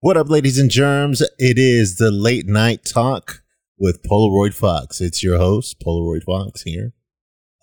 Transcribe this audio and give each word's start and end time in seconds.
What 0.00 0.16
up, 0.16 0.28
ladies 0.28 0.60
and 0.60 0.70
germs? 0.70 1.22
It 1.38 1.58
is 1.58 1.96
the 1.96 2.12
late 2.12 2.46
night 2.46 2.84
talk 2.84 3.42
with 3.76 4.04
Polaroid 4.04 4.54
Fox. 4.54 5.00
It's 5.00 5.24
your 5.24 5.38
host, 5.38 5.82
Polaroid 5.84 6.22
Fox, 6.22 6.62
here, 6.62 6.92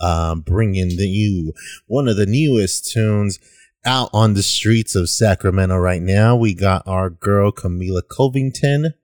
um, 0.02 0.42
bringing 0.42 0.98
the 0.98 1.08
you 1.08 1.54
one 1.88 2.10
of 2.10 2.18
the 2.18 2.26
newest 2.26 2.92
tunes 2.92 3.40
out 3.86 4.10
on 4.12 4.34
the 4.34 4.44
streets 4.44 4.98
of 4.98 5.08
Sacramento 5.08 5.78
right 5.78 6.02
now. 6.02 6.36
We 6.36 6.54
got 6.54 6.86
our 6.86 7.10
girl 7.10 7.54
Camila 7.54 8.02
Covington 8.06 8.96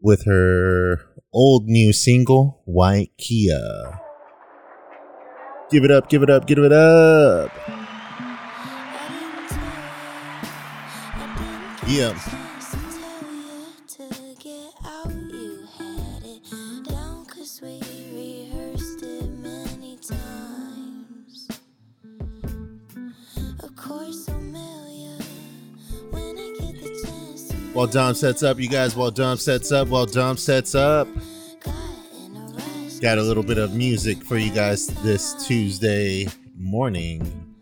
with 0.00 0.24
her 0.26 0.98
old 1.32 1.64
new 1.64 1.92
single, 1.92 2.62
White 2.66 3.10
Kia. 3.18 3.98
Give 5.72 5.82
it 5.82 5.90
up, 5.90 6.08
give 6.08 6.22
it 6.22 6.30
up, 6.30 6.46
give 6.46 6.58
it 6.58 6.72
up. 6.72 7.81
Yeah. 11.86 12.18
While 27.72 27.86
Dom 27.86 28.14
sets 28.14 28.42
up, 28.42 28.60
you 28.60 28.68
guys, 28.68 28.94
while 28.94 29.10
Dom 29.10 29.38
sets 29.38 29.72
up, 29.72 29.88
while 29.88 30.06
Dom 30.06 30.36
sets 30.36 30.74
up, 30.74 31.08
got 33.00 33.18
a 33.18 33.22
little 33.22 33.42
bit 33.42 33.58
of 33.58 33.74
music 33.74 34.22
for 34.22 34.36
you 34.36 34.52
guys 34.52 34.86
this 35.02 35.46
Tuesday 35.46 36.28
morning. 36.56 37.54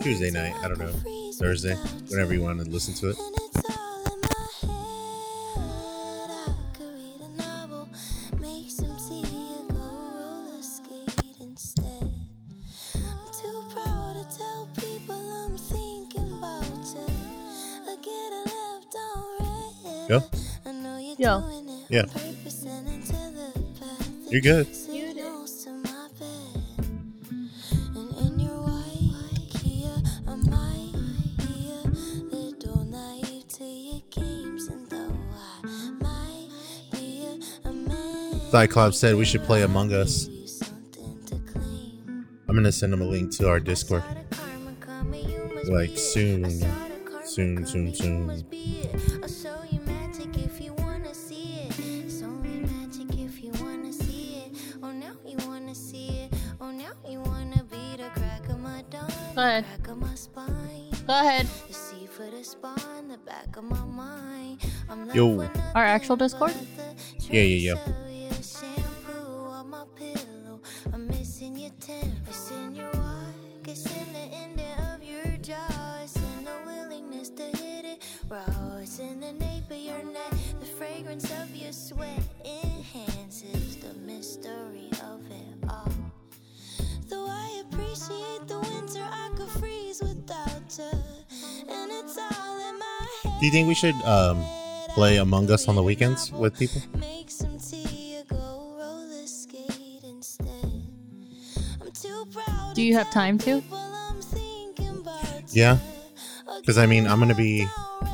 Tuesday 0.00 0.30
night, 0.30 0.54
I 0.62 0.68
don't 0.68 0.78
know. 0.78 1.15
Thursday, 1.38 1.74
whenever 2.08 2.32
you 2.32 2.40
want 2.40 2.58
to 2.64 2.70
listen 2.70 2.94
to 2.94 3.10
it. 3.10 3.16
Go. 20.08 20.22
Yo. 21.18 21.42
Yeah. 21.88 22.04
You're 24.30 24.40
good. 24.40 24.85
Cyclops 38.56 38.96
said 38.96 39.14
we 39.16 39.26
should 39.26 39.42
play 39.42 39.64
Among 39.64 39.92
Us. 39.92 40.30
I'm 42.48 42.54
gonna 42.56 42.72
send 42.72 42.94
him 42.94 43.02
a 43.02 43.04
link 43.04 43.30
to 43.32 43.50
our 43.50 43.60
Discord. 43.60 44.02
Like 45.68 45.98
soon. 45.98 46.48
Soon, 47.26 47.66
soon, 47.66 47.94
soon. 47.94 48.26
Go 59.34 59.42
ahead. 59.42 59.66
Go 61.06 61.12
ahead. 61.12 61.46
Yo. 65.12 65.42
Our 65.74 65.84
actual 65.84 66.16
Discord? 66.16 66.54
Yeah, 67.28 67.42
yeah, 67.42 67.74
yeah. 67.74 67.95
Do 93.46 93.48
you 93.48 93.52
think 93.52 93.68
we 93.68 93.76
should 93.76 93.94
um 94.02 94.44
play 94.88 95.18
Among 95.18 95.48
Us 95.52 95.68
on 95.68 95.76
the 95.76 95.82
weekends 95.84 96.32
with 96.32 96.58
people? 96.58 96.82
Make 96.98 97.30
some 97.30 97.60
tea 97.60 98.20
go 98.28 98.74
roller 98.76 99.24
skate 99.24 100.02
instead. 100.02 100.82
I'm 101.80 101.92
too 101.92 102.26
proud 102.32 102.74
Do 102.74 102.82
you 102.82 102.94
have 102.94 103.08
time 103.12 103.38
to? 103.38 103.60
people 103.60 103.78
I'm 103.78 104.20
thinking 104.20 104.98
about. 104.98 105.44
Yeah. 105.50 105.78
Because 106.58 106.76
I 106.76 106.86
mean, 106.86 107.06
I'm 107.06 107.20
gonna 107.20 107.36
be 107.36 107.68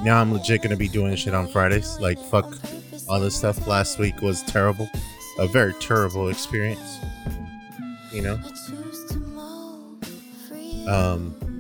now. 0.05 0.21
I'm 0.21 0.35
legit 0.35 0.61
gonna 0.61 0.77
be 0.77 0.89
doing 0.89 1.17
shit 1.17 1.33
on 1.33 1.49
Fridays. 1.49 1.99
Like 1.99 2.19
fuck 2.19 2.55
all 3.09 3.19
this 3.19 3.35
stuff. 3.35 3.67
Last 3.67 3.99
week 3.99 4.21
was 4.21 4.43
terrible, 4.43 4.87
a 5.39 5.47
very 5.47 5.73
terrible 5.81 6.29
experience. 6.29 6.99
You 8.13 8.21
know. 8.21 8.39
Choose 8.69 9.07
to 9.13 9.17
move 9.17 10.05
free 10.47 10.87
Um. 10.87 11.52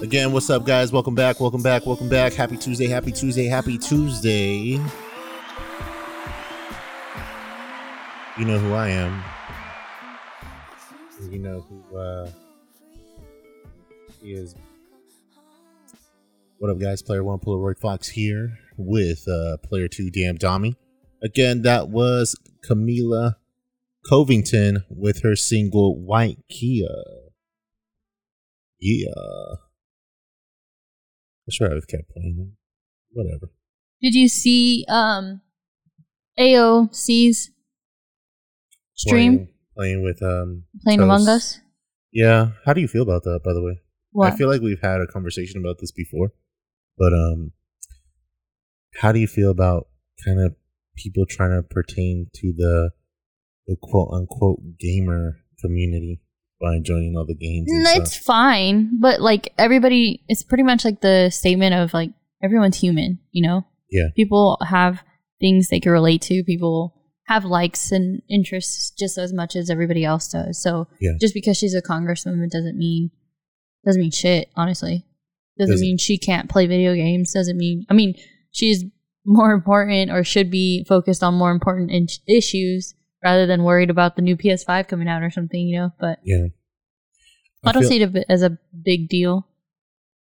Again, 0.00 0.30
what's 0.30 0.48
up, 0.48 0.64
guys? 0.64 0.92
Welcome 0.92 1.16
back. 1.16 1.40
Welcome 1.40 1.60
back. 1.60 1.84
Welcome 1.84 2.08
back. 2.08 2.32
Happy 2.32 2.56
Tuesday. 2.56 2.86
Happy 2.86 3.10
Tuesday. 3.10 3.46
Happy 3.46 3.76
Tuesday. 3.76 4.80
You 8.38 8.44
know 8.44 8.60
who 8.60 8.74
I 8.74 8.90
am. 8.90 9.24
You 11.28 11.40
know 11.40 11.66
who 11.68 11.98
uh 11.98 12.30
he 14.22 14.34
is. 14.34 14.54
What 16.58 16.70
up, 16.70 16.78
guys? 16.78 17.02
Player 17.02 17.24
one 17.24 17.40
Polaroid 17.40 17.80
Fox 17.80 18.06
here 18.06 18.56
with 18.76 19.26
uh 19.26 19.56
player 19.64 19.88
two 19.88 20.10
Damn 20.10 20.38
Dommy. 20.38 20.76
Again, 21.24 21.62
that 21.62 21.88
was 21.88 22.36
Camila 22.64 23.34
Covington 24.08 24.84
with 24.88 25.22
her 25.24 25.34
single 25.34 25.98
White 25.98 26.38
Kia. 26.48 26.86
Yeah. 28.78 29.56
I 31.48 31.50
should 31.50 31.72
have 31.72 31.88
kept 31.88 32.10
playing 32.10 32.36
them. 32.36 32.56
Whatever. 33.12 33.50
Did 34.02 34.14
you 34.14 34.28
see 34.28 34.84
um 34.88 35.40
AOC's 36.38 37.50
stream 38.94 39.36
Playing, 39.36 39.48
playing 39.76 40.02
with 40.04 40.22
um 40.22 40.64
playing 40.82 40.98
Toast. 40.98 41.04
Among 41.04 41.28
Us? 41.28 41.60
Yeah. 42.12 42.50
How 42.64 42.72
do 42.72 42.80
you 42.80 42.88
feel 42.88 43.02
about 43.02 43.24
that, 43.24 43.40
by 43.44 43.52
the 43.52 43.62
way? 43.62 43.80
What? 44.12 44.32
I 44.32 44.36
feel 44.36 44.48
like 44.48 44.60
we've 44.60 44.80
had 44.80 45.00
a 45.00 45.06
conversation 45.06 45.60
about 45.60 45.76
this 45.80 45.92
before, 45.92 46.32
but 46.96 47.12
um, 47.12 47.52
how 49.00 49.12
do 49.12 49.18
you 49.18 49.26
feel 49.26 49.50
about 49.50 49.88
kind 50.24 50.40
of 50.40 50.54
people 50.96 51.24
trying 51.26 51.50
to 51.50 51.62
pertain 51.62 52.28
to 52.34 52.52
the 52.56 52.90
the 53.66 53.76
quote 53.80 54.10
unquote 54.12 54.60
gamer 54.78 55.40
community 55.60 56.20
by 56.60 56.78
joining 56.82 57.14
all 57.16 57.24
the 57.26 57.34
games? 57.34 57.66
It's 57.70 58.12
stuff? 58.14 58.24
fine, 58.24 58.98
but 59.00 59.20
like 59.20 59.52
everybody, 59.58 60.22
it's 60.28 60.42
pretty 60.42 60.64
much 60.64 60.84
like 60.84 61.00
the 61.00 61.30
statement 61.30 61.74
of 61.74 61.94
like 61.94 62.10
everyone's 62.42 62.78
human, 62.80 63.18
you 63.32 63.46
know? 63.46 63.64
Yeah. 63.90 64.08
People 64.16 64.58
have 64.68 65.02
things 65.40 65.68
they 65.68 65.80
can 65.80 65.92
relate 65.92 66.22
to. 66.22 66.42
People 66.44 66.94
have 67.26 67.44
likes 67.44 67.92
and 67.92 68.22
interests 68.28 68.90
just 68.98 69.18
as 69.18 69.32
much 69.32 69.54
as 69.54 69.70
everybody 69.70 70.04
else 70.04 70.28
does. 70.28 70.60
So 70.62 70.88
Yeah. 71.00 71.12
just 71.20 71.34
because 71.34 71.56
she's 71.56 71.74
a 71.74 71.82
congresswoman 71.82 72.50
doesn't 72.50 72.76
mean 72.76 73.10
doesn't 73.84 74.00
mean 74.00 74.10
shit. 74.10 74.48
Honestly, 74.56 75.04
doesn't, 75.58 75.74
Doesn't- 75.74 75.86
mean 75.86 75.98
she 75.98 76.18
can't 76.18 76.50
play 76.50 76.66
video 76.66 76.94
games. 76.94 77.32
Doesn't 77.32 77.56
mean 77.56 77.84
I 77.88 77.94
mean 77.94 78.14
she's 78.50 78.84
more 79.24 79.52
important 79.52 80.10
or 80.10 80.24
should 80.24 80.50
be 80.50 80.84
focused 80.88 81.22
on 81.22 81.34
more 81.34 81.50
important 81.50 81.90
in- 81.90 82.08
issues 82.26 82.94
rather 83.22 83.46
than 83.46 83.64
worried 83.64 83.90
about 83.90 84.16
the 84.16 84.22
new 84.22 84.36
PS5 84.36 84.88
coming 84.88 85.08
out 85.08 85.22
or 85.22 85.30
something. 85.30 85.60
You 85.60 85.78
know, 85.78 85.90
but 85.98 86.18
Yeah. 86.24 86.46
I, 87.64 87.72
don't 87.72 87.82
feel- 87.82 87.90
see 87.90 88.02
it 88.02 88.26
as 88.28 88.42
a 88.42 88.58
big 88.84 89.08
deal. 89.08 89.46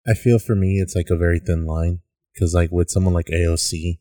I 0.06 0.14
feel 0.14 0.38
for 0.38 0.55
me, 0.55 0.81
it's 0.81 0.94
like 0.94 1.08
a 1.11 1.17
very 1.17 1.41
thin 1.41 1.64
line 1.64 2.00
because, 2.32 2.55
like, 2.55 2.70
with 2.70 2.91
someone 2.91 3.14
like 3.14 3.26
AOC, 3.26 3.99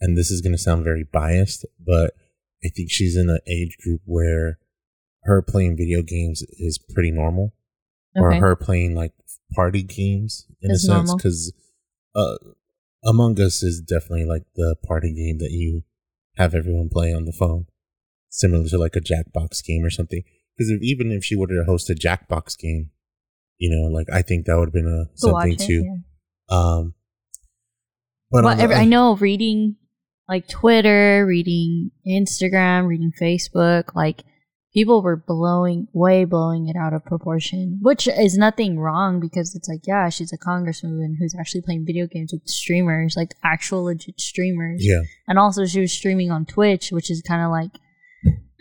and 0.00 0.18
this 0.18 0.30
is 0.30 0.40
going 0.40 0.52
to 0.52 0.58
sound 0.58 0.82
very 0.84 1.04
biased, 1.04 1.64
but 1.78 2.12
I 2.64 2.68
think 2.74 2.90
she's 2.90 3.16
in 3.16 3.30
an 3.30 3.38
age 3.46 3.76
group 3.82 4.00
where 4.04 4.58
her 5.22 5.42
playing 5.42 5.76
video 5.76 6.02
games 6.02 6.42
is 6.58 6.78
pretty 6.92 7.10
normal, 7.10 7.54
or 8.16 8.34
her 8.34 8.56
playing 8.56 8.94
like 8.94 9.12
party 9.52 9.82
games 9.82 10.46
in 10.60 10.70
Is 10.70 10.84
a 10.84 10.86
sense 10.88 11.14
because 11.14 11.52
uh, 12.14 12.36
Among 13.04 13.40
Us 13.40 13.62
is 13.62 13.80
definitely 13.80 14.24
like 14.24 14.44
the 14.56 14.76
party 14.86 15.14
game 15.14 15.38
that 15.38 15.50
you 15.52 15.84
have 16.36 16.54
everyone 16.54 16.88
play 16.88 17.14
on 17.14 17.24
the 17.26 17.32
phone, 17.32 17.66
similar 18.36 18.66
to 18.68 18.78
like 18.78 18.96
a 18.96 19.00
Jackbox 19.00 19.64
game 19.64 19.84
or 19.84 19.90
something. 19.90 20.22
Because 20.56 20.70
if, 20.70 20.82
even 20.82 21.10
if 21.12 21.24
she 21.24 21.36
were 21.36 21.46
to 21.46 21.64
host 21.66 21.90
a 21.90 21.94
Jackbox 21.94 22.58
game, 22.58 22.90
You 23.58 23.70
know, 23.70 23.86
like 23.96 24.08
I 24.12 24.22
think 24.22 24.46
that 24.46 24.56
would 24.58 24.68
have 24.68 24.72
been 24.80 24.86
a 24.86 25.06
To 25.12 25.18
something 25.18 25.52
it, 25.52 25.58
too. 25.60 25.82
yeah. 25.84 26.56
Um, 26.56 26.94
but 28.30 28.42
But 28.42 28.50
on 28.50 28.56
the- 28.58 28.62
every, 28.64 28.76
I 28.76 28.84
know 28.84 29.16
reading 29.16 29.76
like 30.28 30.48
Twitter, 30.48 31.24
reading 31.26 31.90
Instagram, 32.06 32.86
reading 32.88 33.12
Facebook, 33.20 33.94
like 33.94 34.24
people 34.72 35.02
were 35.02 35.16
blowing 35.16 35.86
way 35.92 36.24
blowing 36.24 36.66
it 36.68 36.76
out 36.76 36.92
of 36.94 37.04
proportion, 37.04 37.78
which 37.82 38.08
is 38.08 38.36
nothing 38.36 38.78
wrong 38.78 39.20
because 39.20 39.54
it's 39.54 39.68
like, 39.68 39.82
yeah, 39.86 40.08
she's 40.08 40.32
a 40.32 40.38
congresswoman 40.38 41.14
who's 41.18 41.34
actually 41.38 41.62
playing 41.62 41.84
video 41.86 42.06
games 42.08 42.32
with 42.32 42.42
streamers, 42.48 43.14
like 43.16 43.34
actual 43.44 43.84
legit 43.84 44.18
streamers. 44.20 44.80
yeah, 44.84 45.02
And 45.28 45.38
also 45.38 45.64
she 45.66 45.80
was 45.80 45.92
streaming 45.92 46.30
on 46.32 46.44
Twitch, 46.46 46.90
which 46.90 47.10
is 47.10 47.22
kind 47.22 47.42
of 47.44 47.50
like 47.52 47.70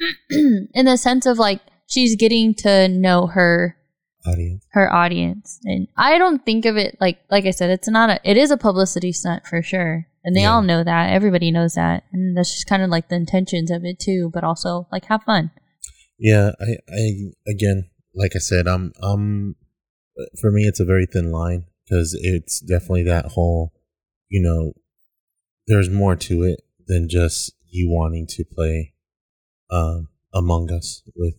in 0.29 0.85
the 0.85 0.97
sense 0.97 1.25
of 1.25 1.37
like 1.37 1.61
she's 1.87 2.15
getting 2.15 2.53
to 2.55 2.87
know 2.87 3.27
her 3.27 3.77
audience. 4.25 4.65
her 4.71 4.91
audience. 4.91 5.59
And 5.63 5.87
i 5.97 6.17
don't 6.17 6.45
think 6.45 6.65
of 6.65 6.77
it 6.77 6.97
like 7.01 7.19
like 7.29 7.45
i 7.45 7.51
said 7.51 7.69
it's 7.69 7.87
not 7.89 8.09
a 8.09 8.19
it 8.23 8.37
is 8.37 8.51
a 8.51 8.57
publicity 8.57 9.11
stunt 9.11 9.45
for 9.45 9.61
sure. 9.61 10.07
And 10.25 10.35
they 10.35 10.41
Yeah. 10.43 10.53
all 10.53 10.61
know 10.61 10.83
that. 10.85 11.11
Everybody 11.11 11.51
knows 11.51 11.73
that. 11.73 12.03
And 12.13 12.37
that's 12.37 12.53
just 12.53 12.67
kind 12.67 12.81
of 12.81 12.89
like 12.89 13.09
the 13.09 13.15
intentions 13.15 13.69
of 13.69 13.83
it 13.83 13.99
too 13.99 14.29
but 14.33 14.43
also 14.43 14.87
like 14.91 15.05
have 15.05 15.23
fun. 15.23 15.51
Yeah, 16.17 16.51
I, 16.61 16.77
I 16.89 17.31
again, 17.47 17.89
like 18.15 18.31
I 18.35 18.39
said, 18.39 18.67
I'm, 18.67 18.93
um, 19.01 19.55
for 20.39 20.51
me, 20.51 20.61
it's 20.63 20.79
a 20.79 20.85
very 20.85 21.05
thin 21.11 21.31
line 21.31 21.65
because 21.83 22.17
it's 22.21 22.59
definitely 22.61 23.03
that 23.03 23.25
whole, 23.33 23.73
you 24.29 24.41
know, 24.41 24.73
there's 25.67 25.89
more 25.89 26.15
to 26.15 26.43
it 26.43 26.61
than 26.87 27.09
just 27.09 27.51
you 27.67 27.89
wanting 27.89 28.27
to 28.27 28.45
play, 28.45 28.92
um, 29.73 30.07
Among 30.33 30.71
Us 30.71 31.01
with 31.15 31.35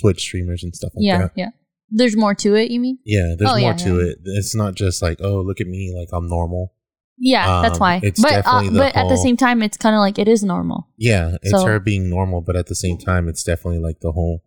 Twitch 0.00 0.20
streamers 0.20 0.62
and 0.64 0.74
stuff 0.74 0.92
like 0.94 1.04
yeah 1.04 1.18
that. 1.18 1.32
yeah 1.36 1.44
yeah. 1.46 1.50
there's 1.90 2.16
more 2.16 2.34
to 2.34 2.54
it 2.54 2.70
you 2.70 2.80
mean 2.80 2.98
Yeah, 3.04 3.34
there's 3.38 3.50
Oh, 3.50 3.58
more 3.58 3.70
yeah, 3.72 3.76
to 3.86 3.92
yeah. 3.96 4.10
it. 4.10 4.18
It's 4.38 4.54
not 4.54 4.74
just 4.74 5.02
like, 5.02 5.18
oh, 5.22 5.40
look 5.48 5.60
at 5.60 5.66
me, 5.66 5.94
like 5.98 6.08
I'm 6.12 6.28
normal. 6.28 6.72
yeah 7.18 7.62
that's 7.62 7.74
Um, 7.76 7.80
why 7.80 8.00
it's 8.02 8.20
but 8.20 8.42
uh, 8.46 8.62
but 8.82 8.94
at 8.94 9.08
the 9.08 9.16
same 9.26 9.36
time 9.36 9.62
it's 9.62 9.76
kind 9.84 9.94
of 9.96 10.00
like 10.00 10.18
it 10.18 10.28
is 10.28 10.42
normal 10.44 10.88
Yeah, 10.98 11.36
it's 11.42 11.50
So- 11.50 11.64
her 11.66 11.78
being 11.80 12.10
normal, 12.10 12.40
but 12.48 12.56
at 12.56 12.66
the 12.66 12.74
same 12.84 12.98
time, 12.98 13.24
it's 13.30 13.42
definitely 13.50 13.80
like 13.88 14.00
the 14.00 14.12
whole. 14.12 14.42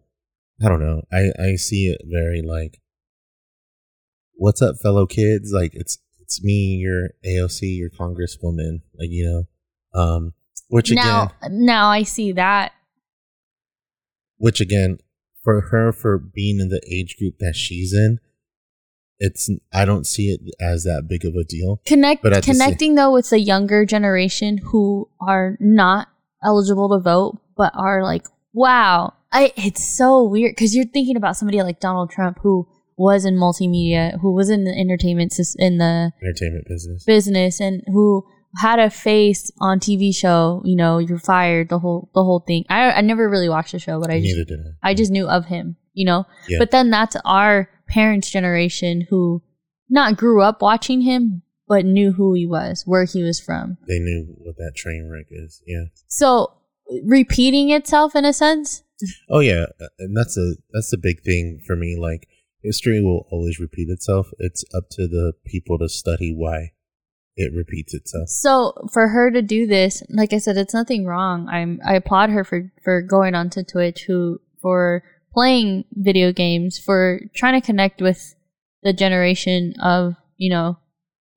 I 0.63 0.67
don't 0.69 0.83
know. 0.87 1.01
I 1.19 1.21
I 1.47 1.55
see 1.55 1.83
it 1.93 2.01
very 2.05 2.41
like, 2.55 2.73
what's 4.35 4.61
up, 4.61 4.75
fellow 4.81 5.05
kids? 5.05 5.51
Like 5.53 5.71
it's 5.73 5.97
it's 6.21 6.43
me, 6.43 6.77
your 6.85 7.09
AOC, 7.25 7.59
your 7.77 7.89
congresswoman. 7.89 8.81
Like 8.99 9.09
you 9.09 9.25
know, 9.29 9.99
um, 10.01 10.33
which 10.67 10.91
again, 10.91 11.05
now 11.05 11.31
now 11.49 11.89
i 11.89 12.03
see 12.03 12.31
that 12.33 12.73
which 14.39 14.59
again, 14.59 14.97
for 15.43 15.61
her 15.69 15.91
for 15.91 16.17
being 16.17 16.59
in 16.59 16.69
the 16.69 16.81
age 16.91 17.15
group 17.17 17.35
that 17.39 17.55
she's 17.55 17.93
in, 17.93 18.17
it's 19.19 19.49
I 19.73 19.85
don't 19.85 20.07
see 20.07 20.29
it 20.31 20.41
as 20.59 20.83
that 20.83 21.05
big 21.07 21.25
of 21.25 21.35
a 21.35 21.43
deal. 21.43 21.81
connect 21.85 22.23
connecting 22.43 22.95
though 22.95 23.11
with 23.11 23.29
the 23.29 23.39
younger 23.39 23.85
generation 23.85 24.57
who 24.57 25.09
are 25.21 25.57
not 25.59 26.07
eligible 26.43 26.89
to 26.89 26.99
vote 26.99 27.37
but 27.57 27.73
are 27.75 28.01
like 28.01 28.25
wow 28.53 29.13
I, 29.31 29.51
it's 29.57 29.85
so 29.85 30.23
weird 30.23 30.55
because 30.55 30.73
you're 30.73 30.85
thinking 30.85 31.17
about 31.17 31.35
somebody 31.35 31.61
like 31.61 31.81
donald 31.81 32.09
trump 32.09 32.39
who 32.41 32.67
was 32.97 33.25
in 33.25 33.35
multimedia 33.35 34.17
who 34.21 34.33
was 34.33 34.49
in 34.49 34.63
the 34.63 34.71
entertainment 34.71 35.33
in 35.57 35.77
the 35.77 36.11
Entertainment 36.23 36.65
business. 36.67 37.03
business 37.03 37.59
and 37.59 37.83
who 37.87 38.25
had 38.57 38.79
a 38.79 38.89
face 38.89 39.51
on 39.59 39.79
tv 39.79 40.13
show 40.15 40.61
you 40.65 40.75
know 40.75 40.97
you're 40.97 41.19
fired 41.19 41.69
the 41.69 41.77
whole 41.79 42.09
the 42.15 42.23
whole 42.23 42.39
thing 42.39 42.65
i, 42.69 42.91
I 42.91 43.01
never 43.01 43.29
really 43.29 43.49
watched 43.49 43.73
the 43.73 43.79
show 43.79 43.99
but 43.99 44.09
i 44.09 44.19
just 44.19 44.35
Neither 44.35 44.45
did 44.45 44.59
I. 44.83 44.89
I 44.89 44.93
just 44.93 45.11
knew 45.11 45.27
of 45.27 45.45
him, 45.45 45.75
you 45.93 46.05
know? 46.05 46.25
Yeah. 46.47 46.57
But 46.59 46.71
then 46.71 46.89
that's 46.89 47.15
our 47.25 47.69
parents' 47.87 48.29
generation 48.29 49.05
who 49.09 49.41
not 49.89 50.17
grew 50.17 50.41
up 50.41 50.61
watching 50.61 51.01
him, 51.01 51.41
but 51.67 51.85
knew 51.85 52.11
who 52.13 52.33
he 52.33 52.45
was, 52.45 52.83
where 52.85 53.05
he 53.05 53.23
was 53.23 53.39
from. 53.39 53.77
They 53.87 53.99
knew 53.99 54.35
what 54.37 54.57
that 54.57 54.73
train 54.75 55.09
wreck 55.11 55.27
is. 55.29 55.61
Yeah. 55.65 55.85
So 56.07 56.53
repeating 57.03 57.71
itself 57.71 58.15
in 58.15 58.25
a 58.25 58.33
sense. 58.33 58.83
Oh 59.29 59.39
yeah, 59.39 59.65
uh, 59.79 59.87
and 59.99 60.15
that's 60.15 60.37
a 60.37 60.55
that's 60.73 60.91
a 60.93 60.97
big 60.97 61.21
thing 61.23 61.61
for 61.65 61.75
me. 61.75 61.97
Like 61.97 62.27
history 62.61 63.01
will 63.01 63.27
always 63.31 63.59
repeat 63.59 63.87
itself. 63.89 64.27
It's 64.39 64.65
up 64.75 64.85
to 64.91 65.07
the 65.07 65.33
people 65.45 65.77
to 65.79 65.87
study 65.87 66.33
why 66.35 66.71
it 67.39 67.53
repeats 67.55 67.93
itself. 67.93 68.27
So 68.27 68.73
for 68.91 69.07
her 69.07 69.31
to 69.31 69.41
do 69.41 69.65
this, 69.65 70.03
like 70.09 70.33
I 70.33 70.37
said, 70.39 70.57
it's 70.57 70.73
nothing 70.73 71.05
wrong. 71.05 71.47
I'm 71.47 71.79
I 71.85 71.95
applaud 71.95 72.29
her 72.31 72.43
for 72.43 72.71
for 72.83 73.01
going 73.01 73.33
onto 73.33 73.63
Twitch, 73.63 74.03
who 74.03 74.41
for 74.61 75.03
playing 75.33 75.85
video 75.93 76.33
games, 76.33 76.77
for 76.77 77.21
trying 77.33 77.59
to 77.59 77.65
connect 77.65 78.01
with 78.01 78.35
the 78.83 78.93
generation 78.93 79.73
of 79.81 80.15
you 80.37 80.49
know 80.49 80.77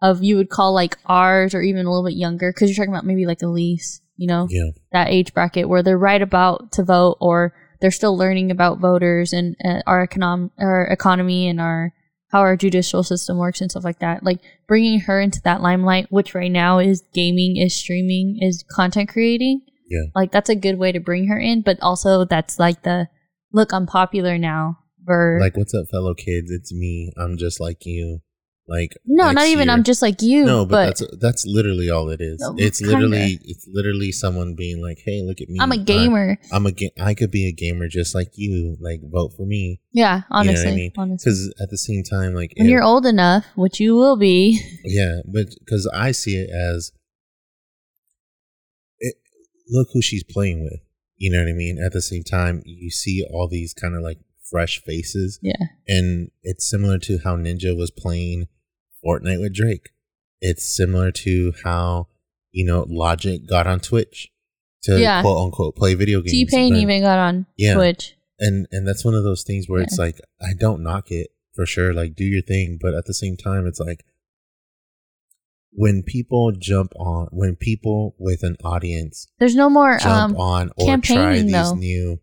of 0.00 0.24
you 0.24 0.36
would 0.36 0.50
call 0.50 0.74
like 0.74 0.98
ours 1.06 1.54
or 1.54 1.62
even 1.62 1.86
a 1.86 1.88
little 1.88 2.04
bit 2.04 2.16
younger 2.16 2.52
because 2.52 2.68
you're 2.68 2.76
talking 2.76 2.92
about 2.92 3.06
maybe 3.06 3.24
like 3.24 3.40
Elise, 3.40 4.02
you 4.16 4.26
know, 4.26 4.48
Yeah, 4.50 4.70
that 4.90 5.08
age 5.08 5.32
bracket 5.32 5.68
where 5.68 5.84
they're 5.84 5.96
right 5.96 6.20
about 6.20 6.72
to 6.72 6.82
vote 6.82 7.16
or 7.20 7.54
they're 7.80 7.92
still 7.92 8.16
learning 8.16 8.50
about 8.50 8.78
voters 8.80 9.32
and 9.32 9.54
uh, 9.64 9.82
our 9.86 10.06
econom 10.06 10.50
our 10.58 10.84
economy 10.86 11.48
and 11.48 11.60
our 11.60 11.92
how 12.32 12.40
our 12.40 12.56
judicial 12.56 13.02
system 13.02 13.36
works 13.36 13.60
and 13.60 13.70
stuff 13.70 13.84
like 13.84 13.98
that. 13.98 14.24
Like 14.24 14.40
bringing 14.66 15.00
her 15.00 15.20
into 15.20 15.40
that 15.42 15.60
limelight, 15.60 16.06
which 16.10 16.34
right 16.34 16.50
now 16.50 16.78
is 16.78 17.04
gaming, 17.12 17.58
is 17.58 17.76
streaming, 17.76 18.38
is 18.40 18.64
content 18.74 19.10
creating. 19.10 19.60
Yeah. 19.88 20.04
Like 20.14 20.32
that's 20.32 20.48
a 20.48 20.56
good 20.56 20.78
way 20.78 20.92
to 20.92 20.98
bring 20.98 21.28
her 21.28 21.38
in, 21.38 21.60
but 21.60 21.78
also 21.82 22.24
that's 22.24 22.58
like 22.58 22.82
the 22.82 23.08
look, 23.52 23.72
I'm 23.72 23.86
popular 23.86 24.38
now. 24.38 24.78
Ver- 25.04 25.40
like 25.40 25.56
what's 25.56 25.74
up, 25.74 25.86
fellow 25.90 26.14
kids? 26.14 26.50
It's 26.50 26.72
me. 26.72 27.12
I'm 27.18 27.36
just 27.36 27.60
like 27.60 27.84
you. 27.84 28.20
Like 28.68 28.96
no, 29.04 29.32
not 29.32 29.46
even. 29.48 29.66
year- 29.66 29.74
I'm 29.74 29.82
just 29.82 30.02
like 30.02 30.22
you. 30.22 30.44
no, 30.44 30.64
but, 30.64 30.70
but, 30.70 30.84
that's 30.86 31.16
that's 31.20 31.46
literally 31.46 31.90
all 31.90 32.10
it 32.10 32.20
is. 32.20 32.38
No, 32.40 32.54
it's 32.56 32.78
kinda. 32.78 32.94
literally 32.94 33.38
it's 33.42 33.66
literally 33.70 34.12
someone 34.12 34.54
being 34.54 34.80
like, 34.80 34.98
"Hey, 35.04 35.20
look 35.22 35.40
at 35.40 35.48
me. 35.48 35.58
I'm 35.60 35.72
a 35.72 35.76
gamer. 35.76 36.38
I'm 36.52 36.64
a 36.66 36.72
ga- 36.72 36.92
I 37.00 37.14
could 37.14 37.32
be 37.32 37.48
a 37.48 37.52
gamer 37.52 37.88
just 37.88 38.14
like 38.14 38.30
you. 38.36 38.76
Like 38.80 39.00
vote 39.02 39.32
for 39.36 39.44
me." 39.46 39.80
yeah, 39.92 40.14
You 40.16 40.20
know 40.20 40.24
honestly, 40.30 40.70
I 40.70 40.74
mean? 40.76 40.92
honestly. 40.96 41.28
Because 41.28 41.54
at 41.60 41.70
the 41.70 41.76
same 41.76 42.04
time, 42.04 42.34
like 42.34 42.54
When 42.56 42.68
it- 42.68 42.70
you're 42.70 42.84
old 42.84 43.04
enough, 43.04 43.44
which 43.56 43.80
you 43.80 43.96
will 43.96 44.16
be, 44.16 44.60
Yeah, 44.84 45.22
but 45.26 45.46
because 45.58 45.90
I 45.92 46.12
see 46.12 46.36
it 46.36 46.48
as, 46.50 46.92
it, 49.00 49.16
look 49.68 49.88
who 49.92 50.00
she's 50.02 50.22
playing 50.24 50.62
with. 50.62 50.80
You 51.16 51.32
know 51.32 51.38
what 51.42 51.50
I 51.50 51.52
mean? 51.52 51.78
At 51.84 51.92
the 51.92 52.02
same 52.02 52.22
time, 52.22 52.62
you 52.64 52.90
see 52.90 53.24
all 53.28 53.48
these 53.48 53.74
kind 53.74 53.94
of 53.96 54.02
like 54.02 54.18
fresh 54.52 54.80
faces, 54.84 55.40
yeah. 55.42 55.54
and 55.88 56.30
it's 56.44 56.68
similar 56.70 56.98
to 56.98 57.18
how 57.24 57.36
Ninja 57.36 57.76
was 57.76 57.90
playing 57.90 58.46
Fortnite 59.04 59.40
with 59.40 59.54
Drake. 59.54 59.88
It's 60.40 60.64
similar 60.64 61.10
to 61.10 61.52
how 61.64 62.06
you 62.52 62.64
know 62.64 62.86
Logic 62.88 63.44
got 63.48 63.66
on 63.66 63.80
Twitch 63.80 64.28
to 64.84 65.00
Yeah. 65.00 65.22
quote 65.22 65.44
unquote 65.46 65.74
play 65.74 65.94
video 65.94 66.20
games. 66.20 66.32
T 66.32 66.46
Pain 66.46 66.76
even 66.76 67.00
got 67.02 67.18
on 67.18 67.46
Yeah. 67.56 67.74
Twitch. 67.74 68.14
and 68.38 68.66
and 68.70 68.86
that's 68.86 69.04
one 69.04 69.14
of 69.14 69.24
those 69.24 69.42
things 69.42 69.68
where 69.68 69.80
it's 69.82 69.98
like 69.98 70.20
I 70.40 70.52
don't 70.56 70.82
knock 70.82 71.10
it 71.10 71.30
for 71.54 71.64
sure. 71.66 71.92
Like 71.94 72.14
do 72.14 72.24
your 72.24 72.42
thing, 72.42 72.78
but 72.80 72.94
at 72.94 73.06
the 73.06 73.14
same 73.14 73.36
time, 73.36 73.66
it's 73.66 73.80
like 73.80 74.04
when 75.74 76.02
people 76.02 76.52
jump 76.52 76.92
on, 76.98 77.28
when 77.32 77.56
people 77.56 78.14
with 78.18 78.42
an 78.42 78.56
audience 78.64 79.28
There's 79.38 79.54
no 79.54 79.70
more 79.70 79.98
jump 79.98 80.34
um 80.34 80.40
on 80.40 80.70
or 80.76 80.98
try 80.98 81.40
these 81.40 81.50
though. 81.52 81.74
new. 81.74 82.20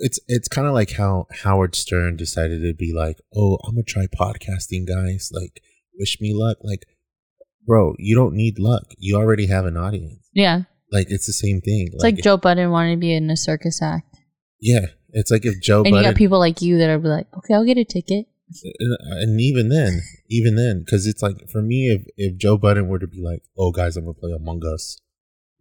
It's 0.00 0.20
it's 0.28 0.48
kind 0.48 0.66
of 0.68 0.74
like 0.74 0.92
how 0.92 1.26
Howard 1.42 1.74
Stern 1.74 2.16
decided 2.16 2.62
to 2.62 2.72
be 2.74 2.92
like, 2.94 3.18
oh, 3.34 3.58
I'm 3.66 3.74
gonna 3.74 3.82
try 3.84 4.06
podcasting, 4.06 4.86
guys. 4.86 5.30
Like, 5.32 5.60
wish 5.98 6.20
me 6.20 6.32
luck. 6.34 6.58
Like, 6.62 6.84
bro, 7.66 7.94
you 7.98 8.14
don't 8.14 8.34
need 8.34 8.58
luck. 8.58 8.84
You 8.98 9.16
already 9.16 9.46
have 9.46 9.64
an 9.66 9.76
audience. 9.76 10.28
yeah. 10.32 10.62
Like, 10.90 11.08
it's 11.10 11.26
the 11.26 11.34
same 11.34 11.60
thing. 11.60 11.90
It's 11.92 12.02
like, 12.02 12.16
Joe 12.16 12.38
Budden 12.38 12.70
wanted 12.70 12.92
to 12.92 12.96
be 12.96 13.12
in 13.12 13.28
a 13.28 13.36
circus 13.36 13.82
act. 13.82 14.16
yeah, 14.60 14.86
it's 15.10 15.30
like 15.30 15.44
if 15.44 15.60
Joe 15.60 15.82
and 15.84 15.94
you 15.94 16.02
got 16.02 16.14
people 16.14 16.38
like 16.38 16.62
you 16.62 16.78
that 16.78 16.88
are 16.88 16.98
like, 16.98 17.26
Okay, 17.38 17.52
I'll 17.54 17.66
get 17.66 17.76
a 17.76 17.84
ticket. 17.84 18.26
and 19.20 19.38
even 19.40 19.68
then, 19.68 20.00
even 20.30 20.54
then, 20.56 20.80
because 20.80 21.06
it's 21.06 21.22
like 21.22 21.50
for 21.50 21.60
me, 21.60 21.88
if 21.88 22.06
if 22.16 22.38
Joe 22.38 22.56
Budden 22.56 22.88
were 22.88 22.98
to 22.98 23.06
be 23.06 23.20
like, 23.20 23.42
"Oh, 23.58 23.70
guys, 23.72 23.96
I'm 23.98 24.04
gonna 24.04 24.14
play 24.14 24.32
Among 24.32 24.62
Us," 24.64 24.96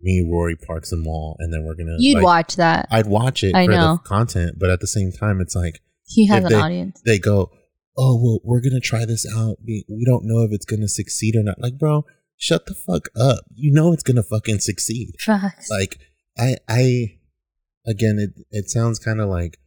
me, 0.02 0.28
Rory, 0.30 0.56
Parks, 0.56 0.92
and 0.92 1.04
Mal, 1.04 1.36
and 1.40 1.52
then 1.54 1.64
we're 1.66 1.76
gonna, 1.76 1.96
You'd 1.98 2.16
like, 2.16 2.24
watch 2.24 2.56
that. 2.58 2.88
I'd 2.92 3.08
watch 3.08 3.44
it 3.44 3.56
I 3.56 3.66
for 3.66 3.72
know. 3.72 3.94
the 3.96 4.08
content, 4.10 4.58
but 4.60 4.70
at 4.70 4.80
the 4.80 4.88
same 4.88 5.12
time, 5.12 5.42
it's 5.42 5.56
like 5.56 5.82
he 6.06 6.28
has 6.28 6.44
an 6.44 6.50
they- 6.52 6.56
audience. 6.56 7.02
they 7.06 7.20
go, 7.20 7.52
"Oh, 7.98 8.16
well, 8.22 8.40
we're 8.44 8.62
gonna 8.62 8.80
try 8.80 9.06
this 9.06 9.26
out. 9.36 9.58
We 9.66 9.86
we 9.90 10.06
don't 10.06 10.26
know 10.26 10.44
if 10.44 10.52
it's 10.52 10.66
gonna 10.66 10.88
succeed 10.88 11.36
or 11.36 11.44
not." 11.44 11.60
Like, 11.62 11.78
bro, 11.78 12.06
shut 12.38 12.66
the 12.66 12.76
fuck 12.76 13.10
up. 13.16 13.46
You 13.56 13.72
know 13.72 13.92
it's 13.94 14.04
gonna 14.04 14.24
fucking 14.24 14.60
succeed. 14.60 15.14
Facts. 15.20 15.70
Like, 15.72 15.98
I 16.38 16.58
I 16.68 17.18
again, 17.88 18.18
it 18.20 18.46
it 18.52 18.70
sounds 18.70 19.00
kind 19.00 19.20
of 19.22 19.30
like 19.30 19.60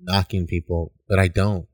knocking 0.00 0.46
people, 0.46 0.92
but 1.08 1.18
I 1.18 1.28
don't. 1.28 1.66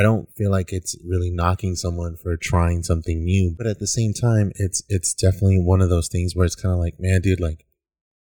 I 0.00 0.02
don't 0.02 0.34
feel 0.34 0.50
like 0.50 0.72
it's 0.72 0.96
really 1.04 1.30
knocking 1.30 1.76
someone 1.76 2.16
for 2.16 2.34
trying 2.38 2.82
something 2.82 3.22
new, 3.22 3.54
but 3.54 3.66
at 3.66 3.80
the 3.80 3.86
same 3.86 4.14
time, 4.14 4.50
it's 4.54 4.82
it's 4.88 5.12
definitely 5.12 5.58
one 5.58 5.82
of 5.82 5.90
those 5.90 6.08
things 6.08 6.34
where 6.34 6.46
it's 6.46 6.54
kind 6.54 6.72
of 6.72 6.78
like, 6.78 6.94
man, 6.98 7.20
dude, 7.20 7.38
like, 7.38 7.66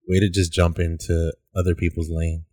way 0.06 0.20
to 0.20 0.30
just 0.30 0.52
jump 0.52 0.78
into 0.78 1.34
other 1.56 1.76
people's 1.76 2.10
lane. 2.10 2.44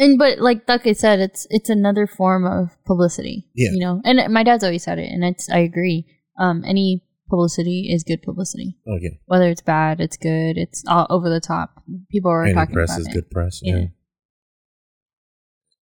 And 0.00 0.18
but 0.18 0.40
like 0.40 0.66
Ducky 0.66 0.94
said, 0.94 1.20
it's 1.20 1.46
it's 1.48 1.70
another 1.70 2.08
form 2.08 2.44
of 2.44 2.76
publicity. 2.84 3.46
Yeah. 3.54 3.70
You 3.72 3.78
know, 3.78 4.02
and 4.04 4.34
my 4.34 4.42
dad's 4.42 4.64
always 4.64 4.82
said 4.82 4.98
it, 4.98 5.12
and 5.12 5.22
it's 5.22 5.48
I 5.48 5.58
agree. 5.58 6.04
Um, 6.40 6.64
any 6.66 7.04
publicity 7.30 7.88
is 7.88 8.02
good 8.02 8.22
publicity. 8.22 8.76
Oh 8.88 8.98
yeah, 9.00 9.10
Whether 9.26 9.48
it's 9.48 9.62
bad, 9.62 10.00
it's 10.00 10.16
good. 10.16 10.58
It's 10.58 10.82
all 10.88 11.06
over 11.08 11.30
the 11.30 11.40
top. 11.40 11.84
People 12.10 12.32
are 12.32 12.42
any 12.42 12.54
talking 12.54 12.74
press 12.74 12.90
about 12.90 13.00
is 13.00 13.06
it. 13.06 13.14
good 13.14 13.30
press. 13.30 13.60
Yeah. 13.62 13.76
Yeah. 13.76 13.86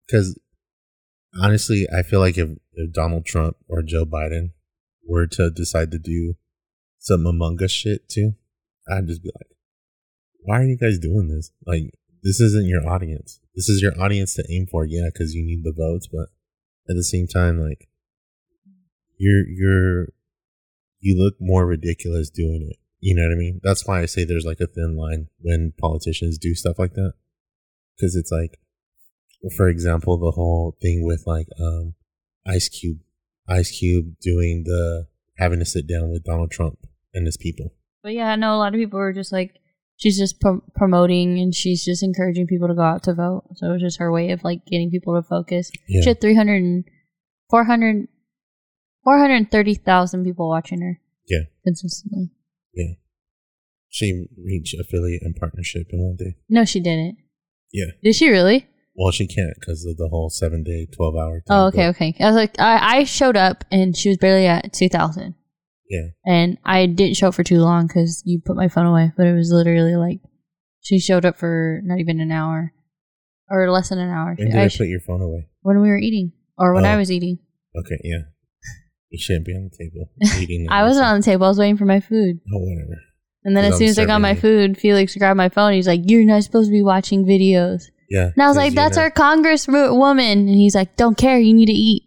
Because 0.06 0.38
honestly, 1.34 1.86
I 1.94 2.02
feel 2.02 2.20
like 2.20 2.38
if, 2.38 2.50
if 2.74 2.92
Donald 2.92 3.24
Trump 3.24 3.56
or 3.68 3.82
Joe 3.82 4.04
Biden 4.04 4.52
were 5.06 5.26
to 5.26 5.50
decide 5.50 5.90
to 5.92 5.98
do 5.98 6.34
some 6.98 7.26
Among 7.26 7.62
Us 7.62 7.70
shit 7.70 8.08
too, 8.08 8.34
I'd 8.88 9.06
just 9.06 9.22
be 9.22 9.30
like, 9.34 9.50
"Why 10.40 10.60
are 10.60 10.66
you 10.66 10.76
guys 10.76 10.98
doing 10.98 11.28
this? 11.28 11.52
Like, 11.64 11.92
this 12.22 12.40
isn't 12.40 12.66
your 12.66 12.88
audience. 12.88 13.40
This 13.54 13.68
is 13.68 13.80
your 13.80 14.00
audience 14.00 14.34
to 14.34 14.44
aim 14.50 14.66
for, 14.66 14.84
yeah, 14.84 15.08
because 15.12 15.34
you 15.34 15.44
need 15.44 15.62
the 15.64 15.72
votes, 15.72 16.08
but 16.08 16.28
at 16.88 16.96
the 16.96 17.04
same 17.04 17.26
time, 17.26 17.60
like, 17.60 17.88
you're 19.16 19.46
you're 19.46 20.08
you 21.00 21.16
look 21.16 21.34
more 21.40 21.66
ridiculous 21.66 22.30
doing 22.30 22.68
it. 22.70 22.78
You 23.00 23.14
know 23.14 23.22
what 23.22 23.34
I 23.34 23.38
mean? 23.38 23.60
That's 23.62 23.86
why 23.86 24.00
I 24.00 24.06
say 24.06 24.24
there's 24.24 24.44
like 24.44 24.60
a 24.60 24.66
thin 24.66 24.96
line 24.96 25.28
when 25.40 25.72
politicians 25.78 26.38
do 26.38 26.54
stuff 26.54 26.78
like 26.78 26.94
that. 26.94 27.12
Cause 28.00 28.14
it's 28.14 28.32
like, 28.32 28.58
for 29.56 29.68
example, 29.68 30.18
the 30.18 30.32
whole 30.32 30.76
thing 30.80 31.04
with 31.04 31.22
like, 31.26 31.48
um, 31.60 31.94
Ice 32.46 32.68
Cube, 32.68 32.98
Ice 33.48 33.70
Cube 33.78 34.14
doing 34.20 34.64
the, 34.64 35.06
having 35.38 35.58
to 35.58 35.64
sit 35.64 35.86
down 35.86 36.10
with 36.10 36.24
Donald 36.24 36.50
Trump 36.50 36.78
and 37.14 37.26
his 37.26 37.36
people. 37.36 37.72
But 38.02 38.14
yeah, 38.14 38.28
I 38.30 38.36
know 38.36 38.54
a 38.54 38.58
lot 38.58 38.74
of 38.74 38.78
people 38.78 38.98
were 38.98 39.12
just 39.12 39.32
like, 39.32 39.56
she's 39.96 40.18
just 40.18 40.40
pro- 40.40 40.62
promoting 40.74 41.38
and 41.38 41.54
she's 41.54 41.84
just 41.84 42.02
encouraging 42.02 42.46
people 42.46 42.68
to 42.68 42.74
go 42.74 42.82
out 42.82 43.02
to 43.04 43.14
vote. 43.14 43.44
So 43.56 43.68
it 43.68 43.72
was 43.72 43.82
just 43.82 43.98
her 43.98 44.12
way 44.12 44.30
of 44.30 44.44
like 44.44 44.64
getting 44.66 44.90
people 44.90 45.14
to 45.14 45.26
focus. 45.26 45.70
Yeah. 45.88 46.02
She 46.02 46.08
had 46.10 46.20
300, 46.20 46.62
and- 46.62 46.84
400, 47.50 48.08
430,000 49.04 50.24
people 50.24 50.48
watching 50.48 50.80
her. 50.80 51.00
Yeah. 51.28 51.42
Consistently. 51.64 52.30
Yeah. 52.74 52.94
She 53.88 54.26
reached 54.36 54.74
affiliate 54.78 55.22
and 55.22 55.34
partnership 55.34 55.86
in 55.90 56.00
one 56.00 56.16
day. 56.16 56.36
No, 56.48 56.64
she 56.64 56.80
didn't. 56.80 57.16
Yeah. 57.72 57.92
Did 58.02 58.14
she 58.14 58.28
really? 58.28 58.66
Well, 58.98 59.12
she 59.12 59.26
can't 59.26 59.54
because 59.60 59.84
of 59.84 59.96
the 59.98 60.08
whole 60.08 60.30
seven 60.30 60.62
day, 60.62 60.86
12 60.96 61.14
hour. 61.16 61.34
thing, 61.40 61.42
Oh, 61.50 61.66
okay, 61.66 61.88
okay. 61.88 62.14
I 62.20 62.26
was 62.26 62.34
like, 62.36 62.58
I, 62.58 62.98
I 62.98 63.04
showed 63.04 63.36
up 63.36 63.64
and 63.70 63.96
she 63.96 64.08
was 64.08 64.18
barely 64.18 64.46
at 64.46 64.72
2,000. 64.72 65.34
Yeah. 65.90 66.08
And 66.24 66.58
I 66.64 66.86
didn't 66.86 67.16
show 67.16 67.28
up 67.28 67.34
for 67.34 67.44
too 67.44 67.58
long 67.58 67.86
because 67.86 68.22
you 68.24 68.40
put 68.44 68.56
my 68.56 68.68
phone 68.68 68.86
away. 68.86 69.12
But 69.16 69.26
it 69.26 69.34
was 69.34 69.50
literally 69.52 69.96
like, 69.96 70.20
she 70.80 70.98
showed 70.98 71.24
up 71.24 71.36
for 71.38 71.80
not 71.84 71.98
even 72.00 72.20
an 72.20 72.32
hour 72.32 72.72
or 73.50 73.70
less 73.70 73.90
than 73.90 73.98
an 73.98 74.08
hour. 74.10 74.34
When 74.38 74.50
did 74.50 74.58
I 74.58 74.64
I 74.64 74.68
put 74.68 74.88
your 74.88 75.00
phone 75.00 75.20
away? 75.22 75.48
when 75.60 75.80
we 75.82 75.88
were 75.88 75.98
eating 75.98 76.32
or 76.56 76.72
when 76.74 76.84
Oh. 76.86 76.88
I 76.88 76.96
was 76.96 77.10
eating. 77.12 77.38
Okay. 77.78 77.98
Yeah. 78.02 78.22
You 79.10 79.18
shouldn't 79.20 79.46
be 79.46 79.52
on 79.52 79.68
the 79.70 79.76
table 79.76 80.10
eating. 80.42 80.66
I 80.70 80.82
wasn't 80.82 81.06
on 81.06 81.20
the 81.20 81.24
table. 81.24 81.44
I 81.44 81.48
was 81.48 81.58
waiting 81.58 81.76
for 81.76 81.84
my 81.84 82.00
food. 82.00 82.40
Oh, 82.52 82.58
whatever. 82.58 83.00
And 83.44 83.56
then 83.56 83.64
as 83.64 83.78
soon 83.78 83.88
as 83.88 83.98
I 83.98 84.04
got 84.06 84.20
my 84.20 84.34
food, 84.34 84.76
Felix 84.76 85.14
grabbed 85.16 85.36
my 85.36 85.48
phone. 85.48 85.72
He's 85.74 85.86
like, 85.86 86.00
"You're 86.04 86.24
not 86.24 86.42
supposed 86.42 86.66
to 86.68 86.72
be 86.72 86.82
watching 86.82 87.24
videos." 87.24 87.82
Yeah. 88.08 88.30
And 88.34 88.42
I 88.42 88.48
was 88.48 88.56
like, 88.56 88.74
"That's 88.74 88.96
our 88.96 89.10
congresswoman." 89.10 90.32
And 90.32 90.48
he's 90.48 90.74
like, 90.74 90.96
"Don't 90.96 91.16
care. 91.16 91.38
You 91.38 91.54
need 91.54 91.66
to 91.66 91.72
eat." 91.72 92.02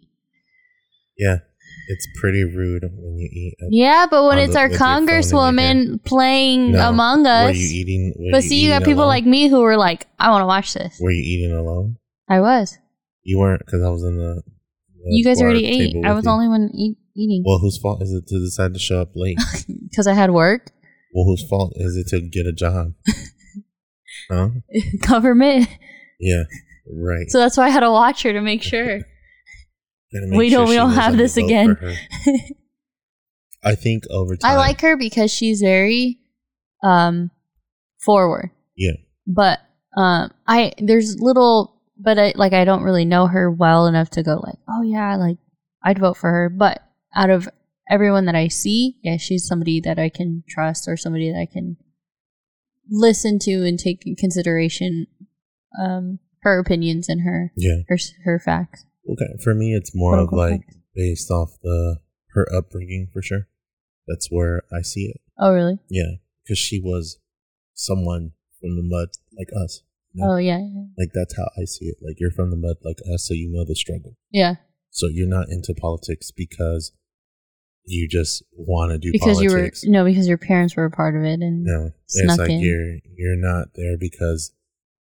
Yeah. 1.18 1.38
It's 1.88 2.06
pretty 2.20 2.44
rude 2.44 2.84
when 2.84 3.18
you 3.18 3.28
eat. 3.32 3.56
Yeah, 3.70 4.06
but 4.08 4.24
when 4.24 4.38
it's 4.38 4.52
the- 4.52 4.60
our 4.60 4.68
with 4.68 4.72
your 4.72 4.78
phone 4.78 5.02
in 5.02 5.08
your 5.08 5.18
congresswoman 5.18 6.04
playing 6.04 6.70
No. 6.72 6.88
Among 6.90 7.24
Were 7.24 7.28
Us, 7.50 7.56
you 7.56 7.80
eating? 7.80 8.14
were 8.16 8.28
but 8.30 8.44
see, 8.44 8.62
you 8.62 8.70
got 8.70 8.84
people 8.84 9.02
alone? 9.02 9.08
like 9.08 9.26
me 9.26 9.48
who 9.48 9.60
were 9.60 9.76
like, 9.76 10.06
"I 10.18 10.30
want 10.30 10.42
to 10.42 10.46
watch 10.46 10.72
this." 10.74 10.98
Were 11.00 11.10
you 11.10 11.22
eating 11.22 11.52
alone? 11.56 11.96
I 12.28 12.40
was. 12.40 12.78
You 13.24 13.38
weren't 13.40 13.62
because 13.66 13.82
I 13.82 13.88
was 13.88 14.04
in 14.04 14.16
the. 14.18 14.42
the 14.44 15.02
You 15.10 15.24
guys 15.24 15.42
already 15.42 15.66
ate. 15.66 15.96
I 16.04 16.12
was 16.12 16.24
the 16.24 16.30
only 16.30 16.46
one 16.48 16.70
eat, 16.74 16.96
eating 17.16 17.42
Well, 17.44 17.58
whose 17.58 17.76
fault 17.78 18.02
is 18.02 18.12
it 18.12 18.26
to 18.28 18.38
decide 18.38 18.72
to 18.74 18.78
show 18.80 19.00
up 19.00 19.10
late? 19.16 19.38
because 19.90 20.06
I 20.06 20.14
had 20.14 20.30
work. 20.30 20.70
well, 21.12 21.24
whose 21.24 21.44
fault 21.48 21.72
is 21.74 21.96
it 21.96 22.06
to 22.08 22.20
get 22.20 22.46
a 22.46 22.52
job? 22.52 22.92
huh? 24.30 24.48
Government. 25.06 25.68
Yeah. 26.18 26.44
Right. 26.92 27.28
So 27.28 27.38
that's 27.38 27.56
why 27.56 27.66
I 27.66 27.70
had 27.70 27.80
to 27.80 27.90
watch 27.90 28.22
her 28.22 28.32
to 28.32 28.40
make 28.40 28.62
sure. 28.62 29.00
Make 30.12 30.38
we 30.38 30.50
don't- 30.50 30.68
we 30.68 30.74
don't 30.74 30.92
have 30.92 31.16
this 31.16 31.36
again. 31.36 31.76
I 33.62 33.74
think 33.74 34.04
over 34.10 34.36
time. 34.36 34.52
I 34.52 34.56
like 34.56 34.80
her 34.80 34.96
because 34.96 35.30
she's 35.30 35.60
very 35.60 36.18
um 36.82 37.30
forward. 38.00 38.50
Yeah. 38.76 38.92
But 39.26 39.60
um 39.96 40.32
I 40.46 40.72
there's 40.78 41.16
little 41.20 41.80
but 41.98 42.18
I 42.18 42.32
like 42.36 42.52
I 42.54 42.64
don't 42.64 42.82
really 42.82 43.04
know 43.04 43.26
her 43.26 43.50
well 43.50 43.86
enough 43.86 44.10
to 44.10 44.22
go 44.22 44.36
like, 44.42 44.58
"Oh 44.68 44.82
yeah, 44.82 45.16
like 45.16 45.36
I'd 45.84 45.98
vote 45.98 46.16
for 46.16 46.30
her." 46.30 46.48
But 46.48 46.82
out 47.14 47.28
of 47.30 47.48
everyone 47.90 48.24
that 48.24 48.34
I 48.34 48.48
see, 48.48 48.96
yeah, 49.02 49.16
she's 49.18 49.46
somebody 49.46 49.80
that 49.82 49.98
I 49.98 50.08
can 50.08 50.42
trust 50.48 50.88
or 50.88 50.96
somebody 50.96 51.30
that 51.30 51.38
I 51.38 51.46
can 51.46 51.76
listen 52.90 53.38
to 53.40 53.64
and 53.66 53.78
take 53.78 54.02
in 54.06 54.16
consideration 54.16 55.06
um 55.80 56.18
her 56.42 56.58
opinions 56.58 57.08
and 57.08 57.20
her 57.22 57.52
Yeah. 57.56 57.82
her 57.88 57.98
her 58.24 58.38
facts. 58.38 58.84
Okay. 59.08 59.36
For 59.42 59.54
me, 59.54 59.74
it's 59.74 59.92
more 59.94 60.18
of 60.18 60.32
like 60.32 60.62
based 60.94 61.30
off 61.30 61.50
the 61.62 61.98
her 62.34 62.46
upbringing 62.54 63.08
for 63.12 63.22
sure. 63.22 63.48
That's 64.08 64.28
where 64.30 64.62
I 64.72 64.82
see 64.82 65.06
it. 65.06 65.20
Oh 65.38 65.52
really? 65.52 65.78
Yeah, 65.88 66.16
because 66.44 66.58
she 66.58 66.80
was 66.80 67.18
someone 67.74 68.32
from 68.60 68.76
the 68.76 68.82
mud 68.82 69.08
like 69.38 69.48
us. 69.64 69.82
you 70.12 70.22
know? 70.24 70.32
Oh 70.34 70.36
yeah. 70.36 70.58
yeah. 70.58 70.84
Like 70.98 71.10
that's 71.14 71.36
how 71.36 71.48
I 71.56 71.64
see 71.64 71.86
it. 71.86 71.96
Like 72.02 72.16
you're 72.18 72.30
from 72.32 72.50
the 72.50 72.56
mud 72.56 72.76
like 72.84 72.98
us, 73.12 73.26
so 73.26 73.34
you 73.34 73.48
know 73.50 73.64
the 73.66 73.76
struggle. 73.76 74.16
Yeah. 74.30 74.56
So 74.90 75.06
you're 75.08 75.28
not 75.28 75.48
into 75.50 75.72
politics 75.74 76.30
because 76.30 76.92
you 77.90 78.08
just 78.08 78.42
want 78.52 78.92
to 78.92 78.98
do 78.98 79.10
Because 79.12 79.38
politics. 79.38 79.82
you 79.82 79.90
were 79.90 79.92
no, 79.92 80.04
because 80.04 80.28
your 80.28 80.38
parents 80.38 80.76
were 80.76 80.84
a 80.84 80.90
part 80.90 81.16
of 81.16 81.22
it 81.24 81.40
and 81.40 81.64
no, 81.64 81.90
it's 82.08 82.38
like 82.38 82.50
in. 82.50 82.60
you're 82.60 82.98
you're 83.16 83.36
not 83.36 83.74
there 83.74 83.96
because 83.98 84.52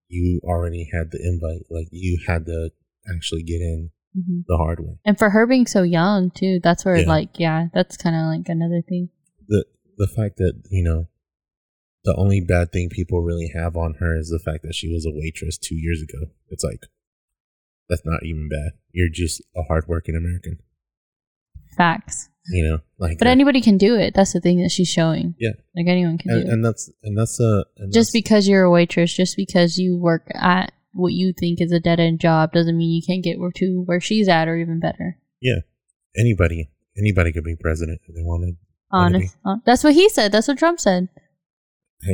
you 0.08 0.40
already 0.44 0.88
had 0.92 1.10
the 1.10 1.18
invite. 1.22 1.66
Like 1.70 1.88
you 1.90 2.18
had 2.26 2.46
to 2.46 2.70
actually 3.14 3.42
get 3.42 3.60
in 3.60 3.90
Mhm. 4.16 4.44
the 4.46 4.56
hard 4.56 4.78
way. 4.80 4.98
And 5.04 5.18
for 5.18 5.30
her 5.30 5.46
being 5.46 5.66
so 5.66 5.82
young 5.82 6.30
too, 6.30 6.60
that's 6.62 6.84
where 6.84 6.96
Yeah. 6.98 7.08
like 7.08 7.38
yeah, 7.38 7.68
that's 7.74 7.96
kind 7.96 8.14
of 8.14 8.26
like 8.26 8.48
another 8.48 8.82
thing. 8.82 9.08
the 9.48 9.64
The 9.98 10.06
fact 10.08 10.36
that 10.38 10.54
you 10.70 10.82
know. 10.84 11.08
The 12.06 12.14
only 12.16 12.42
bad 12.42 12.70
thing 12.70 12.90
people 12.90 13.22
really 13.22 13.50
have 13.54 13.78
on 13.78 13.94
her 13.94 14.14
is 14.14 14.28
the 14.28 14.38
fact 14.38 14.62
that 14.64 14.74
she 14.74 14.92
was 14.92 15.06
a 15.06 15.10
waitress 15.10 15.56
two 15.56 15.74
years 15.74 16.02
ago. 16.02 16.32
It's 16.50 16.62
like, 16.62 16.84
that's 17.88 18.04
not 18.04 18.22
even 18.24 18.46
bad. 18.46 18.72
You're 18.92 19.08
just 19.08 19.40
a 19.56 19.62
hardworking 19.62 20.14
American. 20.14 20.58
Facts. 21.74 22.28
You 22.50 22.62
know, 22.68 22.78
like 22.98 23.18
But 23.18 23.28
uh, 23.28 23.30
anybody 23.30 23.62
can 23.62 23.78
do 23.78 23.94
it. 23.96 24.12
That's 24.14 24.34
the 24.34 24.40
thing 24.40 24.60
that 24.62 24.70
she's 24.70 24.88
showing. 24.88 25.34
Yeah. 25.38 25.52
Like 25.74 25.86
anyone 25.88 26.18
can 26.18 26.30
and, 26.32 26.42
do 26.44 26.48
it. 26.50 26.52
and 26.52 26.64
that's 26.64 26.90
and 27.02 27.16
that's 27.18 27.40
a 27.40 27.64
and 27.78 27.92
Just 27.92 28.12
that's- 28.12 28.22
because 28.22 28.46
you're 28.48 28.64
a 28.64 28.70
waitress, 28.70 29.14
just 29.14 29.36
because 29.36 29.78
you 29.78 29.96
work 29.96 30.26
at 30.34 30.72
what 30.92 31.12
you 31.14 31.32
think 31.32 31.60
is 31.60 31.72
a 31.72 31.80
dead 31.80 32.00
end 32.00 32.20
job, 32.20 32.52
doesn't 32.52 32.76
mean 32.76 32.90
you 32.90 33.02
can't 33.06 33.24
get 33.24 33.38
where 33.40 33.50
to 33.56 33.82
where 33.86 34.00
she's 34.00 34.28
at 34.28 34.46
or 34.46 34.56
even 34.58 34.78
better. 34.78 35.16
Yeah. 35.40 35.60
Anybody 36.18 36.70
anybody 36.98 37.32
could 37.32 37.44
be 37.44 37.56
president 37.56 38.00
if 38.06 38.14
they 38.14 38.22
wanted. 38.22 38.56
Honest. 38.92 39.34
hon- 39.44 39.62
That's 39.64 39.82
what 39.82 39.94
he 39.94 40.08
said. 40.10 40.30
That's 40.30 40.46
what 40.46 40.58
Trump 40.58 40.78
said. 40.80 41.08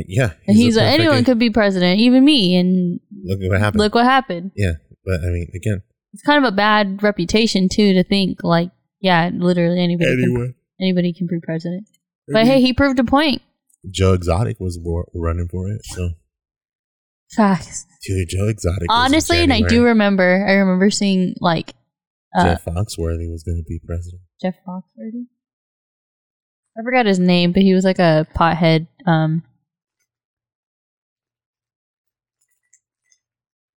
Yeah, 0.07 0.31
And 0.47 0.55
he's, 0.55 0.77
like, 0.77 0.85
anyone 0.85 1.25
could 1.25 1.37
be 1.37 1.49
president, 1.49 1.99
even 1.99 2.23
me. 2.23 2.55
And 2.55 3.01
look 3.25 3.41
at 3.41 3.49
what 3.49 3.59
happened. 3.59 3.79
look 3.81 3.93
what 3.95 4.05
happened. 4.05 4.51
yeah, 4.55 4.73
but 5.05 5.15
I 5.21 5.27
mean, 5.27 5.49
again, 5.53 5.81
It's 6.13 6.23
kind 6.23 6.43
of 6.43 6.51
a 6.53 6.55
bad 6.55 7.03
reputation 7.03 7.67
too 7.67 7.91
to 7.93 8.03
think 8.03 8.41
like, 8.43 8.71
yeah, 9.01 9.29
literally 9.33 9.81
anybody 9.81 10.15
can, 10.23 10.55
anybody 10.79 11.13
can 11.13 11.27
be 11.27 11.39
president. 11.41 11.87
But 12.27 12.45
hey, 12.45 12.61
he 12.61 12.71
proved 12.71 12.99
a 12.99 13.03
point. 13.03 13.41
Joe 13.89 14.13
Exotic 14.13 14.59
was 14.59 14.79
war- 14.79 15.09
running 15.13 15.47
for 15.49 15.67
it, 15.67 15.81
so 15.83 16.11
Facts. 17.35 17.87
dude, 18.05 18.29
Joe 18.29 18.47
Exotic. 18.47 18.87
Honestly, 18.89 19.39
and 19.39 19.51
I 19.51 19.61
do 19.61 19.83
remember, 19.83 20.45
I 20.47 20.53
remember 20.53 20.91
seeing 20.91 21.33
like 21.39 21.73
uh, 22.37 22.43
Jeff 22.43 22.65
Foxworthy 22.65 23.29
was 23.29 23.43
going 23.43 23.57
to 23.57 23.63
be 23.67 23.79
president. 23.83 24.21
Jeff 24.41 24.55
Foxworthy. 24.67 25.25
I 26.77 26.83
forgot 26.83 27.05
his 27.05 27.19
name, 27.19 27.51
but 27.51 27.63
he 27.63 27.73
was 27.73 27.83
like 27.83 27.99
a 27.99 28.27
pothead. 28.35 28.87
Um, 29.05 29.43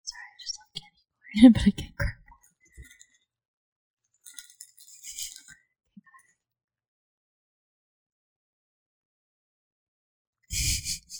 sorry, 0.03 0.21
I 0.21 0.37
just 0.41 0.59
love 0.59 0.67
candy, 0.75 1.53
but 1.53 1.61
I 1.61 1.71
can't 1.81 1.97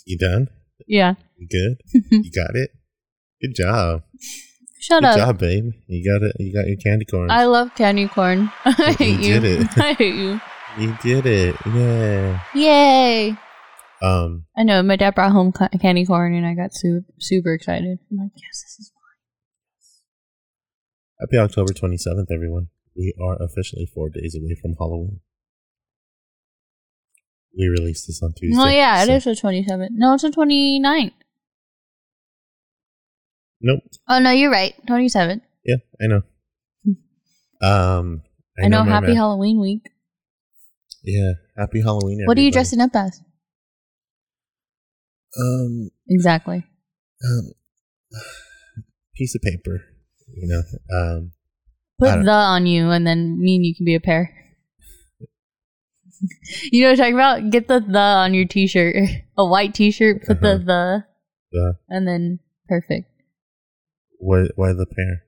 You 0.04 0.18
done? 0.18 0.48
Yeah, 0.86 1.14
You 1.38 1.48
good? 1.48 2.02
you 2.10 2.30
got 2.30 2.54
it. 2.54 2.70
Good 3.40 3.54
job. 3.54 4.02
shut 4.80 5.02
Good 5.02 5.08
up. 5.08 5.14
Good 5.16 5.20
job, 5.20 5.38
babe. 5.38 5.72
You 5.86 6.04
got 6.12 6.26
it. 6.26 6.36
You 6.38 6.52
got 6.52 6.66
your 6.66 6.76
candy 6.76 7.04
corn. 7.06 7.30
I 7.30 7.44
love 7.46 7.74
candy 7.74 8.08
corn. 8.08 8.50
I 8.64 8.92
hate 8.98 9.20
you. 9.20 9.40
did 9.40 9.44
it. 9.44 9.68
I 9.78 9.92
hate 9.94 10.14
you. 10.14 10.40
you 10.78 10.96
did 11.02 11.26
it. 11.26 11.56
Yeah. 11.66 12.40
Yay! 12.54 13.36
Um. 14.02 14.44
I 14.56 14.62
know 14.64 14.82
my 14.82 14.96
dad 14.96 15.14
brought 15.14 15.32
home 15.32 15.52
ca- 15.52 15.68
candy 15.80 16.04
corn, 16.04 16.34
and 16.34 16.44
I 16.46 16.54
got 16.54 16.74
super 16.74 17.06
super 17.18 17.54
excited. 17.54 17.98
I'm 18.10 18.18
like, 18.18 18.32
yes, 18.36 18.62
this 18.62 18.76
is 18.80 18.92
fun. 18.92 19.00
Happy 21.20 21.38
October 21.38 21.72
27th, 21.72 22.26
everyone. 22.34 22.68
We 22.96 23.14
are 23.22 23.36
officially 23.40 23.86
four 23.94 24.10
days 24.10 24.36
away 24.38 24.54
from 24.60 24.74
Halloween. 24.78 25.20
We 27.56 27.68
released 27.68 28.06
this 28.06 28.20
on 28.22 28.32
Tuesday. 28.32 28.56
Well, 28.56 28.70
yeah, 28.70 29.02
it 29.02 29.06
so- 29.06 29.30
is 29.30 29.40
the 29.40 29.48
27th. 29.48 29.88
No, 29.92 30.14
it's 30.14 30.22
the 30.22 30.30
29th. 30.30 31.12
Nope. 33.60 33.80
Oh, 34.08 34.18
no, 34.18 34.30
you're 34.30 34.50
right. 34.50 34.74
27th. 34.88 35.40
Yeah, 35.64 35.76
I 36.02 36.06
know. 36.06 36.22
Um, 37.62 38.22
I, 38.62 38.68
know, 38.68 38.84
my 38.84 38.90
happy 38.90 39.06
math. 39.06 39.16
Halloween 39.16 39.58
week. 39.58 39.88
Yeah, 41.02 41.32
happy 41.56 41.80
Halloween. 41.80 42.20
What 42.26 42.36
are 42.36 42.42
you 42.42 42.50
dressing 42.52 42.80
up 42.80 42.90
as? 42.94 43.22
Um, 45.40 45.88
Exactly. 46.08 46.64
um, 47.24 47.52
piece 49.16 49.34
of 49.34 49.40
paper. 49.40 49.80
You 50.34 50.48
know, 50.48 50.62
um, 50.98 51.32
Put 51.98 52.24
the 52.24 52.30
on 52.32 52.66
you, 52.66 52.90
and 52.90 53.06
then 53.06 53.40
me 53.40 53.54
and 53.56 53.64
you 53.64 53.74
can 53.74 53.86
be 53.86 53.94
a 53.94 54.00
pair. 54.00 54.34
You 56.72 56.82
know 56.82 56.90
what 56.90 56.92
I'm 56.92 56.96
talking 56.98 57.14
about? 57.14 57.50
Get 57.50 57.68
the 57.68 57.80
the 57.80 57.98
on 57.98 58.34
your 58.34 58.46
t 58.46 58.66
shirt. 58.66 58.96
A 59.38 59.44
white 59.44 59.74
t 59.74 59.90
shirt, 59.90 60.22
put 60.24 60.38
Uh-huh. 60.38 60.58
the 60.58 60.64
the, 60.64 61.04
the 61.52 61.74
and 61.88 62.06
then 62.06 62.38
perfect. 62.68 63.10
why 64.18 64.46
why 64.56 64.72
the 64.72 64.86
pair? 64.86 65.24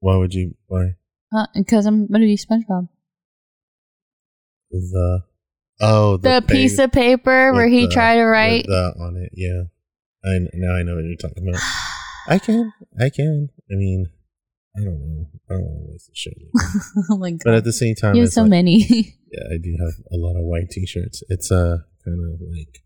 Why 0.00 0.16
would 0.16 0.32
you 0.34 0.54
why 0.66 0.94
Because 1.54 1.86
I'm 1.86 2.06
to 2.06 2.18
be 2.20 2.36
SpongeBob. 2.36 2.88
the 4.70 5.22
oh 5.80 6.16
The, 6.18 6.40
pa- 6.46 6.52
piece 6.52 6.78
of 6.78 6.92
paper 6.92 7.52
where 7.52 7.68
he 7.68 7.86
the- 7.86 7.92
tried 7.92 8.16
to 8.16 8.24
write. 8.24 8.64
the 8.66 8.94
on 9.00 9.16
it? 9.16 9.32
Yeah, 9.34 9.64
I 10.24 10.38
now 10.54 10.74
I 10.76 10.82
know 10.82 10.94
what 10.96 11.04
you're 11.04 11.16
talking 11.16 11.48
about. 11.48 11.60
I 12.28 12.38
can, 12.38 12.72
I 13.00 13.08
can. 13.10 13.48
I 13.72 13.74
mean, 13.74 14.10
I 14.78 14.84
don't 14.84 15.00
know. 15.00 15.26
I 15.50 15.54
don't 15.54 15.64
want 15.64 15.86
to 15.86 15.92
waste 15.92 16.08
the 16.08 16.14
show. 16.14 16.30
oh 17.10 17.18
my 17.18 17.30
god. 17.32 17.40
But 17.44 17.54
at 17.54 17.64
the 17.64 17.72
same 17.72 17.94
time, 17.94 18.14
you 18.14 18.22
have 18.22 18.32
so 18.32 18.42
like- 18.42 18.50
many. 18.50 19.14
Yeah, 19.30 19.44
I 19.52 19.58
do 19.62 19.76
have 19.78 19.92
a 20.10 20.16
lot 20.16 20.38
of 20.40 20.44
white 20.46 20.70
t-shirts. 20.70 21.22
It's 21.28 21.52
uh 21.52 21.76
kind 22.02 22.18
of 22.24 22.40
like 22.48 22.80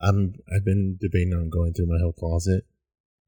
I'm 0.00 0.34
I've 0.52 0.64
been 0.64 0.98
debating 1.00 1.34
on 1.34 1.50
going 1.50 1.72
through 1.72 1.86
my 1.86 2.00
whole 2.02 2.12
closet. 2.12 2.64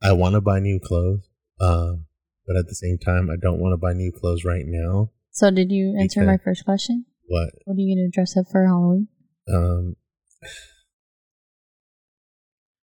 I 0.03 0.13
want 0.13 0.35
to 0.35 0.41
buy 0.41 0.59
new 0.59 0.81
clothes, 0.81 1.29
um, 1.61 2.07
but 2.45 2.57
at 2.57 2.67
the 2.67 2.75
same 2.75 2.99
time, 2.99 3.31
I 3.31 3.37
don't 3.41 3.61
want 3.61 3.73
to 3.73 3.77
buy 3.77 3.93
new 3.93 4.11
clothes 4.11 4.45
right 4.45 4.65
now. 4.67 5.13
so, 5.31 5.53
did 5.53 5.71
you 5.71 5.97
answer 5.97 6.25
my 6.25 6.39
first 6.39 6.65
question? 6.65 7.05
What? 7.29 7.51
What 7.67 7.75
are 7.75 7.81
you 7.81 7.95
going 7.95 8.11
to 8.11 8.13
dress 8.13 8.37
up 8.37 8.47
for 8.51 8.67
Halloween? 8.67 9.07
Um, 9.49 9.95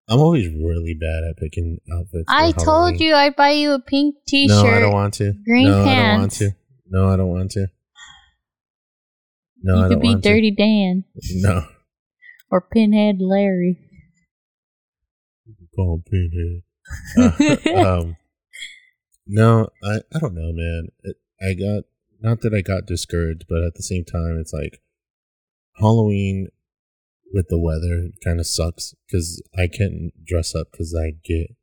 I'm 0.09 0.19
always 0.19 0.47
really 0.47 0.93
bad 0.93 1.23
at 1.29 1.37
picking 1.37 1.79
outfits. 1.91 2.25
I 2.29 2.53
told 2.53 2.99
you 2.99 3.13
I'd 3.13 3.35
buy 3.35 3.51
you 3.51 3.73
a 3.73 3.79
pink 3.79 4.15
t 4.25 4.47
shirt. 4.47 4.63
No. 4.63 4.65
I 4.65 4.79
don't 4.79 4.93
want 4.93 5.13
to. 5.15 5.33
green 5.45 5.67
no, 5.67 5.83
I 5.83 5.85
don't 5.85 6.19
want 6.19 6.31
to. 6.33 6.51
No, 6.89 7.09
I 7.09 7.17
don't 7.17 7.29
want 7.29 7.51
to. 7.51 7.67
No, 9.63 9.79
you 9.79 9.85
I 9.85 9.87
could 9.89 10.01
be 10.01 10.15
Dirty 10.15 10.51
Dan. 10.51 11.03
No. 11.31 11.65
or 12.49 12.61
Pinhead 12.61 13.17
Larry. 13.19 13.79
You 15.45 15.55
can 15.57 15.67
call 15.75 15.95
him 15.95 16.03
Pinhead. 16.09 16.63
Uh, 17.75 17.85
um, 17.99 18.17
no, 19.25 19.67
I, 19.83 19.97
I 20.13 20.19
don't 20.19 20.35
know, 20.35 20.53
man. 20.53 20.87
It, 21.03 21.17
I 21.41 21.53
got 21.53 21.83
not 22.21 22.41
that 22.41 22.53
I 22.53 22.61
got 22.61 22.85
discouraged, 22.85 23.45
but 23.49 23.63
at 23.63 23.75
the 23.75 23.83
same 23.83 24.05
time, 24.05 24.37
it's 24.39 24.53
like 24.53 24.81
Halloween 25.75 26.47
with 27.33 27.47
the 27.49 27.59
weather 27.59 28.09
kind 28.23 28.39
of 28.39 28.47
sucks 28.47 28.93
because 29.07 29.41
I 29.55 29.67
can't 29.67 30.11
dress 30.25 30.55
up 30.55 30.67
because 30.71 30.95
I 30.97 31.11
get 31.23 31.55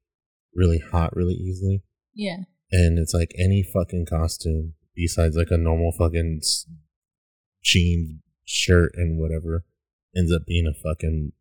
really 0.55 0.79
hot 0.79 1.15
really 1.17 1.35
easily, 1.35 1.83
yeah. 2.15 2.39
and 2.71 2.99
it's 2.99 3.15
like 3.15 3.33
any 3.39 3.63
fucking 3.63 4.07
costume 4.09 4.75
besides 4.95 5.37
like 5.37 5.51
a 5.51 5.57
normal 5.59 5.91
fucking 5.93 6.39
s- 6.43 6.67
jean 7.63 8.21
shirt 8.45 8.93
and 8.95 9.19
whatever 9.19 9.65
ends 10.17 10.33
up 10.33 10.43
being 10.47 10.67
a 10.67 10.75
fucking 10.75 11.33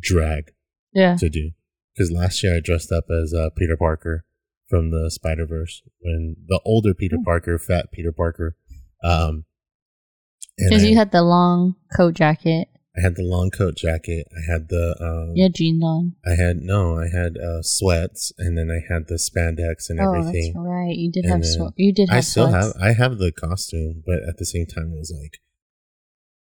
drag 0.00 0.52
Yeah. 0.92 1.16
to 1.16 1.28
do. 1.28 1.50
Because 1.94 2.10
last 2.10 2.42
year 2.42 2.56
I 2.56 2.60
dressed 2.60 2.90
up 2.90 3.04
as 3.22 3.32
uh, 3.34 3.50
Peter 3.56 3.76
Parker 3.76 4.24
from 4.68 4.90
the 4.90 5.10
Spider 5.10 5.46
Verse 5.46 5.82
when 6.00 6.36
the 6.48 6.60
older 6.64 6.94
Peter 6.94 7.16
Hmm. 7.16 7.24
Parker, 7.24 7.58
fat 7.58 7.92
Peter 7.92 8.10
Parker, 8.10 8.56
um, 9.04 9.44
Because 10.56 10.82
you 10.84 10.96
had 10.96 11.12
the 11.12 11.22
long 11.22 11.76
coat 11.96 12.14
jacket. 12.14 12.68
I 12.96 13.00
had 13.00 13.16
the 13.16 13.22
long 13.22 13.50
coat 13.50 13.74
jacket. 13.76 14.28
I 14.36 14.52
had 14.52 14.68
the 14.68 14.94
um, 15.00 15.36
had 15.36 15.54
jeans 15.54 15.82
on. 15.82 16.14
I 16.26 16.34
had 16.34 16.58
no, 16.58 16.98
I 16.98 17.08
had 17.08 17.38
uh, 17.38 17.62
sweats, 17.62 18.32
and 18.36 18.56
then 18.58 18.70
I 18.70 18.80
had 18.92 19.08
the 19.08 19.14
spandex 19.14 19.88
and 19.88 19.98
Oh, 19.98 20.12
everything. 20.12 20.52
that's 20.54 20.62
right. 20.66 20.94
You 20.94 21.10
did 21.10 21.24
And 21.24 21.32
have 21.32 21.42
then 21.42 21.70
sw- 21.70 21.74
you 21.76 21.92
did 21.94 22.10
have 22.10 22.18
I 22.18 22.20
still 22.20 22.48
sweats. 22.50 22.74
have 22.74 22.82
I 22.82 22.92
have 22.92 23.18
the 23.18 23.32
costume, 23.32 24.02
but 24.04 24.16
at 24.28 24.36
the 24.36 24.44
same 24.44 24.66
time, 24.66 24.92
it 24.92 24.98
was 24.98 25.10
like 25.18 25.38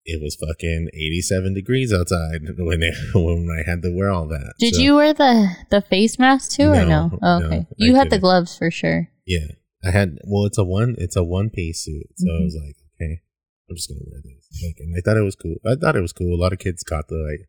it 0.06 0.22
was 0.22 0.36
fucking 0.36 0.88
eighty 0.94 1.20
seven 1.20 1.52
degrees 1.52 1.92
outside 1.92 2.40
when 2.58 2.82
it, 2.82 2.94
when 3.14 3.48
I 3.52 3.68
had 3.68 3.82
to 3.82 3.94
wear 3.94 4.10
all 4.10 4.26
that. 4.28 4.54
Did 4.58 4.76
So, 4.76 4.80
you 4.80 4.94
wear 4.96 5.12
the 5.12 5.50
the 5.70 5.82
face 5.82 6.18
mask 6.18 6.52
too, 6.52 6.70
or 6.72 6.76
no? 6.86 7.08
No, 7.08 7.18
Oh, 7.22 7.38
no, 7.40 7.46
okay. 7.46 7.56
I 7.58 7.74
you 7.76 7.94
had 7.94 8.06
the 8.08 8.16
didn't. 8.16 8.22
gloves 8.22 8.56
for 8.56 8.70
sure. 8.70 9.10
Yeah, 9.26 9.48
I 9.84 9.90
had. 9.90 10.16
Well, 10.24 10.46
it's 10.46 10.56
a 10.56 10.64
one. 10.64 10.94
It's 10.96 11.16
a 11.16 11.22
one 11.22 11.50
piece 11.50 11.84
suit, 11.84 12.06
so 12.16 12.26
I 12.30 12.40
Mhm. 12.40 12.44
was 12.44 12.54
like, 12.56 12.76
okay, 12.96 13.20
I'm 13.68 13.76
just 13.76 13.90
gonna 13.90 14.00
wear 14.06 14.22
this. 14.24 14.37
Like, 14.64 14.76
and 14.78 14.94
I 14.96 15.00
thought 15.04 15.16
it 15.18 15.24
was 15.24 15.36
cool. 15.36 15.56
I 15.66 15.74
thought 15.74 15.96
it 15.96 16.00
was 16.00 16.12
cool. 16.12 16.34
A 16.34 16.40
lot 16.40 16.52
of 16.52 16.58
kids 16.58 16.82
got 16.82 17.08
the 17.08 17.16
like 17.16 17.48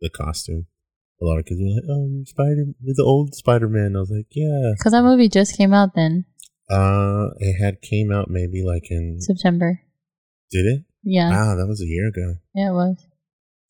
the 0.00 0.10
costume. 0.10 0.66
A 1.22 1.24
lot 1.24 1.38
of 1.38 1.44
kids 1.44 1.60
were 1.60 1.68
like, 1.74 1.84
"Oh, 1.88 2.08
you're 2.10 2.24
Spider, 2.26 2.64
you're 2.80 2.94
the 2.96 3.04
old 3.04 3.34
Spider 3.34 3.68
Man." 3.68 3.94
I 3.96 4.00
was 4.00 4.10
like, 4.10 4.26
"Yeah." 4.32 4.72
Because 4.76 4.92
that 4.92 5.02
movie 5.04 5.28
just 5.28 5.56
came 5.56 5.72
out 5.74 5.94
then, 5.94 6.24
Uh, 6.68 7.28
it 7.38 7.62
had 7.62 7.80
came 7.82 8.10
out 8.10 8.28
maybe 8.30 8.62
like 8.64 8.90
in 8.90 9.20
September. 9.20 9.80
did 10.50 10.66
it? 10.66 10.84
Yeah, 11.04 11.30
Wow, 11.30 11.56
that 11.56 11.66
was 11.68 11.80
a 11.80 11.86
year 11.86 12.08
ago. 12.08 12.36
yeah, 12.54 12.70
it 12.70 12.74
was. 12.74 13.06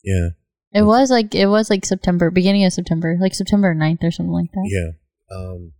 Yeah, 0.02 0.28
It 0.72 0.82
was 0.82 1.10
like 1.10 1.34
it 1.34 1.46
was 1.46 1.68
like 1.70 1.84
September, 1.84 2.30
beginning 2.30 2.64
of 2.64 2.72
September, 2.72 3.16
like 3.20 3.34
September 3.34 3.74
9th 3.74 4.02
or 4.04 4.10
something 4.10 4.32
like 4.32 4.50
that. 4.52 4.66
yeah. 4.70 5.36
Um, 5.36 5.72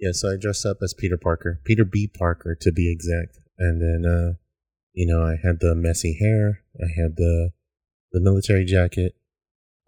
yeah. 0.00 0.10
So 0.12 0.32
I 0.32 0.36
dressed 0.40 0.66
up 0.66 0.78
as 0.82 0.94
Peter 0.94 1.16
Parker, 1.16 1.60
Peter 1.64 1.84
B. 1.84 2.08
Parker 2.12 2.56
to 2.60 2.72
be 2.72 2.90
exact, 2.90 3.38
and 3.62 3.80
then 3.80 4.10
uh, 4.10 4.32
you 4.92 5.06
know, 5.06 5.22
I 5.22 5.36
had 5.42 5.60
the 5.60 5.74
messy 5.74 6.18
hair. 6.20 6.62
I 6.80 6.88
had 7.00 7.16
the 7.16 7.50
the 8.12 8.20
military 8.20 8.64
jacket, 8.64 9.14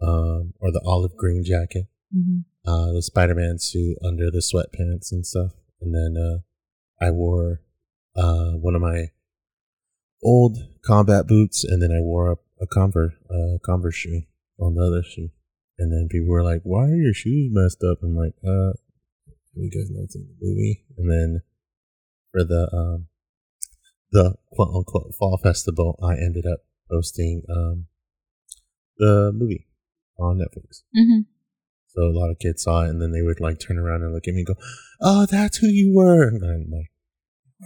um, 0.01 0.55
or 0.61 0.73
the 0.73 0.83
olive 0.87 1.17
green 1.17 1.45
jacket, 1.45 1.87
hmm 2.13 2.41
uh, 2.67 2.93
the 2.93 3.03
Spider 3.03 3.35
Man 3.35 3.59
suit 3.59 3.99
under 4.03 4.31
the 4.31 4.39
sweatpants 4.39 5.13
and 5.13 5.27
stuff, 5.27 5.53
and 5.83 5.95
then 5.95 6.17
uh, 6.17 6.39
I 7.05 7.11
wore 7.11 7.61
uh 8.17 8.53
one 8.53 8.75
of 8.75 8.81
my 8.81 9.11
old 10.23 10.57
combat 10.83 11.27
boots, 11.27 11.65
and 11.65 11.83
then 11.83 11.93
I 11.93 12.01
wore 12.01 12.33
a, 12.33 12.37
a 12.63 12.67
Converse 12.67 13.13
uh, 13.29 13.59
Converse 13.65 13.97
shoe 13.97 14.23
on 14.59 14.75
the 14.75 14.83
other 14.83 15.03
shoe, 15.03 15.29
and 15.79 15.93
then 15.93 16.09
people 16.11 16.29
were 16.31 16.43
like, 16.43 16.63
"Why 16.63 16.85
are 16.85 16.97
your 16.97 17.13
shoes 17.13 17.51
messed 17.53 17.83
up?" 17.85 17.99
I'm 18.03 18.17
like, 18.17 18.35
"Uh, 18.43 18.73
you 19.55 19.71
guys 19.71 19.91
not 19.91 20.11
seen 20.11 20.29
the 20.29 20.47
movie?" 20.47 20.85
And 20.97 21.11
then 21.11 21.43
for 22.33 22.45
the 22.45 22.69
um 22.73 23.09
the 24.15 24.35
quote 24.53 24.73
unquote 24.75 25.13
fall 25.19 25.39
festival, 25.43 25.99
I 26.03 26.15
ended 26.15 26.47
up 26.51 26.61
posting 26.91 27.43
um 27.55 27.87
the 28.99 29.33
movie 29.35 29.67
on 30.19 30.39
Netflix. 30.39 30.83
hmm 30.95 31.23
So 31.89 32.03
a 32.03 32.15
lot 32.21 32.31
of 32.31 32.39
kids 32.39 32.63
saw 32.63 32.85
it, 32.85 32.91
and 32.91 33.01
then 33.03 33.13
they 33.13 33.23
would 33.23 33.41
like 33.41 33.59
turn 33.59 33.79
around 33.79 34.03
and 34.03 34.15
look 34.15 34.27
at 34.29 34.35
me 34.35 34.41
and 34.47 34.47
go, 34.47 34.55
"Oh, 35.01 35.27
that's 35.27 35.59
who 35.59 35.67
you 35.67 35.93
were." 35.95 36.23
And 36.29 36.43
I'm 36.45 36.71
like, 36.71 36.91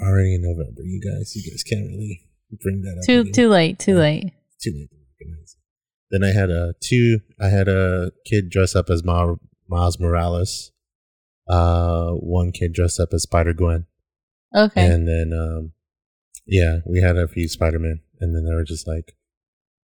"Already 0.03 0.35
in 0.37 0.43
November, 0.43 0.83
you 0.85 1.01
guys, 1.01 1.37
you 1.37 1.43
guys 1.51 1.63
can't 1.63 1.87
really 1.87 2.27
bring 2.63 2.81
that 2.83 2.97
up." 2.99 3.05
Too 3.07 3.21
again." 3.21 3.33
too 3.33 3.49
late, 3.49 3.79
too 3.79 3.93
Yeah. 3.93 3.99
late. 4.09 4.33
too 4.61 4.73
late 4.73 4.91
to 4.91 4.97
recognize 5.21 5.55
it. 5.55 5.63
Then 6.11 6.25
I 6.25 6.33
had 6.33 6.51
a 6.51 6.73
two. 6.81 7.21
I 7.41 7.49
had 7.49 7.69
a 7.69 8.11
kid 8.25 8.49
dress 8.51 8.75
up 8.75 8.89
as 8.91 9.05
Ma- 9.05 9.37
Miles 9.69 10.01
Morales. 10.01 10.73
Uh, 11.49 12.11
one 12.13 12.51
kid 12.53 12.73
dressed 12.75 12.99
up 13.01 13.11
as 13.13 13.23
Spider 13.23 13.53
Gwen, 13.55 13.87
Okay. 14.55 14.85
and 14.85 15.07
then 15.09 15.33
um, 15.33 15.73
yeah, 16.49 16.79
we 16.87 17.01
had 17.01 17.17
a 17.17 17.29
few 17.29 17.47
Spider 17.49 17.79
Men, 17.79 18.01
and 18.21 18.35
then 18.35 18.45
they 18.45 18.53
were 18.55 18.65
just 18.65 18.89
like 18.89 19.15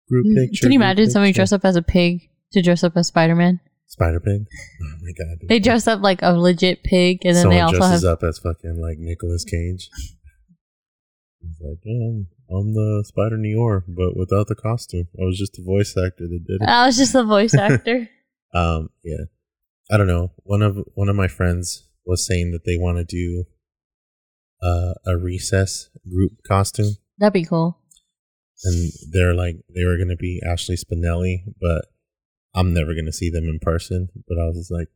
group 0.10 0.26
Mm, 0.26 0.36
picture. 0.36 0.64
Can 0.66 0.72
you 0.72 0.80
imagine 0.80 1.10
somebody 1.12 1.30
picture. 1.30 1.40
dress 1.42 1.52
up 1.54 1.64
as 1.66 1.76
a 1.76 1.82
pig 1.82 2.30
to 2.54 2.62
dress 2.62 2.84
up 2.84 2.98
as 2.98 3.08
Spider 3.08 3.36
Man? 3.36 3.60
Spider 3.88 4.20
Pig? 4.20 4.48
Oh 4.82 4.96
my 5.04 5.12
god! 5.12 5.38
They 5.48 5.60
dress 5.60 5.86
up 5.88 6.02
like 6.02 6.22
a 6.24 6.32
legit 6.32 6.84
pig, 6.84 7.20
and 7.26 7.36
then 7.36 7.44
Someone 7.44 7.58
they 7.58 7.62
also 7.62 7.78
dresses 7.78 8.04
have. 8.04 8.14
up 8.14 8.24
as 8.24 8.40
fucking 8.40 8.82
like 8.82 8.98
Nicolas 8.98 9.44
Cage. 9.44 9.90
He's 11.42 11.58
like, 11.60 11.80
oh, 11.88 12.26
I'm 12.58 12.74
the 12.74 13.04
Spider 13.06 13.38
Noir, 13.38 13.84
but 13.88 14.16
without 14.16 14.48
the 14.48 14.56
costume. 14.56 15.08
I 15.22 15.26
was 15.26 15.38
just 15.38 15.60
a 15.60 15.62
voice 15.64 15.90
actor 15.98 16.28
that 16.28 16.44
did 16.48 16.62
it. 16.62 16.68
I 16.70 16.86
was 16.86 16.98
just 16.98 17.14
the 17.14 17.24
voice 17.26 17.54
actor. 17.58 18.10
Um, 18.54 18.90
yeah, 19.04 19.26
I 19.92 19.98
don't 19.98 20.08
know. 20.08 20.32
One 20.44 20.62
of 20.62 20.78
one 20.96 21.10
of 21.10 21.16
my 21.16 21.28
friends 21.28 21.84
was 22.06 22.26
saying 22.26 22.52
that 22.52 22.66
they 22.66 22.78
want 22.78 22.98
to 22.98 23.04
do 23.04 23.44
uh, 24.64 24.94
a 25.06 25.18
recess 25.18 25.90
group 26.10 26.32
costume, 26.48 26.96
That'd 27.18 27.34
be 27.34 27.46
cool. 27.46 27.78
and 28.64 28.92
they're 29.12 29.34
like 29.36 29.58
they 29.74 29.84
were 29.86 29.98
going 29.98 30.10
to 30.10 30.16
be 30.18 30.42
Ashley 30.46 30.76
Spinelli, 30.78 31.44
but 31.60 31.86
I'm 32.56 32.74
never 32.74 32.94
gonna 32.96 33.12
see 33.12 33.30
them 33.30 33.46
in 33.46 33.60
person. 33.60 34.10
But 34.28 34.38
I 34.40 34.46
was 34.46 34.58
just 34.58 34.72
like, 34.72 34.88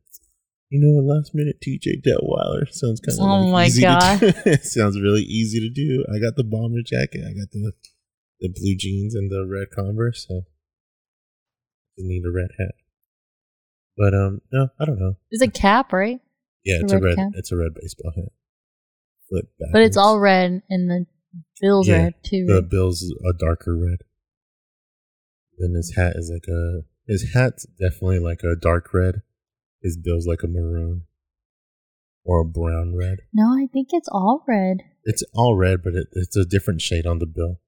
you 0.70 0.78
know, 0.80 1.00
a 1.00 1.04
last 1.04 1.34
minute 1.34 1.56
TJ 1.60 2.02
Detweiler 2.06 2.72
sounds 2.72 3.00
kind 3.00 3.18
of 3.18 3.24
Oh 3.24 3.40
like 3.46 3.52
my 3.52 3.66
easy 3.66 3.82
God. 3.82 4.18
To 4.20 4.32
do. 4.32 4.38
it 4.46 4.64
sounds 4.64 5.00
really 5.00 5.22
easy 5.22 5.58
to 5.60 5.68
do. 5.68 6.04
I 6.08 6.18
got 6.20 6.36
the 6.36 6.44
bomber 6.44 6.82
jacket. 6.86 7.22
I 7.26 7.32
got 7.34 7.50
the 7.52 7.72
the 8.40 8.48
blue 8.48 8.76
jeans 8.78 9.14
and 9.16 9.28
the 9.30 9.44
red 9.46 9.68
Converse. 9.74 10.26
So 10.28 10.42
just 11.96 12.06
need 12.08 12.22
a 12.24 12.30
red 12.30 12.50
hat. 12.58 12.74
But 13.96 14.14
um, 14.14 14.40
no, 14.52 14.68
I 14.80 14.84
don't 14.84 15.00
know. 15.00 15.16
It's 15.32 15.42
a 15.42 15.50
cap, 15.50 15.92
right? 15.92 16.20
Yeah, 16.64 16.76
A 16.76 16.84
it's 16.84 16.92
a 16.92 16.98
red 17.00 17.16
red. 17.18 17.28
It's 17.34 17.50
a 17.50 17.56
red 17.56 17.74
baseball 17.74 18.12
hat. 18.14 18.30
Flip 19.28 19.46
back. 19.58 19.68
But 19.72 19.82
it's 19.82 19.96
all 19.96 20.18
red 20.18 20.62
and 20.70 20.90
the 20.90 21.06
bill's 21.60 21.88
Yeah, 21.88 22.04
red 22.04 22.14
too. 22.24 22.46
The 22.46 22.54
right? 22.60 22.68
bill's 22.70 23.02
a 23.02 23.32
darker 23.38 23.76
red. 23.76 23.98
Then 25.58 25.74
his 25.74 25.94
hat 25.96 26.14
is 26.16 26.30
like 26.32 26.46
a 26.48 26.82
his 27.06 27.32
hat's 27.34 27.66
definitely 27.80 28.18
like 28.20 28.42
a 28.42 28.54
dark 28.54 28.92
red. 28.94 29.22
His 29.82 29.96
bill's 29.96 30.26
like 30.26 30.42
a 30.42 30.48
maroon 30.48 31.02
or 32.24 32.40
a 32.40 32.44
brown 32.44 32.94
red. 32.94 33.18
No, 33.32 33.46
I 33.56 33.66
think 33.72 33.88
it's 33.92 34.08
all 34.10 34.44
red. 34.46 34.78
It's 35.04 35.22
all 35.34 35.56
red, 35.56 35.82
but 35.82 35.94
it, 35.94 36.08
it's 36.12 36.36
a 36.36 36.44
different 36.44 36.80
shade 36.82 37.06
on 37.06 37.18
the 37.18 37.26
bill. 37.26 37.60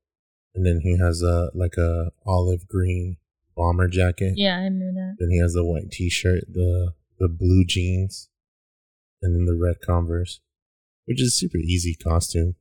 And 0.55 0.67
then 0.67 0.81
he 0.83 0.99
has 0.99 1.23
a 1.23 1.51
like 1.55 1.77
a 1.79 2.11
olive 2.27 2.69
green 2.69 3.17
bomber 3.57 3.89
jacket. 3.89 4.35
Yeah, 4.37 4.57
I 4.57 4.69
knew 4.69 4.93
that. 4.93 5.17
Then 5.19 5.31
he 5.31 5.39
has 5.41 5.53
the 5.55 5.65
white 5.65 5.91
T-shirt, 5.91 6.45
the 6.53 6.95
the 7.19 7.29
blue 7.29 7.65
jeans, 7.65 8.29
and 9.23 9.35
then 9.35 9.45
the 9.47 9.59
red 9.61 9.77
Converse, 9.85 10.41
which 11.11 11.21
is 11.21 11.29
a 11.29 11.37
super 11.37 11.59
easy 11.59 11.97
costume. 11.97 12.55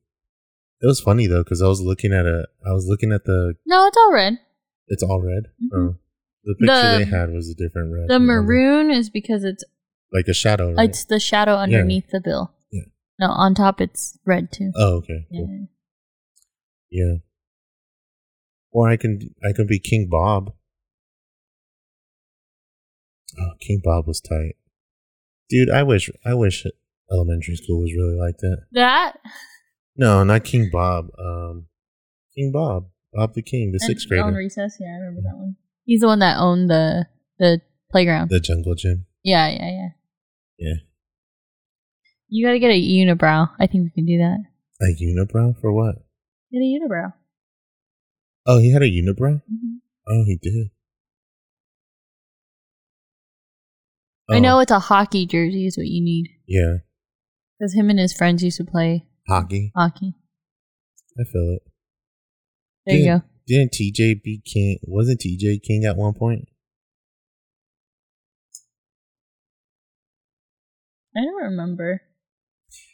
It 0.81 0.87
was 0.87 0.99
funny 0.99 1.27
though 1.27 1.43
because 1.43 1.61
I 1.61 1.67
was 1.67 1.81
looking 1.81 2.11
at 2.13 2.25
a, 2.25 2.47
I 2.65 2.71
was 2.71 2.87
looking 2.87 3.11
at 3.11 3.25
the, 3.25 3.53
No, 3.67 3.85
it's 3.85 3.95
all 3.97 4.11
red. 4.11 4.39
it's 4.87 5.03
all 5.03 5.21
red. 5.21 5.43
Mhm. 5.61 5.69
Oh, 5.75 5.95
the 6.43 6.55
picture 6.55 6.91
The- 6.97 6.97
they 7.05 7.17
had 7.17 7.29
was 7.31 7.47
a 7.47 7.53
different 7.53 7.93
red. 7.93 8.09
The 8.09 8.15
on 8.15 8.25
maroon 8.25 8.89
is 8.89 9.09
because 9.11 9.43
it's 9.43 9.63
like 10.11 10.25
a 10.27 10.33
shadow. 10.33 10.73
Right? 10.73 10.89
it's 10.89 11.05
the 11.05 11.19
shadow 11.19 11.55
underneath 11.57 12.09
the 12.11 12.19
bill. 12.19 12.51
Yeah. 12.71 12.85
No, 13.19 13.27
on 13.27 13.53
top 13.53 13.79
it's 13.81 14.17
red 14.25 14.51
too. 14.51 14.71
oh, 14.75 14.95
okay, 14.97 15.27
Yeah. 15.29 15.41
cool. 15.45 15.67
yeah. 16.89 17.15
Or 18.71 18.89
I 18.89 18.97
can, 18.97 19.33
I 19.43 19.51
can 19.53 19.67
be 19.67 19.77
King 19.79 20.07
Bob. 20.09 20.53
Oh, 23.39 23.51
King 23.59 23.81
Bob 23.83 24.07
was 24.07 24.19
tight, 24.21 24.55
dude. 25.49 25.69
I 25.69 25.83
wish, 25.83 26.09
I 26.25 26.33
wish 26.33 26.65
elementary 27.11 27.55
school 27.55 27.81
was 27.81 27.93
really 27.93 28.15
like 28.15 28.37
that. 28.39 28.63
That 28.71 29.13
No, 29.95 30.23
not 30.23 30.43
King 30.43 30.69
Bob. 30.71 31.07
Um, 31.17 31.67
King 32.35 32.51
Bob, 32.51 32.87
Bob 33.13 33.33
the 33.33 33.41
King, 33.41 33.71
the 33.71 33.79
sixth 33.79 34.07
and 34.11 34.19
On 34.19 34.25
grader, 34.27 34.37
recess, 34.37 34.77
yeah, 34.79 34.87
I 34.95 34.99
remember 34.99 35.21
that 35.23 35.35
one. 35.37 35.55
He's 35.85 36.01
the 36.01 36.07
one 36.07 36.19
that 36.19 36.37
owned 36.39 36.69
the 36.69 37.07
the 37.39 37.61
playground. 37.91 38.29
the 38.29 38.39
jungle 38.39 38.75
gym. 38.75 39.05
yeah, 39.23 39.47
yeah, 39.49 39.69
yeah. 39.69 39.89
Yeah, 40.59 40.73
You 42.27 42.45
got 42.45 42.51
to 42.51 42.59
get 42.59 42.69
a 42.71 42.73
unibrow. 42.81 43.49
I 43.59 43.65
think 43.65 43.85
we 43.85 43.89
can 43.91 44.05
do 44.05 44.17
that. 44.17 44.39
a 44.81 44.93
unibrow 45.01 45.59
for 45.61 45.71
what? 45.71 45.95
Get 46.51 46.59
a 46.59 46.61
unibrow. 46.61 47.13
Oh, 48.45 48.59
he 48.59 48.71
had 48.73 48.81
a 48.83 48.89
unibrow. 48.91 49.41
hmm 49.49 49.77
Oh, 50.07 50.23
he 50.25 50.37
did. 50.41 50.69
I 54.29 54.37
Oh, 54.37 54.39
know 54.39 54.59
it's 54.59 54.71
a 54.71 54.79
hockey 54.79 55.25
jersey 55.25 55.65
is 55.65 55.77
what 55.77 55.87
you 55.87 56.03
need 56.03 56.27
Yeah, 56.45 56.77
because 57.59 57.73
him 57.75 57.89
and 57.89 57.99
his 57.99 58.13
friends 58.13 58.43
used 58.43 58.57
to 58.57 58.63
play 58.63 59.05
hockey. 59.27 59.71
hockey. 59.75 60.13
I 61.19 61.23
feel 61.25 61.57
it. 61.57 61.63
There 62.85 62.95
you 62.97 63.03
Yeah. 63.05 63.17
go. 63.19 63.25
Didn't 63.47 63.71
TJ 63.73 64.15
be 64.23 64.41
king? 64.45 64.79
Wasn't 64.83 65.19
TJ 65.19 65.59
king 65.59 65.83
at 65.85 65.97
one 65.97 66.13
point? 66.13 66.47
I 71.15 71.21
don't 71.21 71.43
remember 71.43 72.01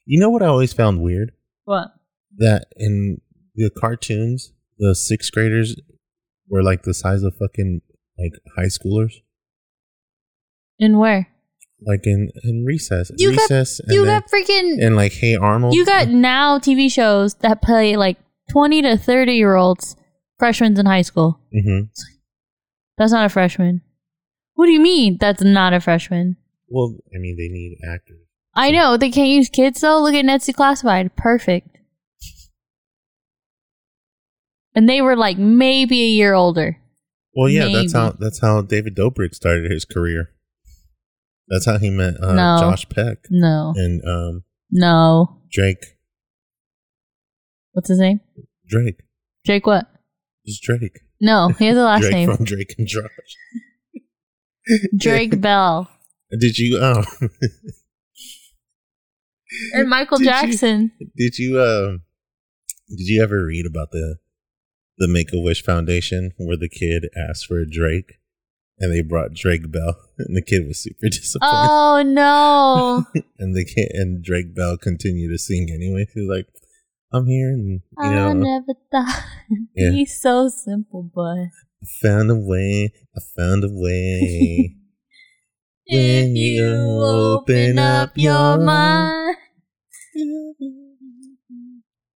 You 0.06 0.20
know 0.20 0.30
what 0.30 0.42
I 0.44 0.48
always 0.48 0.74
found 0.74 1.02
weird? 1.02 1.32
what. 1.66 1.90
That 2.38 2.68
in 2.78 3.22
the 3.56 3.70
cartoons, 3.70 4.54
the 4.78 4.94
sixth 4.96 5.32
graders 5.32 5.76
were 6.48 6.62
like 6.64 6.84
the 6.84 6.94
size 6.94 7.24
of 7.24 7.36
fucking 7.38 7.82
like 8.18 8.34
high 8.56 8.66
schoolers. 8.66 9.14
And 10.80 11.00
where 11.00 11.28
Like 11.86 12.08
in 12.08 12.30
in 12.44 12.66
recess, 12.66 13.12
You 13.18 13.32
got- 13.32 13.42
recess, 13.42 13.80
and 13.80 13.94
you 13.94 14.06
then, 14.06 14.20
got 14.22 14.30
freaking 14.32 14.84
and 14.86 14.96
like 14.96 15.12
Hey 15.14 15.36
Arnold. 15.36 15.74
you 15.76 15.86
got 15.86 16.08
now 16.10 16.58
TV 16.58 16.92
shows 16.92 17.36
that 17.36 17.62
play 17.62 17.96
like 17.96 18.18
twenty 18.50 18.82
to 18.82 18.98
thirty 18.98 19.34
year 19.36 19.56
olds, 19.56 19.96
freshmen 20.40 20.78
in 20.80 20.86
high 20.88 21.04
school. 21.04 21.40
hmm 21.54 21.82
That's 22.98 23.12
not 23.12 23.26
a 23.26 23.30
freshman. 23.30 23.82
What 24.56 24.66
do 24.68 24.72
you 24.72 24.80
mean? 24.80 25.18
That's 25.20 25.44
not 25.44 25.74
a 25.74 25.80
freshman. 25.82 26.38
Well, 26.70 26.96
I 27.14 27.20
mean, 27.20 27.36
they 27.38 27.50
need 27.50 27.78
actors. 27.88 28.22
I 28.56 28.72
know 28.72 28.98
they 28.98 29.12
can't 29.12 29.30
use 29.30 29.50
kids 29.50 29.82
though. 29.82 30.02
Look 30.02 30.16
at 30.16 30.26
Ned's 30.26 30.48
Declassified, 30.48 31.16
perfect. 31.16 31.68
And 34.74 34.90
they 34.90 35.02
were 35.02 35.16
like 35.16 35.38
maybe 35.38 36.02
a 36.04 36.08
year 36.08 36.34
older. 36.34 36.78
Well, 37.36 37.50
yeah, 37.50 37.68
that's 37.72 37.94
how 37.94 38.12
that's 38.12 38.40
how 38.40 38.62
David 38.62 38.96
Dobrik 38.96 39.36
started 39.36 39.70
his 39.72 39.86
career. 39.86 40.30
That's 41.48 41.66
how 41.66 41.78
he 41.78 41.90
met 41.90 42.16
uh, 42.22 42.34
No. 42.34 42.58
Josh 42.60 42.88
Peck 42.90 43.20
No, 43.30 43.74
and 43.76 44.02
um, 44.08 44.44
no. 44.72 45.42
Drake. 45.52 45.98
What's 47.74 47.90
his 47.90 48.00
name? 48.00 48.20
Drake, 48.68 49.02
Drake 49.46 49.66
What? 49.68 49.88
just 50.46 50.64
Drake. 50.64 51.00
No, 51.22 51.50
he 51.50 51.66
has 51.68 51.78
a 51.78 51.82
last 51.84 52.02
Drake 52.02 52.14
name. 52.14 52.36
from 52.36 52.46
Drake 52.46 52.74
and 52.78 52.88
Josh. 52.88 53.10
Drake 54.98 55.40
Bell 55.42 55.90
Did 56.40 56.58
you? 56.58 56.80
Oh, 56.82 57.04
and 59.74 59.90
Michael 59.90 60.18
Did 60.18 60.26
you- 60.26 60.30
Jackson. 60.32 60.92
did 61.16 61.38
you? 61.38 61.62
Um, 61.62 62.02
did 62.90 63.08
you 63.08 63.22
ever 63.24 63.46
read 63.46 63.66
about 63.66 63.92
the 63.92 64.18
the 64.98 65.08
Make 65.08 65.34
a 65.34 65.40
Wish 65.40 65.62
Foundation 65.64 66.32
where 66.38 66.58
the 66.58 66.70
kid 66.70 67.08
asked 67.18 67.46
for 67.48 67.60
a 67.60 67.70
Drake 67.70 68.16
and 68.80 68.92
they 68.94 69.02
brought 69.02 69.34
Drake 69.34 69.72
Bell 69.72 69.96
and 70.18 70.36
the 70.36 70.42
kid 70.42 70.68
was 70.68 70.80
super 70.84 71.08
disappointed 71.10 71.68
Oh 71.70 72.02
no! 72.06 73.06
and 73.40 73.56
the 73.56 73.66
kid 73.66 73.90
and 73.94 74.24
Drake 74.24 74.54
Bell 74.56 74.78
continued 74.78 75.32
to 75.32 75.38
sing 75.38 75.70
anyway. 75.74 76.06
He's 76.14 76.28
like, 76.30 76.48
"I'm 77.14 77.26
here 77.28 77.50
and 77.50 77.82
you 77.98 78.04
I 78.04 78.14
know." 78.16 78.34
never 78.34 78.74
thought 78.92 79.24
Yeah. 79.76 79.92
he's 79.92 80.20
so 80.22 80.50
simple, 80.50 81.04
but 81.14 81.22
I 81.22 81.50
found 82.02 82.30
a 82.32 82.36
way. 82.36 82.92
I 83.16 83.20
found 83.38 83.64
a 83.64 83.70
way. 83.70 84.76
When 85.88 86.36
you 86.36 86.66
open 86.66 87.78
up 87.78 88.18
your 88.18 88.58
mind, 88.58 89.38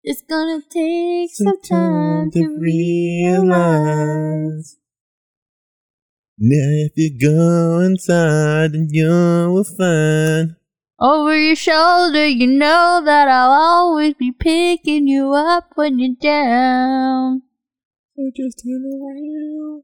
it's 0.04 0.24
gonna 0.24 0.62
take 0.72 1.30
some 1.36 1.62
time 1.62 2.32
to 2.32 2.48
realize. 3.40 4.78
Now, 6.42 6.88
if 6.88 6.94
you 6.96 7.20
go 7.20 7.80
inside, 7.82 8.72
then 8.72 8.88
you 8.90 9.08
will 9.10 9.66
find. 9.66 10.56
Over 11.00 11.38
your 11.38 11.56
shoulder, 11.56 12.26
you 12.28 12.48
know 12.48 13.02
that 13.04 13.28
I'll 13.28 13.52
always 13.52 14.14
be 14.16 14.32
picking 14.32 15.08
you 15.08 15.34
up 15.34 15.72
when 15.76 16.00
you're 16.00 16.16
down. 16.22 17.42
So 18.16 18.32
just 18.36 18.64
turn 18.64 18.84
around. 18.86 19.84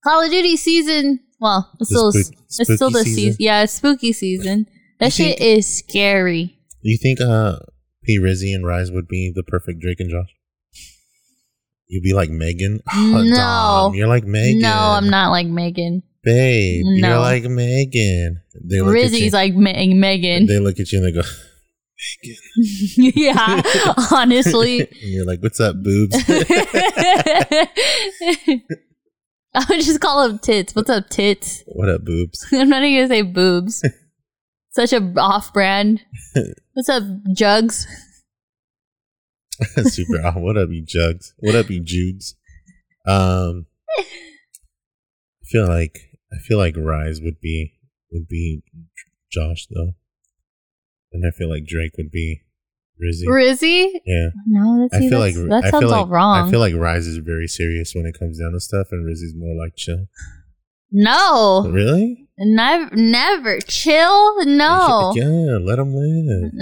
Call 0.05 0.23
of 0.23 0.31
Duty 0.31 0.57
season. 0.57 1.21
Well, 1.41 1.71
it's 1.81 1.91
The 1.91 1.97
still 1.97 2.13
spook- 2.13 2.35
it's 2.59 2.75
still 2.75 2.91
the 2.91 3.05
season. 3.05 3.15
season. 3.15 3.37
Yeah, 3.41 3.63
it's 3.63 3.73
spooky 3.75 4.13
season. 4.13 4.67
That 4.99 5.07
You 5.07 5.11
shit 5.27 5.39
think- 5.39 5.59
is 5.59 5.67
scary. 5.79 6.56
You 6.89 6.99
think 6.99 7.21
uh 7.21 7.59
P 8.05 8.19
Rizzy 8.21 8.55
and 8.55 8.65
Rise 8.67 8.91
would 8.93 9.09
be 9.09 9.33
the 9.35 9.43
perfect 9.43 9.81
Drake 9.81 9.99
and 10.01 10.11
Josh? 10.11 10.29
You'd 11.89 12.03
be 12.03 12.13
like 12.15 12.31
Megan. 12.31 12.81
Oh, 12.93 13.23
No. 13.25 13.37
Dom, 13.37 13.95
you're 13.95 14.09
like 14.09 14.25
Megan. 14.25 14.61
No, 14.61 14.73
I'm 14.73 15.09
not 15.11 15.31
like 15.31 15.47
Megan. 15.47 16.03
Babe, 16.23 16.83
No. 16.85 17.09
you're 17.09 17.19
like 17.19 17.45
Megan. 17.45 18.43
They 18.65 18.81
look 18.81 18.97
at 18.97 19.03
you, 19.03 19.09
Rizzy's 19.19 19.33
like 19.33 19.55
Me- 19.55 19.95
Megan. 19.95 20.47
They 20.47 20.59
look 20.59 20.81
at 20.81 20.91
you 20.93 20.99
and 20.99 21.07
they 21.09 21.13
go, 21.13 21.23
Megan. 22.25 22.37
yeah, 23.17 23.63
honestly. 24.13 24.81
and 24.81 24.89
you're 25.03 25.25
like, 25.25 25.41
"What's 25.43 25.61
up, 25.61 25.77
boobs?" 25.83 26.15
I 29.55 29.65
would 29.71 29.81
just 29.81 30.01
call 30.01 30.29
them 30.29 30.39
tits. 30.39 30.75
What's 30.75 30.91
up, 30.91 31.09
tits? 31.09 31.63
what 31.67 31.89
up, 31.89 32.05
boobs? 32.05 32.45
I'm 32.53 32.69
not 32.69 32.83
even 32.83 33.09
gonna 33.09 33.09
say 33.09 33.23
boobs. 33.23 33.83
Such 34.77 34.93
a 34.93 35.01
off 35.17 35.55
brand. 35.55 36.03
What's 36.75 36.91
up, 36.91 37.03
jugs? 37.33 37.87
Super. 39.85 40.21
off. 40.27 40.35
What 40.37 40.59
up, 40.59 40.69
you 40.71 40.85
jugs? 40.87 41.33
What 41.39 41.55
up, 41.55 41.71
you 41.71 41.81
jugs? 41.81 42.35
Um, 43.07 43.65
I 43.99 44.05
feel 45.47 45.67
like 45.67 45.99
I 46.31 46.37
feel 46.47 46.59
like 46.59 46.75
Rise 46.77 47.23
would 47.23 47.41
be 47.41 47.73
would 48.13 48.29
be 48.29 48.63
Josh 49.33 49.67
though, 49.75 49.93
and 51.11 51.25
I 51.27 51.31
feel 51.35 51.49
like 51.49 51.65
Drake 51.65 51.93
would 51.97 52.11
be 52.11 52.43
Rizzy. 53.03 53.25
Rizzy? 53.27 53.93
Yeah. 54.05 54.29
No, 54.47 54.83
that's, 54.91 55.03
I 55.03 55.09
feel 55.09 55.19
like 55.21 55.35
that's- 55.37 55.49
that 55.49 55.65
I 55.69 55.71
sounds 55.71 55.83
feel 55.85 55.91
like 55.91 56.01
all 56.01 56.07
wrong. 56.09 56.49
I 56.49 56.51
feel 56.51 56.61
like 56.61 56.75
Rise 56.75 57.07
is 57.07 57.17
very 57.17 57.47
serious 57.47 57.95
when 57.95 58.05
it 58.05 58.19
comes 58.19 58.39
down 58.41 58.53
to 58.53 58.61
stuff, 58.61 58.89
and 58.91 59.07
Rizzy's 59.07 59.33
more 59.35 59.55
like 59.57 59.73
chill. 59.77 60.05
no, 60.91 61.67
Really? 61.71 62.26
Never, 62.39 62.95
never 62.97 63.59
chill. 63.61 64.45
No, 64.45 65.13
Yeah, 65.15 65.59
let 65.61 65.77
them 65.77 65.95
live. 65.95 66.53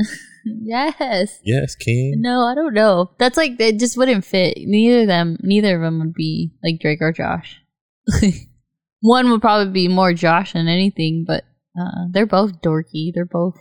yes, 0.44 1.40
Yes, 1.44 1.74
King. 1.74 2.14
no, 2.18 2.40
I 2.46 2.54
don't 2.54 2.74
know. 2.74 3.10
That's 3.18 3.36
like 3.36 3.58
it 3.60 3.78
just 3.78 3.96
wouldn't 3.96 4.24
fit. 4.24 4.54
Neither 4.58 5.02
of 5.02 5.06
them, 5.08 5.36
neither 5.42 5.76
of 5.76 5.82
them 5.82 5.98
would 6.00 6.14
be 6.14 6.52
like 6.62 6.80
Drake 6.80 7.00
or 7.00 7.12
Josh. 7.12 7.60
One 9.00 9.30
would 9.30 9.40
probably 9.40 9.72
be 9.72 9.88
more 9.88 10.12
Josh 10.14 10.52
than 10.54 10.68
anything, 10.68 11.24
but 11.26 11.44
uh, 11.78 12.06
they're 12.10 12.26
both 12.26 12.60
dorky. 12.62 13.10
They're 13.14 13.24
both 13.26 13.56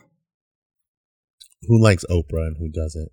Who 1.63 1.82
likes 1.82 2.06
Oprah 2.10 2.47
and 2.47 2.58
who 2.58 2.69
doesn't? 2.69 3.10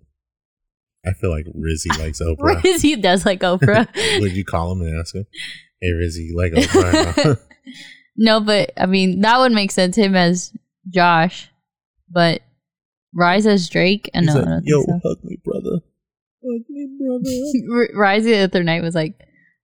I 1.05 1.13
feel 1.13 1.31
like 1.31 1.45
Rizzy 1.47 1.89
likes 1.99 2.21
Oprah. 2.21 2.61
Rizzy 2.61 3.01
does 3.01 3.25
like 3.25 3.39
Oprah. 3.41 3.87
Would 4.21 4.33
you 4.33 4.45
call 4.45 4.71
him 4.73 4.81
and 4.81 4.99
ask 4.99 5.15
him, 5.15 5.25
"Hey, 5.81 5.89
Rizzy, 5.89 6.27
you 6.27 6.37
like 6.37 6.51
Oprah?" 6.51 7.39
No, 8.15 8.39
but 8.39 8.71
I 8.77 8.85
mean 8.85 9.21
that 9.21 9.37
would 9.39 9.51
make 9.51 9.71
sense. 9.71 9.95
Him 9.95 10.15
as 10.15 10.53
Josh, 10.89 11.49
but 12.09 12.41
Rise 13.13 13.45
as 13.45 13.69
Drake. 13.69 14.09
Uh, 14.13 14.17
and 14.19 14.25
He's 14.25 14.35
no, 14.35 14.41
I 14.41 14.43
like, 14.43 14.49
don't 14.53 14.63
Yo, 14.65 14.81
so. 14.83 14.99
hug 15.03 15.17
me, 15.23 15.37
brother. 15.43 15.79
Hug 16.43 16.61
me, 16.69 16.87
brother. 16.99 17.89
Rise 17.99 18.23
the 18.23 18.37
other 18.39 18.63
night 18.63 18.81
was 18.81 18.95
like, 18.95 19.13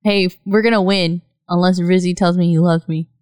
"Hey, 0.03 0.29
we're 0.45 0.61
gonna 0.61 0.81
win 0.81 1.21
unless 1.49 1.79
Rizzy 1.79 2.15
tells 2.15 2.37
me 2.37 2.49
he 2.49 2.59
loves 2.59 2.87
me." 2.87 3.09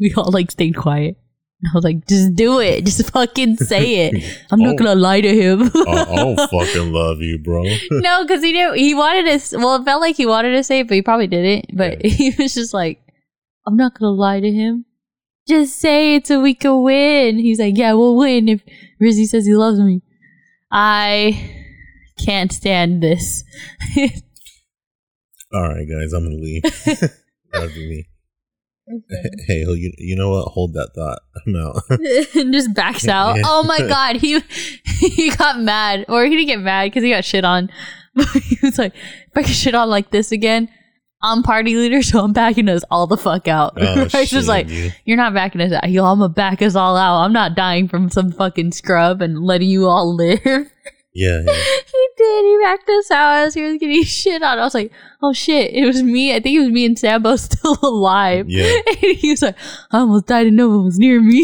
We 0.00 0.12
all 0.16 0.30
like 0.32 0.50
stayed 0.50 0.76
quiet. 0.76 1.16
I 1.64 1.70
was 1.74 1.84
like, 1.84 2.06
"Just 2.08 2.34
do 2.34 2.60
it. 2.60 2.84
Just 2.84 3.10
fucking 3.10 3.56
say 3.58 4.06
it. 4.08 4.38
I'm 4.50 4.60
not 4.60 4.74
Oh. 4.74 4.76
gonna 4.76 4.94
lie 4.96 5.20
to 5.20 5.34
him." 5.34 5.62
I, 5.62 6.06
I 6.10 6.16
don't 6.16 6.36
fucking 6.50 6.92
love 6.92 7.18
you, 7.20 7.38
bro. 7.38 7.62
no, 7.90 8.24
because 8.24 8.42
he 8.42 8.52
didn't. 8.52 8.76
He 8.78 8.94
wanted 8.94 9.40
to. 9.40 9.58
Well, 9.58 9.76
it 9.76 9.84
felt 9.84 10.00
like 10.00 10.16
he 10.16 10.26
wanted 10.26 10.52
to 10.52 10.64
say 10.64 10.80
it, 10.80 10.88
but 10.88 10.94
he 10.94 11.02
probably 11.02 11.26
didn't. 11.28 11.76
But 11.76 12.04
Yeah. 12.04 12.10
he 12.10 12.34
was 12.38 12.54
just 12.54 12.74
like, 12.74 13.00
"I'm 13.68 13.76
not 13.76 13.98
gonna 13.98 14.12
lie 14.12 14.40
to 14.40 14.50
him. 14.50 14.86
Just 15.46 15.78
say 15.78 16.14
it 16.14 16.26
so 16.26 16.40
we 16.40 16.54
can 16.54 16.82
win." 16.82 17.38
He's 17.38 17.60
like, 17.60 17.76
"Yeah, 17.76 17.92
we'll 17.92 18.16
win 18.16 18.48
if 18.48 18.62
Rizzy 19.00 19.26
says 19.26 19.46
he 19.46 19.54
loves 19.54 19.78
me." 19.78 20.00
I 20.70 21.68
can't 22.24 22.52
stand 22.52 23.02
this. 23.02 23.44
All 25.52 25.62
right, 25.62 25.86
guys, 25.86 26.12
I'm 26.12 26.24
gonna 26.24 26.36
leave. 26.36 26.62
That'd 27.52 27.74
be 27.74 27.88
me. 27.88 28.04
Hey, 29.46 29.64
you, 29.66 29.92
you 29.98 30.16
know 30.16 30.30
what? 30.30 30.48
Hold 30.52 30.72
that 30.72 30.90
thought. 30.94 31.18
I'm 31.46 31.56
out. 31.56 32.34
and 32.34 32.52
just 32.54 32.74
backs 32.74 33.06
out. 33.06 33.38
Oh 33.44 33.62
my 33.62 33.78
god, 33.80 34.16
he 34.16 34.40
he 34.84 35.30
got 35.30 35.60
mad, 35.60 36.06
or 36.08 36.24
he 36.24 36.30
didn't 36.30 36.46
get 36.46 36.60
mad 36.60 36.84
because 36.84 37.02
he 37.02 37.10
got 37.10 37.24
shit 37.24 37.44
on. 37.44 37.70
But 38.14 38.26
he 38.28 38.58
was 38.62 38.78
like, 38.78 38.94
"If 38.94 39.36
I 39.36 39.42
get 39.42 39.50
shit 39.50 39.74
on 39.74 39.88
like 39.90 40.10
this 40.10 40.32
again, 40.32 40.68
I'm 41.22 41.42
party 41.42 41.76
leader, 41.76 42.02
so 42.02 42.22
I'm 42.22 42.32
backing 42.32 42.68
us 42.68 42.82
all 42.90 43.06
the 43.06 43.16
fuck 43.16 43.48
out." 43.48 43.74
Oh, 43.76 44.02
was 44.12 44.28
shit, 44.28 44.44
like, 44.44 44.68
dude. 44.68 44.94
"You're 45.04 45.16
not 45.16 45.34
backing 45.34 45.60
us 45.60 45.72
out. 45.72 45.90
Yo, 45.90 46.04
I'm 46.04 46.18
gonna 46.18 46.32
back 46.32 46.62
us 46.62 46.74
all 46.76 46.96
out. 46.96 47.24
I'm 47.24 47.32
not 47.32 47.54
dying 47.54 47.88
from 47.88 48.10
some 48.10 48.32
fucking 48.32 48.72
scrub 48.72 49.22
and 49.22 49.42
letting 49.42 49.68
you 49.68 49.86
all 49.86 50.14
live." 50.16 50.70
Yeah, 51.14 51.40
yeah. 51.44 51.52
he 51.52 52.08
did. 52.16 52.44
He 52.44 52.58
backed 52.62 52.88
us 52.88 53.10
out 53.10 53.46
as 53.46 53.54
he 53.54 53.62
was 53.62 53.78
getting 53.78 54.04
shit 54.04 54.40
on. 54.42 54.58
I 54.58 54.62
was 54.62 54.74
like, 54.74 54.92
"Oh 55.20 55.32
shit!" 55.32 55.72
It 55.72 55.84
was 55.84 56.02
me. 56.02 56.32
I 56.34 56.38
think 56.38 56.56
it 56.56 56.60
was 56.60 56.70
me 56.70 56.84
and 56.84 56.98
Sambo 56.98 57.34
still 57.36 57.76
alive. 57.82 58.48
Yeah. 58.48 58.72
And 58.86 59.16
he 59.16 59.30
was 59.30 59.42
like, 59.42 59.56
"I 59.90 59.98
almost 59.98 60.26
died 60.26 60.46
and 60.46 60.56
no 60.56 60.68
one 60.68 60.84
was 60.84 60.98
near 60.98 61.20
me." 61.20 61.42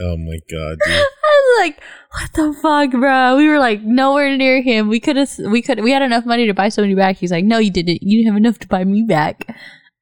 oh 0.00 0.16
my 0.16 0.38
god, 0.50 0.78
dude. 0.84 0.94
I 0.94 1.58
was 1.58 1.60
like, 1.66 1.82
"What 2.12 2.32
the 2.34 2.52
fuck, 2.60 2.90
bro?" 2.92 3.36
We 3.36 3.48
were 3.48 3.58
like 3.58 3.82
nowhere 3.82 4.36
near 4.36 4.62
him. 4.62 4.88
We 4.88 5.00
could 5.00 5.16
have, 5.16 5.30
we 5.38 5.62
could, 5.62 5.80
we 5.82 5.92
had 5.92 6.02
enough 6.02 6.26
money 6.26 6.46
to 6.46 6.54
buy 6.54 6.68
somebody 6.68 6.94
back. 6.94 7.16
He's 7.16 7.30
like, 7.32 7.44
"No, 7.44 7.58
you 7.58 7.70
didn't. 7.70 8.02
You 8.02 8.18
didn't 8.18 8.32
have 8.32 8.36
enough 8.38 8.58
to 8.60 8.68
buy 8.68 8.84
me 8.84 9.02
back." 9.02 9.46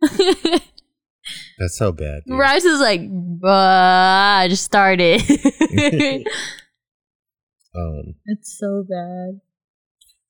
That's 1.59 1.77
so 1.77 1.93
bad. 1.93 2.23
Dude. 2.27 2.39
Rice 2.39 2.65
is 2.65 2.81
like, 2.81 3.01
I 3.45 4.47
just 4.49 4.65
started." 4.65 5.23
Um. 7.77 8.15
it's 8.27 8.59
so 8.59 8.85
bad. 8.89 9.41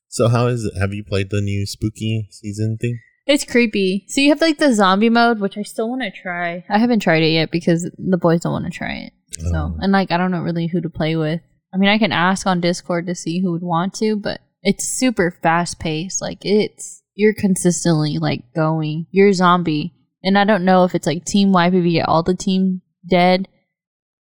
So 0.09 0.29
how 0.29 0.49
is 0.49 0.65
it? 0.65 0.79
Have 0.79 0.93
you 0.93 1.05
played 1.05 1.31
the 1.31 1.41
new 1.41 1.65
spooky 1.67 2.29
season 2.31 2.77
thing? 2.81 2.99
It's 3.27 3.45
creepy. 3.45 4.05
So 4.09 4.21
you 4.21 4.31
have 4.31 4.41
like 4.41 4.59
the 4.59 4.75
zombie 4.75 5.09
mode, 5.09 5.39
which 5.41 5.57
I 5.57 5.63
still 5.63 5.89
want 5.89 6.03
to 6.03 6.11
try. 6.11 6.65
I 6.69 6.79
haven't 6.79 7.01
tried 7.01 7.23
it 7.23 7.31
yet 7.33 7.51
because 7.51 7.89
the 7.97 8.17
boys 8.19 8.41
don't 8.41 8.53
want 8.53 8.65
to 8.67 8.71
try 8.71 8.93
it. 8.95 9.13
So 9.39 9.55
Oh. 9.55 9.77
and 9.81 9.93
like 9.93 10.11
I 10.11 10.17
don't 10.17 10.31
know 10.31 10.41
really 10.43 10.67
who 10.67 10.81
to 10.81 10.91
play 10.91 11.15
with. 11.17 11.41
I 11.73 11.77
mean, 11.77 11.91
I 11.91 11.99
can 11.99 12.13
ask 12.13 12.47
on 12.47 12.61
Discord 12.61 13.07
to 13.07 13.15
see 13.15 13.41
who 13.41 13.53
would 13.53 13.63
want 13.63 13.95
to, 13.95 14.17
but 14.17 14.41
it's 14.63 14.87
super 14.87 15.37
fast 15.43 15.79
paced. 15.79 16.23
Like 16.23 16.39
it's 16.43 17.03
you're 17.15 17.35
consistently 17.35 18.19
like 18.19 18.55
going. 18.55 19.07
You're 19.11 19.29
a 19.29 19.35
zombie, 19.35 19.95
and 20.23 20.39
I 20.39 20.45
don't 20.45 20.65
know 20.65 20.85
if 20.85 20.95
it's 20.95 21.07
like 21.07 21.25
team 21.25 21.49
YPV 21.51 21.93
get 21.93 22.09
all 22.09 22.23
the 22.23 22.35
team 22.35 22.83
dead. 23.09 23.49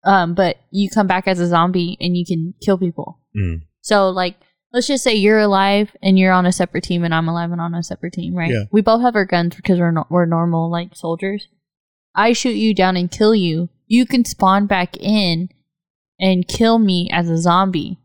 Um, 0.05 0.35
but 0.35 0.59
you 0.71 0.89
come 0.89 1.07
back 1.07 1.27
as 1.27 1.41
a 1.41 1.47
zombie 1.47 1.97
and 2.01 2.17
you 2.17 2.25
can 2.25 2.55
kill 2.65 2.79
people. 2.79 3.21
Mm. 3.37 3.63
So 3.81 4.11
like 4.11 4.37
let's 4.73 4.87
just 4.87 5.05
say 5.05 5.15
you're 5.15 5.39
alive 5.39 5.97
and 6.03 6.19
you're 6.19 6.33
on 6.33 6.47
a 6.47 6.53
separate 6.53 6.85
team 6.85 7.05
and 7.05 7.15
I'm 7.15 7.29
alive 7.29 7.51
and 7.51 7.61
on 7.61 7.75
a 7.75 7.83
separate 7.83 8.13
team, 8.13 8.35
right? 8.35 8.51
Yeah. 8.51 8.65
We 8.71 8.81
both 8.81 9.03
have 9.03 9.17
our 9.17 9.25
guns 9.25 9.57
because 9.57 9.79
we're 9.79 9.91
no- 9.91 10.07
we're 10.11 10.27
normal 10.27 10.71
like 10.71 10.95
soldiers. 10.95 11.49
I 12.15 12.33
shoot 12.33 12.51
you 12.51 12.75
down 12.75 12.97
and 12.97 13.11
kill 13.11 13.35
you. 13.35 13.71
You 13.87 14.07
can 14.07 14.25
spawn 14.25 14.67
back 14.67 14.97
in 14.97 15.49
and 16.21 16.47
kill 16.49 16.79
me 16.79 17.09
as 17.13 17.29
a 17.29 17.39
zombie. 17.39 17.99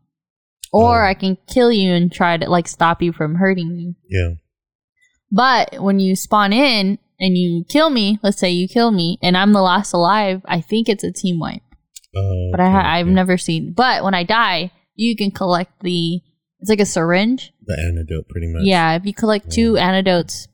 Or 0.71 1.04
Oh. 1.06 1.08
I 1.10 1.13
can 1.13 1.38
kill 1.47 1.71
you 1.71 1.91
and 1.93 2.12
try 2.12 2.38
to 2.38 2.49
like 2.49 2.67
stop 2.67 3.02
you 3.02 3.12
from 3.13 3.36
hurting 3.36 3.76
me. 3.76 3.95
Yeah. 4.10 4.36
But 5.32 5.82
when 5.82 5.99
you 5.99 6.15
spawn 6.15 6.54
in 6.54 6.99
and 7.19 7.38
you 7.38 7.63
kill 7.69 7.89
me, 7.89 8.19
let's 8.23 8.38
say 8.39 8.49
you 8.52 8.67
kill 8.67 8.91
me 8.91 9.17
and 9.21 9.36
I'm 9.38 9.54
the 9.54 9.62
last 9.62 9.93
alive, 9.93 10.41
I 10.45 10.62
think 10.62 10.89
it's 10.89 11.04
a 11.04 11.12
team 11.12 11.39
wipe 11.39 11.62
Oh, 12.15 12.49
but 12.52 12.60
I 12.60 12.65
okay, 12.65 12.71
ha- 12.73 12.93
I've 12.95 13.08
never 13.08 13.38
seen. 13.38 13.73
But 13.73 14.04
when 14.04 14.13
I 14.13 14.23
die, 14.23 14.71
you 14.95 15.15
can 15.15 15.32
collect 15.32 15.82
the. 15.82 16.21
It's 16.60 16.69
like 16.69 16.80
a 16.80 16.86
syringe. 16.86 17.52
the 17.65 17.73
antidote, 17.73 18.30
pretty 18.30 18.47
much. 18.54 18.62
Yeah, 18.65 18.93
if 18.95 19.06
you 19.06 19.13
collect 19.15 19.52
two 19.52 19.78
antidotes, 19.78 20.47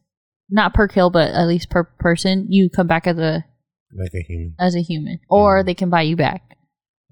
not 0.50 0.74
per 0.74 0.88
kill, 0.88 1.10
but 1.10 1.32
at 1.32 1.46
least 1.48 1.70
per 1.70 1.84
person, 1.84 2.48
you 2.50 2.70
come 2.70 2.88
back 2.88 3.06
as 3.08 3.18
a 3.18 3.44
like 3.94 4.12
a 4.16 4.24
human. 4.26 4.56
as 4.58 4.74
a 4.76 4.82
human, 4.82 5.20
or 5.30 5.62
Mhm. 5.62 5.66
they 5.66 5.74
can 5.74 5.90
buy 5.90 6.02
you 6.04 6.16
back. 6.16 6.42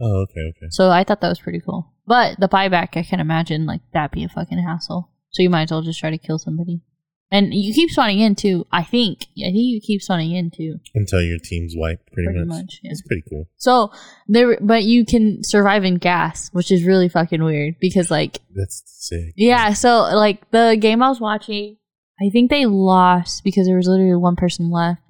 Oh, 0.01 0.21
okay, 0.23 0.41
okay. 0.49 0.67
So 0.69 0.89
I 0.89 1.03
thought 1.03 1.21
that 1.21 1.29
was 1.29 1.39
pretty 1.39 1.59
cool. 1.59 1.91
But 2.05 2.39
the 2.39 2.47
buyback, 2.47 2.95
I 2.95 3.03
can 3.03 3.19
imagine 3.19 3.65
like 3.65 3.81
that 3.93 4.11
be 4.11 4.23
a 4.23 4.29
fucking 4.29 4.59
hassle. 4.59 5.09
So 5.31 5.43
you 5.43 5.49
might 5.49 5.63
as 5.63 5.71
well 5.71 5.81
just 5.81 5.99
try 5.99 6.09
to 6.09 6.17
kill 6.17 6.39
somebody. 6.39 6.81
And 7.29 7.53
you 7.53 7.73
keep 7.73 7.89
spawning 7.89 8.19
in 8.21 8.35
too. 8.35 8.65
I 8.71 8.83
think. 8.83 9.23
I 9.37 9.51
think 9.51 9.55
you 9.55 9.81
keep 9.81 10.01
spawning 10.01 10.31
in 10.31 10.49
too. 10.49 10.75
Until 10.95 11.21
your 11.21 11.39
team's 11.43 11.73
wiped, 11.75 12.09
pretty, 12.13 12.27
Pretty 12.27 12.45
much. 12.47 12.57
much, 12.57 12.79
yeah. 12.83 12.91
It's 12.91 13.01
pretty 13.01 13.23
cool. 13.29 13.49
So 13.57 13.91
there, 14.27 14.57
but 14.61 14.83
you 14.83 15.05
can 15.05 15.43
survive 15.43 15.83
in 15.83 15.95
gas, 15.95 16.49
which 16.53 16.71
is 16.71 16.85
really 16.85 17.09
fucking 17.09 17.43
weird 17.43 17.75
because 17.81 18.09
like 18.09 18.39
That's 18.55 18.81
sick. 18.85 19.33
Yeah, 19.35 19.73
so 19.73 20.03
like 20.15 20.49
the 20.51 20.77
game 20.79 21.03
I 21.03 21.09
was 21.09 21.19
watching, 21.19 21.75
I 22.21 22.29
think 22.31 22.49
they 22.49 22.65
lost 22.65 23.43
because 23.43 23.67
there 23.67 23.75
was 23.75 23.87
literally 23.89 24.15
one 24.15 24.37
person 24.37 24.71
left. 24.71 25.01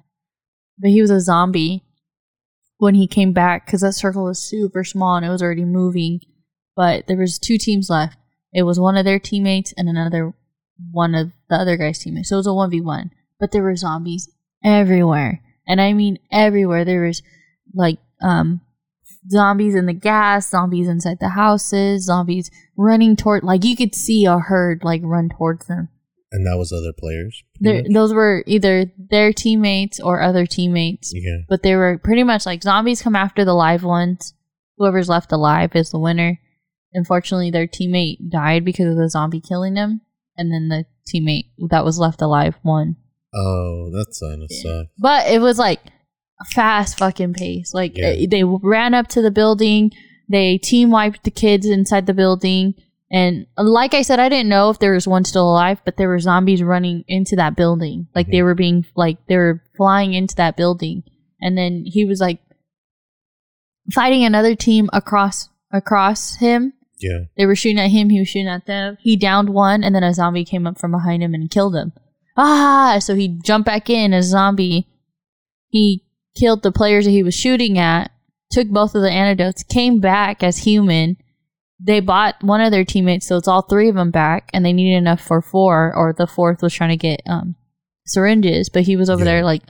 But 0.80 0.90
he 0.90 1.00
was 1.00 1.10
a 1.12 1.20
zombie 1.20 1.84
when 2.78 2.94
he 2.94 3.06
came 3.06 3.32
back 3.32 3.66
because 3.66 3.82
that 3.82 3.92
circle 3.92 4.24
was 4.24 4.38
super 4.38 4.82
small 4.84 5.16
and 5.16 5.26
it 5.26 5.30
was 5.30 5.42
already 5.42 5.64
moving. 5.64 6.20
But 6.74 7.06
there 7.06 7.16
was 7.16 7.38
two 7.38 7.58
teams 7.58 7.90
left. 7.90 8.16
It 8.52 8.62
was 8.62 8.80
one 8.80 8.96
of 8.96 9.04
their 9.04 9.18
teammates 9.18 9.74
and 9.76 9.88
another 9.88 10.32
one 10.90 11.14
of 11.14 11.32
the 11.50 11.56
other 11.56 11.76
guy's 11.76 11.98
teammates. 11.98 12.30
So 12.30 12.36
it 12.36 12.38
was 12.38 12.46
a 12.46 12.54
one 12.54 12.70
v 12.70 12.80
one. 12.80 13.10
But 13.38 13.52
there 13.52 13.62
were 13.62 13.76
zombies 13.76 14.28
everywhere, 14.64 15.42
and 15.66 15.80
I 15.80 15.92
mean 15.92 16.18
everywhere. 16.32 16.84
There 16.84 17.04
was 17.04 17.22
like 17.74 17.98
um 18.22 18.62
zombies 19.30 19.74
in 19.74 19.86
the 19.86 19.92
gas, 19.92 20.50
zombies 20.50 20.88
inside 20.88 21.18
the 21.20 21.30
houses, 21.30 22.06
zombies 22.06 22.50
running 22.76 23.16
toward 23.16 23.42
like 23.44 23.64
you 23.64 23.76
could 23.76 23.94
see 23.94 24.24
a 24.24 24.38
herd 24.38 24.82
like 24.82 25.02
run 25.04 25.28
towards 25.28 25.66
them. 25.66 25.88
And 26.30 26.46
that 26.46 26.58
was 26.58 26.72
other 26.72 26.92
players. 26.98 27.42
pretty 27.54 27.72
There, 27.78 27.82
much? 27.84 27.92
those 27.94 28.12
were 28.12 28.44
either 28.46 28.92
their 28.98 29.32
teammates 29.32 29.98
or 29.98 30.20
other 30.20 30.44
teammates, 30.44 31.10
Yeah. 31.14 31.38
but 31.48 31.62
they 31.62 31.74
were 31.74 31.98
pretty 31.98 32.22
much 32.22 32.44
like 32.44 32.62
zombies 32.62 33.00
come 33.00 33.16
after 33.16 33.44
the 33.46 33.54
live 33.54 33.82
ones. 33.82 34.34
Whoever's 34.76 35.08
left 35.08 35.32
alive 35.32 35.74
is 35.74 35.90
the 35.90 35.98
winner. 35.98 36.38
Unfortunately, 36.92 37.50
their 37.50 37.66
teammate 37.66 38.30
died 38.30 38.64
because 38.64 38.86
of 38.90 38.96
the 38.96 39.08
zombie 39.10 39.40
killing 39.40 39.74
them, 39.74 40.02
and 40.36 40.52
then 40.52 40.68
the 40.68 40.84
teammate 41.10 41.46
that 41.70 41.84
was 41.84 41.98
left 41.98 42.20
alive 42.22 42.56
won. 42.62 42.96
Oh, 43.34 43.90
that's 43.94 44.20
kind 44.20 44.42
of 44.42 44.50
sucks. 44.50 44.90
But 44.98 45.28
it 45.30 45.40
was 45.40 45.58
like 45.58 45.80
a 46.40 46.44
fast 46.54 46.98
fucking 46.98 47.34
pace. 47.34 47.72
Like 47.74 47.96
Yeah. 47.96 48.14
they 48.28 48.44
ran 48.44 48.94
up 48.94 49.08
to 49.08 49.22
the 49.22 49.30
building, 49.30 49.92
they 50.28 50.58
team 50.58 50.90
wiped 50.90 51.24
the 51.24 51.30
kids 51.30 51.66
inside 51.66 52.06
the 52.06 52.14
building, 52.14 52.74
and 53.10 53.46
like 53.56 53.94
I 53.94 54.02
said, 54.02 54.18
I 54.20 54.28
didn't 54.28 54.48
know 54.50 54.70
if 54.70 54.78
there 54.78 54.92
was 54.92 55.08
one 55.08 55.24
still 55.24 55.50
alive, 55.50 55.80
but 55.84 55.96
there 55.96 56.08
were 56.08 56.18
zombies 56.18 56.62
running 56.62 57.04
into 57.08 57.36
that 57.36 57.56
building. 57.56 58.06
Like 58.14 58.26
they 58.30 58.38
Mhm. 58.38 58.44
were 58.44 58.54
being 58.54 58.84
like 58.96 59.18
they 59.28 59.36
were 59.36 59.62
flying 59.76 60.12
into 60.14 60.34
that 60.36 60.56
building, 60.56 61.02
and 61.40 61.56
then 61.56 61.84
he 61.86 62.04
was 62.04 62.20
like 62.20 62.40
fighting 63.92 64.24
another 64.24 64.54
team 64.54 64.88
across 64.92 65.48
across 65.72 66.36
him. 66.36 66.72
Yeah. 67.00 67.24
They 67.36 67.46
were 67.46 67.54
shooting 67.56 67.78
at 67.78 67.90
him, 67.90 68.10
he 68.10 68.18
was 68.18 68.28
shooting 68.28 68.48
at 68.48 68.66
them. 68.66 68.96
He 69.00 69.16
downed 69.16 69.50
one, 69.50 69.84
and 69.84 69.94
then 69.94 70.02
a 70.02 70.12
zombie 70.14 70.44
came 70.44 70.66
up 70.66 70.78
from 70.78 70.90
behind 70.90 71.22
him 71.22 71.32
and 71.34 71.50
killed 71.50 71.76
him. 71.76 71.92
Ah! 72.36 72.98
So 73.00 73.14
he 73.14 73.28
jumped 73.28 73.66
back 73.66 73.88
in 73.88 74.12
as 74.12 74.26
a 74.26 74.30
zombie. 74.30 74.88
He 75.68 76.04
killed 76.36 76.62
the 76.62 76.72
players 76.72 77.04
that 77.04 77.10
he 77.12 77.22
was 77.22 77.34
shooting 77.34 77.78
at, 77.78 78.10
took 78.50 78.68
both 78.68 78.94
of 78.94 79.02
the 79.02 79.10
antidotes, 79.10 79.62
came 79.62 80.00
back 80.00 80.42
as 80.42 80.58
human. 80.58 81.16
They 81.80 82.00
bought 82.00 82.42
one 82.42 82.60
of 82.60 82.70
their 82.72 82.84
teammates, 82.84 83.26
so 83.26 83.36
it's 83.36 83.46
all 83.48 83.62
three 83.62 83.88
of 83.88 83.94
them 83.94 84.10
back, 84.10 84.50
and 84.52 84.64
they 84.64 84.72
needed 84.72 84.96
enough 84.96 85.20
for 85.20 85.40
four, 85.40 85.92
or 85.94 86.12
the 86.12 86.26
fourth 86.26 86.60
was 86.62 86.74
trying 86.74 86.90
to 86.90 86.96
get 86.96 87.20
um, 87.28 87.54
syringes, 88.06 88.68
but 88.68 88.82
he 88.82 88.96
was 88.96 89.08
over 89.08 89.20
Yeah. 89.20 89.24
there 89.32 89.44
like, 89.44 89.62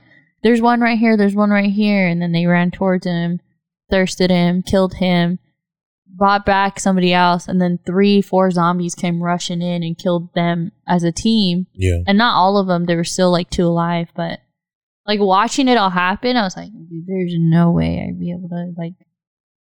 there's 0.42 0.62
one 0.62 0.80
right 0.80 0.98
here, 0.98 1.16
there's 1.16 1.34
one 1.34 1.50
right 1.50 1.70
here, 1.70 2.06
and 2.08 2.22
then 2.22 2.32
they 2.32 2.46
ran 2.46 2.70
towards 2.70 3.06
him, 3.06 3.40
thirsted 3.90 4.30
him, 4.30 4.62
killed 4.62 4.94
him, 4.94 5.38
bought 6.06 6.46
back 6.46 6.80
somebody 6.80 7.12
else, 7.12 7.46
and 7.46 7.60
then 7.60 7.78
three, 7.84 8.22
four 8.22 8.50
zombies 8.50 8.94
came 8.94 9.22
rushing 9.22 9.60
in 9.60 9.82
and 9.82 9.98
killed 9.98 10.32
them 10.34 10.72
as 10.86 11.02
a 11.04 11.12
team. 11.12 11.66
Yeah. 11.74 11.98
And 12.06 12.16
not 12.16 12.36
all 12.36 12.56
of 12.56 12.66
them, 12.68 12.86
there 12.86 12.96
were 12.96 13.04
still 13.04 13.30
like 13.30 13.50
two 13.50 13.66
alive, 13.66 14.08
but 14.14 14.38
like 15.06 15.20
watching 15.20 15.68
it 15.68 15.76
all 15.76 15.90
happen, 15.90 16.36
I 16.36 16.42
was 16.42 16.56
like, 16.56 16.70
there's 17.06 17.34
no 17.36 17.70
way 17.72 18.06
I'd 18.08 18.18
be 18.18 18.30
able 18.30 18.48
to 18.48 18.72
like 18.78 18.94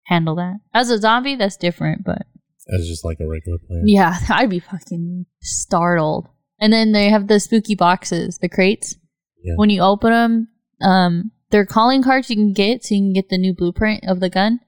handle 0.04 0.34
that. 0.36 0.58
As 0.74 0.90
a 0.90 0.98
zombie, 0.98 1.36
that's 1.36 1.56
different, 1.56 2.04
but 2.04 2.22
As 2.72 2.86
just 2.88 3.04
like 3.04 3.18
a 3.20 3.28
regular 3.28 3.58
player. 3.58 3.82
yeah, 3.84 4.16
I'd 4.28 4.50
be 4.50 4.60
fucking 4.60 5.26
startled. 5.40 6.28
And 6.58 6.72
then 6.72 6.92
they 6.92 7.08
have 7.10 7.26
the 7.28 7.40
spooky 7.40 7.74
boxes, 7.74 8.38
the 8.38 8.48
crates. 8.48 8.96
Yeah. 9.42 9.54
When 9.56 9.70
you 9.70 9.80
open 9.82 10.10
them, 10.12 10.48
um, 10.82 11.30
they're 11.50 11.64
calling 11.66 12.02
cards 12.02 12.28
you 12.30 12.36
can 12.36 12.52
get, 12.52 12.84
so 12.84 12.94
you 12.94 13.00
can 13.00 13.12
get 13.14 13.28
the 13.30 13.38
new 13.38 13.54
blueprint 13.54 14.04
of 14.06 14.20
the 14.20 14.28
gun, 14.28 14.60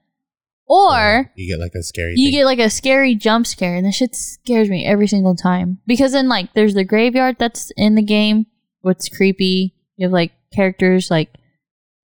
or 0.67 1.31
you 1.35 1.53
get 1.53 1.61
like 1.61 1.73
a 1.79 1.83
scary. 1.83 2.13
you 2.15 2.27
thing. 2.31 2.39
get 2.39 2.45
like 2.45 2.59
a 2.59 2.69
scary 2.69 3.15
jump 3.15 3.45
scare, 3.45 3.75
and 3.75 3.85
that 3.85 3.93
shit 3.93 4.15
scares 4.15 4.69
me 4.69 4.85
every 4.85 5.07
single 5.07 5.35
time. 5.35 5.79
Because 5.85 6.13
then, 6.13 6.27
like, 6.27 6.53
there's 6.53 6.73
the 6.73 6.83
graveyard 6.83 7.35
that's 7.39 7.71
in 7.77 7.95
the 7.95 8.01
game, 8.01 8.47
what's 8.81 9.09
creepy. 9.09 9.75
You 9.97 10.07
have 10.07 10.11
like 10.13 10.31
characters 10.53 11.09
like 11.11 11.29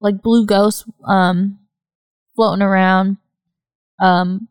like 0.01 0.21
blue 0.21 0.45
ghosts 0.45 0.85
um 1.05 1.58
floating 2.39 2.62
around. 2.63 3.17
Um, 4.02 4.47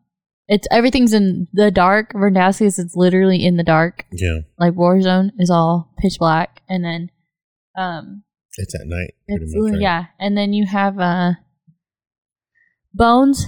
it's 0.47 0.67
everything's 0.69 1.11
in 1.11 1.47
the 1.53 1.71
dark. 1.71 2.13
Verdansk 2.13 2.61
is 2.61 2.93
literally 2.95 3.43
in 3.43 3.57
the 3.57 3.63
dark. 3.63 4.05
yeah. 4.11 4.41
Like 4.59 4.73
Warzone 4.75 5.31
is 5.39 5.49
all 5.49 5.91
pitch 5.97 6.17
black, 6.19 6.61
and 6.69 6.85
then 6.85 7.09
um 7.75 8.23
It's 8.59 8.75
at 8.75 8.85
night. 8.85 9.15
It's 9.27 9.55
much, 9.55 9.71
right? 9.73 9.81
yeah, 9.81 10.05
and 10.19 10.37
then 10.37 10.53
you 10.53 10.67
have 10.67 10.99
uh 10.99 11.31
bones 12.93 13.47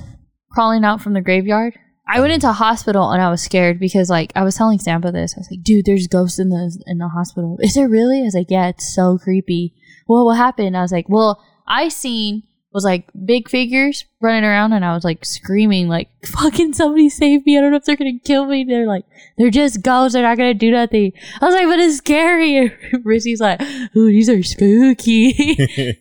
crawling 0.49 0.83
out 0.83 1.01
from 1.01 1.13
the 1.13 1.21
graveyard. 1.21 1.77
I 2.09 2.19
went 2.19 2.33
into 2.33 2.49
a 2.49 2.53
hospital 2.53 3.11
and 3.11 3.21
I 3.21 3.29
was 3.29 3.43
scared 3.43 3.79
because 3.79 4.09
like 4.09 4.31
I 4.35 4.43
was 4.43 4.55
telling 4.55 4.79
Sampa 4.79 5.11
this. 5.13 5.35
I 5.35 5.39
was 5.39 5.49
like, 5.51 5.61
dude, 5.63 5.85
there's 5.85 6.07
ghosts 6.07 6.39
in 6.39 6.49
the 6.49 6.83
in 6.87 6.97
the 6.97 7.09
hospital. 7.09 7.57
Is 7.61 7.75
there 7.75 7.87
really? 7.87 8.21
I 8.21 8.23
was 8.23 8.33
like, 8.33 8.49
yeah, 8.49 8.69
it's 8.69 8.93
so 8.95 9.19
creepy. 9.19 9.75
Well, 10.07 10.25
what 10.25 10.37
happened? 10.37 10.75
I 10.75 10.81
was 10.81 10.91
like, 10.91 11.07
well, 11.07 11.39
I 11.67 11.89
seen 11.89 12.43
was 12.73 12.83
like 12.85 13.05
big 13.25 13.49
figures 13.49 14.05
running 14.21 14.43
around 14.45 14.71
and 14.73 14.85
I 14.85 14.93
was 14.93 15.03
like 15.03 15.25
screaming 15.25 15.87
like 15.89 16.09
fucking 16.25 16.73
somebody 16.73 17.09
save 17.09 17.45
me. 17.45 17.57
I 17.57 17.61
don't 17.61 17.71
know 17.71 17.77
if 17.77 17.85
they're 17.85 17.95
gonna 17.97 18.19
kill 18.23 18.45
me. 18.45 18.63
They're 18.63 18.87
like 18.87 19.03
they're 19.37 19.49
just 19.49 19.81
ghosts, 19.81 20.13
they're 20.13 20.23
not 20.23 20.37
gonna 20.37 20.53
do 20.53 20.71
nothing. 20.71 21.11
I 21.41 21.45
was 21.45 21.55
like, 21.55 21.65
but 21.65 21.79
it's 21.79 21.97
scary. 21.97 22.57
And 22.93 23.05
Rizzy's 23.05 23.41
like, 23.41 23.61
ooh, 23.95 24.07
these 24.07 24.29
are 24.29 24.41
spooky. 24.43 25.33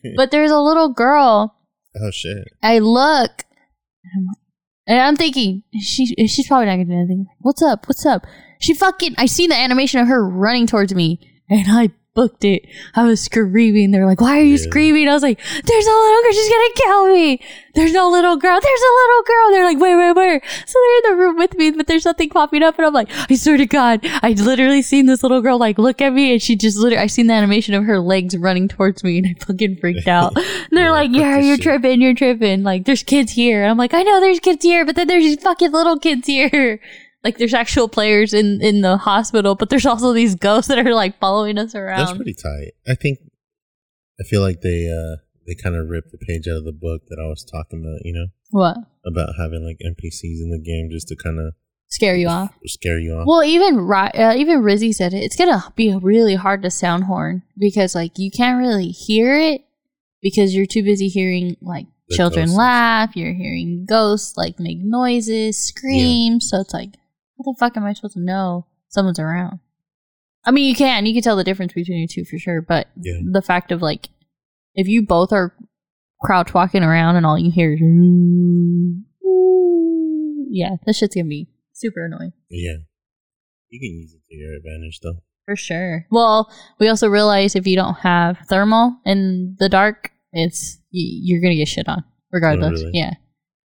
but 0.17 0.31
there's 0.31 0.51
a 0.51 0.59
little 0.61 0.89
girl. 0.93 1.57
oh 2.01 2.11
shit. 2.13 2.49
I 2.63 2.79
look, 2.79 3.45
and 4.05 4.13
I'm, 4.17 4.27
like- 4.27 4.37
and 4.87 5.01
I'm 5.01 5.17
thinking 5.17 5.63
she 5.81 6.07
she's 6.27 6.49
probably 6.49 6.67
not 6.67 6.73
gonna 6.77 6.85
do 6.87 6.93
anything. 6.93 7.27
What's 7.41 7.63
up? 7.63 7.87
What's 7.89 8.05
up? 8.07 8.25
She 8.61 8.75
fucking. 8.75 9.15
I 9.19 9.27
seen 9.27 9.51
the 9.51 9.57
animation 9.57 10.01
of 10.01 10.09
her 10.09 10.27
running 10.29 10.67
towards 10.67 10.95
me, 10.95 11.21
and 11.49 11.67
I 11.69 11.91
booked 12.15 12.45
it. 12.45 12.67
I 12.97 13.05
was 13.05 13.21
screaming. 13.21 13.91
They're 13.91 14.07
like, 14.07 14.21
"Why 14.21 14.39
are 14.39 14.43
you 14.43 14.55
Really? 14.55 14.59
screaming?" 14.59 15.09
I 15.09 15.15
was 15.15 15.23
like, 15.23 15.39
"There's 15.39 15.87
a 15.87 15.91
little 15.91 16.23
girl. 16.23 16.33
She's 16.33 16.49
gonna 16.49 16.75
kill 16.77 17.13
me." 17.15 17.41
There's 17.75 17.93
no 17.93 18.11
little 18.11 18.37
girl. 18.37 18.59
There's 18.61 18.81
a 18.81 18.95
little 19.01 19.23
girl. 19.23 19.51
They're 19.53 19.65
like, 19.65 19.79
"Wait, 19.81 19.97
wait, 19.97 20.13
wait." 20.17 20.43
So 20.67 20.79
they're 20.79 21.13
in 21.13 21.19
the 21.19 21.23
room 21.25 21.37
with 21.37 21.55
me, 21.57 21.71
but 21.71 21.87
there's 21.87 22.05
nothing 22.05 22.29
popping 22.31 22.63
up, 22.65 22.77
and 22.79 22.87
I'm 22.87 22.93
like, 22.93 23.09
"I 23.31 23.35
swear 23.37 23.57
to 23.57 23.67
God, 23.67 24.01
I 24.23 24.33
literally 24.33 24.83
seen 24.83 25.07
this 25.07 25.23
little 25.23 25.41
girl 25.41 25.57
like 25.59 25.79
look 25.79 26.01
at 26.01 26.13
me, 26.13 26.33
and 26.33 26.43
she 26.43 26.57
just 26.57 26.77
literally. 26.79 27.03
I 27.03 27.07
seen 27.07 27.29
the 27.29 27.35
animation 27.35 27.75
of 27.75 27.85
her 27.85 28.01
legs 28.01 28.37
running 28.37 28.67
towards 28.69 29.05
me, 29.05 29.19
and 29.19 29.27
I 29.29 29.35
fucking 29.45 29.77
freaked 29.81 30.09
out. 30.19 30.37
And 30.37 30.45
they're 30.73 30.87
Yeah, 30.87 30.91
like, 30.93 31.11
"Yeah, 31.13 31.39
you're 31.39 31.57
shit." 31.57 31.63
tripping. 31.63 32.01
You're 32.01 32.15
tripping. 32.15 32.65
Like, 32.65 32.85
there's 32.87 33.05
kids 33.05 33.33
here." 33.33 33.63
And 33.63 33.71
I'm 33.71 33.79
like, 33.79 33.95
"I 33.95 34.03
know 34.03 34.21
there's 34.21 34.41
kids 34.41 34.65
here, 34.65 34.85
but 34.85 34.97
then 34.97 35.07
there's 35.07 35.25
these 35.25 35.41
fucking 35.43 35.71
little 35.71 35.99
kids 35.99 36.27
here." 36.27 36.81
Like, 37.23 37.37
there's 37.39 37.55
actual 37.55 37.89
players 37.89 38.33
in 38.33 38.61
in 38.63 38.81
the 38.81 38.97
hospital, 38.97 39.55
but 39.55 39.69
there's 39.71 39.87
also 39.87 40.13
these 40.13 40.35
ghosts 40.35 40.69
that 40.69 40.79
are 40.79 40.95
like 40.95 41.19
following 41.19 41.59
us 41.59 41.75
around. 41.75 41.99
That's 41.99 42.17
pretty 42.17 42.35
tight. 42.35 42.73
I 42.89 42.95
think. 42.95 43.19
I 44.21 44.25
feel 44.25 44.41
like 44.43 44.61
they 44.61 44.89
uh 44.91 45.17
they 45.47 45.55
kind 45.55 45.75
of 45.77 45.89
ripped 45.89 46.13
the 46.13 46.19
page 46.19 46.47
out 46.49 46.57
of 46.59 46.65
the 46.65 46.73
book 46.73 47.03
that 47.09 47.19
I 47.19 47.27
was 47.29 47.45
talking 47.45 47.81
about. 47.81 48.05
You 48.05 48.15
know 48.15 48.27
what 48.51 48.77
about 49.07 49.31
having 49.39 49.65
like 49.65 49.79
NPCs 49.85 50.41
in 50.43 50.51
the 50.51 50.59
game 50.63 50.89
just 50.91 51.09
to 51.09 51.17
kind 51.17 51.39
of 51.39 51.55
scare 51.89 52.15
you 52.17 52.29
off? 52.29 52.55
scare 52.67 52.99
you 52.99 53.13
off. 53.15 53.27
Well, 53.27 53.43
even 53.45 53.79
uh, 53.91 54.35
even 54.37 54.61
Rizzy 54.63 54.95
said 54.95 55.15
it. 55.15 55.23
It's 55.23 55.37
gonna 55.37 55.63
be 55.77 55.95
really 55.97 56.35
hard 56.35 56.63
to 56.63 56.71
sound 56.71 57.05
horn 57.05 57.43
because 57.59 57.95
like 57.95 58.19
you 58.19 58.31
can't 58.31 58.59
really 58.59 58.89
hear 58.89 59.39
it 59.39 59.63
because 60.23 60.55
you're 60.55 60.67
too 60.67 60.83
busy 60.83 61.09
hearing 61.09 61.57
like 61.63 61.87
The 62.09 62.17
children 62.17 62.47
ghosts. 62.47 62.59
laugh. 62.59 63.17
You're 63.17 63.33
hearing 63.35 63.87
ghosts 63.89 64.37
like 64.37 64.59
make 64.61 64.79
noises, 64.81 65.57
scream. 65.59 66.41
So 66.41 66.61
it's 66.61 66.75
like, 66.75 66.91
how 67.45 67.53
the 67.53 67.57
fuck 67.59 67.77
am 67.77 67.85
I 67.85 67.93
supposed 67.93 68.15
to 68.15 68.21
know 68.21 68.67
someone's 68.89 69.19
around? 69.19 69.61
I 70.45 70.51
mean, 70.51 70.69
you 70.69 70.75
can. 70.75 71.05
You 71.07 71.13
can 71.13 71.23
tell 71.23 71.37
the 71.37 71.45
difference 71.45 71.73
between 71.75 72.01
the 72.03 72.09
two 72.09 72.25
for 72.25 72.39
sure. 72.39 72.63
But 72.63 72.89
Yeah. 73.01 73.21
the 73.31 73.43
fact 73.43 73.73
of 73.73 73.83
like, 73.83 74.09
if 74.75 74.89
you 74.89 75.05
both 75.07 75.33
are 75.33 75.55
crouch 76.23 76.55
walking 76.55 76.83
around 76.83 77.17
and 77.17 77.27
all 77.27 77.39
you 77.39 77.51
hear 77.51 77.73
is, 77.75 77.81
yeah, 80.51 80.77
this 80.87 80.99
shit's 80.99 81.15
gonna 81.15 81.29
be 81.29 81.49
super 81.73 82.05
annoying. 82.05 82.33
yeah, 82.51 82.77
you 83.69 83.79
can 83.81 83.91
use 83.99 84.15
it 84.15 84.21
to 84.29 84.35
your 84.37 84.55
advantage 84.57 85.01
though. 85.03 85.17
For 85.47 85.57
sure. 85.57 86.07
Well, 86.11 86.53
we 86.79 86.89
also 86.89 87.09
realize 87.09 87.55
if 87.57 87.67
you 87.67 87.77
don't 87.77 87.95
have 88.01 88.39
thermal 88.49 88.97
in 89.05 89.57
the 89.59 89.69
dark, 89.69 90.11
it's 90.33 90.79
you're 90.91 91.41
gonna 91.41 91.55
get 91.57 91.69
shit 91.69 91.89
on 91.89 92.05
regardless. 92.33 92.81
Oh, 92.81 92.85
really? 92.85 92.91
Yeah, 92.99 93.15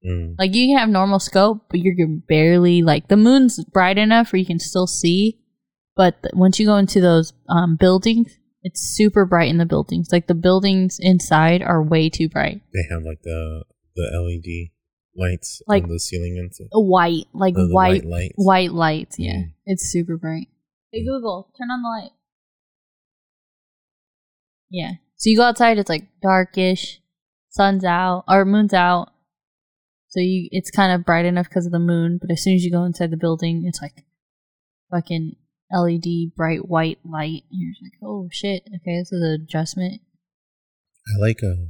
Mm. 0.05 0.35
like 0.37 0.53
you 0.53 0.67
can 0.67 0.77
have 0.77 0.89
normal 0.89 1.19
scope, 1.19 1.63
but 1.69 1.79
you're 1.79 1.95
barely 2.27 2.81
like 2.83 3.07
the 3.07 3.17
moon's 3.17 3.63
bright 3.65 3.97
enough 3.97 4.31
where 4.31 4.39
you 4.39 4.45
can 4.45 4.59
still 4.59 4.87
see. 4.87 5.39
But 5.95 6.21
th- 6.21 6.33
once 6.35 6.59
you 6.59 6.65
go 6.65 6.75
into 6.77 6.99
those 7.01 7.33
um, 7.49 7.75
buildings, 7.77 8.37
it's 8.61 8.81
super 8.81 9.25
bright 9.25 9.49
in 9.49 9.57
the 9.57 9.65
buildings. 9.65 10.09
Like 10.11 10.27
the 10.27 10.33
buildings 10.35 10.97
inside 10.99 11.61
are 11.61 11.81
way 11.81 12.09
too 12.09 12.27
bright. 12.29 12.61
They 12.73 12.83
have 12.93 13.03
like 13.03 13.21
the 13.23 13.63
the 13.95 14.03
LED 14.13 14.71
lights 15.17 15.61
Like- 15.67 15.83
on 15.83 15.89
the 15.89 15.99
ceiling 15.99 16.35
and 16.37 16.53
stuff. 16.53 16.67
White, 16.73 17.25
like 17.33 17.55
Oh, 17.57 17.67
white, 17.69 18.03
white 18.03 18.05
lights. 18.05 18.33
white 18.35 18.71
lights. 18.73 19.15
Yeah, 19.17 19.33
Mm. 19.37 19.51
it's 19.65 19.89
super 19.89 20.17
bright. 20.17 20.47
Hey 20.91 21.01
Mm. 21.01 21.05
Google, 21.07 21.51
turn 21.57 21.71
on 21.71 21.81
the 21.81 21.87
light. 21.89 22.11
Yeah. 24.69 24.91
So 25.15 25.29
you 25.29 25.37
go 25.37 25.43
outside, 25.43 25.77
it's 25.77 25.89
like 25.89 26.07
darkish, 26.21 26.99
sun's 27.49 27.85
out 27.85 28.25
or 28.27 28.43
moon's 28.45 28.73
out. 28.73 29.11
So 30.15 30.21
you, 30.21 30.47
it's 30.51 30.71
kind 30.71 30.93
of 30.93 31.05
bright 31.05 31.25
enough 31.25 31.49
because 31.49 31.65
of 31.65 31.73
the 31.73 31.79
moon. 31.79 32.19
But 32.21 32.31
as 32.31 32.41
soon 32.41 32.55
as 32.55 32.63
you 32.63 32.71
go 32.71 32.85
inside 32.85 33.11
the 33.11 33.17
building, 33.17 33.63
it's 33.65 33.81
like 33.81 34.05
fucking 34.91 35.35
LED 35.71 36.35
bright 36.37 36.67
white 36.69 36.99
light. 37.03 37.43
And 37.51 37.59
you're 37.59 37.71
just 37.73 37.83
like, 37.83 37.99
oh 38.01 38.29
shit. 38.31 38.63
Okay, 38.67 38.97
this 38.99 39.11
is 39.11 39.21
an 39.21 39.41
adjustment. 39.43 40.01
I 41.15 41.19
like 41.19 41.43
uh, 41.43 41.67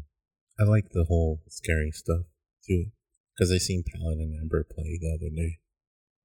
I 0.59 0.63
like 0.63 0.89
the 0.91 1.05
whole 1.07 1.41
scary 1.49 1.89
stuff 1.91 2.21
too, 2.67 2.85
because 3.35 3.51
I 3.51 3.57
seen 3.57 3.83
Paladin 3.91 4.37
Amber 4.41 4.63
play 4.63 4.97
the 5.01 5.09
other 5.13 5.29
day, 5.35 5.57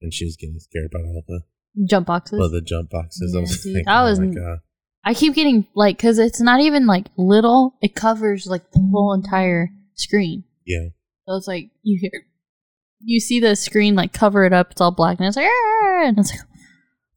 and 0.02 0.12
she 0.12 0.24
was 0.26 0.36
getting 0.36 0.58
scared 0.60 0.90
by 0.92 1.00
all 1.00 1.22
the 1.26 1.40
Jump 1.86 2.06
boxes. 2.08 2.38
well 2.38 2.50
the 2.50 2.60
jump 2.60 2.90
boxes. 2.90 3.32
I 3.34 3.38
Yeah, 3.38 3.42
was 3.42 3.62
dude, 3.62 3.74
like, 3.76 3.84
I 3.88 4.00
oh 4.00 4.04
was- 4.10 4.18
god, 4.18 4.58
I 5.04 5.14
keep 5.14 5.34
getting 5.34 5.66
like 5.74 5.96
because 5.96 6.18
it's 6.18 6.40
not 6.40 6.60
even 6.60 6.86
like 6.86 7.06
little. 7.16 7.74
It 7.80 7.94
covers 7.94 8.46
like 8.46 8.70
the 8.72 8.86
whole 8.92 9.12
entire 9.14 9.70
screen. 9.94 10.44
yeah, 10.66 10.88
So 11.30 11.36
it's 11.36 11.46
like 11.46 11.70
you 11.84 11.96
hear, 12.00 12.26
you 12.98 13.20
see 13.20 13.38
the 13.38 13.54
screen 13.54 13.94
like 13.94 14.12
cover 14.12 14.44
it 14.44 14.52
up. 14.52 14.72
It's 14.72 14.80
all 14.80 14.90
black, 14.90 15.20
and 15.20 15.28
it's 15.28 15.36
like, 15.36 15.46
"Arr!" 15.46 16.02
and 16.02 16.18
it's 16.18 16.32
like, 16.32 16.40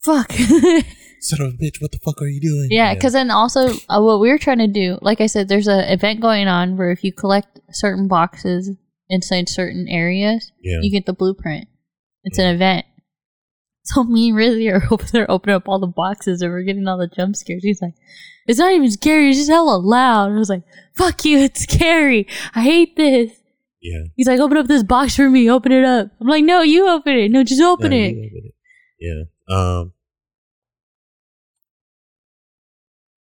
fuck. 0.03 0.31
son 1.19 1.41
of 1.41 1.53
a 1.55 1.57
bitch, 1.57 1.81
what 1.81 1.91
the 1.91 1.97
fuck 2.05 2.21
are 2.21 2.27
you 2.27 2.39
doing? 2.39 2.67
yeah, 2.69 2.93
because 2.93 3.13
then 3.13 3.31
also 3.31 3.69
uh, 3.89 3.99
what 3.99 4.19
we 4.19 4.29
were 4.29 4.37
trying 4.37 4.59
to 4.59 4.67
do, 4.67 4.99
like 5.01 5.19
I 5.19 5.25
said, 5.25 5.47
there's 5.47 5.67
a 5.67 5.91
event 5.91 6.21
going 6.21 6.47
on 6.47 6.77
where 6.77 6.91
if 6.91 7.03
you 7.03 7.11
collect 7.11 7.59
certain 7.71 8.07
boxes 8.07 8.69
inside 9.09 9.49
certain 9.49 9.87
areas, 9.89 10.51
yeah, 10.61 10.77
you 10.83 10.91
get 10.91 11.07
the 11.07 11.13
blueprint. 11.13 11.67
It's 12.23 12.37
an 12.37 12.53
event. 12.53 12.85
So 13.85 14.05
me 14.05 14.29
and 14.29 14.37
Rizzy 14.37 14.71
are 14.71 14.81
over 14.93 15.03
there 15.11 15.29
opening 15.29 15.57
up 15.57 15.67
all 15.67 15.77
the 15.77 15.87
boxes 15.87 16.41
and 16.41 16.49
we're 16.49 16.63
getting 16.63 16.87
all 16.87 16.97
the 16.97 17.05
jump 17.05 17.35
scares. 17.35 17.65
He's 17.65 17.81
like, 17.81 17.95
it's 18.47 18.57
not 18.57 18.71
even 18.71 18.89
scary, 18.89 19.27
it's 19.27 19.39
just 19.39 19.49
hella 19.49 19.75
loud. 19.75 20.31
I 20.31 20.35
was 20.35 20.47
like, 20.47 20.63
fuck 20.93 21.25
you, 21.25 21.39
it's 21.39 21.63
scary. 21.63 22.25
I 22.55 22.61
hate 22.61 22.95
this. 22.95 23.42
Yeah. 23.83 24.03
He's 24.15 24.27
like, 24.27 24.39
open 24.39 24.57
up 24.57 24.67
this 24.67 24.81
box 24.81 25.15
for 25.15 25.29
me. 25.29 25.49
Open 25.51 25.71
it 25.73 25.83
up. 25.83 26.07
I'm 26.21 26.27
like, 26.27 26.43
no, 26.45 26.61
you 26.61 26.87
open 26.89 27.13
it. 27.17 27.29
No, 27.29 27.43
just 27.43 27.61
open 27.61 27.91
it. 27.91 28.11
open 28.11 28.31
it. 28.45 28.53
Yeah. 28.99 29.23
Um. 29.55 29.91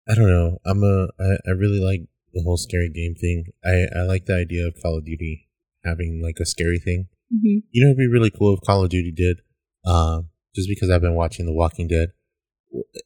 I 0.09 0.15
don't 0.15 0.29
know. 0.29 0.59
I'm 0.65 0.83
a. 0.83 1.09
I, 1.21 1.37
I 1.49 1.51
really 1.51 1.81
like 1.81 2.03
the 2.33 2.43
whole 2.43 2.57
scary 2.57 2.89
game 2.89 3.15
thing. 3.15 3.47
I 3.65 3.87
I 3.99 4.03
like 4.03 4.27
the 4.27 4.35
idea 4.37 4.67
of 4.67 4.75
Call 4.81 4.99
of 4.99 5.05
Duty 5.05 5.49
having 5.85 6.21
like 6.23 6.37
a 6.41 6.47
scary 6.47 6.79
thing. 6.79 7.09
hmm 7.31 7.59
You 7.71 7.85
know, 7.85 7.89
it'd 7.89 7.99
be 7.99 8.07
really 8.07 8.31
cool 8.31 8.55
if 8.55 8.61
Call 8.67 8.85
of 8.85 8.91
Duty 8.91 9.11
did. 9.13 9.41
Um, 9.85 10.29
just 10.55 10.69
because 10.69 10.91
I've 10.91 11.01
been 11.01 11.15
watching 11.15 11.47
The 11.47 11.53
Walking 11.53 11.89
Dead, 11.89 12.13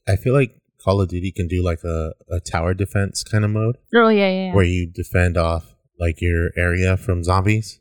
I 0.07 0.17
feel 0.17 0.35
like 0.35 0.61
Call 0.83 1.01
of 1.01 1.09
Duty 1.09 1.33
can 1.33 1.49
do 1.49 1.63
like 1.63 1.83
a, 1.85 2.13
a 2.31 2.41
tower 2.41 2.75
defense 2.75 3.23
kind 3.25 3.45
of 3.45 3.51
mode 3.51 3.77
Oh 3.95 4.09
yeah. 4.09 4.29
yeah. 4.31 4.55
where 4.55 4.65
you 4.65 4.87
defend 4.87 5.37
off 5.39 5.75
like 5.99 6.21
your 6.21 6.51
area 6.57 6.97
from 6.97 7.23
zombies, 7.25 7.81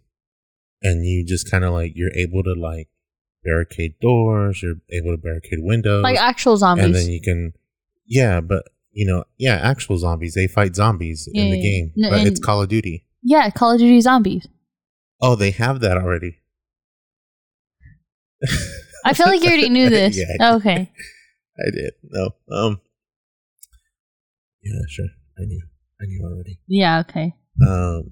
and 0.82 1.06
you 1.06 1.26
just 1.26 1.50
kind 1.50 1.64
of 1.64 1.74
like 1.74 1.94
you're 1.96 2.14
able 2.14 2.44
to 2.44 2.54
like 2.54 2.88
barricade 3.44 3.96
doors, 4.02 4.62
you're 4.64 4.78
able 4.92 5.12
to 5.12 5.18
barricade 5.18 5.60
windows, 5.62 6.04
Like 6.04 6.18
actual 6.20 6.58
zombies. 6.58 6.86
and 6.86 6.96
then 6.96 7.08
you 7.10 7.22
can, 7.22 7.54
yeah, 8.08 8.42
but 8.42 8.64
you 8.92 9.06
know, 9.06 9.24
yeah, 9.38 9.56
actual 9.56 9.98
zombies 9.98 10.34
they 10.36 10.48
fight 10.48 10.76
zombies 10.76 11.28
in 11.32 11.52
the 11.52 11.62
game. 11.62 11.92
No, 11.96 12.10
but 12.10 12.26
it's 12.26 12.40
Call 12.40 12.62
of 12.62 12.70
Duty. 12.70 13.06
yeah, 13.22 13.50
Call 13.50 13.72
of 13.74 13.80
Duty 13.80 14.02
Zombies. 14.02 14.48
Oh, 15.22 15.36
they 15.36 15.52
have 15.52 15.80
that 15.82 15.98
already. 15.98 16.40
I 19.06 19.14
feel 19.14 19.28
like 19.28 19.42
you 19.42 19.48
already 19.50 19.70
knew 19.70 19.90
this. 19.90 20.18
Yeah, 20.20 20.26
I 20.40 20.52
did. 20.52 20.56
okay. 20.58 20.92
I 21.60 21.72
did. 21.72 21.94
No. 22.04 22.30
Um. 22.52 22.82
Yeah, 24.64 24.80
sure. 24.90 25.08
I 25.38 25.46
knew. 25.46 25.62
I 26.02 26.06
knew 26.06 26.24
already. 26.26 26.60
Yeah, 26.68 27.00
okay. 27.02 27.34
Um. 27.62 28.12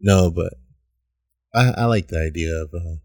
No, 0.00 0.30
but 0.30 0.54
I 1.54 1.70
I 1.70 1.84
like 1.86 2.08
the 2.08 2.18
idea 2.18 2.52
of 2.54 2.70
uh 2.74 2.96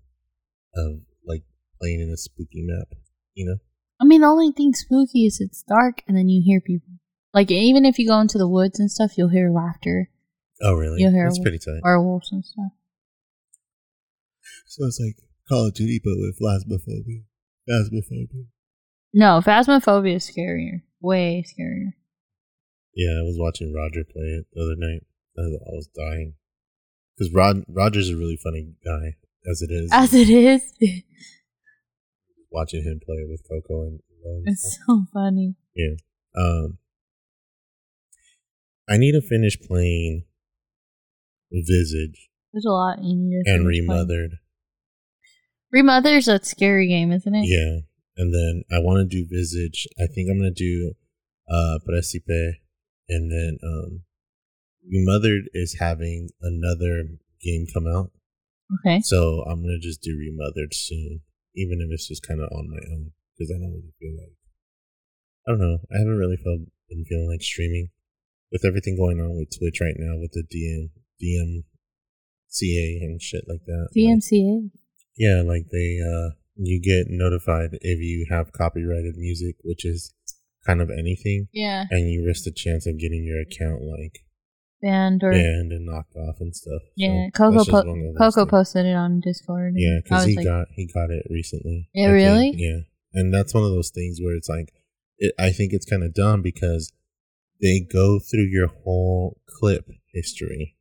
of 0.82 1.02
like 1.26 1.44
playing 1.80 2.02
in 2.02 2.10
a 2.10 2.18
spooky 2.18 2.64
map. 2.64 2.88
You 3.34 3.46
know. 3.46 3.56
I 4.00 4.06
mean, 4.06 4.22
the 4.22 4.28
only 4.28 4.52
thing 4.52 4.74
spooky 4.74 5.26
is 5.26 5.40
it's 5.40 5.64
dark 5.64 6.02
and 6.08 6.18
then 6.18 6.28
you 6.28 6.42
hear 6.44 6.60
people. 6.60 6.94
Like, 7.34 7.50
even 7.52 7.86
if 7.86 7.98
you 8.00 8.08
go 8.08 8.20
into 8.20 8.38
the 8.38 8.48
woods 8.48 8.80
and 8.80 8.92
stuff, 8.92 9.18
you'll 9.18 9.30
hear 9.30 9.50
laughter, 9.52 10.10
Oh, 10.62 10.74
really? 10.74 11.02
You'll 11.02 11.12
hear 11.12 11.26
That's 11.26 11.40
pretty 11.40 11.60
tight. 11.60 11.80
werewolves 11.84 12.32
and 12.32 12.44
stuff. 12.44 12.72
So 14.68 14.86
it's 14.86 15.00
like 15.00 15.16
Call 15.50 15.68
of 15.68 15.74
Duty, 15.74 16.02
but 16.04 16.14
with 16.18 16.38
phasmophobia. 16.40 17.24
Phasmophobia. 17.70 18.46
No, 19.14 19.42
Phasmophobia 19.44 20.16
is 20.16 20.30
scarier. 20.30 20.82
Way 21.02 21.44
scarier. 21.48 21.94
Yeah, 22.96 23.12
I 23.20 23.24
was 23.24 23.38
watching 23.40 23.74
Roger 23.74 24.04
play 24.04 24.24
it 24.40 24.46
the 24.54 24.62
other 24.62 24.76
night. 24.78 25.04
I 25.38 25.44
was, 25.44 25.88
dying 25.96 26.34
because 27.18 27.34
Rod 27.34 27.64
Roger's 27.68 28.10
is 28.10 28.16
a 28.16 28.18
really 28.18 28.38
funny 28.44 28.74
guy 28.86 29.16
as 29.50 29.62
it 29.62 29.72
is. 29.72 29.90
As 29.92 30.14
it 30.14 30.30
is, 30.30 30.74
watching 32.52 32.84
him 32.84 33.00
play 33.04 33.26
with 33.28 33.42
Coco 33.50 33.84
and 33.84 34.00
it's 34.46 34.78
so 34.86 35.06
funny. 35.14 35.56
Yeah. 35.76 35.96
Um 36.36 36.78
I 38.90 38.98
need 38.98 39.14
to 39.14 39.22
finish 39.22 39.60
playing 39.60 40.26
Visage 41.52 42.30
There's 42.54 42.66
a 42.66 42.72
lot 42.72 43.00
you 43.02 43.16
need 43.16 43.44
to 43.46 43.52
and 43.52 43.64
finish 43.64 43.86
playing. 43.86 43.90
Remothered. 43.90 44.32
Remother's 45.72 46.28
a 46.28 46.44
scary 46.44 46.88
game, 46.88 47.12
isn't 47.12 47.34
it? 47.34 47.46
Yeah. 47.46 47.80
And 48.18 48.34
then 48.34 48.64
I 48.72 48.80
want 48.80 49.10
to 49.10 49.24
do 49.24 49.28
Visage. 49.30 49.88
I 49.98 50.08
think 50.08 50.30
I'm 50.30 50.38
gonna 50.38 50.52
do 50.52 50.94
uh 51.50 51.80
Precipe 51.86 52.62
and 53.10 53.32
then 53.32 53.58
um 53.64 54.04
Remothered 54.90 55.50
is 55.54 55.78
having 55.80 56.30
another 56.42 57.18
game 57.42 57.66
come 57.74 57.88
out. 57.88 58.12
Okay. 58.80 59.02
So 59.02 59.44
I'm 59.50 59.62
gonna 59.62 59.80
just 59.80 60.02
do 60.02 60.18
Remothered 60.18 60.74
soon. 60.74 61.22
Even 61.56 61.82
if 61.82 61.92
it's 61.92 62.08
just 62.08 62.26
kinda 62.26 62.44
on 62.46 62.70
my 62.70 62.80
own. 62.94 63.12
Because 63.38 63.52
I 63.52 63.60
don't 63.60 63.72
really 63.74 63.94
feel 64.00 64.16
like 64.18 64.36
I 65.48 65.52
don't 65.52 65.60
know. 65.60 65.80
I 65.94 65.98
haven't 66.00 66.18
really 66.18 66.38
felt 66.38 66.62
been 66.90 67.06
feeling 67.06 67.28
like 67.30 67.42
streaming. 67.42 67.90
With 68.52 68.66
everything 68.66 68.98
going 68.98 69.20
on 69.20 69.38
with 69.38 69.50
Twitch 69.58 69.80
right 69.82 69.96
now 69.98 70.18
with 70.20 70.32
the 70.34 70.44
DM 70.44 70.90
DMCA 71.22 73.02
and 73.04 73.22
shit 73.22 73.46
like 73.48 73.64
that. 73.66 73.88
like- 73.90 73.96
DMCA. 73.96 74.70
yeah, 75.18 75.42
like 75.46 75.68
they 75.72 76.00
uh 76.00 76.32
you 76.56 76.80
get 76.82 77.08
notified 77.10 77.70
if 77.82 78.00
you 78.00 78.28
have 78.30 78.52
copyrighted 78.52 79.16
music, 79.18 79.56
which 79.64 79.86
is 79.86 80.14
kind 80.66 80.82
of 80.82 80.90
anything, 80.92 81.48
Yeah. 81.54 81.86
and 81.90 82.10
you 82.12 82.26
risk 82.26 82.44
the 82.44 82.52
chance 82.52 82.86
of 82.86 83.00
getting 83.00 83.24
your 83.24 83.40
account 83.42 83.82
like 83.84 84.20
Band 84.82 85.24
or 85.24 85.32
banned 85.32 85.72
and 85.72 85.86
knocked 85.86 86.16
off 86.16 86.38
and 86.40 86.56
stuff. 86.56 86.82
Yeah. 86.96 87.26
that's 87.26 87.38
Coco 87.38 87.64
po- 87.66 87.88
one 87.88 88.00
of 88.00 88.04
those 88.06 88.18
Coco 88.18 88.42
things. 88.42 88.50
posted 88.50 88.86
it 88.88 88.96
on 88.96 89.20
Discord. 89.20 89.74
Yeah, 89.76 90.00
because 90.04 90.26
he 90.26 90.36
like, 90.36 90.46
got 90.46 90.68
he 90.72 90.88
got 90.88 91.12
it 91.12 91.28
recently. 91.30 91.90
Yeah, 91.94 92.06
I 92.06 92.08
think. 92.08 92.16
really? 92.16 92.54
Yeah, 92.56 92.80
and 93.14 93.34
that's 93.34 93.54
one 93.54 93.64
of 93.64 93.70
those 93.70 93.92
things 93.92 94.20
where 94.22 94.36
it's 94.36 94.50
like, 94.50 94.74
it, 95.20 95.34
I 95.38 95.52
think 95.52 95.74
it's 95.74 95.86
kind 95.86 96.04
of 96.04 96.14
dumb 96.14 96.42
because 96.42 96.92
they 97.62 97.80
go 97.80 98.20
through 98.20 98.48
your 98.50 98.68
whole 98.68 99.40
clip 99.48 99.88
history. 100.14 100.78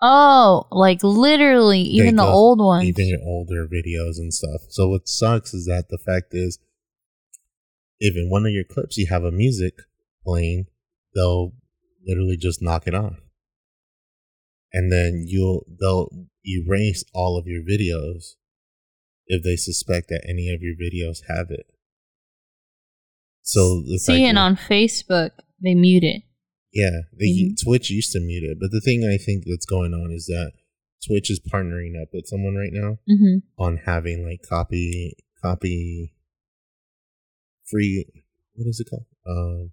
Oh, 0.00 0.66
like 0.70 1.02
literally, 1.02 1.80
even 1.80 2.16
the 2.16 2.24
old 2.24 2.60
ones. 2.60 2.84
even 2.84 3.08
your 3.08 3.20
older 3.24 3.66
videos 3.66 4.18
and 4.18 4.34
stuff. 4.34 4.62
So 4.68 4.88
what 4.88 5.08
sucks 5.08 5.54
is 5.54 5.66
that 5.66 5.88
the 5.88 5.98
fact 5.98 6.28
is, 6.32 6.58
if 8.00 8.16
in 8.16 8.28
one 8.28 8.44
of 8.44 8.52
your 8.52 8.64
clips 8.64 8.98
you 8.98 9.06
have 9.06 9.24
a 9.24 9.30
music 9.30 9.74
playing, 10.22 10.66
they'll 11.14 11.52
literally 12.06 12.36
just 12.36 12.62
knock 12.62 12.86
it 12.86 12.94
off, 12.94 13.16
and 14.72 14.90
then 14.92 15.24
you'll 15.26 15.64
they'll 15.80 16.08
erase 16.46 17.04
all 17.14 17.36
of 17.38 17.46
your 17.46 17.62
videos 17.62 18.34
if 19.26 19.42
they 19.42 19.56
suspect 19.56 20.08
that 20.08 20.24
any 20.28 20.50
of 20.52 20.60
your 20.62 20.74
videos 20.74 21.22
have 21.28 21.50
it. 21.50 21.66
So 23.42 23.80
the 23.82 23.94
fact 23.98 24.02
Seeing 24.16 24.34
that- 24.34 24.40
on 24.40 24.56
Facebook, 24.56 25.30
they 25.62 25.74
mute 25.74 26.04
it. 26.04 26.22
yeah, 26.72 27.02
they, 27.18 27.26
Mhm. 27.26 27.62
Twitch 27.62 27.90
used 27.90 28.12
to 28.12 28.20
mute 28.20 28.42
it, 28.44 28.58
but 28.60 28.70
the 28.70 28.80
thing 28.80 29.04
I 29.04 29.16
think 29.16 29.44
that's 29.46 29.66
going 29.66 29.94
on 29.94 30.10
is 30.12 30.26
that 30.26 30.52
Twitch 31.06 31.30
is 31.30 31.38
partnering 31.40 32.00
up 32.00 32.08
with 32.14 32.26
someone 32.26 32.54
right 32.54 32.72
now 32.72 32.98
hmm 33.06 33.38
on 33.58 33.76
having 33.84 34.24
like 34.26 34.40
copy 34.48 35.12
copy 35.42 36.14
free 37.64 38.06
what 38.54 38.66
is 38.66 38.80
it 38.80 38.88
called 38.88 39.04
um 39.26 39.72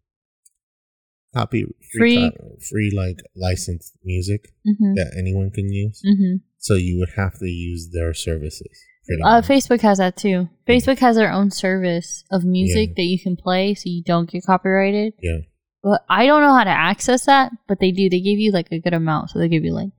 copy 1.33 1.63
free 1.63 2.15
Free- 2.15 2.31
co- 2.31 2.57
free 2.69 2.91
like 2.95 3.19
licensed 3.35 3.97
music 4.03 4.41
hmm 4.65 4.93
that 4.95 5.13
anyone 5.17 5.49
can 5.51 5.71
use 5.71 6.01
hmm 6.05 6.35
so 6.57 6.75
you 6.75 6.99
would 6.99 7.13
have 7.15 7.33
to 7.39 7.45
use 7.47 7.89
their 7.91 8.13
services 8.13 8.77
Uh. 9.25 9.41
Facebook 9.41 9.81
has 9.81 9.97
that 9.97 10.15
too. 10.15 10.47
Facebook 10.67 10.99
has 10.99 11.15
their 11.17 11.31
own 11.31 11.49
service 11.51 12.23
of 12.31 12.45
music 12.45 12.89
Yeah. 12.89 12.93
that 12.97 13.09
you 13.13 13.19
can 13.19 13.35
play, 13.35 13.73
so 13.73 13.83
you 13.89 14.03
don't 14.11 14.29
get 14.29 14.45
copyrighted. 14.45 15.13
yeah 15.21 15.39
But 15.83 15.99
I 16.07 16.21
don't 16.27 16.43
know 16.43 16.53
how 16.53 16.63
to 16.63 16.69
access 16.91 17.25
that, 17.25 17.51
but 17.67 17.79
they 17.81 17.91
do. 17.91 18.09
They 18.09 18.21
give 18.21 18.39
you 18.39 18.51
like 18.53 18.69
a 18.71 18.79
good 18.79 18.93
amount, 18.93 19.31
so 19.31 19.39
they 19.39 19.49
give 19.49 19.65
you 19.65 19.73
like 19.73 19.89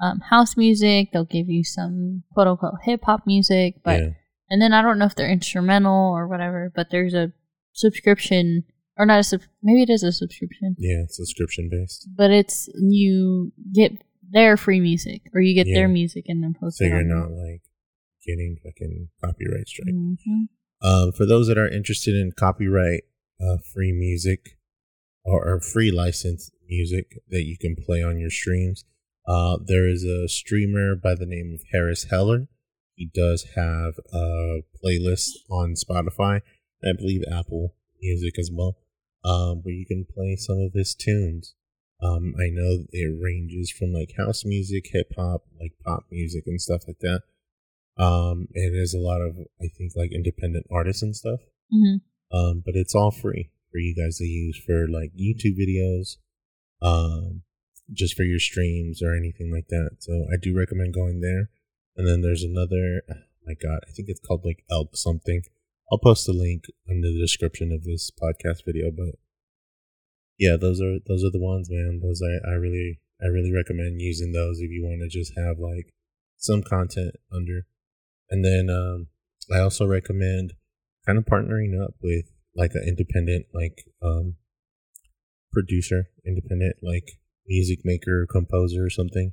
um, 0.00 0.20
house 0.20 0.56
music. 0.56 1.10
They'll 1.12 1.24
give 1.38 1.48
you 1.56 1.62
some 1.64 2.22
quote 2.32 2.46
unquote 2.46 2.78
hip 2.84 3.02
hop 3.04 3.26
music, 3.26 3.82
but 3.84 4.00
yeah 4.00 4.10
and 4.50 4.62
then 4.62 4.72
I 4.72 4.80
don't 4.82 4.98
know 5.00 5.06
if 5.10 5.16
they're 5.16 5.28
instrumental 5.40 6.00
or 6.16 6.28
whatever. 6.28 6.70
But 6.76 6.86
there's 6.92 7.12
a 7.14 7.32
subscription, 7.72 8.64
or 8.96 9.06
not 9.06 9.20
a 9.20 9.24
sub. 9.24 9.40
Maybe 9.62 9.82
it 9.82 9.90
is 9.90 10.02
a 10.02 10.12
subscription, 10.12 10.76
yeah 10.78 11.04
subscription 11.08 11.68
based 11.70 12.08
but 12.16 12.30
it's 12.30 12.68
you 12.78 13.52
get 13.72 13.92
their 14.30 14.56
free 14.56 14.80
music, 14.80 15.22
or 15.34 15.40
you 15.40 15.54
get 15.54 15.66
Yeah. 15.66 15.74
their 15.80 15.88
music 15.88 16.24
and 16.28 16.42
then 16.42 16.54
post 16.58 16.78
so 16.78 16.84
it. 16.84 16.88
you're 16.88 17.02
not 17.04 17.30
like 17.30 17.62
getting 18.26 18.56
fucking 18.64 19.08
copyright 19.22 19.68
strike 19.68 19.94
hmm 19.94 20.44
Um, 20.82 21.12
for 21.12 21.24
those 21.26 21.46
that 21.48 21.58
are 21.58 21.68
interested 21.68 22.14
in 22.14 22.32
copyright 22.32 23.04
uh, 23.40 23.58
free 23.72 23.92
music 23.92 24.58
or, 25.24 25.46
or 25.48 25.60
free 25.60 25.90
licensed 25.90 26.50
music 26.68 27.06
that 27.28 27.44
you 27.44 27.56
can 27.58 27.74
play 27.76 28.02
on 28.02 28.18
your 28.18 28.30
streams, 28.30 28.84
uh, 29.26 29.56
there 29.64 29.88
is 29.88 30.04
a 30.04 30.28
streamer 30.28 30.94
by 30.96 31.14
the 31.14 31.26
name 31.26 31.52
of 31.54 31.62
Harris 31.72 32.04
Heller. 32.10 32.48
He 32.94 33.10
does 33.14 33.44
have 33.56 33.94
a 34.12 34.60
playlist 34.82 35.30
on 35.50 35.74
Spotify, 35.74 36.40
and 36.82 36.96
I 36.98 37.00
believe 37.00 37.22
Apple 37.30 37.74
Music 38.00 38.38
as 38.38 38.50
well, 38.52 38.76
um, 39.24 39.62
where 39.62 39.74
you 39.74 39.86
can 39.86 40.04
play 40.04 40.36
some 40.36 40.58
of 40.58 40.72
his 40.74 40.94
tunes. 40.94 41.54
Um, 42.02 42.34
I 42.38 42.50
know 42.50 42.84
it 42.92 43.18
ranges 43.22 43.70
from 43.70 43.92
like 43.92 44.12
house 44.16 44.44
music, 44.44 44.88
hip 44.92 45.12
hop, 45.16 45.44
like 45.60 45.72
pop 45.84 46.04
music, 46.10 46.44
and 46.46 46.60
stuff 46.60 46.82
like 46.86 46.98
that. 47.00 47.22
Um, 47.96 48.48
it 48.52 48.74
is 48.74 48.92
a 48.92 48.98
lot 48.98 49.20
of 49.20 49.36
I 49.60 49.68
think 49.68 49.92
like 49.96 50.12
independent 50.12 50.66
artists 50.70 51.02
and 51.02 51.14
stuff. 51.16 51.40
hmm 51.70 51.96
Um, 52.32 52.62
but 52.64 52.74
it's 52.74 52.94
all 52.94 53.10
free 53.10 53.50
for 53.70 53.78
you 53.78 53.94
guys 53.94 54.18
to 54.18 54.24
use 54.24 54.60
for 54.64 54.86
like 54.88 55.12
YouTube 55.16 55.56
videos, 55.58 56.16
um, 56.82 57.42
just 57.92 58.14
for 58.16 58.24
your 58.24 58.40
streams 58.40 59.02
or 59.02 59.14
anything 59.14 59.52
like 59.52 59.68
that. 59.68 59.96
So 60.00 60.26
I 60.32 60.36
do 60.40 60.56
recommend 60.56 60.94
going 60.94 61.20
there. 61.20 61.50
And 61.96 62.06
then 62.08 62.22
there's 62.22 62.42
another, 62.42 63.02
oh 63.08 63.22
my 63.46 63.54
God, 63.54 63.80
I 63.88 63.92
think 63.92 64.08
it's 64.08 64.20
called 64.20 64.44
like 64.44 64.64
Elk 64.70 64.96
something. 64.96 65.42
I'll 65.90 65.98
post 65.98 66.28
a 66.28 66.32
link 66.32 66.64
in 66.86 67.00
the 67.00 67.16
description 67.20 67.72
of 67.72 67.84
this 67.84 68.10
podcast 68.10 68.64
video, 68.64 68.90
but 68.90 69.16
yeah, 70.38 70.56
those 70.60 70.80
are 70.80 70.98
those 71.06 71.24
are 71.24 71.30
the 71.30 71.40
ones, 71.40 71.68
man. 71.70 72.00
Those 72.02 72.20
I, 72.22 72.50
I 72.50 72.54
really 72.54 73.00
I 73.22 73.26
really 73.26 73.52
recommend 73.52 74.00
using 74.00 74.32
those 74.32 74.58
if 74.60 74.70
you 74.70 74.82
want 74.84 75.02
to 75.02 75.08
just 75.08 75.32
have 75.36 75.58
like 75.58 75.94
some 76.36 76.62
content 76.62 77.14
under. 77.32 77.66
And 78.30 78.44
then 78.44 78.68
um, 78.70 79.08
I 79.54 79.60
also 79.60 79.86
recommend 79.86 80.54
kind 81.06 81.18
of 81.18 81.24
partnering 81.24 81.80
up 81.82 81.94
with 82.02 82.26
like 82.56 82.72
an 82.74 82.84
independent 82.86 83.46
like 83.54 83.84
um, 84.02 84.36
producer, 85.52 86.08
independent 86.26 86.76
like 86.82 87.12
music 87.46 87.80
maker, 87.84 88.26
composer, 88.30 88.84
or 88.84 88.90
something, 88.90 89.32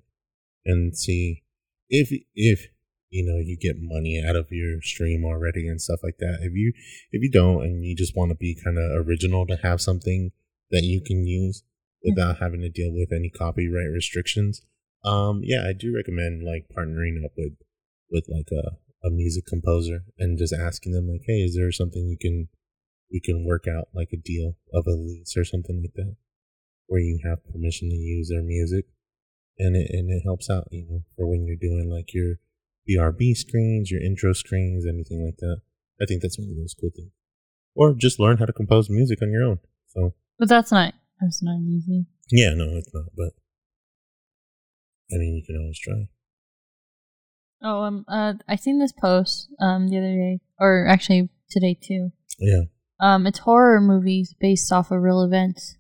and 0.65 0.95
see 0.95 1.43
if 1.89 2.11
if 2.35 2.67
you 3.11 3.25
know 3.25 3.37
you 3.37 3.57
get 3.57 3.75
money 3.79 4.23
out 4.25 4.35
of 4.35 4.47
your 4.49 4.81
stream 4.81 5.23
already 5.23 5.67
and 5.67 5.81
stuff 5.81 5.99
like 6.01 6.17
that. 6.19 6.39
If 6.41 6.53
you 6.55 6.73
if 7.11 7.21
you 7.21 7.29
don't 7.29 7.63
and 7.63 7.85
you 7.85 7.95
just 7.95 8.15
want 8.15 8.31
to 8.31 8.35
be 8.35 8.55
kind 8.55 8.77
of 8.77 9.05
original 9.05 9.45
to 9.47 9.57
have 9.57 9.81
something 9.81 10.31
that 10.71 10.83
you 10.83 11.01
can 11.01 11.27
use 11.27 11.63
without 12.03 12.39
having 12.39 12.61
to 12.61 12.69
deal 12.69 12.91
with 12.91 13.11
any 13.11 13.29
copyright 13.29 13.91
restrictions, 13.93 14.61
um, 15.03 15.41
yeah, 15.43 15.67
I 15.67 15.73
do 15.77 15.93
recommend 15.93 16.43
like 16.43 16.71
partnering 16.75 17.23
up 17.23 17.31
with 17.37 17.53
with 18.09 18.25
like 18.29 18.47
a 18.51 18.77
a 19.03 19.09
music 19.09 19.45
composer 19.45 20.03
and 20.17 20.37
just 20.37 20.53
asking 20.53 20.93
them 20.93 21.09
like, 21.09 21.23
hey, 21.27 21.41
is 21.41 21.55
there 21.55 21.71
something 21.71 22.07
you 22.07 22.17
can 22.19 22.47
we 23.11 23.19
can 23.19 23.45
work 23.45 23.65
out 23.67 23.89
like 23.93 24.09
a 24.13 24.17
deal 24.17 24.55
of 24.73 24.87
a 24.87 24.91
lease 24.91 25.35
or 25.35 25.43
something 25.43 25.81
like 25.81 25.93
that, 25.95 26.15
where 26.87 27.01
you 27.01 27.19
have 27.25 27.45
permission 27.51 27.89
to 27.89 27.95
use 27.95 28.29
their 28.29 28.43
music, 28.43 28.85
and 29.59 29.75
it 29.75 29.91
and 29.91 30.09
it 30.09 30.21
helps 30.23 30.49
out, 30.49 30.67
you 30.71 30.87
know, 30.89 31.03
for 31.17 31.27
when 31.27 31.45
you're 31.45 31.57
doing 31.59 31.89
like 31.89 32.13
your 32.13 32.35
BRB 32.89 33.35
screens, 33.35 33.91
your 33.91 34.01
intro 34.01 34.33
screens, 34.33 34.85
anything 34.85 35.23
like 35.25 35.37
that. 35.37 35.57
I 36.01 36.05
think 36.07 36.21
that's 36.21 36.37
one 36.39 36.49
of 36.49 36.57
those 36.57 36.75
cool 36.79 36.89
things. 36.95 37.11
Or 37.75 37.93
just 37.93 38.19
learn 38.19 38.37
how 38.37 38.45
to 38.45 38.53
compose 38.53 38.89
music 38.89 39.21
on 39.21 39.31
your 39.31 39.43
own. 39.43 39.59
So 39.87 40.13
But 40.39 40.49
that's 40.49 40.71
not 40.71 40.93
that's 41.19 41.41
not 41.43 41.59
easy. 41.61 42.05
yeah, 42.31 42.53
no, 42.55 42.75
it's 42.77 42.93
not, 42.93 43.05
but 43.15 43.33
I 45.13 45.17
mean, 45.17 45.35
you 45.35 45.43
can 45.45 45.57
always 45.61 45.79
try. 45.79 46.07
Oh, 47.63 47.83
um, 47.83 48.05
uh, 48.07 48.33
I 48.47 48.55
seen 48.55 48.79
this 48.79 48.91
post 48.91 49.49
um 49.59 49.87
the 49.89 49.97
other 49.97 50.15
day, 50.15 50.39
or 50.59 50.87
actually 50.87 51.29
today 51.49 51.77
too. 51.79 52.11
Yeah, 52.39 52.63
Um, 52.99 53.27
it's 53.27 53.39
horror 53.39 53.79
movies 53.81 54.33
based 54.39 54.71
off 54.71 54.89
of 54.91 55.01
real 55.01 55.21
events. 55.21 55.77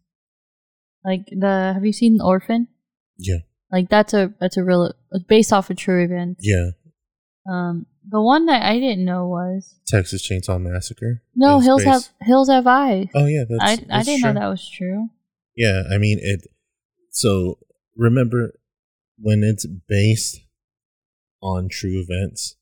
Like 1.03 1.25
the, 1.31 1.71
have 1.73 1.83
you 1.83 1.93
seen 1.93 2.17
The 2.17 2.23
Orphan? 2.23 2.67
yeah, 3.17 3.39
Like 3.71 3.89
that's 3.89 4.13
a 4.13 4.33
that's 4.39 4.57
a 4.57 4.63
real 4.63 4.93
it's 5.11 5.23
based 5.23 5.51
off 5.51 5.69
of 5.71 5.77
true 5.77 6.03
event. 6.03 6.37
yeah. 6.41 6.71
Um, 7.49 7.85
the 8.07 8.21
one 8.21 8.45
that 8.47 8.61
I 8.63 8.79
didn't 8.79 9.03
know 9.05 9.27
was 9.27 9.79
Texas 9.87 10.27
Chainsaw 10.27 10.61
Massacre. 10.61 11.21
no 11.35 11.59
Hills 11.59 11.83
have 11.83 12.07
Hills 12.21 12.49
Have 12.49 12.67
Eyes. 12.67 13.07
Oh 13.15 13.25
yeah, 13.25 13.43
that's. 13.49 13.81
I 13.91 13.99
I 13.99 14.03
didn't 14.03 14.21
true. 14.21 14.33
know 14.33 14.39
that 14.39 14.47
was 14.47 14.69
true. 14.69 15.09
Yeah, 15.55 15.83
I 15.91 15.97
mean 15.97 16.19
it. 16.21 16.41
So 17.09 17.57
remember 17.97 18.53
when 19.19 19.43
it's 19.43 19.65
based 19.65 20.39
on 21.41 21.67
true 21.69 21.99
events, 22.07 22.55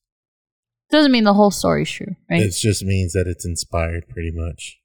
Doesn't 0.90 1.12
mean 1.12 1.24
the 1.26 1.34
whole 1.34 1.52
story's 1.52 1.90
true, 1.92 2.16
right? 2.30 2.42
it 2.42 2.52
just 2.52 2.84
means 2.84 3.14
that 3.14 3.28
it's 3.28 3.46
inspired 3.46 4.08
pretty 4.10 4.32
much. 4.34 4.78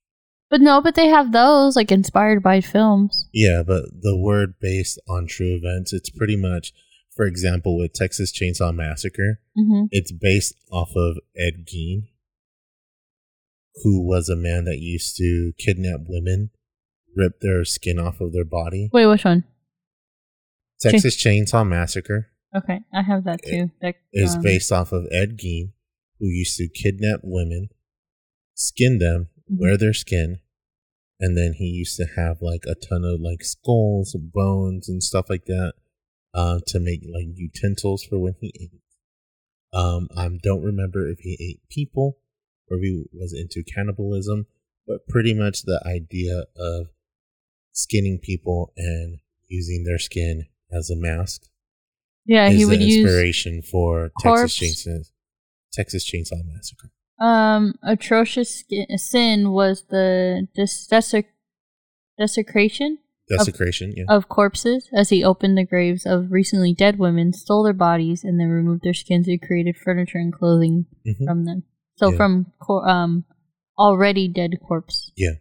but 0.51 0.61
no, 0.61 0.81
but 0.81 0.95
they 0.97 1.07
have 1.09 1.33
those 1.33 1.77
like 1.77 1.91
inspired 1.91 2.43
by 2.43 2.61
films. 2.61 3.29
Yeah, 3.33 3.63
but 3.67 3.85
the 4.03 4.17
word 4.17 4.55
based 4.61 5.01
on 5.09 5.27
true 5.27 5.57
events, 5.57 5.93
it's 5.93 6.11
pretty 6.11 6.37
much, 6.37 6.73
for 7.15 7.27
example, 7.27 7.79
with 7.79 7.93
Texas 7.93 8.33
Chainsaw 8.33 8.75
Massacre, 8.75 9.41
hmm 9.57 9.85
it's 9.91 10.13
based 10.13 10.55
off 10.71 10.91
of 10.97 11.19
Ed 11.37 11.67
Gein, 11.67 12.09
who 13.83 14.07
was 14.07 14.29
a 14.29 14.37
man 14.37 14.65
that 14.65 14.79
used 14.79 15.17
to 15.17 15.53
kidnap 15.59 16.01
women, 16.07 16.51
rip 17.17 17.41
their 17.41 17.65
skin 17.65 17.99
off 17.99 18.21
of 18.21 18.33
their 18.33 18.45
body. 18.45 18.89
Wait, 18.93 19.07
which 19.07 19.25
one? 19.25 19.45
Texas 20.81 21.17
Chainsaw 21.17 21.67
Massacre 21.67 22.31
Okay, 22.55 22.81
I 22.93 23.03
have 23.03 23.25
that 23.25 23.43
too. 23.43 23.71
That, 23.83 23.97
is 24.13 24.37
um, 24.37 24.43
based 24.43 24.71
off 24.71 24.93
of 24.93 25.07
Ed 25.11 25.39
Gein, 25.39 25.73
who 26.21 26.27
used 26.29 26.57
to 26.59 26.69
kidnap 26.69 27.21
women, 27.25 27.69
skin 28.55 28.99
them, 28.99 29.29
Mhm. 29.51 29.59
wear 29.59 29.77
their 29.77 29.93
skin, 29.93 30.39
and 31.19 31.37
then 31.37 31.55
he 31.55 31.65
used 31.65 31.97
to 31.97 32.07
have 32.17 32.41
like 32.41 32.65
a 32.67 32.75
ton 32.77 33.05
of 33.05 33.21
like 33.21 33.43
skulls, 33.45 34.15
bones, 34.15 34.89
and 34.89 35.03
stuff 35.03 35.27
like 35.29 35.47
that 35.47 35.75
uh, 36.35 36.59
to 36.67 36.81
make 36.81 37.01
like 37.13 37.27
utensils 37.35 38.05
for 38.05 38.19
when 38.19 38.35
he 38.41 38.53
ate. 38.61 38.81
Um, 39.73 40.09
I 40.17 40.29
don't 40.43 40.63
remember 40.63 41.09
if 41.09 41.21
he 41.21 41.37
ate 41.41 41.61
people 41.71 42.19
or 42.71 42.77
if 42.79 42.83
he 42.83 43.05
was 43.13 43.33
into 43.33 43.63
cannibalism, 43.65 44.47
but 44.87 45.07
pretty 45.09 45.35
much 45.35 45.63
the 45.63 45.83
idea 45.87 46.45
of 46.57 46.87
skinning 47.73 48.19
people 48.23 48.73
and 48.77 49.19
using 49.49 49.85
their 49.85 49.99
skin 49.99 50.47
as 50.73 50.91
a 50.91 50.97
mask 50.97 51.43
Yeah, 52.25 52.51
he 52.51 52.65
would 52.65 52.81
use 52.81 52.99
inspiration 53.05 53.63
for 53.63 54.11
corpse- 54.21 54.59
Texas 54.59 54.87
Chainsaw 54.87 55.11
Texas 55.73 56.05
Chainsaw 56.11 56.45
Massacre. 56.47 56.91
um 57.21 57.75
atrocious 57.83 58.61
skin, 58.61 58.87
sin 58.99 59.51
was 59.53 59.85
the 59.91 60.47
dis- 60.55 60.87
desec- 60.91 61.27
desecration 62.19 62.99
Desecration, 63.29 63.95
yeah. 63.97 64.05
of 64.09 64.29
corpses 64.29 64.89
as 64.93 65.09
he 65.09 65.25
opened 65.25 65.57
the 65.57 65.65
graves 65.65 66.05
of 66.05 66.31
recently 66.31 66.75
dead 66.75 66.99
women, 66.99 67.33
stole 67.33 67.63
their 67.65 67.73
bodies, 67.73 68.23
and 68.23 68.39
then 68.39 68.49
removed 68.49 68.83
their 68.83 68.93
skins 68.95 69.27
and 69.29 69.41
created 69.41 69.77
furniture 69.77 70.19
and 70.19 70.33
clothing 70.33 70.87
Mhm. 71.07 71.25
from 71.25 71.45
them. 71.47 71.63
So 71.97 72.11
Yeah. 72.11 72.17
from 72.17 72.53
cor- 72.61 72.87
um 72.89 73.25
already 73.79 74.29
dead 74.29 74.53
corpse. 74.67 75.11
Yeah. 75.17 75.37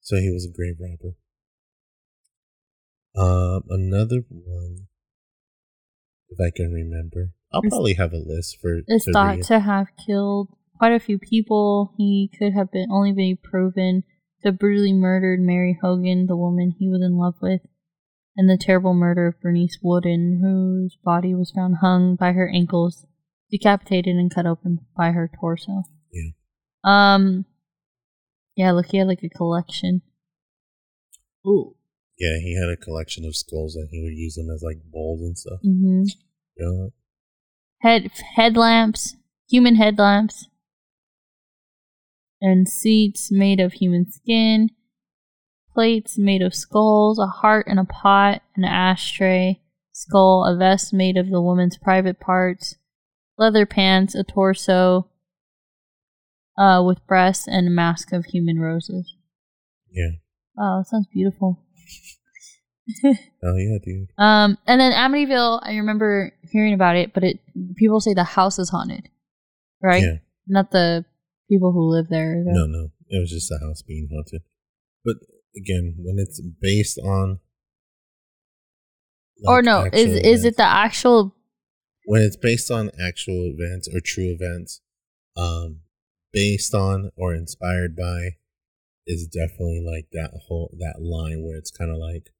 So 0.00 0.16
he 0.16 0.30
was 0.30 0.44
a 0.44 0.52
grave 0.54 0.76
robber. 0.78 1.16
Um, 3.16 3.62
another 3.70 4.22
one, 4.28 4.88
if 6.28 6.38
I 6.38 6.50
can 6.54 6.70
remember, 6.70 7.32
I'll 7.52 7.62
Is- 7.64 7.70
probably 7.70 7.94
have 7.94 8.12
a 8.12 8.18
list 8.18 8.58
for. 8.60 8.82
is 8.86 9.08
thought 9.12 9.42
to 9.44 9.60
have 9.60 9.88
killed 10.06 10.48
quite 10.78 10.92
a 10.92 11.00
few 11.00 11.18
people. 11.18 11.94
He 11.96 12.30
could 12.38 12.52
have 12.52 12.70
been 12.70 12.90
only 12.90 13.12
been 13.12 13.38
proven 13.42 14.04
to 14.42 14.48
have 14.48 14.58
brutally 14.58 14.92
murdered 14.92 15.40
Mary 15.40 15.78
Hogan, 15.80 16.26
the 16.26 16.36
woman 16.36 16.74
he 16.78 16.88
was 16.88 17.02
in 17.02 17.16
love 17.16 17.36
with, 17.40 17.60
and 18.36 18.48
the 18.48 18.58
terrible 18.58 18.94
murder 18.94 19.26
of 19.26 19.40
Bernice 19.40 19.78
Worden, 19.82 20.40
whose 20.42 20.96
body 21.02 21.34
was 21.34 21.50
found 21.50 21.76
hung 21.80 22.16
by 22.16 22.32
her 22.32 22.50
ankles, 22.52 23.06
decapitated 23.50 24.16
and 24.16 24.34
cut 24.34 24.46
open 24.46 24.80
by 24.96 25.12
her 25.12 25.30
torso. 25.40 25.84
Yeah. 26.12 26.30
Um. 26.84 27.46
Yeah, 28.56 28.72
look, 28.72 28.86
he 28.86 28.98
had 28.98 29.06
like 29.08 29.22
a 29.22 29.28
collection. 29.28 30.02
Ooh. 31.46 31.76
Yeah, 32.18 32.38
he 32.40 32.58
had 32.58 32.70
a 32.70 32.76
collection 32.76 33.24
of 33.26 33.36
skulls 33.36 33.76
and 33.76 33.88
he 33.90 34.02
would 34.02 34.14
use 34.14 34.34
them 34.34 34.48
as 34.50 34.62
like 34.62 34.78
bowls 34.90 35.20
and 35.20 35.36
stuff. 35.36 35.60
Mm 35.64 35.80
hmm 35.80 36.02
Yeah. 36.56 36.86
head 37.82 38.10
headlamps, 38.36 39.16
human 39.48 39.76
headlamps, 39.76 40.48
and 42.40 42.68
seats 42.68 43.30
made 43.30 43.60
of 43.60 43.74
human 43.74 44.10
skin, 44.10 44.70
plates 45.72 46.18
made 46.18 46.42
of 46.42 46.54
skulls, 46.54 47.18
a 47.18 47.26
heart 47.26 47.66
and 47.68 47.78
a 47.78 47.84
pot, 47.84 48.42
an 48.56 48.64
ashtray, 48.64 49.60
skull, 49.92 50.44
a 50.44 50.56
vest 50.56 50.92
made 50.92 51.16
of 51.16 51.30
the 51.30 51.40
woman's 51.40 51.78
private 51.78 52.20
parts, 52.20 52.76
leather 53.38 53.66
pants, 53.66 54.14
a 54.14 54.24
torso, 54.24 55.08
uh, 56.58 56.82
with 56.84 57.06
breasts, 57.06 57.46
and 57.46 57.66
a 57.66 57.70
mask 57.70 58.12
of 58.12 58.26
human 58.26 58.58
roses. 58.58 59.14
Yeah. 59.90 60.10
Wow, 60.56 60.78
that 60.78 60.88
sounds 60.88 61.06
beautiful. 61.12 61.62
Oh 63.42 63.56
yeah, 63.56 63.78
dude. 63.84 64.08
Um, 64.18 64.58
and 64.66 64.80
then 64.80 64.92
Amityville, 64.92 65.60
I 65.62 65.76
remember 65.76 66.32
hearing 66.50 66.74
about 66.74 66.96
it, 66.96 67.12
but 67.12 67.22
it 67.22 67.38
people 67.76 68.00
say 68.00 68.14
the 68.14 68.24
house 68.24 68.58
is 68.58 68.70
haunted, 68.70 69.08
right? 69.82 70.02
Yeah. 70.02 70.16
Not 70.48 70.72
the 70.72 71.04
people 71.48 71.72
who 71.72 71.88
live 71.88 72.08
there. 72.08 72.42
though. 72.44 72.52
No, 72.52 72.66
no. 72.66 72.88
It 73.08 73.20
was 73.20 73.30
just 73.30 73.50
a 73.50 73.58
house 73.64 73.82
being 73.82 74.08
haunted. 74.12 74.42
But 75.04 75.16
again, 75.56 75.94
when 75.98 76.18
it's 76.18 76.40
based 76.40 76.98
on 76.98 77.40
or 79.44 79.62
no, 79.62 79.84
is 79.92 80.16
actual 80.16 80.30
is 80.30 80.44
it 80.44 80.56
the 80.56 80.64
actual? 80.64 81.36
when 82.06 82.22
it's 82.22 82.36
based 82.36 82.70
on 82.70 82.90
actual 83.04 83.52
events 83.52 83.88
or 83.92 84.00
true 84.00 84.32
events, 84.32 84.80
um, 85.36 85.80
based 86.32 86.72
on 86.72 87.10
or 87.16 87.34
inspired 87.34 87.96
by, 87.96 88.36
is 89.06 89.26
definitely 89.26 89.82
like 89.84 90.06
that 90.12 90.30
whole 90.46 90.74
that 90.78 91.02
line 91.02 91.44
where 91.44 91.56
it's 91.56 91.70
kind 91.70 91.90
of 91.90 91.98
like, 91.98 92.30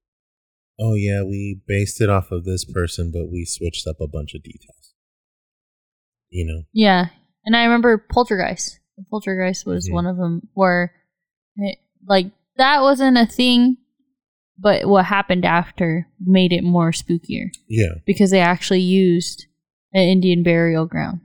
oh 0.80 0.94
yeah, 0.94 1.22
we 1.22 1.60
based 1.66 2.00
it 2.00 2.08
off 2.08 2.30
of 2.30 2.44
this 2.44 2.64
person, 2.64 3.10
but 3.12 3.30
we 3.30 3.44
switched 3.44 3.86
up 3.86 3.96
a 4.00 4.08
bunch 4.08 4.34
of 4.34 4.42
details. 4.42 4.94
You 6.30 6.46
know, 6.46 6.62
Yeah, 6.72 7.06
and 7.44 7.56
I 7.56 7.64
remember 7.64 8.04
Poltergeist. 8.10 8.80
Poltergeist 9.10 9.66
was 9.66 9.88
Mhm. 9.88 9.92
one 9.92 10.06
of 10.06 10.16
them 10.16 10.48
where, 10.54 10.92
it, 11.56 11.78
like, 12.06 12.30
that 12.56 12.80
wasn't 12.82 13.16
a 13.18 13.26
thing, 13.26 13.76
but 14.58 14.86
what 14.88 15.04
happened 15.04 15.44
after 15.44 16.08
made 16.18 16.52
it 16.52 16.64
more 16.64 16.90
spookier 16.92 17.50
yeah, 17.68 17.94
because 18.06 18.30
they 18.30 18.40
actually 18.40 18.80
used 18.80 19.46
an 19.92 20.02
Indian 20.08 20.42
burial 20.42 20.86
ground. 20.86 21.20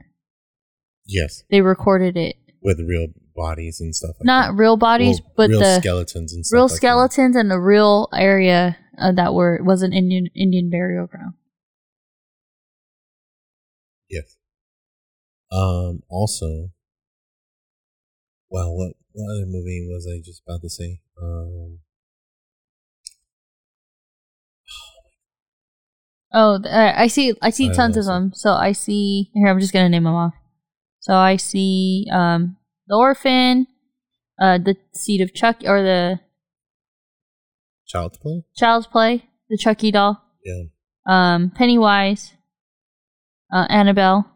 yes, 1.05 1.43
They 1.49 1.61
recorded 1.61 2.17
it, 2.17 2.35
with 2.61 2.79
real 2.81 3.07
bodies 3.35 3.79
and 3.79 3.95
stuff. 3.95 4.15
like 4.19 4.25
not 4.25 4.51
that. 4.51 4.57
real 4.61 4.75
bodies, 4.77 5.21
Well, 5.21 5.31
but 5.37 5.49
real 5.49 5.59
the 5.59 5.79
skeletons 5.79 6.33
and 6.33 6.45
stuff 6.45 6.55
real 6.55 6.63
like 6.65 6.71
that. 6.71 6.75
skeletons 6.77 7.35
and 7.37 7.49
the 7.49 7.59
real 7.59 8.09
area 8.13 8.77
uh, 8.97 9.13
that 9.13 9.33
were 9.33 9.61
was 9.63 9.81
an 9.81 9.93
Indian 9.93 10.27
Indian 10.35 10.69
burial 10.69 11.07
ground. 11.07 11.33
Yes. 14.09 14.37
Um. 15.51 16.03
Also, 16.09 16.71
well, 18.51 18.75
what 18.75 18.93
what 19.13 19.31
other 19.31 19.45
movie 19.47 19.87
was 19.89 20.07
I 20.07 20.21
just 20.23 20.43
about 20.45 20.61
to 20.61 20.69
say? 20.69 20.99
Um. 21.21 21.79
Oh, 26.33 26.61
uh, 26.63 26.93
I 26.95 27.07
see. 27.07 27.33
I 27.41 27.49
see 27.49 27.69
I 27.69 27.73
tons 27.73 27.97
of 27.97 28.05
them. 28.05 28.31
So 28.33 28.51
I 28.53 28.71
see. 28.73 29.31
Here, 29.33 29.47
I'm 29.47 29.59
just 29.59 29.73
gonna 29.73 29.89
name 29.89 30.03
them 30.03 30.13
off. 30.13 30.33
So 30.99 31.15
I 31.15 31.35
see 31.35 32.07
um, 32.11 32.57
the 32.87 32.95
orphan, 32.95 33.67
uh, 34.39 34.59
the 34.59 34.75
seed 34.93 35.21
of 35.21 35.33
Chuck, 35.33 35.61
or 35.65 35.81
the 35.81 36.19
Child's 37.87 38.17
Play. 38.17 38.43
Child's 38.55 38.87
Play, 38.87 39.25
the 39.49 39.57
Chucky 39.57 39.91
doll, 39.91 40.21
Yeah. 40.45 40.63
um, 41.07 41.49
Pennywise, 41.49 42.33
uh, 43.51 43.65
Annabelle. 43.69 44.27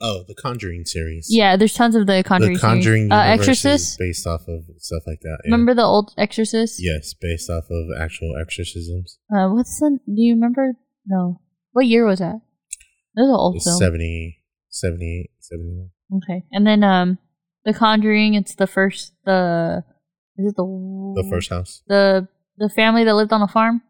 Oh, 0.00 0.24
the 0.26 0.34
Conjuring 0.34 0.84
series. 0.84 1.26
Yeah, 1.30 1.56
there's 1.56 1.74
tons 1.74 1.94
of 1.94 2.06
the 2.06 2.22
Conjuring. 2.24 2.54
the 2.54 2.58
Conjuring 2.60 3.08
series. 3.08 3.12
Uh, 3.12 3.32
Exorcist. 3.32 3.98
based 3.98 4.26
off 4.26 4.42
of 4.48 4.62
stuff 4.78 5.02
like 5.06 5.20
that. 5.22 5.38
yeah. 5.44 5.50
Remember 5.52 5.74
the 5.74 5.82
old 5.82 6.14
Exorcist? 6.16 6.76
Yes, 6.82 7.14
based 7.20 7.50
off 7.50 7.64
of 7.70 7.86
actual 8.00 8.34
exorcisms. 8.40 9.18
Uh, 9.34 9.48
what's 9.48 9.78
the? 9.80 9.98
Do 10.06 10.12
you 10.22 10.34
remember? 10.34 10.74
No. 11.06 11.40
What 11.72 11.86
year 11.86 12.06
was 12.06 12.20
that? 12.20 12.40
That 13.14 13.22
was 13.22 13.28
an 13.28 13.34
old 13.34 13.56
It's 13.56 13.64
film. 13.66 13.78
70, 13.78 14.38
78, 14.70 15.30
79. 15.40 15.90
Okay, 16.16 16.44
and 16.52 16.66
then 16.66 16.82
um, 16.82 17.18
the 17.64 17.74
Conjuring. 17.74 18.34
It's 18.34 18.54
the 18.54 18.66
first. 18.66 19.12
The 19.24 19.84
is 20.38 20.46
it 20.46 20.56
the 20.56 20.64
The 20.64 21.28
first 21.30 21.50
house. 21.50 21.82
the 21.86 22.26
the 22.56 22.68
family 22.68 23.04
that 23.04 23.14
lived 23.14 23.32
on 23.32 23.42
a 23.42 23.48
farm. 23.48 23.82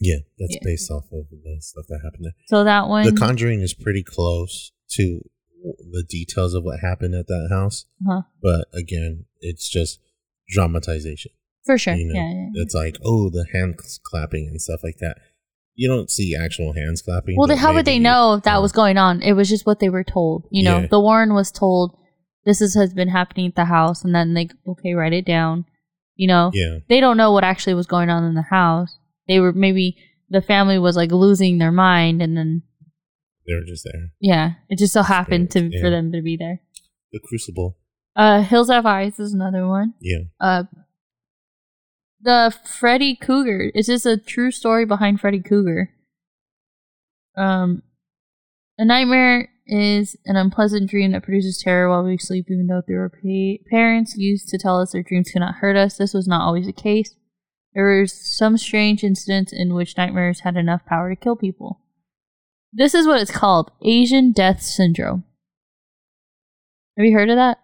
Yeah, 0.00 0.16
that's 0.38 0.54
Yeah. 0.54 0.60
based 0.64 0.90
off 0.90 1.04
of 1.12 1.26
the 1.30 1.56
stuff 1.60 1.86
that 1.88 2.00
happened 2.04 2.24
there. 2.26 2.34
So 2.46 2.64
that 2.64 2.88
one. 2.88 3.04
The 3.06 3.12
Conjuring 3.18 3.60
is 3.60 3.72
pretty 3.74 4.02
close 4.02 4.72
to 4.92 5.20
the 5.62 6.04
details 6.08 6.54
of 6.54 6.64
what 6.64 6.80
happened 6.80 7.14
at 7.14 7.26
that 7.28 7.48
house, 7.50 7.84
uh-huh. 8.06 8.22
but 8.42 8.66
again, 8.74 9.26
it's 9.40 9.68
just 9.68 10.00
dramatization. 10.48 11.32
for 11.64 11.78
sure. 11.78 11.94
You 11.94 12.06
know, 12.06 12.14
yeah, 12.14 12.30
yeah, 12.30 12.48
yeah. 12.54 12.62
it's 12.62 12.74
like 12.74 12.96
oh, 13.04 13.30
the 13.30 13.46
hands 13.52 14.00
clapping 14.04 14.48
and 14.48 14.60
stuff 14.60 14.80
like 14.82 14.98
that. 15.00 15.16
You 15.74 15.88
don't 15.88 16.10
see 16.10 16.36
actual 16.36 16.74
hands 16.74 17.00
clapping. 17.00 17.36
Well, 17.38 17.48
then 17.48 17.56
how 17.56 17.72
would 17.72 17.86
they 17.86 17.98
know 17.98 18.34
if 18.34 18.42
that 18.42 18.60
was 18.60 18.72
going 18.72 18.98
on? 18.98 19.22
It 19.22 19.32
was 19.32 19.48
just 19.48 19.64
what 19.64 19.80
they 19.80 19.88
were 19.88 20.04
told. 20.04 20.44
You 20.50 20.64
know, 20.64 20.80
Yeah. 20.80 20.86
the 20.88 21.00
Warren 21.00 21.32
was 21.32 21.50
told 21.50 21.96
this 22.44 22.60
is, 22.60 22.74
has 22.74 22.92
been 22.92 23.08
happening 23.08 23.46
at 23.46 23.54
the 23.54 23.64
house, 23.64 24.04
and 24.04 24.14
then 24.14 24.34
they 24.34 24.48
okay 24.66 24.92
write 24.94 25.14
it 25.14 25.24
down. 25.24 25.64
You 26.16 26.28
know, 26.28 26.50
Yeah, 26.52 26.78
they 26.88 27.00
don't 27.00 27.16
know 27.16 27.32
what 27.32 27.44
actually 27.44 27.74
was 27.74 27.86
going 27.86 28.10
on 28.10 28.24
in 28.24 28.34
the 28.34 28.42
house. 28.42 28.98
They 29.28 29.40
were 29.40 29.52
maybe 29.52 29.96
the 30.28 30.42
family 30.42 30.78
was 30.78 30.96
like 30.96 31.10
losing 31.10 31.58
their 31.58 31.72
mind, 31.72 32.20
and 32.20 32.36
then 32.36 32.62
they 33.46 33.54
were 33.54 33.64
just 33.66 33.84
there. 33.84 34.10
yeah, 34.20 34.52
it 34.68 34.78
just 34.78 34.92
so 34.92 35.02
happened 35.02 35.50
to 35.52 35.68
Yeah. 35.72 35.80
for 35.80 35.90
them 35.90 36.12
to 36.12 36.22
be 36.22 36.36
there. 36.36 36.60
The 37.12 37.20
Crucible. 37.22 37.76
Uh, 38.16 38.42
Hills 38.42 38.68
Have 38.70 38.86
Eyes 38.86 39.18
is 39.18 39.32
another 39.34 39.66
one. 39.66 39.94
Yeah, 40.00 40.24
Uh, 40.40 40.64
the 42.20 42.54
Freddy 42.78 43.16
Krueger. 43.16 43.70
Is 43.74 43.86
this 43.86 44.06
a 44.06 44.16
true 44.16 44.50
story 44.50 44.84
behind 44.84 45.20
Freddy 45.20 45.40
Krueger? 45.40 45.90
Um, 47.36 47.82
a 48.78 48.84
nightmare 48.84 49.48
is 49.66 50.16
an 50.26 50.36
unpleasant 50.36 50.90
dream 50.90 51.12
that 51.12 51.22
produces 51.22 51.60
terror 51.62 51.88
while 51.88 52.04
we 52.04 52.18
sleep, 52.18 52.46
even 52.50 52.66
though 52.66 52.82
there 52.86 52.98
were 52.98 53.08
pa- 53.08 53.62
parents 53.70 54.16
used 54.16 54.48
to 54.50 54.58
tell 54.58 54.78
us 54.80 54.92
their 54.92 55.02
dreams 55.02 55.30
cannot 55.30 55.56
hurt 55.56 55.76
us. 55.76 55.96
This 55.96 56.14
was 56.14 56.26
not 56.28 56.42
always 56.42 56.66
the 56.66 56.72
case. 56.72 57.14
There 57.74 57.84
were 57.84 58.06
some 58.06 58.58
strange 58.58 59.02
incidents 59.02 59.52
in 59.52 59.74
which 59.74 59.96
nightmares 59.96 60.40
had 60.40 60.56
enough 60.56 60.84
power 60.84 61.08
to 61.08 61.16
kill 61.16 61.36
people. 61.36 61.80
This 62.72 62.94
is 62.94 63.06
what 63.06 63.20
it's 63.20 63.30
called 63.30 63.70
Asian 63.82 64.32
Death 64.32 64.62
Syndrome. 64.62 65.24
Have 66.96 67.04
you 67.04 67.12
heard 67.12 67.30
of 67.30 67.36
that? 67.36 67.58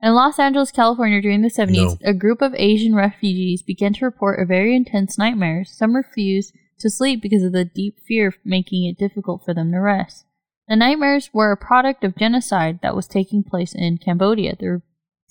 In 0.00 0.14
Los 0.14 0.38
Angeles, 0.38 0.70
California, 0.70 1.20
during 1.20 1.42
the 1.42 1.50
70s, 1.50 2.00
No. 2.00 2.08
a 2.08 2.14
group 2.14 2.40
of 2.40 2.54
Asian 2.56 2.94
refugees 2.94 3.62
began 3.62 3.92
to 3.94 4.04
report 4.04 4.40
a 4.40 4.46
very 4.46 4.76
intense 4.76 5.18
nightmares. 5.18 5.72
Some 5.76 5.96
refused 5.96 6.54
to 6.78 6.88
sleep 6.88 7.20
because 7.20 7.42
of 7.42 7.50
the 7.52 7.64
deep 7.64 7.98
fear 8.06 8.32
making 8.44 8.84
it 8.88 8.96
difficult 8.96 9.44
for 9.44 9.52
them 9.52 9.72
to 9.72 9.78
rest. 9.80 10.24
The 10.68 10.76
nightmares 10.76 11.30
were 11.34 11.50
a 11.50 11.56
product 11.56 12.04
of 12.04 12.16
genocide 12.16 12.78
that 12.82 12.94
was 12.94 13.08
taking 13.08 13.42
place 13.42 13.74
in 13.74 13.98
Cambodia, 13.98 14.54
their 14.54 14.82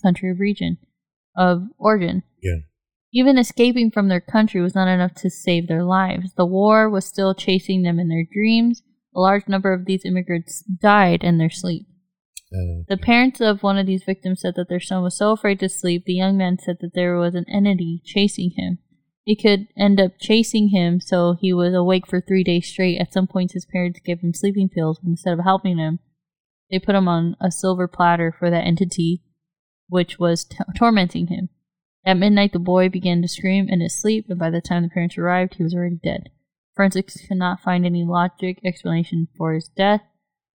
country 0.02 0.30
of 0.30 0.38
region 0.40 0.76
of 1.34 1.68
origin. 1.78 2.24
yeah. 2.42 2.58
Even 3.12 3.38
escaping 3.38 3.90
from 3.90 4.08
their 4.08 4.20
country 4.20 4.60
was 4.60 4.74
not 4.74 4.88
enough 4.88 5.14
to 5.14 5.30
save 5.30 5.66
their 5.66 5.84
lives. 5.84 6.34
The 6.34 6.46
war 6.46 6.90
was 6.90 7.06
still 7.06 7.34
chasing 7.34 7.82
them 7.82 7.98
in 7.98 8.08
their 8.08 8.26
dreams. 8.30 8.82
A 9.14 9.20
large 9.20 9.48
number 9.48 9.72
of 9.72 9.86
these 9.86 10.04
immigrants 10.04 10.62
died 10.62 11.24
in 11.24 11.38
their 11.38 11.50
sleep. 11.50 11.86
The 12.88 12.96
parents 12.96 13.40
of 13.40 13.62
one 13.62 13.76
of 13.76 13.86
these 13.86 14.04
victims 14.04 14.40
said 14.40 14.54
that 14.56 14.68
their 14.68 14.80
son 14.80 15.02
was 15.02 15.16
so 15.16 15.32
afraid 15.32 15.60
to 15.60 15.68
sleep. 15.68 16.04
The 16.04 16.14
young 16.14 16.36
man 16.36 16.58
said 16.58 16.78
that 16.80 16.94
there 16.94 17.16
was 17.16 17.34
an 17.34 17.44
entity 17.48 18.00
chasing 18.04 18.52
him. 18.56 18.78
It 19.26 19.42
could 19.42 19.68
end 19.76 20.00
up 20.00 20.12
chasing 20.18 20.70
him, 20.70 21.00
so 21.00 21.36
he 21.38 21.52
was 21.52 21.74
awake 21.74 22.06
for 22.06 22.20
three 22.20 22.42
days 22.42 22.66
straight. 22.66 22.98
At 22.98 23.12
some 23.12 23.26
points, 23.26 23.52
his 23.52 23.66
parents 23.66 24.00
gave 24.02 24.20
him 24.20 24.32
sleeping 24.32 24.70
pills, 24.70 24.98
but 24.98 25.10
instead 25.10 25.34
of 25.34 25.44
helping 25.44 25.76
him, 25.76 25.98
they 26.70 26.78
put 26.78 26.94
him 26.94 27.08
on 27.08 27.36
a 27.38 27.50
silver 27.50 27.86
platter 27.86 28.34
for 28.38 28.48
that 28.48 28.64
entity, 28.64 29.22
which 29.88 30.18
was 30.18 30.44
t- 30.44 30.56
tormenting 30.74 31.26
him. 31.26 31.50
At 32.06 32.16
midnight, 32.16 32.52
the 32.52 32.58
boy 32.58 32.88
began 32.88 33.20
to 33.22 33.28
scream 33.28 33.66
in 33.68 33.80
his 33.80 34.00
sleep, 34.00 34.26
and 34.28 34.38
by 34.38 34.50
the 34.50 34.60
time 34.60 34.82
the 34.82 34.88
parents 34.88 35.18
arrived, 35.18 35.54
he 35.54 35.62
was 35.62 35.74
already 35.74 35.98
dead. 36.02 36.30
Forensics 36.74 37.18
could 37.26 37.36
not 37.38 37.60
find 37.60 37.84
any 37.84 38.04
logic 38.04 38.60
explanation 38.64 39.28
for 39.36 39.52
his 39.52 39.68
death. 39.68 40.02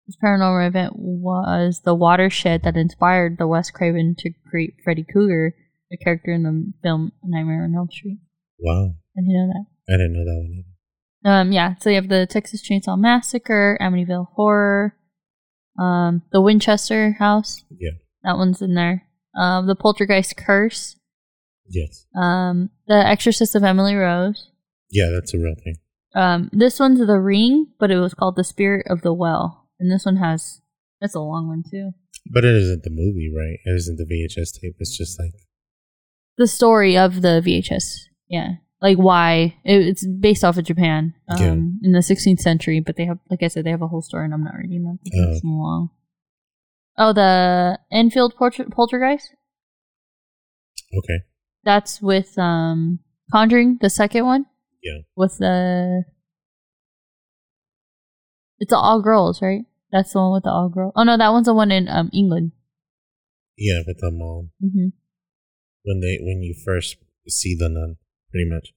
This 0.07 0.17
paranormal 0.23 0.67
event 0.67 0.95
was 0.97 1.83
the 1.85 1.95
watershed 1.95 2.63
that 2.63 2.77
inspired 2.77 3.39
the 3.39 3.47
Wes 3.47 3.71
Craven 3.71 4.15
to 4.19 4.31
create 4.49 4.75
Freddy 4.83 5.05
Krueger, 5.05 5.55
a 5.93 5.97
character 5.97 6.33
in 6.33 6.43
the 6.45 6.73
film 6.83 7.13
Nightmare 7.25 7.65
on 7.65 7.75
Elm 7.75 7.89
Street. 7.91 8.19
wow, 8.59 8.95
Did 9.17 9.25
you 9.27 9.37
know 9.37 9.53
that? 9.53 9.93
I 9.93 9.97
didn't 9.97 10.13
know 10.15 10.25
that 10.25 10.41
one. 10.41 10.65
Either. 11.25 11.35
Um, 11.41 11.53
yeah. 11.53 11.75
So 11.81 11.91
you 11.91 11.97
have 11.97 12.09
the 12.09 12.27
Texas 12.27 12.67
Chainsaw 12.67 12.99
Massacre, 12.99 13.79
Amityville 13.81 14.29
Horror, 14.35 14.97
um, 15.79 16.23
the 16.33 16.41
Winchester 16.41 17.17
House. 17.19 17.65
Yeah. 17.79 17.93
That 18.25 18.37
one's 18.39 18.63
in 18.63 18.75
there. 18.75 19.07
Um, 19.37 19.67
the 19.67 19.77
Poltergeist 19.77 20.37
Curse, 20.37 20.97
Yes, 21.73 22.07
um, 22.15 22.71
the 22.87 22.95
Exorcist 23.07 23.55
of 23.55 23.65
Emily 23.65 23.95
Rose. 23.95 24.51
yeah, 24.91 25.09
that's 25.13 25.33
a 25.35 25.39
real 25.39 25.55
thing. 25.65 25.77
Um, 26.15 26.51
this 26.53 26.79
one's 26.79 27.01
The 27.05 27.19
Ring, 27.19 27.69
but 27.81 27.91
it 27.91 27.99
was 27.99 28.13
called 28.13 28.37
The 28.37 28.45
Spirit 28.45 28.87
of 28.91 29.01
the 29.01 29.15
Well, 29.15 29.69
and 29.81 29.91
this 29.91 30.05
one 30.05 30.17
has 30.17 30.61
that's 31.01 31.15
a 31.15 31.21
long 31.21 31.49
one 31.49 31.63
too. 31.69 31.93
But 32.31 32.45
it 32.45 32.55
isn't 32.55 32.83
the 32.85 32.91
movie, 32.91 33.33
right? 33.35 33.59
It 33.65 33.75
isn't 33.75 33.97
the 33.97 34.05
VHS 34.05 34.61
tape. 34.61 34.77
It's 34.79 34.97
just 34.97 35.19
like 35.19 35.33
the 36.37 36.47
story 36.47 36.97
of 36.99 37.23
the 37.23 37.41
VHS. 37.45 38.03
Yeah, 38.29 38.49
like 38.83 38.99
why 38.99 39.57
it, 39.65 39.81
it's 39.87 40.07
based 40.07 40.45
off 40.45 40.59
of 40.59 40.65
Japan 40.67 41.15
um, 41.29 41.41
Yeah. 41.41 41.53
in 41.89 41.93
the 41.93 42.01
16th 42.01 42.41
century, 42.41 42.81
but 42.81 42.97
they 42.97 43.07
have, 43.07 43.19
like 43.31 43.43
I 43.43 43.49
said, 43.49 43.65
they 43.65 43.71
have 43.71 43.83
a 43.83 43.89
whole 43.89 44.03
story, 44.03 44.27
and 44.27 44.35
I'm 44.35 44.45
not 44.45 44.55
reading 44.57 44.85
that 44.85 44.99
because 45.03 45.27
Oh. 45.27 45.33
it's 45.33 45.45
long. 45.45 45.91
Oh, 46.99 47.13
the 47.15 47.79
Enfield 47.91 48.35
Polter- 48.37 48.69
Poltergeist. 48.71 49.31
okay, 50.97 51.21
That's 51.65 52.01
with 52.03 52.37
um 52.39 53.01
Conjuring, 53.31 53.79
the 53.81 53.89
second 53.89 54.27
one. 54.27 54.47
Yeah. 54.83 54.99
With 55.17 55.39
the, 55.39 56.05
it's 58.59 58.73
all 58.73 59.01
girls, 59.01 59.41
right? 59.41 59.65
That's 59.91 60.13
the 60.13 60.19
one 60.21 60.33
with 60.33 60.43
the 60.45 60.51
all 60.51 60.69
girls. 60.69 60.93
Oh 60.97 61.03
no, 61.05 61.17
that 61.17 61.31
one's 61.31 61.47
the 61.47 61.55
one 61.55 61.71
in 61.71 61.89
um 61.89 62.11
England. 62.13 62.53
yeah, 63.57 63.81
with 63.87 63.99
the 64.01 64.11
mom 64.11 64.51
hmm 64.61 64.89
when 65.85 66.01
they 66.01 66.19
when 66.21 66.43
you 66.43 66.55
first 66.65 66.97
see 67.29 67.57
the 67.59 67.69
nun, 67.69 67.97
pretty 68.31 68.49
much. 68.49 68.73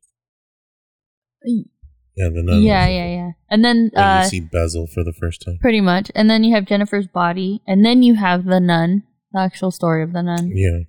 Yeah, 2.15 2.29
the 2.33 2.41
nun. 2.43 2.61
Yeah, 2.61 2.87
yeah, 2.87 3.07
yeah. 3.07 3.31
And 3.49 3.63
then 3.63 3.91
When 3.93 4.03
uh, 4.03 4.21
you 4.23 4.29
see 4.29 4.39
Basil 4.39 4.87
for 4.87 5.03
the 5.03 5.13
first 5.13 5.43
time. 5.45 5.57
Pretty 5.61 5.81
much. 5.81 6.11
And 6.15 6.29
then 6.29 6.43
you 6.43 6.55
have 6.55 6.65
Jennifer's 6.65 7.07
body. 7.07 7.61
And 7.67 7.85
then 7.85 8.01
you 8.03 8.15
have 8.15 8.45
the 8.45 8.59
nun, 8.59 9.03
the 9.31 9.41
actual 9.41 9.69
story 9.69 10.01
of 10.01 10.13
the 10.13 10.23
nun. 10.23 10.51
Yeah, 10.55 10.85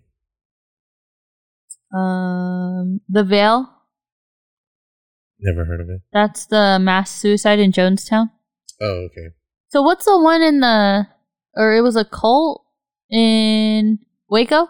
Um, 1.96 3.00
the 3.08 3.24
Veil. 3.24 3.68
never 5.40 5.64
heard 5.64 5.80
of 5.80 5.88
it. 5.88 6.00
That's 6.12 6.46
the 6.46 6.78
mass 6.80 7.10
suicide 7.10 7.58
in 7.58 7.72
Jonestown. 7.72 8.30
Oh, 8.80 9.06
okay. 9.06 9.28
So 9.68 9.82
what's 9.82 10.04
the 10.04 10.18
one 10.20 10.42
in 10.42 10.60
the, 10.60 11.06
or 11.54 11.74
it 11.76 11.80
was 11.82 11.96
a 11.96 12.04
cult 12.04 12.64
in 13.10 13.98
Waco? 14.28 14.68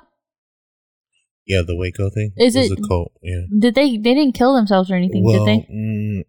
Yeah, 1.47 1.63
the 1.67 1.77
Waco 1.77 2.11
thing. 2.11 2.33
Is 2.37 2.57
was 2.57 2.71
it- 2.71 2.79
a 2.79 2.89
cult? 2.89 3.13
Yeah. 3.23 3.43
Did 3.59 3.75
they? 3.75 3.97
They 3.97 4.15
didn't 4.15 4.35
kill 4.35 4.55
themselves 4.55 4.91
or 4.91 4.95
anything, 4.97 5.25
well, 5.25 5.45
did 5.45 5.63
they? 5.63 5.73
mm, 5.73 6.23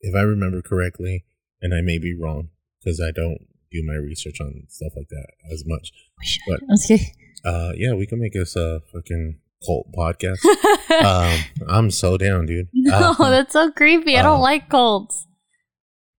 if 0.00 0.14
I 0.14 0.20
remember 0.22 0.62
correctly, 0.62 1.24
and 1.60 1.74
I 1.74 1.80
may 1.82 1.98
be 1.98 2.16
wrong 2.18 2.50
because 2.78 3.00
I 3.00 3.10
don't 3.10 3.38
do 3.72 3.82
my 3.84 3.94
research 3.94 4.40
on 4.40 4.62
stuff 4.68 4.92
like 4.96 5.08
that 5.08 5.26
as 5.52 5.64
much. 5.66 5.90
We 6.20 6.26
should. 6.26 6.60
But 6.68 6.78
get. 6.86 7.00
uh, 7.44 7.72
yeah, 7.76 7.94
we 7.94 8.06
can 8.06 8.20
make 8.20 8.36
us 8.36 8.54
a 8.54 8.80
fucking 8.92 9.40
cult 9.64 9.86
podcast. 9.92 10.38
um, 11.04 11.40
I'm 11.68 11.90
so 11.90 12.16
down, 12.16 12.46
dude. 12.46 12.68
no, 12.74 13.14
Uh, 13.18 13.30
that's 13.30 13.52
so 13.52 13.70
creepy. 13.70 14.16
I 14.16 14.22
don't 14.22 14.38
uh, 14.38 14.42
like 14.42 14.68
cults. 14.68 15.26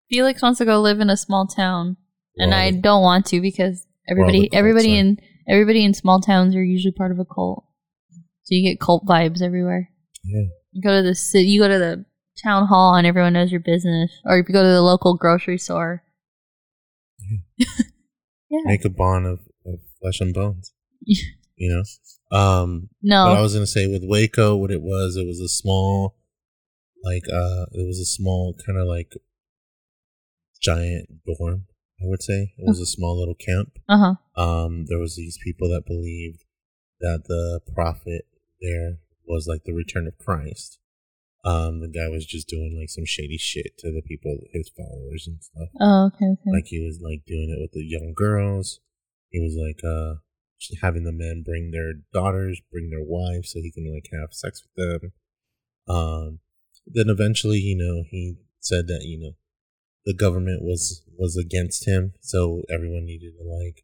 Felix 0.09 0.41
wants 0.41 0.57
to 0.57 0.65
go 0.65 0.81
live 0.81 0.99
in 0.99 1.09
a 1.09 1.17
small 1.17 1.45
town, 1.47 1.97
and 2.37 2.53
I 2.53 2.71
don't 2.71 3.03
want 3.03 3.27
to 3.27 3.41
because 3.41 3.85
everybody, 4.09 4.49
everybody 4.53 4.95
are- 4.95 4.99
in 4.99 5.17
everybody 5.47 5.83
in 5.85 5.93
small 5.93 6.19
towns 6.19 6.55
are 6.55 6.63
usually 6.63 6.91
part 6.93 7.11
of 7.11 7.19
a 7.19 7.25
cult. 7.25 7.65
So 8.43 8.55
you 8.55 8.63
get 8.71 8.79
cult 8.79 9.05
vibes 9.05 9.41
everywhere. 9.41 9.89
Yeah. 10.23 10.47
You 10.71 10.81
go 10.81 10.95
to 10.95 11.07
the 11.07 11.13
city, 11.15 11.45
you 11.47 11.61
go 11.61 11.67
to 11.67 11.77
the 11.77 12.05
town 12.43 12.67
hall, 12.67 12.95
and 12.95 13.05
everyone 13.05 13.33
knows 13.33 13.51
your 13.51 13.59
business. 13.61 14.11
Or 14.25 14.39
if 14.39 14.47
you 14.49 14.53
go 14.53 14.63
to 14.63 14.69
the 14.69 14.81
local 14.81 15.15
grocery 15.15 15.57
store. 15.59 16.03
yeah. 17.57 18.61
make 18.65 18.85
a 18.85 18.89
bond 18.89 19.25
of, 19.27 19.39
of 19.65 19.79
flesh 20.01 20.19
and 20.21 20.33
bones. 20.33 20.73
you 21.01 21.69
know. 21.69 21.83
Um, 22.31 22.89
No. 23.01 23.25
But 23.25 23.37
I 23.37 23.41
was 23.41 23.53
gonna 23.53 23.67
say 23.67 23.87
with 23.87 24.03
Waco, 24.05 24.55
what 24.55 24.71
it 24.71 24.81
was, 24.81 25.15
it 25.15 25.25
was 25.25 25.39
a 25.39 25.49
small, 25.49 26.15
like, 27.03 27.23
uh, 27.31 27.65
it 27.71 27.87
was 27.87 27.99
a 27.99 28.05
small 28.05 28.55
kind 28.65 28.77
of 28.77 28.87
like 28.87 29.13
giant 30.61 31.09
dorm. 31.25 31.65
I 32.01 32.05
would 32.05 32.23
say 32.23 32.53
it 32.57 32.65
was 32.65 32.79
a 32.79 32.85
small 32.85 33.17
little 33.19 33.35
camp. 33.35 33.77
Uh 33.89 34.15
huh. 34.35 34.41
Um, 34.41 34.85
there 34.87 34.99
was 34.99 35.15
these 35.15 35.37
people 35.43 35.67
that 35.69 35.85
believed 35.85 36.45
that 37.01 37.23
the 37.27 37.61
prophet 37.73 38.25
there 38.61 38.99
was 39.27 39.47
like 39.47 39.63
the 39.65 39.73
return 39.73 40.07
of 40.07 40.17
Christ. 40.17 40.79
Um, 41.45 41.79
the 41.79 41.87
guy 41.87 42.07
was 42.09 42.25
just 42.25 42.47
doing 42.49 42.77
like 42.77 42.89
some 42.89 43.05
shady 43.05 43.37
shit 43.37 43.77
to 43.79 43.91
the 43.91 44.01
people, 44.01 44.39
his 44.51 44.69
followers 44.75 45.27
and 45.27 45.41
stuff. 45.41 45.69
Oh, 45.79 46.07
okay, 46.07 46.25
okay. 46.25 46.51
Like 46.51 46.67
he 46.67 46.79
was 46.79 46.99
like 47.01 47.23
doing 47.25 47.49
it 47.49 47.61
with 47.61 47.71
the 47.71 47.83
young 47.83 48.13
girls. 48.15 48.79
He 49.29 49.39
was 49.39 49.55
like 49.55 49.79
uh 49.83 50.19
having 50.81 51.03
the 51.03 51.11
men 51.11 51.43
bring 51.45 51.71
their 51.71 51.93
daughters, 52.13 52.61
bring 52.71 52.89
their 52.89 53.03
wives, 53.03 53.51
so 53.51 53.59
he 53.59 53.71
can 53.71 53.91
like 53.93 54.09
have 54.11 54.33
sex 54.33 54.61
with 54.63 55.01
them. 55.01 55.11
Um, 55.87 56.39
then 56.85 57.05
eventually, 57.09 57.57
you 57.59 57.75
know, 57.77 58.03
he 58.09 58.35
said 58.59 58.87
that 58.87 59.01
you 59.03 59.19
know 59.19 59.31
the 60.05 60.13
government 60.13 60.61
was 60.63 61.03
was 61.17 61.37
against 61.37 61.87
him, 61.87 62.13
so 62.21 62.63
everyone 62.73 63.05
needed 63.05 63.33
to 63.37 63.43
like 63.43 63.83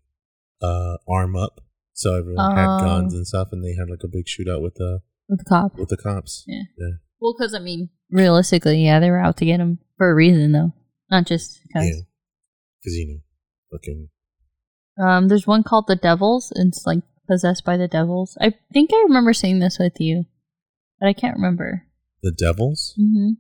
uh 0.62 0.98
arm 1.08 1.36
up. 1.36 1.62
So 1.94 2.16
everyone 2.18 2.56
had 2.56 2.68
Oh. 2.68 2.80
guns 2.82 3.14
and 3.14 3.26
stuff, 3.26 3.50
and 3.52 3.64
they 3.64 3.74
had 3.74 3.90
like 3.90 4.04
a 4.04 4.08
big 4.08 4.26
shootout 4.26 4.62
with 4.62 4.76
the 4.76 5.00
With 5.30 5.40
the 5.40 5.46
cop. 5.46 5.78
with 5.78 5.90
the 5.90 5.98
cops. 5.98 6.44
Yeah. 6.48 6.64
yeah. 6.78 6.92
Well, 7.22 7.34
because 7.38 7.54
I 7.54 7.60
mean, 7.60 7.90
realistically, 8.10 8.84
yeah, 8.84 9.00
they 9.00 9.10
were 9.10 9.20
out 9.20 9.38
to 9.38 9.46
get 9.46 9.60
him 9.62 9.80
for 9.98 10.10
a 10.12 10.16
reason, 10.16 10.52
though, 10.52 10.74
not 11.10 11.26
just 11.26 11.62
because. 11.64 11.88
Yeah. 11.88 12.02
Because 12.82 12.98
you 12.98 13.08
know, 13.08 13.20
fucking 13.72 14.10
Um, 14.98 15.28
there's 15.28 15.48
one 15.48 15.64
called 15.64 15.86
the 15.88 15.96
Devils. 15.96 16.52
And 16.56 16.70
it's 16.70 16.86
like 16.86 17.00
possessed 17.28 17.64
by 17.66 17.76
the 17.78 17.88
devils. 17.88 18.38
I 18.40 18.54
think 18.72 18.92
I 18.94 19.04
remember 19.08 19.34
seeing 19.34 19.60
this 19.60 19.78
with 19.80 20.00
you, 20.00 20.26
but 21.00 21.08
I 21.08 21.14
can't 21.14 21.36
remember. 21.36 21.84
the 22.22 22.32
devils. 22.32 22.94
Mm-hmm. 23.00 23.32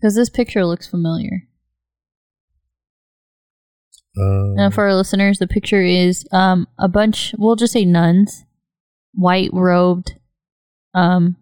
Because 0.00 0.14
this 0.16 0.30
picture 0.30 0.64
looks 0.64 0.86
familiar. 0.88 1.48
Um, 4.18 4.56
And 4.58 4.74
for 4.74 4.84
our 4.84 4.94
listeners, 4.94 5.38
the 5.38 5.46
picture 5.46 5.80
is 5.82 6.26
um 6.32 6.66
a 6.78 6.88
bunch. 6.88 7.34
We'll 7.38 7.56
just 7.56 7.72
say 7.72 7.84
nuns, 7.84 8.44
white 9.14 9.50
robed, 9.52 10.14
um, 10.92 11.36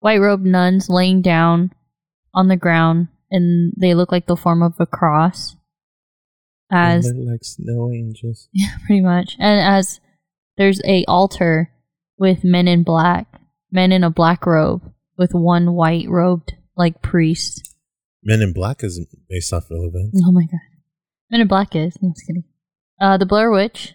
white 0.00 0.20
robed 0.20 0.44
nuns 0.44 0.88
laying 0.88 1.22
down 1.22 1.72
on 2.34 2.48
the 2.48 2.56
ground, 2.56 3.08
and 3.30 3.72
they 3.76 3.94
look 3.94 4.12
like 4.12 4.26
the 4.26 4.36
form 4.36 4.62
of 4.62 4.74
a 4.78 4.86
cross. 4.86 5.56
As 6.72 7.12
like 7.14 7.44
snow 7.44 7.90
angels. 7.92 8.48
Yeah, 8.52 8.74
pretty 8.86 9.02
much. 9.02 9.36
And 9.38 9.60
as 9.60 10.00
there's 10.56 10.80
a 10.84 11.04
altar 11.06 11.70
with 12.18 12.44
men 12.44 12.66
in 12.68 12.82
black, 12.82 13.26
men 13.70 13.92
in 13.92 14.02
a 14.04 14.10
black 14.10 14.46
robe 14.46 14.82
with 15.18 15.32
one 15.34 15.74
white 15.74 16.08
robed 16.08 16.54
like 16.76 17.02
priest. 17.02 17.68
Men 18.24 18.40
in 18.40 18.52
Black 18.52 18.84
is 18.84 19.04
based 19.28 19.52
off 19.52 19.64
real 19.70 19.90
events. 19.92 20.22
Oh 20.24 20.30
my 20.32 20.42
god. 20.44 20.60
Men 21.30 21.40
in 21.40 21.48
black 21.48 21.74
is. 21.74 21.96
No, 22.00 22.08
I'm 22.08 22.14
just 22.14 22.26
kidding. 22.26 22.44
Uh, 23.00 23.16
the 23.18 23.26
Blair 23.26 23.50
Witch, 23.50 23.94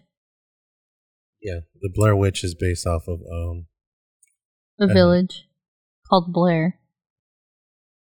Yeah, 1.41 1.61
the 1.81 1.89
Blair 1.93 2.13
Witch 2.15 2.43
is 2.43 2.53
based 2.53 2.85
off 2.85 3.07
of 3.07 3.19
um. 3.31 3.67
the 4.77 4.85
Uh-huh. 4.85 4.93
village 4.93 5.47
called 6.09 6.33
Blair. 6.33 6.77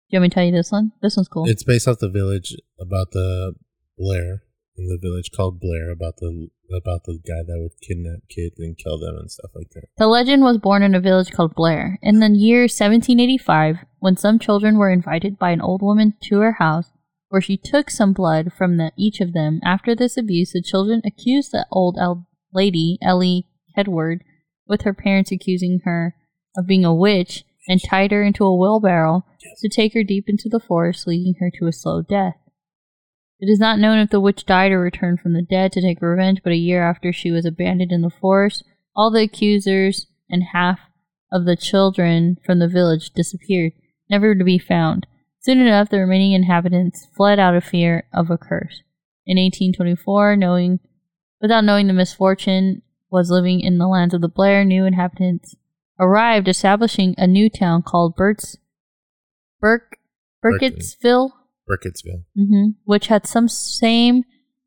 Do 0.09 0.15
you 0.17 0.19
want 0.19 0.23
me 0.23 0.29
to 0.29 0.33
tell 0.35 0.43
you 0.43 0.51
this 0.51 0.71
one? 0.71 0.91
This 1.01 1.15
one's 1.15 1.27
cool. 1.29 1.47
It's 1.47 1.63
based 1.63 1.87
off 1.87 1.99
the 1.99 2.09
village 2.09 2.55
about 2.79 3.11
the 3.11 3.53
Blair 3.97 4.43
in 4.77 4.87
the 4.87 4.99
village 5.01 5.31
called 5.35 5.59
Blair 5.59 5.91
about 5.91 6.17
the 6.17 6.49
about 6.69 7.05
the 7.05 7.17
guy 7.25 7.43
that 7.45 7.59
would 7.59 7.71
kidnap 7.81 8.27
kids 8.29 8.55
and 8.59 8.77
kill 8.77 8.99
them 8.99 9.15
and 9.17 9.31
stuff 9.31 9.51
like 9.55 9.69
that. 9.71 9.87
The 9.97 10.07
legend 10.07 10.43
was 10.43 10.57
born 10.57 10.83
in 10.83 10.93
a 10.93 10.99
village 10.99 11.31
called 11.31 11.55
Blair. 11.55 11.97
In 12.01 12.19
the 12.19 12.29
year 12.29 12.61
1785, 12.61 13.77
when 13.99 14.17
some 14.17 14.37
children 14.37 14.77
were 14.77 14.91
invited 14.91 15.39
by 15.39 15.51
an 15.51 15.61
old 15.61 15.81
woman 15.81 16.13
to 16.23 16.39
her 16.39 16.53
house, 16.59 16.91
where 17.29 17.41
she 17.41 17.57
took 17.57 17.89
some 17.89 18.13
blood 18.13 18.51
from 18.57 18.77
the, 18.77 18.91
each 18.97 19.19
of 19.19 19.33
them. 19.33 19.59
After 19.63 19.95
this 19.95 20.17
abuse, 20.17 20.51
the 20.51 20.61
children 20.61 21.01
accused 21.05 21.51
the 21.51 21.65
old 21.71 21.97
el- 21.99 22.27
lady, 22.53 22.97
Elly 23.01 23.47
Kedward, 23.75 24.19
with 24.67 24.83
her 24.83 24.93
parents 24.93 25.31
accusing 25.31 25.81
her 25.85 26.15
of 26.55 26.67
being 26.67 26.85
a 26.85 26.95
witch, 26.95 27.43
and 27.69 27.81
tied 27.83 28.11
her 28.11 28.23
into 28.23 28.45
a 28.45 28.55
wheelbarrow 28.55 29.25
to 29.59 29.69
take 29.69 29.93
her 29.93 30.03
deep 30.03 30.25
into 30.27 30.47
the 30.49 30.59
forest, 30.59 31.05
leading 31.05 31.35
her 31.39 31.51
to 31.59 31.67
a 31.67 31.73
slow 31.73 32.01
death. 32.01 32.35
It 33.39 33.49
is 33.51 33.59
not 33.59 33.79
known 33.79 33.99
if 33.99 34.09
the 34.09 34.19
witch 34.19 34.45
died 34.45 34.71
or 34.71 34.79
returned 34.79 35.19
from 35.19 35.33
the 35.33 35.43
dead 35.43 35.71
to 35.73 35.81
take 35.81 36.01
revenge, 36.01 36.41
but 36.43 36.53
a 36.53 36.57
year 36.57 36.87
after 36.87 37.13
she 37.13 37.31
was 37.31 37.45
abandoned 37.45 37.91
in 37.91 38.01
the 38.01 38.09
forest, 38.09 38.63
all 38.95 39.11
the 39.11 39.21
accusers 39.21 40.07
and 40.29 40.43
half 40.53 40.79
of 41.31 41.45
the 41.45 41.55
children 41.55 42.37
from 42.43 42.59
the 42.59 42.67
village 42.67 43.11
disappeared, 43.11 43.73
never 44.09 44.33
to 44.33 44.43
be 44.43 44.57
found. 44.57 45.05
Soon 45.39 45.59
enough, 45.59 45.89
the 45.89 45.99
remaining 45.99 46.33
inhabitants 46.33 47.07
fled 47.15 47.39
out 47.39 47.55
of 47.55 47.63
fear 47.63 48.07
of 48.13 48.29
a 48.31 48.37
curse. 48.37 48.81
In 49.25 49.37
1824, 49.37 50.35
knowing, 50.35 50.79
without 51.39 51.63
knowing 51.63 51.87
the 51.87 51.93
misfortune 51.93 52.81
was 53.11 53.29
living 53.29 53.59
in 53.59 53.77
the 53.77 53.87
lands 53.87 54.13
of 54.13 54.21
the 54.21 54.27
Blair, 54.27 54.65
new 54.65 54.85
inhabitants 54.85 55.55
arrived, 55.99 56.47
establishing 56.47 57.13
a 57.17 57.27
new 57.27 57.49
town 57.49 57.83
called 57.83 58.15
Burt's, 58.15 58.57
Burke, 59.59 59.97
Berkeley. 60.41 60.69
Burkittsville, 61.69 62.23
Burkittsville. 62.35 62.47
hmm 62.49 62.69
which 62.85 63.07
had 63.07 63.27
some 63.27 63.47
same 63.47 64.23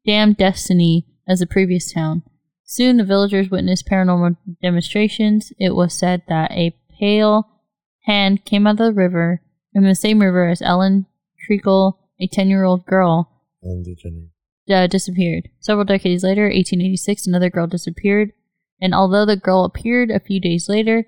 damn 0.06 0.32
destiny 0.32 1.06
as 1.28 1.40
the 1.40 1.46
previous 1.46 1.92
town. 1.92 2.22
Soon 2.64 2.96
the 2.98 3.04
villagers 3.04 3.50
witnessed 3.50 3.88
paranormal 3.88 4.36
demonstrations. 4.62 5.52
It 5.58 5.74
was 5.74 5.92
said 5.94 6.22
that 6.28 6.52
a 6.52 6.76
pale 6.98 7.48
hand 8.04 8.44
came 8.44 8.66
out 8.66 8.72
of 8.72 8.78
the 8.78 8.92
river, 8.92 9.42
in 9.74 9.84
the 9.84 9.94
same 9.94 10.20
river 10.20 10.48
as 10.48 10.62
Ellen 10.62 11.06
Treacle, 11.46 11.98
a 12.20 12.26
10 12.26 12.48
year 12.48 12.64
old 12.64 12.86
girl, 12.86 13.30
uh, 14.70 14.86
disappeared. 14.86 15.48
Several 15.60 15.84
decades 15.84 16.22
later, 16.22 16.44
1886, 16.44 17.26
another 17.26 17.50
girl 17.50 17.66
disappeared, 17.66 18.32
and 18.80 18.94
although 18.94 19.26
the 19.26 19.36
girl 19.36 19.64
appeared 19.64 20.10
a 20.10 20.20
few 20.20 20.40
days 20.40 20.68
later, 20.68 21.06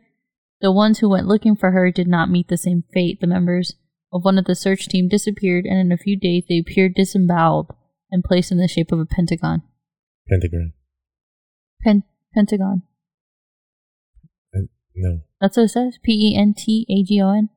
the 0.60 0.72
ones 0.72 0.98
who 0.98 1.08
went 1.08 1.28
looking 1.28 1.56
for 1.56 1.72
her 1.72 1.90
did 1.90 2.08
not 2.08 2.30
meet 2.30 2.48
the 2.48 2.56
same 2.56 2.84
fate. 2.92 3.20
The 3.20 3.26
members 3.26 3.74
of 4.12 4.24
one 4.24 4.38
of 4.38 4.44
the 4.44 4.54
search 4.54 4.88
team 4.88 5.08
disappeared, 5.08 5.64
and 5.64 5.78
in 5.78 5.92
a 5.92 5.96
few 5.96 6.18
days 6.18 6.44
they 6.48 6.58
appeared 6.58 6.94
disemboweled 6.94 7.74
and 8.10 8.22
placed 8.22 8.52
in 8.52 8.58
the 8.58 8.68
shape 8.68 8.92
of 8.92 9.00
a 9.00 9.06
pentagon. 9.06 9.62
Pentagram. 10.28 10.74
Pen- 11.82 12.04
pentagon. 12.34 12.82
No. 14.94 15.20
That's 15.40 15.56
what 15.56 15.64
it 15.64 15.68
says. 15.70 15.98
P 16.02 16.12
E 16.12 16.38
N 16.38 16.54
T 16.56 16.86
A 16.90 17.02
G 17.02 17.20
O 17.22 17.30
N. 17.30 17.48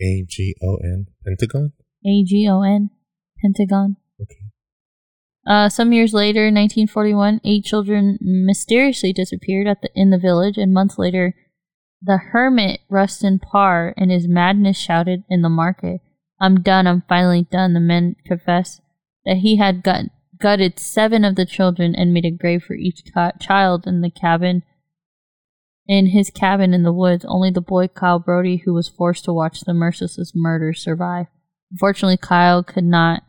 A 0.00 0.24
G 0.28 0.54
O 0.62 0.76
N. 0.76 1.06
Pentagon. 1.24 1.72
A 2.04 2.22
G 2.24 2.48
O 2.48 2.62
N. 2.62 2.90
Pentagon. 3.42 3.96
Okay. 4.20 4.36
Uh, 5.46 5.68
some 5.68 5.92
years 5.92 6.12
later, 6.12 6.44
1941, 6.46 7.40
eight 7.44 7.64
children 7.64 8.18
mysteriously 8.20 9.12
disappeared 9.12 9.66
at 9.66 9.80
the 9.82 9.90
in 9.94 10.10
the 10.10 10.18
village, 10.18 10.56
and 10.56 10.72
months 10.72 10.98
later, 10.98 11.34
the 12.06 12.18
hermit 12.18 12.80
Rustin 12.88 13.40
Parr, 13.40 13.92
in 13.96 14.10
his 14.10 14.28
madness, 14.28 14.76
shouted 14.76 15.24
in 15.28 15.42
the 15.42 15.48
market, 15.48 16.00
"I'm 16.40 16.62
done! 16.62 16.86
I'm 16.86 17.02
finally 17.08 17.42
done!" 17.50 17.72
The 17.74 17.80
men 17.80 18.14
confessed 18.24 18.80
that 19.24 19.38
he 19.38 19.56
had 19.56 19.82
gut, 19.82 20.06
gutted 20.38 20.78
seven 20.78 21.24
of 21.24 21.34
the 21.34 21.44
children 21.44 21.96
and 21.96 22.14
made 22.14 22.24
a 22.24 22.30
grave 22.30 22.62
for 22.62 22.74
each 22.74 23.02
chi- 23.12 23.32
child 23.40 23.88
in 23.88 24.02
the 24.02 24.10
cabin. 24.10 24.62
In 25.88 26.06
his 26.06 26.30
cabin 26.30 26.72
in 26.72 26.84
the 26.84 26.92
woods, 26.92 27.24
only 27.24 27.50
the 27.50 27.60
boy 27.60 27.88
Kyle 27.88 28.20
Brody, 28.20 28.62
who 28.64 28.72
was 28.72 28.88
forced 28.88 29.24
to 29.24 29.32
watch 29.32 29.62
the 29.62 29.74
merciless 29.74 30.32
murder, 30.34 30.72
survived. 30.72 31.28
Unfortunately, 31.72 32.16
Kyle 32.16 32.62
could 32.62 32.84
not 32.84 33.24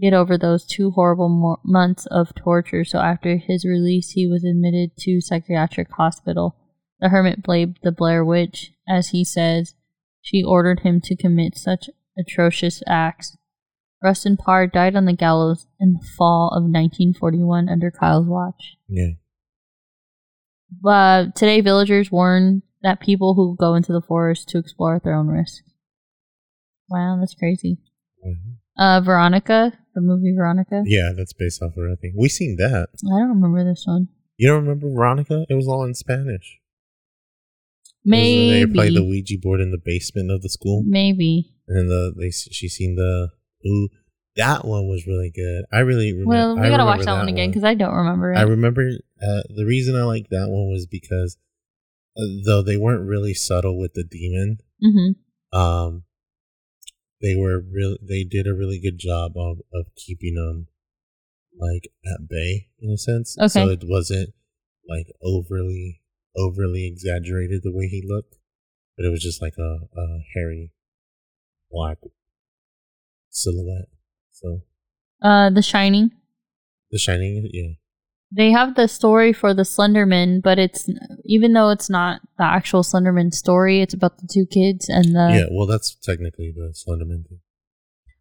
get 0.00 0.14
over 0.14 0.38
those 0.38 0.64
two 0.64 0.92
horrible 0.92 1.28
mo- 1.28 1.60
months 1.62 2.06
of 2.06 2.34
torture, 2.34 2.84
so 2.84 3.00
after 3.00 3.36
his 3.36 3.66
release, 3.66 4.12
he 4.12 4.26
was 4.26 4.44
admitted 4.44 4.96
to 5.00 5.20
psychiatric 5.20 5.90
hospital. 5.92 6.56
The 7.00 7.10
hermit 7.10 7.42
blamed 7.42 7.78
the 7.82 7.92
Blair 7.92 8.24
Witch, 8.24 8.72
as 8.88 9.08
he 9.08 9.24
says 9.24 9.74
she 10.20 10.42
ordered 10.42 10.80
him 10.80 11.00
to 11.02 11.16
commit 11.16 11.56
such 11.56 11.88
atrocious 12.18 12.82
acts. 12.86 13.36
Rustin 14.02 14.36
Parr 14.36 14.66
died 14.66 14.94
on 14.94 15.06
the 15.06 15.12
gallows 15.12 15.66
in 15.80 15.92
the 15.94 16.06
fall 16.16 16.48
of 16.48 16.62
1941 16.62 17.68
under 17.68 17.90
Kyle's 17.90 18.26
watch. 18.26 18.76
Yeah. 18.88 19.12
uh, 20.84 21.26
today 21.34 21.60
villagers 21.60 22.12
warn 22.12 22.62
that 22.82 23.00
people 23.00 23.34
who 23.34 23.56
go 23.58 23.74
into 23.74 23.92
the 23.92 24.02
forest 24.02 24.48
to 24.50 24.58
explore 24.58 24.96
at 24.96 25.04
their 25.04 25.14
own 25.14 25.28
risk. 25.28 25.62
Wow, 26.88 27.16
that's 27.20 27.34
crazy. 27.34 27.78
Uh, 28.78 29.00
Veronica, 29.00 29.72
the 29.94 30.00
movie 30.00 30.32
Veronica. 30.36 30.82
Yeah, 30.86 31.10
that's 31.16 31.32
based 31.32 31.62
off 31.62 31.72
of 31.76 31.90
a 31.90 31.96
thing. 31.96 32.14
We 32.16 32.28
seen 32.28 32.56
that. 32.58 32.88
I 33.04 33.18
don't 33.18 33.40
remember 33.40 33.64
this 33.64 33.84
one. 33.86 34.08
You 34.36 34.50
don't 34.50 34.62
remember 34.62 34.88
Veronica? 34.88 35.44
It 35.48 35.54
was 35.54 35.66
all 35.66 35.84
in 35.84 35.94
Spanish. 35.94 36.57
It 38.08 38.16
was 38.16 38.34
when 38.34 38.48
Maybe. 38.48 38.66
They 38.66 38.72
played 38.72 38.94
the 38.94 39.04
Ouija 39.04 39.38
board 39.38 39.60
in 39.60 39.70
the 39.70 39.82
basement 39.82 40.30
of 40.30 40.42
the 40.42 40.48
school, 40.48 40.82
Maybe. 40.86 41.54
and 41.68 41.90
the 41.90 42.14
they 42.16 42.30
she 42.30 42.68
seen 42.68 42.96
the 42.96 43.30
ooh 43.66 43.88
that 44.36 44.64
one 44.64 44.86
was 44.86 45.06
really 45.06 45.30
good. 45.34 45.64
I 45.72 45.80
really 45.80 46.12
remember. 46.12 46.30
Well, 46.30 46.56
we 46.56 46.68
gotta 46.68 46.84
watch 46.84 47.04
that, 47.04 47.16
one 47.16 47.28
again 47.28 47.50
because 47.50 47.64
I 47.64 47.74
don't 47.74 47.94
remember 47.94 48.32
it. 48.32 48.38
I 48.38 48.42
remember 48.42 48.82
uh, 49.20 49.42
the 49.54 49.64
reason 49.66 49.96
I 49.96 50.04
like 50.04 50.28
that 50.30 50.48
one 50.48 50.70
was 50.70 50.86
because 50.86 51.36
uh, 52.16 52.22
though 52.46 52.62
they 52.62 52.76
weren't 52.76 53.06
really 53.06 53.34
subtle 53.34 53.78
with 53.78 53.94
the 53.94 54.04
demon, 54.04 54.58
hmm 54.80 55.58
um, 55.58 56.04
they 57.20 57.34
were 57.34 57.60
real. 57.60 57.96
They 58.00 58.22
did 58.24 58.46
a 58.46 58.54
really 58.54 58.78
good 58.78 58.98
job 58.98 59.32
of 59.36 59.58
of 59.74 59.86
keeping 59.96 60.34
them 60.36 60.68
like 61.58 61.88
at 62.06 62.28
bay 62.28 62.68
in 62.80 62.90
a 62.90 62.98
sense. 62.98 63.36
Okay. 63.38 63.48
So 63.48 63.68
it 63.68 63.82
wasn't 63.84 64.34
like 64.88 65.06
overly 65.22 66.00
overly 66.36 66.86
exaggerated 66.86 67.62
the 67.62 67.72
way 67.72 67.86
he 67.88 68.02
looked, 68.06 68.36
but 68.96 69.04
it 69.06 69.10
was 69.10 69.22
just 69.22 69.40
like 69.42 69.54
a, 69.58 69.78
a 69.98 70.18
hairy 70.34 70.72
black 71.70 71.98
silhouette. 73.30 73.88
So 74.32 74.62
Uh, 75.22 75.50
The 75.50 75.62
Shining. 75.62 76.10
The 76.90 76.98
Shining, 76.98 77.48
yeah, 77.52 77.72
They 78.32 78.50
have 78.50 78.74
the 78.74 78.88
story 78.88 79.32
for 79.32 79.52
the 79.54 79.62
Slenderman, 79.64 80.40
but 80.42 80.58
it's 80.58 80.88
even 81.24 81.52
though 81.52 81.70
it's 81.70 81.90
not 81.90 82.20
the 82.38 82.44
actual 82.44 82.82
Slenderman 82.82 83.32
story, 83.34 83.80
it's 83.82 83.94
about 83.94 84.18
the 84.18 84.28
two 84.30 84.46
kids 84.46 84.88
and 84.88 85.14
the 85.14 85.28
yeah. 85.34 85.44
Well, 85.50 85.66
that's 85.66 85.94
technically 85.96 86.52
the 86.54 86.72
Slenderman 86.74 87.26
thing. 87.28 87.40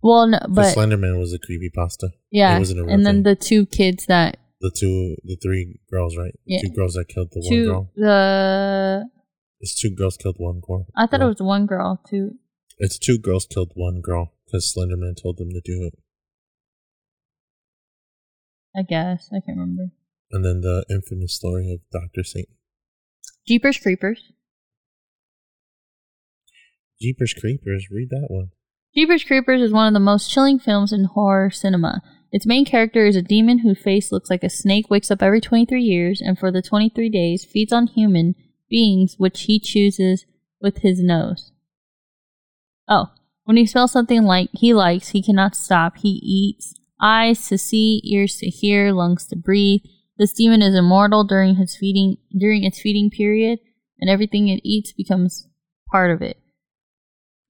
well, 0.01 0.27
no, 0.27 0.39
The 0.41 0.47
but 0.49 0.75
Slenderman 0.75 1.17
was 1.19 1.33
a 1.33 1.39
creepy 1.39 1.69
pasta. 1.73 2.09
yeah, 2.31 2.57
and 2.57 3.05
then 3.05 3.15
thing. 3.17 3.23
the 3.23 3.35
two 3.35 3.65
kids 3.67 4.05
that 4.07 4.37
The 4.59 4.71
two, 4.75 5.15
the 5.23 5.37
three 5.41 5.79
girls, 5.91 6.17
right? 6.17 6.33
The 6.45 6.53
Yeah. 6.55 6.59
Two 6.63 6.73
girls 6.75 6.93
that 6.93 7.07
killed 7.07 7.29
the 7.31 7.41
one 7.41 7.49
two 7.49 7.65
girl. 7.65 7.91
the 7.95 9.09
It's 9.59 9.79
two 9.79 9.91
girls 9.91 10.17
killed 10.17 10.37
one 10.39 10.61
girl. 10.65 10.87
I 10.95 11.05
thought 11.05 11.21
it 11.21 11.25
was 11.25 11.41
one 11.41 11.65
girl 11.65 12.01
too. 12.07 12.39
It's 12.79 12.97
two 12.97 13.17
girls 13.17 13.45
killed 13.45 13.71
one 13.75 14.01
girl 14.01 14.33
because 14.45 14.73
Slenderman 14.73 15.21
told 15.21 15.37
them 15.37 15.49
to 15.49 15.61
do 15.63 15.83
it. 15.83 15.93
I 18.75 18.83
guess 18.83 19.29
I 19.31 19.39
can't 19.45 19.57
remember. 19.57 19.91
And 20.31 20.43
then 20.43 20.61
the 20.61 20.85
infamous 20.89 21.33
story 21.33 21.71
of 21.71 21.79
Doctor 21.91 22.23
Satan. 22.23 22.53
Jeepers 23.47 23.77
Creepers. 23.77 24.31
Jeepers 27.01 27.33
Creepers, 27.33 27.87
read 27.91 28.09
that 28.09 28.27
one. 28.27 28.49
Jeepers 28.95 29.23
Creepers 29.23 29.61
is 29.61 29.71
one 29.71 29.87
of 29.87 29.93
the 29.93 29.99
most 29.99 30.29
chilling 30.31 30.59
films 30.59 30.91
in 30.91 31.05
horror 31.05 31.49
cinema. 31.49 32.01
Its 32.31 32.45
main 32.45 32.65
character 32.65 33.05
is 33.05 33.15
a 33.15 33.21
demon 33.21 33.59
whose 33.59 33.79
face 33.79 34.11
looks 34.11 34.29
like 34.29 34.43
a 34.43 34.49
snake, 34.49 34.89
wakes 34.89 35.09
up 35.09 35.21
every 35.21 35.39
23 35.39 35.81
years, 35.81 36.21
and 36.21 36.37
for 36.37 36.51
the 36.51 36.61
23 36.61 37.09
days 37.09 37.45
feeds 37.45 37.71
on 37.71 37.87
human 37.87 38.35
beings, 38.69 39.15
which 39.17 39.43
he 39.43 39.59
chooses 39.59 40.25
with 40.61 40.79
his 40.79 41.01
nose. 41.01 41.51
Oh, 42.87 43.07
when 43.45 43.57
he 43.57 43.65
smells 43.65 43.91
something 43.91 44.23
like 44.23 44.49
he 44.53 44.73
likes, 44.73 45.09
he 45.09 45.21
cannot 45.21 45.55
stop. 45.55 45.97
He 45.97 46.19
eats 46.21 46.73
eyes 47.01 47.47
to 47.47 47.57
see, 47.57 48.01
ears 48.03 48.37
to 48.37 48.47
hear, 48.47 48.91
lungs 48.91 49.25
to 49.27 49.35
breathe. 49.35 49.81
This 50.17 50.33
demon 50.33 50.61
is 50.61 50.75
immortal 50.75 51.23
during 51.23 51.55
his 51.55 51.75
feeding 51.75 52.17
during 52.37 52.63
its 52.63 52.81
feeding 52.81 53.09
period, 53.09 53.59
and 53.99 54.09
everything 54.09 54.47
it 54.47 54.61
eats 54.63 54.91
becomes 54.91 55.47
part 55.89 56.11
of 56.11 56.21
it. 56.21 56.37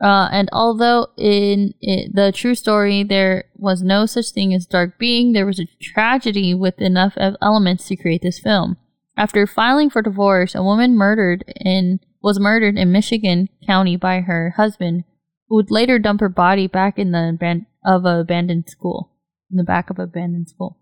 Uh, 0.01 0.29
and 0.31 0.47
although 0.53 1.07
in 1.17 1.73
it, 1.81 2.13
the 2.13 2.31
true 2.31 2.53
story 2.53 3.03
there 3.03 3.45
was 3.55 3.81
no 3.81 4.05
such 4.05 4.29
thing 4.29 4.53
as 4.53 4.65
dark 4.65 4.99
being, 4.99 5.33
there 5.33 5.45
was 5.45 5.59
a 5.59 5.67
tragedy 5.81 6.53
with 6.53 6.79
enough 6.79 7.13
of 7.17 7.35
elements 7.41 7.87
to 7.87 7.95
create 7.95 8.21
this 8.21 8.39
film. 8.39 8.77
After 9.17 9.47
filing 9.47 9.89
for 9.89 10.03
divorce, 10.03 10.53
a 10.53 10.61
woman 10.61 10.95
murdered 10.95 11.43
in 11.47 11.99
was 12.21 12.39
murdered 12.39 12.77
in 12.77 12.91
Michigan 12.91 13.47
County 13.65 13.95
by 13.95 14.21
her 14.21 14.53
husband, 14.57 15.03
who 15.47 15.55
would 15.55 15.71
later 15.71 15.97
dump 15.97 16.19
her 16.19 16.29
body 16.29 16.67
back 16.67 16.99
in 16.99 17.11
the 17.11 17.65
of 17.85 18.05
an 18.05 18.19
abandoned 18.19 18.69
school, 18.69 19.11
in 19.49 19.57
the 19.57 19.63
back 19.63 19.89
of 19.89 19.97
an 19.97 20.05
abandoned 20.05 20.49
school. 20.49 20.77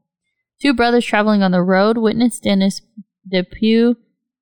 Two 0.61 0.73
brothers 0.73 1.05
traveling 1.05 1.43
on 1.43 1.51
the 1.51 1.61
road 1.61 1.97
witnessed 1.97 2.43
Dennis 2.43 2.81
Depew 3.29 3.95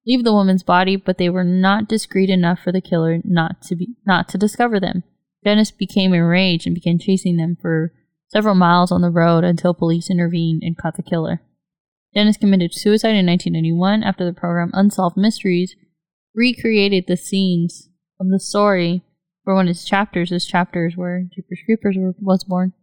leave 0.06 0.24
the 0.24 0.34
woman's 0.34 0.64
body, 0.64 0.96
but 0.96 1.18
they 1.18 1.30
were 1.30 1.44
not 1.44 1.88
discreet 1.88 2.30
enough 2.30 2.60
for 2.64 2.72
the 2.72 2.82
killer 2.82 3.20
not 3.24 3.62
to 3.64 3.76
be 3.76 3.96
not 4.06 4.28
to 4.30 4.38
discover 4.38 4.80
them. 4.80 5.04
Dennis 5.44 5.72
became 5.72 6.14
enraged 6.14 6.66
and 6.66 6.76
began 6.76 7.00
chasing 7.00 7.38
them 7.38 7.58
for 7.62 7.92
several 8.30 8.56
miles 8.56 8.92
on 8.92 9.02
the 9.02 9.10
road 9.10 9.44
until 9.44 9.74
police 9.74 10.10
intervened 10.10 10.64
and 10.64 10.78
caught 10.78 10.96
the 10.96 11.04
killer. 11.04 11.42
Dennis 12.14 12.38
committed 12.38 12.74
suicide 12.74 13.16
in 13.16 13.26
1991 13.26 14.04
after 14.04 14.24
the 14.26 14.34
program 14.34 14.72
Unsolved 14.74 15.18
Mysteries 15.18 15.76
recreated 16.36 17.06
the 17.08 17.18
scenes 17.18 17.90
of 18.20 18.30
the 18.30 18.40
story 18.40 19.04
for 19.44 19.56
one 19.56 19.68
of 19.68 19.72
its 19.72 19.86
chapters. 19.86 20.30
This 20.30 20.46
chapter 20.46 20.88
is 20.88 20.98
where 20.98 21.28
Jeepers 21.34 21.60
Creepers 21.66 21.98
was 22.20 22.44
born. 22.44 22.74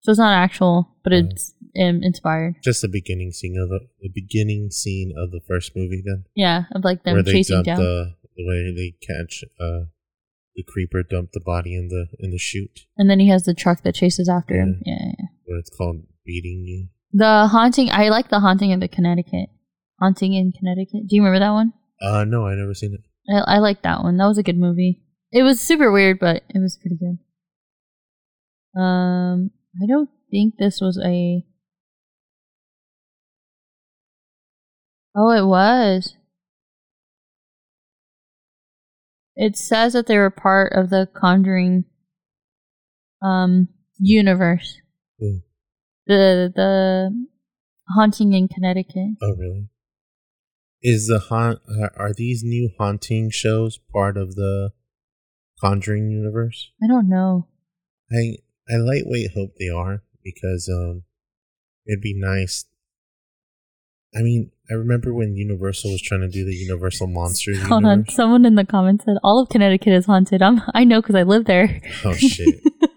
So 0.00 0.10
it's 0.12 0.18
not 0.18 0.34
actual, 0.34 0.96
but 1.02 1.12
it's 1.12 1.54
um, 1.80 2.00
inspired. 2.02 2.56
Just 2.62 2.82
the 2.82 2.88
beginning 2.88 3.32
scene 3.32 3.56
of 3.60 3.68
the, 3.68 3.80
the 4.00 4.10
beginning 4.14 4.70
scene 4.70 5.12
of 5.16 5.30
the 5.30 5.40
first 5.46 5.72
movie, 5.76 6.02
then 6.04 6.24
Yeah, 6.34 6.64
of 6.74 6.84
like 6.84 7.02
them 7.04 7.14
where 7.14 7.22
chasing 7.22 7.62
down. 7.62 7.78
the 7.78 8.14
the 8.36 8.44
way 8.46 8.70
they 8.74 8.94
catch 9.06 9.44
uh 9.58 9.86
the 10.54 10.62
creeper 10.66 11.02
dump 11.02 11.32
the 11.32 11.40
body 11.40 11.74
in 11.74 11.88
the 11.88 12.06
in 12.18 12.30
the 12.30 12.38
chute 12.38 12.86
And 12.96 13.08
then 13.10 13.18
he 13.20 13.28
has 13.28 13.44
the 13.44 13.54
truck 13.54 13.82
that 13.82 13.94
chases 13.94 14.28
after 14.28 14.54
him. 14.54 14.80
Yeah. 14.84 14.94
Yeah, 14.94 15.04
yeah, 15.06 15.12
yeah. 15.18 15.24
where 15.46 15.58
it's 15.58 15.70
called 15.76 16.02
beating 16.24 16.64
you. 16.66 16.88
The 17.12 17.46
haunting. 17.48 17.90
I 17.90 18.08
like 18.10 18.28
the 18.28 18.40
haunting 18.40 18.72
of 18.72 18.80
the 18.80 18.88
Connecticut. 18.88 19.48
Haunting 20.00 20.34
in 20.34 20.52
Connecticut. 20.52 21.08
Do 21.08 21.16
you 21.16 21.22
remember 21.22 21.40
that 21.44 21.52
one? 21.52 21.72
Uh 22.00 22.24
no, 22.24 22.46
I 22.46 22.54
never 22.54 22.74
seen 22.74 22.92
it. 22.94 23.00
I, 23.32 23.56
I 23.56 23.58
like 23.58 23.82
that 23.82 24.02
one. 24.02 24.16
That 24.18 24.26
was 24.26 24.38
a 24.38 24.42
good 24.42 24.58
movie. 24.58 25.02
It 25.32 25.42
was 25.42 25.60
super 25.60 25.90
weird, 25.90 26.18
but 26.18 26.42
it 26.50 26.58
was 26.60 26.78
pretty 26.80 26.96
good. 26.96 27.18
Um, 28.80 29.50
I 29.82 29.86
don't 29.86 30.10
think 30.30 30.54
this 30.58 30.80
was 30.80 31.00
a. 31.02 31.44
Oh, 35.16 35.30
it 35.30 35.46
was. 35.46 36.14
It 39.34 39.56
says 39.56 39.92
that 39.94 40.06
they 40.06 40.16
were 40.18 40.30
part 40.30 40.72
of 40.74 40.90
the 40.90 41.08
Conjuring 41.14 41.84
um 43.22 43.68
universe. 43.98 44.78
Ooh. 45.22 45.40
The 46.06 46.52
the 46.54 47.26
haunting 47.94 48.32
in 48.32 48.48
Connecticut. 48.48 49.16
Oh 49.22 49.34
really? 49.36 49.68
Is 50.82 51.06
the 51.06 51.18
haunt 51.18 51.60
are- 51.68 51.92
are 51.96 52.12
these 52.14 52.42
new 52.44 52.70
haunting 52.78 53.30
shows 53.30 53.78
part 53.92 54.16
of 54.16 54.34
the 54.34 54.72
Conjuring 55.60 56.10
universe? 56.10 56.72
I 56.82 56.86
don't 56.86 57.08
know. 57.08 57.48
I 58.12 58.36
I 58.68 58.76
lightweight 58.76 59.30
hope 59.34 59.52
they 59.58 59.68
are 59.68 60.02
because 60.22 60.70
um 60.72 61.04
it'd 61.86 62.00
be 62.02 62.14
nice. 62.16 62.66
I 64.14 64.22
mean, 64.22 64.50
I 64.68 64.74
remember 64.74 65.14
when 65.14 65.36
Universal 65.36 65.92
was 65.92 66.02
trying 66.02 66.22
to 66.22 66.28
do 66.28 66.44
the 66.44 66.54
Universal 66.54 67.06
Monsters 67.06 67.62
Hold 67.68 67.84
on. 67.84 68.08
Someone 68.08 68.44
in 68.44 68.56
the 68.56 68.64
comments 68.64 69.04
said 69.04 69.16
all 69.22 69.40
of 69.40 69.48
Connecticut 69.48 69.92
is 69.92 70.06
haunted. 70.06 70.42
I'm 70.42 70.60
I 70.74 70.84
know 70.84 71.00
because 71.00 71.14
I 71.14 71.22
live 71.22 71.44
there. 71.44 71.80
Oh 72.04 72.14
shit! 72.18 72.60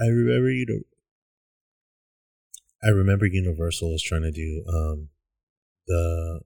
I 0.00 0.06
remember 0.06 0.50
you 0.50 0.66
know. 0.68 0.80
I 2.82 2.88
remember 2.90 3.26
Universal 3.26 3.90
was 3.90 4.02
trying 4.02 4.22
to 4.22 4.30
do 4.30 4.64
um 4.68 5.08
the 5.86 6.40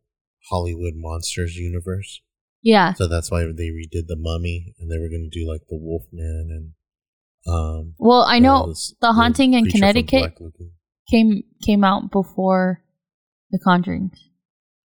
Hollywood 0.51 0.95
Monsters 0.97 1.57
universe, 1.57 2.23
yeah. 2.63 2.95
so 2.95 3.07
that's 3.07 3.31
why 3.31 3.43
they 3.43 3.69
redid 3.69 4.07
the 4.09 4.17
Mummy, 4.17 4.75
and 4.81 4.91
they 4.91 4.99
were 4.99 5.09
going 5.09 5.29
to 5.31 5.39
do 5.39 5.49
like 5.49 5.63
the 5.69 5.77
Wolfman 5.77 6.49
and 6.51 6.73
um. 7.47 7.95
Well, 7.99 8.23
I 8.23 8.39
know 8.39 8.73
the 9.01 9.13
haunting 9.13 9.55
in 9.55 9.67
Connecticut. 9.67 10.35
Came 11.13 11.43
came 11.65 11.85
out 11.85 12.11
before 12.11 12.83
The 13.51 13.61
Conjuring. 13.63 14.11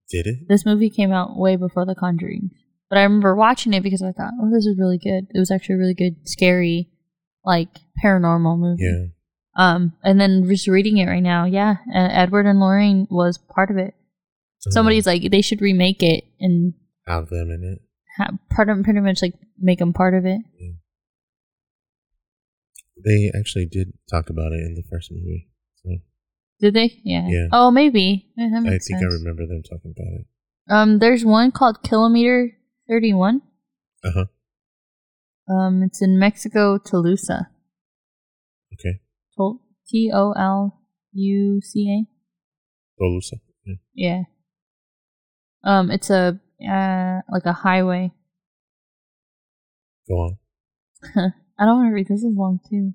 Did 0.10 0.28
it? 0.28 0.36
This 0.48 0.66
movie 0.66 0.90
came 0.90 1.12
out 1.12 1.38
way 1.38 1.56
before 1.56 1.86
The 1.86 1.96
Conjuring. 1.96 2.52
But 2.90 3.00
I 3.00 3.04
remember 3.04 3.36
watching 3.36 3.74
it 3.74 3.84
because 3.84 4.02
I 4.02 4.12
thought, 4.12 4.34
oh, 4.42 4.50
this 4.54 4.66
is 4.66 4.78
really 4.78 4.98
good. 4.98 5.28
It 5.34 5.40
was 5.40 5.50
actually 5.50 5.76
a 5.76 5.78
really 5.78 5.94
good, 5.94 6.28
scary, 6.28 6.90
like 7.46 7.70
paranormal 8.04 8.60
movie. 8.60 8.84
Yeah. 8.84 9.06
Um, 9.58 9.94
and 10.04 10.20
then 10.20 10.48
just 10.48 10.68
reading 10.68 10.98
it 10.98 11.08
right 11.08 11.24
now, 11.24 11.46
yeah, 11.46 11.76
uh, 11.94 12.10
Edward 12.12 12.46
and 12.46 12.60
Lorraine 12.60 13.08
was 13.10 13.38
part 13.38 13.72
of 13.72 13.78
it. 13.78 13.94
Somebody's 14.70 15.08
like, 15.08 15.32
they 15.32 15.42
should 15.42 15.62
remake 15.62 16.04
it 16.04 16.24
and 16.40 16.74
have 17.08 17.30
them 17.30 17.50
in 17.50 17.64
it. 17.64 17.82
ha- 18.18 18.38
part 18.54 18.70
of 18.70 18.84
pretty 18.84 19.00
much 19.00 19.22
like 19.22 19.34
make 19.60 19.80
them 19.80 19.92
part 19.94 20.14
of 20.14 20.26
it. 20.26 20.40
They 23.04 23.32
actually 23.38 23.66
did 23.66 23.94
talk 24.10 24.30
about 24.30 24.52
it 24.52 24.62
in 24.64 24.76
the 24.76 24.84
first 24.90 25.12
movie. 25.12 25.51
Did 26.62 26.76
they? 26.76 27.02
Yeah. 27.04 27.28
Yeah. 27.28 27.48
Oh, 27.52 27.72
maybe. 27.72 28.28
Yeah, 28.38 28.50
I 28.56 28.78
think 28.78 29.02
I 29.02 29.06
remember 29.06 29.48
them 29.48 29.64
talking 29.64 29.94
about 29.98 30.14
it. 30.20 30.26
Um, 30.70 31.00
there's 31.00 31.26
one 31.26 31.52
called 31.52 31.82
Kilometer 31.84 32.56
31. 32.88 33.42
Uh 34.04 34.12
huh. 34.14 34.26
Um, 35.52 35.84
it's 35.84 36.02
in 36.02 36.20
Mexico, 36.20 36.78
Toluca. 36.78 37.50
Okay. 38.74 39.00
T 39.88 40.12
O 40.14 40.32
L 40.34 40.82
U 41.14 41.62
C 41.62 41.90
A. 41.90 43.02
Toluca. 43.02 43.38
Yeah. 43.66 43.76
Yeah. 43.94 44.22
Um, 45.64 45.92
it's 45.92 46.10
a 46.10 46.40
uh 46.62 47.22
like 47.30 47.46
a 47.46 47.54
highway. 47.54 48.12
Go 50.08 50.14
on. 50.16 50.38
I 51.16 51.66
don't 51.66 51.78
want 51.78 51.90
to 51.90 51.94
read. 51.94 52.08
This 52.08 52.24
is 52.24 52.36
long 52.36 52.60
too. 52.70 52.94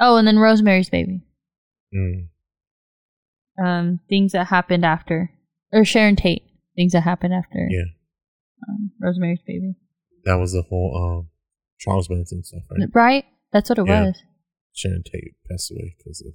Oh, 0.00 0.16
and 0.16 0.26
then 0.26 0.38
Rosemary's 0.38 0.90
Baby. 0.90 1.22
Mm. 1.94 2.28
Um, 3.64 4.00
things 4.08 4.32
that 4.32 4.48
happened 4.48 4.84
after, 4.84 5.30
or 5.72 5.84
Sharon 5.84 6.16
Tate. 6.16 6.42
Things 6.76 6.92
that 6.92 7.02
happened 7.02 7.32
after. 7.32 7.66
Yeah. 7.70 7.84
Um, 8.68 8.90
Rosemary's 9.00 9.40
Baby. 9.46 9.74
That 10.24 10.34
was 10.34 10.52
the 10.52 10.62
whole 10.62 10.94
um 11.22 11.30
Charles 11.78 12.10
Manson 12.10 12.42
stuff, 12.44 12.62
right? 12.70 12.88
Right. 12.92 13.24
That's 13.52 13.70
what 13.70 13.78
it 13.78 13.86
Yeah. 13.86 14.06
was. 14.06 14.22
Sharon 14.74 15.02
Tate 15.02 15.36
passed 15.48 15.70
away 15.70 15.94
because 15.96 16.20
of 16.26 16.34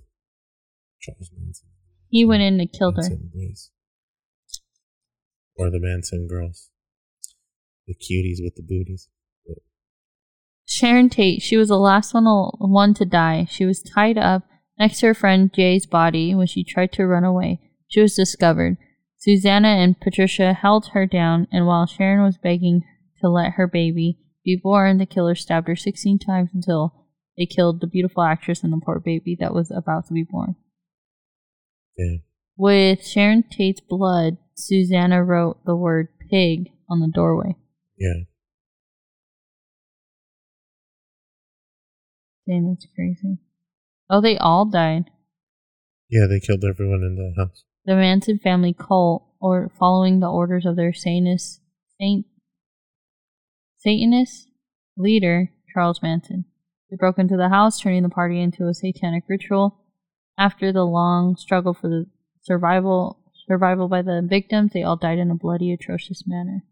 Charles 1.00 1.30
Manson. 1.38 1.68
He 2.10 2.26
went 2.26 2.42
in 2.42 2.60
and 2.60 2.72
killed 2.72 2.96
her. 2.98 3.10
Boys. 3.34 3.70
Or 5.58 5.70
the 5.70 5.80
Manson 5.80 6.28
girls. 6.28 6.70
The 7.88 7.94
cuties 7.94 8.44
with 8.44 8.56
the 8.56 8.64
booties. 8.64 9.10
Sharon 10.72 11.10
Tate, 11.10 11.42
she 11.42 11.58
was 11.58 11.68
the 11.68 11.78
last 11.78 12.14
one, 12.14 12.24
one 12.24 12.94
to 12.94 13.04
die. 13.04 13.46
She 13.52 13.66
was 13.66 13.84
tied 13.84 14.18
up 14.18 14.44
next 14.80 15.02
to 15.02 15.08
her 15.08 15.14
friend 15.14 15.52
Jay's 15.54 15.86
body 15.86 16.34
when 16.34 16.48
she 16.48 16.64
tried 16.64 16.94
to 16.94 17.06
run 17.06 17.26
away. 17.26 17.60
She 17.90 18.00
was 18.00 18.16
discovered. 18.16 18.78
Susanna 19.18 19.68
and 19.68 20.00
Patricia 20.00 20.54
held 20.54 20.92
her 20.94 21.06
down, 21.06 21.50
and 21.52 21.68
while 21.68 21.86
Sharon 21.86 22.24
was 22.24 22.38
begging 22.38 22.84
to 23.20 23.28
let 23.28 23.54
her 23.58 23.68
baby 23.68 24.20
be 24.46 24.58
born, 24.64 24.98
the 24.98 25.06
killer 25.06 25.36
stabbed 25.36 25.68
her 25.68 25.76
16 25.76 26.20
times 26.20 26.52
until 26.54 26.94
they 27.38 27.46
killed 27.46 27.82
the 27.82 27.88
beautiful 27.88 28.24
actress 28.24 28.64
and 28.64 28.72
the 28.72 28.80
poor 28.84 29.02
baby 29.04 29.36
that 29.42 29.54
was 29.54 29.72
about 29.72 30.08
to 30.08 30.14
be 30.14 30.24
born. 30.24 30.56
Yeah. 31.98 32.20
With 32.56 33.06
Sharon 33.06 33.44
Tate's 33.44 33.82
blood, 33.82 34.38
Susanna 34.56 35.22
wrote 35.22 35.66
the 35.66 35.76
word 35.76 36.08
pig 36.30 36.70
on 36.90 37.02
the 37.02 37.12
doorway. 37.14 37.58
Yeah. 37.98 38.24
Dang, 42.48 42.70
that's 42.70 42.88
crazy. 42.96 43.38
Oh, 44.10 44.22
they 44.22 44.38
all 44.38 44.66
died. 44.66 45.06
Yeah, 46.10 46.26
they 46.30 46.40
killed 46.40 46.64
everyone 46.64 47.04
in 47.04 47.16
the 47.16 47.34
house. 47.42 47.64
The 47.86 47.96
Manson 47.96 48.40
family 48.40 48.74
cult, 48.74 49.26
or 49.40 49.72
following 49.80 50.20
the 50.20 50.30
orders 50.30 50.66
of 50.66 50.76
their 50.76 50.94
Satanist, 50.94 51.62
Saint, 52.00 52.26
Satanist 53.78 54.48
leader, 54.98 55.52
Charles 55.74 56.02
Manson. 56.04 56.46
They 56.90 56.98
broke 56.98 57.18
into 57.18 57.38
the 57.38 57.50
house, 57.50 57.80
turning 57.80 58.04
the 58.04 58.10
party 58.10 58.42
into 58.42 58.68
a 58.68 58.74
satanic 58.74 59.24
ritual. 59.28 59.78
After 60.38 60.72
the 60.72 60.86
long 60.86 61.38
struggle 61.38 61.74
for 61.74 61.88
the 61.88 62.06
survival 62.42 63.20
survival 63.48 63.88
by 63.88 64.02
the 64.02 64.22
victims, 64.24 64.72
they 64.74 64.84
all 64.84 64.98
died 64.98 65.20
in 65.20 65.32
a 65.32 65.36
bloody, 65.36 65.72
atrocious 65.72 66.24
manner. 66.28 66.64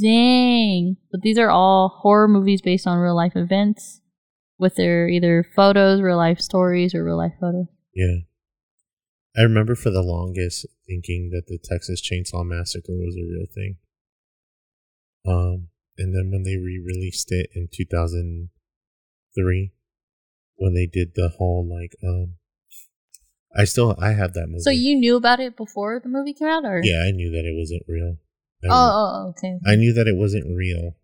Dang! 0.00 0.96
But 1.10 1.22
these 1.22 1.38
are 1.38 1.50
all 1.50 1.88
horror 1.88 2.28
movies 2.28 2.62
based 2.62 2.86
on 2.86 2.98
real 2.98 3.16
life 3.16 3.34
events, 3.34 4.00
with 4.58 4.74
their 4.76 5.08
either 5.08 5.44
photos, 5.56 6.00
real 6.00 6.16
life 6.16 6.40
stories, 6.40 6.94
or 6.94 7.04
real 7.04 7.16
life 7.16 7.32
photos. 7.40 7.66
Yeah. 7.94 8.18
I 9.36 9.42
remember 9.42 9.74
for 9.74 9.90
the 9.90 10.02
longest 10.02 10.66
thinking 10.86 11.30
that 11.30 11.46
the 11.46 11.58
Texas 11.62 12.02
Chainsaw 12.02 12.44
Massacre 12.44 12.92
was 12.92 13.16
a 13.16 13.24
real 13.26 13.46
thing. 13.52 13.76
Um, 15.26 15.68
and 15.96 16.14
then 16.14 16.30
when 16.30 16.42
they 16.42 16.56
re-released 16.56 17.32
it 17.32 17.48
in 17.54 17.68
2003, 17.72 19.72
when 20.56 20.74
they 20.74 20.86
did 20.86 21.14
the 21.14 21.30
whole 21.38 21.66
like, 21.68 21.94
um, 22.06 22.34
I 23.54 23.64
still 23.64 23.94
I 24.00 24.12
have 24.12 24.32
that 24.34 24.46
movie. 24.48 24.60
So 24.60 24.70
you 24.70 24.96
knew 24.96 25.16
about 25.16 25.40
it 25.40 25.56
before 25.56 26.00
the 26.02 26.08
movie 26.08 26.32
came 26.32 26.48
out, 26.48 26.64
or 26.64 26.80
yeah, 26.82 27.04
I 27.06 27.10
knew 27.10 27.30
that 27.30 27.44
it 27.44 27.54
wasn't 27.54 27.82
real. 27.86 28.16
I, 28.64 28.68
Oh, 28.70 28.70
oh, 28.70 29.28
okay. 29.30 29.58
I 29.66 29.76
knew 29.76 29.92
that 29.92 30.06
it 30.06 30.16
wasn't 30.16 30.46
real, 30.56 30.96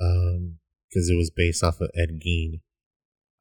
um, 0.00 0.58
because 0.88 1.08
it 1.08 1.16
was 1.16 1.30
based 1.30 1.64
off 1.64 1.80
of 1.80 1.90
Ed 1.94 2.20
Gein. 2.20 2.60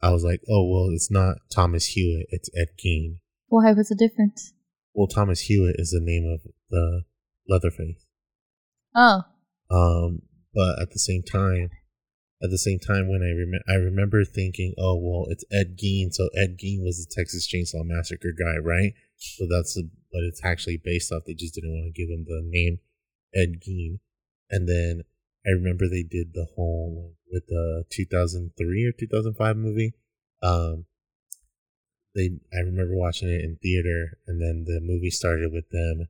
I 0.03 0.11
was 0.11 0.23
like, 0.23 0.41
oh 0.49 0.69
well, 0.69 0.89
it's 0.93 1.09
not 1.09 1.37
Thomas 1.49 1.85
Hewitt, 1.85 2.27
it's 2.29 2.49
Ed 2.55 2.75
Gein. 2.77 3.19
Why? 3.47 3.71
What's 3.71 3.89
the 3.89 3.95
difference? 3.95 4.53
Well, 4.93 5.07
Thomas 5.07 5.39
Hewitt 5.41 5.77
is 5.79 5.91
the 5.91 6.01
name 6.01 6.29
of 6.31 6.51
the 6.69 7.03
Leatherface. 7.47 8.05
Oh, 8.95 9.21
Um, 9.71 10.21
but 10.53 10.81
at 10.81 10.91
the 10.91 10.99
same 10.99 11.23
time, 11.23 11.69
at 12.43 12.49
the 12.51 12.57
same 12.57 12.79
time, 12.79 13.07
when 13.07 13.21
I 13.23 13.31
remember, 13.31 13.63
I 13.69 13.75
remember 13.75 14.25
thinking, 14.25 14.73
oh 14.77 14.99
well, 15.01 15.27
it's 15.29 15.45
Ed 15.51 15.77
Gein, 15.81 16.11
so 16.11 16.27
Ed 16.35 16.57
Gein 16.61 16.83
was 16.83 16.97
the 16.97 17.11
Texas 17.15 17.47
Chainsaw 17.47 17.85
Massacre 17.85 18.33
guy, 18.37 18.57
right? 18.61 18.91
So 19.15 19.47
that's 19.49 19.77
a, 19.77 19.83
what 20.09 20.25
it's 20.25 20.43
actually 20.43 20.81
based 20.83 21.11
off. 21.13 21.23
They 21.25 21.33
just 21.33 21.55
didn't 21.55 21.71
want 21.71 21.93
to 21.93 21.99
give 21.99 22.09
him 22.09 22.25
the 22.27 22.41
name 22.43 22.79
Ed 23.33 23.61
Gein. 23.65 23.99
And 24.51 24.67
then 24.67 25.03
I 25.47 25.51
remember 25.51 25.87
they 25.87 26.03
did 26.03 26.33
the 26.33 26.47
whole 26.55 26.93
like, 27.05 27.15
with 27.33 27.47
the 27.47 27.83
2003 27.89 28.85
or 28.85 28.91
2005 28.91 29.57
movie. 29.57 29.93
Um, 30.41 30.85
they 32.15 32.29
I 32.53 32.59
remember 32.59 32.95
watching 32.95 33.29
it 33.29 33.43
in 33.43 33.57
theater, 33.61 34.19
and 34.27 34.39
then 34.39 34.65
the 34.65 34.79
movie 34.81 35.09
started 35.09 35.51
with 35.51 35.69
them 35.71 36.07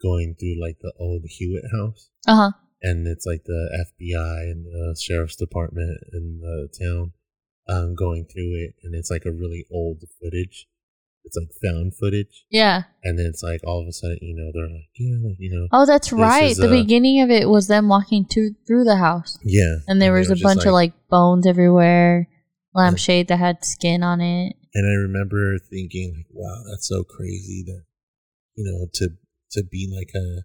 going 0.00 0.36
through 0.38 0.60
like 0.60 0.78
the 0.80 0.92
old 0.98 1.24
Hewitt 1.26 1.64
house 1.72 2.08
uh 2.26 2.34
huh. 2.34 2.50
and 2.80 3.06
it's 3.06 3.26
like 3.26 3.44
the 3.44 3.84
FBI 4.00 4.50
and 4.50 4.64
the 4.64 4.98
sheriff's 4.98 5.36
department 5.36 5.98
in 6.14 6.40
the 6.40 6.68
town 6.82 7.12
um, 7.70 7.94
going 7.94 8.24
through 8.24 8.54
it, 8.56 8.74
and 8.82 8.94
it's 8.94 9.10
like 9.10 9.24
a 9.24 9.32
really 9.32 9.64
old 9.70 10.02
footage. 10.20 10.66
It's 11.24 11.36
like 11.36 11.50
found 11.62 11.94
footage, 11.96 12.44
Yeah. 12.50 12.84
and 13.04 13.18
then 13.18 13.26
it's 13.26 13.42
like 13.42 13.60
all 13.64 13.82
of 13.82 13.86
a 13.86 13.92
sudden, 13.92 14.18
you 14.22 14.34
know, 14.34 14.50
they're 14.52 14.68
like, 14.72 14.88
yeah, 14.96 15.34
you 15.38 15.50
know, 15.54 15.68
Oh, 15.70 15.86
that's 15.86 16.12
right. 16.12 16.50
is, 16.50 16.56
The 16.56 16.66
uh, 16.66 16.70
beginning 16.70 17.20
of 17.20 17.30
it 17.30 17.48
was 17.48 17.68
them 17.68 17.88
walking 17.88 18.24
to 18.30 18.52
through 18.66 18.84
the 18.84 18.96
house, 18.96 19.38
yeah, 19.44 19.76
and 19.86 20.00
there 20.02 20.12
they 20.14 20.18
was 20.18 20.30
a 20.30 20.42
bunch 20.42 20.64
of 20.64 20.72
like 20.72 20.92
bones 21.08 21.46
everywhere, 21.46 22.28
lampshade 22.74 23.28
that 23.28 23.38
had 23.38 23.64
skin 23.64 24.02
on 24.02 24.20
it. 24.20 24.56
and 24.74 24.86
I 24.90 24.94
remember 24.94 25.58
thinking 25.58 26.14
like, 26.16 26.26
wow, 26.32 26.62
that's 26.68 26.88
so 26.88 27.04
crazy 27.04 27.62
that 27.66 27.82
you 28.56 28.64
know 28.64 28.86
to 28.94 29.10
to 29.52 29.62
be 29.64 29.88
like 29.94 30.10
a 30.14 30.42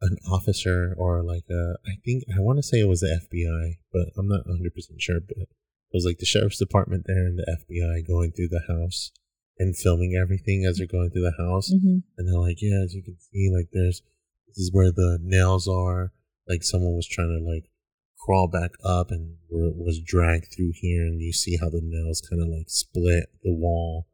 an 0.00 0.16
officer 0.30 0.94
or 0.96 1.22
like 1.22 1.44
a 1.50 1.74
I 1.86 1.94
think 2.04 2.24
I 2.34 2.40
want 2.40 2.58
to 2.58 2.62
say 2.62 2.80
it 2.80 2.88
was 2.88 3.00
the 3.00 3.08
FBI, 3.20 3.78
but 3.92 4.12
I'm 4.16 4.28
not 4.28 4.46
100 4.46 4.74
percent 4.74 5.00
sure. 5.02 5.20
But 5.20 5.36
it 5.38 5.48
was 5.92 6.04
like 6.04 6.18
the 6.18 6.26
sheriff's 6.26 6.58
department 6.58 7.04
there 7.06 7.26
and 7.26 7.38
the 7.38 7.56
FBI 7.68 8.06
going 8.06 8.32
through 8.32 8.48
the 8.48 8.62
house 8.68 9.10
and 9.58 9.76
filming 9.76 10.14
everything 10.20 10.64
as 10.64 10.78
they're 10.78 10.86
going 10.86 11.10
through 11.10 11.22
the 11.22 11.42
house, 11.42 11.70
hmm 11.70 11.98
and 12.16 12.28
they're 12.28 12.40
like, 12.40 12.58
yeah, 12.60 12.82
as 12.84 12.94
you 12.94 13.02
can 13.02 13.16
see, 13.18 13.50
like 13.54 13.68
there's 13.72 14.02
this 14.46 14.58
is 14.58 14.70
where 14.72 14.92
the 14.92 15.18
nails 15.22 15.68
are. 15.68 16.12
Like 16.48 16.62
someone 16.62 16.94
was 16.94 17.06
trying 17.06 17.28
to 17.28 17.44
like 17.44 17.70
crawl 18.18 18.48
back 18.48 18.72
up 18.84 19.10
and 19.10 19.36
were, 19.50 19.70
was 19.72 20.00
dragged 20.00 20.48
through 20.54 20.72
here, 20.74 21.02
and 21.02 21.20
you 21.20 21.32
see 21.32 21.56
how 21.56 21.68
the 21.68 21.80
nails 21.82 22.22
kind 22.28 22.42
of 22.42 22.48
like 22.48 22.68
split 22.68 23.26
the 23.42 23.52
wall. 23.52 24.08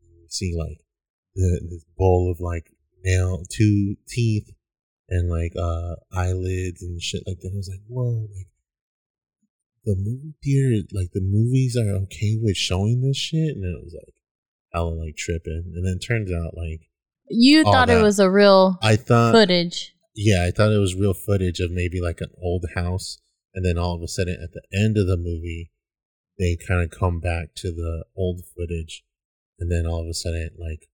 You 0.00 0.26
see 0.28 0.54
like 0.56 0.80
the 1.34 1.60
this 1.70 1.84
bowl 1.96 2.30
of 2.30 2.40
like 2.40 2.70
nail 3.04 3.42
two 3.50 3.96
teeth 4.08 4.50
and 5.08 5.28
like 5.28 5.52
uh 5.56 5.96
eyelids 6.12 6.82
and 6.82 7.00
shit 7.00 7.22
like 7.26 7.40
that. 7.40 7.52
I 7.52 7.56
was 7.56 7.68
like, 7.70 7.84
whoa, 7.86 8.28
like 8.34 8.48
the 9.84 9.96
movie 9.96 10.34
theater, 10.42 10.86
like 10.92 11.12
the 11.12 11.20
movies 11.20 11.76
are 11.76 11.94
okay 12.04 12.38
with 12.40 12.56
showing 12.56 13.02
this 13.02 13.16
shit, 13.16 13.54
and 13.56 13.64
it 13.64 13.84
was 13.84 13.94
like 13.94 14.13
hella 14.74 14.90
like 14.90 15.16
tripping. 15.16 15.72
And 15.74 15.86
then 15.86 15.98
it 16.00 16.04
turns 16.06 16.30
out 16.30 16.56
like 16.56 16.88
You 17.30 17.62
thought 17.64 17.88
it 17.88 18.02
was 18.02 18.18
a 18.18 18.30
real 18.30 18.78
I 18.82 18.96
thought 18.96 19.32
footage. 19.32 19.94
yeah, 20.14 20.44
I 20.46 20.50
thought 20.50 20.72
it 20.72 20.78
was 20.78 20.94
real 20.94 21.14
footage 21.14 21.60
of 21.60 21.70
maybe 21.70 22.00
like 22.00 22.20
an 22.20 22.30
old 22.42 22.66
house, 22.74 23.18
and 23.54 23.64
then 23.64 23.78
all 23.78 23.94
of 23.94 24.02
a 24.02 24.08
sudden 24.08 24.36
at 24.42 24.50
the 24.52 24.62
end 24.76 24.98
of 24.98 25.06
the 25.06 25.16
movie, 25.16 25.70
they 26.38 26.56
kind 26.56 26.82
of 26.82 26.90
come 26.90 27.20
back 27.20 27.54
to 27.56 27.70
the 27.70 28.04
old 28.16 28.42
footage, 28.56 29.04
and 29.58 29.70
then 29.70 29.86
all 29.86 30.02
of 30.02 30.08
a 30.08 30.14
sudden 30.14 30.50
like 30.58 30.88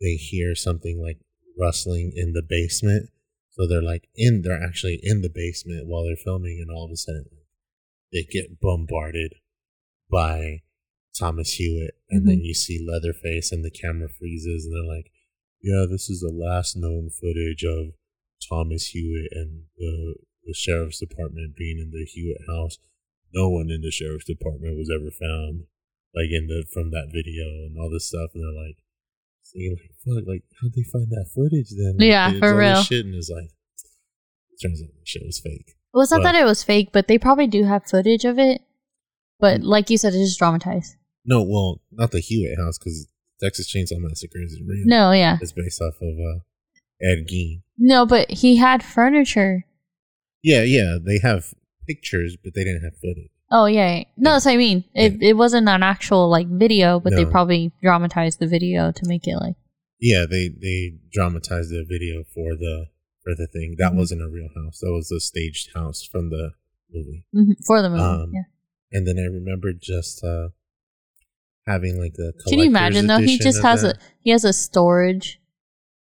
they 0.00 0.14
hear 0.14 0.54
something 0.54 1.00
like 1.00 1.18
rustling 1.58 2.12
in 2.14 2.32
the 2.32 2.42
basement, 2.46 3.10
so 3.50 3.66
they're 3.66 3.80
like 3.80 4.08
in 4.16 4.42
they're 4.42 4.62
actually 4.62 4.98
in 5.02 5.22
the 5.22 5.30
basement 5.32 5.86
while 5.86 6.04
they're 6.04 6.16
filming, 6.16 6.58
and 6.60 6.70
all 6.74 6.84
of 6.84 6.90
a 6.90 6.96
sudden 6.96 7.26
they 8.12 8.24
get 8.24 8.60
bombarded 8.60 9.34
by 10.10 10.62
Thomas 11.18 11.52
Hewitt, 11.54 11.94
and 12.10 12.26
then 12.28 12.40
you 12.40 12.54
see 12.54 12.84
Leatherface, 12.84 13.52
and 13.52 13.64
the 13.64 13.70
camera 13.70 14.08
freezes, 14.08 14.64
and 14.66 14.74
they're 14.74 14.96
like, 14.96 15.10
"Yeah, 15.62 15.86
this 15.88 16.10
is 16.10 16.20
the 16.20 16.32
last 16.32 16.76
known 16.76 17.10
footage 17.10 17.64
of." 17.64 17.94
Thomas 18.50 18.88
Hewitt 18.88 19.28
and 19.32 19.62
the, 19.78 20.16
the 20.44 20.52
sheriff's 20.52 20.98
department 20.98 21.56
being 21.56 21.78
in 21.78 21.90
the 21.92 22.04
Hewitt 22.04 22.42
house. 22.46 22.76
No 23.32 23.48
one 23.48 23.70
in 23.70 23.80
the 23.80 23.90
sheriff's 23.90 24.26
department 24.26 24.76
was 24.76 24.90
ever 24.90 25.10
found. 25.10 25.64
like 26.14 26.28
in 26.30 26.46
the 26.46 26.64
from 26.72 26.90
that 26.90 27.08
video 27.10 27.44
and 27.64 27.78
all 27.78 27.88
this 27.90 28.06
stuff, 28.08 28.30
and 28.34 28.42
they're 28.44 28.62
like, 28.66 28.76
saying 29.42 29.76
like, 29.80 29.90
"Fuck, 30.04 30.28
like 30.28 30.42
how'd 30.60 30.74
they 30.74 30.82
find 30.92 31.08
that 31.10 31.30
footage?" 31.34 31.70
Then 31.70 31.96
Like, 31.98 32.06
Yeah, 32.08 32.38
for 32.38 32.54
real. 32.56 32.82
Shit, 32.82 33.06
and 33.06 33.14
it's 33.14 33.30
like, 33.30 33.48
turns 34.62 34.82
out 34.82 34.88
the 34.94 35.06
shit 35.06 35.22
was 35.24 35.40
fake. 35.40 35.74
Well, 35.92 36.02
it's 36.02 36.10
not 36.12 36.18
But- 36.18 36.32
that 36.32 36.42
it 36.42 36.44
was 36.44 36.62
fake, 36.62 36.90
but 36.92 37.08
they 37.08 37.18
probably 37.18 37.46
do 37.46 37.64
have 37.64 37.86
footage 37.86 38.24
of 38.26 38.38
it. 38.38 38.60
But 39.40 39.60
Mm. 39.62 39.64
like 39.64 39.90
you 39.90 39.96
said, 39.98 40.14
it's 40.14 40.28
just 40.28 40.38
dramatized. 40.38 40.96
No, 41.24 41.42
well, 41.42 41.80
not 41.90 42.10
the 42.10 42.20
Hewitt 42.20 42.58
house 42.58 42.78
because 42.78 43.08
Texas 43.42 43.72
Chainsaw 43.72 43.98
Massacre 43.98 44.38
is 44.42 44.60
real. 44.60 44.84
No, 44.86 45.12
yeah, 45.12 45.38
it's 45.40 45.52
based 45.52 45.80
off 45.80 45.94
of 46.00 46.08
uh, 46.18 46.40
Ed 47.02 47.26
Gein. 47.30 47.62
no, 47.78 48.06
but 48.06 48.30
he 48.30 48.56
had 48.56 48.82
furniture. 48.82 49.64
Yeah, 50.42 50.62
yeah, 50.62 50.98
they 51.02 51.18
have 51.22 51.54
pictures, 51.86 52.36
but 52.42 52.54
they 52.54 52.64
didn't 52.64 52.84
have 52.84 52.96
footage. 52.96 53.30
Oh 53.50 53.66
yeah, 53.66 53.96
yeah. 53.98 54.04
no, 54.16 54.32
that's 54.32 54.44
what 54.46 54.52
I 54.52 54.56
mean. 54.56 54.84
It 54.94 55.22
it 55.22 55.34
wasn't 55.36 55.68
an 55.68 55.82
actual 55.82 56.28
like 56.28 56.48
video, 56.48 57.00
but 57.00 57.14
they 57.14 57.24
probably 57.24 57.72
dramatized 57.82 58.38
the 58.40 58.46
video 58.46 58.90
to 58.92 59.06
make 59.06 59.26
it 59.26 59.36
like 59.36 59.56
Yeah, 60.00 60.24
they 60.28 60.48
they 60.48 60.94
dramatized 61.12 61.70
the 61.70 61.84
video 61.88 62.24
for 62.34 62.56
the 62.56 62.86
for 63.22 63.34
the 63.34 63.46
thing. 63.46 63.76
That 63.78 63.92
Mhm. 63.92 63.96
wasn't 63.96 64.22
a 64.22 64.28
real 64.28 64.48
house. 64.54 64.80
That 64.80 64.92
was 64.92 65.10
a 65.10 65.20
staged 65.20 65.70
house 65.74 66.02
from 66.02 66.30
the 66.30 66.52
movie. 66.92 67.26
mhm, 67.34 67.54
for 67.64 67.80
the 67.80 67.88
movie. 67.90 68.02
Um, 68.02 68.32
yeah. 68.34 68.42
And 68.92 69.06
then 69.06 69.18
I 69.18 69.26
remember 69.26 69.72
just 69.72 70.22
uh 70.24 70.48
having 71.66 71.98
like 72.00 72.14
a. 72.18 72.32
Can 72.48 72.58
you 72.58 72.66
imagine 72.66 73.06
though? 73.06 73.18
He 73.18 73.38
just 73.38 73.62
has 73.62 73.84
of 73.84 73.90
a 73.90 73.94
he 74.20 74.30
has 74.30 74.44
a 74.44 74.52
storage 74.52 75.40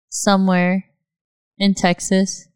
somewhere 0.09 0.85
in 1.59 1.75
Texas, 1.75 2.49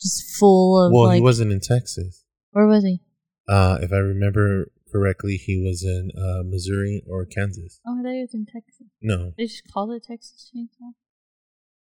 just 0.00 0.36
full 0.38 0.84
of 0.86 0.92
Well, 0.92 1.04
like. 1.04 1.16
he 1.16 1.20
wasn't 1.20 1.52
in 1.52 1.60
Texas. 1.60 2.24
where 2.50 2.66
was 2.66 2.84
he? 2.84 3.00
Uh, 3.48 3.78
if 3.82 3.92
I 3.92 3.96
remember 3.96 4.70
correctly, 4.90 5.36
he 5.36 5.56
was 5.60 5.82
in 5.82 6.10
uh, 6.16 6.42
Missouri 6.44 7.02
or 7.08 7.24
Kansas. 7.24 7.80
Oh, 7.86 7.98
I 7.98 8.02
thought 8.02 8.12
he 8.12 8.20
was 8.20 8.34
in 8.34 8.46
Texas. 8.46 8.86
No, 9.00 9.32
They 9.36 9.46
just 9.46 9.64
called 9.72 9.90
it 9.92 10.04
Texas 10.06 10.50
Chainsaw. 10.54 10.92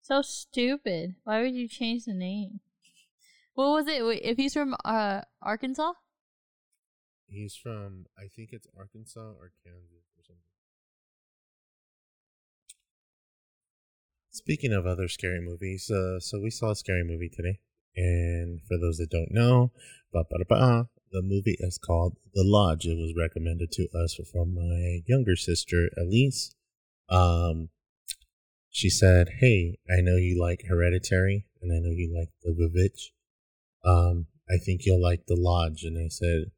So 0.02 0.22
stupid. 0.22 1.16
Why 1.24 1.42
would 1.42 1.54
you 1.56 1.68
change 1.68 2.06
the 2.06 2.14
name? 2.14 2.60
What 3.54 3.70
was 3.72 3.88
it? 3.88 4.04
Wait, 4.06 4.22
if 4.24 4.38
he's 4.38 4.54
from 4.54 4.76
uh 4.86 5.22
Arkansas? 5.42 5.94
he's 7.28 7.56
from 7.56 8.06
I 8.18 8.28
think 8.36 8.50
it's 8.52 8.68
Arkansas 8.78 9.20
or 9.40 9.52
Kansas 9.64 9.95
Speaking 14.36 14.74
of 14.74 14.86
other 14.86 15.08
scary 15.08 15.40
movies, 15.40 15.90
uh, 15.90 16.20
so 16.20 16.42
we 16.42 16.50
saw 16.50 16.72
a 16.72 16.76
scary 16.76 17.06
movie 17.06 17.30
today, 17.30 17.60
and 17.96 18.60
for 18.68 18.78
those 18.78 18.98
that 18.98 19.10
don't 19.10 19.32
know, 19.32 19.72
the 20.12 21.22
movie 21.24 21.56
is 21.62 21.78
called 21.78 22.18
The 22.34 22.44
Lodge. 22.44 22.86
It 22.86 22.98
was 22.98 23.16
recommended 23.18 23.72
to 23.72 23.88
us 23.98 24.20
from 24.30 24.54
my 24.54 25.04
younger 25.08 25.38
sister 25.38 25.90
Elise. 25.96 26.54
Um, 27.08 27.70
she 28.70 28.90
said, 28.90 29.30
"Hey, 29.40 29.78
I 29.90 30.02
know 30.02 30.18
you 30.18 30.38
like 30.38 30.66
Hereditary, 30.68 31.48
and 31.62 31.72
I 31.72 31.80
know 31.80 31.96
you 31.96 32.14
like 32.14 32.32
The 32.44 32.52
Vivitch. 32.52 33.14
Um, 33.86 34.28
I 34.50 34.58
think 34.58 34.82
you'll 34.86 35.02
like 35.02 35.28
The 35.28 35.40
Lodge." 35.40 35.84
And 35.84 35.98
I 35.98 36.10
said, 36.10 36.52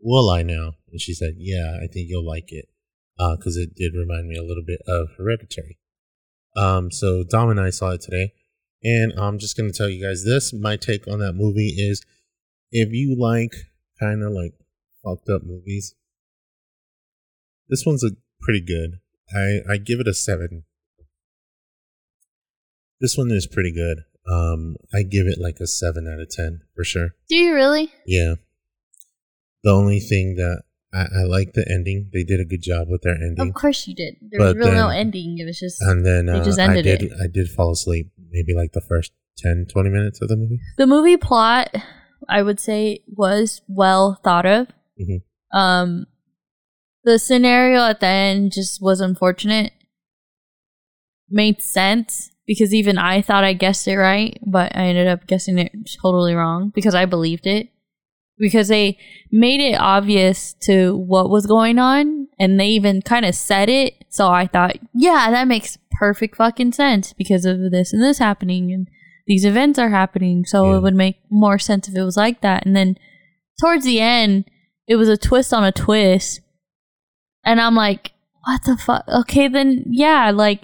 "Will 0.00 0.30
I 0.30 0.44
now?" 0.44 0.74
And 0.92 1.00
she 1.00 1.12
said, 1.12 1.34
"Yeah, 1.38 1.80
I 1.82 1.88
think 1.88 2.08
you'll 2.08 2.24
like 2.24 2.52
it, 2.52 2.68
because 3.18 3.56
it 3.56 3.74
did 3.74 3.96
remind 3.96 4.28
me 4.28 4.36
a 4.36 4.44
little 4.44 4.64
bit 4.64 4.82
of 4.86 5.08
Hereditary." 5.18 5.78
Um, 6.56 6.90
so 6.90 7.24
Dom 7.24 7.50
and 7.50 7.60
I 7.60 7.70
saw 7.70 7.90
it 7.90 8.00
today, 8.00 8.32
and 8.82 9.12
I'm 9.18 9.38
just 9.38 9.56
gonna 9.56 9.72
tell 9.72 9.88
you 9.88 10.04
guys 10.04 10.24
this. 10.24 10.52
My 10.52 10.76
take 10.76 11.08
on 11.08 11.18
that 11.20 11.34
movie 11.34 11.74
is, 11.76 12.04
if 12.70 12.92
you 12.92 13.16
like 13.18 13.54
kind 14.00 14.22
of 14.22 14.32
like 14.32 14.54
fucked 15.02 15.28
up 15.28 15.42
movies, 15.44 15.94
this 17.68 17.84
one's 17.86 18.04
a 18.04 18.10
pretty 18.40 18.60
good. 18.60 19.00
I 19.34 19.72
I 19.74 19.76
give 19.78 20.00
it 20.00 20.08
a 20.08 20.14
seven. 20.14 20.64
This 23.00 23.16
one 23.16 23.30
is 23.30 23.46
pretty 23.46 23.72
good. 23.72 24.04
Um, 24.30 24.76
I 24.92 25.02
give 25.02 25.26
it 25.26 25.38
like 25.38 25.58
a 25.60 25.66
seven 25.66 26.08
out 26.08 26.20
of 26.20 26.30
ten 26.30 26.60
for 26.74 26.84
sure. 26.84 27.10
Do 27.28 27.36
you 27.36 27.54
really? 27.54 27.92
Yeah. 28.06 28.34
The 29.62 29.70
only 29.70 30.00
thing 30.00 30.36
that 30.36 30.63
I, 30.94 31.02
I 31.20 31.22
like 31.24 31.52
the 31.54 31.66
ending. 31.70 32.08
They 32.12 32.22
did 32.24 32.38
a 32.40 32.44
good 32.44 32.62
job 32.62 32.88
with 32.88 33.02
their 33.02 33.14
ending. 33.14 33.48
Of 33.48 33.54
course 33.54 33.86
you 33.88 33.94
did. 33.94 34.16
There 34.30 34.40
was 34.40 34.54
But 34.54 34.58
really 34.58 34.70
no 34.76 34.88
then- 34.88 34.98
ending. 34.98 35.38
It 35.38 35.44
was 35.44 35.58
just 35.58 35.82
And 35.82 36.06
then 36.06 36.26
They 36.26 36.32
uh, 36.38 36.44
just 36.44 36.58
I 36.60 36.64
ended 36.64 36.84
did 36.84 37.02
it. 37.02 37.12
I 37.22 37.26
did 37.26 37.48
fall 37.50 37.72
asleep 37.72 38.12
maybe 38.30 38.54
like 38.54 38.72
the 38.72 38.80
first 38.80 39.12
10 39.38 39.66
20 39.72 39.90
minutes 39.90 40.20
of 40.22 40.28
the 40.28 40.36
movie. 40.36 40.60
the 40.78 40.86
movie 40.86 41.16
plot. 41.16 41.74
I 42.28 42.42
would 42.42 42.58
say 42.60 43.00
was 43.08 43.60
well 43.68 44.18
thought 44.24 44.46
of. 44.46 44.68
Mhm. 45.00 45.22
Um, 45.52 46.06
the 47.02 47.18
scenario 47.18 47.80
at 47.82 48.00
the 48.00 48.06
end 48.06 48.52
just 48.52 48.80
was 48.80 49.00
unfortunate. 49.00 49.72
Made 51.28 51.60
sense 51.60 52.30
because 52.46 52.72
even 52.74 52.98
I 52.98 53.20
thought 53.22 53.44
I 53.44 53.52
guessed 53.54 53.88
it 53.88 53.96
right, 53.96 54.38
but 54.46 54.74
I 54.76 54.84
ended 54.86 55.06
up 55.08 55.26
guessing 55.26 55.58
it 55.58 55.72
totally 56.00 56.34
wrong 56.34 56.70
because 56.74 56.94
I 56.94 57.06
believed 57.06 57.46
it. 57.46 57.68
Because 58.38 58.68
they 58.68 58.98
made 59.30 59.60
it 59.60 59.76
obvious 59.80 60.54
to 60.62 60.96
what 60.96 61.30
was 61.30 61.46
going 61.46 61.78
on 61.78 62.26
and 62.38 62.58
they 62.58 62.66
even 62.68 63.00
kind 63.02 63.24
of 63.24 63.34
said 63.34 63.68
it. 63.68 63.94
So 64.08 64.28
I 64.28 64.46
thought, 64.48 64.76
yeah, 64.92 65.30
that 65.30 65.46
makes 65.46 65.78
perfect 65.92 66.36
fucking 66.36 66.72
sense 66.72 67.12
because 67.12 67.44
of 67.44 67.70
this 67.70 67.92
and 67.92 68.02
this 68.02 68.18
happening 68.18 68.72
and 68.72 68.88
these 69.28 69.44
events 69.44 69.78
are 69.78 69.90
happening. 69.90 70.44
So 70.44 70.70
Yeah. 70.70 70.78
it 70.78 70.80
would 70.82 70.94
make 70.96 71.16
more 71.30 71.58
sense 71.60 71.88
if 71.88 71.94
it 71.94 72.02
was 72.02 72.16
like 72.16 72.40
that. 72.40 72.66
And 72.66 72.74
then 72.74 72.96
towards 73.60 73.84
the 73.84 74.00
end, 74.00 74.46
it 74.88 74.96
was 74.96 75.08
a 75.08 75.16
twist 75.16 75.54
on 75.54 75.62
a 75.64 75.70
twist. 75.72 76.40
And 77.44 77.60
I'm 77.60 77.76
like, 77.76 78.12
what 78.44 78.62
the 78.64 78.76
fuck? 78.76 79.04
Okay, 79.08 79.46
then 79.48 79.84
yeah, 79.90 80.30
like, 80.32 80.62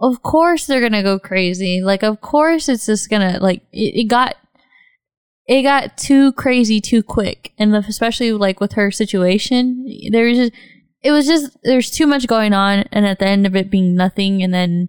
of 0.00 0.22
course 0.22 0.66
they're 0.66 0.80
gonna 0.80 1.02
go 1.02 1.18
crazy. 1.18 1.80
Like, 1.82 2.02
of 2.02 2.20
course 2.20 2.68
it's 2.68 2.86
just 2.86 3.10
gonna 3.10 3.38
like 3.40 3.62
it, 3.72 4.02
it 4.02 4.08
got 4.08 4.36
it 5.46 5.62
got 5.62 5.96
too 5.98 6.32
crazy 6.32 6.80
too 6.80 7.02
quick, 7.02 7.52
and 7.58 7.72
the- 7.74 7.78
especially 7.88 8.32
like 8.32 8.60
with 8.60 8.72
her 8.72 8.90
situation, 8.90 9.86
there 10.10 10.26
was 10.26 10.38
just 10.38 10.52
it 11.02 11.10
was 11.10 11.26
just 11.26 11.56
there's 11.64 11.90
too 11.90 12.06
much 12.06 12.26
going 12.26 12.52
on, 12.52 12.84
and 12.92 13.06
at 13.06 13.18
the 13.18 13.26
end 13.26 13.46
of 13.46 13.54
it 13.54 13.70
being 13.70 13.94
nothing, 13.94 14.42
and 14.42 14.54
then 14.54 14.88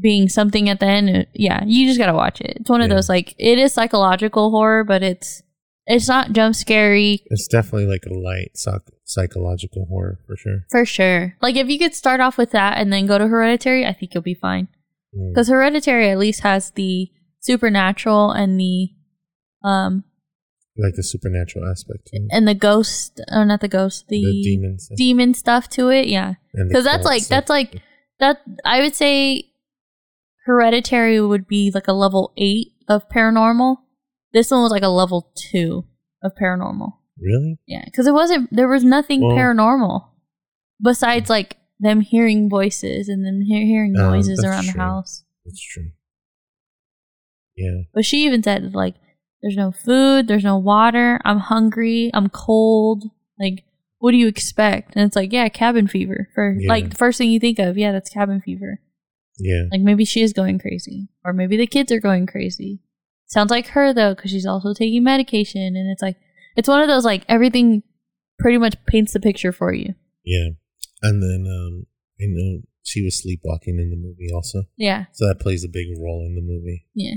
being 0.00 0.28
something 0.28 0.68
at 0.68 0.80
the 0.80 0.86
end. 0.86 1.26
Yeah, 1.34 1.62
you 1.66 1.86
just 1.86 1.98
gotta 1.98 2.14
watch 2.14 2.40
it. 2.40 2.56
It's 2.60 2.70
one 2.70 2.80
of 2.80 2.88
those 2.88 3.08
like 3.08 3.34
it 3.38 3.58
is 3.58 3.72
psychological 3.72 4.50
horror, 4.50 4.84
but 4.84 5.02
it's 5.02 5.42
it's 5.86 6.06
not 6.08 6.32
jump 6.32 6.54
scary 6.54 7.20
It's 7.26 7.48
definitely 7.48 7.86
like 7.86 8.04
a 8.08 8.14
light 8.14 8.52
psych- 8.54 8.82
psychological 9.04 9.86
horror 9.86 10.20
for 10.26 10.36
sure. 10.36 10.60
for 10.70 10.84
sure. 10.84 11.34
Like 11.42 11.56
if 11.56 11.68
you 11.68 11.78
could 11.78 11.94
start 11.94 12.20
off 12.20 12.38
with 12.38 12.52
that 12.52 12.78
and 12.78 12.92
then 12.92 13.06
go 13.06 13.18
to 13.18 13.26
Hereditary, 13.26 13.84
I 13.84 13.92
think 13.92 14.14
you'll 14.14 14.22
be 14.22 14.32
fine. 14.34 14.68
Mm. 15.14 15.32
Because 15.34 15.48
Hereditary 15.48 16.08
at 16.08 16.18
least 16.18 16.40
has 16.42 16.70
the 16.70 17.10
supernatural 17.40 18.30
and 18.30 18.58
the 18.60 18.90
um 19.64 20.04
Like 20.76 20.94
the 20.94 21.02
supernatural 21.02 21.68
aspect 21.70 22.06
to 22.08 22.16
it. 22.16 22.22
and 22.30 22.46
the 22.48 22.54
ghost 22.54 23.20
or 23.30 23.44
not 23.44 23.60
the 23.60 23.68
ghost 23.68 24.08
the, 24.08 24.22
the 24.22 24.42
demons. 24.42 24.88
demon 24.96 25.34
stuff 25.34 25.68
to 25.70 25.88
it. 25.88 26.06
Yeah, 26.08 26.34
because 26.68 26.84
that's 26.84 27.04
like 27.04 27.22
stuff. 27.22 27.36
that's 27.46 27.50
like 27.50 27.82
that. 28.20 28.38
I 28.64 28.80
would 28.80 28.94
say 28.94 29.48
Hereditary 30.46 31.20
would 31.20 31.46
be 31.46 31.70
like 31.72 31.86
a 31.88 31.92
level 31.92 32.32
eight 32.36 32.68
of 32.88 33.08
paranormal. 33.08 33.76
This 34.32 34.50
one 34.50 34.62
was 34.62 34.72
like 34.72 34.82
a 34.82 34.88
level 34.88 35.30
two 35.36 35.84
of 36.22 36.32
paranormal. 36.40 36.94
really 37.20 37.58
Yeah, 37.66 37.84
because 37.84 38.06
it 38.06 38.14
wasn't. 38.14 38.48
There 38.54 38.68
was 38.68 38.82
nothing 38.84 39.20
Well- 39.22 39.36
paranormal 39.36 40.08
besides 40.82 41.30
like 41.30 41.58
them 41.78 42.00
hearing 42.00 42.48
voices 42.48 43.08
and 43.08 43.24
them 43.26 43.40
he- 43.42 43.66
hearing 43.66 43.94
Um, 43.96 44.10
noises 44.10 44.38
that's 44.40 44.48
around 44.48 44.66
the 44.66 44.72
house. 44.80 45.24
that's 45.44 45.60
true. 45.60 45.90
Yeah, 47.56 47.82
But 47.92 48.04
she 48.04 48.24
even 48.24 48.42
said 48.42 48.74
like, 48.74 48.94
"There's 49.42 49.56
no 49.56 49.72
food. 49.72 50.28
There's 50.28 50.44
no 50.44 50.56
water. 50.58 51.20
I'm 51.24 51.38
hungry. 51.38 52.10
I'm 52.14 52.28
cold. 52.28 53.04
Like, 53.38 53.64
what 53.98 54.12
do 54.12 54.16
you 54.16 54.28
expect?" 54.28 54.94
And 54.96 55.04
it's 55.06 55.16
like, 55.16 55.32
"Yeah, 55.32 55.48
cabin 55.48 55.86
fever." 55.88 56.28
For 56.34 56.56
Yeah. 56.58 56.68
like 56.68 56.90
the 56.90 56.96
first 56.96 57.18
thing 57.18 57.30
you 57.30 57.40
think 57.40 57.58
of, 57.58 57.76
yeah, 57.76 57.92
that's 57.92 58.10
cabin 58.10 58.40
fever. 58.40 58.80
yeah, 59.38 59.62
Like 59.72 59.80
maybe 59.80 60.04
she 60.04 60.20
is 60.22 60.32
going 60.32 60.58
crazy, 60.58 61.08
or 61.24 61.32
maybe 61.32 61.56
the 61.56 61.66
kids 61.66 61.90
are 61.90 62.00
going 62.00 62.26
crazy. 62.26 62.80
Sounds 63.26 63.50
like 63.50 63.68
her 63.68 63.92
though, 63.94 64.14
because 64.14 64.30
she's 64.30 64.46
also 64.46 64.74
taking 64.74 65.02
medication, 65.02 65.74
and 65.76 65.90
it's 65.90 66.02
like 66.02 66.16
it's 66.56 66.68
one 66.68 66.80
of 66.82 66.88
those 66.88 67.04
like 67.04 67.24
everything 67.28 67.82
pretty 68.38 68.58
much 68.58 68.76
paints 68.86 69.12
the 69.12 69.20
picture 69.20 69.52
for 69.52 69.72
you. 69.72 69.94
yeah. 70.24 70.48
And 71.02 71.20
then 71.22 71.46
um, 71.50 71.86
you 72.18 72.28
know 72.30 72.62
she 72.84 73.02
was 73.02 73.20
sleepwalking 73.20 73.78
in 73.78 73.90
the 73.90 73.96
movie 73.96 74.30
also, 74.32 74.64
Yeah, 74.76 75.06
so 75.12 75.26
that 75.26 75.40
plays 75.40 75.64
a 75.64 75.68
big 75.68 75.86
role 75.98 76.24
in 76.26 76.34
the 76.34 76.42
movie. 76.42 76.86
yeah. 76.94 77.14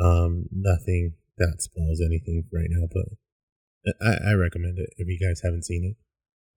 Um, 0.00 0.46
nothing 0.52 1.14
that 1.38 1.62
spoils 1.62 2.00
anything 2.04 2.44
right 2.52 2.68
now, 2.68 2.88
but 2.92 3.94
I, 4.00 4.30
I 4.30 4.32
recommend 4.34 4.78
it 4.78 4.90
if 4.96 5.08
you 5.08 5.18
guys 5.18 5.40
haven't 5.42 5.64
seen 5.64 5.84
it. 5.84 5.96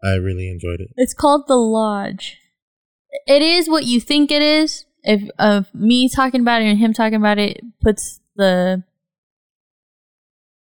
I 0.06 0.16
really 0.16 0.50
enjoyed 0.50 0.82
it. 0.82 0.90
It's 0.98 1.14
called 1.14 1.48
the 1.48 1.56
Lodge. 1.56 2.38
It 3.28 3.42
is 3.42 3.70
what 3.70 3.86
you 3.86 4.00
think 4.00 4.32
it 4.32 4.42
is. 4.42 4.86
If 5.04 5.30
of 5.40 5.74
me 5.74 6.10
talking 6.10 6.42
about 6.42 6.62
it 6.62 6.66
and 6.66 6.78
him 6.78 6.94
talking 6.94 7.16
about 7.16 7.40
it 7.40 7.62
puts 7.82 8.20
the 8.36 8.84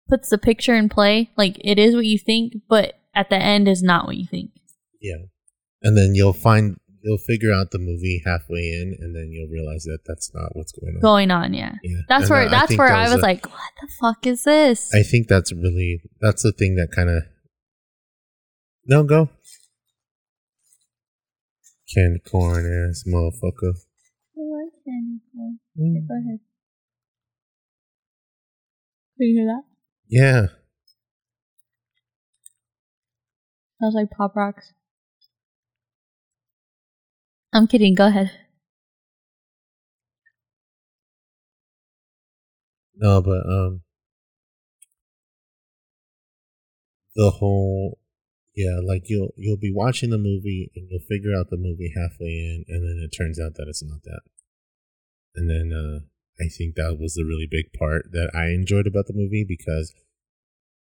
puts 0.08 0.30
the 0.30 0.38
picture 0.38 0.76
in 0.76 0.90
play, 0.90 1.32
like 1.38 1.58
it 1.62 1.80
is 1.80 1.96
what 1.96 2.06
you 2.06 2.20
think, 2.20 2.54
but 2.70 3.00
at 3.14 3.30
the 3.30 3.38
end 3.38 3.68
is 3.68 3.82
not 3.82 4.06
what 4.06 4.18
you 4.18 4.26
think. 4.26 4.52
Yeah, 5.02 5.26
and 5.82 5.98
then 5.98 6.12
you'll 6.14 6.34
find 6.34 6.78
you'll 7.06 7.18
figure 7.20 7.54
out 7.54 7.70
the 7.72 7.78
movie 7.78 8.22
halfway 8.26 8.60
in, 8.82 8.98
and 9.00 9.16
then 9.16 9.30
you'll 9.32 9.48
realize 9.50 9.84
that 9.84 10.00
that's 10.08 10.34
not 10.34 10.56
what's 10.56 10.72
going 10.72 10.96
on. 10.96 11.02
Going 11.02 11.30
on, 11.32 11.54
yeah. 11.54 11.76
Yeah, 11.84 12.00
That's 12.10 12.24
And 12.24 12.30
where 12.32 12.42
I 12.42 12.50
that's 12.50 12.68
think 12.70 12.80
where 12.80 12.90
that 12.90 12.98
I 13.08 13.14
was 13.14 13.20
a- 13.20 13.22
like, 13.22 13.46
what 13.46 13.72
the 13.80 13.88
fuck 14.02 14.26
is 14.26 14.44
this? 14.44 14.92
I 14.94 15.04
think 15.04 15.28
that's 15.28 15.54
really 15.54 16.02
that's 16.20 16.42
the 16.44 16.52
thing 16.52 16.76
that 16.76 16.90
kind 16.92 17.10
of 17.12 17.24
no 18.88 19.04
go 19.04 19.30
candy 21.94 22.20
corn 22.30 22.66
ass 22.66 23.04
motherfucker. 23.08 23.74
I 24.36 24.42
like 24.42 24.74
candy 24.84 25.20
corn. 25.34 25.60
Mm. 25.80 26.08
Go 26.08 26.14
ahead. 26.16 26.40
Did 29.20 29.26
you 29.28 29.36
hear 29.38 29.46
that? 29.46 29.64
Yeah, 30.08 30.48
Sounds 33.82 33.94
like 33.96 34.10
pop 34.10 34.36
rocks. 34.36 34.74
I'm 37.56 37.68
kidding. 37.68 37.96
Go 37.96 38.08
ahead. 38.08 38.32
no, 42.98 43.22
but 43.22 43.46
um, 43.50 43.82
the 47.16 47.32
whole 47.32 47.98
yeah, 48.58 48.80
like 48.84 49.04
you'll 49.10 49.34
you'll 49.38 49.56
be 49.56 49.72
watching 49.74 50.10
the 50.10 50.18
movie 50.18 50.70
and 50.76 50.90
you'll 50.92 51.00
figure 51.00 51.34
out 51.34 51.50
the 51.50 51.56
movie 51.56 51.94
halfway 51.96 52.28
in, 52.28 52.66
and 52.68 52.84
then 52.84 53.02
it 53.02 53.16
turns 53.16 53.40
out 53.40 53.56
that 53.56 53.70
it's 53.70 53.82
not 53.82 54.04
that. 54.04 54.22
And 55.36 55.50
then 55.50 55.72
uh, 55.72 56.44
I 56.44 56.50
think 56.50 56.76
that 56.76 56.98
was 57.00 57.14
the 57.14 57.24
really 57.24 57.48
big 57.50 57.72
part 57.72 58.12
that 58.12 58.32
I 58.36 58.48
enjoyed 58.48 58.86
about 58.86 59.08
the 59.08 59.14
movie 59.14 59.46
because 59.48 59.94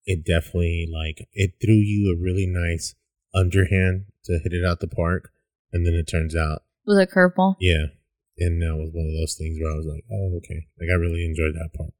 it 0.07 0.25
definitely 0.25 0.89
like 0.93 1.29
it 1.35 1.53
threw 1.63 1.75
you 1.75 2.13
a 2.13 2.21
really 2.21 2.47
nice 2.47 2.97
underhand 3.33 4.07
to 4.25 4.41
hit 4.43 4.53
it 4.53 4.65
out 4.65 4.81
the 4.81 4.89
park, 4.89 5.31
and 5.73 5.87
then 5.87 5.95
it 5.95 6.11
turns 6.11 6.35
out 6.35 6.64
Was 6.87 6.99
it 6.99 7.11
curveball? 7.11 7.57
yeah. 7.61 7.87
And 8.37 8.61
that 8.63 8.75
was 8.75 8.91
one 8.93 9.07
of 9.07 9.15
those 9.15 9.37
things 9.39 9.59
where 9.61 9.71
I 9.73 9.77
was 9.77 9.87
like, 9.87 10.03
oh, 10.11 10.39
okay. 10.39 10.67
Like, 10.81 10.91
I 10.91 10.99
really 10.99 11.25
enjoyed 11.25 11.55
that 11.55 11.71
part. 11.73 11.95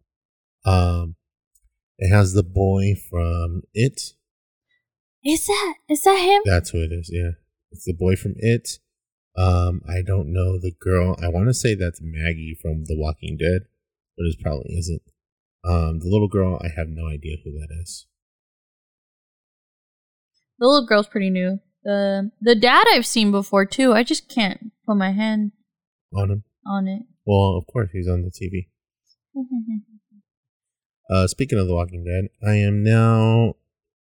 Um, 0.67 1.15
it 1.97 2.13
has 2.13 2.33
the 2.33 2.43
boy 2.43 2.95
from 3.09 3.63
It. 3.73 4.15
Is 5.25 5.47
that 5.47 5.75
is 5.89 6.03
that 6.03 6.19
him? 6.19 6.43
That's 6.45 6.71
who 6.71 6.79
it 6.79 6.91
is. 6.91 7.09
Yeah. 7.13 7.31
It's 7.71 7.85
the 7.85 7.95
boy 7.95 8.17
from 8.17 8.35
It. 8.39 8.81
Um, 9.37 9.81
I 9.89 10.03
don't 10.05 10.33
know 10.33 10.59
the 10.59 10.73
girl. 10.79 11.17
I 11.23 11.29
want 11.29 11.47
to 11.49 11.55
say 11.55 11.75
that's 11.77 12.01
Maggie 12.03 12.59
from 12.61 12.85
The 12.87 12.97
Walking 12.99 13.37
Dead, 13.37 13.69
but 14.17 14.27
it 14.27 14.37
probably 14.43 14.75
isn't. 14.75 15.03
Um, 15.65 16.01
the 16.01 16.09
little 16.09 16.29
girl, 16.29 16.61
I 16.63 16.69
have 16.77 16.89
no 16.89 17.07
idea 17.09 17.37
who 17.45 17.53
that 17.53 17.69
is. 17.81 18.07
The 20.59 20.67
little 20.67 20.87
girl's 20.87 21.09
pretty 21.09 21.31
new. 21.31 21.61
The 21.85 22.31
the 22.41 22.55
dad 22.55 22.87
I've 22.93 23.07
seen 23.07 23.31
before 23.31 23.67
too. 23.67 23.93
I 23.93 24.03
just 24.03 24.29
can't 24.29 24.73
put 24.87 24.97
my 24.97 25.13
hand 25.13 25.53
On 26.15 26.31
him? 26.31 26.45
on 26.67 26.89
it. 26.89 27.03
Well, 27.27 27.57
of 27.57 27.67
course, 27.67 27.91
he's 27.93 28.09
on 28.09 28.23
the 28.23 28.31
TV. 28.31 28.69
Uh, 31.11 31.27
speaking 31.27 31.59
of 31.59 31.67
The 31.67 31.75
Walking 31.75 32.03
Dead, 32.03 32.31
I 32.43 32.55
am 32.55 32.83
now 32.83 33.57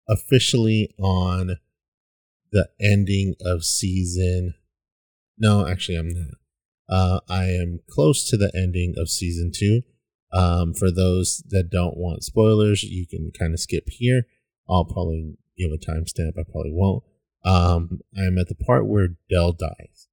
officially 0.09 0.89
on 0.97 1.57
the 2.51 2.67
ending 2.81 3.35
of 3.45 3.63
season. 3.63 4.55
No, 5.37 5.67
actually, 5.67 5.99
I'm 5.99 6.09
not. 6.09 6.37
Uh, 6.89 7.19
I 7.29 7.45
am 7.45 7.81
close 7.87 8.27
to 8.31 8.37
the 8.37 8.51
ending 8.55 8.95
of 8.97 9.07
season 9.07 9.51
two. 9.55 9.83
Um, 10.33 10.73
for 10.73 10.89
those 10.89 11.43
that 11.49 11.69
don't 11.71 11.95
want 11.95 12.23
spoilers, 12.23 12.81
you 12.81 13.05
can 13.05 13.31
kind 13.37 13.53
of 13.53 13.59
skip 13.59 13.83
here. 13.87 14.23
I'll 14.67 14.85
probably 14.85 15.35
give 15.59 15.69
a 15.71 15.77
timestamp. 15.77 16.39
I 16.39 16.43
probably 16.51 16.71
won't. 16.73 17.03
Um, 17.43 18.01
I'm 18.17 18.37
at 18.37 18.47
the 18.47 18.55
part 18.55 18.87
where 18.87 19.15
Dale 19.29 19.53
dies. 19.53 20.07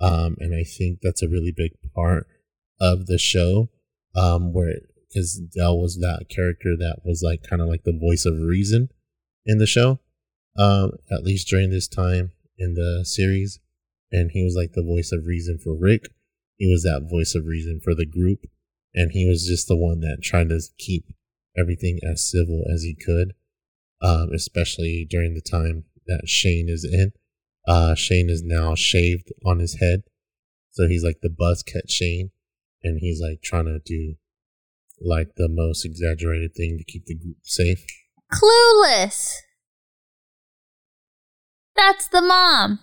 Um, 0.00 0.36
and 0.40 0.54
I 0.54 0.64
think 0.64 1.00
that's 1.02 1.22
a 1.22 1.28
really 1.28 1.52
big 1.56 1.72
part 1.94 2.26
of 2.80 3.06
the 3.06 3.18
show. 3.18 3.70
Um, 4.14 4.52
where 4.52 4.76
because 5.08 5.38
Dale 5.54 5.78
was 5.78 5.96
that 5.96 6.26
character 6.28 6.76
that 6.76 7.00
was 7.04 7.22
like 7.22 7.42
kind 7.42 7.62
of 7.62 7.68
like 7.68 7.84
the 7.84 7.98
voice 7.98 8.26
of 8.26 8.38
reason 8.38 8.88
in 9.44 9.58
the 9.58 9.66
show, 9.66 10.00
um, 10.58 10.92
at 11.10 11.22
least 11.22 11.48
during 11.48 11.70
this 11.70 11.88
time 11.88 12.32
in 12.58 12.74
the 12.74 13.04
series, 13.04 13.58
and 14.12 14.30
he 14.32 14.42
was 14.44 14.54
like 14.54 14.72
the 14.72 14.82
voice 14.82 15.12
of 15.12 15.26
reason 15.26 15.58
for 15.58 15.74
Rick. 15.74 16.10
He 16.56 16.70
was 16.70 16.82
that 16.82 17.08
voice 17.10 17.34
of 17.34 17.46
reason 17.46 17.80
for 17.82 17.94
the 17.94 18.06
group, 18.06 18.46
and 18.94 19.12
he 19.12 19.28
was 19.28 19.46
just 19.46 19.68
the 19.68 19.76
one 19.76 20.00
that 20.00 20.22
tried 20.22 20.48
to 20.48 20.60
keep 20.78 21.12
everything 21.56 21.98
as 22.02 22.28
civil 22.28 22.64
as 22.72 22.82
he 22.82 22.94
could, 22.94 23.34
um, 24.02 24.30
especially 24.34 25.06
during 25.08 25.34
the 25.34 25.40
time 25.40 25.84
that 26.06 26.22
Shane 26.26 26.68
is 26.68 26.84
in. 26.84 27.12
Uh, 27.66 27.94
Shane 27.94 28.30
is 28.30 28.42
now 28.44 28.74
shaved 28.74 29.32
on 29.44 29.58
his 29.58 29.78
head, 29.80 30.02
so 30.70 30.86
he's 30.86 31.02
like 31.04 31.18
the 31.22 31.30
buzz 31.30 31.62
cut 31.62 31.90
Shane, 31.90 32.30
and 32.82 32.98
he's 33.00 33.20
like 33.20 33.42
trying 33.42 33.64
to 33.66 33.80
do 33.84 34.14
like 35.00 35.34
the 35.36 35.48
most 35.50 35.84
exaggerated 35.84 36.54
thing 36.56 36.78
to 36.78 36.84
keep 36.84 37.06
the 37.06 37.14
group 37.16 37.36
safe. 37.42 37.84
Clueless. 38.32 39.34
That's 41.76 42.08
the 42.08 42.22
mom. 42.22 42.78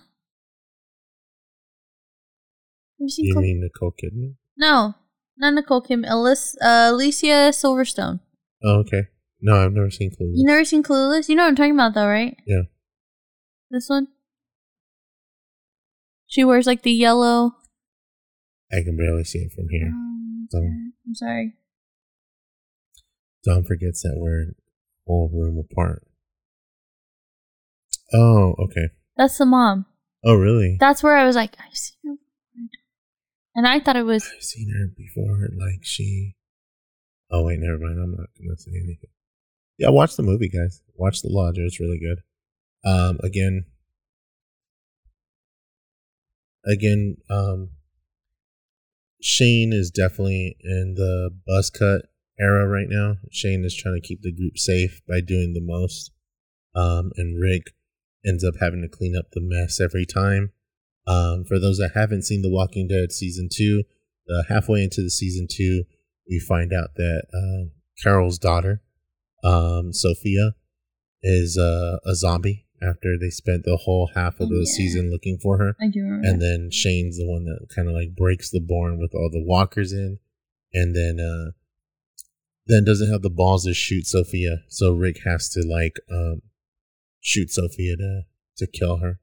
Have 2.98 3.06
you 3.06 3.08
seen 3.08 3.24
You 3.26 3.32
Cl- 3.32 3.42
mean 3.42 3.60
Nicole 3.60 3.92
Kidman? 3.92 4.34
no, 4.56 4.94
not 5.36 5.54
Nicole 5.54 5.80
Kim. 5.80 6.04
Alice, 6.04 6.56
uh, 6.62 6.90
Alicia 6.92 7.50
Silverstone. 7.52 8.20
Oh, 8.62 8.80
okay. 8.80 9.08
No, 9.40 9.56
I've 9.64 9.72
never 9.72 9.90
seen 9.90 10.10
Clueless. 10.10 10.32
You 10.36 10.44
never 10.46 10.64
seen 10.64 10.82
Clueless? 10.82 11.28
You 11.28 11.34
know 11.34 11.42
what 11.42 11.48
I'm 11.48 11.56
talking 11.56 11.72
about, 11.74 11.94
though, 11.94 12.06
right? 12.06 12.36
Yeah. 12.46 12.62
This 13.74 13.88
one. 13.88 14.06
She 16.28 16.44
wears 16.44 16.64
like 16.64 16.82
the 16.82 16.92
yellow. 16.92 17.56
I 18.72 18.82
can 18.84 18.96
barely 18.96 19.24
see 19.24 19.40
it 19.40 19.50
from 19.52 19.66
here. 19.68 19.90
Oh, 19.92 20.46
So- 20.48 20.58
I'm 20.58 21.14
sorry. 21.14 21.54
Don 23.42 23.64
forgets 23.64 24.02
that 24.02 24.14
we're 24.16 24.52
whole 25.08 25.28
room 25.28 25.58
apart. 25.58 26.06
Oh, 28.12 28.54
okay. 28.60 28.90
That's 29.16 29.36
the 29.38 29.44
mom. 29.44 29.86
Oh, 30.24 30.36
really? 30.36 30.76
That's 30.78 31.02
where 31.02 31.16
I 31.16 31.26
was 31.26 31.34
like, 31.34 31.56
I've 31.58 31.76
seen 31.76 31.98
her. 32.04 32.16
And 33.56 33.66
I 33.66 33.80
thought 33.80 33.96
it 33.96 34.04
was 34.06 34.24
I've 34.36 34.42
seen 34.42 34.70
her 34.70 34.86
before. 34.96 35.48
Like 35.58 35.80
she. 35.82 36.36
Oh 37.28 37.42
wait, 37.44 37.58
never 37.58 37.78
mind. 37.78 37.98
I'm 38.00 38.12
not 38.12 38.28
gonna 38.38 38.56
say 38.56 38.70
anything. 38.70 39.10
Yeah, 39.78 39.88
watch 39.90 40.14
the 40.14 40.22
movie, 40.22 40.48
guys. 40.48 40.80
Watch 40.94 41.22
The 41.22 41.28
Lodger. 41.28 41.64
It's 41.64 41.80
really 41.80 41.98
good. 41.98 42.22
Um, 42.84 43.18
again, 43.22 43.64
again, 46.66 47.16
um, 47.30 47.70
Shane 49.22 49.72
is 49.72 49.90
definitely 49.90 50.56
in 50.62 50.94
the 50.96 51.30
buzz 51.46 51.70
cut 51.70 52.02
era 52.38 52.68
right 52.68 52.88
now. 52.88 53.16
Shane 53.30 53.64
is 53.64 53.74
trying 53.74 54.00
to 54.00 54.06
keep 54.06 54.20
the 54.22 54.32
group 54.32 54.58
safe 54.58 55.00
by 55.08 55.20
doing 55.26 55.54
the 55.54 55.62
most. 55.62 56.10
Um, 56.76 57.12
and 57.16 57.40
Rick 57.40 57.72
ends 58.26 58.44
up 58.44 58.54
having 58.60 58.82
to 58.82 58.88
clean 58.88 59.14
up 59.16 59.26
the 59.32 59.40
mess 59.40 59.80
every 59.80 60.04
time. 60.04 60.52
Um, 61.06 61.44
for 61.44 61.58
those 61.58 61.78
that 61.78 61.92
haven't 61.94 62.22
seen 62.22 62.42
The 62.42 62.50
Walking 62.50 62.88
Dead 62.88 63.12
season 63.12 63.48
two, 63.52 63.84
uh, 64.28 64.42
halfway 64.48 64.82
into 64.82 65.02
the 65.02 65.10
season 65.10 65.46
two, 65.50 65.84
we 66.28 66.38
find 66.38 66.72
out 66.72 66.90
that 66.96 67.22
uh, 67.32 67.70
Carol's 68.02 68.38
daughter, 68.38 68.82
um, 69.42 69.92
Sophia, 69.92 70.52
is 71.22 71.58
uh, 71.58 71.98
a 72.06 72.14
zombie 72.14 72.63
after 72.86 73.16
they 73.18 73.30
spent 73.30 73.64
the 73.64 73.76
whole 73.76 74.10
half 74.14 74.34
of 74.40 74.48
Oh, 74.48 74.54
the 74.54 74.58
yeah. 74.66 74.74
season 74.76 75.10
looking 75.10 75.38
for 75.38 75.58
her. 75.58 75.76
I 75.80 75.88
do 75.88 76.02
remember. 76.02 76.28
And 76.28 76.42
then 76.42 76.70
Shane's 76.70 77.16
the 77.18 77.26
one 77.26 77.44
that 77.44 77.68
kind 77.74 77.88
of 77.88 77.94
like 77.94 78.14
breaks 78.14 78.50
the 78.50 78.60
barn 78.60 78.98
with 78.98 79.14
all 79.14 79.30
the 79.32 79.42
walkers 79.42 79.92
in, 79.92 80.18
and 80.72 80.94
then 80.94 81.18
uh, 81.20 81.52
then 82.66 82.84
doesn't 82.84 83.10
have 83.10 83.22
the 83.22 83.30
balls 83.30 83.64
to 83.64 83.74
shoot 83.74 84.06
Sophia. 84.06 84.58
So 84.68 84.92
Rick 84.92 85.20
has 85.24 85.48
to 85.50 85.60
like 85.66 85.96
um, 86.10 86.42
shoot 87.20 87.50
Sophia 87.50 87.96
to 87.96 88.22
to 88.58 88.66
kill 88.66 88.98
her, 88.98 89.20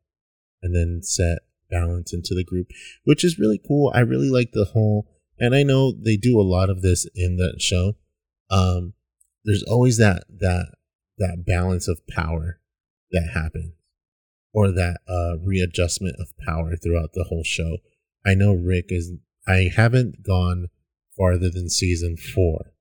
and 0.62 0.76
then 0.76 1.02
set 1.04 1.40
balance 1.70 2.14
into 2.14 2.34
the 2.36 2.44
group, 2.44 2.68
which 3.06 3.24
is 3.24 3.40
really 3.40 3.60
cool. 3.66 3.92
I 3.96 4.02
really 4.02 4.30
like 4.30 4.52
the 4.52 4.66
whole, 4.66 5.08
and 5.40 5.56
I 5.56 5.64
know 5.64 5.92
they 5.92 6.18
do 6.18 6.40
a 6.40 6.44
lot 6.44 6.70
of 6.70 6.82
this 6.82 7.08
in 7.16 7.38
that 7.38 7.62
show. 7.62 7.96
Um, 8.50 8.94
there's 9.46 9.64
always 9.64 9.98
that 9.98 10.24
that 10.40 10.74
that 11.18 11.44
balance 11.46 11.88
of 11.88 12.06
power 12.08 12.60
that 13.12 13.32
happens, 13.34 13.74
or 14.54 14.72
that 14.72 15.00
uh, 15.08 15.38
readjustment 15.46 16.16
of 16.20 16.34
power 16.46 16.76
throughout 16.76 17.14
the 17.14 17.26
whole 17.30 17.44
show. 17.44 17.78
I 18.26 18.34
know 18.36 18.54
Rick 18.54 18.86
is. 18.90 19.14
I 19.48 19.72
haven't 19.76 20.24
gone 20.24 20.68
farther 21.18 21.50
than 21.50 21.70
season 21.70 22.16
four 22.18 22.74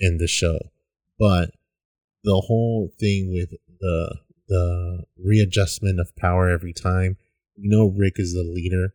in 0.00 0.18
the 0.18 0.26
show, 0.26 0.58
but 1.18 1.50
the 2.24 2.42
whole 2.46 2.90
thing 2.98 3.32
with 3.32 3.50
the 3.80 4.16
the 4.48 5.04
readjustment 5.18 5.98
of 5.98 6.14
power 6.16 6.50
every 6.50 6.72
time. 6.72 7.16
You 7.56 7.70
know, 7.70 7.86
Rick 7.86 8.14
is 8.16 8.34
the 8.34 8.42
leader 8.42 8.94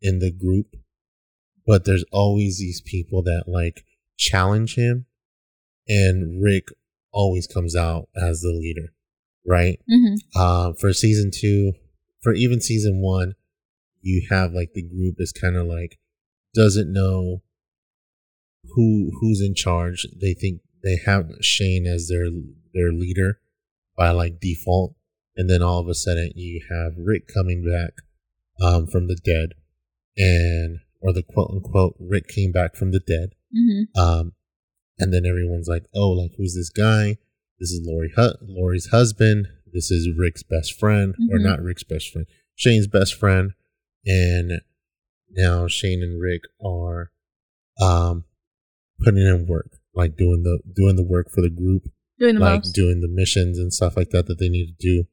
in 0.00 0.18
the 0.18 0.30
group, 0.30 0.76
but 1.66 1.84
there's 1.84 2.04
always 2.12 2.58
these 2.58 2.80
people 2.80 3.22
that 3.22 3.44
like 3.46 3.84
challenge 4.16 4.74
him, 4.74 5.06
and 5.86 6.42
Rick 6.42 6.68
always 7.12 7.46
comes 7.46 7.74
out 7.76 8.08
as 8.14 8.40
the 8.40 8.52
leader, 8.52 8.92
right? 9.48 9.80
Mhm. 9.90 10.18
Uh, 10.36 10.72
for 10.74 10.92
season 10.92 11.30
two, 11.32 11.72
for 12.20 12.32
even 12.34 12.60
season 12.60 13.00
one, 13.00 13.34
you 14.02 14.26
have 14.30 14.52
like 14.52 14.74
the 14.74 14.82
group 14.82 15.16
is 15.18 15.32
kind 15.32 15.56
of 15.56 15.66
like 15.66 15.98
doesn't 16.54 16.92
know 16.92 17.42
who 18.74 19.10
who's 19.20 19.40
in 19.40 19.54
charge. 19.54 20.06
They 20.20 20.34
think 20.34 20.60
they 20.82 20.96
have 21.04 21.30
Shane 21.40 21.86
as 21.86 22.08
their 22.08 22.28
their 22.74 22.92
leader 22.92 23.40
by 23.96 24.10
like 24.10 24.40
default, 24.40 24.94
and 25.36 25.48
then 25.48 25.62
all 25.62 25.80
of 25.80 25.88
a 25.88 25.94
sudden 25.94 26.32
you 26.34 26.60
have 26.70 26.92
Rick 26.96 27.28
coming 27.32 27.64
back 27.64 27.94
um, 28.60 28.86
from 28.86 29.06
the 29.08 29.16
dead, 29.16 29.54
and 30.16 30.80
or 31.00 31.12
the 31.12 31.22
quote 31.22 31.50
unquote 31.50 31.96
Rick 31.98 32.28
came 32.28 32.52
back 32.52 32.76
from 32.76 32.92
the 32.92 33.00
dead, 33.00 33.30
hmm 33.52 33.82
um, 33.98 34.32
and 34.98 35.12
then 35.12 35.24
everyone's 35.24 35.68
like, 35.68 35.86
oh, 35.94 36.10
like 36.10 36.32
who's 36.36 36.54
this 36.54 36.70
guy? 36.70 37.16
This 37.60 37.70
is 37.70 37.80
Lori 37.86 38.12
Lori's 38.42 38.86
husband. 38.90 39.48
This 39.72 39.90
is 39.90 40.08
Rick's 40.16 40.42
best 40.42 40.78
friend, 40.78 41.14
or 41.30 41.38
Mhm. 41.38 41.42
not 41.44 41.62
Rick's 41.62 41.82
best 41.84 42.10
friend, 42.12 42.26
Shane's 42.54 42.86
best 42.86 43.14
friend, 43.14 43.52
and 44.06 44.60
now 45.30 45.66
Shane 45.66 46.02
and 46.02 46.20
Rick 46.20 46.42
are 46.64 47.10
um 47.80 48.24
putting 49.00 49.20
in 49.26 49.46
work, 49.46 49.78
like 49.94 50.16
doing 50.16 50.42
the 50.42 50.60
doing 50.72 50.96
the 50.96 51.02
work 51.04 51.30
for 51.30 51.40
the 51.42 51.50
group, 51.50 51.88
Doing 52.18 52.36
the 52.36 52.40
like 52.40 52.60
most. 52.64 52.74
doing 52.74 53.00
the 53.00 53.08
missions 53.08 53.58
and 53.58 53.72
stuff 53.72 53.96
like 53.96 54.10
that 54.10 54.26
that 54.26 54.38
they 54.38 54.48
need 54.48 54.66
to 54.66 54.74
do. 54.78 55.04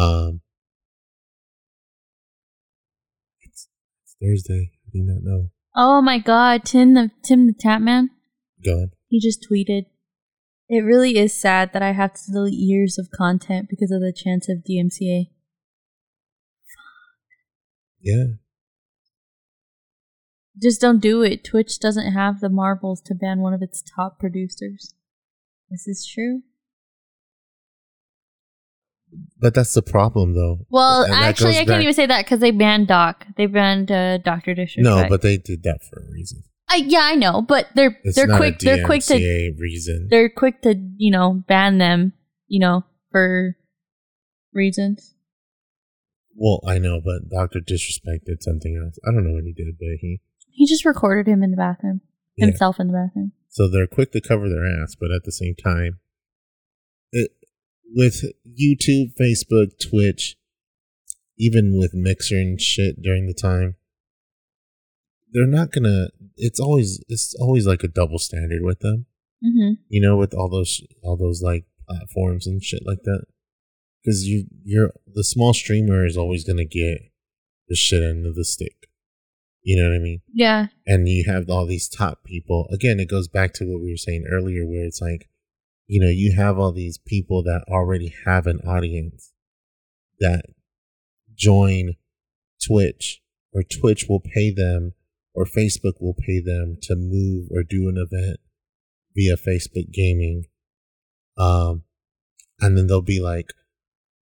Um, 0.00 0.40
it's, 3.42 3.68
it's 4.02 4.16
Thursday. 4.20 4.72
I 4.86 4.90
do 4.92 5.02
not 5.02 5.22
know. 5.22 5.50
oh 5.76 6.00
my 6.02 6.18
God, 6.18 6.64
Tim 6.64 6.94
the 6.94 7.10
Tim 7.22 7.46
the 7.46 7.52
Tatman. 7.52 8.08
Go 8.64 8.72
on. 8.82 8.90
He 9.08 9.20
just 9.20 9.46
tweeted. 9.50 9.86
It 10.68 10.80
really 10.80 11.18
is 11.18 11.34
sad 11.34 11.72
that 11.72 11.82
I 11.82 11.92
have 11.92 12.14
to 12.14 12.32
delete 12.32 12.54
years 12.54 12.98
of 12.98 13.10
content 13.10 13.68
because 13.68 13.90
of 13.90 14.00
the 14.00 14.12
chance 14.12 14.48
of 14.48 14.58
DMCA. 14.58 15.26
Yeah, 18.00 18.24
Just 20.60 20.80
don't 20.80 21.00
do 21.00 21.22
it. 21.22 21.42
Twitch 21.42 21.78
doesn't 21.78 22.12
have 22.12 22.40
the 22.40 22.50
marbles 22.50 23.00
to 23.02 23.14
ban 23.14 23.40
one 23.40 23.54
of 23.54 23.62
its 23.62 23.82
top 23.82 24.18
producers. 24.18 24.94
This 25.70 25.86
is 25.88 26.06
true. 26.06 26.42
but 29.40 29.54
that's 29.54 29.74
the 29.74 29.82
problem, 29.82 30.34
though. 30.34 30.66
Well, 30.70 31.06
actually, 31.10 31.52
I 31.52 31.58
can't 31.58 31.68
back- 31.68 31.82
even 31.82 31.94
say 31.94 32.06
that 32.06 32.24
because 32.24 32.40
they 32.40 32.50
banned 32.50 32.88
Doc. 32.88 33.26
They 33.36 33.46
banned 33.46 33.90
uh, 33.90 34.18
Doctor 34.18 34.54
Disrespect. 34.54 34.84
No, 34.84 35.06
but 35.08 35.22
they 35.22 35.36
did 35.36 35.62
that 35.62 35.80
for 35.88 36.00
a 36.00 36.12
reason. 36.12 36.42
I, 36.68 36.76
yeah, 36.76 37.00
I 37.02 37.14
know. 37.14 37.42
But 37.42 37.68
they're 37.74 37.98
It's 38.04 38.16
they're 38.16 38.26
quick. 38.26 38.58
They're 38.58 38.84
quick 38.84 39.02
to 39.04 39.54
reason. 39.58 40.08
they're 40.10 40.28
quick 40.30 40.62
to 40.62 40.74
you 40.96 41.10
know 41.12 41.42
ban 41.46 41.78
them. 41.78 42.12
You 42.48 42.60
know 42.60 42.84
for 43.12 43.56
reasons. 44.52 45.14
Well, 46.36 46.60
I 46.66 46.78
know, 46.78 47.00
but 47.04 47.28
Doctor 47.30 47.60
Disrespect 47.60 48.24
did 48.26 48.42
something 48.42 48.80
else. 48.84 48.98
I 49.06 49.12
don't 49.12 49.24
know 49.24 49.34
what 49.34 49.44
he 49.44 49.52
did, 49.52 49.76
but 49.78 49.86
he. 50.00 50.20
He 50.50 50.66
just 50.66 50.84
recorded 50.84 51.28
him 51.30 51.42
in 51.42 51.50
the 51.50 51.56
bathroom, 51.56 52.00
Yeah. 52.36 52.46
himself 52.46 52.78
in 52.80 52.86
the 52.88 52.92
bathroom. 52.92 53.32
So 53.48 53.68
they're 53.68 53.86
quick 53.86 54.12
to 54.12 54.20
cover 54.20 54.48
their 54.48 54.64
ass, 54.66 54.96
but 54.98 55.10
at 55.12 55.22
the 55.24 55.32
same 55.32 55.54
time, 55.54 55.98
it, 57.12 57.30
with 57.94 58.22
YouTube, 58.48 59.12
Facebook, 59.20 59.78
Twitch, 59.80 60.36
even 61.38 61.76
with 61.78 61.92
Mixer 61.94 62.36
and 62.36 62.60
shit 62.60 63.00
during 63.02 63.26
the 63.26 63.34
time, 63.34 63.76
they're 65.34 65.46
not 65.46 65.72
gonna. 65.72 66.08
It's 66.36 66.60
always 66.60 67.02
it's 67.08 67.34
always 67.34 67.66
like 67.66 67.82
a 67.82 67.88
double 67.88 68.18
standard 68.18 68.62
with 68.62 68.80
them, 68.80 69.06
hmm 69.42 69.72
you 69.88 70.00
know, 70.00 70.16
with 70.16 70.32
all 70.32 70.48
those 70.48 70.80
all 71.02 71.16
those 71.16 71.42
like 71.42 71.64
platforms 71.86 72.46
and 72.46 72.62
shit 72.62 72.86
like 72.86 73.02
that. 73.02 73.24
Because 74.02 74.26
you 74.26 74.46
you're 74.64 74.92
the 75.12 75.24
small 75.24 75.52
streamer 75.52 76.06
is 76.06 76.16
always 76.16 76.44
gonna 76.44 76.64
get 76.64 77.10
the 77.68 77.74
shit 77.74 78.02
end 78.02 78.26
of 78.26 78.36
the 78.36 78.44
stick. 78.44 78.88
You 79.62 79.82
know 79.82 79.88
what 79.88 79.96
I 79.96 79.98
mean? 79.98 80.20
Yeah, 80.32 80.66
and 80.86 81.08
you 81.08 81.24
have 81.26 81.50
all 81.50 81.66
these 81.66 81.88
top 81.88 82.22
people 82.24 82.68
again 82.72 83.00
it 83.00 83.10
goes 83.10 83.28
back 83.28 83.52
to 83.54 83.64
what 83.64 83.82
we 83.82 83.90
were 83.90 83.96
saying 83.96 84.26
earlier 84.30 84.64
where 84.66 84.84
it's 84.84 85.00
like 85.00 85.28
you 85.86 86.00
know 86.00 86.10
you 86.10 86.34
have 86.36 86.58
all 86.58 86.72
these 86.72 86.98
people 86.98 87.42
that 87.44 87.64
already 87.68 88.14
have 88.24 88.46
an 88.46 88.60
audience 88.60 89.32
that 90.20 90.44
join 91.34 91.96
twitch 92.64 93.22
or 93.52 93.62
twitch 93.62 94.06
will 94.08 94.20
pay 94.20 94.50
them 94.50 94.92
or 95.34 95.44
facebook 95.44 96.00
will 96.00 96.14
pay 96.14 96.40
them 96.40 96.76
to 96.80 96.94
move 96.96 97.48
or 97.50 97.62
do 97.62 97.88
an 97.88 97.96
event 97.96 98.38
via 99.14 99.36
facebook 99.36 99.92
gaming. 99.92 100.44
Um 101.36 101.82
and 102.60 102.78
then 102.78 102.86
they'll 102.86 103.02
be 103.02 103.20
like 103.20 103.52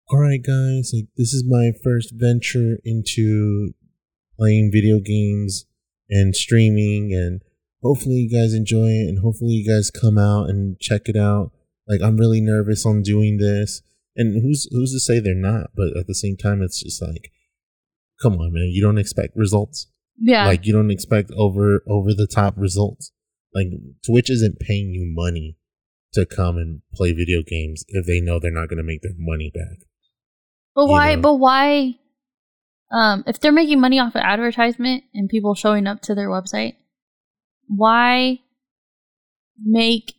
all 0.09 0.19
right 0.19 0.41
guys 0.41 0.91
like 0.93 1.07
this 1.17 1.33
is 1.33 1.43
my 1.47 1.71
first 1.83 2.13
venture 2.13 2.79
into 2.83 3.73
playing 4.37 4.71
video 4.71 4.99
games 4.99 5.65
and 6.09 6.35
streaming 6.35 7.13
and 7.13 7.41
hopefully 7.83 8.15
you 8.15 8.29
guys 8.29 8.53
enjoy 8.53 8.87
it 8.87 9.07
and 9.07 9.19
hopefully 9.19 9.53
you 9.53 9.69
guys 9.69 9.91
come 9.91 10.17
out 10.17 10.49
and 10.49 10.79
check 10.79 11.01
it 11.05 11.17
out. 11.17 11.51
Like 11.87 12.01
i'm 12.01 12.17
really 12.17 12.41
nervous 12.41 12.85
on 12.85 13.01
doing 13.01 13.37
this. 13.37 13.81
And 14.15 14.41
who's 14.41 14.67
who's 14.71 14.93
to 14.93 14.99
say 14.99 15.19
they're 15.19 15.35
not? 15.35 15.71
But 15.75 15.95
at 15.95 16.07
the 16.07 16.15
same 16.15 16.37
time 16.37 16.61
it's 16.61 16.81
just 16.81 17.01
like 17.01 17.31
come 18.21 18.33
on 18.33 18.51
man 18.51 18.69
you 18.71 18.81
don't 18.81 18.97
expect 18.97 19.35
results 19.35 19.87
yeah. 20.19 20.45
like 20.45 20.65
you 20.65 20.73
don't 20.73 20.91
expect 20.91 21.31
over 21.37 21.81
over 21.87 22.13
the 22.13 22.27
top 22.27 22.55
results 22.57 23.11
like 23.53 23.67
twitch 24.05 24.29
isn't 24.29 24.59
paying 24.59 24.91
you 24.91 25.11
money 25.15 25.57
to 26.13 26.25
come 26.25 26.57
and 26.57 26.81
play 26.93 27.11
video 27.11 27.41
games 27.45 27.83
if 27.89 28.05
they 28.05 28.19
know 28.19 28.39
they're 28.39 28.51
not 28.51 28.69
going 28.69 28.77
to 28.77 28.83
make 28.83 29.01
their 29.01 29.11
money 29.17 29.51
back 29.53 29.79
But 30.75 30.87
why? 30.87 31.15
know. 31.15 31.21
But 31.21 31.35
why? 31.35 31.95
Um, 32.91 33.23
if 33.27 33.39
they're 33.39 33.51
making 33.51 33.81
money 33.81 33.99
off 33.99 34.15
of 34.15 34.21
advertisement 34.21 35.03
and 35.13 35.27
people 35.27 35.55
showing 35.55 35.87
up 35.87 36.01
to 36.03 36.15
their 36.15 36.29
website, 36.29 36.75
why 37.67 38.39
make 39.61 40.13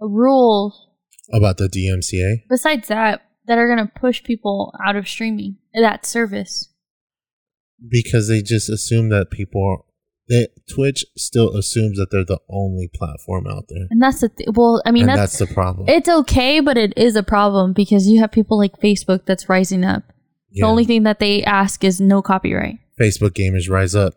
a 0.00 0.08
rule 0.08 0.74
about 1.32 1.58
the 1.58 1.68
dmca 1.68 2.42
besides 2.48 2.88
that 2.88 3.22
that 3.46 3.58
are 3.58 3.66
going 3.66 3.86
to 3.86 4.00
push 4.00 4.22
people 4.24 4.74
out 4.84 4.96
of 4.96 5.06
streaming 5.06 5.56
that 5.74 6.04
service? 6.04 6.68
Because 7.88 8.28
they 8.28 8.42
just 8.42 8.68
assume 8.68 9.08
that 9.10 9.30
people 9.30 9.62
are 9.62 9.84
that 10.28 10.48
Twitch 10.72 11.04
still 11.16 11.54
assumes 11.54 11.98
that 11.98 12.06
they're 12.10 12.24
the 12.24 12.40
only 12.48 12.88
platform 12.94 13.46
out 13.46 13.64
there. 13.68 13.86
And 13.90 14.02
that's 14.02 14.20
the 14.20 14.30
th- 14.30 14.48
well. 14.54 14.82
I 14.86 14.90
mean, 14.90 15.06
that's, 15.06 15.38
that's, 15.38 15.38
the 15.38 15.54
problem. 15.54 15.88
it's 15.88 16.08
okay, 16.08 16.60
but 16.60 16.78
it 16.78 16.94
is 16.96 17.16
a 17.16 17.22
problem 17.22 17.72
because 17.72 18.08
you 18.08 18.20
have 18.20 18.32
people 18.32 18.58
like 18.58 18.80
Facebook 18.80 19.26
that's 19.26 19.48
rising 19.48 19.84
up. 19.84 20.04
The 20.52 20.62
only 20.62 20.84
thing 20.84 21.02
that 21.02 21.18
they 21.18 21.42
ask 21.42 21.82
is 21.82 22.00
no 22.00 22.22
copyright. 22.22 22.78
Facebook 23.00 23.32
gamers 23.32 23.68
rise 23.68 23.96
up. 23.96 24.14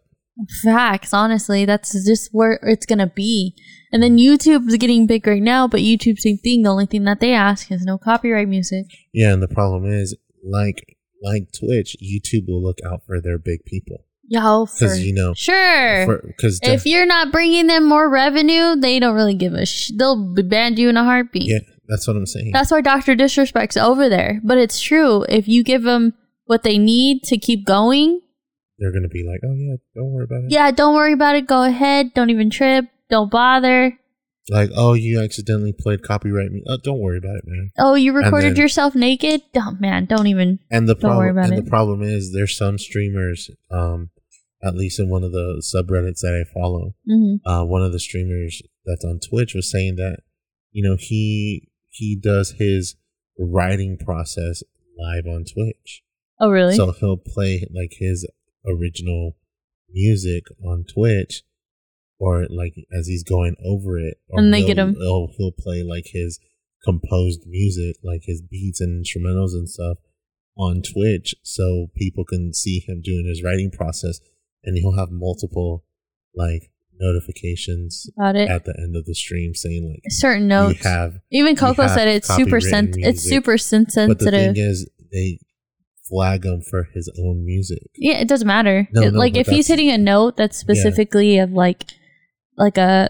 Facts, 0.64 1.12
honestly, 1.12 1.66
that's 1.66 1.94
just 2.06 2.30
where 2.32 2.60
it's 2.62 2.86
gonna 2.86 3.08
be. 3.08 3.56
And 3.92 4.04
then 4.04 4.18
YouTube's 4.18 4.78
getting 4.78 5.08
big 5.08 5.26
right 5.26 5.42
now, 5.42 5.68
but 5.68 5.80
YouTube 5.80 6.20
same 6.20 6.38
thing. 6.38 6.62
The 6.62 6.70
only 6.70 6.86
thing 6.86 7.06
that 7.06 7.20
they 7.20 7.34
ask 7.34 7.72
is 7.72 7.84
no 7.84 7.98
copyright 7.98 8.48
music. 8.48 8.86
Yeah, 9.14 9.34
and 9.34 9.42
the 9.42 9.48
problem 9.48 9.92
is 9.92 10.16
like 10.44 10.97
like 11.22 11.52
Twitch, 11.52 11.96
YouTube 12.04 12.48
will 12.48 12.64
look 12.64 12.80
out 12.86 13.02
for 13.06 13.22
their 13.22 13.38
big 13.38 13.66
people 13.66 14.06
for 14.30 14.66
because 14.80 15.04
you 15.04 15.14
know 15.14 15.34
sure. 15.34 16.22
because 16.28 16.60
if 16.64 16.86
you're 16.86 17.06
not 17.06 17.32
bringing 17.32 17.68
them 17.68 17.88
more 17.88 18.10
revenue, 18.10 18.76
they 18.76 19.00
don't 19.00 19.16
really 19.16 19.36
give 19.36 19.54
a 19.54 19.66
sh. 19.66 19.92
They'll 19.96 20.34
ban 20.44 20.76
you 20.78 20.90
in 20.90 20.98
a 20.98 21.04
heartbeat. 21.04 21.48
yeah, 21.48 21.60
that's 21.88 22.08
what 22.08 22.18
I'm 22.18 22.26
saying. 22.26 22.52
That's 22.52 22.72
why 22.72 22.82
Doctor 22.82 23.16
Disrespect's 23.16 23.78
over 23.78 24.10
there. 24.10 24.42
But 24.44 24.58
it's 24.58 24.82
true. 24.82 25.24
If 25.30 25.48
you 25.48 25.64
give 25.64 25.84
them 25.84 26.14
what 26.46 26.64
they 26.64 26.78
need 26.78 27.24
to 27.24 27.38
keep 27.38 27.66
going, 27.66 28.22
They're 28.80 28.92
gonna 28.92 29.08
be 29.08 29.26
like, 29.28 29.40
oh 29.44 29.56
yeah, 29.56 29.76
don't 29.96 30.12
worry 30.12 30.26
about 30.26 30.44
it. 30.46 30.52
yeah, 30.52 30.72
don't 30.72 30.96
worry 30.96 31.14
about 31.14 31.36
it. 31.36 31.48
Go 31.48 31.64
ahead. 31.64 32.14
Don't 32.14 32.30
even 32.30 32.50
trip. 32.50 32.86
Don't 33.10 33.32
bother. 33.32 33.98
Like, 34.50 34.70
oh, 34.76 34.94
you 34.94 35.22
accidentally 35.22 35.74
played 35.74 36.04
copyright 36.04 36.52
me. 36.52 36.64
Oh, 36.68 36.78
don't 36.78 37.00
worry 37.00 37.18
about 37.18 37.36
it, 37.36 37.44
man. 37.46 37.72
Oh, 37.78 37.96
you 37.96 38.14
recorded 38.14 38.56
then- 38.56 38.62
yourself 38.62 38.96
naked? 38.96 39.42
Oh 39.56 39.76
man, 39.80 40.06
don't 40.06 40.28
even. 40.28 40.60
And 40.72 40.88
the 40.88 40.96
problem 40.96 41.38
and 41.38 41.54
it. 41.54 41.64
the 41.66 41.70
problem 41.70 42.02
is 42.02 42.32
there's 42.32 42.58
some 42.58 42.78
streamers, 42.78 43.50
um, 43.70 44.10
at 44.64 44.76
least 44.76 45.00
in 45.00 45.10
one 45.10 45.24
of 45.24 45.32
the 45.32 45.62
subreddits 45.62 46.22
that 46.22 46.46
I 46.46 46.52
follow, 46.54 46.96
hmm 47.06 47.36
uh, 47.46 47.64
one 47.66 47.84
of 47.84 47.92
the 47.92 48.00
streamers 48.00 48.62
that's 48.86 49.04
on 49.04 49.20
Twitch 49.20 49.54
was 49.54 49.70
saying 49.70 49.96
that, 49.98 50.20
you 50.72 50.88
know, 50.88 50.96
he 50.98 51.70
he 51.90 52.16
does 52.16 52.56
his 52.58 52.96
writing 53.38 53.98
process 53.98 54.64
live 54.98 55.26
on 55.28 55.44
Twitch. 55.44 56.04
Oh 56.40 56.50
really? 56.50 56.76
So 56.76 56.92
he'll 56.94 57.18
play 57.18 57.68
like 57.74 57.94
his 58.00 58.26
original 58.66 59.36
music 59.92 60.44
on 60.66 60.86
Twitch, 60.86 61.44
or 62.20 62.46
like 62.50 62.74
as 62.98 63.08
he's 63.08 63.24
going 63.24 63.56
over 63.64 63.98
it, 63.98 64.18
or 64.30 64.40
And 64.40 64.54
they 64.54 64.64
get 64.66 64.78
him. 64.78 64.96
He'll, 64.96 65.30
he'll 65.38 65.52
play 65.52 65.84
like 65.84 66.06
his 66.08 66.40
composed 66.84 67.44
music, 67.48 67.98
like 68.04 68.22
his 68.24 68.42
beats 68.42 68.80
and 68.82 69.04
instrumentals 69.06 69.52
and 69.54 69.70
stuff 69.70 69.98
on 70.58 70.82
Twitch, 70.82 71.36
so 71.44 71.88
people 71.96 72.26
can 72.26 72.54
see 72.54 72.80
him 72.88 73.02
doing 73.04 73.26
his 73.28 73.44
writing 73.44 73.70
process, 73.72 74.20
and 74.64 74.78
he'll 74.78 74.98
have 74.98 75.10
multiple 75.12 75.84
like 76.36 76.72
notifications 77.00 78.08
it. 78.18 78.50
at 78.50 78.66
the 78.66 78.74
end 78.80 78.96
of 78.96 79.06
the 79.06 79.14
stream 79.14 79.54
saying 79.54 79.88
like 79.90 80.02
Certain 80.10 80.44
you 80.44 80.48
notes. 80.48 80.84
have 80.84 81.20
Even 81.32 81.56
Coco 81.56 81.88
said 81.88 82.08
it's 82.08 82.28
super 82.28 82.60
sen- 82.60 82.94
it's 82.98 83.22
super 83.22 83.58
sen- 83.58 83.86
but 83.86 83.94
the 84.20 84.26
sensitive. 84.26 84.56
thing 84.56 84.64
is, 84.64 84.90
they 85.12 85.40
flag 86.10 86.46
him 86.46 86.62
for 86.62 86.88
his 86.94 87.10
own 87.20 87.46
music. 87.46 87.84
Yeah, 87.96 88.18
it 88.18 88.28
doesn't 88.28 88.48
matter. 88.48 88.88
No, 88.94 89.02
It- 89.04 89.14
no, 89.14 89.20
like 89.20 89.36
if 89.36 89.48
he's 89.48 89.68
hitting 89.68 89.90
a 89.92 89.98
note 89.98 90.38
that's 90.38 90.58
specifically 90.58 91.38
of 91.38 91.52
like 91.52 91.84
like 92.58 92.78
a 92.78 93.10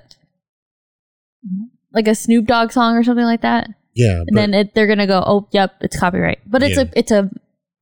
like 1.93 2.07
a 2.07 2.15
Snoop 2.15 2.45
Dogg 2.45 2.71
song 2.71 2.95
or 2.95 3.03
something 3.03 3.25
like 3.25 3.41
that, 3.41 3.69
Yeah, 3.95 4.23
and 4.27 4.37
then 4.37 4.53
it, 4.53 4.75
they're 4.75 4.87
gonna 4.87 5.07
go, 5.07 5.23
"Oh, 5.25 5.47
yep, 5.51 5.75
it's 5.81 5.97
copyright." 5.97 6.39
But 6.45 6.63
it's 6.63 6.77
Yeah. 6.77 6.83
a 6.83 6.89
it's 6.95 7.11
a 7.11 7.29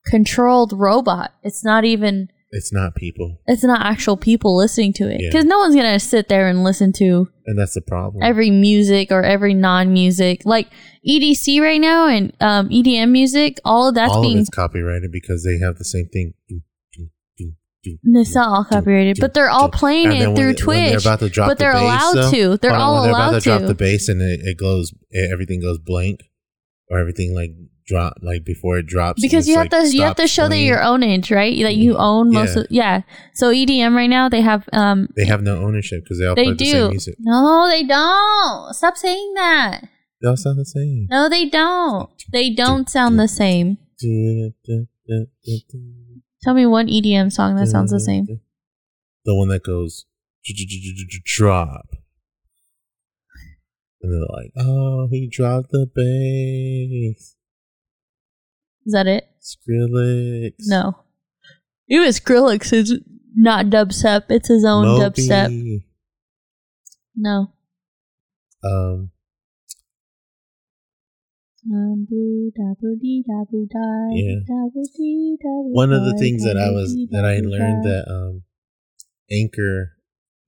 controlled 0.07 0.71
robot. 0.73 1.33
It's 1.43 1.63
not 1.65 1.83
even 1.85 2.29
it's 2.51 2.71
not 2.71 2.95
people, 2.95 3.39
it's 3.47 3.63
not 3.63 3.85
actual 3.85 4.15
people 4.15 4.55
listening 4.55 4.93
to 4.93 5.09
it 5.09 5.19
Yeah. 5.19 5.29
because 5.29 5.45
no 5.45 5.57
one's 5.59 5.75
gonna 5.75 5.99
sit 5.99 6.29
there 6.29 6.47
and 6.47 6.63
listen 6.63 6.93
to 6.93 7.27
and 7.47 7.57
that's 7.59 7.73
the 7.73 7.81
problem. 7.81 8.23
every 8.23 8.49
music 8.51 9.11
or 9.11 9.23
every 9.23 9.53
non-music 9.53 10.43
like 10.45 10.67
EDC 11.05 11.59
right 11.59 11.81
now 11.81 12.07
and 12.07 12.31
um, 12.39 12.69
EDM 12.69 13.11
music. 13.11 13.59
All 13.65 13.89
of 13.89 13.95
that's 13.95 14.13
All 14.13 14.21
being 14.21 14.37
of 14.37 14.41
it's 14.41 14.49
copyrighted 14.49 15.11
because 15.11 15.43
they 15.43 15.63
have 15.65 15.77
the 15.77 15.83
same 15.85 16.07
thing. 16.13 16.33
It's 18.03 18.35
not 18.35 18.47
all 18.49 18.63
copyrighted, 18.65 19.17
but 19.19 19.33
they're 19.33 19.49
all 19.49 19.69
playing 19.69 20.11
it 20.11 20.27
when 20.27 20.35
through 20.35 20.45
when 20.67 20.79
they're 20.79 20.91
Twitch. 20.93 21.03
about 21.05 21.19
to 21.19 21.29
drop 21.29 21.49
but 21.49 21.57
the 21.57 21.63
they're 21.63 21.73
bass, 21.73 21.81
allowed 21.81 22.13
though- 22.15 22.31
to. 22.31 22.57
They're 22.57 22.71
all 22.73 23.01
they're 23.03 23.11
allowed 23.11 23.29
about 23.29 23.41
to 23.43 23.49
drop 23.49 23.61
the 23.63 23.75
bass 23.75 24.07
and 24.09 24.21
it, 24.21 24.39
it 24.43 24.57
glows, 24.57 24.93
it, 25.11 25.31
everything 25.31 25.61
goes 25.61 25.77
blank, 25.79 26.21
or 26.89 26.99
everything 26.99 27.33
like 27.35 27.51
drop 27.87 28.17
like 28.23 28.43
before 28.43 28.79
it 28.79 28.87
drops. 28.87 29.21
because 29.21 29.47
you 29.47 29.53
have 29.57 29.71
like 29.71 29.83
to 29.83 29.95
you 29.95 30.01
have 30.01 30.15
to 30.15 30.27
show 30.27 30.43
that 30.43 30.49
playing. 30.49 30.65
your 30.67 30.79
ownage, 30.79 31.29
right? 31.35 31.55
That 31.61 31.75
you 31.75 31.95
own 31.97 32.31
most 32.31 32.55
Yeah. 32.55 32.61
of 32.61 32.67
yeah. 32.71 33.01
So 33.35 33.51
EDM 33.51 33.93
right 33.95 34.09
now 34.09 34.27
they 34.27 34.41
have 34.41 34.67
um 34.73 35.07
They 35.15 35.25
have 35.25 35.43
no 35.43 35.57
ownership 35.57 36.03
because 36.03 36.17
they 36.19 36.25
all 36.25 36.33
they 36.35 36.45
play 36.45 36.53
the 36.55 36.65
same 36.65 36.89
music. 36.89 37.15
No, 37.19 37.67
they 37.69 37.83
don't. 37.83 38.73
Stop 38.73 38.97
saying 38.97 39.33
that. 39.35 39.81
They 40.21 40.27
all 40.29 40.37
sound 40.37 40.57
the 40.57 40.65
same. 40.65 41.05
No, 41.11 41.29
they 41.29 41.47
don't. 41.47 42.09
They 42.31 42.49
don't 42.49 42.89
sound 42.89 43.19
the 43.19 43.27
same. 43.27 43.77
Tell 46.45 46.53
me 46.53 46.67
one 46.67 46.85
EDM 46.85 47.34
song 47.34 47.55
that 47.55 47.69
sounds 47.69 47.89
the 47.89 47.99
same. 47.99 48.27
The 49.26 49.34
one 49.34 49.47
that 49.47 49.63
goes 49.63 50.05
drop. 51.26 51.88
And 53.99 54.13
they're 54.13 54.27
like, 54.30 54.51
oh, 54.55 55.07
he 55.09 55.27
dropped 55.27 55.72
the 55.72 55.88
bass. 55.95 57.35
Is 58.85 58.93
that 58.93 59.07
it? 59.07 59.27
Skrillex. 59.41 60.53
No. 60.67 60.99
Even 61.89 62.09
Skrillex 62.09 62.72
is 62.72 62.99
not 63.35 63.65
dubstep. 63.65 64.26
It's 64.30 64.49
his 64.49 64.63
own 64.63 64.85
Moby. 64.85 65.03
dubstep. 65.03 65.84
No. 67.15 67.53
Um, 68.63 69.09
Um, 71.71 72.05
one 75.71 75.91
of 75.91 76.05
the 76.05 76.15
things 76.19 76.43
that 76.43 76.57
I 76.57 76.69
was 76.69 76.95
that 77.11 77.25
I 77.25 77.39
learned 77.39 77.83
that 77.85 78.05
um, 78.07 78.43
Anchor, 79.31 79.93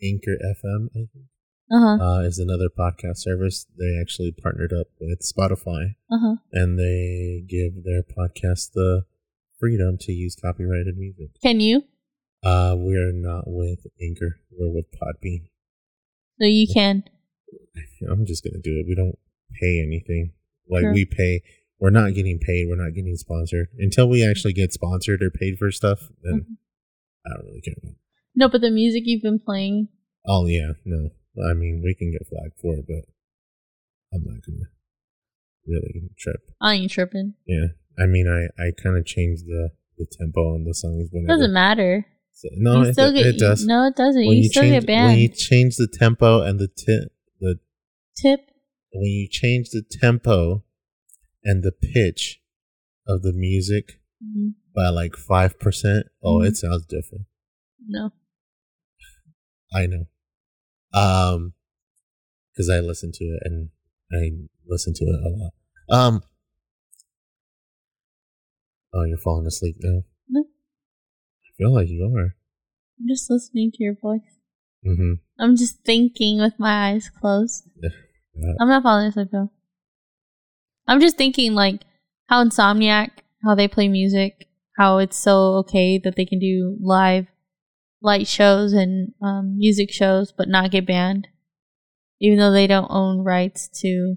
Anchor 0.03 0.37
FM, 0.43 0.87
I 0.91 1.07
think, 1.11 1.25
Uh-huh. 1.71 1.97
uh, 2.03 2.21
is 2.21 2.37
another 2.39 2.69
podcast 2.69 3.17
service. 3.17 3.65
They 3.77 3.97
actually 3.99 4.31
partnered 4.31 4.71
up 4.73 4.87
with 5.01 5.19
Spotify, 5.21 5.95
Uh-huh. 6.11 6.35
and 6.53 6.77
they 6.79 7.43
give 7.47 7.83
their 7.83 8.03
podcast 8.03 8.71
the 8.73 9.05
freedom 9.59 9.97
to 10.01 10.11
use 10.11 10.35
copyrighted 10.35 10.97
music. 10.97 11.31
Can 11.41 11.59
you? 11.59 11.83
Uh, 12.43 12.75
we're 12.77 13.11
not 13.11 13.45
with 13.47 13.87
Anchor. 14.01 14.39
We're 14.51 14.71
with 14.71 14.85
Podbean. 14.91 15.49
So 16.39 16.45
you 16.45 16.67
can. 16.71 17.03
I'm 18.07 18.25
just 18.25 18.43
gonna 18.43 18.61
do 18.61 18.79
it. 18.79 18.85
We 18.87 18.93
don't 18.95 19.17
pay 19.59 19.81
anything. 19.81 20.33
Like 20.69 20.81
Sure. 20.81 20.93
we 20.93 21.05
pay. 21.05 21.41
We're 21.79 21.91
not 21.91 22.13
getting 22.15 22.39
paid. 22.39 22.67
We're 22.67 22.83
not 22.83 22.93
getting 22.95 23.15
sponsored 23.15 23.67
until 23.77 24.09
we 24.09 24.25
actually 24.27 24.53
get 24.53 24.73
sponsored 24.73 25.21
or 25.21 25.29
paid 25.29 25.57
for 25.57 25.71
stuff. 25.71 26.09
Then 26.23 26.41
Mhm. 26.41 26.57
I 27.25 27.35
don't 27.37 27.45
really 27.47 27.61
care. 27.61 27.75
No, 28.35 28.49
but 28.49 28.61
the 28.61 28.71
music 28.71 29.03
you've 29.05 29.21
been 29.21 29.39
playing. 29.39 29.89
Oh 30.25 30.45
yeah, 30.47 30.73
no. 30.85 31.11
I 31.49 31.53
mean, 31.53 31.81
we 31.83 31.93
can 31.93 32.11
get 32.11 32.25
flagged 32.27 32.57
for 32.59 32.75
it, 32.77 32.85
but 32.87 33.05
I'm 34.13 34.23
not 34.23 34.41
gonna 34.45 34.69
really 35.67 36.09
trip. 36.17 36.41
I 36.61 36.75
ain't 36.75 36.91
tripping. 36.91 37.33
Yeah, 37.45 37.67
I 37.99 38.05
mean, 38.07 38.27
I 38.27 38.47
I 38.61 38.71
kind 38.81 38.97
of 38.97 39.05
changed 39.05 39.45
the 39.45 39.69
the 39.97 40.05
tempo 40.05 40.53
on 40.53 40.63
the 40.65 40.73
songs 40.73 41.09
whenever. 41.11 41.27
Doesn't 41.39 41.53
matter. 41.53 42.05
So, 42.33 42.49
no, 42.53 42.81
it, 42.83 42.93
still 42.93 43.11
get, 43.11 43.25
it 43.25 43.39
does. 43.39 43.65
No, 43.65 43.87
it 43.87 43.95
doesn't. 43.95 44.21
when 44.27 44.37
you, 44.37 44.43
you 44.43 44.49
still 44.49 44.61
change 44.61 44.73
get 44.81 44.85
banned. 44.87 45.07
when 45.13 45.17
you 45.19 45.29
change 45.29 45.75
the 45.77 45.87
tempo 45.87 46.41
and 46.41 46.59
the 46.59 46.67
tip 46.67 47.11
the 47.39 47.59
Tip. 48.15 48.46
When 48.97 49.09
you 49.11 49.27
change 49.29 49.69
the 49.69 49.81
tempo 49.89 50.63
and 51.43 51.63
the 51.63 51.71
pitch 51.71 52.41
of 53.07 53.21
the 53.21 53.33
music 53.33 53.99
Mhm. 54.23 54.55
by 54.75 54.89
like 54.89 55.15
five 55.15 55.59
percent, 55.59 56.07
oh, 56.21 56.39
Mhm. 56.39 56.47
it 56.47 56.57
sounds 56.57 56.85
different. 56.85 57.25
No. 57.87 58.11
I 59.73 59.85
know. 59.87 60.07
Um, 60.93 61.53
because 62.51 62.69
I 62.69 62.79
listen 62.79 63.11
to 63.13 63.23
it 63.25 63.41
and 63.45 63.69
I 64.11 64.31
listen 64.65 64.93
to 64.95 65.05
it 65.05 65.23
a 65.23 65.29
lot. 65.29 65.53
Um. 65.89 66.23
Oh, 68.93 69.03
you're 69.03 69.17
falling 69.17 69.45
asleep 69.45 69.75
now. 69.79 70.03
No. 70.29 70.41
I 70.41 71.49
feel 71.57 71.73
like 71.73 71.89
you 71.89 72.03
are. 72.05 72.35
I'm 72.99 73.07
just 73.07 73.29
listening 73.29 73.71
to 73.73 73.83
your 73.83 73.93
voice. 73.95 74.39
Mm-hmm. 74.85 75.13
I'm 75.39 75.55
just 75.55 75.83
thinking 75.83 76.39
with 76.39 76.57
my 76.57 76.91
eyes 76.91 77.09
closed. 77.09 77.69
I'm 78.59 78.67
not 78.69 78.83
falling 78.83 79.07
asleep 79.07 79.29
though. 79.31 79.51
I'm 80.87 80.99
just 81.01 81.17
thinking 81.17 81.53
like 81.53 81.81
how 82.27 82.43
Insomniac, 82.43 83.09
how 83.43 83.55
they 83.55 83.67
play 83.67 83.87
music, 83.87 84.47
how 84.77 84.99
it's 84.99 85.17
so 85.17 85.55
okay 85.57 85.97
that 86.03 86.15
they 86.15 86.25
can 86.25 86.39
do 86.39 86.77
live 86.81 87.27
light 88.01 88.27
shows 88.27 88.73
and 88.73 89.13
um, 89.21 89.57
music 89.57 89.91
shows 89.91 90.31
but 90.37 90.47
not 90.47 90.71
get 90.71 90.85
banned, 90.85 91.27
even 92.21 92.37
though 92.37 92.51
they 92.51 92.67
don't 92.67 92.91
own 92.91 93.23
rights 93.23 93.67
to 93.81 94.15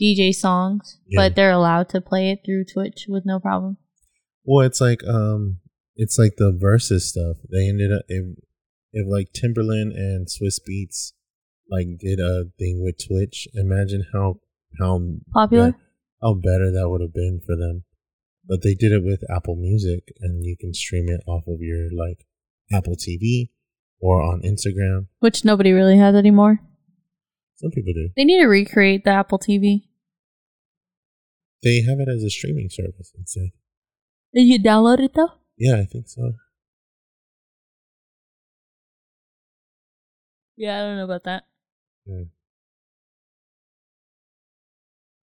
DJ 0.00 0.34
songs, 0.34 0.98
Yeah. 1.08 1.20
but 1.20 1.36
they're 1.36 1.50
allowed 1.50 1.88
to 1.90 2.00
play 2.00 2.30
it 2.30 2.40
through 2.44 2.64
Twitch 2.64 3.06
with 3.08 3.24
no 3.24 3.38
problem. 3.40 3.78
Well, 4.44 4.66
it's 4.66 4.80
like 4.80 5.02
um, 5.06 5.58
it's 5.96 6.18
like 6.18 6.36
the 6.36 6.52
Verzuz 6.52 7.00
stuff. 7.02 7.38
They 7.50 7.68
ended 7.68 7.92
up 7.92 8.02
if 8.08 8.24
if 8.92 9.06
like 9.08 9.28
Timbaland 9.32 9.94
and 9.96 10.26
Swizz 10.28 10.60
Beatz 10.68 11.12
like 11.70 11.86
did 11.98 12.20
a 12.20 12.44
thing 12.58 12.82
with 12.82 12.96
Twitch. 13.06 13.48
Imagine 13.54 14.06
how 14.12 14.40
how 14.78 15.00
Popular? 15.32 15.72
be- 15.72 15.78
how 16.22 16.34
better 16.34 16.70
that 16.72 16.88
would 16.88 17.00
have 17.00 17.14
been 17.14 17.40
for 17.44 17.56
them. 17.56 17.84
But 18.46 18.62
they 18.62 18.74
did 18.74 18.92
it 18.92 19.02
with 19.04 19.22
Apple 19.30 19.56
Music, 19.56 20.12
and 20.20 20.44
you 20.44 20.56
can 20.58 20.74
stream 20.74 21.08
it 21.08 21.20
off 21.26 21.46
of 21.46 21.60
your 21.60 21.88
like 21.92 22.26
Apple 22.72 22.96
TV 22.96 23.50
or 24.00 24.22
on 24.22 24.42
Instagram. 24.42 25.06
Which 25.20 25.44
nobody 25.44 25.72
really 25.72 25.96
has 25.96 26.14
anymore. 26.14 26.60
Some 27.56 27.70
people 27.70 27.92
do. 27.92 28.10
They 28.16 28.24
need 28.24 28.40
to 28.40 28.46
recreate 28.46 29.04
the 29.04 29.10
Apple 29.10 29.38
TV. 29.38 29.84
They 31.62 31.80
have 31.82 31.98
it 32.00 32.08
as 32.08 32.22
a 32.22 32.30
streaming 32.30 32.68
service 32.68 33.12
instead. 33.16 33.50
Did 34.34 34.42
you 34.42 34.58
download 34.58 35.00
it 35.00 35.14
though? 35.14 35.32
Yeah, 35.56 35.76
I 35.76 35.84
think 35.84 36.08
so. 36.08 36.34
Yeah, 40.56 40.78
I 40.78 40.80
don't 40.82 40.96
know 40.96 41.04
about 41.04 41.24
that. 41.24 41.44
Yeah. 42.06 42.24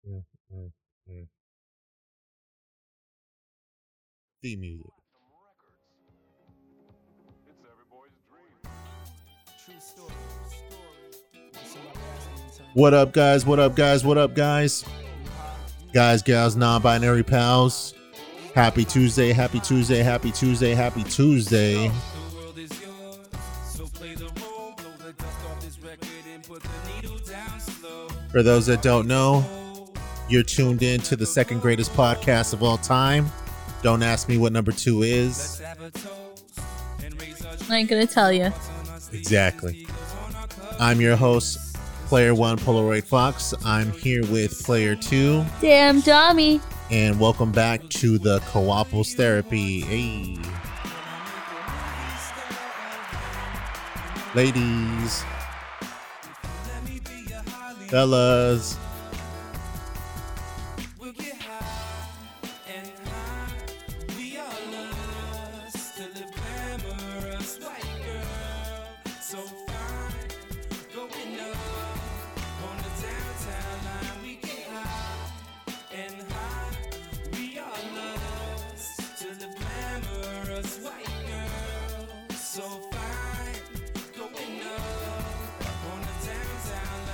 Yeah, 0.03 0.21
yeah, 0.51 0.67
yeah. 1.07 1.23
The 4.43 4.57
music. 4.57 4.87
What 12.73 12.95
up, 12.95 13.13
guys? 13.13 13.45
What 13.45 13.59
up, 13.59 13.75
guys? 13.75 14.05
What 14.05 14.17
up, 14.17 14.35
guys? 14.35 14.85
Guys, 15.93 16.23
gals, 16.23 16.57
non 16.57 16.81
binary 16.81 17.23
pals. 17.23 17.93
Happy 18.55 18.85
Tuesday, 18.85 19.33
happy 19.33 19.61
Tuesday, 19.61 19.99
happy 20.03 20.31
Tuesday, 20.33 20.75
happy 20.75 21.03
Tuesday. 21.05 21.91
For 28.33 28.43
those 28.43 28.67
that 28.67 28.83
don't 28.83 29.07
know, 29.07 29.45
you're 30.29 30.43
tuned 30.45 30.83
in 30.83 31.01
to 31.03 31.17
the 31.17 31.27
second 31.27 31.61
greatest 31.61 31.93
podcast 31.95 32.53
of 32.53 32.63
all 32.63 32.79
time. 32.79 33.27
Don't 33.83 34.03
ask 34.03 34.29
me 34.29 34.39
what 34.39 34.53
number 34.53 34.73
two 34.73 35.03
is. 35.03 35.61
I 37.69 37.77
ain't 37.77 37.89
gonna 37.91 38.07
tell 38.07 38.33
you. 38.33 38.53
Exactly. 39.13 39.87
I'm 40.79 41.01
your 41.01 41.17
host, 41.17 41.77
Player 42.07 42.35
One 42.35 42.57
Polaroid 42.59 43.05
Fox. 43.05 43.53
I'm 43.65 43.91
here 43.93 44.23
with 44.27 44.63
Player 44.65 44.95
Two, 44.95 45.45
Damn, 45.61 46.01
dummy. 46.01 46.61
and 46.91 47.19
welcome 47.19 47.51
back 47.51 47.89
to 47.91 48.19
the 48.19 48.39
Coopos 48.41 49.15
Therapy. 49.15 49.81
Hey. 49.81 50.37
Ladies, 54.37 55.25
fellas, 57.91 58.79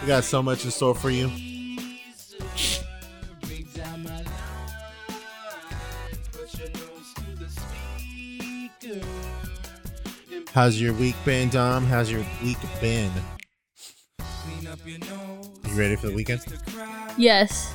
We 0.07 0.11
got 0.11 0.23
so 0.23 0.41
much 0.41 0.65
in 0.65 0.71
store 0.71 0.95
for 0.95 1.11
you. 1.11 1.29
How's 10.53 10.81
your 10.81 10.93
week 10.93 11.17
been, 11.25 11.49
Dom? 11.49 11.87
How's 11.87 12.09
your 12.09 12.25
week 12.41 12.57
been? 12.81 13.11
You 14.21 15.75
ready 15.75 15.97
for 15.97 16.07
the 16.07 16.15
weekend? 16.15 16.41
Yes. 17.19 17.75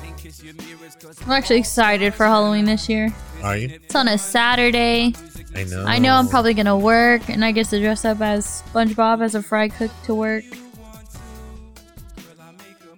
I'm 1.26 1.32
actually 1.32 1.58
excited 1.58 2.14
for 2.14 2.24
Halloween 2.24 2.64
this 2.64 2.88
year. 2.88 3.14
Are 3.42 3.58
you? 3.58 3.78
It's 3.84 3.94
on 3.94 4.08
a 4.08 4.16
Saturday. 4.16 5.12
I 5.54 5.64
know. 5.64 5.84
I 5.84 5.98
know 5.98 6.14
I'm 6.14 6.28
probably 6.28 6.54
gonna 6.54 6.78
work, 6.78 7.28
and 7.28 7.44
I 7.44 7.52
get 7.52 7.66
to 7.66 7.78
dress 7.78 8.06
up 8.06 8.22
as 8.22 8.62
SpongeBob 8.72 9.22
as 9.22 9.34
a 9.34 9.42
fry 9.42 9.68
cook 9.68 9.90
to 10.04 10.14
work. 10.14 10.44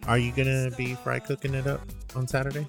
Are 0.07 0.19
you 0.19 0.33
gonna 0.33 0.71
be 0.77 0.95
fry 0.97 1.19
cooking 1.19 1.55
it 1.55 1.67
up 1.67 1.81
on 2.15 2.29
Saturday? 2.29 2.67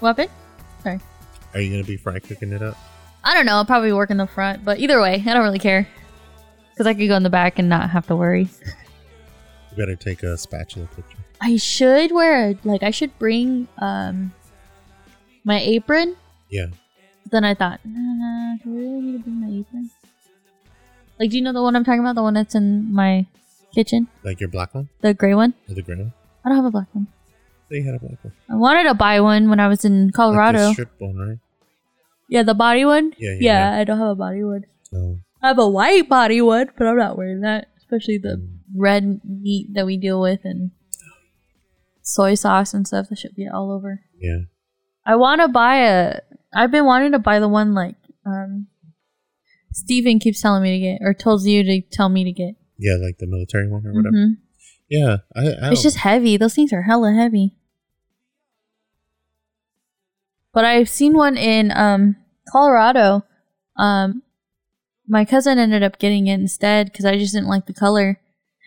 Weapon? 0.00 0.28
Sorry. 0.82 0.98
Are 1.54 1.60
you 1.60 1.70
gonna 1.70 1.84
be 1.84 1.96
fry 1.96 2.18
cooking 2.18 2.52
it 2.52 2.62
up? 2.62 2.76
I 3.22 3.32
don't 3.32 3.46
know. 3.46 3.54
I'll 3.54 3.64
probably 3.64 3.92
work 3.92 4.10
in 4.10 4.16
the 4.16 4.26
front, 4.26 4.64
but 4.64 4.80
either 4.80 5.00
way, 5.00 5.22
I 5.24 5.32
don't 5.32 5.44
really 5.44 5.60
care. 5.60 5.88
Because 6.72 6.86
I 6.88 6.94
could 6.94 7.06
go 7.06 7.16
in 7.16 7.22
the 7.22 7.30
back 7.30 7.60
and 7.60 7.68
not 7.68 7.90
have 7.90 8.08
to 8.08 8.16
worry. 8.16 8.48
You 9.70 9.76
better 9.76 9.94
take 9.96 10.24
a 10.24 10.36
spatula 10.36 10.86
picture. 10.88 11.18
I 11.40 11.56
should 11.56 12.10
wear 12.10 12.50
a, 12.50 12.58
like, 12.64 12.82
I 12.82 12.90
should 12.90 13.16
bring 13.18 13.68
um 13.78 14.32
my 15.44 15.60
apron. 15.60 16.16
Yeah. 16.50 16.66
Then 17.30 17.44
I 17.44 17.54
thought, 17.54 17.80
nah, 17.84 18.56
do 18.62 18.70
I 18.70 18.76
really 18.76 19.00
need 19.00 19.12
to 19.12 19.18
bring 19.20 19.40
my 19.40 19.60
apron? 19.60 19.90
Like, 21.18 21.30
do 21.30 21.36
you 21.36 21.42
know 21.42 21.52
the 21.52 21.62
one 21.62 21.76
I'm 21.76 21.84
talking 21.84 22.00
about? 22.00 22.14
The 22.16 22.22
one 22.22 22.34
that's 22.34 22.54
in 22.54 22.92
my 22.92 23.26
kitchen? 23.74 24.08
Like 24.24 24.40
your 24.40 24.48
black 24.48 24.74
one? 24.74 24.88
The 25.00 25.14
gray 25.14 25.34
one? 25.34 25.54
Or 25.68 25.74
the 25.74 25.82
gray 25.82 25.96
one? 25.96 26.12
I 26.44 26.48
don't 26.48 26.56
have 26.56 26.64
a 26.66 26.70
black 26.70 26.88
one. 26.92 27.06
They 27.70 27.82
had 27.82 27.94
a 27.94 27.98
black 27.98 28.22
one. 28.22 28.32
I 28.50 28.56
wanted 28.56 28.84
to 28.84 28.94
buy 28.94 29.20
one 29.20 29.48
when 29.48 29.60
I 29.60 29.68
was 29.68 29.84
in 29.84 30.06
Like 30.06 30.14
Colorado. 30.14 30.58
the 30.58 30.72
strip 30.72 30.90
one, 30.98 31.16
right? 31.16 31.38
yeah, 32.28 32.42
the 32.42 32.54
body 32.54 32.84
one? 32.84 33.12
Yeah, 33.18 33.30
yeah, 33.32 33.36
Yeah, 33.40 33.70
yeah. 33.74 33.80
I 33.80 33.84
don't 33.84 33.98
have 33.98 34.08
a 34.08 34.14
body 34.14 34.42
one. 34.44 34.64
Oh. 34.94 35.18
I 35.42 35.48
have 35.48 35.58
a 35.58 35.68
white 35.68 36.08
body 36.08 36.40
one, 36.40 36.68
but 36.76 36.86
I'm 36.86 36.96
not 36.96 37.16
wearing 37.16 37.40
that. 37.42 37.68
Especially 37.76 38.18
the 38.18 38.36
Mm. 38.36 38.48
red 38.76 39.20
meat 39.24 39.72
that 39.74 39.86
we 39.86 39.96
deal 39.96 40.20
with 40.20 40.40
and 40.44 40.70
soy 42.02 42.34
sauce 42.34 42.74
and 42.74 42.86
stuff. 42.86 43.08
That 43.08 43.18
should 43.18 43.34
be 43.36 43.46
all 43.48 43.70
over. 43.72 44.00
Yeah. 44.18 44.40
I 45.06 45.16
want 45.16 45.40
to 45.40 45.48
buy 45.48 45.76
a. 45.86 46.20
I've 46.54 46.70
been 46.70 46.84
wanting 46.86 47.12
to 47.12 47.18
buy 47.18 47.40
the 47.40 47.48
one 47.48 47.74
like 47.74 47.96
um, 48.26 48.68
Steven 49.74 50.18
keeps 50.20 50.40
telling 50.40 50.62
me 50.62 50.78
to 50.78 50.78
get, 50.78 50.98
or 51.06 51.12
tells 51.12 51.46
you 51.46 51.62
to 51.64 51.80
tell 51.90 52.08
me 52.08 52.24
to 52.24 52.32
get. 52.32 52.54
Yeah, 52.78 52.94
like 53.02 53.18
the 53.18 53.26
military 53.26 53.68
one 53.68 53.86
or 53.86 53.92
whatever. 53.92 54.16
Mhm. 54.16 54.36
Yeah. 54.88 55.16
I, 55.34 55.66
I 55.66 55.72
It's 55.72 55.82
just 55.82 55.98
heavy. 55.98 56.36
Those 56.36 56.54
things 56.54 56.72
are 56.72 56.82
hella 56.82 57.12
heavy. 57.12 57.56
But 60.52 60.64
I've 60.64 60.88
seen 60.88 61.14
one 61.14 61.36
in 61.36 61.72
um, 61.72 62.16
Colorado. 62.48 63.24
Um, 63.76 64.22
my 65.08 65.24
cousin 65.24 65.58
ended 65.58 65.82
up 65.82 65.98
getting 65.98 66.28
it 66.28 66.34
instead 66.34 66.86
because 66.92 67.04
I 67.04 67.18
just 67.18 67.34
didn't 67.34 67.48
like 67.48 67.66
the 67.66 67.74
color. 67.74 68.20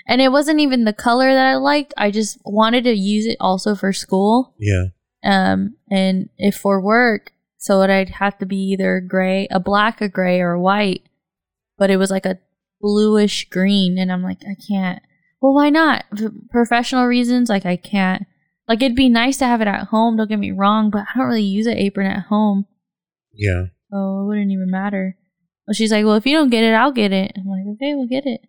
And 0.06 0.22
it 0.22 0.32
wasn't 0.32 0.60
even 0.60 0.84
the 0.84 0.94
color 0.94 1.34
that 1.34 1.46
I 1.46 1.56
liked. 1.56 1.94
I 1.98 2.12
just 2.12 2.38
wanted 2.44 2.84
to 2.84 2.94
use 2.94 3.26
it 3.26 3.38
also 3.40 3.76
for 3.76 3.94
school. 3.94 4.54
Yeah. 4.58 4.86
Um, 5.24 5.78
and 5.90 6.30
if 6.38 6.56
for 6.56 6.82
work, 6.82 7.32
so 7.58 7.82
it 7.82 7.90
I'd 7.90 8.10
have 8.10 8.38
to 8.40 8.46
be 8.46 8.58
either 8.72 9.00
gray, 9.00 9.48
a 9.52 9.60
black, 9.60 10.02
a 10.02 10.08
gray, 10.10 10.40
or 10.42 10.52
a 10.54 10.62
white. 10.62 11.04
But 11.78 11.90
it 11.90 11.98
was 11.98 12.12
like 12.12 12.26
a 12.26 12.40
bluish 12.82 13.50
green, 13.50 13.98
and 13.98 14.12
I'm 14.12 14.24
like, 14.24 14.40
I 14.50 14.56
can't. 14.68 15.02
Well, 15.42 15.54
why 15.54 15.70
not? 15.70 16.06
For 16.18 16.32
professional 16.50 17.06
reasons, 17.06 17.50
like 17.50 17.66
I 17.66 17.76
can't. 17.78 18.24
Like 18.68 18.82
it'd 18.82 18.96
be 18.96 19.10
nice 19.10 19.38
to 19.38 19.46
have 19.46 19.62
it 19.62 19.68
at 19.68 19.88
home. 19.88 20.18
Don't 20.18 20.28
get 20.28 20.40
me 20.40 20.52
wrong, 20.52 20.90
but 20.90 21.02
I 21.14 21.18
don't 21.18 21.28
really 21.28 21.42
use 21.44 21.68
an 21.68 21.78
apron 21.78 22.08
at 22.12 22.26
home, 22.26 22.66
Yeah. 23.34 23.66
so 23.92 24.22
it 24.22 24.26
wouldn't 24.28 24.52
even 24.52 24.70
matter. 24.70 25.16
Well, 25.68 25.74
she's 25.74 25.92
like, 25.92 26.06
well, 26.06 26.16
if 26.16 26.26
you 26.26 26.36
don't 26.36 26.50
get 26.50 26.64
it, 26.64 26.74
I'll 26.74 26.92
get 26.92 27.12
it. 27.14 27.32
I'm 27.38 27.46
like, 27.46 27.64
okay, 27.76 27.94
we'll 27.96 28.08
get 28.08 28.26
it. 28.26 28.42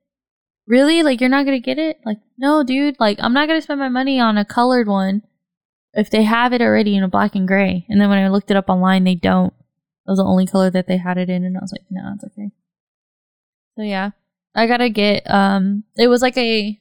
Really? 0.66 1.02
Like 1.02 1.20
you're 1.20 1.30
not 1.30 1.44
gonna 1.44 1.60
get 1.60 1.78
it? 1.78 1.98
Like, 2.04 2.18
no, 2.38 2.62
dude. 2.64 2.96
Like 2.98 3.18
I'm 3.20 3.32
not 3.32 3.48
gonna 3.48 3.62
spend 3.62 3.80
my 3.80 3.88
money 3.88 4.18
on 4.20 4.36
a 4.38 4.44
colored 4.44 4.88
one 4.88 5.22
if 5.98 6.08
they 6.10 6.22
have 6.22 6.52
it 6.52 6.62
already 6.62 6.96
in 6.96 7.02
a 7.02 7.08
black 7.08 7.34
and 7.34 7.46
gray. 7.48 7.84
And 7.88 8.00
then 8.00 8.08
when 8.08 8.18
I 8.18 8.28
looked 8.28 8.50
it 8.50 8.56
up 8.56 8.68
online, 8.68 9.04
they 9.04 9.14
don't. 9.16 9.52
It 10.06 10.10
was 10.12 10.18
the 10.18 10.24
only 10.24 10.46
color 10.46 10.70
that 10.70 10.86
they 10.86 10.96
had 10.96 11.18
it 11.18 11.28
in, 11.28 11.44
and 11.44 11.56
I 11.56 11.60
was 11.60 11.72
like, 11.72 11.84
no, 11.90 12.12
it's 12.14 12.24
okay. 12.24 12.50
So 13.76 13.82
yeah, 13.82 14.10
I 14.54 14.66
gotta 14.66 14.88
get. 14.88 15.28
Um, 15.30 15.84
it 15.96 16.08
was 16.08 16.22
like 16.22 16.36
a 16.38 16.80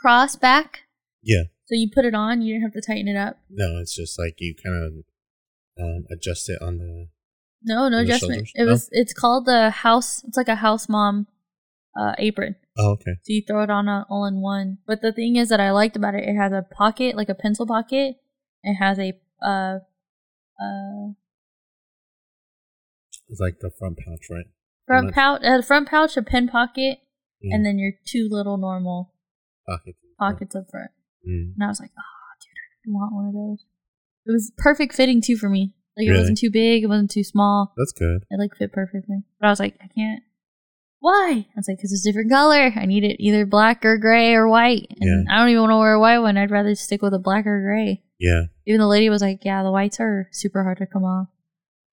cross 0.00 0.36
back, 0.36 0.84
Yeah. 1.22 1.44
so 1.66 1.74
you 1.74 1.88
put 1.92 2.04
it 2.04 2.14
on. 2.14 2.40
You 2.42 2.54
didn't 2.54 2.62
have 2.64 2.72
to 2.74 2.80
tighten 2.86 3.08
it 3.08 3.16
up. 3.16 3.38
No, 3.50 3.78
it's 3.78 3.94
just 3.96 4.18
like 4.18 4.34
you 4.38 4.54
kind 4.62 4.76
of 4.84 5.84
um, 5.84 6.04
adjust 6.12 6.48
it 6.48 6.60
on 6.62 6.78
the. 6.78 7.08
No, 7.62 7.88
no 7.88 7.98
adjustment. 8.00 8.46
shoulders? 8.46 8.52
It 8.54 8.64
No? 8.66 8.70
was. 8.72 8.88
It's 8.92 9.12
called 9.12 9.46
the 9.46 9.70
house. 9.70 10.22
It's 10.24 10.36
like 10.36 10.48
a 10.48 10.54
house 10.56 10.88
mom 10.88 11.26
uh, 11.98 12.14
apron. 12.18 12.54
Oh, 12.80 12.92
okay. 12.92 13.12
So 13.24 13.32
you 13.32 13.42
throw 13.46 13.62
it 13.64 13.70
on 13.70 13.88
a, 13.88 14.06
all 14.08 14.24
in 14.24 14.40
one. 14.40 14.78
But 14.86 15.02
the 15.02 15.12
thing 15.12 15.34
is 15.36 15.48
that 15.48 15.58
I 15.60 15.72
liked 15.72 15.96
about 15.96 16.14
it, 16.14 16.24
it 16.28 16.36
has 16.36 16.52
a 16.52 16.62
pocket, 16.70 17.16
like 17.16 17.28
a 17.28 17.34
pencil 17.34 17.66
pocket. 17.66 18.16
It 18.62 18.74
has 18.74 18.98
a 18.98 19.14
uh 19.42 19.78
uh 20.60 21.12
It's 23.28 23.40
like 23.40 23.58
the 23.60 23.70
front 23.78 23.98
pouch, 23.98 24.26
right? 24.30 24.46
front 24.86 25.12
pouch, 25.12 25.42
uh, 25.44 25.60
front 25.62 25.88
pouch, 25.88 26.16
a 26.16 26.22
pen 26.22 26.48
pocket, 26.48 26.98
Mm. 27.44 27.50
and 27.54 27.66
then 27.66 27.78
your 27.78 27.92
two 28.06 28.26
little 28.30 28.56
normal 28.56 29.12
pocket. 29.68 29.94
pockets 30.18 30.56
up 30.56 30.64
front. 30.70 30.90
Mm. 31.28 31.52
And 31.54 31.62
I 31.62 31.68
was 31.68 31.78
like, 31.78 31.92
oh, 31.96 32.28
dude, 32.40 32.90
I 32.90 32.94
want 32.94 33.14
one 33.14 33.26
of 33.28 33.32
those. 33.34 33.64
It 34.26 34.32
was 34.32 34.50
perfect 34.58 34.94
fitting 34.94 35.20
too 35.20 35.36
for 35.36 35.48
me. 35.48 35.74
Like 35.96 36.06
it 36.06 36.10
Really? 36.10 36.20
wasn't 36.22 36.38
too 36.38 36.50
big, 36.50 36.82
it 36.82 36.86
wasn't 36.88 37.10
too 37.12 37.22
small. 37.24 37.74
That's 37.76 37.92
good. 37.92 38.22
It 38.30 38.38
like 38.40 38.56
fit 38.56 38.72
perfectly. 38.72 39.22
But 39.40 39.46
I 39.46 39.50
was 39.50 39.60
like, 39.60 39.76
I 39.80 39.86
can't. 39.88 40.22
Why? 41.00 41.46
I 41.48 41.52
was 41.56 41.68
like, 41.68 41.78
because 41.78 41.92
it's 41.92 42.04
a 42.04 42.08
different 42.08 42.30
color. 42.30 42.72
I 42.74 42.84
need 42.86 43.04
it 43.04 43.22
either 43.22 43.46
black 43.46 43.84
or 43.84 43.98
gray 43.98 44.34
or 44.34 44.48
white. 44.48 44.86
And 45.00 45.28
I 45.30 45.38
don't 45.38 45.48
even 45.50 45.62
want 45.62 45.72
to 45.72 45.76
wear 45.76 45.92
a 45.94 46.00
white 46.00 46.18
one. 46.18 46.36
I'd 46.36 46.50
rather 46.50 46.74
stick 46.74 47.02
with 47.02 47.14
a 47.14 47.18
black 47.20 47.46
or 47.46 47.60
gray. 47.62 48.02
Yeah. 48.18 48.44
Even 48.66 48.80
the 48.80 48.88
lady 48.88 49.08
was 49.08 49.22
like, 49.22 49.44
yeah, 49.44 49.62
the 49.62 49.70
whites 49.70 50.00
are 50.00 50.28
super 50.32 50.64
hard 50.64 50.78
to 50.78 50.86
come 50.86 51.04
off. 51.04 51.28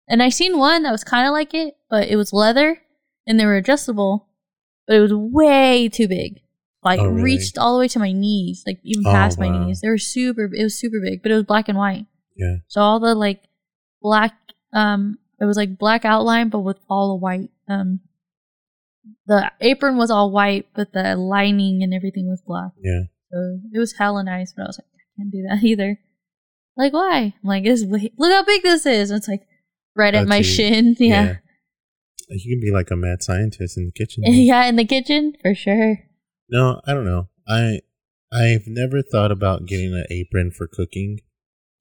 And 0.07 0.23
I 0.23 0.29
seen 0.29 0.57
one 0.57 0.83
that 0.83 0.91
was 0.91 1.03
kind 1.03 1.27
of 1.27 1.33
like 1.33 1.53
it, 1.53 1.75
but 1.89 2.07
it 2.07 2.15
was 2.15 2.33
leather 2.33 2.81
and 3.27 3.39
they 3.39 3.45
were 3.45 3.55
adjustable, 3.55 4.27
but 4.87 4.95
it 4.97 5.01
was 5.01 5.13
way 5.13 5.87
too 5.89 6.07
big. 6.07 6.41
Like 6.83 6.99
Oh, 6.99 7.07
really? 7.07 7.23
reached 7.23 7.57
all 7.57 7.73
the 7.75 7.79
way 7.79 7.87
to 7.89 7.99
my 7.99 8.11
knees, 8.11 8.63
like 8.67 8.79
even 8.83 9.05
Oh, 9.07 9.11
past 9.11 9.39
my 9.39 9.49
knees. 9.49 9.81
They 9.81 9.89
were 9.89 9.97
super. 9.97 10.45
It 10.45 10.63
was 10.63 10.79
super 10.79 10.97
big, 10.99 11.21
but 11.23 11.31
it 11.31 11.35
was 11.35 11.43
black 11.43 11.69
and 11.69 11.77
white. 11.77 12.05
Yeah. 12.35 12.57
So 12.67 12.81
all 12.81 12.99
the 12.99 13.13
like 13.15 13.41
black, 14.01 14.33
um, 14.73 15.17
it 15.41 15.45
was 15.45 15.57
like 15.57 15.77
black 15.77 16.05
outline, 16.05 16.49
but 16.49 16.59
with 16.59 16.77
all 16.89 17.09
the 17.09 17.15
white. 17.21 17.49
Um, 17.67 18.01
the 19.27 19.51
apron 19.61 19.97
was 19.97 20.11
all 20.11 20.31
white, 20.31 20.67
but 20.75 20.93
the 20.93 21.15
lining 21.15 21.83
and 21.83 21.93
everything 21.93 22.27
was 22.27 22.41
black. 22.45 22.71
Yeah. 22.81 23.03
So 23.31 23.59
it 23.73 23.79
was 23.79 23.93
hella 23.97 24.23
nice, 24.23 24.53
but 24.55 24.63
I 24.63 24.67
was 24.67 24.79
like, 24.79 24.87
I 24.95 25.03
can't 25.17 25.31
do 25.31 25.45
that 25.49 25.63
either. 25.63 25.99
Like, 26.77 26.93
why? 26.93 27.33
I'm 27.41 27.47
like, 27.47 27.63
this, 27.63 27.83
look 27.83 28.31
how 28.31 28.43
big 28.43 28.61
this 28.63 28.85
is. 28.85 29.09
And 29.09 29.17
it's 29.17 29.27
like 29.27 29.47
right 29.95 30.13
at 30.13 30.25
Oh, 30.25 30.27
my 30.27 30.41
shin. 30.41 30.95
Yeah. 30.99 31.37
You 32.27 32.55
can 32.55 32.59
be 32.61 32.71
like 32.71 32.89
a 32.89 32.95
mad 32.95 33.21
scientist 33.21 33.77
in 33.77 33.85
the 33.85 33.91
kitchen. 33.91 34.23
Yeah, 34.25 34.65
in 34.65 34.77
the 34.77 34.85
kitchen 34.85 35.33
for 35.41 35.53
sure. 35.53 35.99
No, 36.49 36.81
I 36.85 36.93
don't 36.93 37.05
know. 37.05 37.29
I 37.47 37.81
I've 38.33 38.65
never 38.65 39.01
thought 39.01 39.31
about 39.31 39.67
getting 39.67 39.93
an 39.93 40.05
apron 40.09 40.51
for 40.51 40.67
cooking 40.67 41.19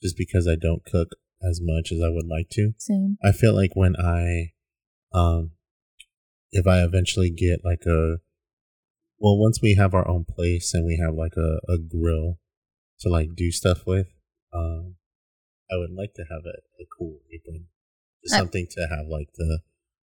just 0.03 0.17
because 0.17 0.47
I 0.47 0.57
don't 0.61 0.85
cook 0.85 1.09
as 1.43 1.61
much 1.63 1.91
as 1.91 1.99
I 2.01 2.11
would 2.11 2.27
like 2.27 2.51
to. 2.51 2.73
Same. 2.79 3.17
I 3.25 3.33
feel 3.33 3.55
like 3.55 3.75
when 3.75 3.97
I 3.97 4.53
um 5.15 5.53
if 6.55 6.67
I 6.67 6.83
eventually 6.83 7.31
get 7.31 7.65
like 7.65 7.83
a 7.87 8.19
well 9.19 9.37
once 9.39 9.61
we 9.63 9.75
have 9.75 9.93
our 9.95 10.07
own 10.09 10.25
place 10.25 10.73
and 10.75 10.87
we 10.87 10.97
have 11.05 11.15
like 11.15 11.35
a, 11.37 11.59
a 11.71 11.79
grill 11.79 12.39
to 13.01 13.09
like 13.09 13.35
do 13.37 13.51
stuff 13.51 13.81
with, 13.87 14.07
um 14.53 14.95
I 15.71 15.77
would 15.77 15.93
like 15.93 16.15
to 16.15 16.25
have 16.31 16.43
a, 16.47 16.57
a 16.83 16.87
cool 16.97 17.19
apron. 17.33 17.67
Just 18.23 18.37
something 18.37 18.67
to 18.71 18.87
have 18.89 19.07
like 19.09 19.29
the 19.37 19.61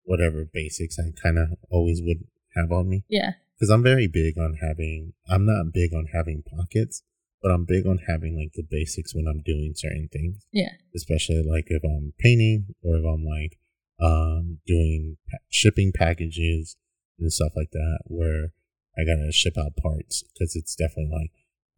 whatever 0.04 0.44
basics 0.50 0.96
I 0.98 1.10
kinda 1.22 1.56
always 1.70 2.00
would 2.02 2.24
have 2.54 2.70
on 2.72 2.88
me 2.88 3.04
Yeah. 3.08 3.32
because 3.54 3.70
I'm 3.70 3.82
very 3.82 4.06
big 4.06 4.38
on 4.38 4.58
having. 4.62 5.12
I'm 5.28 5.44
not 5.44 5.72
big 5.74 5.92
on 5.92 6.06
having 6.14 6.42
pockets, 6.42 7.02
but 7.42 7.50
I'm 7.50 7.64
big 7.66 7.86
on 7.86 7.98
having 8.06 8.38
like 8.38 8.52
the 8.54 8.62
basics 8.68 9.14
when 9.14 9.26
I'm 9.26 9.42
doing 9.44 9.72
certain 9.74 10.08
things. 10.12 10.46
Yeah. 10.52 10.72
Especially 10.94 11.42
like 11.42 11.66
if 11.68 11.82
I'm 11.84 12.12
painting 12.18 12.68
or 12.82 12.96
if 12.96 13.04
I'm 13.04 13.24
like 13.24 13.58
um 14.00 14.58
doing 14.66 15.16
pa- 15.30 15.38
shipping 15.48 15.92
packages 15.94 16.76
and 17.18 17.32
stuff 17.32 17.52
like 17.56 17.70
that, 17.72 18.00
where 18.06 18.52
I 18.98 19.04
gotta 19.04 19.32
ship 19.32 19.54
out 19.58 19.76
parts 19.76 20.22
because 20.32 20.54
it's 20.56 20.74
definitely 20.74 21.10
like 21.12 21.30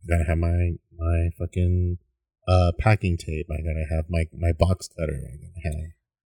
I 0.05 0.16
gotta 0.16 0.28
have 0.28 0.39
my 0.39 0.73
my 0.97 1.31
fucking 1.39 1.99
uh 2.49 2.73
packing 2.78 3.16
tape. 3.16 3.47
I 3.51 3.59
gotta 3.59 3.86
have 3.90 4.07
my 4.09 4.24
my 4.36 4.53
box 4.53 4.89
cutter. 4.89 5.20
I 5.32 5.36
gotta 5.36 5.61
have 5.65 5.90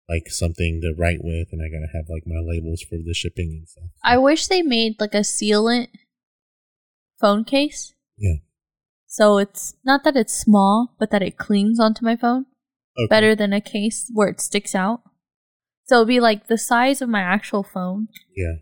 like 0.10 0.30
something 0.30 0.80
to 0.82 0.94
write 0.98 1.20
with, 1.22 1.50
and 1.52 1.62
I 1.62 1.68
gotta 1.70 1.92
have 1.94 2.06
like 2.10 2.24
my 2.26 2.40
labels 2.42 2.82
for 2.82 2.98
the 2.98 3.14
shipping 3.14 3.50
and 3.60 3.68
stuff. 3.68 3.90
I 4.04 4.18
wish 4.18 4.48
they 4.48 4.62
made 4.62 5.00
like 5.00 5.14
a 5.14 5.20
sealant 5.20 5.88
phone 7.20 7.44
case. 7.44 7.94
Yeah. 8.18 8.36
So 9.08 9.38
it's 9.38 9.74
not 9.84 10.04
that 10.04 10.16
it's 10.16 10.34
small, 10.34 10.96
but 11.00 11.12
that 11.12 11.22
it 11.24 11.38
clings 11.38 11.80
onto 11.80 12.04
my 12.06 12.16
phone 12.16 12.46
Okay. 13.00 13.08
better 13.10 13.36
than 13.36 13.54
a 13.54 13.62
case 13.62 14.10
where 14.14 14.28
it 14.28 14.42
sticks 14.42 14.74
out. 14.76 15.02
So 15.88 15.98
it'd 15.98 16.08
be 16.08 16.20
like 16.20 16.48
the 16.48 16.58
size 16.58 17.02
of 17.02 17.10
my 17.10 17.22
actual 17.22 17.64
phone. 17.64 18.08
Yeah. 18.36 18.56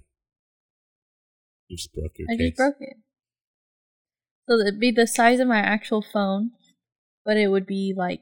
You 1.68 1.78
just 1.78 1.94
broke 1.94 2.12
your 2.18 2.28
I 2.32 2.38
case. 2.38 2.50
just 2.50 2.58
broke 2.58 2.76
it. 2.80 2.98
So 4.48 4.60
it'd 4.60 4.80
be 4.80 4.92
the 4.92 5.08
size 5.08 5.40
of 5.40 5.48
my 5.48 5.58
actual 5.58 6.04
phone, 6.04 6.52
but 7.26 7.36
it 7.38 7.48
would 7.48 7.66
be 7.66 7.94
like, 7.98 8.22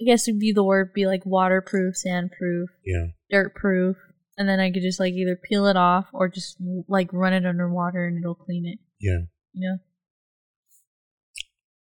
I 0.00 0.04
guess 0.06 0.28
it'd 0.28 0.38
be 0.40 0.52
the 0.52 0.62
word 0.62 0.92
be 0.94 1.06
like 1.06 1.26
waterproof, 1.26 1.96
sandproof, 1.96 2.66
Yeah. 2.84 3.08
dirt 3.30 3.54
proof, 3.56 3.96
and 4.38 4.48
then 4.48 4.60
I 4.60 4.70
could 4.70 4.82
just 4.82 5.00
like 5.00 5.14
either 5.14 5.36
peel 5.36 5.66
it 5.66 5.76
off 5.76 6.06
or 6.12 6.28
just 6.28 6.56
like 6.88 7.12
run 7.12 7.32
it 7.32 7.44
underwater 7.44 8.06
and 8.06 8.18
it'll 8.18 8.36
clean 8.36 8.66
it. 8.66 8.78
Yeah. 9.00 9.26
You 9.52 9.68
know? 9.68 9.76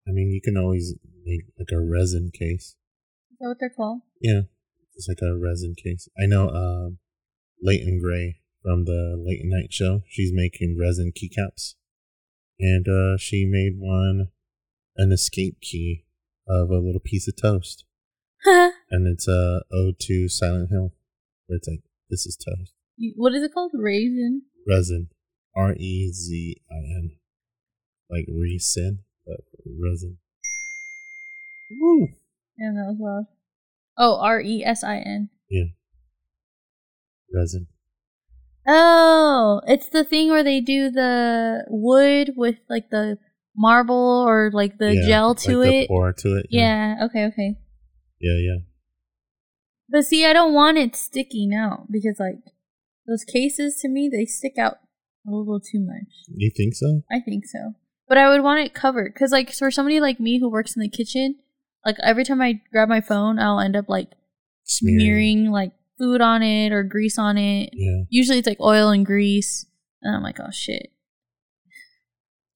I 0.07 0.13
mean, 0.13 0.31
you 0.31 0.41
can 0.41 0.57
always 0.57 0.95
make 1.25 1.43
like 1.59 1.69
a 1.73 1.81
resin 1.81 2.31
case. 2.33 2.77
Is 3.33 3.39
that 3.41 3.49
what 3.49 3.57
they're 3.61 3.69
called? 3.77 4.01
Yeah. 4.23 4.43
It's 4.99 5.07
like 5.09 5.23
a 5.23 5.39
resin 5.39 5.77
case. 5.77 6.09
I 6.21 6.27
know 6.27 6.49
um 6.51 6.99
Leighton 7.63 8.01
Gray 8.01 8.41
from 8.63 8.85
the 8.85 9.15
Late 9.17 9.45
Night 9.45 9.73
Show. 9.73 10.03
She's 10.09 10.33
making 10.35 10.77
resin 10.79 11.13
keycaps. 11.13 11.75
And 12.59 12.87
uh 12.89 13.17
she 13.17 13.45
made 13.45 13.75
one 13.79 14.29
an 14.97 15.13
escape 15.13 15.61
key 15.61 16.05
of 16.49 16.71
a 16.71 16.79
little 16.79 17.01
piece 17.01 17.29
of 17.29 17.37
toast. 17.37 17.85
And 18.45 19.07
it's 19.07 19.29
a 19.29 19.63
ode 19.73 20.01
to 20.01 20.29
Silent 20.29 20.71
Hill. 20.71 20.93
Where 21.47 21.57
it's 21.59 21.69
like, 21.69 21.83
this 22.11 22.27
is 22.27 22.37
toast. 22.37 22.73
What 23.15 23.35
is 23.35 23.43
it 23.45 23.55
called? 23.55 23.73
Raisin. 23.75 24.43
Resin. 24.67 25.11
R 25.55 25.75
E 25.75 26.11
Z 26.13 26.57
I 26.71 26.75
N. 26.75 27.13
Like 28.11 28.27
resin, 28.29 29.01
but 29.27 29.41
resin. 29.65 30.19
Woo! 31.81 32.09
Damn, 32.59 32.75
that 32.75 32.87
was 32.89 32.97
loud. 32.99 33.27
Oh, 33.99 34.21
R 34.21 34.41
E 34.41 34.65
S 34.65 34.85
I 34.85 34.99
N. 34.99 35.29
Yeah. 35.51 35.65
Resin. 37.35 37.67
Oh, 38.67 39.61
it's 39.67 39.89
the 39.89 40.05
thing 40.05 40.29
where 40.29 40.45
they 40.45 40.61
do 40.61 40.91
the 40.91 41.65
wood 41.69 42.35
with 42.37 42.57
like 42.69 42.91
the 42.91 43.19
marble 43.57 44.25
or 44.27 44.51
like 44.53 44.79
the 44.79 44.95
Yeah, 44.95 45.07
gel 45.07 45.35
to 45.35 45.59
like 45.59 45.67
the 45.67 45.79
it. 45.81 45.89
pour 45.89 46.13
to 46.13 46.37
it. 46.37 46.47
Yeah, 46.51 46.97
okay, 47.05 47.25
okay. 47.27 47.57
Yeah, 48.21 48.37
yeah. 48.39 48.59
But 49.89 50.05
see, 50.05 50.25
I 50.25 50.33
don't 50.33 50.53
want 50.53 50.77
it 50.79 50.95
sticky 50.95 51.47
now 51.47 51.87
because 51.91 52.19
like 52.21 52.41
those 53.07 53.25
cases 53.25 53.81
to 53.81 53.89
me 53.89 54.09
they 54.09 54.27
stick 54.27 54.59
out 54.59 54.79
a 55.27 55.31
little 55.31 55.61
too 55.61 55.81
much. 55.81 56.09
You 56.29 56.51
think 56.55 56.75
so? 56.75 57.03
I 57.11 57.21
think 57.21 57.47
so. 57.47 57.73
But 58.07 58.19
I 58.19 58.29
would 58.29 58.43
want 58.43 58.61
it 58.61 58.75
covered 58.75 59.15
cuz 59.15 59.33
like 59.33 59.51
for 59.51 59.71
somebody 59.71 59.99
like 59.99 60.21
me 60.21 60.41
who 60.41 60.51
works 60.51 60.77
in 60.77 60.83
the 60.83 60.89
kitchen, 60.89 61.37
like 61.85 61.97
every 62.03 62.25
time 62.25 62.41
I 62.41 62.61
grab 62.73 62.89
my 62.89 63.01
phone, 63.01 63.39
I'll 63.39 63.61
end 63.61 63.77
up 63.77 63.89
like 63.89 64.11
smearing 64.65 65.51
like 65.51 65.73
food 65.99 66.21
on 66.21 66.43
it 66.43 66.73
or 66.73 66.83
grease 66.83 67.19
on 67.19 67.39
it. 67.39 67.71
Yeah. 67.73 68.05
Usually 68.09 68.39
it's 68.39 68.49
like 68.49 68.61
oil 68.61 68.91
and 68.91 69.05
grease. 69.05 69.67
And 70.03 70.15
I'm 70.15 70.23
like, 70.23 70.39
"Oh 70.41 70.51
shit." 70.53 70.93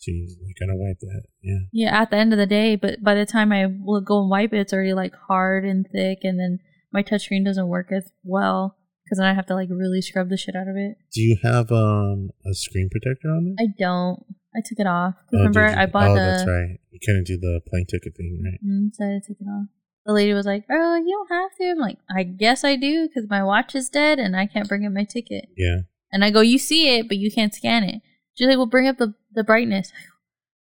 Jeez, 0.01 0.33
I 0.33 0.53
gotta 0.59 0.77
wipe 0.77 0.99
that. 1.01 1.23
Yeah. 1.43 1.59
Yeah, 1.73 2.01
at 2.01 2.11
the 2.11 2.17
end 2.17 2.33
of 2.33 2.39
the 2.39 2.47
day, 2.47 2.77
but 2.77 3.03
by 3.03 3.15
the 3.15 3.27
time 3.27 3.53
I 3.53 3.67
will 3.67 4.01
go 4.01 4.21
and 4.21 4.31
wipe 4.31 4.53
it, 4.53 4.59
it's 4.59 4.73
already 4.73 4.95
like 4.95 5.15
hard 5.29 5.65
and 5.65 5.87
thick, 5.93 6.21
and 6.23 6.39
then 6.39 6.59
my 6.93 7.03
touchscreen 7.03 7.45
doesn't 7.45 7.69
work 7.69 7.91
as 7.93 8.11
well 8.23 8.77
because 9.05 9.19
then 9.19 9.27
I 9.27 9.35
have 9.35 9.47
to 9.47 9.55
like 9.55 9.69
really 9.71 10.03
scrub 10.03 10.29
the 10.29 10.37
shit 10.37 10.57
out 10.57 10.69
of 10.69 10.77
it. 10.77 10.97
Do 11.13 11.21
you 11.21 11.37
have 11.43 11.71
um 11.71 12.31
a 12.45 12.55
screen 12.55 12.89
protector 12.91 13.29
on 13.29 13.55
it? 13.57 13.63
I 13.63 13.75
don't. 13.79 14.25
I 14.55 14.61
took 14.65 14.79
it 14.79 14.87
off. 14.87 15.15
Oh, 15.33 15.39
remember? 15.39 15.65
I 15.65 15.87
bought 15.87 16.09
Oh, 16.11 16.15
the. 16.15 16.21
that's 16.21 16.47
right. 16.47 16.79
You 16.91 16.99
couldn't 17.05 17.25
do 17.27 17.39
the 17.39 17.61
plane 17.69 17.87
ticket 17.87 18.15
thing, 18.17 18.43
right? 18.45 18.61
Mm, 18.65 18.91
so 18.95 19.05
I 19.05 19.21
took 19.27 19.39
it 19.41 19.47
off. 19.49 19.67
The 20.05 20.13
lady 20.13 20.35
was 20.35 20.45
like, 20.47 20.65
"Oh, 20.71 20.97
you 20.97 21.09
don't 21.11 21.35
have 21.37 21.55
to." 21.59 21.71
I'm 21.71 21.79
like, 21.79 21.99
"I 22.11 22.25
guess 22.25 22.65
I 22.65 22.77
do 22.77 23.09
because 23.09 23.31
my 23.31 23.43
watch 23.45 23.75
is 23.75 23.89
dead 23.89 24.19
and 24.19 24.37
I 24.37 24.47
can't 24.47 24.69
bring 24.69 24.85
up 24.85 24.93
my 24.93 25.05
ticket." 25.05 25.47
Yeah. 25.57 25.83
And 26.13 26.25
I 26.25 26.31
go, 26.31 26.41
"You 26.41 26.59
see 26.59 26.97
it, 26.99 27.09
but 27.09 27.17
you 27.19 27.31
can't 27.31 27.55
scan 27.55 27.85
it." 27.85 28.03
She's 28.35 28.49
like, 28.49 28.57
"Well, 28.57 28.67
bring 28.67 28.89
up 28.89 28.99
the 28.99 29.15
the 29.33 29.45
brightness." 29.45 29.91
Go, 29.91 29.97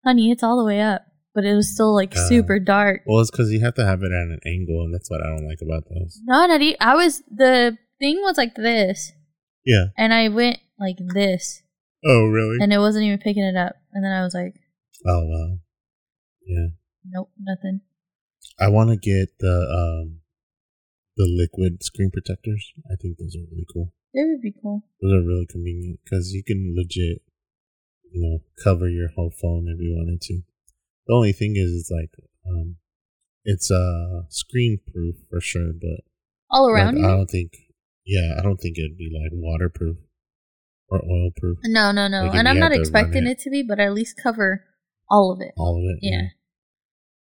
Honey, 0.10 0.32
it's 0.32 0.42
all 0.44 0.58
the 0.58 0.66
way 0.66 0.82
up, 0.82 1.04
but 1.36 1.46
it 1.46 1.54
was 1.54 1.72
still 1.72 1.94
like 1.94 2.16
Uh, 2.16 2.28
super 2.28 2.60
dark. 2.60 3.02
Well, 3.06 3.20
it's 3.22 3.30
because 3.32 3.52
you 3.52 3.60
have 3.62 3.76
to 3.76 3.86
have 3.86 4.02
it 4.04 4.12
at 4.12 4.28
an 4.28 4.40
angle, 4.46 4.82
and 4.84 4.94
that's 4.94 5.10
what 5.10 5.22
I 5.22 5.28
don't 5.28 5.48
like 5.48 5.60
about 5.62 5.84
those. 5.90 6.20
No, 6.26 6.46
not 6.48 6.62
e- 6.62 6.78
I 6.82 6.96
was 6.96 7.22
the 7.30 7.78
thing 8.00 8.18
was 8.22 8.38
like 8.38 8.56
this, 8.56 9.12
Yeah. 9.66 9.88
and 9.98 10.14
I 10.14 10.30
went 10.30 10.60
like 10.80 10.98
this, 11.14 11.62
Oh, 12.06 12.26
really? 12.26 12.58
and 12.62 12.72
it 12.72 12.78
wasn't 12.80 13.06
even 13.06 13.20
picking 13.20 13.44
it 13.44 13.56
up. 13.56 13.76
And 13.94 14.04
then 14.04 14.12
I 14.12 14.24
was 14.24 14.34
like, 14.34 14.56
oh, 15.06 15.26
wow. 15.26 15.58
Yeah. 16.46 16.68
nope, 17.06 17.32
nothing. 17.40 17.82
I 18.60 18.70
want 18.70 18.90
to 18.90 18.96
get 18.96 19.30
the 19.40 19.52
um 19.52 20.20
the 21.18 21.26
liquid 21.28 21.84
screen 21.84 22.12
protectors. 22.12 22.72
I 22.92 22.96
think 22.96 23.18
those 23.18 23.36
are 23.36 23.46
really 23.52 23.66
cool. 23.74 23.92
It 24.14 24.28
would 24.28 24.42
be 24.42 24.54
cool. 24.62 24.84
Those 25.02 25.14
are 25.14 25.28
really 25.28 25.48
convenient 25.50 26.00
because 26.04 26.32
you 26.32 26.44
can 26.44 26.74
legit, 26.78 27.22
you 28.12 28.22
know, 28.22 28.40
cover 28.64 28.88
your 28.88 29.10
whole 29.16 29.32
phone 29.32 29.68
if 29.68 29.80
you 29.82 29.96
wanted 29.96 30.22
to. 30.22 30.42
The 31.08 31.14
only 31.14 31.34
thing 31.34 31.56
is, 31.56 31.72
it's 31.74 31.92
like, 31.92 32.12
um, 32.50 32.78
it's 33.44 33.70
uh 33.72 34.24
screen 34.30 34.80
proof 34.92 35.16
for 35.30 35.42
sure, 35.42 35.72
but 35.74 36.02
All 36.50 36.72
like, 36.72 36.84
around 36.84 37.06
I 37.06 37.10
don't 37.10 37.30
think, 37.30 37.52
yeah, 38.06 38.36
I 38.38 38.42
don't 38.42 38.58
think 38.58 38.78
it'd 38.78 38.98
be 38.98 39.12
like 39.14 39.32
waterproof 39.34 39.98
or 40.90 41.02
oil 41.04 41.32
proof. 41.38 41.58
No, 41.66 41.92
no, 41.92 42.08
no. 42.08 42.26
Like, 42.26 42.36
and 42.36 42.48
I'm 42.48 42.60
not 42.60 42.72
expecting 42.72 43.28
it. 43.28 43.32
it 43.32 43.40
to 43.40 43.50
be, 43.50 43.64
but 43.64 43.80
at 43.80 43.94
least 43.94 44.20
cover 44.22 44.64
all 45.10 45.32
of 45.32 45.42
it. 45.42 45.54
All 45.58 45.78
of 45.78 45.84
it. 45.84 46.00
Yeah. 46.02 46.28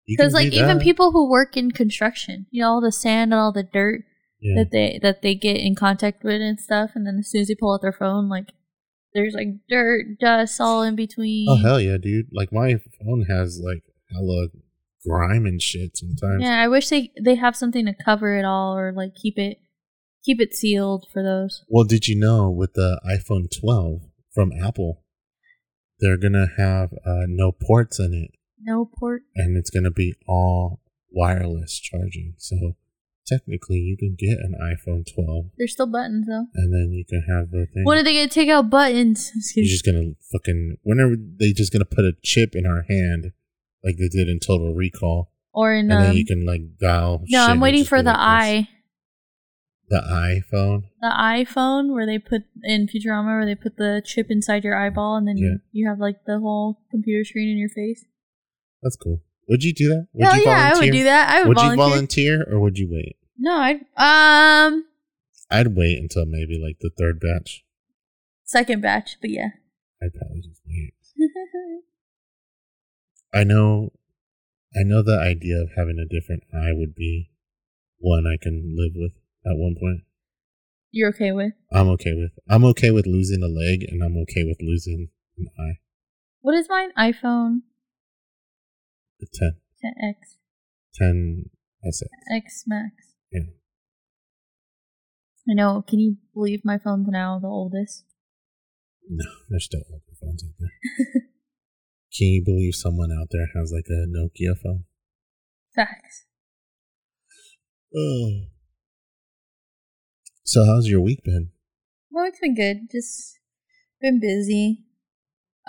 Because 0.05 0.33
like 0.33 0.51
do 0.51 0.57
even 0.57 0.77
that. 0.77 0.83
people 0.83 1.11
who 1.11 1.29
work 1.29 1.55
in 1.55 1.71
construction, 1.71 2.47
you 2.51 2.61
know, 2.61 2.69
all 2.69 2.81
the 2.81 2.91
sand 2.91 3.31
and 3.31 3.39
all 3.39 3.53
the 3.53 3.63
dirt 3.63 4.03
yeah. 4.41 4.55
that 4.61 4.71
they 4.71 4.99
that 5.01 5.21
they 5.21 5.33
get 5.33 5.57
in 5.57 5.75
contact 5.75 6.23
with 6.23 6.41
and 6.41 6.59
stuff, 6.59 6.91
and 6.95 7.07
then 7.07 7.19
as 7.19 7.31
soon 7.31 7.41
as 7.41 7.47
they 7.47 7.55
pull 7.55 7.73
out 7.73 7.81
their 7.81 7.93
phone, 7.93 8.27
like 8.27 8.51
there's 9.13 9.33
like 9.33 9.47
dirt, 9.69 10.19
dust 10.19 10.59
all 10.59 10.81
in 10.81 10.95
between. 10.95 11.47
Oh 11.49 11.55
hell 11.55 11.79
yeah, 11.79 11.97
dude! 12.01 12.27
Like 12.33 12.51
my 12.51 12.75
phone 12.99 13.25
has 13.29 13.61
like 13.63 13.83
hella 14.11 14.47
grime 15.05 15.45
and 15.45 15.61
shit 15.61 15.95
sometimes. 15.95 16.41
Yeah, 16.41 16.61
I 16.61 16.67
wish 16.67 16.89
they 16.89 17.11
they 17.21 17.35
have 17.35 17.55
something 17.55 17.85
to 17.85 17.93
cover 17.93 18.37
it 18.37 18.45
all 18.45 18.75
or 18.75 18.91
like 18.91 19.15
keep 19.15 19.37
it 19.37 19.57
keep 20.23 20.39
it 20.41 20.55
sealed 20.55 21.07
for 21.11 21.21
those. 21.23 21.63
Well, 21.67 21.83
did 21.85 22.07
you 22.07 22.17
know 22.19 22.49
with 22.49 22.73
the 22.73 22.99
iPhone 23.05 23.47
12 23.59 24.01
from 24.33 24.51
Apple, 24.53 25.03
they're 25.99 26.17
gonna 26.17 26.47
have 26.57 26.93
uh, 27.05 27.25
no 27.27 27.51
ports 27.51 27.99
in 27.99 28.13
it, 28.13 28.31
No 28.61 28.85
port. 28.85 29.23
and 29.35 29.55
it's 29.57 29.69
gonna 29.69 29.91
be 29.91 30.15
all 30.27 30.81
wireless 31.11 31.79
charging. 31.79 32.33
So 32.37 32.75
technically, 33.27 33.77
you 33.77 33.95
can 33.97 34.15
get 34.17 34.37
an 34.39 34.53
iPhone 34.61 35.05
12, 35.13 35.45
There's 35.57 35.73
still 35.73 35.87
buttons 35.87 36.27
though. 36.27 36.45
and 36.55 36.73
then 36.73 36.91
you 36.91 37.05
can 37.07 37.23
have 37.29 37.51
the 37.51 37.67
thing. 37.73 37.83
When 37.85 37.97
are 37.97 38.03
they 38.03 38.13
gonna 38.15 38.27
take 38.29 38.49
out 38.49 38.69
buttons? 38.69 39.31
You're 39.55 39.65
just 39.65 39.85
gonna 39.85 40.13
fucking 40.31 40.77
whenever 40.83 41.15
they 41.17 41.53
just 41.53 41.71
gonna 41.71 41.85
put 41.85 42.05
a 42.05 42.13
chip 42.23 42.55
in 42.55 42.65
our 42.65 42.83
hand, 42.89 43.31
like 43.83 43.97
they 43.97 44.09
did 44.09 44.27
in 44.27 44.39
Total 44.39 44.73
Recall, 44.73 45.31
or 45.53 45.73
in 45.73 45.91
and 45.91 45.93
um, 45.93 46.01
then 46.03 46.15
you 46.17 46.25
can 46.25 46.45
like 46.45 46.61
dial. 46.79 47.21
no, 47.27 47.45
I'm 47.45 47.59
waiting 47.59 47.85
for 47.85 48.01
the 48.01 48.17
eye, 48.19 48.67
The 49.93 50.01
iPhone. 50.01 50.83
the 51.01 51.13
iPhone 51.15 51.93
where 51.93 52.07
they 52.07 52.17
put 52.17 52.43
in 52.63 52.87
Futurama 52.87 53.37
where 53.37 53.45
they 53.45 53.53
put 53.53 53.77
the 53.77 54.01
chip 54.03 54.27
inside 54.31 54.63
your 54.63 54.75
eyeball 54.75 55.15
and 55.17 55.27
then 55.27 55.37
Yeah. 55.37 55.43
you, 55.43 55.59
you 55.71 55.87
have 55.89 55.99
like 55.99 56.25
the 56.25 56.39
whole 56.39 56.79
computer 56.89 57.23
screen 57.23 57.47
in 57.49 57.57
your 57.59 57.69
face. 57.69 58.03
That's 58.81 58.95
cool. 58.95 59.21
Would 59.49 59.63
you 59.63 59.71
do 59.73 59.89
that? 59.89 60.07
Would 60.13 60.25
Hell 60.25 60.37
you 60.37 60.43
yeah, 60.45 60.71
I 60.73 60.79
would 60.79 60.91
do 60.91 61.03
that. 61.03 61.29
I 61.29 61.39
would, 61.41 61.49
Would 61.49 61.57
volunteer. 61.57 61.75
you 61.75 61.89
volunteer 61.89 62.45
or 62.49 62.59
would 62.61 62.77
you 62.79 62.89
wait? 62.91 63.17
No, 63.37 63.53
I'd 63.55 63.81
um 63.97 64.85
I'd 65.51 65.75
wait 65.75 65.99
until 65.99 66.25
maybe 66.25 66.57
like 66.57 66.77
the 66.81 66.89
third 66.97 67.19
batch. 67.19 67.63
second 68.45 68.81
batch, 68.81 69.17
but 69.21 69.29
yeah. 69.29 69.49
I'd 70.01 70.13
probably 70.15 70.41
just 70.41 70.61
wait. 70.67 70.93
I 73.33 73.43
know, 73.43 73.91
I 74.75 74.83
know 74.83 75.01
the 75.03 75.19
idea 75.19 75.57
of 75.61 75.69
having 75.75 75.97
a 75.99 76.05
different 76.11 76.43
eye 76.53 76.71
would 76.73 76.95
be 76.95 77.29
one 77.99 78.25
I 78.27 78.37
can 78.41 78.75
live 78.77 78.93
with 78.95 79.13
at 79.45 79.57
one 79.57 79.75
point. 79.79 80.01
You're 80.91 81.09
okay 81.09 81.31
with 81.31 81.53
I'm 81.71 81.87
okay 81.89 82.13
with. 82.13 82.31
I'm 82.49 82.63
okay 82.65 82.91
with 82.91 83.07
losing 83.07 83.41
a 83.41 83.47
leg, 83.47 83.83
and 83.89 84.03
I'm 84.03 84.17
okay 84.23 84.43
with 84.43 84.57
losing 84.61 85.09
an 85.37 85.47
eye. 85.59 85.79
what 86.41 86.55
is 86.55 86.69
mine? 86.69 86.91
iPhone 86.97 87.61
The 89.19 89.27
10, 89.33 89.55
10x 89.83 90.15
10 90.95 91.49
SS. 91.85 92.09
X 92.31 92.63
Max. 92.67 92.93
Yeah. 93.31 93.41
I 95.49 95.53
know. 95.53 95.83
Can 95.87 95.99
you 95.99 96.17
believe 96.33 96.61
my 96.63 96.77
phone's 96.77 97.07
now 97.09 97.39
the 97.39 97.47
oldest? 97.47 98.05
No, 99.09 99.25
there's 99.49 99.65
still 99.65 99.83
older 99.91 100.03
phones 100.21 100.43
out 100.43 100.53
there. 100.59 101.23
Can 102.15 102.27
you 102.27 102.43
believe 102.45 102.75
someone 102.75 103.11
out 103.11 103.27
there 103.31 103.47
has 103.55 103.73
like 103.73 103.87
a 103.89 104.05
Nokia 104.07 104.55
phone? 104.61 104.85
Facts. 105.75 106.25
Oh. 107.95 108.43
So 110.43 110.65
how's 110.65 110.87
your 110.87 111.01
week 111.01 111.23
been? 111.23 111.51
Well, 112.11 112.25
it's 112.25 112.39
been 112.39 112.55
good. 112.55 112.89
Just 112.91 113.39
been 114.01 114.19
busy. 114.19 114.83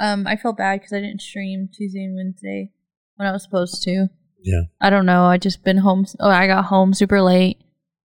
Um, 0.01 0.27
I 0.27 0.37
felt 0.37 0.57
bad 0.57 0.81
because 0.81 0.93
I 0.93 1.01
didn't 1.01 1.23
stream 1.23 1.69
Tuesday 1.73 2.05
and 2.05 2.17
Wednesday 2.17 2.73
when 3.17 3.29
I 3.29 3.33
was 3.33 3.45
supposed 3.45 3.83
to. 3.85 4.09
Yeah. 4.43 4.63
I 4.81 4.91
don't 4.91 5.07
know. 5.07 5.25
I 5.25 5.39
just 5.39 5.65
been 5.65 5.79
home. 5.79 6.07
Oh, 6.19 6.29
I 6.29 6.47
got 6.47 6.67
home 6.67 6.93
super 6.93 7.23
late 7.23 7.59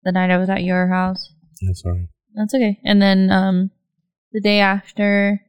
the 0.03 0.11
night 0.11 0.31
I 0.31 0.37
was 0.37 0.49
at 0.49 0.63
your 0.63 0.87
house. 0.87 1.33
Yeah, 1.61 1.73
sorry. 1.73 2.09
That's 2.33 2.53
okay. 2.53 2.79
And 2.83 3.01
then 3.01 3.31
um, 3.31 3.71
the 4.33 4.41
day 4.41 4.59
after, 4.59 5.41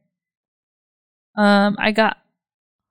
um, 1.35 1.75
I 1.79 1.91
got 1.91 2.17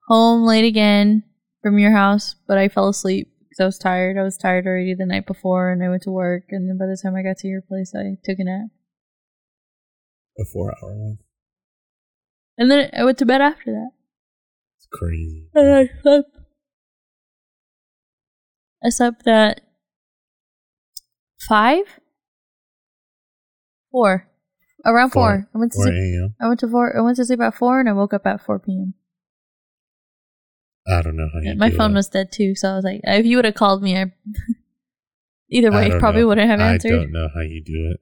home 0.08 0.44
late 0.44 0.64
again 0.64 1.22
from 1.62 1.78
your 1.78 1.92
house, 1.92 2.34
but 2.46 2.58
I 2.58 2.68
fell 2.68 2.88
asleep 2.88 3.32
because 3.56 3.64
I 3.64 3.66
was 3.66 3.78
tired. 3.78 4.18
I 4.18 4.22
was 4.22 4.36
tired 4.36 4.66
already 4.66 4.94
the 4.94 5.06
night 5.06 5.26
before, 5.26 5.70
and 5.70 5.82
I 5.82 5.88
went 5.88 6.02
to 6.02 6.10
work. 6.10 6.44
And 6.50 6.68
then 6.68 6.78
by 6.78 6.86
the 6.86 6.98
time 7.02 7.14
I 7.16 7.22
got 7.22 7.38
to 7.38 7.48
your 7.48 7.62
place, 7.62 7.92
I 7.94 8.16
took 8.24 8.38
a 8.38 8.44
nap. 8.44 8.68
A 10.38 10.44
four 10.44 10.74
hour 10.82 10.94
one. 10.94 11.18
And 12.58 12.70
then 12.70 12.90
I 12.96 13.04
went 13.04 13.18
to 13.18 13.26
bed 13.26 13.40
after 13.40 13.72
that. 13.72 13.90
It's 14.78 14.86
crazy. 14.92 15.48
And 15.54 15.68
I 15.68 16.02
slept. 16.02 16.30
I 18.84 18.88
slept 18.90 19.26
at 19.26 19.60
five, 21.48 21.84
four, 23.90 24.28
around 24.84 25.10
Four. 25.10 25.22
four. 25.22 25.48
I 25.54 25.58
went 25.58 25.72
to 25.72 25.76
Four 25.76 25.86
sleep. 25.86 26.30
I 26.40 26.48
went 26.48 26.60
to 26.60 26.68
four. 26.68 26.96
I 26.96 27.00
went 27.00 27.16
to 27.16 27.24
sleep 27.24 27.40
at 27.40 27.54
four, 27.54 27.80
and 27.80 27.88
I 27.88 27.92
woke 27.92 28.12
up 28.12 28.26
at 28.26 28.44
four 28.44 28.58
p.m. 28.58 28.94
I 30.88 31.02
don't 31.02 31.16
know 31.16 31.28
how 31.32 31.40
you 31.40 31.46
do 31.46 31.50
it. 31.52 31.58
My 31.58 31.70
phone 31.70 31.92
it. 31.92 31.94
was 31.94 32.08
dead 32.08 32.32
too, 32.32 32.54
so 32.54 32.70
I 32.70 32.76
was 32.76 32.84
like, 32.84 33.00
if 33.04 33.26
you 33.26 33.36
would 33.36 33.44
have 33.44 33.54
called 33.54 33.82
me, 33.82 33.96
I 33.96 34.12
either 35.50 35.72
way 35.72 35.88
don't 35.88 36.00
probably 36.00 36.22
know. 36.22 36.28
wouldn't 36.28 36.48
have 36.48 36.60
answered. 36.60 36.92
I 36.92 36.96
don't 36.96 37.12
know 37.12 37.28
how 37.34 37.40
you 37.40 37.62
do 37.64 37.90
it. 37.92 38.00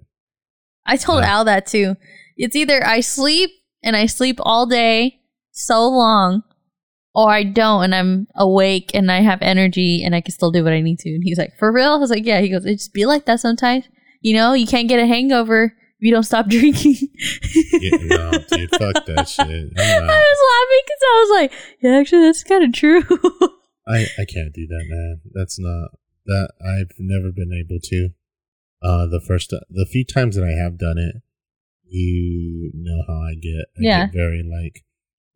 I 0.87 0.97
told. 0.97 1.23
Al 1.23 1.45
that 1.45 1.67
too. 1.67 1.97
It's 2.37 2.57
either 2.57 2.85
I 2.85 3.01
sleep 3.01 3.51
and 3.83 3.97
I 3.97 4.07
sleep 4.07 4.39
all 4.41 4.67
day 4.67 5.21
so 5.51 5.89
long, 5.89 6.43
or 7.15 7.31
I 7.31 7.45
don't 7.45 7.85
and 7.85 7.95
I'm 7.95 8.27
awake 8.35 8.91
and 8.93 9.11
I 9.11 9.21
have 9.21 9.41
energy 9.41 10.03
and 10.05 10.15
I 10.15 10.21
can 10.21 10.33
still 10.33 10.51
do 10.51 10.65
what 10.65 10.73
I 10.73 10.81
need 10.81 10.99
to. 11.01 11.11
And 11.11 11.23
he's 11.25 11.39
like, 11.39 11.57
For 11.59 11.73
real? 11.73 11.93
I 11.93 11.97
was 11.97 12.11
like, 12.11 12.27
Yeah. 12.27 12.41
He 12.41 12.49
goes, 12.51 12.67
It 12.67 12.77
just 12.77 12.93
be 12.93 13.07
like 13.07 13.25
that 13.27 13.41
sometimes. 13.41 13.89
You 14.21 14.35
know, 14.35 14.53
you 14.53 14.67
can't 14.67 14.89
get 14.89 15.01
a 15.01 15.07
hangover 15.07 15.75
you 16.05 16.13
don't 16.13 16.23
stop 16.25 16.47
drinking. 16.55 16.97
Yeah, 17.81 17.97
no, 18.03 18.31
dude, 18.33 18.71
fuck 18.71 19.05
that 19.07 19.29
shit. 19.29 19.73
I 19.79 20.03
was 20.05 20.41
laughing 20.53 20.83
because 20.87 21.03
I 21.03 21.15
was 21.27 21.41
like, 21.41 21.53
Yeah, 21.81 21.99
actually, 21.99 22.23
that's 22.27 22.45
kind 22.45 22.65
of 22.65 22.73
true. 22.73 23.03
I, 23.89 24.07
I 24.19 24.25
can't 24.25 24.53
do 24.55 24.67
that, 24.67 24.85
man. 24.89 25.21
That's 25.33 25.59
not 25.59 25.91
that 26.27 26.51
I've 26.65 26.93
never 26.99 27.31
been 27.33 27.53
able 27.53 27.79
to. 27.83 28.09
Uh, 28.83 29.07
the 29.07 29.21
first, 29.27 29.51
the 29.51 29.87
few 29.91 30.05
times 30.05 30.37
that 30.37 30.45
I 30.45 30.53
have 30.63 30.79
done 30.79 30.99
it, 30.99 31.17
you 31.89 32.71
know 32.75 33.03
how 33.07 33.15
I 33.23 33.35
get. 33.35 33.67
I 33.77 33.81
Yeah. 33.81 34.07
get 34.07 34.15
very 34.15 34.43
like, 34.43 34.85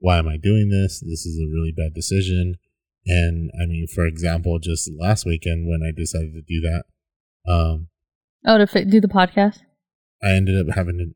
why 0.00 0.18
am 0.18 0.28
I 0.28 0.36
doing 0.36 0.68
this? 0.70 1.00
This 1.00 1.26
is 1.26 1.38
a 1.40 1.46
really 1.52 1.72
bad 1.76 1.94
decision. 1.94 2.56
And 3.06 3.50
I 3.60 3.66
mean, 3.66 3.86
for 3.86 4.06
example, 4.06 4.58
just 4.58 4.90
last 4.98 5.24
weekend 5.26 5.66
when 5.68 5.80
I 5.82 5.92
decided 5.96 6.32
to 6.34 6.42
do 6.42 6.60
that, 6.60 6.84
um, 7.50 7.88
oh, 8.46 8.58
to 8.58 8.66
fi- 8.66 8.84
do 8.84 9.00
the 9.00 9.08
podcast. 9.08 9.60
I 10.22 10.30
ended 10.32 10.56
up 10.68 10.74
having 10.74 10.98
to. 10.98 11.14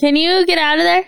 Can 0.00 0.16
you 0.16 0.46
get 0.46 0.58
out 0.58 0.78
of 0.78 0.84
there? 0.84 1.06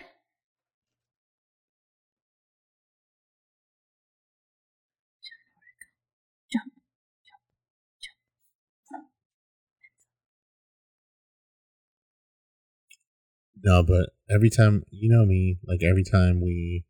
No, 13.62 13.82
but 13.82 14.10
every 14.30 14.50
time, 14.50 14.84
you 14.90 15.09
know 15.10 15.24
me, 15.24 15.59
like 15.66 15.80
every 15.88 16.02
time 16.04 16.40
we, 16.40 16.84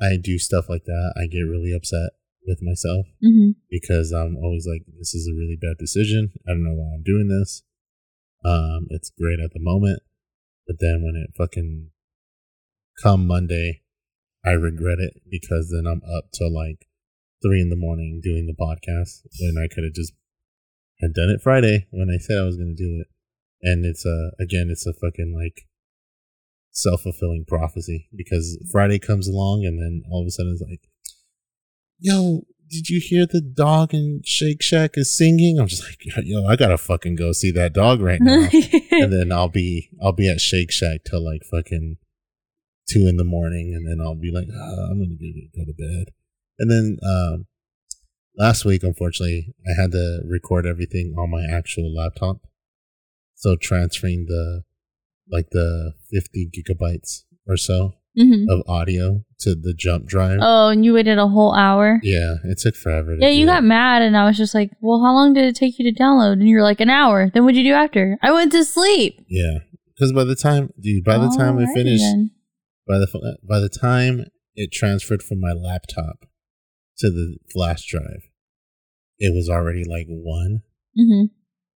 I 0.00 0.16
do 0.22 0.38
stuff 0.38 0.66
like 0.68 0.84
that, 0.84 1.14
I 1.16 1.26
get 1.26 1.40
really 1.40 1.72
upset 1.74 2.10
with 2.46 2.62
myself 2.62 3.06
Mm-hmm. 3.22 3.50
because 3.70 4.12
I'm 4.12 4.36
always 4.36 4.66
like, 4.66 4.82
this 4.98 5.14
is 5.14 5.28
a 5.28 5.34
really 5.36 5.58
bad 5.60 5.76
decision. 5.78 6.32
I 6.46 6.52
don't 6.52 6.64
know 6.64 6.74
why 6.74 6.94
I'm 6.94 7.02
doing 7.02 7.28
this. 7.28 7.62
Um, 8.44 8.86
it's 8.90 9.10
great 9.10 9.40
at 9.40 9.52
the 9.52 9.60
moment, 9.60 10.00
but 10.66 10.76
then 10.80 11.02
when 11.02 11.16
it 11.16 11.34
fucking 11.36 11.90
come 13.02 13.26
Monday, 13.26 13.82
I 14.44 14.52
regret 14.52 14.98
it 14.98 15.22
because 15.30 15.70
then 15.70 15.86
I'm 15.86 16.02
up 16.10 16.32
till 16.32 16.52
like 16.52 16.86
three 17.42 17.60
in 17.60 17.70
the 17.70 17.76
morning 17.76 18.20
doing 18.22 18.46
the 18.46 18.54
podcast 18.54 19.20
when 19.40 19.62
I 19.62 19.72
could 19.72 19.84
have 19.84 19.92
just 19.92 20.12
had 21.00 21.14
done 21.14 21.30
it 21.30 21.42
Friday 21.42 21.86
when 21.90 22.08
I 22.10 22.18
said 22.18 22.38
I 22.38 22.44
was 22.44 22.56
going 22.56 22.74
to 22.76 22.82
do 22.82 23.00
it. 23.00 23.08
And 23.62 23.84
it's 23.84 24.06
a, 24.06 24.30
again, 24.40 24.68
it's 24.70 24.86
a 24.86 24.94
fucking 24.94 25.34
like 25.36 25.66
self 26.72 27.02
fulfilling 27.02 27.44
prophecy 27.46 28.08
because 28.14 28.58
Friday 28.70 28.98
comes 28.98 29.28
along 29.28 29.64
and 29.64 29.78
then 29.78 30.02
all 30.10 30.22
of 30.22 30.26
a 30.26 30.30
sudden 30.30 30.52
it's 30.52 30.62
like, 30.62 30.88
yo, 31.98 32.42
did 32.70 32.88
you 32.88 33.00
hear 33.00 33.26
the 33.26 33.40
dog 33.40 33.92
in 33.92 34.22
Shake 34.24 34.62
Shack 34.62 34.92
is 34.94 35.14
singing? 35.14 35.58
I'm 35.58 35.66
just 35.66 35.82
like, 35.82 35.98
yo, 36.24 36.46
I 36.46 36.54
gotta 36.54 36.78
fucking 36.78 37.16
go 37.16 37.32
see 37.32 37.50
that 37.50 37.72
dog 37.72 38.00
right 38.00 38.20
now. 38.20 38.48
and 38.92 39.12
then 39.12 39.32
I'll 39.32 39.48
be 39.48 39.90
I'll 40.00 40.12
be 40.12 40.30
at 40.30 40.40
Shake 40.40 40.70
Shack 40.70 41.00
till 41.04 41.24
like 41.24 41.42
fucking 41.50 41.96
two 42.88 43.06
in 43.08 43.16
the 43.16 43.24
morning, 43.24 43.74
and 43.74 43.86
then 43.86 44.04
I'll 44.04 44.14
be 44.14 44.30
like, 44.32 44.46
ah, 44.54 44.90
I'm 44.90 45.00
gonna 45.00 45.16
go, 45.18 45.26
go 45.56 45.64
to 45.64 45.74
bed. 45.76 46.12
And 46.60 46.70
then 46.70 46.98
um, 47.04 47.46
last 48.38 48.64
week, 48.64 48.84
unfortunately, 48.84 49.52
I 49.66 49.80
had 49.80 49.90
to 49.92 50.20
record 50.24 50.64
everything 50.64 51.14
on 51.18 51.30
my 51.30 51.44
actual 51.44 51.92
laptop, 51.92 52.46
so 53.34 53.56
transferring 53.56 54.26
the 54.26 54.62
like 55.28 55.50
the 55.50 55.94
50 56.10 56.50
gigabytes 56.56 57.24
or 57.46 57.56
so 57.56 57.94
hmm 58.20 58.44
of 58.48 58.62
audio 58.68 59.24
to 59.40 59.54
the 59.54 59.72
jump 59.76 60.06
drive. 60.06 60.38
Oh, 60.42 60.68
and 60.68 60.84
you 60.84 60.94
waited 60.94 61.18
a 61.18 61.26
whole 61.28 61.54
hour. 61.54 61.98
Yeah, 62.02 62.34
it 62.44 62.58
took 62.58 62.74
forever. 62.76 63.16
To 63.16 63.22
Yeah, 63.22 63.30
you 63.30 63.46
got 63.46 63.62
it. 63.64 63.66
mad, 63.66 64.02
and 64.02 64.16
I 64.16 64.24
was 64.26 64.36
just 64.36 64.54
like, 64.54 64.70
"Well, 64.80 65.00
how 65.00 65.12
long 65.14 65.32
did 65.32 65.44
it 65.44 65.56
take 65.56 65.78
you 65.78 65.90
to 65.92 65.98
download?" 65.98 66.32
And 66.34 66.48
you're 66.48 66.62
like, 66.62 66.80
"An 66.80 66.90
hour." 66.90 67.30
Then 67.32 67.44
what'd 67.44 67.56
you 67.56 67.64
do 67.64 67.72
after? 67.74 68.18
I 68.22 68.32
went 68.32 68.52
to 68.52 68.64
sleep. 68.64 69.24
Yeah, 69.28 69.58
because 69.94 70.12
by 70.12 70.24
the 70.24 70.34
time, 70.36 70.72
dude, 70.80 71.04
by 71.04 71.18
the 71.18 71.34
time 71.36 71.58
I 71.58 71.66
finished, 71.74 72.02
then. 72.02 72.30
by 72.86 72.98
the 72.98 73.38
by 73.48 73.58
the 73.60 73.68
time 73.70 74.26
it 74.54 74.72
transferred 74.72 75.22
from 75.22 75.40
my 75.40 75.52
laptop 75.52 76.26
to 76.98 77.08
the 77.10 77.38
flash 77.52 77.86
drive, 77.86 78.22
it 79.18 79.32
was 79.34 79.48
already 79.48 79.84
like 79.84 80.06
one, 80.08 80.62
Mhm. 80.98 81.30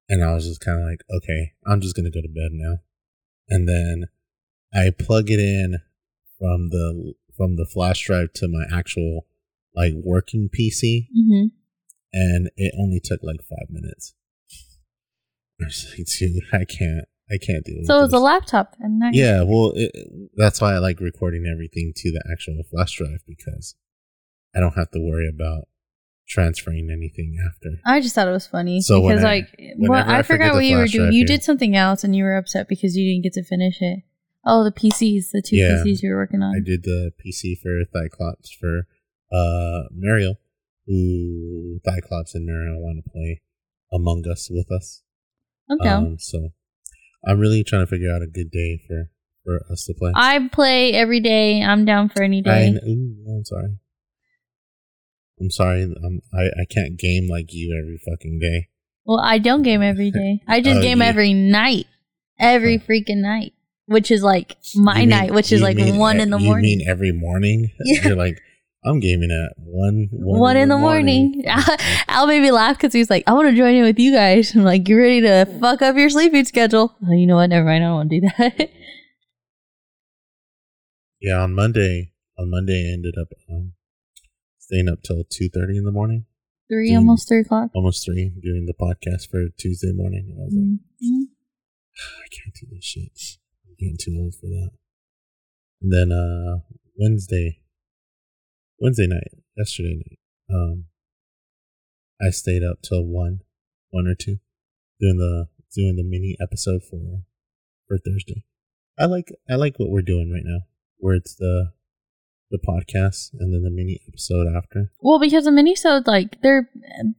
and 0.09 0.23
I 0.23 0.33
was 0.33 0.45
just 0.47 0.59
kind 0.59 0.79
of 0.81 0.85
like, 0.85 1.01
okay, 1.17 1.51
I'm 1.65 1.79
just 1.81 1.95
gonna 1.95 2.09
go 2.11 2.21
to 2.21 2.27
bed 2.27 2.51
now, 2.51 2.79
and 3.47 3.67
then 3.69 4.05
I 4.73 4.89
plug 4.89 5.29
it 5.29 5.39
in 5.39 5.77
from 6.43 6.69
the 6.69 7.13
from 7.37 7.55
the 7.55 7.65
flash 7.65 8.05
drive 8.05 8.33
to 8.33 8.47
my 8.49 8.65
actual 8.71 9.25
like 9.75 9.93
working 9.95 10.49
PC, 10.49 11.07
Mhm. 11.17 11.51
and 12.11 12.49
it 12.57 12.75
only 12.77 12.99
took 13.03 13.21
like 13.23 13.39
five 13.41 13.69
minutes. 13.69 14.13
I 15.61 15.65
was 15.65 15.85
like, 15.97 16.07
dude, 16.19 16.43
I 16.51 16.65
can't, 16.65 17.05
I 17.31 17.37
can't 17.37 17.63
do 17.65 17.73
it. 17.79 17.87
So 17.87 17.97
it 17.99 18.01
was 18.01 18.13
a 18.13 18.19
laptop, 18.19 18.75
and 18.79 19.01
I, 19.03 19.11
Yeah, 19.13 19.43
well, 19.43 19.71
it, 19.75 19.91
that's 20.35 20.59
why 20.61 20.73
I 20.75 20.79
like 20.79 20.99
recording 20.99 21.45
everything 21.51 21.93
to 21.95 22.11
the 22.11 22.21
actual 22.31 22.61
flash 22.69 22.97
drive 22.97 23.21
because 23.27 23.75
I 24.55 24.59
don't 24.59 24.75
have 24.75 24.91
to 24.91 24.99
worry 24.99 25.27
about 25.33 25.69
transferring 26.27 26.89
anything 26.91 27.37
after. 27.47 27.79
I 27.85 28.01
just 28.01 28.13
thought 28.15 28.27
it 28.27 28.31
was 28.31 28.47
funny 28.47 28.81
So 28.81 29.01
because, 29.01 29.23
I- 29.23 29.27
like, 29.27 29.59
well, 29.77 30.03
I 30.07 30.19
I, 30.19 30.21
forgot 30.23 30.53
what 30.53 30.65
you 30.65 30.77
were 30.77 30.87
doing. 30.87 31.13
You 31.13 31.19
here- 31.19 31.27
did 31.27 31.43
something 31.43 31.75
else, 31.75 32.03
and 32.03 32.15
you 32.15 32.23
were 32.25 32.35
upset 32.35 32.67
because 32.67 32.95
you 32.95 33.09
didn't 33.09 33.23
get 33.23 33.33
to 33.33 33.43
finish 33.43 33.81
it. 33.81 33.99
Oh, 34.45 34.63
the 34.63 34.71
PCs, 34.71 35.31
the 35.31 35.41
two 35.41 35.55
Yeah. 35.57 35.83
PCs 35.85 36.01
you 36.03 36.09
were 36.11 36.17
working 36.17 36.41
on. 36.41 36.55
I 36.55 36.59
did 36.59 36.83
the 36.83 37.11
PC 37.23 37.55
for 37.61 37.83
Thyclops 37.93 38.49
for 38.59 38.87
uh 39.31 39.83
Mariel, 39.91 40.35
who 40.85 41.79
Thyclops 41.85 42.35
and 42.35 42.45
Mariel 42.45 42.81
want 42.81 43.03
to 43.03 43.09
play 43.09 43.41
Among 43.91 44.23
Us 44.29 44.49
with 44.51 44.71
us. 44.71 45.01
Okay. 45.71 45.87
Um, 45.89 46.17
so 46.19 46.49
I'm 47.25 47.39
really 47.39 47.63
trying 47.63 47.83
to 47.83 47.87
figure 47.89 48.11
out 48.13 48.21
a 48.21 48.27
good 48.27 48.51
day 48.51 48.79
for 48.87 49.09
for 49.45 49.61
us 49.71 49.85
to 49.85 49.93
play. 49.93 50.11
I 50.15 50.47
play 50.51 50.93
every 50.93 51.19
day. 51.21 51.61
I'm 51.63 51.85
down 51.85 52.09
for 52.09 52.21
any 52.23 52.39
I, 52.39 52.41
day. 52.41 52.79
ooh, 52.87 53.15
I'm 53.29 53.45
sorry. 53.45 53.77
I'm 55.39 55.49
sorry. 55.51 55.83
I'm, 55.83 56.21
I 56.33 56.43
I 56.61 56.65
can't 56.69 56.97
game 56.97 57.27
like 57.29 57.47
you 57.53 57.77
every 57.81 57.97
fucking 58.05 58.39
day. 58.39 58.67
Well, 59.05 59.19
I 59.19 59.37
don't 59.39 59.63
game 59.63 59.81
every 59.91 60.11
day. 60.11 60.41
I 60.47 60.61
just 60.61 60.79
Oh, 60.79 60.81
game 60.81 60.99
yeah. 61.01 61.07
every 61.07 61.33
night, 61.33 61.87
every 62.39 62.77
freaking 62.79 63.21
night, 63.21 63.53
which 63.85 64.11
is 64.11 64.23
like 64.23 64.57
my 64.75 64.99
mean- 64.99 65.09
night, 65.09 65.33
which 65.33 65.51
is 65.51 65.61
like 65.61 65.77
one 65.77 66.19
e- 66.19 66.21
in 66.23 66.29
the 66.29 66.37
you 66.39 66.45
morning. 66.45 66.69
You 66.69 66.77
mean 66.79 66.87
every 66.89 67.11
morning? 67.11 67.71
Yeah. 67.85 68.07
You're 68.09 68.15
like, 68.17 68.39
I'm 68.85 68.99
gaming 68.99 69.31
at 69.31 69.53
one. 69.63 70.09
one, 70.11 70.57
in 70.57 70.67
the 70.67 70.77
morning. 70.77 71.45
Al 72.09 72.27
made 72.27 72.41
me 72.41 72.51
laugh 72.51 72.75
because 72.77 72.91
he 72.91 72.99
was 72.99 73.09
like, 73.09 73.23
"I 73.27 73.31
want 73.33 73.49
to 73.49 73.55
join 73.55 73.75
in 73.75 73.83
with 73.83 73.97
you 73.97 74.11
guys." 74.13 74.53
I'm 74.55 74.63
like, 74.63 74.89
"You 74.89 74.97
ready 74.99 75.21
to 75.21 75.45
fuck 75.61 75.81
up 75.81 75.95
your 75.95 76.09
sleeping 76.09 76.43
schedule?" 76.43 76.93
You 77.07 77.25
know 77.25 77.37
what? 77.37 77.47
Never 77.49 77.65
mind. 77.65 77.83
I 77.83 77.87
don't 77.87 77.95
want 77.95 78.09
to 78.11 78.19
do 78.19 78.27
that. 78.37 78.69
yeah, 81.21 81.39
on 81.41 81.53
Monday, 81.55 82.11
on 82.37 82.49
Monday, 82.49 82.89
I 82.89 82.93
ended 82.93 83.15
up 83.19 83.29
um, 83.49 83.73
staying 84.59 84.89
up 84.89 85.01
till 85.03 85.23
two 85.29 85.47
thirty 85.49 85.77
in 85.77 85.85
the 85.85 85.91
morning. 85.91 86.25
Three, 86.69 86.89
Dude. 86.89 86.97
almost 86.97 87.27
three 87.27 87.41
o'clock. 87.41 87.69
almost 87.73 88.03
three, 88.05 88.33
doing 88.41 88.65
the 88.65 88.73
podcast 88.73 89.29
for 89.29 89.45
Tuesday 89.57 89.91
morning. 89.93 90.27
And 90.31 90.41
I 90.41 90.43
was 90.45 90.53
like, 90.53 90.63
Mhm. 90.63 91.27
I 92.25 92.27
can't 92.35 92.55
do 92.55 92.67
this 92.75 92.83
shit. 92.83 93.11
Getting 93.83 93.97
too 93.99 94.17
old 94.17 94.35
for 94.35 94.47
that. 94.47 94.69
And 95.81 95.91
then 95.91 96.11
uh 96.17 96.59
Wednesday, 96.97 97.59
Wednesday 98.79 99.07
night, 99.07 99.31
yesterday 99.57 99.95
night, 99.95 100.19
um, 100.53 100.85
I 102.21 102.29
stayed 102.29 102.63
up 102.63 102.77
till 102.81 103.03
one, 103.03 103.39
one 103.89 104.07
or 104.07 104.15
two, 104.15 104.37
doing 105.01 105.17
the 105.17 105.47
doing 105.75 105.95
the 105.97 106.03
mini 106.03 106.37
episode 106.41 106.81
for 106.89 107.23
for 107.87 107.97
Thursday. 107.97 108.45
I 108.97 109.05
like 109.05 109.31
I 109.49 109.55
like 109.55 109.77
what 109.79 109.89
we're 109.89 110.01
doing 110.01 110.31
right 110.31 110.43
now, 110.45 110.61
where 110.97 111.15
it's 111.15 111.35
the 111.35 111.73
the 112.51 112.59
podcast 112.59 113.31
and 113.39 113.53
then 113.53 113.63
the 113.63 113.71
mini 113.71 113.99
episode 114.07 114.47
after. 114.47 114.91
Well, 115.01 115.19
because 115.19 115.45
the 115.45 115.51
minisodes, 115.51 116.07
like 116.07 116.41
they're 116.41 116.69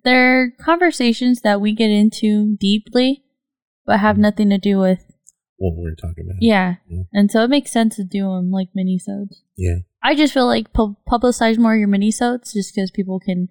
they're 0.04 0.52
conversations 0.60 1.40
that 1.42 1.60
we 1.60 1.74
get 1.74 1.90
into 1.90 2.56
deeply, 2.56 3.24
but 3.84 4.00
have 4.00 4.16
Mhm. 4.16 4.20
nothing 4.20 4.50
to 4.50 4.58
do 4.58 4.78
with 4.78 5.10
What 5.72 5.82
we're 5.82 5.94
talking 5.94 6.24
about. 6.26 6.36
yeah. 6.40 6.76
Yeah. 6.88 7.02
And 7.12 7.30
so 7.30 7.42
it 7.44 7.48
makes 7.50 7.70
sense 7.72 7.96
to 7.96 8.04
do 8.04 8.24
them 8.24 8.50
like 8.50 8.68
minisodes. 8.76 9.36
Yeah. 9.56 9.76
I 10.02 10.14
just 10.14 10.34
feel 10.34 10.46
like 10.46 10.72
pu- 10.72 10.96
publicize 11.08 11.58
more 11.58 11.76
your 11.76 11.88
minisodes 11.88 12.52
just 12.52 12.74
because 12.74 12.90
people 12.90 13.18
can 13.20 13.48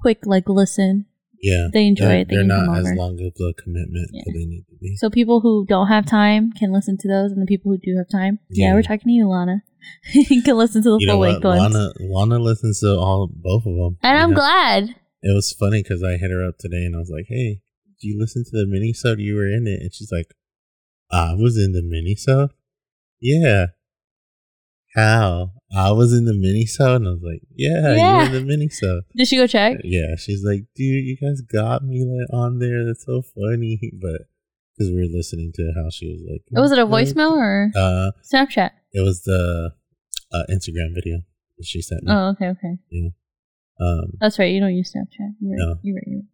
quick 0.00 0.26
like 0.26 0.48
listen. 0.48 1.06
Yeah. 1.42 1.68
They 1.72 1.86
enjoy 1.86 2.04
they're, 2.06 2.18
it. 2.20 2.28
They 2.28 2.36
they're 2.36 2.44
not 2.44 2.78
as 2.78 2.92
long 2.96 3.18
of 3.20 3.32
a 3.40 3.62
commitment 3.62 4.08
Yeah. 4.12 4.22
that 4.26 4.32
they 4.32 4.44
need 4.46 4.64
to 4.68 4.76
be. 4.80 4.96
So 4.96 5.10
people 5.10 5.40
who 5.40 5.64
don't 5.68 5.88
have 5.88 6.06
time 6.06 6.52
can 6.52 6.72
listen 6.72 6.96
to 6.98 7.08
those, 7.08 7.32
and 7.32 7.40
the 7.42 7.46
people 7.46 7.70
who 7.72 7.78
do 7.78 7.96
have 7.98 8.08
time, 8.08 8.38
yeah, 8.50 8.68
Yeah. 8.68 8.74
we're 8.74 8.82
talking 8.82 9.08
to 9.08 9.10
you, 9.12 9.28
Lana. 9.28 9.62
you 10.12 10.42
can 10.48 10.56
listen 10.56 10.82
to 10.82 10.90
the 10.90 10.96
you 11.00 11.06
know 11.06 11.14
full 11.14 11.20
length 11.20 11.44
ones. 11.44 11.74
Lana, 11.74 11.88
Lana 12.00 12.38
listens 12.38 12.80
to 12.80 12.88
all 12.98 13.28
both 13.30 13.66
of 13.66 13.74
them. 13.74 13.98
and 14.02 14.18
I'm 14.18 14.30
know? 14.30 14.36
glad. 14.36 14.94
It 15.22 15.34
was 15.34 15.52
funny 15.52 15.82
because 15.82 16.02
I 16.02 16.16
hit 16.16 16.30
her 16.30 16.46
up 16.46 16.56
today 16.58 16.84
and 16.84 16.94
I 16.96 16.98
was 16.98 17.10
like, 17.10 17.26
"Hey, 17.28 17.60
do 18.00 18.08
you 18.08 18.18
listen 18.18 18.44
to 18.44 18.50
the 18.50 18.66
mini 18.66 18.92
You 19.22 19.34
were 19.34 19.48
in 19.48 19.66
it." 19.66 19.80
And 19.82 19.92
she's 19.94 20.12
like, 20.12 20.34
"I 21.14 21.34
was 21.34 21.56
in 21.56 21.72
the 21.72 21.82
mini 21.82 22.16
Yeah. 23.20 23.66
How? 24.94 25.50
I 25.74 25.90
was 25.90 26.12
in 26.12 26.24
the 26.24 26.34
mini 26.34 26.66
and 26.96 27.08
I 27.08 27.10
was 27.10 27.22
like, 27.22 27.42
"Yeah, 27.54 27.96
Yeah. 27.96 28.18
were 28.18 28.24
in 28.26 28.32
the 28.32 28.44
mini 28.44 28.68
Did 29.16 29.26
she 29.26 29.36
go 29.36 29.46
check? 29.46 29.78
Yeah, 29.82 30.14
she's 30.16 30.44
like, 30.44 30.66
"Dude, 30.76 31.04
you 31.04 31.16
guys 31.16 31.40
got 31.40 31.84
me 31.84 32.04
like 32.04 32.28
on 32.32 32.58
there. 32.58 32.84
That's 32.86 33.04
so 33.04 33.22
funny." 33.22 33.80
But 34.00 34.28
because 34.76 34.90
we 34.92 34.96
were 35.02 35.16
listening 35.16 35.52
to 35.54 35.72
how 35.76 35.90
she 35.90 36.06
was 36.12 36.20
like, 36.30 36.42
Was 36.50 36.70
it 36.72 36.78
a 36.78 36.86
voicemail 36.86 37.32
or 37.32 37.70
Uh, 37.76 38.10
Snapchat? 38.32 38.70
it 38.92 39.02
was 39.04 39.22
the 39.22 39.72
uh, 40.32 40.42
Instagram 40.50 40.94
video 40.94 41.18
that 41.58 41.64
she 41.66 41.80
sent 41.82 42.02
me. 42.04 42.12
Oh, 42.12 42.28
okay, 42.30 42.48
okay. 42.50 42.74
Um, 43.80 44.12
That's 44.20 44.38
right. 44.38 44.52
You 44.52 44.60
don't 44.60 44.74
use 44.74 44.92
Snapchat. 44.94 45.34
You're. 45.40 45.56
No. 45.58 45.78
You're 45.82 45.96
right. 45.96 46.04
You're 46.06 46.20
right. 46.20 46.28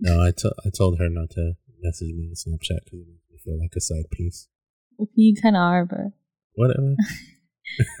no, 0.00 0.22
I 0.22 0.30
to- 0.30 0.54
I 0.64 0.70
told 0.70 0.98
her 1.00 1.08
not 1.08 1.30
to 1.30 1.54
message 1.82 2.12
me 2.14 2.28
on 2.30 2.34
Snapchat 2.34 2.84
because 2.84 3.00
it 3.00 3.18
feel 3.44 3.58
like 3.60 3.72
a 3.76 3.80
side 3.80 4.10
piece. 4.10 4.48
You 5.14 5.34
kind 5.40 5.56
of 5.56 5.60
are, 5.60 5.84
but 5.84 6.12
Whatever. 6.54 6.94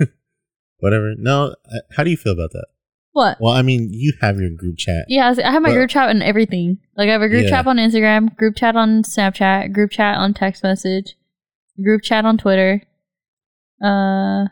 Whatever. 0.78 1.14
No, 1.16 1.54
I- 1.66 1.80
how 1.96 2.04
do 2.04 2.10
you 2.10 2.16
feel 2.16 2.32
about 2.32 2.50
that? 2.52 2.66
what? 3.12 3.36
Well, 3.40 3.52
I 3.54 3.62
mean, 3.62 3.90
you 3.92 4.12
have 4.20 4.38
your 4.40 4.50
group 4.50 4.76
chat. 4.76 5.04
Yeah, 5.08 5.26
I 5.26 5.28
was- 5.30 5.38
I 5.38 5.50
have 5.52 5.62
my 5.62 5.68
Well- 5.68 5.78
group 5.78 5.90
chat 5.90 6.10
and 6.10 6.22
everything. 6.22 6.78
Like 6.96 7.08
I 7.08 7.12
have 7.12 7.22
a 7.22 7.28
group 7.28 7.44
Yeah. 7.44 7.50
chat 7.50 7.66
on 7.66 7.76
Instagram, 7.76 8.34
group 8.36 8.56
chat 8.56 8.74
on 8.76 9.02
Snapchat, 9.04 9.72
group 9.72 9.90
chat 9.92 10.16
on 10.16 10.34
text 10.34 10.62
message, 10.64 11.14
group 11.82 12.02
chat 12.02 12.24
on 12.24 12.38
Twitter. 12.38 12.82
Uh, 13.82 14.46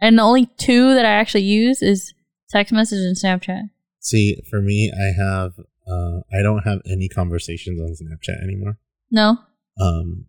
and 0.00 0.18
the 0.18 0.22
only 0.22 0.46
two 0.58 0.94
that 0.94 1.04
I 1.04 1.10
actually 1.10 1.42
use 1.44 1.82
is 1.82 2.12
text 2.50 2.72
message 2.72 3.00
and 3.00 3.16
Snapchat. 3.16 3.70
See, 4.00 4.40
for 4.50 4.60
me, 4.62 4.92
I 4.92 5.12
have 5.20 5.52
uh, 5.86 6.20
I 6.32 6.42
don't 6.42 6.62
have 6.64 6.80
any 6.86 7.08
conversations 7.08 7.80
on 7.80 7.94
Snapchat 7.94 8.42
anymore. 8.42 8.78
No, 9.10 9.38
Um, 9.80 10.26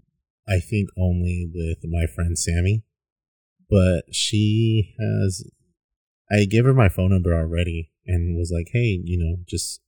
I 0.49 0.59
think 0.59 0.89
only 0.97 1.49
with 1.53 1.79
my 1.83 2.05
friend 2.07 2.37
Sammy, 2.37 2.83
but 3.69 4.03
she 4.13 4.95
has. 4.99 5.43
I 6.31 6.45
gave 6.45 6.65
her 6.65 6.73
my 6.73 6.89
phone 6.89 7.09
number 7.09 7.33
already 7.33 7.91
and 8.05 8.37
was 8.37 8.51
like, 8.51 8.69
"Hey, 8.71 9.01
you 9.03 9.17
know, 9.17 9.37
just 9.47 9.81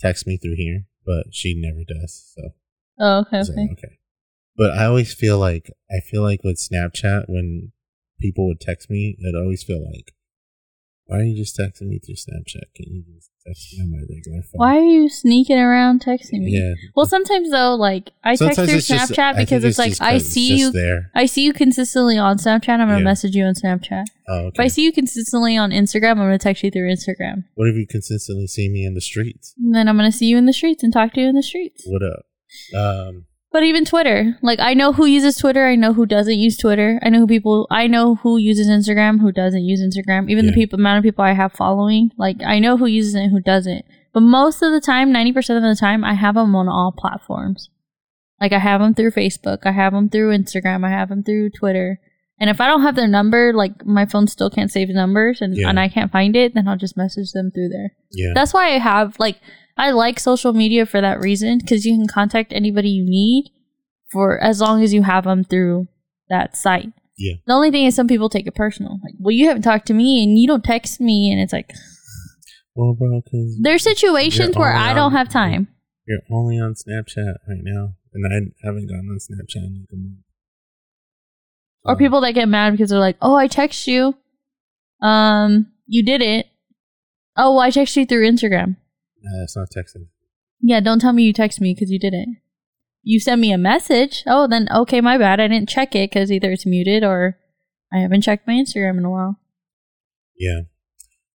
text 0.00 0.26
me 0.26 0.36
through 0.36 0.56
here," 0.56 0.86
but 1.04 1.26
she 1.32 1.54
never 1.54 1.84
does. 1.84 2.32
So 2.34 2.54
oh 2.98 3.18
okay, 3.20 3.40
okay. 3.40 3.52
like, 3.56 3.70
okay. 3.72 3.98
But 4.56 4.72
I 4.72 4.84
always 4.84 5.14
feel 5.14 5.38
like 5.38 5.70
I 5.90 6.00
feel 6.00 6.22
like 6.22 6.44
with 6.44 6.58
Snapchat 6.58 7.24
when 7.28 7.72
people 8.20 8.46
would 8.46 8.60
text 8.60 8.90
me, 8.90 9.16
I'd 9.26 9.38
always 9.38 9.62
feel 9.62 9.84
like, 9.84 10.12
"Why 11.06 11.18
are 11.18 11.24
you 11.24 11.36
just 11.36 11.56
texting 11.56 11.88
me 11.88 11.98
through 11.98 12.16
Snapchat? 12.16 12.74
Can 12.74 12.92
you 12.92 13.04
just 13.14 13.30
text 13.46 13.72
me 13.74 13.82
on 13.82 13.90
my 13.90 13.98
regular 13.98 14.42
phone?" 14.42 14.52
Why 14.58 14.76
are 14.78 14.84
you 14.84 15.08
sneaking 15.08 15.58
around 15.58 16.02
texting 16.04 16.40
me? 16.40 16.52
Yeah. 16.58 16.74
Well, 16.94 17.06
sometimes 17.06 17.50
though, 17.50 17.74
like 17.74 18.10
I 18.24 18.30
text 18.36 18.38
Sometimes 18.56 18.68
through 18.68 18.78
it's 18.78 18.88
just- 18.88 19.12
Snapchat 19.12 19.18
I 19.18 19.34
think 19.34 19.48
because 19.48 19.64
it's, 19.64 19.78
like 19.78 19.90
just 19.90 20.02
I 20.02 20.14
it's 20.14 20.24
see 20.26 20.48
just 20.48 20.60
you, 20.60 20.70
there. 20.72 21.10
I 21.14 21.26
see 21.26 21.44
you 21.44 21.52
consistently 21.52 22.18
on 22.18 22.38
Snapchat. 22.38 22.68
I'm 22.68 22.88
gonna 22.88 22.98
Yeah. 22.98 23.04
message 23.04 23.34
you 23.34 23.44
on 23.44 23.54
Snapchat. 23.54 24.04
Oh, 24.28 24.48
If 24.48 24.60
I 24.60 24.68
see 24.68 24.84
you 24.84 24.92
consistently 24.92 25.56
on 25.56 25.70
Instagram, 25.70 26.12
I'm 26.12 26.18
gonna 26.18 26.38
text 26.38 26.62
you 26.62 26.70
through 26.70 26.90
Instagram. 26.90 27.44
What 27.54 27.68
if 27.68 27.76
you 27.76 27.86
consistently 27.86 28.46
see 28.46 28.68
me 28.68 28.84
in 28.84 28.94
the 28.94 29.00
streets? 29.00 29.54
And 29.62 29.74
then 29.74 29.88
I'm 29.88 29.96
gonna 29.96 30.12
see 30.12 30.26
you 30.26 30.38
in 30.38 30.46
the 30.46 30.52
streets 30.52 30.82
and 30.82 30.92
talk 30.92 31.12
to 31.14 31.20
you 31.20 31.28
in 31.28 31.34
the 31.34 31.42
streets. 31.42 31.82
What 31.86 32.02
up? 32.02 32.24
Um, 32.74 33.24
But 33.52 33.64
even 33.64 33.84
Twitter, 33.84 34.38
like 34.42 34.60
I 34.60 34.72
know 34.74 34.92
who 34.94 35.04
uses 35.04 35.36
Twitter, 35.36 35.66
I 35.66 35.76
know 35.76 35.92
who 35.92 36.06
doesn't 36.06 36.38
use 36.38 36.56
Twitter. 36.56 36.98
I 37.02 37.10
know 37.10 37.18
who 37.20 37.26
people, 37.26 37.66
I 37.70 37.86
know 37.86 38.14
who 38.16 38.38
uses 38.38 38.66
Instagram, 38.68 39.20
who 39.20 39.30
doesn't 39.30 39.62
use 39.64 39.82
Instagram. 39.82 40.30
Even 40.30 40.46
the 40.46 40.52
people, 40.52 40.78
amount 40.78 40.98
of 40.98 41.04
people 41.04 41.22
I 41.24 41.32
have 41.32 41.52
following, 41.52 42.10
like 42.16 42.42
I 42.42 42.58
know 42.58 42.76
who 42.78 42.86
uses 42.86 43.14
it 43.14 43.20
and 43.24 43.32
who 43.32 43.40
doesn't. 43.40 43.84
But 44.14 44.20
most 44.20 44.62
of 44.62 44.72
the 44.72 44.80
time, 44.80 45.12
ninety 45.12 45.32
percent 45.32 45.62
of 45.62 45.68
the 45.70 45.78
time, 45.78 46.02
I 46.02 46.14
have 46.14 46.34
them 46.34 46.54
on 46.56 46.68
all 46.68 46.94
platforms. 46.96 47.68
Like 48.40 48.52
I 48.52 48.58
have 48.58 48.80
them 48.80 48.94
through 48.94 49.10
Facebook, 49.12 49.66
I 49.66 49.72
have 49.72 49.92
them 49.92 50.08
through 50.08 50.36
Instagram, 50.36 50.84
I 50.84 50.90
have 50.90 51.10
them 51.10 51.22
through 51.22 51.50
Twitter. 51.50 52.00
And 52.40 52.50
if 52.50 52.60
I 52.60 52.66
don't 52.66 52.82
have 52.82 52.96
their 52.96 53.06
number, 53.06 53.52
like 53.52 53.84
my 53.86 54.04
phone 54.06 54.26
still 54.26 54.50
can't 54.50 54.70
save 54.70 54.88
numbers, 54.88 55.40
and, 55.40 55.56
Yeah. 55.56 55.68
and 55.68 55.78
I 55.78 55.88
can't 55.88 56.10
find 56.10 56.34
it, 56.34 56.54
then 56.54 56.66
I'll 56.66 56.76
just 56.76 56.96
message 56.96 57.30
them 57.32 57.50
through 57.52 57.68
there. 57.68 57.92
yeah. 58.10 58.32
That's 58.34 58.52
why 58.52 58.74
I 58.74 58.78
have 58.78 59.14
like 59.20 59.38
I 59.76 59.90
like 59.90 60.20
social 60.20 60.52
media 60.52 60.86
for 60.86 61.00
that 61.00 61.20
reason 61.20 61.58
because 61.58 61.84
you 61.84 61.96
can 61.96 62.06
contact 62.06 62.52
anybody 62.52 62.90
you 62.90 63.04
need 63.04 63.50
for 64.10 64.38
as 64.42 64.60
long 64.60 64.82
as 64.82 64.92
you 64.92 65.02
have 65.02 65.24
them 65.24 65.44
through 65.44 65.88
that 66.28 66.56
site. 66.56 66.92
Yeah. 67.16 67.34
The 67.46 67.52
only 67.52 67.70
thing 67.70 67.86
is 67.86 67.94
some 67.94 68.08
people 68.08 68.28
take 68.28 68.46
it 68.46 68.54
personal. 68.54 68.98
Like, 69.02 69.14
well, 69.18 69.32
you 69.32 69.46
haven't 69.48 69.62
talked 69.62 69.86
to 69.86 69.94
me 69.94 70.22
and 70.22 70.38
you 70.38 70.46
don't 70.46 70.64
text 70.64 71.00
me, 71.00 71.30
and 71.32 71.40
it's 71.40 71.52
like 71.52 71.72
well, 72.74 72.94
bro, 72.94 73.20
because 73.22 73.58
there's 73.60 73.82
situations 73.82 74.56
where 74.56 74.72
I 74.72 74.94
don't 74.94 75.12
have 75.12 75.28
time. 75.28 75.68
you're 76.06 76.20
only 76.30 76.58
on 76.58 76.74
Snapchat 76.74 77.34
right 77.48 77.60
now, 77.62 77.94
and 78.14 78.24
I 78.26 78.66
haven't 78.66 78.88
gotten 78.88 79.08
on 79.10 79.18
Snapchat 79.18 79.56
in 79.56 79.80
like 79.80 79.92
a 79.92 79.96
month. 79.96 80.18
Or 81.84 81.96
people 81.96 82.20
that 82.22 82.32
get 82.32 82.48
mad 82.48 82.70
because 82.70 82.90
they're 82.90 82.98
like, 82.98 83.18
"Oh, 83.20 83.34
I 83.34 83.46
text 83.46 83.86
you, 83.86 84.14
um, 85.02 85.66
you 85.86 86.02
did 86.04 86.22
it. 86.22 86.46
Oh, 87.36 87.52
well, 87.52 87.60
I 87.60 87.70
text 87.70 87.96
you 87.96 88.06
through 88.06 88.30
Instagram. 88.30 88.76
Nah, 89.22 89.40
that's 89.40 89.56
not 89.56 89.68
texting. 89.70 90.06
Yeah, 90.60 90.80
don't 90.80 91.00
tell 91.00 91.12
me 91.12 91.22
you 91.24 91.32
text 91.32 91.60
me 91.60 91.74
because 91.74 91.90
you 91.90 91.98
didn't. 91.98 92.38
You 93.02 93.18
sent 93.18 93.40
me 93.40 93.52
a 93.52 93.58
message. 93.58 94.22
Oh, 94.26 94.46
then 94.46 94.68
okay, 94.74 95.00
my 95.00 95.18
bad. 95.18 95.40
I 95.40 95.48
didn't 95.48 95.68
check 95.68 95.94
it 95.94 96.10
because 96.10 96.30
either 96.30 96.50
it's 96.52 96.66
muted 96.66 97.02
or 97.02 97.38
I 97.92 97.98
haven't 97.98 98.22
checked 98.22 98.46
my 98.46 98.54
Instagram 98.54 98.98
in 98.98 99.04
a 99.04 99.10
while. 99.10 99.38
Yeah. 100.38 100.60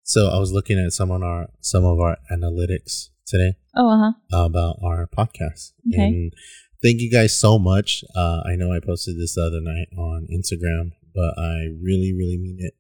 So 0.03 0.28
I 0.30 0.38
was 0.40 0.52
looking 0.52 0.78
at 0.80 0.94
some 0.94 1.10
on 1.12 1.24
our 1.24 1.48
some 1.62 1.84
of 1.84 1.99
our 1.99 2.18
analytics 2.32 3.10
today 3.26 3.56
Oh, 3.76 3.90
uh 3.90 4.12
huh. 4.32 4.45
about 4.45 4.78
our 4.84 5.07
podcast, 5.07 5.72
Okay. 5.91 6.03
and 6.03 6.32
thank 6.84 7.02
you 7.02 7.12
guys 7.12 7.38
so 7.38 7.57
much. 7.57 8.03
Uh, 8.16 8.41
I 8.45 8.56
know 8.56 8.72
I 8.72 8.80
posted 8.80 9.18
this 9.18 9.34
the 9.34 9.41
other 9.41 9.62
night 9.62 9.88
on 9.98 10.28
Instagram, 10.32 10.91
but 11.16 11.34
I 11.41 11.70
really, 11.82 12.14
really 12.16 12.38
mean 12.38 12.57
it. 12.60 12.74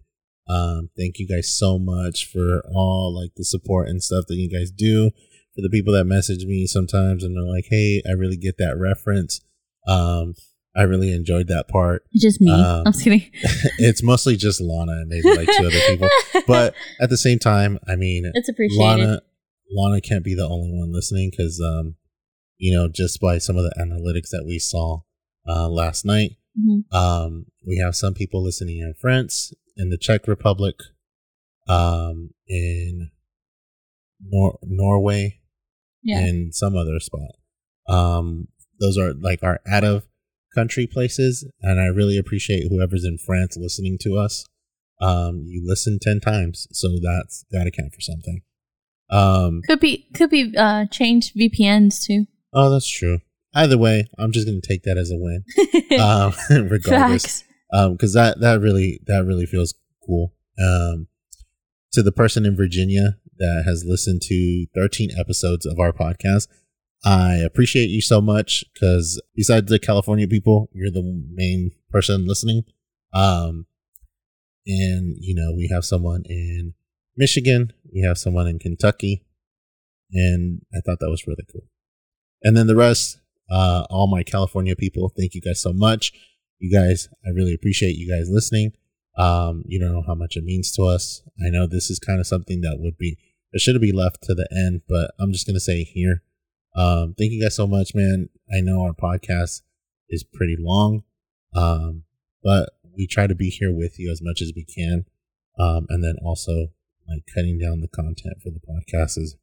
Um, 0.47 0.89
thank 0.97 1.17
you 1.19 1.27
guys 1.27 1.51
so 1.51 1.79
much 1.79 2.29
for 2.31 2.61
all 2.73 3.13
like 3.19 3.31
the 3.35 3.43
support 3.45 3.87
and 3.89 4.01
stuff 4.03 4.25
that 4.27 4.35
you 4.35 4.49
guys 4.49 4.71
do. 4.71 5.11
For 5.55 5.61
the 5.61 5.69
people 5.69 5.93
that 5.93 6.03
message 6.05 6.45
me 6.45 6.67
sometimes 6.67 7.23
and 7.23 7.35
they're 7.35 7.43
like, 7.43 7.65
"Hey, 7.69 8.01
I 8.07 8.11
really 8.11 8.37
get 8.37 8.57
that 8.57 8.77
reference." 8.77 9.41
Um, 9.87 10.33
I 10.75 10.81
really 10.83 11.13
enjoyed 11.13 11.47
that 11.47 11.69
part. 11.69 12.03
Just 12.13 12.41
me. 12.41 12.51
Um, 12.51 12.83
I'm 12.85 12.91
just 12.91 13.03
kidding. 13.05 13.23
it's 13.79 14.03
mostly 14.03 14.35
just 14.35 14.59
Lana 14.59 14.91
and 14.91 15.07
maybe 15.07 15.29
like 15.33 15.47
two 15.47 15.65
other 15.65 15.79
people, 15.87 16.09
but 16.47 16.75
at 16.99 17.09
the 17.09 17.17
same 17.17 17.39
time, 17.39 17.79
I 17.87 17.95
mean, 17.95 18.29
it's 18.33 18.49
appreciated. 18.49 18.81
Lana 18.83 19.21
Lana 19.71 20.01
can't 20.01 20.23
be 20.25 20.35
the 20.35 20.45
only 20.47 20.71
one 20.77 20.91
listening 20.93 21.29
because 21.31 21.59
um 21.61 21.95
you 22.57 22.75
know 22.75 22.87
just 22.87 23.19
by 23.21 23.37
some 23.37 23.57
of 23.57 23.63
the 23.63 23.73
analytics 23.79 24.29
that 24.31 24.43
we 24.45 24.59
saw 24.59 24.99
uh 25.47 25.67
last 25.67 26.05
night 26.05 26.31
Mhm. 26.57 26.83
um 26.93 27.45
we 27.67 27.77
have 27.83 27.95
some 27.95 28.13
people 28.13 28.43
listening 28.43 28.77
in 28.79 28.93
France 28.99 29.51
in 29.77 29.89
the 29.89 29.97
Czech 29.97 30.27
Republic 30.27 30.75
um 31.67 32.29
in 32.47 33.09
Nor- 34.21 34.59
Norway 34.63 35.39
Yeah. 36.03 36.19
and 36.19 36.53
some 36.53 36.75
other 36.75 36.99
spot 36.99 37.31
um 37.87 38.47
those 38.79 38.97
are 38.97 39.13
like 39.13 39.41
our 39.43 39.59
out 39.69 39.83
of 39.83 40.05
country 40.53 40.87
places 40.87 41.45
and 41.61 41.79
I 41.79 41.85
really 41.87 42.17
appreciate 42.17 42.67
whoever's 42.69 43.03
in 43.03 43.17
France 43.17 43.57
listening 43.59 43.97
to 44.01 44.17
us 44.17 44.45
um 45.01 45.43
you 45.47 45.61
listen 45.65 45.99
10 46.01 46.19
times 46.21 46.67
so 46.71 46.87
that's 47.03 47.43
got 47.51 47.65
to 47.65 47.71
count 47.71 47.93
for 47.93 48.01
something 48.01 48.41
Um, 49.09 49.61
Could 49.67 49.79
be 49.81 50.07
could 50.15 50.29
be 50.29 50.53
uh 50.57 50.85
changed 50.91 51.35
VPNs 51.35 52.03
too. 52.05 52.25
oh, 52.53 52.69
that's 52.71 52.89
true. 52.89 53.19
Either 53.53 53.77
way, 53.77 54.07
I'm 54.17 54.31
just 54.31 54.47
gonna 54.47 54.61
take 54.61 54.83
that 54.83 54.97
as 54.97 55.11
a 55.11 55.17
win. 55.17 55.43
um, 55.99 56.33
regardless, 56.69 57.23
Facts. 57.23 57.43
Um, 57.73 57.93
because 57.93 58.13
that 58.13 58.39
that 58.39 58.61
really 58.61 58.99
that 59.07 59.25
really 59.25 59.45
feels 59.45 59.73
cool. 60.05 60.33
Um, 60.59 61.07
to 61.93 62.03
the 62.03 62.11
person 62.11 62.45
in 62.45 62.55
Virginia 62.55 63.17
that 63.37 63.63
has 63.65 63.85
listened 63.85 64.21
to 64.23 64.65
13 64.75 65.11
episodes 65.17 65.65
of 65.65 65.79
our 65.79 65.91
podcast, 65.91 66.47
I 67.03 67.35
appreciate 67.35 67.89
you 67.89 68.01
so 68.01 68.21
much. 68.21 68.63
Because 68.73 69.21
besides 69.35 69.69
the 69.69 69.79
California 69.79 70.27
people, 70.27 70.69
you're 70.73 70.91
the 70.91 71.23
main 71.33 71.71
person 71.89 72.27
listening. 72.27 72.63
Um, 73.13 73.65
and 74.67 75.15
you 75.19 75.35
know 75.35 75.53
we 75.55 75.69
have 75.71 75.85
someone 75.85 76.23
in 76.25 76.73
Michigan, 77.15 77.71
we 77.93 78.01
have 78.01 78.17
someone 78.17 78.47
in 78.47 78.59
Kentucky, 78.59 79.25
and 80.11 80.61
I 80.73 80.81
thought 80.81 80.99
that 80.99 81.09
was 81.09 81.27
really 81.27 81.45
cool. 81.51 81.69
And 82.43 82.55
then 82.55 82.67
the 82.67 82.75
rest, 82.75 83.19
uh, 83.49 83.85
all 83.89 84.07
my 84.07 84.23
California 84.23 84.75
people, 84.75 85.11
thank 85.17 85.33
you 85.33 85.41
guys 85.41 85.61
so 85.61 85.71
much. 85.71 86.11
You 86.59 86.71
guys, 86.71 87.09
I 87.25 87.29
really 87.29 87.53
appreciate 87.53 87.95
you 87.95 88.09
guys 88.09 88.29
listening. 88.29 88.73
Um, 89.17 89.63
you 89.65 89.79
don't 89.79 89.93
know 89.93 90.03
how 90.05 90.15
much 90.15 90.35
it 90.35 90.43
means 90.43 90.71
to 90.73 90.83
us. 90.83 91.21
I 91.45 91.49
know 91.49 91.67
this 91.67 91.89
is 91.89 91.99
kind 91.99 92.19
of 92.19 92.27
something 92.27 92.61
that 92.61 92.77
would 92.79 92.97
be 92.97 93.17
it 93.53 93.61
should 93.61 93.79
be 93.79 93.93
left 93.93 94.23
to 94.23 94.33
the 94.33 94.47
end, 94.51 94.81
but 94.89 95.11
I'm 95.19 95.31
just 95.31 95.47
gonna 95.47 95.59
say 95.59 95.83
here. 95.83 96.23
Um, 96.75 97.15
thank 97.17 97.31
you 97.31 97.41
guys 97.41 97.55
so 97.55 97.67
much, 97.67 97.95
man. 97.95 98.29
I 98.51 98.59
know 98.59 98.81
our 98.81 98.93
podcast 98.93 99.61
is 100.09 100.23
pretty 100.23 100.57
long, 100.59 101.03
um, 101.55 102.03
but 102.43 102.71
we 102.97 103.07
try 103.07 103.27
to 103.27 103.35
be 103.35 103.49
here 103.49 103.73
with 103.73 103.97
you 103.97 104.11
as 104.11 104.21
much 104.21 104.41
as 104.41 104.51
we 104.55 104.65
can. 104.65 105.05
Um, 105.57 105.85
and 105.89 106.03
then 106.03 106.15
also 106.21 106.71
like 107.07 107.23
cutting 107.33 107.57
down 107.57 107.79
the 107.79 107.87
content 107.87 108.41
for 108.43 108.49
the 108.49 108.59
podcast 108.59 109.17
is 109.17 109.37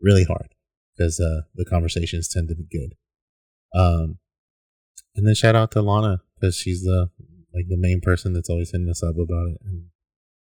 really 0.00 0.24
hard 0.24 0.54
because 0.96 1.20
uh, 1.20 1.42
the 1.54 1.64
conversations 1.64 2.28
tend 2.28 2.48
to 2.48 2.54
be 2.54 2.66
good. 2.70 2.94
Um, 3.78 4.18
and 5.14 5.26
then 5.26 5.34
shout 5.34 5.56
out 5.56 5.70
to 5.72 5.82
Lana 5.82 6.22
because 6.40 6.56
she's 6.56 6.82
the 6.82 7.10
like 7.54 7.66
the 7.68 7.76
main 7.76 8.00
person 8.00 8.32
that's 8.32 8.48
always 8.48 8.70
hitting 8.70 8.88
us 8.88 9.02
up 9.02 9.16
about 9.16 9.48
it, 9.48 9.58
and 9.64 9.86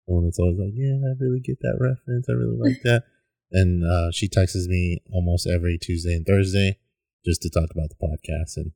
the 0.08 0.14
one 0.14 0.26
that's 0.26 0.40
always 0.40 0.60
like, 0.60 0.74
"Yeah, 0.74 0.96
I 0.96 1.16
really 1.20 1.40
get 1.40 1.60
that 1.62 1.78
reference. 1.80 2.28
I 2.30 2.34
really 2.34 2.58
like 2.58 2.82
that." 2.84 3.04
And 3.52 3.84
uh, 3.84 4.12
she 4.12 4.28
texts 4.28 4.68
me 4.68 5.02
almost 5.12 5.50
every 5.50 5.80
Tuesday 5.80 6.14
and 6.14 6.24
Thursday 6.24 6.78
just 7.26 7.42
to 7.42 7.50
talk 7.50 7.72
about 7.72 7.90
the 7.90 7.96
podcast, 7.96 8.58
and 8.58 8.74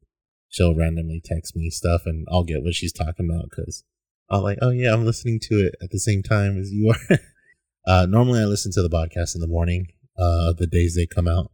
she'll 0.49 0.73
randomly 0.73 1.21
text 1.23 1.55
me 1.55 1.69
stuff, 1.69 2.07
and 2.07 2.25
I'll 2.31 2.43
get 2.43 2.63
what 2.63 2.73
she's 2.73 2.91
talking 2.91 3.29
about 3.29 3.51
because 3.51 3.83
I'll 4.31 4.41
like, 4.41 4.57
"Oh 4.63 4.71
yeah, 4.71 4.91
I'm 4.91 5.05
listening 5.05 5.39
to 5.43 5.67
it 5.67 5.75
at 5.79 5.91
the 5.91 5.99
same 5.99 6.23
time 6.23 6.59
as 6.59 6.71
you 6.71 6.89
are." 6.89 7.19
uh, 7.87 8.07
normally, 8.07 8.39
I 8.39 8.45
listen 8.45 8.71
to 8.71 8.81
the 8.81 8.89
podcast 8.89 9.35
in 9.35 9.41
the 9.41 9.47
morning, 9.47 9.89
uh, 10.17 10.53
the 10.57 10.65
days 10.65 10.95
they 10.95 11.05
come 11.05 11.27
out, 11.27 11.51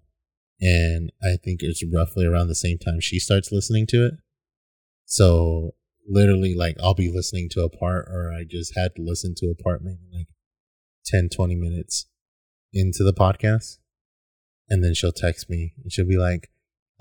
and 0.61 1.11
I 1.21 1.35
think 1.43 1.61
it's 1.61 1.83
roughly 1.93 2.25
around 2.25 2.47
the 2.47 2.55
same 2.55 2.77
time 2.77 3.01
she 3.01 3.19
starts 3.19 3.51
listening 3.51 3.85
to 3.87 4.05
it. 4.05 4.13
So 5.09 5.73
literally 6.07 6.55
like 6.55 6.77
I'll 6.81 6.93
be 6.93 7.11
listening 7.11 7.49
to 7.49 7.63
a 7.63 7.69
part 7.69 8.07
or 8.07 8.31
I 8.31 8.43
just 8.47 8.77
had 8.77 8.95
to 8.95 9.01
listen 9.01 9.33
to 9.37 9.47
a 9.47 9.61
part 9.61 9.83
maybe 9.83 10.07
like 10.13 10.27
10, 11.05 11.29
20 11.35 11.55
minutes 11.55 12.05
into 12.73 13.03
the 13.03 13.13
podcast. 13.13 13.79
And 14.69 14.83
then 14.83 14.93
she'll 14.93 15.11
text 15.11 15.49
me 15.49 15.73
and 15.81 15.91
she'll 15.91 16.07
be 16.07 16.17
like, 16.17 16.51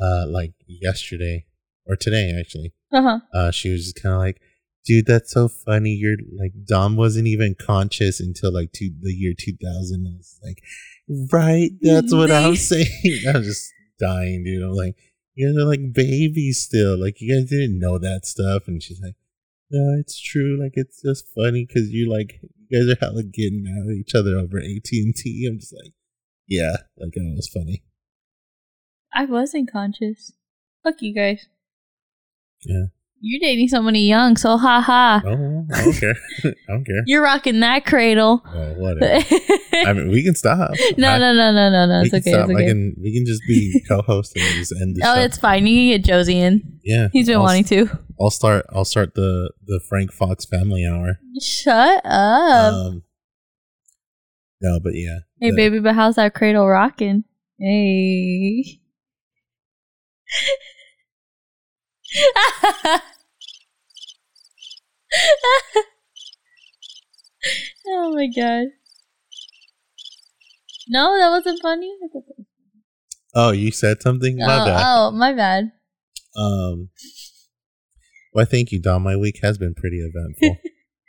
uh, 0.00 0.26
like 0.26 0.52
yesterday 0.66 1.44
or 1.86 1.96
today 1.96 2.34
actually. 2.38 2.72
Uh 2.90 3.02
huh. 3.02 3.18
Uh, 3.34 3.50
she 3.50 3.70
was 3.70 3.84
just 3.84 4.02
kind 4.02 4.14
of 4.14 4.20
like, 4.20 4.40
dude, 4.86 5.04
that's 5.04 5.30
so 5.30 5.48
funny. 5.48 5.90
You're 5.90 6.16
like, 6.34 6.52
Dom 6.64 6.96
wasn't 6.96 7.26
even 7.26 7.54
conscious 7.60 8.20
until 8.20 8.54
like 8.54 8.72
two, 8.72 8.90
the 9.02 9.12
year 9.12 9.34
2000. 9.38 10.06
I 10.06 10.16
was 10.16 10.40
like, 10.42 10.62
right. 11.30 11.70
That's 11.82 12.14
what 12.14 12.30
I'm 12.30 12.56
saying. 12.56 12.88
I'm 13.28 13.42
just 13.42 13.70
dying, 14.00 14.44
dude. 14.44 14.62
I'm 14.62 14.72
like, 14.72 14.96
you 15.38 15.46
guys 15.46 15.62
are 15.62 15.68
like 15.68 15.92
babies 15.92 16.60
still. 16.60 17.00
Like 17.00 17.20
you 17.20 17.32
guys 17.32 17.48
didn't 17.48 17.78
know 17.78 17.96
that 17.96 18.26
stuff. 18.26 18.66
And 18.66 18.82
she's 18.82 19.00
like, 19.00 19.14
no, 19.70 19.96
it's 20.00 20.20
true. 20.20 20.58
Like 20.60 20.72
it's 20.74 21.00
just 21.00 21.28
funny 21.32 21.64
because 21.64 21.90
you 21.90 22.10
like 22.10 22.40
you 22.68 22.80
guys 22.80 22.92
are 22.92 22.98
hella 23.00 23.22
getting 23.22 23.62
mad 23.62 23.88
at 23.88 23.96
each 23.96 24.16
other 24.16 24.36
over 24.36 24.58
AT 24.58 24.90
and 24.90 25.14
T. 25.14 25.46
I'm 25.48 25.60
just 25.60 25.72
like, 25.72 25.92
yeah, 26.48 26.78
like 26.98 27.12
that 27.12 27.32
was 27.36 27.48
funny. 27.48 27.84
I 29.14 29.26
wasn't 29.26 29.70
conscious. 29.70 30.32
Fuck 30.82 31.02
you 31.02 31.14
guys. 31.14 31.46
Yeah. 32.64 32.86
You're 33.20 33.40
dating 33.40 33.66
somebody 33.68 34.00
young, 34.00 34.36
so 34.36 34.56
haha. 34.56 35.20
Oh, 35.26 35.66
I 35.74 35.84
don't 35.84 35.92
care. 35.98 36.14
I 36.44 36.52
don't 36.68 36.84
care. 36.84 37.02
You're 37.06 37.22
rocking 37.22 37.58
that 37.60 37.84
cradle. 37.84 38.42
Oh, 38.46 38.74
whatever. 38.74 39.24
I 39.72 39.92
mean, 39.92 40.08
we 40.10 40.22
can 40.22 40.36
stop. 40.36 40.70
no, 40.96 41.08
I- 41.10 41.18
no, 41.18 41.32
no, 41.32 41.50
no, 41.52 41.68
no, 41.70 41.86
no. 41.86 42.00
It's 42.04 42.14
okay. 42.14 42.30
stop. 42.30 42.48
It's 42.48 42.58
I 42.58 42.64
can. 42.64 42.94
We 43.02 43.12
can 43.12 43.26
just 43.26 43.42
be 43.48 43.82
co-host 43.88 44.36
and 44.36 44.44
just 44.54 44.72
end 44.80 44.94
the 44.96 45.02
Oh, 45.04 45.14
show. 45.16 45.20
it's 45.22 45.36
fine. 45.36 45.66
You 45.66 45.92
can 45.92 46.00
get 46.00 46.06
Josie 46.08 46.38
in. 46.38 46.78
yeah. 46.84 47.08
He's 47.12 47.26
been 47.26 47.36
I'll, 47.38 47.42
wanting 47.42 47.64
to. 47.64 47.88
I'll 48.20 48.30
start. 48.30 48.64
I'll 48.72 48.84
start 48.84 49.14
the 49.16 49.52
the 49.66 49.80
Frank 49.88 50.12
Fox 50.12 50.44
Family 50.44 50.86
Hour. 50.86 51.18
Shut 51.42 52.00
up. 52.04 52.72
Um. 52.74 53.02
No, 54.60 54.78
but 54.82 54.92
yeah. 54.94 55.18
hey, 55.40 55.50
the- 55.50 55.56
baby, 55.56 55.80
but 55.80 55.94
how's 55.96 56.14
that 56.16 56.34
cradle 56.34 56.68
rocking? 56.68 57.24
Hey. 57.58 58.80
oh 67.88 68.12
my 68.14 68.26
god. 68.34 68.66
No, 70.88 71.18
that 71.18 71.28
wasn't 71.30 71.60
funny. 71.62 71.92
I 72.02 72.08
thought 72.12 72.24
that 72.26 72.34
was- 72.38 72.46
Oh, 73.34 73.50
you 73.52 73.70
said 73.70 74.00
something. 74.02 74.38
My 74.38 74.44
oh, 74.44 74.64
bad. 74.64 74.82
oh, 74.84 75.10
my 75.12 75.32
bad. 75.34 75.72
Um. 76.36 76.88
Well, 78.32 78.46
thank 78.46 78.72
you, 78.72 78.80
Dom. 78.80 79.02
My 79.02 79.16
week 79.16 79.38
has 79.42 79.58
been 79.58 79.74
pretty 79.74 79.98
eventful. 79.98 80.58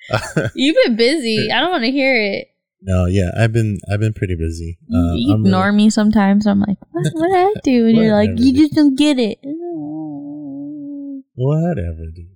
You've 0.55 0.77
been 0.85 0.95
busy. 0.95 1.49
I 1.51 1.59
don't 1.59 1.71
want 1.71 1.83
to 1.83 1.91
hear 1.91 2.15
it. 2.15 2.47
no, 2.81 3.05
yeah, 3.05 3.29
I've 3.39 3.53
been 3.53 3.77
I've 3.91 3.99
been 3.99 4.13
pretty 4.13 4.35
busy. 4.35 4.79
Uh, 4.91 5.13
you 5.15 5.35
ignore 5.35 5.65
really- 5.65 5.77
me 5.77 5.89
sometimes. 5.89 6.45
I'm 6.47 6.59
like, 6.61 6.77
what 6.91 7.05
what 7.13 7.31
I 7.37 7.53
do? 7.63 7.87
And 7.87 7.97
you're 7.97 8.13
like, 8.13 8.31
you 8.35 8.53
just 8.53 8.73
don't 8.73 8.97
get 8.97 9.19
it. 9.19 9.37
Whatever, 11.41 12.11
dude. 12.13 12.35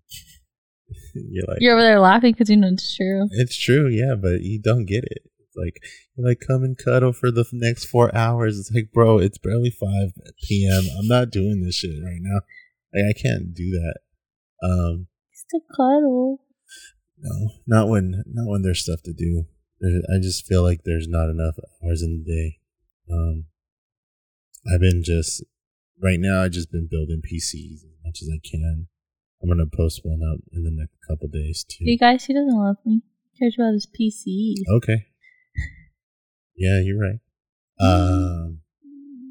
You're 1.14 1.44
like, 1.48 1.58
You're 1.60 1.74
over 1.74 1.82
there 1.82 2.00
laughing 2.00 2.32
because 2.32 2.50
you 2.50 2.56
know 2.56 2.70
it's 2.72 2.96
true. 2.96 3.28
it's 3.32 3.58
true, 3.58 3.90
yeah, 3.90 4.16
but 4.16 4.42
you 4.42 4.62
don't 4.62 4.86
get 4.86 5.04
it. 5.04 5.24
It's 5.40 5.58
like 5.58 5.84
you're 6.16 6.28
like, 6.28 6.40
come 6.48 6.64
and 6.64 6.78
cuddle 6.78 7.12
for 7.12 7.30
the 7.30 7.46
next 7.52 7.86
four 7.86 8.16
hours. 8.16 8.58
It's 8.58 8.72
like, 8.74 8.92
bro, 8.94 9.18
it's 9.20 9.38
barely 9.38 9.70
five 9.72 10.14
p.m. 10.48 10.84
I'm 10.98 11.08
not 11.08 11.32
doing 11.32 11.62
this 11.64 11.76
shit 11.76 11.92
right 12.04 12.20
now. 12.22 12.40
Like, 12.94 13.16
I 13.16 13.20
can't 13.22 13.54
do 13.54 13.72
that. 13.72 13.98
Um, 14.66 15.08
Still 15.34 15.62
cuddle. 15.76 16.40
no, 17.20 17.50
not 17.68 17.90
when 17.90 18.24
not 18.26 18.50
when 18.50 18.62
there's 18.62 18.84
stuff 18.84 19.02
to 19.04 19.14
do. 19.14 19.46
I 19.84 20.22
just 20.22 20.46
feel 20.48 20.64
like 20.64 20.84
there's 20.86 21.10
not 21.10 21.30
enough 21.30 21.56
hours 21.84 22.02
in 22.02 22.24
the 22.24 22.32
day. 22.34 22.60
Um, 23.12 23.46
I've 24.74 24.80
been 24.80 25.04
just 25.04 25.44
right 26.02 26.20
now. 26.20 26.42
I've 26.42 26.52
just 26.52 26.72
been 26.72 26.88
building 26.90 27.22
PCs 27.22 27.74
as 27.84 27.86
much 28.06 28.22
as 28.22 28.30
I 28.34 28.40
can. 28.50 28.88
I'm 29.44 29.50
gonna 29.50 29.66
post 29.76 30.02
one 30.04 30.22
up 30.24 30.40
in 30.54 30.64
the 30.64 30.72
next 30.72 30.96
couple 31.08 31.28
days 31.28 31.66
too. 31.68 31.84
You 31.86 31.98
guys, 31.98 32.24
he 32.26 32.34
doesn't 32.34 32.56
love 32.58 32.78
me. 32.86 33.02
He 33.34 33.40
cares 33.40 33.56
about 33.60 33.74
his 33.74 33.86
PC. 33.88 34.54
Okay. 34.78 35.06
Yeah, 36.56 36.80
you're 36.84 37.00
right. 37.00 37.20
Um, 37.82 38.60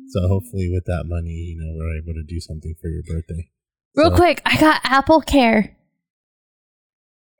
so 0.09 0.27
hopefully 0.29 0.69
with 0.71 0.85
that 0.87 1.05
money, 1.07 1.31
you 1.31 1.57
know, 1.59 1.73
we're 1.79 1.97
able 1.97 2.13
to 2.13 2.25
do 2.27 2.41
something 2.41 2.75
for 2.83 2.89
your 2.89 3.03
birthday. 3.05 3.49
Real 3.95 4.11
So- 4.11 4.17
quick, 4.17 4.43
I 4.45 4.59
got 4.61 4.83
AppleCare, 4.83 5.75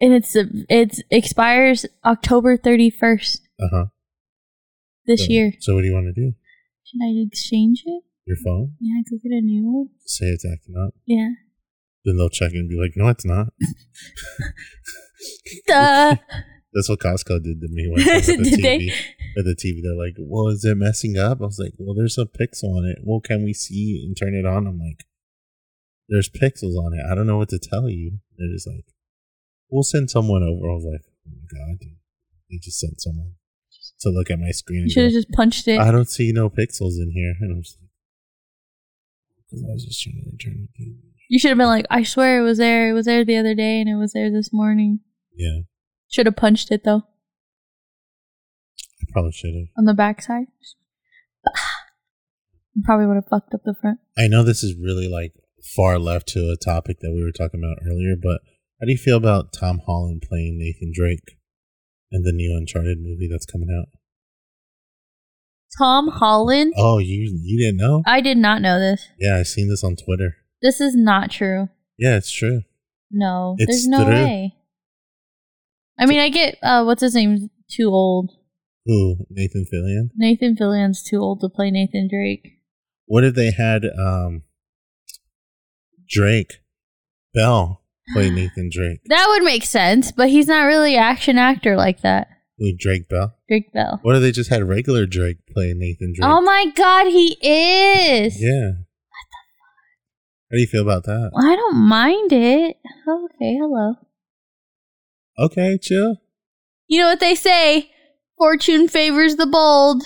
and 0.01 0.13
it's 0.15 0.35
it's 0.37 1.03
expires 1.11 1.85
October 2.05 2.57
thirty 2.57 2.89
first 2.89 3.43
Uh 3.61 3.67
huh. 3.71 3.85
this 5.07 5.27
so, 5.27 5.33
year. 5.33 5.53
So 5.59 5.75
what 5.75 5.81
do 5.83 5.89
you 5.89 5.93
want 5.95 6.07
to 6.15 6.19
do? 6.19 6.35
Should 6.85 7.01
I 7.05 7.11
exchange 7.27 7.83
it? 7.85 8.05
Your 8.27 8.37
phone? 8.37 8.75
Yeah, 8.81 9.03
go 9.11 9.19
get 9.23 9.33
a 9.37 9.41
new 9.41 9.65
one. 9.71 9.89
Say 10.07 10.27
it's 10.27 10.47
acting 10.47 10.77
up. 10.77 10.95
Yeah. 11.05 11.31
Then 12.05 12.17
they'll 12.17 12.29
check 12.29 12.53
and 12.53 12.69
be 12.69 12.77
like, 12.77 12.93
no, 12.97 13.09
it's 13.09 13.25
not. 13.25 13.53
Duh. 15.67 16.17
That's 16.75 16.89
what 16.89 17.01
Costco 17.01 17.43
did 17.45 17.61
to 17.61 17.69
me 17.69 17.87
one 17.89 18.01
time 18.01 18.15
with 18.17 18.27
the 18.27 18.57
Did 18.57 18.59
TV. 18.59 18.63
they? 18.63 18.95
With 19.37 19.45
the 19.45 19.55
TV, 19.57 19.83
they're 19.83 19.95
like, 19.95 20.15
"Well, 20.19 20.49
is 20.49 20.65
it 20.65 20.75
messing 20.77 21.19
up?" 21.19 21.41
I 21.43 21.45
was 21.45 21.59
like, 21.59 21.75
"Well, 21.79 21.95
there's 21.95 22.17
a 22.19 22.25
pixel 22.25 22.75
on 22.77 22.87
it. 22.87 22.99
Well, 23.05 23.21
can 23.21 23.45
we 23.45 23.53
see 23.53 24.03
and 24.07 24.17
turn 24.17 24.35
it 24.35 24.47
on?" 24.47 24.67
I'm 24.67 24.79
like, 24.79 25.05
"There's 26.09 26.31
pixels 26.31 26.75
on 26.77 26.95
it. 26.95 27.05
I 27.11 27.15
don't 27.15 27.27
know 27.27 27.37
what 27.37 27.51
to 27.51 27.59
tell 27.59 27.91
you." 27.91 28.21
They're 28.39 28.49
just 28.53 28.67
like, 28.67 28.87
"We'll 29.71 29.83
send 29.83 30.11
someone 30.11 30.43
over." 30.43 30.71
I 30.71 30.75
was 30.75 30.85
like, 30.91 31.03
"Oh 31.27 31.31
my 31.37 31.59
god, 31.59 31.79
dude. 31.79 31.97
they 32.51 32.57
just 32.57 32.81
sent 32.81 33.01
someone 33.03 33.35
to 34.01 34.09
look 34.09 34.31
at 34.31 34.39
my 34.39 34.51
screen." 34.51 34.85
You 34.85 34.91
should 34.91 35.05
have 35.05 35.13
just 35.13 35.31
punched 35.31 35.69
it. 35.69 35.79
I 35.79 35.91
don't 35.91 36.09
see 36.09 36.33
no 36.33 36.49
pixels 36.49 36.97
in 36.97 37.13
here, 37.15 37.35
and 37.41 37.53
I'm 37.53 37.63
just 37.63 37.79
like, 37.81 37.91
because 39.51 39.63
I 39.63 39.73
was 39.73 39.85
just 39.85 40.03
trying 40.03 40.23
to 40.25 40.31
return 40.31 40.69
the 40.79 40.85
TV. 40.85 40.97
You 41.33 41.39
should 41.39 41.49
have 41.49 41.57
been 41.57 41.67
like, 41.67 41.87
I 41.89 42.03
swear 42.03 42.41
it 42.41 42.43
was 42.43 42.59
there. 42.59 42.91
It 42.91 42.93
was 42.93 43.07
there 43.07 43.25
the 43.25 43.39
other 43.39 43.55
day, 43.55 43.81
and 43.81 43.89
it 43.89 43.97
was 43.97 44.13
there 44.13 44.31
this 44.31 44.53
morning. 44.53 45.01
Yeah, 45.35 45.61
Should 46.11 46.27
have 46.27 46.37
punched 46.37 46.71
it 46.71 46.85
though 46.85 47.05
I 49.01 49.05
probably 49.11 49.33
should 49.33 49.55
have. 49.55 49.69
on 49.79 49.87
the 49.87 49.95
backside. 49.95 50.49
Probably 52.85 53.07
would 53.07 53.15
have 53.17 53.29
fucked 53.31 53.55
up 53.55 53.63
the 53.65 53.75
front. 53.81 54.01
I 54.19 54.29
know 54.29 54.43
this 54.43 54.63
is 54.63 54.75
really 54.79 55.09
like 55.09 55.33
far 55.75 55.99
left 55.99 56.29
to 56.29 56.51
a 56.51 56.63
topic 56.63 56.99
that 57.01 57.13
we 57.15 57.23
were 57.25 57.33
talking 57.33 57.61
about 57.65 57.79
earlier, 57.83 58.15
but 58.23 58.41
how 58.79 58.85
do 58.85 58.93
you 58.93 58.99
feel 58.99 59.17
about 59.17 59.55
Tom 59.55 59.81
Holland 59.87 60.23
playing 60.29 60.59
Nathan 60.59 60.93
Drake 60.95 61.39
in 62.11 62.25
the 62.25 62.33
new 62.33 62.55
Uncharted 62.55 62.99
movie 63.01 63.29
that's 63.31 63.47
coming 63.47 63.69
out? 63.75 63.89
Tom 65.79 66.09
Holland. 66.09 66.75
Oh, 66.77 66.99
you 66.99 67.27
you 67.43 67.59
didn't 67.59 67.79
know? 67.79 68.03
I 68.05 68.21
did 68.21 68.37
not 68.37 68.61
know 68.61 68.79
this. 68.79 69.09
Yeah, 69.19 69.39
I 69.39 69.45
seen 69.45 69.71
this 69.71 69.83
on 69.83 69.97
Twitter. 69.97 70.37
This 70.63 70.81
is 70.81 70.95
not 70.97 71.31
true. 71.31 71.69
Yeah, 71.99 72.17
it's 72.17 72.31
true. 72.33 72.63
No, 73.11 73.57
It's 73.59 73.71
there's 73.71 73.89
no 73.89 74.05
true. 74.05 74.13
way. 74.15 74.55
I 75.99 76.07
mean, 76.07 76.21
I 76.21 76.29
get 76.31 76.57
uh, 76.63 76.85
what's 76.85 77.03
his 77.03 77.15
name? 77.15 77.51
Too 77.71 77.89
old. 77.91 78.31
Who? 78.87 79.27
Nathan 79.31 79.67
Fillion? 79.73 80.11
Nathan 80.17 80.57
Fillion's 80.57 81.03
too 81.03 81.19
old 81.19 81.41
to 81.41 81.49
play 81.49 81.71
Nathan 81.71 82.09
Drake. 82.09 82.61
What 83.07 83.25
if 83.25 83.35
they 83.35 83.51
had 83.51 83.83
um 83.99 84.43
Drake 86.09 86.61
Bell 87.35 87.83
play 88.13 88.31
Nathan 88.35 88.71
Drake? 88.73 89.01
That 89.07 89.27
would 89.29 89.43
make 89.45 89.65
sense, 89.65 90.13
but 90.13 90.29
he's 90.31 90.49
not 90.49 90.65
really 90.65 90.97
action 90.97 91.39
actor 91.39 91.77
like 91.77 92.01
that. 92.03 92.29
Who 92.59 92.73
Drake 92.77 93.09
Bell? 93.09 93.35
Drake 93.49 93.73
Bell. 93.73 93.99
What 94.03 94.17
if 94.17 94.23
they 94.23 94.33
just 94.33 94.51
had 94.51 94.63
regular 94.69 95.07
Drake 95.07 95.39
play 95.53 95.75
Nathan 95.77 96.13
Drake? 96.15 96.29
Oh 96.29 96.41
my 96.41 96.67
god, 96.75 97.07
he 97.09 97.37
is. 97.43 98.41
yeah. 98.41 98.73
How 100.53 100.57
do 100.57 100.61
you 100.61 100.67
feel 100.67 100.83
about 100.83 101.05
that? 101.05 101.31
I 101.35 101.57
don't 101.57 101.77
mind 101.77 102.31
it. 102.31 102.77
Okay, 103.09 103.57
hello. 103.59 103.95
Okay, 105.39 105.79
chill. 105.81 106.17
You 106.89 107.01
know 107.01 107.07
what 107.07 107.21
they 107.21 107.35
say? 107.35 107.91
Fortune 108.37 108.87
favors 108.87 109.37
the 109.37 109.47
bold. 109.47 110.03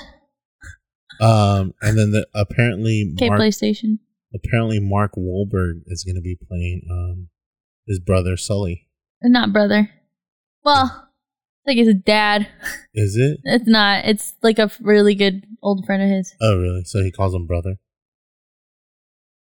Um, 1.21 1.75
and 1.83 1.99
then 1.99 2.13
the, 2.13 2.29
apparently 2.33 3.13
Okay, 3.17 3.29
Mark, 3.29 3.41
PlayStation. 3.41 3.99
apparently 4.35 4.79
Mark 4.79 5.15
Wahlberg 5.17 5.81
is 5.87 6.05
going 6.05 6.15
to 6.15 6.21
be 6.23 6.37
playing 6.49 6.83
um 6.91 7.29
his 7.89 7.99
brother 7.99 8.37
Sully. 8.37 8.87
Not 9.23 9.53
brother. 9.53 9.91
Well, 10.65 11.09
I 11.67 11.73
think 11.75 11.81
it's 11.89 12.05
dad. 12.05 12.47
Is 12.95 13.17
it? 13.17 13.41
It's 13.45 13.67
not. 13.67 14.05
It's 14.05 14.35
like 14.43 14.61
a 14.61 14.71
really 14.81 15.15
good 15.17 15.45
old 15.63 15.87
friend 15.87 16.03
of 16.03 16.09
his. 16.09 16.33
Oh, 16.41 16.57
really? 16.57 16.85
So 16.85 17.03
he 17.03 17.11
calls 17.11 17.35
him 17.35 17.47
brother. 17.47 17.79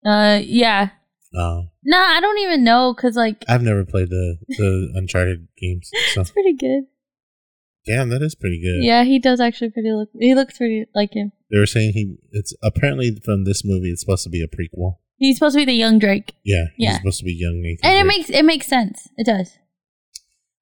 Uh, 0.06 0.40
yeah. 0.44 0.90
Oh, 1.36 1.64
Nah, 1.84 1.98
I 1.98 2.19
don't 2.19 2.38
even 2.40 2.64
know 2.64 2.94
because 2.94 3.15
like 3.15 3.44
I've 3.48 3.61
never 3.64 3.86
played 3.86 4.10
the 4.10 4.38
the 4.49 4.91
Uncharted 4.95 5.48
games. 5.57 5.90
So 6.14 6.22
it's 6.22 6.32
pretty 6.32 6.53
good. 6.53 6.84
damn, 7.86 8.10
that 8.10 8.22
is 8.22 8.36
pretty 8.36 8.61
good. 8.61 8.84
Yeah, 8.86 9.03
he 9.06 9.18
does 9.19 9.40
actually 9.40 9.69
pretty 9.72 9.91
look. 9.91 10.10
He 10.19 10.36
looks 10.36 10.57
pretty 10.57 10.86
like 10.94 11.14
him. 11.14 11.32
They 11.49 11.57
were 11.57 11.65
saying 11.65 11.94
he 11.94 12.18
it's 12.32 12.53
apparently 12.61 13.18
from 13.23 13.45
this 13.45 13.64
movie 13.64 13.90
it's 13.91 14.02
supposed 14.02 14.23
to 14.26 14.30
be 14.30 14.41
a 14.41 14.48
prequel. 14.48 14.98
He's 15.18 15.38
supposed 15.38 15.53
to 15.56 15.60
be 15.61 15.65
the 15.65 15.73
young 15.73 15.99
Drake, 15.99 16.34
Yeah, 16.44 16.65
he's 16.76 16.86
Yeah. 16.90 16.98
supposed 16.98 17.19
to 17.19 17.26
be 17.26 17.34
young 17.34 17.61
Nathan. 17.61 17.80
and 17.90 17.99
it 17.99 18.06
makes 18.10 18.30
it 18.30 18.44
makes 18.44 18.68
sense. 18.68 19.07
It 19.18 19.26
does. 19.26 19.57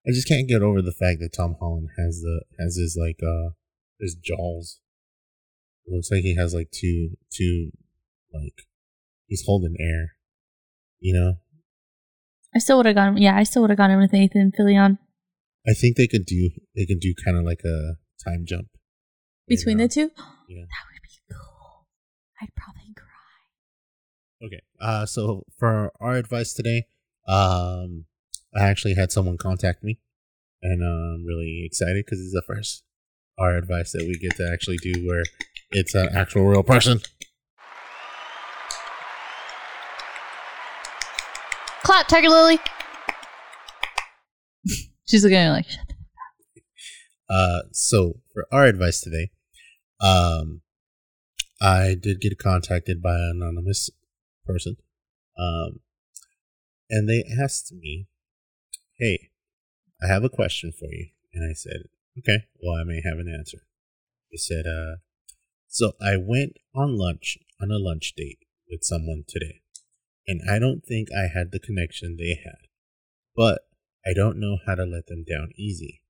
I 0.07 0.11
just 0.11 0.27
can't 0.27 0.47
get 0.47 0.61
over 0.61 0.81
the 0.81 0.91
fact 0.93 1.19
that 1.21 1.33
Tom 1.33 1.55
Holland 1.59 1.89
has 1.97 2.21
the 2.21 2.41
has 2.59 2.75
his 2.77 2.95
like 2.99 3.19
uh 3.23 3.51
his 3.99 4.15
jaws. 4.15 4.79
It 5.85 5.93
looks 5.93 6.11
like 6.11 6.21
he 6.23 6.35
has 6.35 6.53
like 6.53 6.69
two 6.71 7.17
two 7.31 7.71
like 8.33 8.53
he's 9.29 9.43
holding 9.45 9.75
air. 9.79 10.15
You 10.99 11.13
know? 11.13 11.33
I 12.53 12.59
still 12.59 12.77
would 12.77 12.85
have 12.87 12.95
gone. 12.95 13.15
Yeah, 13.15 13.37
I 13.37 13.43
still 13.43 13.61
would 13.61 13.69
have 13.69 13.77
gone 13.77 13.91
in 13.91 13.99
with 13.99 14.11
Nathan 14.11 14.51
Fillion 14.51 14.97
I 15.67 15.73
think 15.73 15.97
they 15.97 16.07
could 16.07 16.25
do 16.25 16.49
they 16.75 16.85
could 16.85 16.99
do 16.99 17.13
kind 17.23 17.37
of 17.37 17.43
like 17.43 17.61
a 17.65 17.95
time 18.23 18.45
jump 18.47 18.67
between 19.47 19.77
the 19.77 19.87
two. 19.87 20.11
Yeah. 20.47 20.61
That 20.61 20.83
would 20.87 21.01
be 21.03 21.09
cool. 21.31 21.85
I'd 22.41 22.55
probably 22.55 22.93
cry. 22.95 24.47
Okay. 24.47 24.61
Uh 24.79 25.05
so 25.05 25.43
for 25.57 25.91
our 25.99 26.15
advice 26.15 26.53
today, 26.53 26.85
um 27.27 28.05
I 28.55 28.67
actually 28.67 28.95
had 28.95 29.11
someone 29.11 29.37
contact 29.37 29.83
me 29.83 29.99
and 30.61 30.81
uh, 30.83 31.15
I'm 31.15 31.25
really 31.25 31.63
excited 31.65 32.05
cuz 32.07 32.19
it's 32.19 32.33
the 32.33 32.43
first 32.47 32.83
our 33.37 33.55
advice 33.55 33.91
that 33.91 34.05
we 34.07 34.17
get 34.17 34.35
to 34.37 34.49
actually 34.51 34.77
do 34.77 35.05
where 35.05 35.23
it's 35.71 35.93
an 35.95 36.09
actual 36.13 36.45
real 36.45 36.63
person. 36.63 36.99
Clap, 41.89 42.07
Tiger 42.07 42.29
Lily. 42.29 42.59
She's 45.07 45.23
looking 45.23 45.37
at 45.37 45.45
me 45.45 45.49
like, 45.49 45.65
Uh, 47.31 47.61
so 47.71 48.19
for 48.31 48.45
our 48.51 48.65
advice 48.65 49.01
today, 49.01 49.31
um, 49.99 50.61
I 51.59 51.95
did 51.99 52.21
get 52.21 52.37
contacted 52.37 53.01
by 53.01 53.15
an 53.15 53.39
anonymous 53.41 53.89
person, 54.45 54.77
um, 55.35 55.79
and 56.91 57.09
they 57.09 57.23
asked 57.41 57.71
me, 57.71 58.05
"Hey, 58.99 59.31
I 59.99 60.05
have 60.05 60.23
a 60.23 60.29
question 60.29 60.71
for 60.71 60.93
you," 60.93 61.09
and 61.33 61.43
I 61.43 61.53
said, 61.53 61.85
"Okay, 62.19 62.45
well, 62.61 62.75
I 62.75 62.83
may 62.83 63.01
have 63.03 63.17
an 63.17 63.33
answer." 63.35 63.65
They 64.31 64.37
said, 64.37 64.67
"Uh, 64.67 64.97
so 65.67 65.93
I 65.99 66.17
went 66.17 66.57
on 66.75 66.97
lunch 66.97 67.39
on 67.59 67.71
a 67.71 67.79
lunch 67.79 68.13
date 68.15 68.45
with 68.69 68.83
someone 68.83 69.23
today, 69.27 69.63
and 70.29 70.39
I 70.49 70.59
don't 70.59 70.85
think 70.85 71.09
I 71.11 71.27
had 71.35 71.51
the 71.51 71.59
connection 71.59 72.15
they 72.17 72.35
had, 72.45 72.61
but 73.35 73.61
I 74.05 74.13
don't 74.15 74.39
know 74.39 74.57
how 74.65 74.75
to 74.75 74.85
let 74.85 75.07
them 75.07 75.25
down 75.27 75.49
easy." 75.57 76.01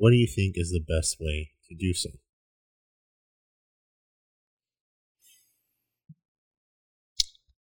What 0.00 0.10
do 0.10 0.16
you 0.16 0.26
think 0.26 0.54
is 0.56 0.70
the 0.70 0.80
best 0.94 1.16
way 1.20 1.50
to 1.68 1.74
do 1.76 1.92
so? 1.94 2.10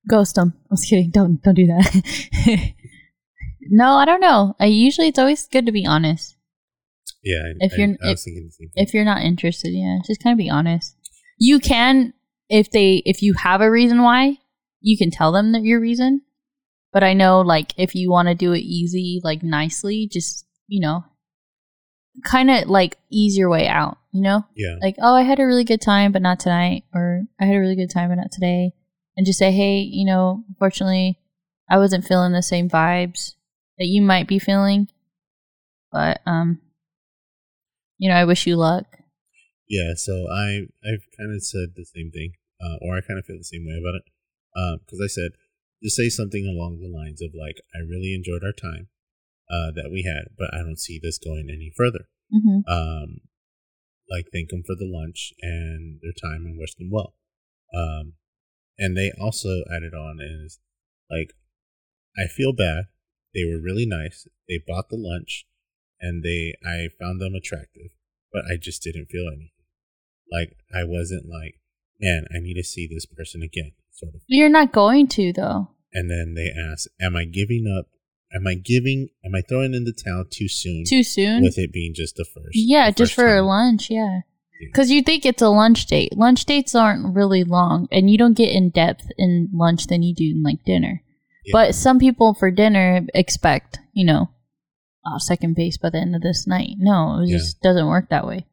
Ghost 0.09 0.35
them. 0.35 0.53
I 0.65 0.67
was 0.71 0.85
kidding. 0.85 1.11
Don't 1.11 1.41
don't 1.43 1.55
do 1.55 1.67
that. 1.67 2.73
no, 3.61 3.93
I 3.95 4.05
don't 4.05 4.21
know. 4.21 4.55
I 4.59 4.65
usually 4.65 5.07
it's 5.07 5.19
always 5.19 5.45
good 5.47 5.65
to 5.65 5.71
be 5.71 5.85
honest. 5.85 6.35
Yeah, 7.23 7.37
I, 7.39 7.65
If 7.65 7.77
you're- 7.77 7.97
I, 8.03 8.09
was 8.09 8.25
if- 8.25 8.25
the 8.25 8.31
same 8.31 8.49
thing. 8.57 8.69
If 8.75 8.93
you're 8.93 9.05
not 9.05 9.21
interested, 9.23 9.69
yeah, 9.71 9.99
just 10.07 10.23
kind 10.23 10.33
of 10.33 10.37
be 10.37 10.49
honest. 10.49 10.95
You 11.37 11.59
can 11.59 12.13
if 12.49 12.71
they 12.71 13.03
if 13.05 13.21
you 13.21 13.33
have 13.33 13.61
a 13.61 13.69
reason 13.69 14.01
why, 14.01 14.37
you 14.81 14.97
can 14.97 15.11
tell 15.11 15.31
them 15.31 15.51
that 15.51 15.63
your 15.63 15.79
reason. 15.79 16.21
But 16.91 17.03
I 17.03 17.13
know 17.13 17.41
like 17.41 17.73
if 17.77 17.93
you 17.93 18.09
want 18.09 18.29
to 18.29 18.35
do 18.35 18.53
it 18.53 18.59
easy, 18.59 19.21
like 19.23 19.43
nicely, 19.43 20.09
just, 20.11 20.45
you 20.67 20.81
know, 20.81 21.03
kind 22.23 22.49
of 22.49 22.67
like 22.67 22.97
ease 23.09 23.37
your 23.37 23.49
way 23.49 23.67
out, 23.67 23.97
you 24.11 24.21
know? 24.21 24.43
yeah, 24.55 24.75
like, 24.81 24.95
oh, 25.01 25.15
I 25.15 25.21
had 25.21 25.39
a 25.39 25.45
really 25.45 25.63
good 25.63 25.81
time, 25.81 26.11
but 26.11 26.21
not 26.21 26.39
tonight, 26.39 26.83
or 26.93 27.23
I 27.39 27.45
had 27.45 27.55
a 27.55 27.59
really 27.59 27.75
good 27.75 27.91
time, 27.91 28.09
but 28.09 28.15
not 28.15 28.31
today, 28.31 28.71
and 29.15 29.25
just 29.25 29.39
say, 29.39 29.51
hey, 29.51 29.79
you 29.79 30.05
know, 30.05 30.43
unfortunately, 30.49 31.19
I 31.69 31.77
wasn't 31.77 32.05
feeling 32.05 32.33
the 32.33 32.41
same 32.41 32.69
vibes 32.69 33.35
that 33.77 33.85
you 33.85 34.01
might 34.01 34.27
be 34.27 34.39
feeling, 34.39 34.89
but 35.91 36.21
um, 36.25 36.59
you 37.97 38.09
know, 38.09 38.15
I 38.15 38.25
wish 38.25 38.47
you 38.47 38.55
luck. 38.55 38.85
yeah. 39.67 39.93
So 39.95 40.27
I 40.31 40.65
I've 40.83 41.05
kind 41.17 41.35
of 41.35 41.43
said 41.43 41.69
the 41.75 41.85
same 41.85 42.11
thing, 42.11 42.33
uh, 42.61 42.77
or 42.81 42.97
I 42.97 43.01
kind 43.01 43.19
of 43.19 43.25
feel 43.25 43.37
the 43.37 43.43
same 43.43 43.65
way 43.65 43.77
about 43.79 43.95
it, 43.95 44.03
because 44.53 45.01
I 45.03 45.07
said 45.07 45.31
just 45.81 45.95
say 45.95 46.09
something 46.09 46.45
along 46.45 46.79
the 46.79 46.89
lines 46.91 47.21
of 47.21 47.31
like, 47.33 47.57
I 47.73 47.79
really 47.79 48.13
enjoyed 48.13 48.43
our 48.43 48.51
time 48.51 48.89
uh, 49.49 49.71
that 49.75 49.89
we 49.91 50.03
had, 50.03 50.35
but 50.37 50.53
I 50.53 50.57
don't 50.59 50.79
see 50.79 50.99
this 51.01 51.17
going 51.17 51.49
any 51.49 51.71
further. 51.75 52.09
hmm 52.31 52.59
um, 52.67 53.21
like 54.09 54.25
thank 54.33 54.49
them 54.49 54.63
for 54.65 54.75
the 54.75 54.89
lunch 54.89 55.33
and 55.41 55.99
their 56.01 56.13
time 56.13 56.45
and 56.45 56.57
wish 56.59 56.73
them 56.75 56.89
well. 56.91 57.13
Um, 57.73 58.13
and 58.77 58.97
they 58.97 59.11
also 59.21 59.63
added 59.73 59.93
on 59.93 60.19
is 60.19 60.59
like, 61.11 61.33
I 62.17 62.27
feel 62.27 62.53
bad. 62.53 62.85
They 63.35 63.45
were 63.45 63.61
really 63.61 63.85
nice. 63.85 64.27
They 64.47 64.59
bought 64.65 64.89
the 64.89 64.97
lunch, 64.97 65.45
and 66.01 66.23
they 66.23 66.55
I 66.65 66.89
found 66.99 67.21
them 67.21 67.35
attractive, 67.35 67.91
but 68.33 68.45
I 68.51 68.57
just 68.57 68.81
didn't 68.81 69.11
feel 69.11 69.27
anything. 69.27 69.51
Like 70.31 70.57
I 70.73 70.83
wasn't 70.83 71.29
like, 71.29 71.61
man, 71.99 72.25
I 72.33 72.39
need 72.39 72.55
to 72.55 72.63
see 72.63 72.87
this 72.87 73.05
person 73.05 73.43
again, 73.43 73.73
sort 73.99 74.15
of. 74.15 74.21
You're 74.27 74.49
not 74.49 74.71
going 74.71 75.07
to 75.09 75.33
though. 75.33 75.69
And 75.93 76.09
then 76.09 76.33
they 76.35 76.51
ask, 76.57 76.89
"Am 77.01 77.15
I 77.15 77.25
giving 77.25 77.65
up? 77.77 77.87
Am 78.33 78.45
I 78.47 78.53
giving? 78.55 79.09
Am 79.25 79.33
I 79.35 79.41
throwing 79.41 79.73
in 79.73 79.85
the 79.85 79.93
towel 79.93 80.23
too 80.29 80.47
soon? 80.47 80.83
Too 80.87 81.03
soon. 81.03 81.41
with 81.43 81.57
it 81.57 81.73
being 81.73 81.93
just 81.95 82.15
the 82.15 82.25
first. 82.25 82.49
Yeah, 82.53 82.89
the 82.91 82.95
just 82.95 83.13
first 83.13 83.15
for 83.15 83.35
time. 83.37 83.45
lunch, 83.45 83.89
yeah. 83.89 84.19
Yeah. 84.61 84.67
Because 84.71 84.91
you 84.91 85.01
think 85.01 85.25
it's 85.25 85.41
a 85.41 85.49
lunch 85.49 85.85
date. 85.87 86.15
Lunch 86.17 86.45
dates 86.45 86.75
aren't 86.75 87.15
really 87.15 87.43
long, 87.43 87.87
and 87.91 88.09
you 88.09 88.17
don't 88.17 88.37
get 88.37 88.53
in 88.53 88.69
depth 88.69 89.07
in 89.17 89.49
lunch 89.53 89.87
than 89.87 90.03
you 90.03 90.13
do 90.13 90.25
in 90.25 90.43
like 90.43 90.63
dinner. 90.65 91.01
Yeah. 91.45 91.51
But 91.53 91.75
some 91.75 91.97
people 91.97 92.33
for 92.35 92.51
dinner 92.51 93.01
expect, 93.15 93.79
you 93.93 94.05
know, 94.05 94.29
oh, 95.07 95.17
second 95.17 95.55
base 95.55 95.77
by 95.77 95.89
the 95.89 95.97
end 95.97 96.15
of 96.15 96.21
this 96.21 96.45
night. 96.45 96.75
No, 96.77 97.21
it 97.21 97.29
Yeah. 97.29 97.37
just 97.37 97.61
doesn't 97.61 97.87
work 97.87 98.09
that 98.09 98.27
way. 98.27 98.45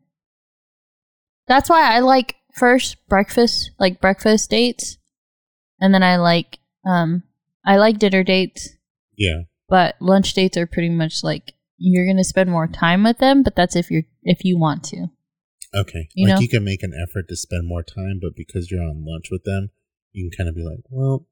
That's 1.48 1.68
why 1.68 1.94
I 1.94 2.00
like 2.00 2.36
first 2.54 2.96
breakfast, 3.08 3.72
like 3.78 4.00
breakfast 4.00 4.50
dates, 4.50 4.98
and 5.80 5.92
then 5.94 6.02
I 6.02 6.16
like 6.16 6.58
um 6.86 7.22
I 7.64 7.76
like 7.76 7.98
dinner 7.98 8.22
dates, 8.24 8.70
Yeah, 9.16 9.42
but 9.68 9.96
lunch 10.00 10.32
dates 10.34 10.56
are 10.56 10.66
pretty 10.66 10.88
much 10.90 11.22
like 11.24 11.52
you're 11.78 12.06
gonna 12.06 12.24
spend 12.24 12.50
more 12.50 12.66
time 12.68 13.02
with 13.04 13.18
them, 13.18 13.42
but 13.42 13.56
that's 13.56 13.76
if 13.76 13.90
you're 13.90 14.04
if 14.22 14.44
you 14.44 14.58
want 14.58 14.84
to. 14.84 15.06
Okay. 15.74 16.08
You 16.14 16.26
like 16.28 16.36
know? 16.36 16.40
you 16.40 16.48
can 16.48 16.64
make 16.64 16.82
an 16.82 16.92
effort 17.02 17.28
to 17.28 17.36
spend 17.36 17.66
more 17.66 17.82
time, 17.82 18.18
but 18.22 18.34
because 18.36 18.70
you're 18.70 18.82
on 18.82 19.04
lunch 19.06 19.26
with 19.30 19.44
them, 19.44 19.70
you 20.12 20.30
can 20.30 20.36
kind 20.44 20.48
of 20.48 20.54
be 20.54 20.62
like, 20.62 20.80
well, 20.88 21.26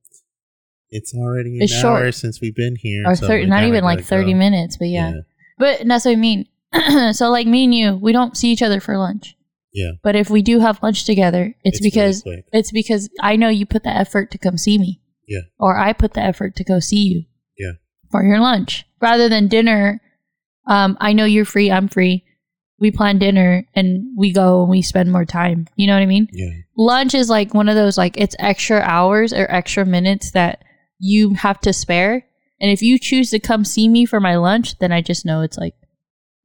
it's 0.91 1.15
already 1.15 1.57
an 1.57 1.63
It's 1.63 1.73
short. 1.81 2.15
since 2.15 2.41
we've 2.41 2.55
been 2.55 2.77
here. 2.77 3.05
or 3.07 3.15
so 3.17 3.27
thir- 3.27 3.47
not 3.47 3.65
even 3.65 3.85
like 3.85 4.05
30 4.05 4.33
go. 4.33 4.39
minutes, 4.39 4.77
but 4.77 4.89
yeah. 4.89 5.13
But 5.59 5.83
that's 5.87 6.05
what 6.05 6.13
I 6.13 6.17
mean. 6.17 6.47
so 7.13 7.31
like 7.31 7.47
me 7.47 7.65
and 7.65 7.75
you, 7.75 7.95
we 7.97 8.13
don't 8.13 8.37
see 8.37 8.51
each 8.51 8.61
other 8.63 8.81
for 8.81 8.99
lunch. 8.99 9.37
Yeah. 9.75 9.91
But 10.03 10.15
if 10.17 10.31
we 10.31 10.41
do 10.41 10.61
have 10.61 10.83
lunch 10.83 11.05
together, 11.05 11.55
it's, 11.65 11.79
It's 11.79 11.85
because 11.85 12.23
it's 12.53 12.71
because 12.73 13.11
I 13.21 13.37
know 13.37 13.49
you 13.49 13.67
put 13.67 13.83
the 13.83 13.91
effort 13.91 14.31
to 14.31 14.39
come 14.39 14.57
see 14.57 14.79
me. 14.79 15.01
Yeah. 15.27 15.41
Or 15.59 15.77
I 15.79 15.93
put 15.93 16.15
the 16.15 16.23
effort 16.23 16.55
to 16.57 16.65
go 16.65 16.79
see 16.81 17.03
you. 17.03 17.25
Yeah. 17.59 17.73
For 18.11 18.23
your 18.23 18.39
lunch. 18.41 18.85
Rather 19.01 19.29
than 19.29 19.49
dinner, 19.49 20.01
um, 20.67 20.97
I 21.01 21.13
know 21.13 21.25
you're 21.25 21.45
free, 21.45 21.71
I'm 21.71 21.89
free. 21.89 22.25
We 22.79 22.91
plan 22.91 23.19
dinner 23.19 23.67
and 23.75 24.05
we 24.17 24.33
go 24.33 24.63
and 24.63 24.71
we 24.71 24.83
spend 24.83 25.11
more 25.11 25.25
time. 25.25 25.67
You 25.77 25.87
know 25.87 25.95
what 25.95 26.03
I 26.03 26.07
mean? 26.07 26.29
Yeah. 26.33 26.51
lunch 26.77 27.15
is 27.15 27.29
like 27.29 27.55
one 27.55 27.69
of 27.69 27.77
those 27.77 27.97
like 27.99 28.17
it's 28.17 28.37
extra 28.39 28.81
hours 28.81 29.33
or 29.33 29.51
extra 29.51 29.85
minutes 29.85 30.31
that 30.33 30.63
you 30.99 31.35
have 31.35 31.61
to 31.61 31.73
spare 31.73 32.25
and 32.61 32.71
if 32.71 32.83
you 32.83 32.99
choose 32.99 33.31
to 33.31 33.39
come 33.39 33.65
see 33.65 33.89
me 33.89 34.05
for 34.07 34.21
my 34.21 34.37
lunch 34.37 34.79
then 34.79 34.93
i 34.93 35.01
just 35.03 35.27
know 35.27 35.41
it's 35.43 35.59
like 35.59 35.75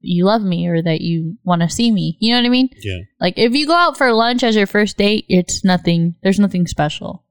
you 0.01 0.25
love 0.25 0.41
me 0.41 0.67
or 0.67 0.81
that 0.81 1.01
you 1.01 1.37
want 1.43 1.61
to 1.61 1.69
see 1.69 1.91
me 1.91 2.17
you 2.19 2.31
know 2.31 2.39
what 2.39 2.45
i 2.45 2.49
mean 2.49 2.69
Yeah. 2.81 2.99
like 3.19 3.33
if 3.37 3.53
you 3.53 3.67
go 3.67 3.73
out 3.73 3.97
for 3.97 4.11
lunch 4.13 4.43
as 4.43 4.55
your 4.55 4.67
first 4.67 4.97
date 4.97 5.25
it's 5.29 5.63
nothing 5.65 6.15
there's 6.23 6.39
nothing 6.39 6.67
special 6.67 7.25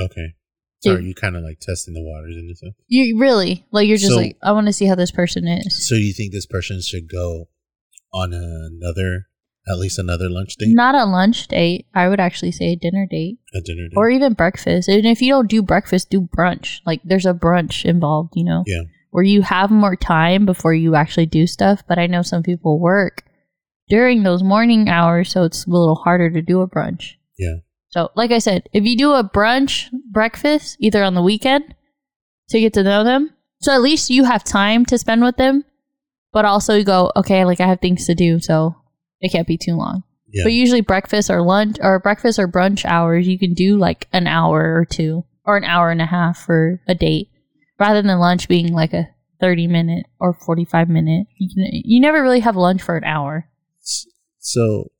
Okay. 0.00 0.34
So 0.80 0.92
are 0.92 0.96
Dude. 0.96 1.06
you 1.08 1.14
kind 1.14 1.36
of 1.36 1.42
like 1.42 1.58
testing 1.60 1.92
the 1.94 2.02
waters 2.02 2.36
in 2.38 2.46
this? 2.48 2.62
you 2.86 3.18
really 3.20 3.66
like 3.70 3.86
you're 3.86 3.98
just 3.98 4.12
So- 4.12 4.16
like 4.16 4.36
i 4.42 4.52
want 4.52 4.66
to 4.66 4.72
see 4.72 4.86
how 4.86 4.94
this 4.94 5.10
person 5.10 5.46
is 5.46 5.88
So 5.88 5.94
you 5.94 6.12
think 6.14 6.32
this 6.32 6.46
person 6.46 6.80
should 6.80 7.10
go 7.10 7.48
on 8.12 8.32
another, 8.32 9.26
at 9.68 9.78
least 9.78 9.98
another 9.98 10.28
lunch 10.28 10.56
date, 10.56 10.74
not 10.74 10.94
a 10.94 11.04
lunch 11.04 11.46
date 11.48 11.86
i 11.94 12.08
would 12.08 12.18
actually 12.20 12.50
say 12.52 12.72
a 12.72 12.76
dinner 12.76 13.06
date 13.10 13.38
a 13.54 13.60
dinner 13.60 13.88
date? 13.88 13.96
or 13.96 14.08
even 14.08 14.32
breakfast 14.32 14.88
and 14.88 15.04
if 15.06 15.20
you 15.20 15.30
don't 15.32 15.48
do 15.50 15.60
breakfast 15.62 16.08
do 16.10 16.22
brunch 16.22 16.80
like 16.86 17.00
there's 17.04 17.26
a 17.26 17.34
brunch 17.34 17.84
involved 17.84 18.32
you 18.34 18.44
know 18.44 18.62
yeah. 18.66 18.82
Where 19.10 19.24
you 19.24 19.42
have 19.42 19.70
more 19.70 19.96
time 19.96 20.46
before 20.46 20.74
you 20.74 20.94
actually 20.94 21.26
do 21.26 21.46
stuff. 21.46 21.82
But 21.86 21.98
I 21.98 22.06
know 22.06 22.22
some 22.22 22.42
people 22.42 22.78
work 22.78 23.24
during 23.88 24.22
those 24.22 24.42
morning 24.42 24.88
hours, 24.88 25.30
so 25.30 25.44
it's 25.44 25.66
a 25.66 25.70
little 25.70 25.96
harder 25.96 26.30
to 26.30 26.42
do 26.42 26.60
a 26.60 26.68
brunch. 26.68 27.14
Yeah. 27.38 27.56
So, 27.88 28.10
like 28.14 28.30
I 28.30 28.38
said, 28.38 28.68
if 28.72 28.84
you 28.84 28.96
do 28.96 29.12
a 29.12 29.28
brunch 29.28 29.90
breakfast 30.10 30.76
either 30.78 31.02
on 31.02 31.14
the 31.14 31.22
weekend 31.22 31.74
to 32.50 32.60
get 32.60 32.72
to 32.74 32.84
know 32.84 33.02
them, 33.02 33.34
so 33.60 33.72
at 33.72 33.82
least 33.82 34.10
you 34.10 34.24
have 34.24 34.44
time 34.44 34.86
to 34.86 34.98
spend 34.98 35.22
with 35.22 35.36
them, 35.36 35.64
but 36.32 36.44
also 36.44 36.74
you 36.74 36.84
go, 36.84 37.10
okay, 37.16 37.44
like 37.44 37.60
I 37.60 37.66
have 37.66 37.80
things 37.80 38.06
to 38.06 38.14
do, 38.14 38.38
so 38.38 38.76
it 39.20 39.32
can't 39.32 39.48
be 39.48 39.58
too 39.58 39.74
long. 39.74 40.04
Yeah. 40.32 40.44
But 40.44 40.52
usually 40.52 40.80
breakfast 40.82 41.28
or 41.28 41.42
lunch 41.42 41.76
or 41.80 41.98
breakfast 41.98 42.38
or 42.38 42.46
brunch 42.46 42.84
hours, 42.84 43.26
you 43.26 43.38
can 43.38 43.54
do 43.54 43.76
like 43.76 44.06
an 44.12 44.28
hour 44.28 44.76
or 44.76 44.84
two 44.84 45.24
or 45.44 45.56
an 45.56 45.64
hour 45.64 45.90
and 45.90 46.00
a 46.00 46.06
half 46.06 46.38
for 46.38 46.80
a 46.86 46.94
date 46.94 47.28
rather 47.80 48.02
than 48.02 48.18
lunch 48.18 48.46
being 48.46 48.72
like 48.72 48.92
a 48.92 49.08
30 49.40 49.66
minute 49.66 50.06
or 50.20 50.34
45 50.34 50.88
minute. 50.88 51.26
You 51.38 51.48
can, 51.52 51.70
you 51.72 52.00
never 52.00 52.22
really 52.22 52.40
have 52.40 52.56
lunch 52.56 52.82
for 52.82 52.96
an 52.96 53.04
hour. 53.04 53.48
So 54.38 54.92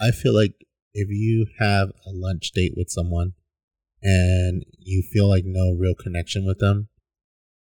I 0.00 0.12
feel 0.12 0.34
like 0.34 0.54
if 0.94 1.08
you 1.10 1.46
have 1.58 1.88
a 2.06 2.10
lunch 2.10 2.52
date 2.52 2.72
with 2.76 2.88
someone 2.88 3.32
and 4.02 4.64
you 4.78 5.02
feel 5.02 5.28
like 5.28 5.44
no 5.44 5.74
real 5.78 5.94
connection 5.94 6.46
with 6.46 6.58
them, 6.58 6.88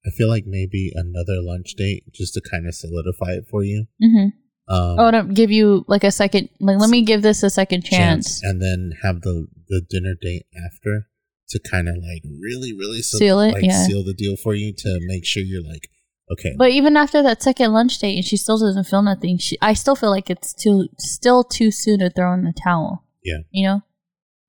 I 0.05 0.11
feel 0.11 0.29
like 0.29 0.45
maybe 0.45 0.91
another 0.95 1.41
lunch 1.41 1.73
date 1.75 2.03
just 2.13 2.35
to 2.35 2.41
kind 2.41 2.67
of 2.67 2.75
solidify 2.75 3.31
it 3.31 3.45
for 3.49 3.63
you. 3.63 3.87
Mm-hmm. 4.01 4.27
Um, 4.69 4.99
oh, 4.99 5.11
to 5.11 5.23
give 5.23 5.49
you 5.49 5.85
like 5.87 6.03
a 6.03 6.11
second, 6.11 6.49
like 6.59 6.77
let 6.77 6.89
me 6.89 7.01
give 7.01 7.21
this 7.21 7.41
a 7.41 7.49
second 7.49 7.83
chance. 7.83 8.43
and 8.43 8.61
then 8.61 8.91
have 9.01 9.21
the 9.21 9.47
the 9.69 9.81
dinner 9.89 10.13
date 10.21 10.45
after 10.65 11.07
to 11.49 11.59
kind 11.59 11.87
of 11.87 11.95
like 11.95 12.23
really 12.41 12.73
really 12.73 13.01
Seal 13.01 13.39
it, 13.39 13.53
like 13.53 13.63
yeah. 13.63 13.85
seal 13.85 14.03
the 14.03 14.13
deal 14.13 14.35
for 14.35 14.53
you 14.53 14.73
to 14.73 14.99
make 15.07 15.25
sure 15.25 15.43
you're 15.43 15.63
like 15.63 15.89
okay 16.31 16.53
But 16.57 16.71
even 16.71 16.97
after 16.97 17.23
that 17.23 17.41
second 17.41 17.71
lunch 17.73 17.99
date 17.99 18.15
and 18.15 18.25
she 18.25 18.37
still 18.37 18.57
doesn't 18.57 18.83
feel 18.85 19.01
nothing, 19.01 19.37
she, 19.37 19.57
I 19.61 19.73
still 19.73 19.95
feel 19.95 20.09
like 20.09 20.29
it's 20.29 20.53
too, 20.53 20.89
still 20.97 21.43
too 21.43 21.71
soon 21.71 21.99
to 21.99 22.09
throw 22.09 22.33
in 22.33 22.43
the 22.43 22.53
towel. 22.53 23.05
Yeah. 23.23 23.39
You 23.51 23.67
know? 23.67 23.81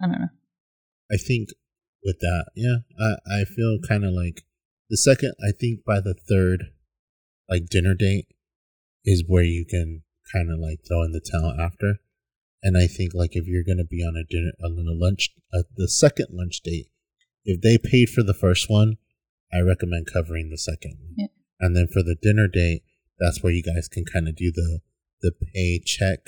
I 0.03 0.07
don't 0.07 0.20
know. 0.20 0.29
I 1.11 1.16
think 1.16 1.51
with 2.05 2.19
that 2.20 2.47
yeah 2.55 2.77
I 2.99 3.41
I 3.41 3.45
feel 3.45 3.79
kind 3.87 4.05
of 4.05 4.12
like 4.12 4.43
the 4.91 4.97
second 4.97 5.35
I 5.43 5.53
think 5.53 5.85
by 5.85 6.01
the 6.01 6.15
third 6.15 6.66
like 7.49 7.66
dinner 7.66 7.95
date 7.95 8.27
is 9.05 9.25
where 9.27 9.43
you 9.43 9.65
can 9.65 10.03
kind 10.33 10.51
of 10.53 10.59
like 10.59 10.81
throw 10.87 11.03
in 11.03 11.12
the 11.12 11.20
towel 11.20 11.55
after 11.59 12.01
and 12.62 12.76
I 12.76 12.86
think 12.86 13.12
like 13.14 13.35
if 13.36 13.47
you're 13.47 13.64
gonna 13.64 13.85
be 13.85 14.02
on 14.02 14.16
a 14.16 14.24
dinner 14.24 14.52
on 14.64 14.72
a 14.78 14.93
lunch 14.93 15.30
uh, 15.52 15.62
the 15.76 15.89
second 15.89 16.28
lunch 16.30 16.60
date 16.62 16.86
if 17.44 17.60
they 17.60 17.78
paid 17.78 18.09
for 18.10 18.22
the 18.22 18.35
first 18.35 18.68
one 18.70 18.97
I 19.52 19.60
recommend 19.60 20.09
covering 20.12 20.51
the 20.51 20.59
second 20.59 20.97
one 21.01 21.14
Yeah. 21.16 21.26
and 21.60 21.76
then 21.76 21.86
for 21.86 22.02
the 22.02 22.16
dinner 22.20 22.48
date 22.48 22.82
that's 23.18 23.43
where 23.43 23.52
you 23.52 23.62
guys 23.62 23.89
can 23.89 24.05
kind 24.05 24.28
of 24.28 24.36
do 24.36 24.51
the 24.52 24.80
the 25.22 25.32
pay 25.32 25.80
check 25.85 26.20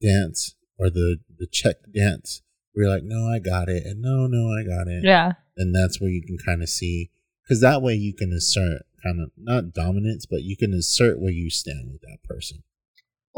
dance 0.00 0.54
or 0.78 0.90
the 0.90 1.18
the 1.38 1.46
check 1.50 1.76
dance 1.94 2.42
where 2.72 2.84
you're 2.86 2.94
like 2.94 3.04
no 3.04 3.26
I 3.26 3.38
got 3.38 3.68
it 3.68 3.84
and 3.84 4.00
no 4.00 4.26
no 4.26 4.48
I 4.52 4.62
got 4.64 4.88
it 4.88 5.02
Yeah. 5.04 5.32
and 5.56 5.74
that's 5.74 6.00
where 6.00 6.10
you 6.10 6.22
can 6.22 6.38
kind 6.38 6.62
of 6.62 6.68
see 6.68 7.10
because 7.44 7.60
that 7.62 7.82
way 7.82 7.94
you 7.94 8.14
can 8.14 8.32
assert 8.32 8.82
kind 9.02 9.20
of 9.20 9.30
not 9.36 9.72
dominance 9.72 10.26
but 10.26 10.42
you 10.42 10.56
can 10.56 10.72
assert 10.74 11.20
where 11.20 11.32
you 11.32 11.50
stand 11.50 11.90
with 11.92 12.00
that 12.02 12.18
person 12.24 12.62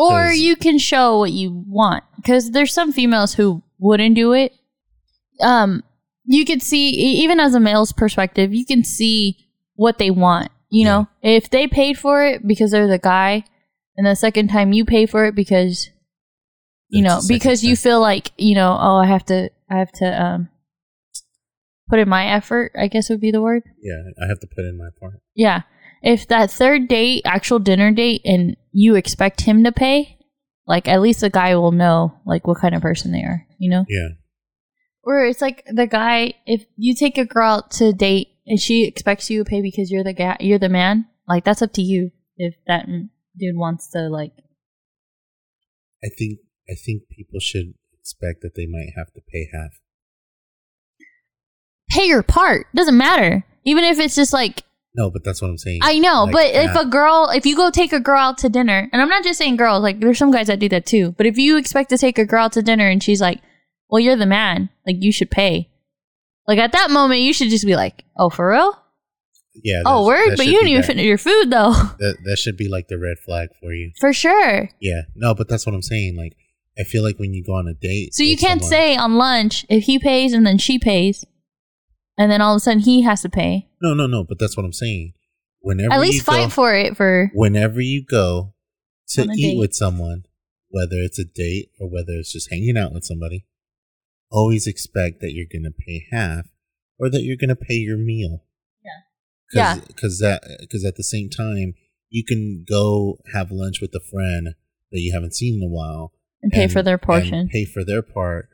Or 0.01 0.33
you 0.33 0.57
can 0.57 0.79
show 0.79 1.19
what 1.19 1.33
you 1.33 1.65
want 1.67 2.05
because 2.17 2.53
there's 2.53 2.73
some 2.73 2.93
females 2.93 3.35
who 3.35 3.63
wouldn't 3.79 4.15
do 4.15 4.33
it. 4.33 4.53
Um, 5.43 5.83
you 6.25 6.45
could 6.45 6.63
see 6.63 6.91
even 7.23 7.41
as 7.41 7.55
a 7.55 7.61
male's 7.61 7.93
perspective, 7.93 8.55
you 8.55 8.65
can 8.65 8.85
see 8.85 9.37
what 9.75 9.99
they 9.99 10.11
want. 10.11 10.51
You 10.71 10.85
know, 10.85 11.09
if 11.21 11.51
they 11.51 11.67
paid 11.67 11.99
for 11.99 12.25
it 12.25 12.47
because 12.47 12.71
they're 12.71 12.87
the 12.87 12.99
guy, 12.99 13.45
and 13.97 14.07
the 14.07 14.15
second 14.15 14.49
time 14.49 14.73
you 14.73 14.85
pay 14.85 15.05
for 15.07 15.25
it 15.25 15.35
because 15.35 15.91
you 16.89 17.03
know 17.03 17.21
because 17.27 17.65
you 17.65 17.77
feel 17.77 18.01
like 18.01 18.33
you 18.39 18.55
know 18.55 18.79
oh 18.81 18.97
I 18.97 19.07
have 19.07 19.25
to 19.27 19.51
I 19.69 19.79
have 19.79 19.93
to 19.93 20.23
um 20.23 20.49
put 21.89 21.99
in 21.99 22.09
my 22.09 22.27
effort. 22.27 22.73
I 22.79 22.87
guess 22.87 23.11
would 23.11 23.21
be 23.21 23.33
the 23.33 23.43
word. 23.43 23.65
yeah 23.83 24.01
I 24.23 24.29
have 24.29 24.39
to 24.41 24.47
put 24.47 24.65
in 24.65 24.79
my 24.79 24.89
part 25.01 25.21
Yeah. 25.35 25.63
If 26.03 26.29
that 26.29 26.51
third 26.51 26.89
date, 26.89 27.23
actual 27.25 27.59
dinner 27.59 27.93
date, 27.93 28.23
and 28.25 28.57
you 28.73 28.95
expect 28.95 29.43
him 29.43 29.65
to 29.65 29.73
pay, 29.73 30.19
like 30.67 30.89
at 30.89 31.01
least 31.01 31.21
the 31.21 31.31
guy 31.31 31.55
will 31.57 31.73
know 31.73 32.21
like 32.25 32.47
what 32.47 32.61
kind 32.61 32.75
of 32.75 32.83
person 32.83 33.13
they 33.13 33.23
are, 33.23 33.47
you 33.59 33.71
know? 33.71 33.85
yeah 33.89 34.09
Or 35.03 35.25
it's 35.25 35.41
like 35.41 35.65
the 35.67 35.87
guy, 35.87 36.35
if 36.47 36.65
you 36.77 36.95
take 36.95 37.19
a 37.19 37.25
girl 37.25 37.51
out 37.51 37.71
to 37.73 37.93
date 37.93 38.29
and 38.47 38.59
she 38.59 38.85
expects 38.85 39.29
you 39.31 39.45
to 39.45 39.49
pay 39.49 39.61
because 39.61 39.91
you're 39.91 40.05
the 40.05 40.15
guy, 40.15 40.37
you're 40.41 40.59
the 40.59 40.69
man, 40.69 41.07
like 41.29 41.45
that's 41.45 41.63
up 41.63 41.73
to 41.75 41.83
you. 41.83 42.11
If 42.37 42.55
that 42.67 42.87
dude 42.87 43.57
wants 43.57 43.91
to 43.91 44.09
like, 44.09 44.33
I 46.03 46.09
think 46.09 46.39
I 46.69 46.75
think 46.75 47.03
people 47.11 47.41
should 47.41 47.75
expect 48.01 48.41
that 48.41 48.55
they 48.57 48.67
might 48.67 48.93
have 48.97 49.13
to 49.13 49.21
pay 49.21 49.49
half 49.53 49.73
pay 51.91 52.07
your 52.07 52.23
part, 52.23 52.67
doesn't 52.75 52.97
matter. 52.97 53.45
Even 53.65 53.85
if 53.85 53.99
it's 53.99 54.15
just 54.15 54.33
like 54.33 54.63
no 54.95 55.11
but 55.11 55.23
that's 55.25 55.41
what 55.41 55.49
I'm 55.49 55.59
saying 55.59 55.81
I 55.83 55.99
know, 55.99 56.25
Like, 56.25 56.33
but 56.33 56.47
if 56.55 56.75
a 56.77 56.85
girl, 56.87 57.31
if 57.35 57.47
you 57.47 57.57
go 57.57 57.71
take 57.71 57.93
a 57.93 58.01
girl 58.01 58.19
out 58.21 58.39
to 58.39 58.49
dinner, 58.49 58.89
and 58.93 59.01
I'm 59.01 59.09
not 59.09 59.23
just 59.25 59.39
saying 59.39 59.57
girls, 59.57 59.83
like 59.83 60.01
there's 60.01 60.19
some 60.19 60.31
guys 60.33 60.49
that 60.49 60.59
do 60.59 60.69
that 60.71 60.87
too. 60.87 61.13
But 61.17 61.27
if 61.27 61.37
you 61.39 61.57
expect 61.57 61.91
to 61.91 61.99
take 61.99 62.19
a 62.19 62.25
girl 62.27 62.45
out 62.47 62.53
to 62.55 62.63
dinner 62.63 62.89
and 62.89 63.03
she's 63.03 63.21
like, 63.21 63.41
"Well, 63.89 64.01
you're 64.01 64.17
the 64.17 64.27
man, 64.27 64.69
like 64.87 64.97
you 64.99 65.13
should 65.13 65.31
pay," 65.31 65.71
like 66.49 66.59
at 66.59 66.73
that 66.73 66.91
moment 66.91 67.21
you 67.21 67.33
should 67.33 67.51
just 67.51 67.67
be 67.67 67.77
like, 67.77 68.05
"Oh, 68.17 68.31
for 68.31 68.51
real? 68.51 68.77
yeah 69.65 69.83
Oh, 69.85 70.07
word, 70.07 70.37
but 70.37 70.47
you 70.47 70.53
didn't 70.53 70.69
even 70.69 70.83
finish 70.85 71.05
your 71.05 71.19
food 71.19 71.51
though." 71.51 71.73
that, 71.99 72.19
that 72.25 72.37
should 72.39 72.57
be 72.57 72.69
like 72.69 72.89
the 72.89 72.99
red 72.99 73.19
flag 73.25 73.49
for 73.61 73.73
you 73.73 73.91
for 74.01 74.13
sure. 74.13 74.71
yeah 74.81 75.03
no 75.17 75.35
but 75.35 75.49
that's 75.49 75.67
what 75.67 75.75
I'm 75.75 75.83
saying 75.83 76.17
like 76.17 76.37
I 76.79 76.85
feel 76.85 77.03
like 77.03 77.19
when 77.19 77.35
you 77.35 77.45
go 77.45 77.55
on 77.55 77.67
a 77.69 77.75
date 77.75 78.15
So 78.15 78.23
you 78.23 78.37
can't 78.37 78.61
someone- 78.63 78.71
say 78.71 78.97
on 78.97 79.17
lunch 79.17 79.67
if 79.69 79.85
he 79.85 79.99
pays 79.99 80.33
and 80.33 80.47
then 80.47 80.57
she 80.59 80.79
pays, 80.79 81.25
and 82.21 82.31
then 82.31 82.41
all 82.41 82.55
of 82.55 82.59
a 82.59 82.61
sudden 82.61 82.81
he 82.81 83.03
has 83.03 83.23
to 83.23 83.29
pay. 83.29 83.67
no 83.81 83.95
no 83.95 84.07
no 84.07 84.23
but 84.23 84.39
that's 84.39 84.57
what 84.57 84.65
I'm 84.67 84.73
saying 84.73 85.15
whenever 85.61 85.93
At 85.95 85.97
you 85.97 86.03
least 86.13 86.25
fight 86.27 86.45
go- 86.45 86.51
for 86.51 86.75
it 86.75 86.97
for 86.97 87.31
whenever 87.35 87.81
you 87.81 88.05
go 88.05 88.55
to 89.15 89.23
eat 89.23 89.55
date. 89.55 89.59
with 89.59 89.75
someone, 89.75 90.25
whether 90.69 90.97
it's 90.97 91.19
a 91.19 91.25
date 91.25 91.71
or 91.81 91.89
whether 91.91 92.13
it's 92.13 92.33
just 92.33 92.49
hanging 92.51 92.77
out 92.79 92.93
with 92.93 93.05
somebody, 93.05 93.45
always 94.31 94.67
expect 94.69 95.21
that 95.21 95.33
you're 95.33 95.51
going 95.53 95.65
to 95.65 95.73
pay 95.87 96.07
half 96.13 96.47
or 96.99 97.11
that 97.11 97.23
you're 97.25 97.37
going 97.37 97.49
to 97.49 97.57
pay 97.57 97.75
your 97.75 97.99
meal. 97.99 98.45
Yeah. 99.53 99.75
Cause, 99.75 99.81
Because 99.89 100.19
that 100.21 100.43
because 100.61 100.85
at 100.85 100.95
the 100.97 101.03
same 101.03 101.29
time 101.29 101.75
you 102.09 102.25
can 102.25 102.65
go 102.69 103.19
have 103.35 103.51
lunch 103.51 103.81
with 103.81 103.93
a 103.95 104.01
friend 104.13 104.55
that 104.93 105.01
you 105.01 105.13
haven't 105.13 105.35
seen 105.35 105.55
in 105.61 105.63
a 105.69 105.69
while 105.73 106.13
and 106.43 106.53
pay 106.53 106.69
for 106.69 106.83
their 106.83 106.95
and 106.95 107.03
portion. 107.03 107.49
pay 107.49 107.65
for 107.65 107.85
their 107.85 108.03
part, 108.03 108.49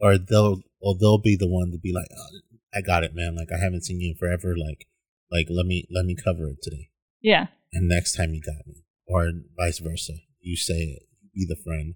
or 0.00 0.18
they'll 0.18 0.60
or 0.80 0.94
they'll 1.00 1.18
be 1.18 1.36
the 1.36 1.48
one 1.48 1.70
to 1.72 1.78
be 1.78 1.92
like, 1.94 2.06
oh, 2.16 2.38
I 2.74 2.80
got 2.80 3.04
it, 3.04 3.14
man. 3.14 3.36
Like 3.36 3.52
I 3.52 3.62
haven't 3.62 3.84
seen 3.84 4.00
you 4.00 4.10
in 4.10 4.16
forever. 4.16 4.54
Like 4.56 4.86
like 5.30 5.46
let 5.50 5.66
me 5.66 5.86
let 5.90 6.04
me 6.04 6.14
cover 6.14 6.48
it 6.48 6.58
today 6.62 6.90
yeah. 7.24 7.46
and 7.72 7.88
next 7.88 8.14
time 8.14 8.34
you 8.34 8.42
got 8.42 8.66
me, 8.66 8.84
or 9.06 9.32
vice 9.56 9.78
versa. 9.78 10.12
You 10.40 10.56
say 10.56 10.74
it, 10.74 11.02
be 11.34 11.46
the 11.48 11.56
friend, 11.56 11.94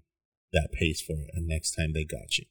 that 0.51 0.69
pays 0.73 0.99
for 0.99 1.21
it, 1.21 1.29
and 1.33 1.47
next 1.47 1.75
time 1.75 1.93
they 1.93 2.03
got 2.03 2.37
you. 2.37 2.45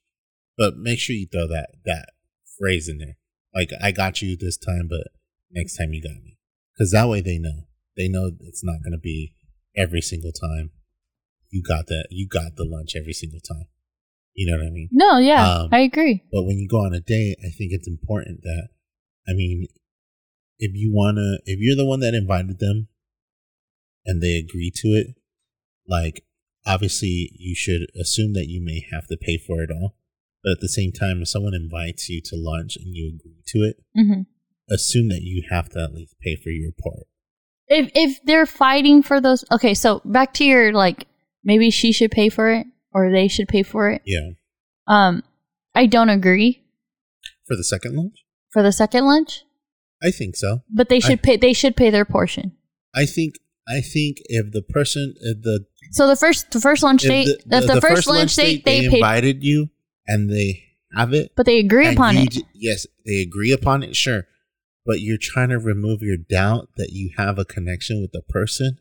But 0.56 0.76
make 0.76 1.00
sure 1.00 1.16
you 1.16 1.26
throw 1.26 1.48
that 1.48 1.70
that 1.84 2.10
phrase 2.58 2.88
in 2.88 2.98
there, 2.98 3.16
like 3.54 3.72
I 3.82 3.90
got 3.90 4.22
you 4.22 4.36
this 4.36 4.56
time, 4.56 4.86
but 4.88 5.08
next 5.50 5.76
time 5.76 5.92
you 5.92 6.00
got 6.00 6.22
me, 6.22 6.38
because 6.72 6.92
that 6.92 7.08
way 7.08 7.20
they 7.20 7.38
know 7.38 7.66
they 7.96 8.08
know 8.08 8.30
it's 8.40 8.64
not 8.64 8.82
going 8.82 8.92
to 8.92 8.98
be 8.98 9.34
every 9.76 10.00
single 10.00 10.32
time 10.32 10.70
you 11.50 11.62
got 11.62 11.86
that 11.88 12.06
you 12.10 12.28
got 12.28 12.54
the 12.56 12.64
lunch 12.64 12.94
every 12.96 13.12
single 13.12 13.40
time. 13.40 13.66
You 14.38 14.46
know 14.46 14.56
what 14.56 14.68
I 14.68 14.70
mean? 14.70 14.88
No, 14.92 15.18
yeah, 15.18 15.62
Um, 15.62 15.68
I 15.72 15.80
agree. 15.80 16.22
But 16.30 16.44
when 16.44 16.58
you 16.58 16.68
go 16.68 16.76
on 16.78 16.94
a 16.94 17.00
date, 17.00 17.38
I 17.44 17.50
think 17.50 17.72
it's 17.72 17.88
important 17.88 18.42
that, 18.42 18.68
I 19.28 19.32
mean, 19.32 19.66
if 20.60 20.76
you 20.76 20.92
wanna, 20.94 21.38
if 21.44 21.58
you're 21.58 21.74
the 21.74 21.84
one 21.84 21.98
that 22.00 22.14
invited 22.14 22.60
them, 22.60 22.86
and 24.06 24.22
they 24.22 24.38
agree 24.38 24.70
to 24.76 24.88
it, 24.90 25.16
like 25.88 26.24
obviously 26.64 27.32
you 27.34 27.56
should 27.56 27.88
assume 28.00 28.32
that 28.34 28.46
you 28.46 28.64
may 28.64 28.84
have 28.92 29.08
to 29.08 29.16
pay 29.16 29.38
for 29.38 29.60
it 29.60 29.70
all. 29.72 29.96
But 30.44 30.52
at 30.52 30.60
the 30.60 30.68
same 30.68 30.92
time, 30.92 31.20
if 31.20 31.28
someone 31.28 31.52
invites 31.52 32.08
you 32.08 32.20
to 32.26 32.36
lunch 32.36 32.76
and 32.76 32.94
you 32.94 33.08
agree 33.08 33.42
to 33.48 33.58
it, 33.64 33.82
hmm 33.96 34.22
assume 34.70 35.08
that 35.08 35.22
you 35.22 35.42
have 35.50 35.70
to 35.70 35.82
at 35.82 35.94
least 35.94 36.14
pay 36.20 36.36
for 36.36 36.50
your 36.50 36.70
part. 36.80 37.08
If 37.66 37.90
if 37.94 38.22
they're 38.22 38.46
fighting 38.46 39.02
for 39.02 39.20
those, 39.20 39.44
okay. 39.50 39.74
So 39.74 40.00
back 40.04 40.32
to 40.34 40.44
your 40.44 40.72
like, 40.72 41.08
maybe 41.42 41.70
she 41.70 41.90
should 41.90 42.12
pay 42.12 42.28
for 42.28 42.50
it 42.50 42.66
or 42.92 43.10
they 43.10 43.28
should 43.28 43.48
pay 43.48 43.62
for 43.62 43.90
it. 43.90 44.02
Yeah. 44.04 44.30
Um, 44.86 45.22
I 45.74 45.86
don't 45.86 46.08
agree 46.08 46.64
For 47.46 47.56
the 47.56 47.64
second 47.64 47.94
lunch, 47.96 48.24
for 48.50 48.62
the 48.62 48.72
second 48.72 49.04
lunch, 49.04 49.44
I 50.02 50.10
think 50.10 50.36
so. 50.36 50.62
but 50.70 50.88
they 50.88 51.00
should 51.00 51.18
I- 51.20 51.22
pay. 51.22 51.36
They 51.36 51.52
should 51.52 51.76
pay 51.76 51.90
their 51.90 52.04
portion. 52.04 52.52
I 52.94 53.04
think 53.06 53.34
I 53.68 53.80
think 53.82 54.16
if 54.26 54.50
the 54.52 54.62
person, 54.62 55.14
if 55.20 55.42
the 55.42 55.66
So 55.92 56.06
the 56.08 56.16
first 56.16 56.50
the 56.50 56.60
first 56.60 56.82
lunch 56.82 57.02
date, 57.02 57.28
if 57.28 57.44
the, 57.66 57.80
first, 57.80 58.08
lunch 58.08 58.34
date, 58.34 58.64
they, 58.64 58.80
they 58.80 58.88
paid, 58.88 58.94
invited 58.96 59.44
you 59.44 59.68
and 60.06 60.30
they 60.30 60.64
have 60.96 61.12
it, 61.12 61.32
but 61.36 61.44
they 61.44 61.58
agree 61.58 61.86
upon 61.92 62.16
it. 62.16 62.30
j- 62.30 62.42
yes, 62.54 62.86
they 63.04 63.20
agree 63.20 63.52
upon 63.52 63.82
it, 63.82 63.94
sure. 63.94 64.24
But 64.86 65.00
you're 65.00 65.18
trying 65.20 65.50
to 65.50 65.58
remove 65.58 66.00
your 66.00 66.16
doubt 66.16 66.70
that 66.76 66.92
you 66.92 67.10
have 67.18 67.38
a 67.38 67.44
connection 67.44 68.00
with 68.00 68.12
the 68.12 68.22
person. 68.22 68.78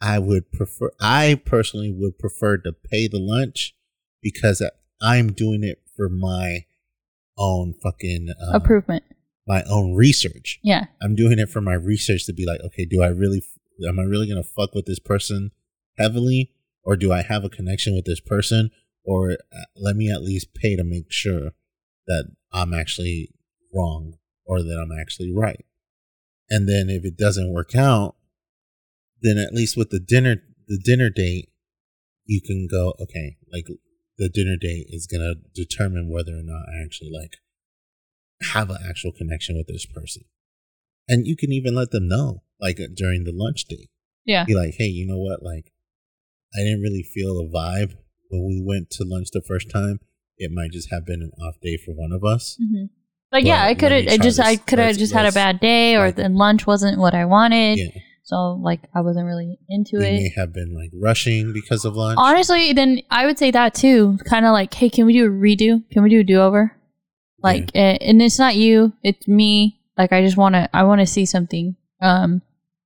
I 0.00 0.18
would 0.18 0.52
prefer, 0.52 0.90
I 1.00 1.40
personally 1.44 1.90
would 1.90 2.18
prefer 2.18 2.58
to 2.58 2.72
pay 2.72 3.08
the 3.08 3.18
lunch 3.18 3.74
because 4.22 4.62
I'm 5.00 5.32
doing 5.32 5.64
it 5.64 5.82
for 5.96 6.08
my 6.08 6.66
own 7.36 7.74
fucking, 7.82 8.28
um, 8.48 8.54
Improvement. 8.56 9.04
my 9.46 9.62
own 9.68 9.94
research. 9.94 10.60
Yeah. 10.62 10.86
I'm 11.02 11.14
doing 11.14 11.38
it 11.38 11.50
for 11.50 11.60
my 11.60 11.74
research 11.74 12.26
to 12.26 12.32
be 12.32 12.46
like, 12.46 12.60
okay, 12.66 12.84
do 12.84 13.02
I 13.02 13.08
really, 13.08 13.42
am 13.86 13.98
I 13.98 14.02
really 14.04 14.28
going 14.28 14.42
to 14.42 14.48
fuck 14.48 14.74
with 14.74 14.86
this 14.86 14.98
person 14.98 15.50
heavily? 15.96 16.52
Or 16.84 16.96
do 16.96 17.12
I 17.12 17.22
have 17.22 17.44
a 17.44 17.50
connection 17.50 17.94
with 17.94 18.04
this 18.04 18.20
person? 18.20 18.70
Or 19.04 19.32
uh, 19.32 19.64
let 19.76 19.96
me 19.96 20.10
at 20.10 20.22
least 20.22 20.54
pay 20.54 20.76
to 20.76 20.84
make 20.84 21.10
sure 21.12 21.50
that 22.06 22.30
I'm 22.52 22.72
actually 22.72 23.30
wrong 23.74 24.14
or 24.44 24.62
that 24.62 24.78
I'm 24.80 24.98
actually 24.98 25.32
right. 25.34 25.64
And 26.48 26.68
then 26.68 26.88
if 26.88 27.04
it 27.04 27.16
doesn't 27.16 27.52
work 27.52 27.74
out, 27.74 28.16
then 29.22 29.38
at 29.38 29.52
least 29.54 29.76
with 29.76 29.90
the 29.90 30.00
dinner, 30.00 30.36
the 30.66 30.80
dinner 30.82 31.10
date, 31.10 31.48
you 32.26 32.40
can 32.40 32.66
go, 32.70 32.94
okay, 33.00 33.36
like 33.52 33.66
the 34.18 34.28
dinner 34.28 34.56
date 34.60 34.86
is 34.90 35.06
going 35.06 35.20
to 35.22 35.34
determine 35.54 36.10
whether 36.10 36.32
or 36.32 36.42
not 36.42 36.68
I 36.68 36.82
actually 36.84 37.10
like 37.12 37.34
have 38.52 38.70
an 38.70 38.78
actual 38.88 39.12
connection 39.12 39.56
with 39.56 39.66
this 39.66 39.86
person. 39.86 40.22
And 41.08 41.26
you 41.26 41.36
can 41.36 41.52
even 41.52 41.74
let 41.74 41.90
them 41.90 42.06
know, 42.08 42.42
like 42.60 42.78
during 42.94 43.24
the 43.24 43.32
lunch 43.34 43.64
date, 43.64 43.88
Yeah. 44.26 44.44
be 44.44 44.54
like, 44.54 44.74
hey, 44.76 44.86
you 44.86 45.06
know 45.06 45.18
what? 45.18 45.42
Like, 45.42 45.72
I 46.54 46.58
didn't 46.62 46.82
really 46.82 47.02
feel 47.02 47.38
a 47.40 47.48
vibe 47.48 47.94
when 48.30 48.46
we 48.46 48.62
went 48.64 48.90
to 48.90 49.04
lunch 49.04 49.28
the 49.32 49.42
first 49.42 49.70
time. 49.70 50.00
It 50.36 50.50
might 50.52 50.70
just 50.72 50.90
have 50.90 51.04
been 51.06 51.22
an 51.22 51.32
off 51.42 51.56
day 51.62 51.76
for 51.76 51.92
one 51.92 52.12
of 52.12 52.24
us. 52.24 52.56
hmm 52.60 52.84
Like 53.32 53.44
yeah, 53.44 53.64
I 53.64 53.74
could 53.74 53.90
have. 53.92 54.20
just 54.20 54.38
I 54.40 54.56
could 54.56 54.78
have 54.78 54.96
just 54.96 55.12
had 55.12 55.26
a 55.26 55.32
bad 55.32 55.60
day, 55.60 55.96
or 55.96 56.06
like- 56.06 56.16
then 56.16 56.34
lunch 56.34 56.66
wasn't 56.66 56.98
what 56.98 57.14
I 57.14 57.24
wanted. 57.24 57.78
Yeah. 57.78 58.00
So 58.28 58.60
like 58.62 58.80
I 58.94 59.00
wasn't 59.00 59.24
really 59.24 59.58
into 59.70 59.96
it. 59.96 60.00
may 60.02 60.32
have 60.36 60.52
been 60.52 60.74
like 60.74 60.90
rushing 60.92 61.54
because 61.54 61.86
of 61.86 61.94
lunch. 61.96 62.18
Honestly, 62.20 62.74
then 62.74 63.00
I 63.10 63.24
would 63.24 63.38
say 63.38 63.50
that 63.50 63.72
too. 63.74 64.18
Kind 64.28 64.44
of 64.44 64.52
like, 64.52 64.74
hey, 64.74 64.90
can 64.90 65.06
we 65.06 65.14
do 65.14 65.24
a 65.24 65.30
redo? 65.30 65.82
Can 65.90 66.02
we 66.02 66.10
do 66.10 66.20
a 66.20 66.24
do 66.24 66.38
over? 66.38 66.76
Like, 67.42 67.70
eh, 67.74 67.96
and 68.02 68.20
it's 68.20 68.38
not 68.38 68.54
you, 68.54 68.92
it's 69.02 69.26
me. 69.26 69.80
Like, 69.96 70.12
I 70.12 70.22
just 70.22 70.36
want 70.36 70.56
to, 70.56 70.68
I 70.76 70.82
want 70.82 71.00
to 71.00 71.06
see 71.06 71.24
something. 71.24 71.74
Um, 72.02 72.42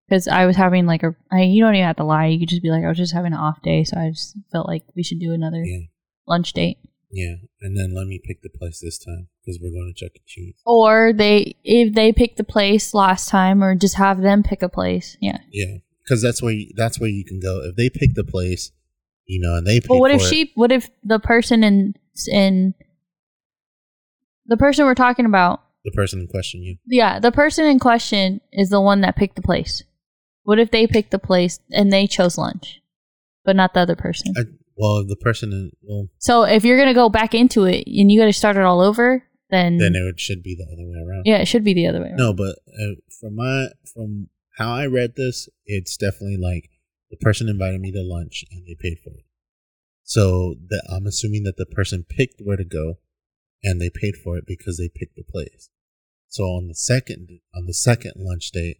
because 0.08 0.28
I 0.28 0.46
was 0.46 0.54
having 0.56 0.86
like 0.86 1.02
a, 1.02 1.16
I, 1.32 1.40
you 1.42 1.60
don't 1.64 1.74
even 1.74 1.86
have 1.86 1.96
to 1.96 2.04
lie. 2.04 2.26
You 2.26 2.38
could 2.38 2.48
just 2.50 2.62
be 2.62 2.70
like, 2.70 2.84
I 2.84 2.88
was 2.88 2.98
just 2.98 3.12
having 3.14 3.32
an 3.32 3.38
off 3.38 3.62
day, 3.62 3.82
so 3.82 3.96
I 3.98 4.10
just 4.10 4.36
felt 4.52 4.68
like 4.68 4.84
we 4.94 5.02
should 5.02 5.18
do 5.18 5.32
another 5.32 5.64
Yeah. 5.64 5.86
lunch 6.28 6.52
date. 6.52 6.78
Yeah. 7.12 7.34
And 7.60 7.76
then 7.76 7.94
let 7.94 8.06
me 8.06 8.20
pick 8.22 8.42
the 8.42 8.48
place 8.48 8.80
this 8.80 8.98
time 8.98 9.28
because 9.40 9.60
we're 9.60 9.70
going 9.70 9.92
to 9.94 10.04
Chuck 10.04 10.16
E. 10.16 10.22
Cheese. 10.26 10.54
Or 10.66 11.12
they, 11.12 11.56
if 11.62 11.94
they 11.94 12.12
pick 12.12 12.36
the 12.36 12.44
place 12.44 12.94
last 12.94 13.28
time, 13.28 13.62
or 13.62 13.74
just 13.74 13.96
have 13.96 14.20
them 14.20 14.42
pick 14.42 14.62
a 14.62 14.68
place. 14.68 15.16
Yeah. 15.20 15.38
Yeah. 15.50 15.78
Because 16.02 16.22
that's 16.22 16.42
where 16.42 16.52
you, 16.52 16.70
that's 16.74 16.98
where 16.98 17.10
you 17.10 17.24
can 17.24 17.38
go. 17.38 17.60
If 17.62 17.76
they 17.76 17.90
pick 17.90 18.14
the 18.14 18.24
place, 18.24 18.72
you 19.26 19.40
know, 19.40 19.56
and 19.56 19.66
they 19.66 19.80
pay 19.80 19.88
But 19.88 19.98
what 19.98 20.10
if 20.10 20.20
for 20.20 20.26
it, 20.26 20.30
she? 20.30 20.52
What 20.56 20.72
if 20.72 20.90
the 21.04 21.20
person 21.20 21.62
in 21.62 21.94
in 22.26 22.74
the 24.46 24.56
person 24.56 24.84
we're 24.84 24.94
talking 24.94 25.26
about? 25.26 25.62
the 25.84 25.90
person 25.90 26.20
in 26.20 26.28
question, 26.28 26.62
you. 26.62 26.76
Yeah, 26.86 27.18
the 27.18 27.32
person 27.32 27.64
in 27.66 27.78
question 27.78 28.40
is 28.52 28.70
the 28.70 28.80
one 28.80 29.00
that 29.02 29.16
picked 29.16 29.36
the 29.36 29.42
place. 29.42 29.82
What 30.44 30.58
if 30.58 30.70
they 30.70 30.86
picked 30.86 31.10
the 31.10 31.18
place 31.18 31.60
and 31.70 31.92
they 31.92 32.06
chose 32.06 32.38
lunch, 32.38 32.80
but 33.44 33.56
not 33.56 33.74
the 33.74 33.80
other 33.80 33.96
person? 33.96 34.34
I, 34.36 34.42
well, 34.82 34.98
if 34.98 35.08
the 35.08 35.16
person 35.16 35.52
in, 35.52 35.70
well, 35.82 36.08
So 36.18 36.42
if 36.42 36.64
you're 36.64 36.76
gonna 36.78 36.92
go 36.94 37.08
back 37.08 37.34
into 37.34 37.64
it 37.64 37.84
and 37.86 38.10
you 38.10 38.18
got 38.20 38.26
to 38.26 38.32
start 38.32 38.56
it 38.56 38.62
all 38.62 38.80
over, 38.80 39.22
then, 39.50 39.78
then 39.78 39.94
it 39.94 40.18
should 40.18 40.42
be 40.42 40.56
the 40.56 40.64
other 40.72 40.84
way 40.84 40.98
around. 41.06 41.22
yeah, 41.24 41.36
it 41.36 41.46
should 41.46 41.62
be 41.62 41.74
the 41.74 41.86
other 41.86 42.00
way. 42.00 42.08
Around. 42.08 42.16
No, 42.16 42.32
but 42.32 42.56
uh, 42.80 42.94
from 43.20 43.36
my 43.36 43.66
from 43.94 44.28
how 44.58 44.72
I 44.74 44.86
read 44.86 45.14
this, 45.16 45.48
it's 45.66 45.96
definitely 45.96 46.36
like 46.36 46.68
the 47.10 47.16
person 47.18 47.48
invited 47.48 47.80
me 47.80 47.92
to 47.92 48.02
lunch 48.02 48.44
and 48.50 48.66
they 48.66 48.74
paid 48.78 48.98
for 49.04 49.10
it. 49.10 49.24
So 50.02 50.56
that 50.68 50.82
I'm 50.90 51.06
assuming 51.06 51.44
that 51.44 51.56
the 51.58 51.66
person 51.66 52.04
picked 52.08 52.40
where 52.42 52.56
to 52.56 52.64
go, 52.64 52.98
and 53.62 53.80
they 53.80 53.90
paid 53.90 54.16
for 54.16 54.36
it 54.36 54.44
because 54.46 54.78
they 54.78 54.88
picked 54.88 55.16
the 55.16 55.22
place. 55.22 55.70
So 56.28 56.44
on 56.44 56.66
the 56.68 56.74
second 56.74 57.28
on 57.54 57.66
the 57.66 57.74
second 57.74 58.14
lunch 58.16 58.50
date, 58.50 58.78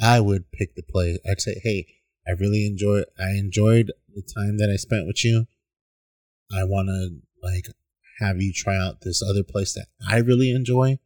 I 0.00 0.20
would 0.20 0.52
pick 0.52 0.74
the 0.76 0.82
place. 0.82 1.18
I'd 1.28 1.40
say, 1.40 1.60
"Hey, 1.64 1.86
I 2.26 2.32
really 2.32 2.66
enjoyed. 2.66 3.04
I 3.18 3.30
enjoyed 3.30 3.92
the 4.14 4.22
time 4.22 4.58
that 4.58 4.70
I 4.72 4.76
spent 4.76 5.06
with 5.06 5.24
you. 5.24 5.46
I 6.52 6.64
want 6.64 6.88
to 6.88 7.10
like 7.42 7.66
have 8.20 8.40
you 8.40 8.52
try 8.52 8.76
out 8.76 9.00
this 9.02 9.22
other 9.22 9.42
place 9.42 9.72
that 9.74 9.86
I 10.08 10.18
really 10.18 10.52
enjoy. 10.52 10.98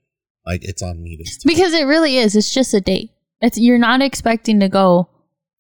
Like 0.46 0.64
it's 0.64 0.82
on 0.82 1.02
me 1.02 1.16
this 1.18 1.38
time." 1.38 1.44
because 1.54 1.72
it 1.72 1.84
really 1.84 2.16
is. 2.18 2.36
It's 2.36 2.52
just 2.52 2.74
a 2.74 2.80
date. 2.80 3.10
It's 3.40 3.58
you're 3.58 3.78
not 3.78 4.02
expecting 4.02 4.60
to 4.60 4.68
go 4.68 5.08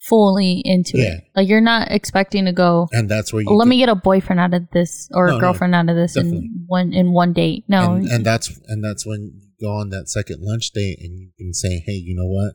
fully 0.08 0.60
into 0.64 0.98
Yeah. 0.98 1.14
it. 1.14 1.24
Like 1.34 1.48
you're 1.48 1.60
not 1.62 1.90
expecting 1.90 2.44
to 2.44 2.52
go. 2.52 2.88
and 2.92 3.08
that's 3.08 3.32
where 3.32 3.42
you 3.42 3.48
Let 3.50 3.64
can- 3.64 3.68
me 3.70 3.78
get 3.78 3.88
a 3.88 3.94
boyfriend 3.94 4.40
out 4.40 4.52
of 4.52 4.68
this 4.72 5.08
or 5.12 5.26
No, 5.28 5.32
a 5.32 5.36
no, 5.36 5.40
girlfriend 5.40 5.74
out 5.74 5.88
of 5.88 5.96
this 5.96 6.14
definitely. 6.14 6.38
in 6.46 6.64
one 6.66 6.92
in 6.92 7.12
one 7.12 7.32
date. 7.32 7.64
No, 7.68 7.94
and, 7.94 8.06
and 8.08 8.26
that's 8.26 8.48
and 8.68 8.84
that's 8.84 9.06
when 9.06 9.32
you 9.40 9.48
go 9.66 9.72
on 9.72 9.88
that 9.90 10.08
second 10.10 10.42
lunch 10.42 10.70
date 10.72 10.98
and 11.00 11.18
you 11.18 11.30
can 11.38 11.54
say 11.54 11.82
hey 11.86 11.92
you 11.94 12.14
know 12.14 12.26
what 12.26 12.54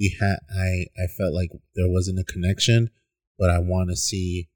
we 0.00 0.16
had 0.18 0.38
i 0.58 0.86
i 1.02 1.06
felt 1.16 1.34
like 1.34 1.50
there 1.76 1.88
wasn't 1.90 2.18
a 2.18 2.24
connection 2.24 2.88
but 3.38 3.50
i 3.50 3.58
want 3.58 3.90
to 3.90 3.96
see 3.96 4.48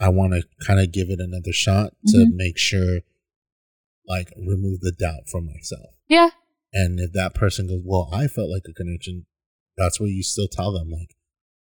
i 0.00 0.08
want 0.08 0.32
to 0.32 0.42
kind 0.66 0.80
of 0.80 0.90
give 0.90 1.08
it 1.10 1.20
another 1.20 1.52
shot 1.52 1.92
to 2.06 2.16
Mhm. 2.18 2.34
make 2.34 2.58
sure 2.58 3.00
like 4.06 4.32
remove 4.36 4.80
the 4.80 4.92
doubt 4.92 5.28
from 5.30 5.46
myself 5.46 5.94
yeah, 6.08 6.30
and 6.72 6.98
if 6.98 7.12
that 7.12 7.34
person 7.34 7.68
goes 7.68 7.82
well 7.84 8.08
i 8.12 8.26
felt 8.26 8.50
like 8.50 8.64
a 8.68 8.72
connection 8.72 9.26
that's 9.76 10.00
where 10.00 10.08
you 10.08 10.22
still 10.22 10.48
tell 10.48 10.72
them 10.72 10.90
like 10.90 11.14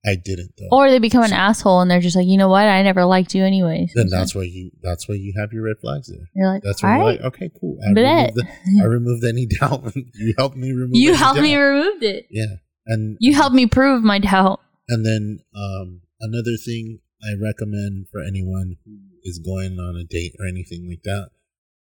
i 0.07 0.15
didn't 0.15 0.53
though 0.59 0.69
or 0.71 0.89
they 0.91 0.99
become 0.99 1.25
an 1.25 1.33
asshole 1.33 1.81
and 1.81 1.91
they're 1.91 2.01
just 2.01 2.17
like, 2.17 2.27
you 2.27 2.39
know 2.39 2.49
what, 2.49 2.67
I 2.67 2.83
never 2.83 3.05
liked 3.05 3.35
you 3.35 3.45
anyways. 3.45 3.93
then 3.95 4.09
that's 4.09 4.35
where 4.35 4.45
you 4.45 4.71
that's 4.83 5.09
where 5.09 5.17
you 5.17 5.33
have 5.39 5.53
your 5.53 5.65
red 5.65 5.77
flags 5.81 6.07
there 6.09 6.29
you're 6.35 6.49
like, 6.53 6.63
that's 6.63 6.83
where 6.83 6.97
you're 6.97 7.05
right, 7.07 7.21
like 7.21 7.35
okay 7.35 7.51
cool 7.61 7.77
I 7.89 7.93
bet. 7.93 8.33
removed, 8.35 8.37
the, 8.37 8.81
I 8.83 8.85
removed 8.85 9.25
any 9.25 9.47
doubt 9.47 9.93
you 10.15 10.35
helped 10.39 10.57
me 10.57 10.71
remove 10.73 10.95
you 10.95 11.15
helped 11.15 11.41
me 11.41 11.53
doubt. 11.55 11.61
removed 11.61 12.03
it. 12.05 12.27
Yeah. 12.31 12.57
And 12.89 13.17
You 13.19 13.35
helped 13.35 13.57
me 13.57 13.67
prove 13.67 14.05
my 14.05 14.21
doubt. 14.21 14.61
And 14.89 15.05
then 15.05 15.41
um 15.57 16.03
another 16.21 16.57
thing 16.65 17.01
I 17.23 17.35
recommend 17.35 18.07
for 18.13 18.21
anyone 18.23 18.77
who 18.85 18.93
is 19.25 19.41
going 19.41 19.79
on 19.81 19.97
a 19.97 20.05
date 20.05 20.35
or 20.39 20.47
anything 20.47 20.89
like 20.89 21.03
that, 21.03 21.31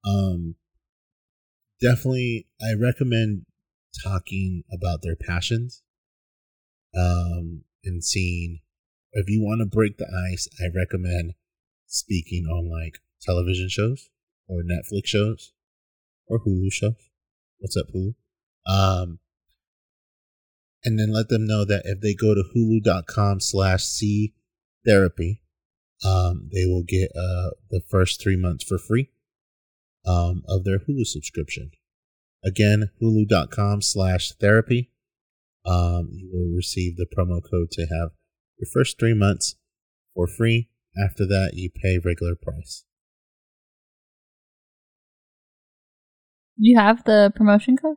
um 0.08 0.54
definitely 1.80 2.46
I 2.62 2.72
recommend 2.72 3.44
talking 4.02 4.64
about 4.72 5.02
their 5.02 5.16
passions. 5.16 5.82
Um 6.96 7.64
and 7.84 8.04
seeing 8.04 8.60
if 9.12 9.28
you 9.28 9.40
want 9.40 9.60
to 9.60 9.66
break 9.66 9.98
the 9.98 10.06
ice, 10.32 10.48
I 10.60 10.66
recommend 10.74 11.34
speaking 11.86 12.46
on 12.46 12.70
like 12.70 12.98
television 13.22 13.68
shows 13.68 14.10
or 14.48 14.62
Netflix 14.62 15.06
shows 15.06 15.52
or 16.26 16.40
Hulu 16.40 16.72
shows. 16.72 17.10
What's 17.58 17.76
up, 17.76 17.86
Hulu? 17.94 18.14
Um 18.66 19.18
and 20.86 20.98
then 20.98 21.12
let 21.12 21.28
them 21.28 21.46
know 21.46 21.64
that 21.64 21.82
if 21.86 22.00
they 22.00 22.14
go 22.14 22.34
to 22.34 22.44
hulu.com 22.54 23.40
slash 23.40 23.84
c 23.84 24.34
therapy 24.84 25.40
um, 26.04 26.50
they 26.52 26.66
will 26.66 26.82
get 26.82 27.10
uh, 27.16 27.50
the 27.70 27.80
first 27.88 28.22
three 28.22 28.36
months 28.36 28.64
for 28.64 28.78
free 28.78 29.10
um, 30.06 30.42
of 30.48 30.64
their 30.64 30.78
Hulu 30.78 31.06
subscription. 31.06 31.70
Again, 32.44 32.90
hulu.com 33.00 33.80
slash 33.80 34.32
therapy. 34.32 34.90
Um, 35.66 36.10
you 36.12 36.28
will 36.32 36.54
receive 36.54 36.96
the 36.96 37.06
promo 37.06 37.40
code 37.42 37.70
to 37.72 37.82
have 37.82 38.10
your 38.58 38.68
first 38.72 38.98
three 38.98 39.14
months 39.14 39.56
for 40.14 40.26
free. 40.26 40.68
After 41.02 41.26
that, 41.26 41.52
you 41.54 41.70
pay 41.70 41.98
regular 42.04 42.34
price. 42.40 42.84
You 46.56 46.78
have 46.78 47.02
the 47.04 47.32
promotion 47.34 47.76
code? 47.76 47.96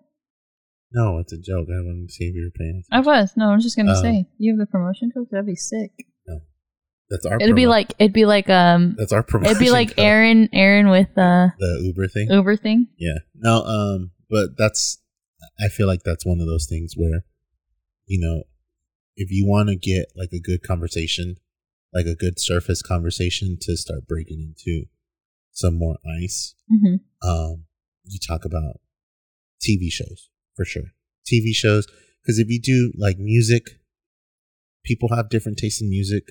No, 0.92 1.20
it's 1.20 1.34
a 1.34 1.38
joke. 1.38 1.68
I 1.70 1.82
wanted 1.84 2.08
to 2.08 2.14
see 2.14 2.26
if 2.26 2.36
you 2.36 2.44
were 2.46 2.58
paying. 2.58 2.84
I 2.92 3.02
was. 3.02 3.34
No, 3.36 3.50
I'm 3.50 3.60
just 3.60 3.76
gonna 3.76 3.92
Um, 3.92 4.02
say 4.02 4.26
you 4.38 4.54
have 4.54 4.60
the 4.60 4.66
promotion 4.72 5.12
code. 5.12 5.28
That'd 5.32 5.46
be 5.46 5.56
sick. 5.56 5.92
That's 7.10 7.26
our. 7.26 7.38
It'd 7.40 7.56
be 7.56 7.68
like 7.68 7.94
it'd 8.00 8.12
be 8.14 8.26
like 8.26 8.50
um 8.50 8.96
that's 8.98 9.14
our 9.14 9.24
promotion. 9.24 9.52
it'd 9.52 9.62
be 9.66 9.70
like 9.72 9.90
code. 9.96 10.00
Aaron 10.04 10.50
Aaron 10.52 10.90
with 10.90 11.08
uh 11.18 11.48
the 11.58 11.80
Uber 11.86 12.08
thing. 12.10 12.28
Uber 12.30 12.58
thing. 12.58 12.88
Yeah. 12.98 13.20
No, 13.36 13.64
um, 13.64 14.12
but 14.30 14.58
that's 14.58 15.02
I 15.64 15.70
feel 15.70 15.88
like 15.88 16.04
that's 16.04 16.26
one 16.26 16.42
of 16.42 16.48
those 16.48 16.66
things 16.70 16.96
where, 16.98 17.24
you 18.08 18.20
know, 18.20 18.44
if 19.16 19.32
you 19.32 19.46
want 19.46 19.70
to 19.70 19.76
get 19.76 20.12
like 20.16 20.32
a 20.34 20.40
good 20.40 20.64
conversation, 20.64 21.36
like 21.94 22.06
a 22.06 22.16
good 22.16 22.40
surface 22.40 22.82
conversation 22.82 23.58
to 23.62 23.78
start 23.78 24.08
breaking 24.08 24.54
into 24.56 24.86
some 25.52 25.78
more 25.78 25.98
ice, 26.24 26.56
hmm 26.70 26.96
um, 27.24 27.66
you 28.06 28.20
talk 28.20 28.46
about 28.46 28.80
TV 29.62 29.92
shows 29.92 30.30
for 30.56 30.66
sure. 30.66 30.94
TV 31.26 31.54
shows, 31.54 31.88
because 32.22 32.40
if 32.40 32.48
you 32.50 32.62
do 32.62 32.92
like 32.96 33.18
music, 33.18 33.80
people 34.86 35.10
have 35.16 35.30
different 35.30 35.58
tastes 35.58 35.82
in 35.82 35.90
music. 35.90 36.30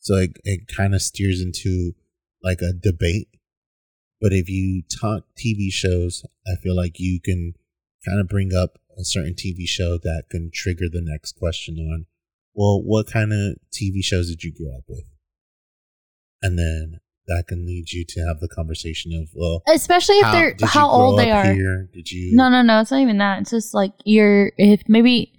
So 0.00 0.14
it, 0.16 0.38
it 0.44 0.68
kind 0.68 0.94
of 0.94 1.02
steers 1.02 1.40
into 1.40 1.92
like 2.42 2.60
a 2.60 2.72
debate. 2.72 3.28
But 4.20 4.32
if 4.32 4.48
you 4.48 4.82
talk 5.00 5.24
TV 5.36 5.70
shows, 5.70 6.24
I 6.46 6.56
feel 6.62 6.76
like 6.76 6.98
you 6.98 7.20
can 7.20 7.54
kind 8.06 8.20
of 8.20 8.28
bring 8.28 8.54
up 8.54 8.78
a 8.98 9.04
certain 9.04 9.34
TV 9.34 9.66
show 9.66 9.98
that 10.02 10.24
can 10.30 10.50
trigger 10.52 10.86
the 10.90 11.02
next 11.02 11.32
question 11.36 11.78
on, 11.78 12.06
well, 12.54 12.82
what 12.82 13.06
kind 13.06 13.32
of 13.32 13.56
TV 13.72 14.02
shows 14.02 14.28
did 14.30 14.42
you 14.42 14.52
grow 14.52 14.76
up 14.78 14.84
with? 14.88 15.04
And 16.42 16.58
then 16.58 17.00
that 17.28 17.44
can 17.48 17.66
lead 17.66 17.90
you 17.92 18.04
to 18.08 18.20
have 18.26 18.40
the 18.40 18.48
conversation 18.48 19.12
of, 19.12 19.28
well, 19.34 19.62
Especially 19.68 20.16
if 20.16 20.24
how- 20.26 20.32
they're 20.32 20.56
how 20.62 20.88
old 20.90 21.18
they 21.18 21.30
are. 21.30 21.52
Here? 21.52 21.88
Did 21.92 22.10
you? 22.10 22.34
No, 22.36 22.48
no, 22.48 22.62
no. 22.62 22.80
It's 22.80 22.90
not 22.90 23.00
even 23.00 23.18
that. 23.18 23.40
It's 23.42 23.50
just 23.50 23.74
like 23.74 23.92
you're 24.04 24.52
if 24.56 24.82
maybe 24.88 25.32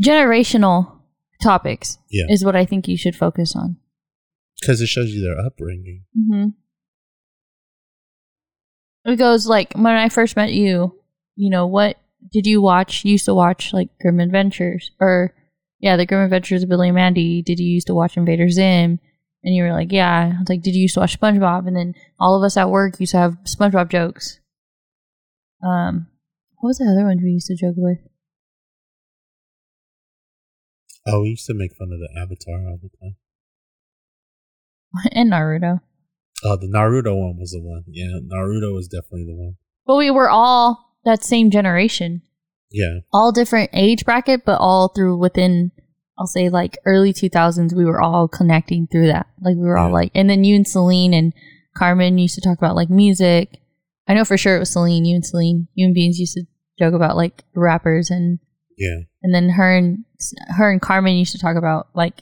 generational 0.00 0.98
topics 1.42 1.98
Yeah. 2.10 2.24
is 2.28 2.44
what 2.44 2.56
I 2.56 2.64
think 2.64 2.88
you 2.88 2.96
should 2.96 3.16
focus 3.16 3.54
on. 3.56 3.76
because 4.60 4.80
it 4.80 4.86
shows 4.86 5.10
you 5.12 5.20
their 5.22 5.38
upbringing. 5.44 6.04
Mm-hmm. 6.16 6.48
It 9.10 9.16
goes 9.16 9.46
like 9.46 9.72
when 9.74 9.86
I 9.96 10.08
first 10.08 10.36
met 10.36 10.52
you. 10.52 10.98
You 11.36 11.50
know 11.50 11.66
what 11.66 11.96
did 12.30 12.46
you 12.46 12.60
watch? 12.62 13.04
You 13.04 13.12
used 13.12 13.24
to 13.26 13.34
watch 13.34 13.72
like 13.72 13.88
Grim 14.00 14.20
Adventures 14.20 14.90
or 15.00 15.34
yeah, 15.80 15.96
the 15.96 16.06
Grim 16.06 16.22
Adventures 16.22 16.62
of 16.62 16.68
Billy 16.68 16.88
and 16.88 16.94
Mandy. 16.94 17.42
Did 17.42 17.58
you 17.58 17.66
used 17.66 17.88
to 17.88 17.94
watch 17.94 18.16
Invader 18.16 18.48
Zim? 18.48 19.00
And 19.44 19.54
you 19.54 19.64
were 19.64 19.72
like, 19.72 19.90
yeah. 19.90 20.32
I 20.34 20.38
was 20.38 20.48
like, 20.48 20.62
did 20.62 20.76
you 20.76 20.82
used 20.82 20.94
to 20.94 21.00
watch 21.00 21.18
SpongeBob? 21.18 21.66
And 21.66 21.76
then 21.76 21.94
all 22.20 22.36
of 22.36 22.46
us 22.46 22.56
at 22.56 22.70
work 22.70 23.00
used 23.00 23.12
to 23.12 23.18
have 23.18 23.36
SpongeBob 23.44 23.90
jokes. 23.90 24.38
Um, 25.64 26.06
what 26.58 26.68
was 26.68 26.78
the 26.78 26.84
other 26.84 27.04
one 27.04 27.18
we 27.20 27.30
used 27.30 27.48
to 27.48 27.56
joke 27.56 27.74
with? 27.76 27.98
Oh, 31.04 31.22
we 31.22 31.30
used 31.30 31.46
to 31.46 31.54
make 31.54 31.74
fun 31.76 31.90
of 31.92 31.98
the 31.98 32.08
Avatar 32.16 32.68
all 32.68 32.78
the 32.80 32.90
time. 33.00 33.16
and 35.12 35.32
Naruto. 35.32 35.80
Oh, 36.44 36.56
the 36.56 36.68
Naruto 36.68 37.16
one 37.18 37.38
was 37.38 37.50
the 37.50 37.60
one. 37.60 37.82
Yeah, 37.88 38.18
Naruto 38.22 38.72
was 38.72 38.86
definitely 38.86 39.24
the 39.24 39.34
one. 39.34 39.56
But 39.84 39.96
we 39.96 40.10
were 40.12 40.30
all 40.30 40.91
that 41.04 41.24
same 41.24 41.50
generation, 41.50 42.22
Yeah, 42.70 43.00
all 43.12 43.32
different 43.32 43.70
age 43.72 44.04
bracket, 44.04 44.44
but 44.44 44.58
all 44.60 44.88
through 44.88 45.16
within, 45.18 45.72
I'll 46.18 46.26
say 46.26 46.48
like 46.48 46.78
early 46.84 47.12
2000s, 47.12 47.74
we 47.74 47.84
were 47.84 48.00
all 48.00 48.28
connecting 48.28 48.86
through 48.86 49.08
that. 49.08 49.26
Like 49.40 49.56
we 49.56 49.66
were 49.66 49.78
all 49.78 49.92
like, 49.92 50.12
and 50.14 50.28
then 50.30 50.44
you 50.44 50.56
and 50.56 50.66
Celine 50.66 51.14
and 51.14 51.32
Carmen 51.76 52.18
used 52.18 52.34
to 52.36 52.40
talk 52.40 52.58
about 52.58 52.76
like 52.76 52.90
music. 52.90 53.58
I 54.08 54.14
know 54.14 54.24
for 54.24 54.36
sure 54.36 54.56
it 54.56 54.60
was 54.60 54.70
Celine, 54.70 55.04
you 55.04 55.14
and 55.14 55.24
Celine, 55.26 55.68
you 55.74 55.86
and 55.86 55.94
Beans 55.94 56.18
used 56.18 56.34
to 56.34 56.44
joke 56.78 56.94
about 56.94 57.16
like 57.16 57.44
rappers 57.54 58.10
and, 58.10 58.38
yeah, 58.78 59.00
and 59.22 59.34
then 59.34 59.50
her 59.50 59.76
and, 59.76 60.04
her 60.56 60.70
and 60.70 60.80
Carmen 60.80 61.14
used 61.16 61.32
to 61.32 61.38
talk 61.38 61.56
about 61.56 61.88
like 61.94 62.20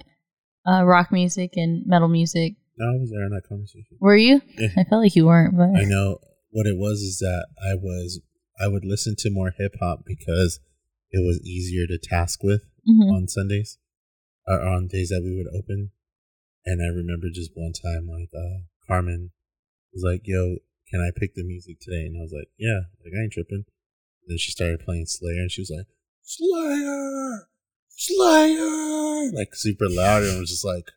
uh, 0.66 0.84
rock 0.84 1.10
music 1.12 1.52
and 1.54 1.86
metal 1.86 2.08
music. 2.08 2.54
no, 2.76 2.86
I 2.86 2.96
was 2.98 3.10
there 3.10 3.24
in 3.24 3.30
that 3.30 3.48
conversation. 3.48 3.96
Were 4.00 4.16
you? 4.16 4.42
I 4.76 4.84
felt 4.84 5.02
like 5.02 5.16
you 5.16 5.26
weren't, 5.26 5.56
but 5.56 5.68
I 5.78 5.84
know 5.84 6.18
what 6.50 6.66
it 6.66 6.76
was 6.76 7.00
is 7.00 7.18
that 7.18 7.46
I 7.62 7.74
was 7.74 8.20
I 8.62 8.68
would 8.68 8.84
listen 8.84 9.14
to 9.18 9.30
more 9.30 9.52
hip 9.56 9.74
hop 9.80 10.04
because 10.04 10.60
it 11.10 11.24
was 11.24 11.40
easier 11.42 11.86
to 11.86 11.98
task 11.98 12.42
with 12.42 12.62
Mhm. 12.88 13.10
on 13.12 13.28
Sundays 13.28 13.78
or 14.46 14.60
on 14.60 14.86
days 14.86 15.08
that 15.08 15.22
we 15.22 15.34
would 15.36 15.48
open. 15.54 15.90
And 16.64 16.82
I 16.82 16.86
remember 16.86 17.28
just 17.32 17.50
one 17.54 17.72
time 17.72 18.06
like 18.06 18.30
uh 18.34 18.64
Carmen 18.86 19.30
was 19.92 20.02
like, 20.04 20.22
"Yo, 20.24 20.56
can 20.90 21.00
I 21.00 21.10
pick 21.18 21.34
the 21.34 21.44
music 21.44 21.78
today?" 21.80 22.04
And 22.06 22.16
I 22.16 22.20
was 22.22 22.32
like, 22.32 22.48
"Yeah, 22.58 22.80
like 23.04 23.12
I 23.18 23.22
ain't 23.22 23.32
tripping." 23.32 23.64
then 24.26 24.38
she 24.38 24.50
started 24.52 24.78
playing 24.80 25.06
Slayer, 25.06 25.40
and 25.40 25.50
she 25.50 25.60
was 25.62 25.70
like, 25.76 25.86
"Slayer, 26.22 27.48
Slayer," 27.88 29.32
like 29.32 29.54
super 29.54 29.88
loud, 29.88 30.22
and 30.22 30.36
I 30.36 30.40
was 30.40 30.50
just 30.50 30.64
like, 30.64 30.90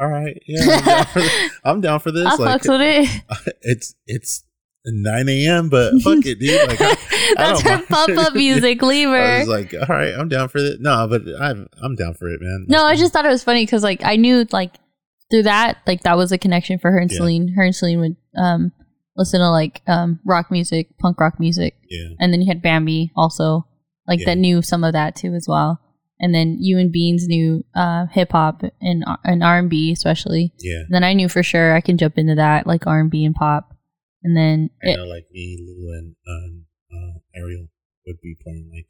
"All 0.00 0.08
right, 0.08 0.40
yeah, 0.46 0.66
I'm 0.66 0.80
down 0.82 1.06
for, 1.06 1.20
I'm 1.64 1.80
down 1.80 2.00
for 2.00 2.10
this." 2.12 2.26
I 2.26 2.36
like, 2.36 2.62
it. 2.64 3.56
it's 3.62 3.94
it's 4.06 4.44
9 4.86 5.28
a.m., 5.28 5.68
but 5.68 5.92
fuck 6.02 6.24
it, 6.26 6.38
dude. 6.38 6.68
Like, 6.68 6.80
I, 6.80 6.90
I 6.90 6.96
That's 7.36 7.62
don't 7.62 7.80
her 7.80 7.86
pop 7.86 8.08
up 8.10 8.34
music. 8.34 8.82
Leave 8.82 9.08
I 9.08 9.38
was 9.40 9.48
like, 9.48 9.72
all 9.74 9.86
right, 9.96 10.12
I'm 10.14 10.28
down 10.28 10.48
for 10.48 10.58
it. 10.58 10.80
No, 10.80 11.06
but 11.08 11.22
I'm 11.40 11.68
I'm 11.82 11.94
down 11.94 12.14
for 12.14 12.28
it, 12.28 12.40
man. 12.40 12.66
no, 12.68 12.80
I 12.84 12.90
Like, 12.90 12.98
just 12.98 13.12
thought 13.12 13.24
it 13.24 13.30
was 13.30 13.42
funny 13.44 13.64
because 13.64 13.82
like 13.82 14.04
I 14.04 14.16
knew 14.16 14.46
like 14.52 14.74
through 15.30 15.44
that 15.44 15.78
like 15.86 16.02
that 16.02 16.16
was 16.16 16.32
a 16.32 16.38
connection 16.38 16.78
for 16.78 16.90
her 16.90 16.98
and 16.98 17.10
Yeah. 17.10 17.16
Celine. 17.18 17.48
Her 17.56 17.62
and 17.64 17.74
Celine 17.74 18.00
would 18.00 18.16
um 18.36 18.72
listen 19.16 19.40
to 19.40 19.48
like 19.50 19.80
um 19.86 20.20
rock 20.26 20.50
music, 20.50 20.88
punk 20.98 21.18
rock 21.20 21.40
music, 21.40 21.76
yeah, 21.88 22.08
and 22.20 22.32
then 22.32 22.42
you 22.42 22.48
had 22.48 22.60
Bambi 22.62 23.10
also 23.16 23.66
like 24.06 24.20
Yeah. 24.20 24.26
that 24.26 24.38
knew 24.38 24.60
some 24.60 24.84
of 24.84 24.92
that 24.92 25.16
too 25.16 25.32
as 25.34 25.46
well. 25.48 25.80
And 26.20 26.34
then 26.34 26.58
you 26.60 26.78
and 26.78 26.92
Beans 26.92 27.26
knew 27.26 27.64
uh, 27.74 28.06
hip 28.12 28.32
hop 28.32 28.62
and 28.80 29.04
and 29.24 29.42
R 29.42 29.58
and 29.58 29.68
B 29.70 29.92
especially. 29.92 30.52
yeah. 30.60 30.82
Then 30.90 31.02
I 31.04 31.12
knew 31.14 31.28
for 31.28 31.42
sure 31.42 31.74
I 31.74 31.80
can 31.80 31.96
jump 31.98 32.18
into 32.18 32.34
that 32.36 32.66
like 32.66 32.86
R 32.86 33.00
and 33.00 33.10
B 33.10 33.24
and 33.24 33.34
pop. 33.34 33.73
And 34.24 34.36
then 34.36 34.70
I 34.82 34.90
it, 34.90 34.96
know, 34.96 35.04
like 35.04 35.26
me, 35.30 35.58
Lou, 35.60 35.92
and 35.92 36.16
um, 36.26 36.64
uh, 36.90 37.18
Ariel 37.38 37.68
would 38.06 38.20
be 38.22 38.34
playing 38.42 38.70
like 38.74 38.86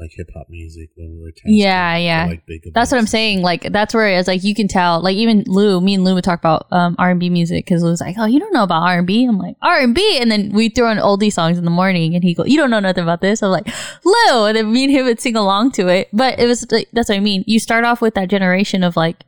like 0.00 0.10
hip 0.16 0.28
hop 0.34 0.46
music 0.48 0.88
when 0.96 1.12
we 1.12 1.20
were 1.20 1.30
tasking 1.30 1.56
Yeah, 1.56 1.96
yeah. 1.96 2.26
like 2.26 2.46
big 2.46 2.62
That's 2.72 2.90
what 2.90 2.98
I'm 2.98 3.06
saying. 3.06 3.42
Like 3.42 3.70
that's 3.70 3.92
where 3.92 4.08
it's 4.08 4.26
like 4.26 4.42
you 4.42 4.54
can 4.54 4.66
tell. 4.66 5.02
Like 5.02 5.16
even 5.16 5.44
Lou, 5.46 5.80
me 5.80 5.94
and 5.94 6.04
Lou 6.04 6.14
would 6.14 6.24
talk 6.24 6.38
about 6.38 6.66
um, 6.72 6.96
R 6.98 7.10
and 7.10 7.20
B 7.20 7.28
music 7.28 7.66
because 7.66 7.82
Lou's 7.82 8.00
like, 8.00 8.16
"Oh, 8.18 8.24
you 8.24 8.40
don't 8.40 8.52
know 8.52 8.62
about 8.62 8.82
R 8.82 8.98
and 8.98 9.06
B." 9.06 9.24
I'm 9.24 9.38
like, 9.38 9.56
"R 9.62 9.78
and 9.80 9.94
B," 9.94 10.18
and 10.20 10.30
then 10.30 10.52
we 10.52 10.70
throw 10.70 10.90
in 10.90 10.98
oldie 10.98 11.32
songs 11.32 11.58
in 11.58 11.64
the 11.64 11.70
morning, 11.70 12.14
and 12.14 12.24
he 12.24 12.34
go, 12.34 12.44
"You 12.44 12.56
don't 12.56 12.70
know 12.70 12.80
nothing 12.80 13.02
about 13.02 13.20
this." 13.20 13.42
I'm 13.42 13.50
like, 13.50 13.68
"Lou," 14.04 14.46
and 14.46 14.56
then 14.56 14.72
me 14.72 14.84
and 14.84 14.92
him 14.92 15.04
would 15.04 15.20
sing 15.20 15.36
along 15.36 15.72
to 15.72 15.88
it. 15.88 16.08
But 16.12 16.38
it 16.38 16.46
was 16.46 16.70
like, 16.72 16.88
that's 16.92 17.08
what 17.10 17.16
I 17.16 17.20
mean. 17.20 17.44
You 17.46 17.60
start 17.60 17.84
off 17.84 18.00
with 18.00 18.14
that 18.14 18.28
generation 18.28 18.82
of 18.82 18.96
like 18.96 19.24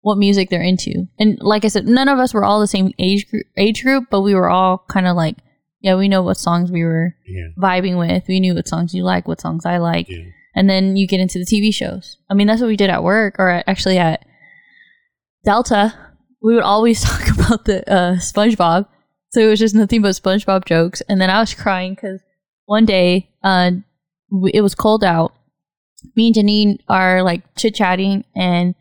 what 0.00 0.16
music 0.18 0.48
they're 0.50 0.62
into, 0.62 1.06
and 1.18 1.38
like 1.40 1.64
I 1.64 1.68
said, 1.68 1.86
none 1.86 2.08
of 2.08 2.18
us 2.18 2.32
were 2.32 2.44
all 2.44 2.60
the 2.60 2.66
same 2.66 2.92
age 2.98 3.28
group, 3.30 3.46
age 3.56 3.82
group, 3.82 4.04
but 4.10 4.20
we 4.22 4.34
were 4.34 4.48
all 4.48 4.84
kind 4.88 5.06
of 5.06 5.16
like, 5.16 5.36
yeah, 5.80 5.96
we 5.96 6.08
know 6.08 6.22
what 6.22 6.36
songs 6.36 6.70
we 6.70 6.84
were 6.84 7.14
Yeah, 7.26 7.48
vibing 7.58 7.98
with. 7.98 8.24
We 8.28 8.40
knew 8.40 8.54
what 8.54 8.68
songs 8.68 8.94
you 8.94 9.02
like, 9.04 9.28
what 9.28 9.40
songs 9.40 9.66
I 9.66 9.78
like 9.78 10.08
yeah, 10.08 10.24
and 10.54 10.68
then 10.68 10.96
you 10.96 11.06
get 11.06 11.20
into 11.20 11.38
the 11.38 11.44
TV 11.44 11.72
shows. 11.74 12.16
I 12.30 12.34
mean, 12.34 12.46
that's 12.46 12.60
what 12.60 12.68
we 12.68 12.76
did 12.76 12.90
at 12.90 13.02
work, 13.04 13.36
or 13.38 13.50
at, 13.50 13.68
actually 13.68 13.98
at 13.98 14.24
Delta. 15.44 15.94
We 16.42 16.54
would 16.54 16.64
always 16.64 17.00
talk 17.04 17.28
about 17.36 17.64
the 17.64 17.88
uh, 17.90 18.14
SpongeBob, 18.16 18.86
so 19.30 19.40
it 19.40 19.46
was 19.48 19.58
just 19.58 19.74
nothing 19.74 20.02
but 20.02 20.10
SpongeBob 20.14 20.64
jokes. 20.64 21.00
And 21.08 21.20
then 21.20 21.30
I 21.30 21.40
was 21.40 21.54
crying 21.54 21.94
because 21.94 22.20
one 22.66 22.84
day 22.84 23.30
uh, 23.42 23.72
it 24.52 24.60
was 24.62 24.74
cold 24.74 25.02
out. 25.04 25.34
Me 26.14 26.28
and 26.28 26.36
Janine 26.36 26.78
are 26.88 27.22
like 27.22 27.42
chit 27.56 27.74
chatting, 27.74 28.24
and 28.36 28.74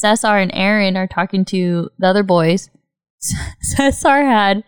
Cesar 0.00 0.38
and 0.38 0.50
Aaron 0.54 0.96
are 0.96 1.06
talking 1.06 1.44
to 1.46 1.90
the 1.98 2.06
other 2.06 2.22
boys. 2.22 2.70
Cesar 3.60 4.24
had 4.24 4.64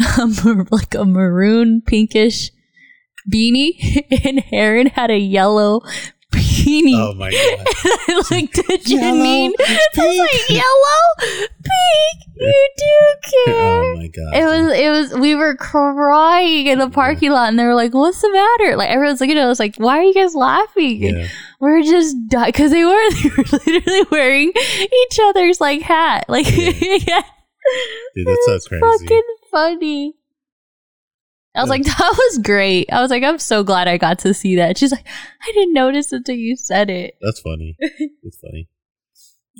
a, 0.00 0.66
like 0.70 0.94
a 0.94 1.04
maroon 1.04 1.82
pinkish 1.86 2.50
beanie, 3.30 4.02
and 4.24 4.42
Aaron 4.50 4.86
had 4.86 5.10
a 5.10 5.18
yellow 5.18 5.82
beanie. 6.34 6.98
Oh 6.98 7.14
my 7.14 7.30
god! 7.30 7.66
I 8.08 8.14
looked 8.30 8.58
at 8.58 8.80
Janine. 8.82 9.52
it's 9.58 9.96
like, 9.96 10.30
pink. 10.30 10.50
yellow, 10.50 11.40
pink. 11.62 12.20
You 12.36 12.68
do 12.76 13.30
care. 13.30 13.54
oh 13.54 13.94
my 13.96 14.08
god! 14.08 14.34
It 14.34 14.44
was, 14.44 14.78
it 14.78 14.90
was, 14.90 15.20
we 15.20 15.34
were 15.34 15.56
crying 15.56 16.66
in 16.66 16.78
the 16.78 16.90
parking 16.90 17.30
lot 17.30 17.48
and 17.48 17.58
they 17.58 17.64
were 17.64 17.74
like, 17.74 17.94
what's 17.94 18.20
the 18.20 18.30
matter? 18.30 18.76
Like, 18.76 18.90
everyone's 18.90 19.20
looking 19.20 19.38
at 19.38 19.46
us 19.46 19.60
like, 19.60 19.76
why 19.76 19.98
are 19.98 20.02
you 20.02 20.14
guys 20.14 20.34
laughing? 20.34 21.02
yeah, 21.02 21.28
we're 21.60 21.82
just 21.82 22.16
because 22.28 22.70
they 22.70 22.84
were 22.84 23.10
they 23.22 23.28
were 23.30 23.44
literally 23.66 24.06
wearing 24.10 24.52
each 24.52 25.18
other's 25.22 25.60
like 25.60 25.82
hat. 25.82 26.24
Like, 26.28 26.46
Yeah. 26.56 26.72
yeah. 27.06 27.22
Dude, 28.14 28.26
that's 28.26 28.46
so 28.46 28.58
crazy. 28.68 28.80
Fucking 28.80 29.22
funny. 29.50 30.14
I 31.54 31.60
was 31.62 31.68
Yeah. 31.68 31.70
like, 31.70 31.84
that 31.98 32.14
was 32.16 32.38
great. 32.38 32.92
I 32.92 33.00
was 33.00 33.10
like, 33.10 33.22
I'm 33.22 33.38
so 33.38 33.62
glad 33.62 33.88
I 33.88 33.96
got 33.96 34.18
to 34.20 34.34
see 34.34 34.56
that. 34.56 34.76
She's 34.78 34.90
like, 34.92 35.06
I 35.42 35.52
didn't 35.52 35.72
notice 35.74 36.12
until 36.12 36.34
you 36.36 36.56
said 36.56 36.90
it. 36.90 37.16
That's 37.20 37.40
funny. 37.40 37.76
That's 37.80 38.38
funny. 38.40 38.68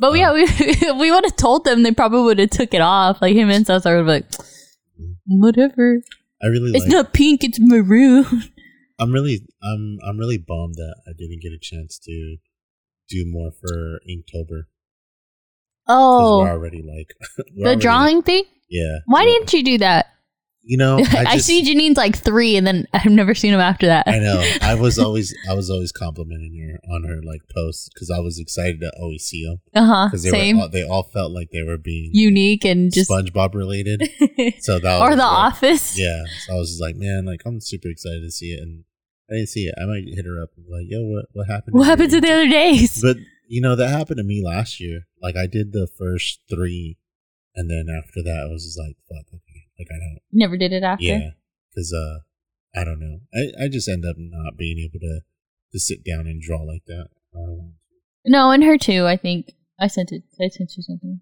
But 0.00 0.10
Oh. 0.10 0.14
yeah, 0.14 0.32
we 0.32 0.42
if 0.42 0.96
we 0.98 1.10
would 1.12 1.24
have 1.24 1.36
told 1.36 1.64
them, 1.64 1.82
they 1.84 1.92
probably 1.92 2.22
would 2.22 2.38
have 2.40 2.50
took 2.50 2.74
it 2.74 2.80
off. 2.80 3.22
Like 3.22 3.34
him 3.36 3.48
and 3.50 3.64
Cesar 3.66 3.96
would 3.98 4.06
like, 4.06 4.28
mm-hmm. 4.30 5.40
whatever. 5.40 6.00
I 6.42 6.46
really 6.48 6.72
It's 6.72 6.84
like. 6.84 6.92
not 6.92 7.12
pink, 7.12 7.44
it's 7.44 7.58
maroon. 7.60 8.26
I'm 8.98 9.12
really, 9.12 9.46
I'm, 9.62 9.98
I'm 10.06 10.18
really 10.18 10.38
bummed 10.38 10.74
that 10.76 10.96
I 11.06 11.12
didn't 11.16 11.40
get 11.42 11.52
a 11.52 11.58
chance 11.60 11.98
to 12.00 12.36
do 13.08 13.24
more 13.26 13.50
for 13.52 14.00
Inktober 14.08 14.62
Oh, 15.86 16.38
we're 16.40 16.48
already 16.50 16.78
like 16.82 17.14
we're 17.38 17.44
the 17.54 17.62
already- 17.66 17.80
drawing 17.80 18.22
thing. 18.22 18.44
Yeah. 18.70 18.98
Why 19.06 19.22
Yeah. 19.22 19.26
didn't 19.32 19.52
you 19.52 19.62
do 19.62 19.78
that? 19.78 20.06
You 20.66 20.78
know, 20.78 20.98
I, 21.12 21.24
I, 21.26 21.34
just, 21.34 21.46
see 21.46 21.62
Janine's 21.62 21.96
like 21.98 22.16
three, 22.16 22.56
and 22.56 22.66
then 22.66 22.86
I've 22.94 23.04
never 23.12 23.34
seen 23.34 23.52
him 23.52 23.60
after 23.60 23.86
that. 23.86 24.08
I 24.08 24.18
know. 24.18 24.42
I 24.62 24.74
was 24.80 24.98
always, 24.98 25.34
I 25.48 25.52
was 25.54 25.68
always 25.70 25.92
complimenting 25.92 26.56
her 26.58 26.92
on 26.94 27.04
her 27.04 27.20
like 27.22 27.42
posts 27.54 27.90
because 27.92 28.10
I 28.10 28.18
was 28.20 28.38
excited 28.38 28.80
to 28.80 28.90
always 28.98 29.24
see 29.24 29.44
them 29.44 29.60
Uh 29.74 29.84
huh. 29.86 30.06
because 30.08 30.22
they 30.22 30.30
Same. 30.30 30.56
were, 30.56 30.62
all, 30.62 30.68
they 30.70 30.82
all 30.82 31.02
felt 31.02 31.32
like 31.32 31.50
they 31.52 31.62
were 31.62 31.76
being 31.76 32.10
Unique 32.14 32.64
and 32.64 32.92
just 32.92 33.10
SpongeBob 33.10 33.54
related. 33.54 34.02
So 34.60 34.78
that 34.78 35.00
or 35.02 35.10
The 35.10 35.16
like- 35.16 35.52
Office. 35.52 35.98
Yeah. 35.98 36.22
So 36.46 36.54
I 36.54 36.56
was 36.56 36.70
just 36.70 36.80
like, 36.80 36.96
man, 36.96 37.26
like 37.26 37.42
I'm 37.44 37.60
super 37.60 37.88
excited 37.88 38.22
to 38.22 38.30
see 38.30 38.52
it, 38.54 38.60
and 38.60 38.84
I 39.30 39.34
didn't 39.34 39.48
see 39.50 39.64
it. 39.66 39.74
I 39.78 39.84
might 39.84 40.04
hit 40.06 40.24
her 40.24 40.42
up 40.42 40.50
and 40.56 40.66
be 40.66 40.72
like, 40.72 40.86
yo, 40.88 41.02
what, 41.04 41.26
what 41.32 41.46
happened? 41.46 41.74
What 41.74 41.86
happened 41.86 42.10
to 42.10 42.20
the 42.20 42.30
other 42.32 42.48
days? 42.48 43.02
But 43.02 43.18
you 43.48 43.60
know 43.60 43.76
that 43.76 43.88
happened 43.90 44.16
to 44.16 44.24
me 44.24 44.42
last 44.42 44.80
year. 44.80 45.02
Like 45.22 45.36
I 45.36 45.46
did 45.46 45.72
the 45.72 45.86
first 45.98 46.40
three, 46.48 46.96
and 47.54 47.70
then 47.70 47.86
after 47.94 48.22
that, 48.22 48.46
I 48.48 48.52
was 48.52 48.64
just 48.64 48.78
like, 48.78 48.96
"Fuck, 49.08 49.26
okay." 49.34 49.40
Like 49.78 49.88
I 49.90 49.98
don't, 49.98 50.18
Never 50.32 50.56
did 50.56 50.72
it 50.72 50.82
after. 50.82 51.04
yeah, 51.04 51.30
because 51.70 51.92
uh, 51.92 52.78
I 52.78 52.84
don't 52.84 53.00
know. 53.00 53.20
I 53.34 53.64
I 53.64 53.68
just 53.68 53.88
end 53.88 54.04
up 54.08 54.16
not 54.18 54.56
being 54.56 54.78
able 54.78 55.00
to 55.00 55.20
to 55.72 55.78
sit 55.80 56.04
down 56.04 56.26
and 56.26 56.40
draw 56.40 56.62
like 56.62 56.84
that. 56.86 57.08
I 57.34 57.40
No, 58.26 58.50
and 58.52 58.62
her 58.64 58.78
too. 58.78 59.06
I 59.06 59.16
think 59.16 59.52
I 59.80 59.88
sent 59.88 60.12
it. 60.12 60.22
I 60.40 60.48
sent 60.48 60.72
you 60.76 60.82
something. 60.84 61.20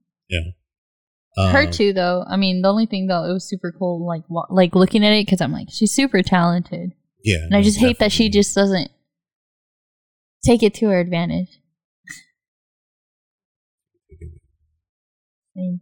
her 1.50 1.64
Um, 1.66 1.70
too, 1.70 1.92
though. 1.94 2.24
I 2.28 2.36
mean, 2.36 2.60
the 2.60 2.68
only 2.68 2.84
thing 2.86 3.06
though, 3.06 3.24
it 3.24 3.32
was 3.32 3.48
super 3.48 3.72
cool. 3.72 4.06
Like, 4.06 4.24
wa- 4.28 4.46
like 4.50 4.74
looking 4.74 5.02
at 5.04 5.12
it 5.14 5.24
because 5.26 5.40
I'm 5.40 5.52
like, 5.52 5.68
she's 5.70 5.92
super 5.92 6.22
talented, 6.22 6.92
Yeah, 7.24 7.38
and 7.44 7.54
I 7.54 7.60
no, 7.60 7.62
just 7.64 7.78
hate 7.78 7.98
that 8.00 8.12
she 8.12 8.28
just 8.28 8.54
doesn't 8.54 8.90
take 10.44 10.62
it 10.62 10.74
to 10.74 10.88
her 10.88 11.00
advantage. 11.00 11.48
Same. 15.56 15.80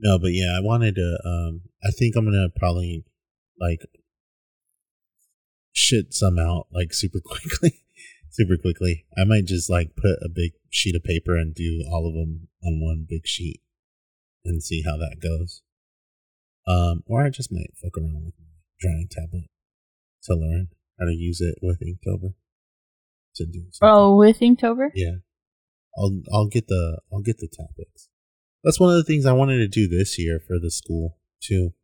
No, 0.00 0.18
but 0.18 0.32
yeah, 0.32 0.56
I 0.56 0.60
wanted 0.60 0.94
to. 0.96 1.18
Um, 1.24 1.62
I 1.82 1.90
think 1.90 2.14
I'm 2.16 2.24
gonna 2.24 2.48
probably 2.56 3.04
like 3.60 3.80
shit 5.72 6.12
some 6.12 6.38
out 6.38 6.66
like 6.72 6.92
super 6.92 7.20
quickly, 7.24 7.84
super 8.30 8.56
quickly. 8.56 9.06
I 9.16 9.24
might 9.24 9.46
just 9.46 9.68
like 9.70 9.96
put 9.96 10.18
a 10.22 10.28
big 10.28 10.52
sheet 10.70 10.96
of 10.96 11.02
paper 11.02 11.36
and 11.36 11.54
do 11.54 11.84
all 11.90 12.06
of 12.06 12.14
them 12.14 12.48
on 12.64 12.80
one 12.80 13.06
big 13.08 13.26
sheet 13.26 13.60
and 14.44 14.62
see 14.62 14.82
how 14.82 14.96
that 14.96 15.16
goes. 15.20 15.62
Um, 16.66 17.02
or 17.06 17.24
I 17.24 17.30
just 17.30 17.50
might 17.50 17.72
fuck 17.80 17.96
around 17.96 18.26
with 18.26 18.34
my 18.38 18.46
drawing 18.80 19.08
tablet 19.10 19.48
to 20.24 20.34
learn 20.34 20.68
how 20.98 21.06
to 21.06 21.14
use 21.14 21.40
it 21.40 21.56
with 21.62 21.80
Inktober 21.80 22.34
to 23.36 23.46
do. 23.46 23.64
Something. 23.70 23.80
Oh, 23.82 24.16
with 24.16 24.40
Inktober. 24.40 24.90
Yeah. 24.94 25.16
I'll 25.96 26.20
I'll 26.32 26.48
get 26.48 26.68
the 26.68 27.00
I'll 27.12 27.22
get 27.22 27.38
the 27.38 27.48
topics. 27.48 28.07
That's 28.64 28.80
one 28.80 28.90
of 28.90 28.96
the 28.96 29.04
things 29.04 29.26
I 29.26 29.32
wanted 29.32 29.58
to 29.58 29.68
do 29.68 29.88
this 29.88 30.18
year 30.18 30.40
for 30.40 30.58
the 30.58 30.70
school 30.70 31.18
too. 31.42 31.74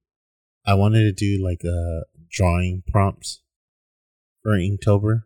I 0.66 0.74
wanted 0.74 1.04
to 1.04 1.12
do 1.12 1.42
like 1.42 1.62
uh 1.64 2.04
drawing 2.30 2.82
prompts 2.88 3.42
for 4.42 4.52
Inktober. 4.52 5.24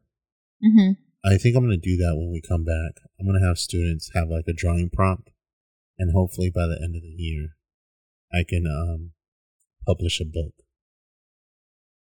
Mm-hmm. 0.65 0.93
I 1.25 1.37
think 1.37 1.57
I'm 1.57 1.65
gonna 1.65 1.77
do 1.77 1.97
that 1.97 2.17
when 2.17 2.31
we 2.31 2.43
come 2.47 2.65
back. 2.65 3.03
I'm 3.19 3.27
gonna 3.27 3.47
have 3.47 3.59
students 3.59 4.11
have 4.15 4.29
like 4.29 4.45
a 4.49 4.53
drawing 4.53 4.91
prompt 4.91 5.31
and 5.99 6.13
hopefully 6.13 6.51
by 6.55 6.67
the 6.67 6.79
end 6.83 6.95
of 6.97 7.03
the 7.03 7.15
year 7.17 7.51
I 8.33 8.45
can 8.47 8.67
um 8.67 9.13
publish 9.87 10.21
a 10.21 10.25
book. 10.25 10.55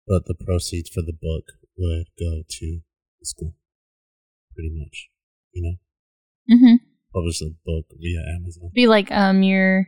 But 0.07 0.25
the 0.25 0.35
proceeds 0.35 0.89
for 0.89 1.01
the 1.01 1.13
book 1.13 1.43
would 1.77 2.07
go 2.19 2.41
to 2.47 2.79
the 3.19 3.25
school. 3.25 3.53
Pretty 4.55 4.71
much. 4.73 5.09
You 5.51 5.61
know? 5.61 6.55
Mm-hmm. 6.55 6.86
Publish 7.13 7.41
a 7.41 7.49
book 7.65 7.85
via 7.99 8.21
Amazon. 8.35 8.71
Be 8.73 8.87
like 8.87 9.11
um 9.11 9.43
your 9.43 9.87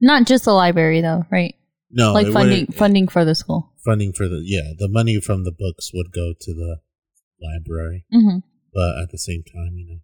not 0.00 0.26
just 0.26 0.44
the 0.44 0.52
library 0.52 1.00
though, 1.00 1.24
right? 1.30 1.54
No, 1.90 2.12
like 2.12 2.32
funding 2.32 2.66
funding 2.66 3.08
for 3.08 3.24
the 3.24 3.34
school. 3.34 3.72
funding 3.84 4.12
for 4.12 4.28
the 4.28 4.42
yeah 4.44 4.72
the 4.78 4.88
money 4.88 5.20
from 5.20 5.44
the 5.44 5.52
books 5.52 5.90
would 5.94 6.12
go 6.12 6.34
to 6.38 6.52
the 6.54 6.80
library, 7.40 8.04
Mm-hmm. 8.12 8.38
but 8.74 8.98
at 9.02 9.10
the 9.10 9.18
same 9.18 9.42
time, 9.42 9.74
you 9.76 9.86
know, 9.86 10.00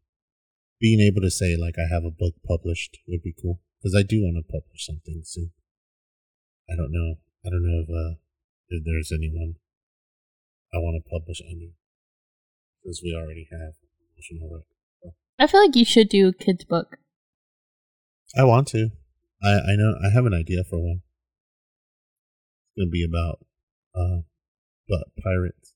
being 0.81 1.01
able 1.01 1.21
to 1.21 1.31
say 1.31 1.57
like 1.57 1.75
I 1.79 1.93
have 1.93 2.05
a 2.05 2.11
book 2.11 2.35
published 2.47 2.99
would 3.07 3.23
be 3.23 3.35
cool 3.41 3.61
because 3.81 3.95
I 3.95 4.03
do 4.03 4.23
want 4.23 4.37
to 4.41 4.51
publish 4.53 4.87
something 4.87 5.21
soon. 5.25 5.51
I 6.71 6.77
don't 6.77 6.93
know. 6.93 7.17
I 7.45 7.51
don't 7.51 7.63
know 7.67 7.83
if 7.85 7.91
uh 7.91 8.17
if 8.69 8.83
there's 8.85 9.13
anyone 9.13 9.57
I 10.73 10.79
want 10.79 10.97
to 11.03 11.09
publish 11.11 11.43
under 11.45 11.77
because 12.85 13.01
we 13.03 13.15
already 13.17 13.49
have 13.51 13.73
emotional 14.13 14.51
wreck. 14.53 15.13
I 15.39 15.47
feel 15.47 15.61
like 15.61 15.75
you 15.75 15.85
should 15.85 16.09
do 16.09 16.29
a 16.29 16.33
kids 16.33 16.65
book. 16.65 16.99
I 18.37 18.45
want 18.45 18.69
to. 18.69 18.91
I 19.43 19.53
I 19.53 19.77
know 19.77 19.95
I 20.05 20.11
have 20.11 20.27
an 20.27 20.35
idea 20.35 20.63
for 20.69 20.79
one. 20.79 21.03
It's 22.77 22.83
gonna 22.83 22.91
be 22.91 23.05
about 23.05 23.41
uh 23.95 24.23
butt 24.89 25.09
pirates. 25.23 25.75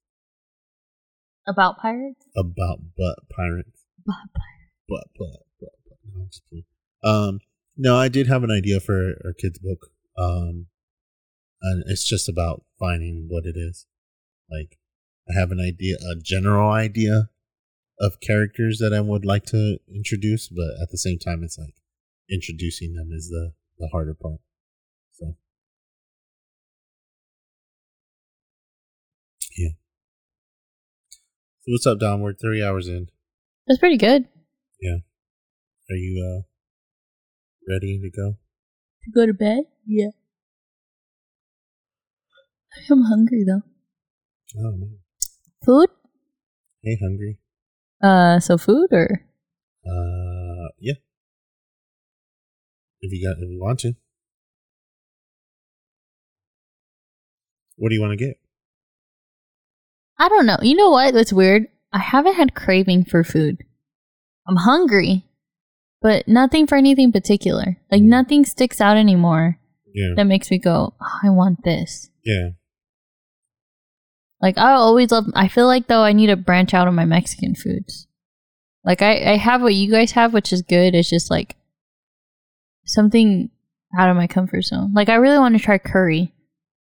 About 1.47 1.79
pirates? 1.79 2.27
About 2.37 2.81
butt 2.97 3.19
pirates. 3.35 3.85
About 4.07 4.29
Butt 4.89 5.09
butt 5.15 5.41
butt 5.61 5.73
butt. 5.85 5.99
No, 6.05 6.21
I'm 6.23 6.29
just 6.29 6.43
kidding. 6.49 6.65
Um 7.03 7.41
no, 7.77 7.97
I 7.97 8.09
did 8.09 8.27
have 8.29 8.45
an 8.45 8.51
idea 8.51 8.81
for 8.81 9.15
our 9.25 9.33
kids 9.33 9.59
book. 9.59 9.91
Um 10.17 10.67
and 11.61 11.83
it's 11.87 12.09
just 12.09 12.29
about 12.29 12.65
finding 12.79 13.27
what 13.29 13.45
it 13.45 13.57
is. 13.57 13.87
Like 14.51 14.79
I 15.31 15.39
have 15.39 15.51
an 15.51 15.61
idea 15.61 15.97
a 15.97 16.17
general 16.21 16.71
idea 16.71 17.29
of 18.01 18.21
characters 18.21 18.79
that 18.79 18.95
I 18.95 19.01
would 19.01 19.25
like 19.25 19.45
to 19.47 19.79
introduce, 19.93 20.49
but 20.49 20.81
at 20.81 20.91
the 20.91 20.99
same 20.99 21.19
time 21.19 21.43
it's 21.43 21.59
like 21.59 21.75
introducing 22.31 22.95
them 22.95 23.11
is 23.13 23.29
the 23.29 23.53
the 23.79 23.89
harder 23.89 24.15
part. 24.15 24.41
So 25.13 25.37
yeah. 29.57 29.71
So 31.61 31.73
what's 31.73 31.87
up, 31.87 31.99
Dom? 31.99 32.21
We're 32.21 32.35
three 32.35 32.63
hours 32.63 32.89
in. 32.89 33.09
That's 33.67 33.81
pretty 33.81 33.99
good. 33.99 34.27
Yeah. 34.81 34.99
Are 35.91 35.97
you 35.97 36.25
uh 36.25 36.43
ready 37.69 38.01
to 38.01 38.11
go? 38.11 38.37
To 39.05 39.11
go 39.11 39.27
to 39.27 39.35
bed? 39.35 39.65
Yeah. 39.87 40.11
I'm 42.91 43.03
hungry 43.03 43.45
though. 43.47 43.63
Oh 44.59 44.73
man. 44.73 44.99
Food? 45.65 45.89
Hey, 46.83 46.99
hungry. 47.03 47.39
Uh, 48.03 48.39
so 48.41 48.57
food 48.59 48.89
or 48.93 49.25
Uh, 49.85 50.69
yeah. 50.79 50.95
If 53.01 53.13
you 53.13 53.27
got, 53.27 53.43
if 53.43 53.51
you 53.51 53.61
want 53.61 53.81
to. 53.81 53.95
What 57.77 57.91
do 57.91 57.95
you 57.95 58.01
want 58.01 58.19
to 58.19 58.25
get? 58.25 58.39
I 60.19 60.29
don't 60.29 60.47
know. 60.47 60.59
You 60.63 60.75
know 60.75 60.91
what? 60.91 61.15
That's 61.15 61.33
weird. 61.33 61.67
I 61.93 61.99
haven't 61.99 62.35
had 62.35 62.55
craving 62.55 63.05
for 63.05 63.23
food. 63.23 63.59
I'm 64.49 64.57
hungry, 64.57 65.25
but 66.03 66.27
nothing 66.27 66.67
for 66.67 66.75
anything 66.77 67.13
particular. 67.13 67.77
Like 67.91 68.03
Mm. 68.03 68.07
nothing 68.07 68.45
sticks 68.45 68.81
out 68.81 68.97
anymore 68.97 69.59
Yeah, 69.95 70.15
that 70.17 70.25
makes 70.25 70.51
me 70.51 70.59
go, 70.59 70.95
oh, 71.01 71.19
I 71.23 71.31
want 71.31 71.65
this. 71.65 72.11
yeah, 72.25 72.51
Like 74.41 74.57
I 74.59 74.73
always 74.73 75.11
love. 75.11 75.27
I 75.35 75.49
feel 75.49 75.67
like 75.67 75.87
though 75.89 76.03
I 76.03 76.13
need 76.13 76.29
to 76.29 76.37
branch 76.37 76.75
out 76.75 76.89
on 76.89 76.95
my 76.95 77.05
Mexican 77.05 77.55
foods. 77.55 78.07
Like 78.85 79.03
I, 79.03 79.33
I 79.33 79.37
have 79.37 79.61
what 79.63 79.75
you 79.75 79.91
guys 79.91 80.13
have, 80.13 80.33
which 80.33 80.53
is 80.53 80.63
good. 80.63 80.95
It's 80.95 81.11
just 81.11 81.31
like 81.31 81.57
something 82.85 83.51
out 83.99 84.09
of 84.11 84.17
my 84.17 84.27
comfort 84.27 84.63
zone. 84.63 84.93
Like 84.95 85.09
I 85.09 85.17
really 85.17 85.39
want 85.39 85.57
to 85.57 85.63
try 85.63 85.79
curry, 85.79 86.33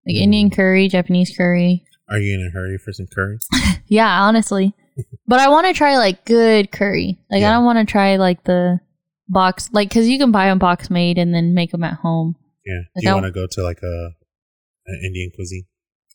like 0.07 0.17
Mm. 0.17 0.21
Indian 0.23 0.51
curry, 0.51 0.89
Japanese 0.89 1.35
curry. 1.37 1.85
Are 2.09 2.19
you 2.19 2.35
in 2.35 2.47
a 2.47 2.51
hurry 2.51 2.79
for 2.79 2.93
some 2.93 3.07
curry? 3.07 3.39
Yeah, 3.89 4.23
honestly. 4.23 4.75
but 5.29 5.39
I 5.39 5.49
want 5.49 5.69
to 5.69 5.73
try 5.73 5.97
like 5.97 6.25
good 6.25 6.73
curry. 6.73 7.19
Like 7.31 7.43
Yeah. 7.43 7.51
I 7.51 7.53
don't 7.55 7.65
want 7.65 7.79
to 7.79 7.85
try 7.91 8.17
like 8.17 8.43
the 8.45 8.81
box, 9.29 9.71
like 9.73 9.89
because 9.89 10.09
you 10.09 10.19
can 10.19 10.33
buy 10.33 10.47
them 10.47 10.59
box 10.59 10.91
made 10.91 11.19
and 11.19 11.33
then 11.33 11.55
make 11.55 11.71
them 11.71 11.85
at 11.85 11.95
home. 11.95 12.35
Yeah. 12.65 12.81
Like 12.97 13.03
do 13.03 13.09
you 13.09 13.15
want 13.15 13.27
to 13.27 13.31
go 13.33 13.47
to 13.49 13.63
like 13.63 13.79
a 13.85 14.09
an 14.87 15.01
Indian 15.05 15.31
cuisine. 15.35 15.67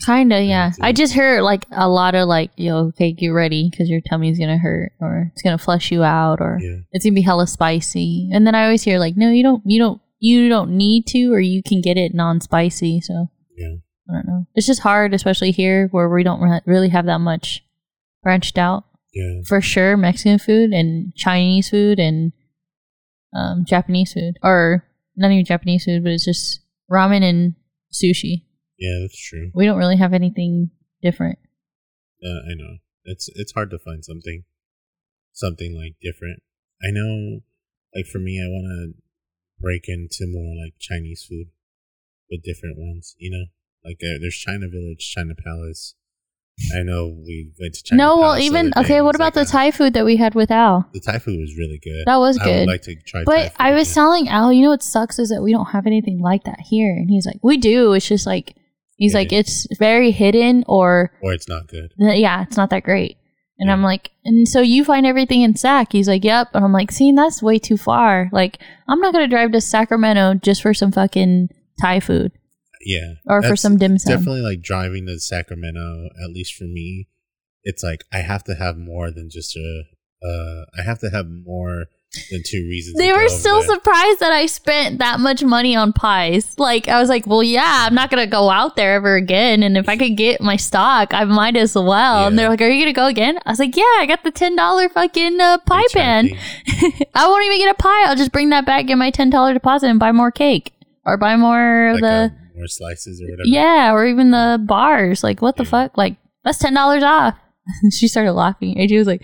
Kinda, 0.06 0.41
yeah. 0.44 0.72
I 0.82 0.94
just 0.94 1.14
heard 1.14 1.41
like 1.44 1.65
a 1.72 1.88
lot 1.88 2.15
of 2.15 2.28
like, 2.28 2.52
yo, 2.56 2.88
okay, 2.88 3.11
get 3.14 3.28
ready 3.30 3.69
because 3.69 3.90
your 3.90 4.02
tummy's 4.02 4.40
gonna 4.40 4.57
hurt, 4.57 4.94
or 4.99 5.32
it's 5.34 5.41
gonna 5.41 5.57
flush 5.57 5.91
you 5.91 6.03
out, 6.03 6.41
or 6.41 6.57
Yeah, 6.61 6.80
it's 6.91 7.06
gonna 7.06 7.14
be 7.15 7.22
hella 7.22 7.48
spicy. 7.48 8.30
And 8.34 8.45
then 8.48 8.56
I 8.56 8.64
always 8.64 8.84
hear 8.84 8.99
like, 8.99 9.15
no, 9.15 9.30
you 9.30 9.44
don't, 9.44 9.61
you 9.65 9.80
don't, 9.80 10.02
you 10.19 10.49
don't 10.49 10.72
need 10.78 11.06
to, 11.07 11.32
or 11.34 11.40
you 11.40 11.61
can 11.64 11.82
get 11.82 11.98
it 11.98 12.14
non-spicy. 12.14 13.02
So 13.02 13.28
yeah, 13.57 13.76
I 14.10 14.14
don't 14.14 14.28
know. 14.28 14.45
It's 14.56 14.68
just 14.68 14.82
hard, 14.82 15.14
especially 15.14 15.52
here 15.52 15.88
where 15.91 16.10
we 16.10 16.23
don't 16.23 16.41
re- 16.41 16.61
really 16.65 16.90
have 16.90 17.06
that 17.06 17.19
much 17.19 17.64
branched 18.23 18.57
out. 18.57 18.86
yeah. 19.14 19.41
For 19.48 19.61
sure, 19.61 19.98
Mexican 19.98 20.40
food 20.40 20.72
and 20.72 21.14
Chinese 21.15 21.69
food 21.69 21.99
and 21.99 22.32
um, 23.36 23.65
Japanese 23.68 24.14
food, 24.14 24.38
or 24.44 24.84
not 25.15 25.32
even 25.32 25.45
Japanese 25.45 25.86
food, 25.86 26.03
but 26.03 26.11
it's 26.11 26.26
just 26.26 26.61
ramen 26.91 27.23
and 27.23 27.56
sushi. 27.94 28.44
Yeah, 28.82 28.98
that's 29.02 29.18
true. 29.30 29.52
We 29.53 29.66
don't 29.66 29.78
really 29.78 29.98
have 29.98 30.12
anything 30.12 30.72
different. 31.03 31.38
Uh, 32.24 32.41
I 32.49 32.53
know 32.56 32.78
it's 33.06 33.30
it's 33.36 33.52
hard 33.53 33.70
to 33.72 33.80
find 33.80 34.03
something 34.03 34.44
something 35.34 35.76
like 35.76 35.95
different. 36.02 36.41
I 36.84 36.90
know, 36.91 37.41
like 37.95 38.08
for 38.12 38.18
me, 38.20 38.41
I 38.41 38.49
want 38.49 38.66
to 38.66 39.02
break 39.60 39.84
into 39.88 40.26
more 40.28 40.56
like 40.66 40.74
Chinese 40.80 41.26
food, 41.30 41.48
but 42.30 42.40
different 42.44 42.78
ones. 42.80 43.16
You 43.20 43.30
know, 43.32 43.45
like 43.88 43.99
uh, 44.03 44.18
there's 44.20 44.36
China 44.36 44.68
Village, 44.68 45.14
China 45.16 45.34
Palace. 45.36 45.94
I 46.78 46.84
know 46.84 47.08
we 47.08 47.52
went 47.60 47.76
to 47.76 47.84
China. 47.84 48.03
no, 48.03 48.18
well, 48.18 48.32
Palace 48.34 48.44
even 48.45 48.72
okay. 48.78 49.02
What 49.02 49.16
about 49.16 49.26
like 49.26 49.34
the 49.36 49.41
a- 49.41 49.45
Thai 49.45 49.72
food 49.72 49.94
that 49.94 50.06
we 50.06 50.18
had 50.18 50.36
with 50.36 50.52
Al? 50.52 50.90
The 50.94 50.99
Thai 50.99 51.20
food 51.20 51.40
was 51.40 51.56
really 51.58 51.80
good. 51.84 52.03
That 52.08 52.18
was 52.18 52.38
I 52.40 52.44
good. 52.44 52.53
I 52.56 52.60
would 52.62 52.68
like 52.68 52.82
to 52.84 52.95
try. 53.06 53.22
Thai 53.22 53.26
But 53.26 53.53
I 53.58 53.74
was 53.74 53.88
again. 53.88 53.94
telling 53.95 54.28
Al, 54.30 54.52
you 54.52 54.64
know 54.64 54.70
what 54.72 54.84
sucks 54.84 55.18
is 55.20 55.30
that 55.30 55.41
we 55.41 55.52
don't 55.52 55.68
have 55.68 55.86
anything 55.88 56.20
like 56.20 56.44
that 56.44 56.60
here. 56.60 56.91
And 56.91 57.10
he's 57.10 57.26
like, 57.26 57.40
we 57.44 57.58
do. 57.58 57.94
It's 57.94 58.08
just 58.08 58.28
like, 58.28 58.56
he's 59.02 59.14
Yeah. 59.14 59.19
like, 59.19 59.34
it's 59.34 59.68
very 59.80 60.11
hidden 60.11 60.64
or, 60.68 61.11
or 61.22 61.34
it's 61.34 61.48
not 61.49 61.68
good. 61.68 61.91
yeah, 61.98 62.44
it's 62.44 62.57
not 62.57 62.69
that 62.69 62.84
great. 62.84 63.18
And 63.60 63.68
Yeah. 63.68 63.73
I'm 63.73 63.84
like, 63.84 64.11
and 64.26 64.48
so 64.48 64.61
you 64.61 64.84
find 64.86 65.06
everything 65.06 65.41
in 65.41 65.56
Sac? 65.56 65.91
He's 65.91 66.07
like, 66.07 66.23
yep. 66.23 66.48
And 66.53 66.64
I'm 66.65 66.72
like, 66.73 66.91
see, 66.91 67.11
that's 67.11 67.44
way 67.44 67.60
too 67.60 67.78
far. 67.78 68.30
Like, 68.32 68.60
I'm 68.88 68.99
not 68.99 69.14
going 69.14 69.23
to 69.23 69.36
drive 69.36 69.52
to 69.52 69.61
Sacramento 69.61 70.36
just 70.36 70.61
for 70.61 70.73
some 70.73 70.91
fucking 70.91 71.49
Thai 71.82 71.99
food 71.99 72.32
Yeah, 72.86 73.14
or 73.28 73.41
for 73.44 73.56
some 73.56 73.78
dim 73.78 73.98
sum. 73.98 74.15
Definitely 74.18 74.41
like 74.41 74.61
driving 74.61 75.06
to 75.07 75.19
Sacramento. 75.19 76.10
At 76.23 76.32
least 76.32 76.53
for 76.56 76.64
me, 76.65 77.07
it's 77.64 77.84
like 77.84 78.03
I 78.11 78.19
have 78.19 78.44
to 78.45 78.56
have 78.56 78.78
more 78.78 79.11
than 79.11 79.30
just 79.30 79.56
a. 79.56 79.84
Uh, 80.23 80.65
I 80.80 80.84
have 80.84 80.99
to 80.99 81.10
have 81.10 81.26
more 81.30 81.86
than 82.29 82.41
two 82.45 82.65
reasons. 82.69 82.97
They 82.97 83.11
were 83.13 83.29
still 83.29 83.61
there. 83.61 83.69
surprised 83.75 84.19
that 84.19 84.31
I 84.33 84.45
spent 84.45 84.99
that 84.99 85.19
much 85.21 85.43
money 85.43 85.75
on 85.75 85.93
pies. 85.93 86.53
Like 86.57 86.88
I 86.89 86.99
was 86.99 87.07
like, 87.07 87.25
well, 87.25 87.41
yeah, 87.41 87.85
I'm 87.88 87.95
not 87.95 88.09
gonna 88.09 88.27
go 88.27 88.49
out 88.49 88.75
there 88.75 88.95
ever 88.95 89.15
again. 89.15 89.63
And 89.63 89.77
if 89.77 89.88
I 89.88 89.95
could 89.97 90.17
get 90.17 90.41
my 90.41 90.57
stock, 90.57 91.13
I 91.13 91.23
might 91.23 91.55
as 91.55 91.73
well. 91.75 92.27
And 92.27 92.38
they're 92.38 92.49
like, 92.49 92.61
are 92.61 92.67
you 92.69 92.81
gonna 92.81 92.93
go 92.93 93.07
again? 93.07 93.39
I 93.45 93.51
was 93.51 93.59
like, 93.59 93.77
yeah, 93.77 93.83
I 93.97 94.05
got 94.07 94.23
the 94.23 94.31
ten 94.31 94.55
dollar 94.55 94.89
fucking 94.89 95.39
uh, 95.39 95.59
pie 95.59 95.83
pan. 95.93 96.29
I 97.15 97.27
won't 97.27 97.45
even 97.45 97.57
get 97.59 97.71
a 97.71 97.81
pie. 97.81 98.05
I'll 98.07 98.15
just 98.17 98.31
bring 98.33 98.49
that 98.49 98.65
back, 98.65 98.88
get 98.88 98.97
my 98.97 99.09
ten 99.11 99.29
dollar 99.29 99.53
deposit, 99.53 99.88
and 99.88 99.99
buy 99.99 100.11
more 100.11 100.31
cake 100.31 100.73
or 101.05 101.17
buy 101.17 101.35
more 101.38 101.88
of 101.89 101.93
Like 101.95 102.01
the 102.01 102.07
uh, 102.07 102.29
more 102.57 102.67
slices 102.67 103.21
or 103.21 103.25
whatever. 103.25 103.43
yeah, 103.45 103.93
or 103.93 104.05
even 104.05 104.31
the 104.31 104.59
bars. 104.61 105.23
Like 105.23 105.41
what 105.41 105.56
the 105.56 105.65
fuck? 105.65 105.98
Like 105.98 106.17
that's 106.43 106.57
ten 106.57 106.73
dollars 106.73 107.03
off. 107.03 107.38
she 107.91 108.07
started 108.09 108.33
laughing. 108.33 108.75
AJ 108.75 108.98
was 108.98 109.07
like, 109.07 109.23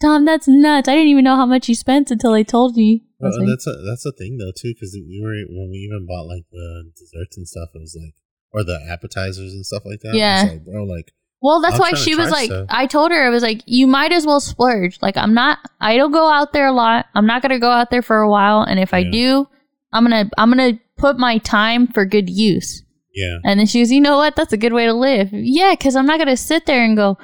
Tom, 0.00 0.24
that's 0.24 0.46
nuts. 0.46 0.88
I 0.88 0.94
didn't 0.94 1.08
even 1.08 1.24
know 1.24 1.36
how 1.36 1.46
much 1.46 1.68
you 1.68 1.74
spent 1.74 2.10
until 2.10 2.32
I 2.32 2.42
told 2.42 2.76
you. 2.76 3.00
Uh, 3.22 3.26
I 3.26 3.30
Well, 3.30 3.40
like, 3.40 3.48
that's 3.48 3.66
a 3.66 3.72
that's 3.88 4.06
a 4.06 4.12
thing 4.12 4.36
though 4.38 4.52
too, 4.56 4.74
because 4.74 4.92
we 4.94 5.20
were 5.22 5.34
when 5.48 5.70
we 5.70 5.78
even 5.78 6.06
bought 6.06 6.26
like 6.26 6.44
the 6.52 6.90
desserts 6.96 7.36
and 7.36 7.48
stuff. 7.48 7.70
It 7.74 7.78
was 7.80 7.96
like 7.98 8.14
or 8.52 8.64
the 8.64 8.78
appetizers 8.90 9.52
and 9.52 9.64
stuff 9.64 9.82
like 9.84 10.00
that. 10.00 10.14
Yeah. 10.14 10.46
Like, 10.48 10.64
bro, 10.64 10.84
like 10.84 11.12
Well, 11.42 11.60
that's 11.60 11.74
I'm 11.74 11.80
why 11.80 11.92
she 11.92 12.14
was 12.14 12.30
like, 12.30 12.46
stuff. 12.46 12.66
I 12.70 12.86
told 12.86 13.10
her, 13.10 13.26
I 13.26 13.28
was 13.28 13.42
like, 13.42 13.62
you 13.66 13.86
might 13.86 14.12
as 14.12 14.26
well 14.26 14.40
splurge. 14.40 14.98
Like, 15.02 15.16
I'm 15.18 15.34
not, 15.34 15.58
I 15.80 15.96
don't 15.96 16.12
go 16.12 16.30
out 16.30 16.54
there 16.54 16.66
a 16.66 16.72
lot. 16.72 17.06
I'm 17.14 17.26
not 17.26 17.42
going 17.42 17.52
to 17.52 17.58
go 17.58 17.70
out 17.70 17.90
there 17.90 18.02
for 18.02 18.18
a 18.18 18.30
while. 18.30 18.62
And 18.62 18.80
if 18.80 18.94
I 18.94 19.02
do, 19.02 19.46
I'm 19.92 20.08
going 20.08 20.26
to, 20.26 20.30
I'm 20.38 20.50
going 20.50 20.76
to 20.76 20.82
put 20.96 21.18
my 21.18 21.36
time 21.38 21.86
for 21.86 22.06
good 22.06 22.30
use. 22.30 22.82
yeah, 23.14 23.36
And 23.44 23.60
then 23.60 23.66
she 23.66 23.80
was, 23.80 23.92
you 23.92 24.00
know 24.00 24.16
what? 24.16 24.36
That's 24.36 24.54
a 24.54 24.58
good 24.58 24.72
way 24.72 24.86
to 24.86 24.94
live. 24.94 25.28
Yeah. 25.32 25.74
Cause 25.76 25.94
I'm 25.94 26.06
not 26.06 26.16
going 26.16 26.28
to 26.28 26.36
sit 26.36 26.64
there 26.64 26.82
and 26.82 26.96
go, 26.96 27.18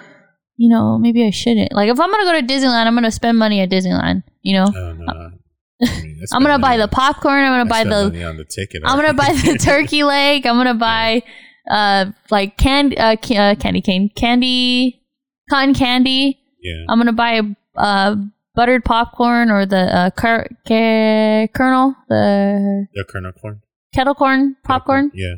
you 0.57 0.69
know, 0.69 0.99
maybe 0.99 1.25
I 1.25 1.31
shouldn't. 1.31 1.73
Like, 1.73 1.89
if 1.91 1.99
I'm 1.99 2.11
going 2.11 2.27
to 2.27 2.33
go 2.33 2.41
to 2.41 2.47
Disneyland, 2.47 2.87
I'm 2.87 2.95
going 2.95 3.05
to 3.05 3.11
spend 3.11 3.39
money 3.39 3.61
at 3.61 3.71
Disneyland, 3.71 4.23
you 4.43 4.55
know? 4.55 4.67
no, 4.67 4.93
no, 4.93 5.05
no. 5.05 5.13
I 5.13 6.01
mean, 6.03 6.23
I'm 6.33 6.43
going 6.43 6.55
to 6.55 6.63
buy 6.63 6.77
the 6.77 6.89
popcorn. 6.89 7.45
I'm 7.45 7.67
to 7.67 7.71
buy 7.71 7.85
the, 7.85 8.05
money 8.05 8.25
on 8.25 8.37
the 8.37 8.45
ticket. 8.45 8.83
I'm 8.85 8.97
gonna 8.97 9.15
buy 9.15 9.33
the 9.33 9.59
turkey 9.59 10.05
leg. 10.15 10.47
I'm 10.47 10.57
gonna 10.57 10.75
buy 10.75 11.23
uh 11.71 12.07
like 12.31 12.57
candy 12.57 12.99
uh, 12.99 13.15
uh 13.15 13.55
candy 13.55 13.81
cane 13.81 14.11
candy 14.17 15.03
cotton 15.49 15.75
candy. 15.75 16.41
yeah, 16.61 16.85
I'm 16.89 16.99
gonna 16.99 17.13
buy 17.13 17.41
uh 17.77 18.17
buttered 18.55 18.85
popcorn 18.85 19.51
or 19.51 19.65
the 19.67 19.77
uh 19.79 20.11
kernel 20.11 21.95
the 22.09 22.87
the 22.93 23.05
kernel 23.09 23.33
corn 23.33 23.63
kettle 23.95 24.15
corn 24.15 24.57
popcorn. 24.65 25.11
Yeah, 25.15 25.35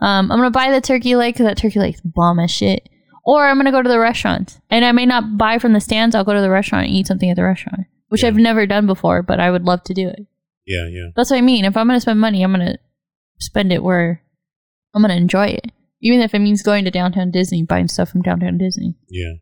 Um, 0.00 0.30
I'm 0.30 0.38
gonna 0.38 0.50
buy 0.50 0.70
the 0.70 0.80
turkey 0.80 1.16
leg 1.16 1.34
because 1.34 1.46
that 1.46 1.56
turkey 1.58 1.78
leg's 1.80 2.00
bomb 2.00 2.38
as 2.38 2.50
shit. 2.50 2.88
Or 3.26 3.44
I'm 3.46 3.56
gonna 3.58 3.72
go 3.72 3.82
to 3.82 3.88
the 3.88 3.98
restaurant, 3.98 4.60
and 4.70 4.84
I 4.84 4.92
may 4.92 5.04
not 5.04 5.36
buy 5.36 5.58
from 5.58 5.72
the 5.72 5.80
stands. 5.80 6.14
I'll 6.14 6.22
go 6.24 6.32
to 6.32 6.40
the 6.40 6.48
restaurant 6.50 6.86
and 6.86 6.94
eat 6.94 7.08
something 7.08 7.28
at 7.28 7.34
the 7.36 7.42
restaurant, 7.42 7.86
which 8.08 8.22
Yeah. 8.22 8.28
I've 8.28 8.36
never 8.36 8.66
done 8.66 8.86
before, 8.86 9.22
but 9.22 9.40
I 9.40 9.50
would 9.50 9.64
love 9.64 9.82
to 9.84 9.94
do 9.94 10.08
it. 10.08 10.26
yeah, 10.64 10.86
yeah, 10.88 11.08
That's 11.16 11.30
what 11.30 11.38
I 11.38 11.40
mean. 11.42 11.64
If 11.64 11.76
I'm 11.76 11.88
gonna 11.88 12.00
spend 12.00 12.20
money, 12.20 12.42
I'm 12.44 12.52
gonna 12.52 12.78
spend 13.40 13.72
it 13.72 13.82
where 13.82 14.22
I'm 14.94 15.02
gonna 15.02 15.14
enjoy 15.16 15.46
it. 15.46 15.72
Even 16.00 16.20
if 16.20 16.34
it 16.34 16.38
means 16.38 16.62
going 16.62 16.84
to 16.84 16.90
downtown 16.90 17.30
Disney, 17.32 17.62
buying 17.64 17.88
stuff 17.88 18.10
from 18.10 18.22
downtown 18.22 18.58
Disney. 18.58 18.94
yeah. 19.08 19.32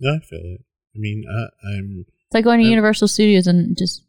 No, 0.00 0.14
I 0.14 0.18
feel 0.20 0.40
it. 0.44 0.60
I 0.94 0.98
mean, 0.98 1.24
I, 1.28 1.68
I'm 1.68 2.04
It's 2.26 2.34
like 2.34 2.44
going 2.44 2.58
to 2.60 2.64
Yeah. 2.64 2.70
Universal 2.70 3.08
Studios 3.08 3.46
and 3.46 3.76
just 3.76 4.04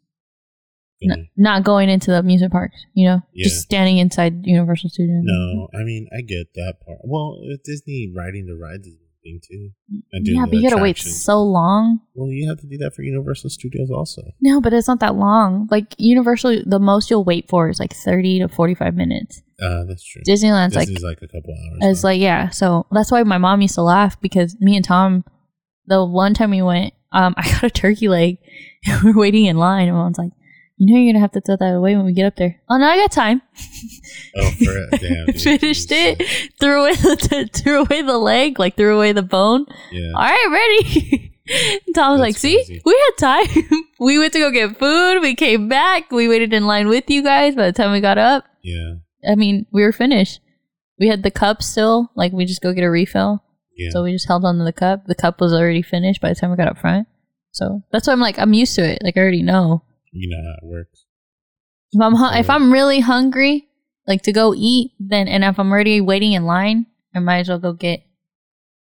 n- 1.02 1.28
not 1.36 1.64
going 1.64 1.88
into 1.88 2.10
the 2.10 2.18
amusement 2.18 2.52
parks, 2.52 2.76
you 2.94 3.06
know? 3.06 3.20
Yeah. 3.32 3.44
Just 3.44 3.62
standing 3.62 3.98
inside 3.98 4.46
Universal 4.46 4.90
Studios. 4.90 5.22
no. 5.22 5.68
I 5.74 5.82
mean, 5.84 6.08
I 6.16 6.20
get 6.22 6.54
that 6.54 6.74
part. 6.84 6.98
Well, 7.04 7.38
Disney 7.64 8.12
riding 8.14 8.46
the 8.46 8.54
rides 8.56 8.86
is 8.86 8.94
one 9.00 9.10
thing 9.22 9.40
too. 9.46 9.70
And 10.12 10.24
doing 10.24 10.36
Yeah, 10.38 10.46
but 10.46 10.54
you 10.54 10.68
gotta 10.68 10.82
wait 10.82 10.98
so 10.98 11.42
long. 11.42 12.00
Well, 12.14 12.30
you 12.30 12.48
have 12.48 12.60
to 12.60 12.66
do 12.66 12.76
that 12.78 12.94
for 12.94 13.02
Universal 13.02 13.50
Studios 13.50 13.90
also. 13.90 14.22
No, 14.40 14.60
but 14.60 14.72
it's 14.72 14.88
not 14.88 15.00
that 15.00 15.14
long. 15.14 15.68
Like 15.70 15.94
Universal, 15.98 16.62
the 16.66 16.78
most 16.78 17.10
you'll 17.10 17.24
wait 17.24 17.48
for 17.48 17.68
is 17.68 17.80
like 17.80 17.94
30 17.94 18.40
to 18.40 18.48
45 18.48 18.94
minutes. 18.94 19.42
Uh, 19.62 19.84
that's 19.84 20.04
true. 20.04 20.22
Disneyland's 20.26 20.74
like 20.74 20.88
Disney's 20.88 21.04
like, 21.04 21.18
a 21.18 21.28
couple 21.28 21.52
hours. 21.52 21.78
It's 21.82 22.02
though. 22.02 22.08
like 22.08 22.20
yeah, 22.20 22.48
so 22.50 22.86
that's 22.90 23.10
why 23.12 23.22
my 23.22 23.38
mom 23.38 23.60
used 23.60 23.74
to 23.74 23.82
laugh 23.82 24.20
because 24.20 24.56
me 24.60 24.74
and 24.76 24.84
Tom, 24.84 25.24
the 25.86 26.04
one 26.04 26.34
time 26.34 26.50
we 26.50 26.62
went, 26.62 26.94
um, 27.12 27.34
I 27.38 27.42
got 27.50 27.64
a 27.64 27.70
turkey 27.70 28.08
leg. 28.08 28.38
and 28.86 29.02
we're 29.02 29.18
waiting 29.18 29.44
in 29.44 29.58
line, 29.58 29.88
and 29.88 29.96
mom's 29.96 30.16
like, 30.16 30.32
"You 30.80 30.92
know, 30.94 30.98
you're 31.00 31.12
gonna 31.12 31.20
have 31.20 31.32
to 31.32 31.40
throw 31.42 31.56
that 31.56 31.74
away 31.76 31.94
when 31.94 32.06
we 32.06 32.12
get 32.14 32.24
up 32.26 32.36
there." 32.36 32.60
Oh 32.68 32.78
no, 32.78 32.86
I 32.86 32.96
got 32.96 33.12
time. 33.12 33.42
oh, 34.36 34.50
for 34.52 34.76
it. 34.94 35.00
Damn, 35.00 35.26
dude, 35.26 35.40
Finished 35.42 35.88
jeez. 35.90 36.16
it. 36.20 36.52
Threw 36.58 36.80
away 36.80 36.94
the 36.94 37.48
threw 37.52 37.80
away 37.82 38.02
the 38.02 38.18
leg, 38.18 38.58
like 38.58 38.76
threw 38.76 38.96
away 38.96 39.12
the 39.12 39.22
bone. 39.22 39.66
Yeah. 39.92 40.12
All 40.14 40.22
right, 40.22 40.48
ready. 40.50 41.32
Tom 41.94 42.12
was 42.12 42.20
That's 42.20 42.20
like, 42.20 42.36
"See, 42.38 42.54
crazy. 42.64 42.80
we 42.84 42.92
had 43.18 43.44
time. 43.46 43.68
we 44.00 44.18
went 44.18 44.32
to 44.32 44.38
go 44.38 44.50
get 44.50 44.78
food. 44.78 45.20
We 45.20 45.34
came 45.34 45.68
back. 45.68 46.10
We 46.10 46.28
waited 46.28 46.52
in 46.54 46.66
line 46.66 46.88
with 46.88 47.10
you 47.10 47.22
guys. 47.22 47.54
By 47.54 47.66
the 47.66 47.72
time 47.72 47.92
we 47.92 48.00
got 48.00 48.18
up, 48.18 48.44
Yeah. 48.62 48.94
I 49.28 49.34
mean, 49.34 49.66
we 49.72 49.82
were 49.82 49.92
finished. 49.92 50.40
We 50.98 51.08
had 51.08 51.22
the 51.22 51.30
cup 51.30 51.62
still. 51.62 52.10
Like 52.14 52.32
we 52.32 52.44
just 52.44 52.62
go 52.62 52.72
get 52.72 52.84
a 52.84 52.90
refill. 52.90 53.42
Yeah. 53.76 53.90
So 53.90 54.02
we 54.04 54.12
just 54.12 54.28
held 54.28 54.44
on 54.44 54.58
to 54.58 54.64
the 54.64 54.72
cup. 54.72 55.06
The 55.06 55.14
cup 55.14 55.40
was 55.40 55.52
already 55.52 55.82
finished 55.82 56.20
by 56.20 56.28
the 56.28 56.34
time 56.34 56.50
we 56.50 56.56
got 56.56 56.68
up 56.68 56.78
front. 56.78 57.08
So 57.52 57.82
that's 57.90 58.06
why 58.06 58.12
I'm 58.12 58.20
like, 58.20 58.38
I'm 58.38 58.52
used 58.54 58.74
to 58.76 58.82
it. 58.88 59.02
Like 59.02 59.16
I 59.16 59.20
already 59.20 59.42
know. 59.42 59.82
You 60.12 60.28
know 60.28 60.42
how 60.50 60.66
it 60.66 60.70
works. 60.70 61.04
If 61.92 62.00
I'm 62.02 62.14
hu- 62.14 62.38
if 62.38 62.50
I'm 62.50 62.72
really 62.72 63.00
hungry, 63.00 63.68
like 64.06 64.22
to 64.22 64.32
go 64.32 64.54
eat, 64.56 64.92
then 64.98 65.28
and 65.28 65.44
if 65.44 65.58
I'm 65.58 65.70
already 65.70 66.00
waiting 66.00 66.32
in 66.32 66.44
line, 66.44 66.86
I 67.14 67.18
might 67.20 67.38
as 67.40 67.48
well 67.48 67.58
go 67.58 67.72
get. 67.72 68.02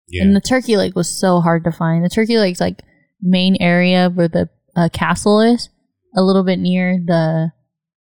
Yeah. 0.07 0.23
And 0.23 0.35
the 0.35 0.41
turkey 0.41 0.75
leg 0.77 0.95
was 0.95 1.09
so 1.09 1.39
hard 1.39 1.63
to 1.63 1.71
find. 1.71 2.03
The 2.03 2.09
turkey 2.09 2.37
leg's 2.37 2.59
like 2.59 2.81
main 3.21 3.55
area 3.61 4.09
where 4.09 4.27
the 4.27 4.49
uh, 4.75 4.89
castle 4.91 5.39
is, 5.41 5.69
a 6.15 6.21
little 6.21 6.43
bit 6.43 6.59
near 6.59 6.99
the 7.05 7.51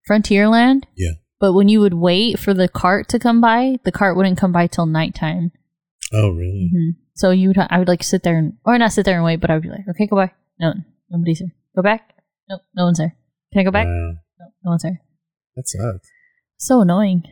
Frontierland. 0.09 0.83
Yeah. 0.95 1.11
But 1.39 1.53
when 1.53 1.67
you 1.69 1.79
would 1.81 1.93
wait 1.93 2.39
for 2.39 2.53
the 2.53 2.67
cart 2.67 3.07
to 3.09 3.19
come 3.19 3.41
by, 3.41 3.77
the 3.83 3.91
cart 3.91 4.15
wouldn't 4.15 4.37
come 4.37 4.51
by 4.51 4.67
till 4.67 4.85
nighttime. 4.85 5.51
oh, 6.13 6.29
really? 6.29 6.69
hmm 6.73 6.89
So 7.15 7.31
you 7.31 7.49
would, 7.49 7.57
I 7.69 7.79
would 7.79 7.87
like 7.87 8.03
sit 8.03 8.23
there 8.23 8.37
and, 8.37 8.53
or 8.65 8.77
not 8.77 8.93
sit 8.93 9.05
there 9.05 9.15
and 9.15 9.25
wait, 9.25 9.41
but 9.41 9.49
I 9.49 9.55
would 9.55 9.63
be 9.63 9.69
like, 9.69 9.87
okay, 9.89 10.07
go 10.07 10.15
by. 10.15 10.31
No, 10.59 10.73
nobody's 11.09 11.39
there. 11.39 11.53
Go 11.75 11.81
back. 11.81 12.12
No, 12.49 12.59
no 12.75 12.85
one's 12.85 12.97
there. 12.97 13.15
Can 13.51 13.61
I 13.61 13.63
go 13.63 13.71
back? 13.71 13.87
Mm. 13.87 14.15
Wow. 14.15 14.19
No, 14.39 14.45
no 14.65 14.69
one's 14.71 14.83
there. 14.83 15.01
That 15.55 15.67
sucks. 15.67 16.09
So 16.57 16.81
annoying. 16.81 17.23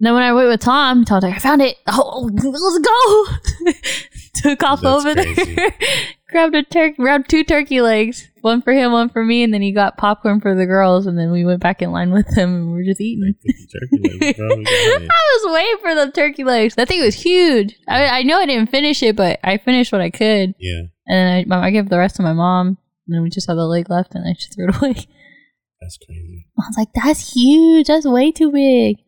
then 0.00 0.14
when 0.14 0.22
I 0.22 0.32
went 0.32 0.48
with 0.48 0.60
Tom, 0.60 1.04
Tom's 1.04 1.22
like, 1.24 1.34
I 1.34 1.38
found 1.38 1.62
it. 1.62 1.76
Oh, 1.86 2.28
let's 2.32 2.78
go. 2.78 3.72
Took 4.50 4.62
off 4.62 4.80
That's 4.80 5.04
over 5.06 5.14
crazy. 5.14 5.54
there. 5.54 5.74
grabbed 6.30 6.54
a 6.54 6.62
turkey, 6.62 6.94
grabbed 6.96 7.28
two 7.28 7.42
turkey 7.42 7.80
legs, 7.80 8.28
one 8.42 8.62
for 8.62 8.72
him, 8.72 8.92
one 8.92 9.08
for 9.08 9.24
me, 9.24 9.42
and 9.42 9.52
then 9.52 9.62
he 9.62 9.72
got 9.72 9.96
popcorn 9.96 10.40
for 10.40 10.54
the 10.54 10.66
girls, 10.66 11.06
and 11.06 11.18
then 11.18 11.30
we 11.32 11.44
went 11.44 11.60
back 11.60 11.80
in 11.82 11.90
line 11.90 12.12
with 12.12 12.28
him, 12.36 12.54
and 12.54 12.66
we 12.68 12.74
were 12.78 12.84
just 12.84 13.00
eating. 13.00 13.34
Turkey 13.44 14.18
legs, 14.20 14.36
bro. 14.38 14.48
We 14.56 14.64
got 14.64 15.02
it. 15.02 15.08
I 15.10 15.38
was 15.44 15.54
waiting 15.54 15.78
for 15.80 15.94
the 15.94 16.12
turkey 16.12 16.44
legs. 16.44 16.74
That 16.76 16.86
thing 16.88 17.00
was 17.00 17.14
huge. 17.16 17.74
I, 17.88 18.20
I 18.20 18.22
know 18.22 18.38
I 18.38 18.46
didn't 18.46 18.70
finish 18.70 19.02
it, 19.02 19.16
but 19.16 19.40
I 19.42 19.56
finished 19.58 19.90
what 19.90 20.00
I 20.00 20.10
could, 20.10 20.54
Yeah, 20.58 20.82
and 21.08 21.46
then 21.48 21.52
I, 21.52 21.66
I 21.66 21.70
gave 21.70 21.88
the 21.88 21.98
rest 21.98 22.16
to 22.16 22.22
my 22.22 22.32
mom, 22.34 22.78
and 23.08 23.16
then 23.16 23.22
we 23.22 23.30
just 23.30 23.48
had 23.48 23.56
the 23.56 23.66
leg 23.66 23.88
left, 23.90 24.14
and 24.14 24.28
I 24.28 24.34
just 24.34 24.54
threw 24.54 24.68
it 24.68 24.76
away. 24.76 24.92
that's 25.80 25.98
crazy. 26.06 26.46
I 26.58 26.62
was 26.68 26.76
like, 26.76 26.92
"That's 26.94 27.32
huge. 27.34 27.86
That's 27.86 28.06
way 28.06 28.30
too 28.30 28.52
big. 28.52 28.98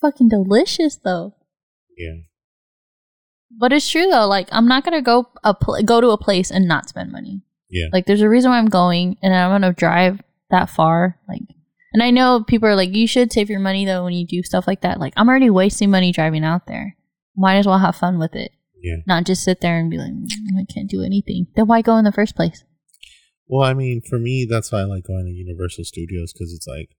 Fucking 0.00 0.28
delicious, 0.30 0.96
though." 0.96 1.34
Yeah, 1.96 2.16
But 3.58 3.72
it's 3.72 3.88
true 3.90 4.06
though. 4.10 4.26
Like 4.26 4.48
I'm 4.52 4.68
not 4.68 4.84
gonna 4.84 5.00
go 5.02 5.28
a 5.44 5.54
pl- 5.54 5.82
go 5.82 6.00
to 6.00 6.10
a 6.10 6.18
place 6.18 6.50
and 6.50 6.66
not 6.68 6.88
spend 6.88 7.10
money. 7.12 7.42
Yeah. 7.70 7.86
Like 7.92 8.06
there's 8.06 8.20
a 8.22 8.28
reason 8.28 8.50
why 8.50 8.58
I'm 8.58 8.68
going, 8.68 9.16
and 9.22 9.34
I'm 9.34 9.50
gonna 9.50 9.72
drive 9.72 10.20
that 10.50 10.68
far. 10.68 11.18
Like, 11.28 11.42
and 11.92 12.02
I 12.02 12.10
know 12.10 12.44
people 12.46 12.68
are 12.68 12.76
like, 12.76 12.94
you 12.94 13.06
should 13.06 13.32
save 13.32 13.48
your 13.48 13.60
money 13.60 13.84
though 13.86 14.04
when 14.04 14.12
you 14.12 14.26
do 14.26 14.42
stuff 14.42 14.66
like 14.66 14.82
that. 14.82 15.00
Like 15.00 15.14
I'm 15.16 15.28
already 15.28 15.50
wasting 15.50 15.90
money 15.90 16.12
driving 16.12 16.44
out 16.44 16.66
there. 16.66 16.96
Might 17.34 17.56
as 17.56 17.66
well 17.66 17.78
have 17.78 17.96
fun 17.96 18.18
with 18.18 18.34
it. 18.34 18.52
Yeah. 18.82 18.96
Not 19.06 19.24
just 19.24 19.42
sit 19.42 19.62
there 19.62 19.78
and 19.78 19.90
be 19.90 19.96
like, 19.96 20.12
"Mm, 20.12 20.60
I 20.60 20.64
can't 20.72 20.90
do 20.90 21.02
anything. 21.02 21.46
Then 21.56 21.66
why 21.66 21.80
go 21.80 21.96
in 21.96 22.04
the 22.04 22.12
first 22.12 22.36
place? 22.36 22.62
Well, 23.48 23.62
I 23.68 23.74
mean, 23.74 24.00
for 24.00 24.18
me, 24.18 24.46
that's 24.48 24.72
why 24.72 24.80
I 24.80 24.84
like 24.84 25.04
going 25.04 25.24
to 25.26 25.30
Universal 25.30 25.84
Studios 25.84 26.32
because 26.32 26.52
it's 26.52 26.66
like 26.66 26.90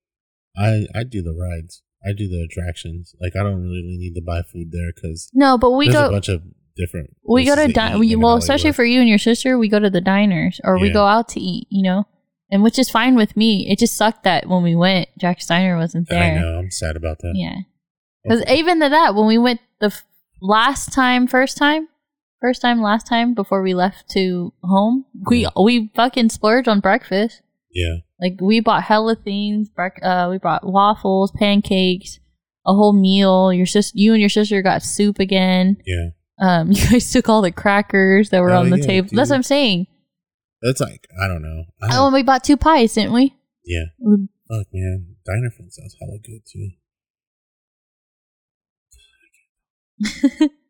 I 0.57 0.87
I 0.97 1.03
do 1.03 1.21
the 1.21 1.33
rides, 1.33 1.83
I 2.05 2.13
do 2.13 2.27
the 2.27 2.41
attractions. 2.49 3.13
Like 3.21 3.35
I 3.35 3.43
don't 3.43 3.61
really 3.61 3.97
need 3.97 4.13
to 4.15 4.21
buy 4.21 4.41
food 4.43 4.71
there 4.71 4.91
because 4.95 5.29
No, 5.33 5.57
but 5.57 5.71
we 5.71 5.91
go 5.91 6.07
a 6.07 6.11
bunch 6.11 6.29
of 6.29 6.43
different. 6.75 7.15
We 7.27 7.45
go 7.45 7.55
to 7.55 7.61
places 7.61 7.73
di- 7.73 7.97
we, 7.97 8.15
well, 8.15 8.37
especially 8.37 8.71
for 8.71 8.85
you 8.85 8.99
and 8.99 9.09
your 9.09 9.17
sister, 9.17 9.57
we 9.57 9.67
go 9.67 9.79
to 9.79 9.89
the 9.89 10.01
diners 10.01 10.61
or 10.63 10.79
we 10.79 10.91
go 10.91 11.05
out 11.05 11.27
to 11.29 11.39
eat. 11.39 11.67
You 11.69 11.83
know, 11.83 12.07
and 12.49 12.63
which 12.63 12.79
is 12.79 12.89
fine 12.89 13.15
with 13.15 13.35
me. 13.35 13.67
It 13.69 13.79
just 13.79 13.97
sucked 13.97 14.23
that 14.23 14.47
when 14.47 14.63
we 14.63 14.75
went, 14.75 15.09
Jack's 15.19 15.47
Diner 15.47 15.75
wasn't 15.77 16.07
there. 16.09 16.23
I 16.37 16.39
know 16.39 16.59
I'm 16.59 16.71
sad 16.71 16.95
about 16.95 17.19
that. 17.19 17.33
Yeah, 17.35 17.55
because 18.23 18.41
Okay. 18.43 18.57
even 18.59 18.79
to 18.79 18.89
that, 18.89 19.15
when 19.15 19.27
we 19.27 19.37
went 19.37 19.59
the 19.79 19.87
f- 19.87 20.05
last 20.41 20.93
time, 20.93 21.27
first 21.27 21.57
time, 21.57 21.89
first 22.41 22.61
time, 22.61 22.81
last 22.81 23.07
time 23.07 23.33
before 23.33 23.61
we 23.61 23.73
left 23.73 24.09
to 24.11 24.53
home, 24.63 25.05
we 25.29 25.43
Yeah. 25.43 25.49
we 25.61 25.91
fucking 25.95 26.29
splurged 26.29 26.67
on 26.67 26.79
breakfast. 26.79 27.41
yeah, 27.71 27.97
Like 28.19 28.37
we 28.41 28.59
bought 28.59 28.83
hella 28.83 29.15
things. 29.15 29.69
Brec- 29.69 30.03
uh, 30.03 30.27
we 30.29 30.37
bought 30.37 30.65
waffles, 30.65 31.31
pancakes, 31.31 32.19
a 32.65 32.73
whole 32.73 32.93
meal. 32.93 33.51
Your 33.53 33.65
sis, 33.65 33.91
you 33.93 34.13
and 34.13 34.19
your 34.21 34.29
sister 34.29 34.61
got 34.61 34.81
soup 34.83 35.19
again. 35.19 35.77
yeah. 35.85 36.09
Um, 36.39 36.71
you 36.71 36.87
guys 36.89 37.11
took 37.11 37.29
all 37.29 37.41
the 37.41 37.51
crackers 37.51 38.29
that 38.29 38.41
were 38.41 38.51
Oh, 38.51 38.59
on 38.59 38.69
the 38.69 38.77
yeah, 38.79 38.85
table. 38.85 39.09
That's 39.11 39.29
what 39.31 39.35
I'm 39.37 39.43
saying. 39.43 39.87
That's 40.61 40.79
like 40.81 41.07
I 41.21 41.27
don't 41.27 41.41
know. 41.41 41.63
I 41.81 41.85
Oh, 41.85 41.89
don't- 41.89 42.05
and 42.07 42.13
we 42.13 42.23
bought 42.23 42.43
two 42.43 42.57
pies, 42.57 42.93
didn't 42.93 43.13
we? 43.13 43.35
yeah. 43.65 43.85
we 43.99 44.27
Fuck 44.47 44.67
man, 44.73 45.15
diner 45.25 45.49
food 45.49 45.73
sounds 45.73 45.95
hella 45.99 46.17
good 46.19 46.41
too. 46.45 46.69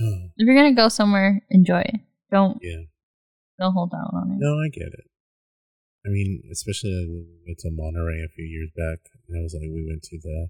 Oh, 0.00 0.30
if 0.36 0.46
you're 0.46 0.56
gonna 0.56 0.74
go 0.74 0.88
somewhere, 0.88 1.42
enjoy 1.50 1.80
it. 1.80 2.00
Don't 2.30 2.58
yeah. 2.62 2.82
don't 3.58 3.72
hold 3.72 3.92
out 3.94 4.14
on 4.14 4.32
it. 4.32 4.38
No, 4.38 4.54
I 4.58 4.68
get 4.68 4.88
it. 4.88 5.10
I 6.06 6.08
mean, 6.08 6.42
especially 6.50 6.92
like 6.92 7.08
when 7.08 7.26
we 7.28 7.38
went 7.46 7.58
to 7.60 7.70
Monterey 7.70 8.22
a 8.24 8.28
few 8.28 8.44
years 8.44 8.70
back, 8.74 9.10
and 9.28 9.36
it 9.38 9.42
was 9.42 9.52
like 9.54 9.68
we 9.68 9.84
went 9.86 10.02
to 10.04 10.18
the 10.18 10.48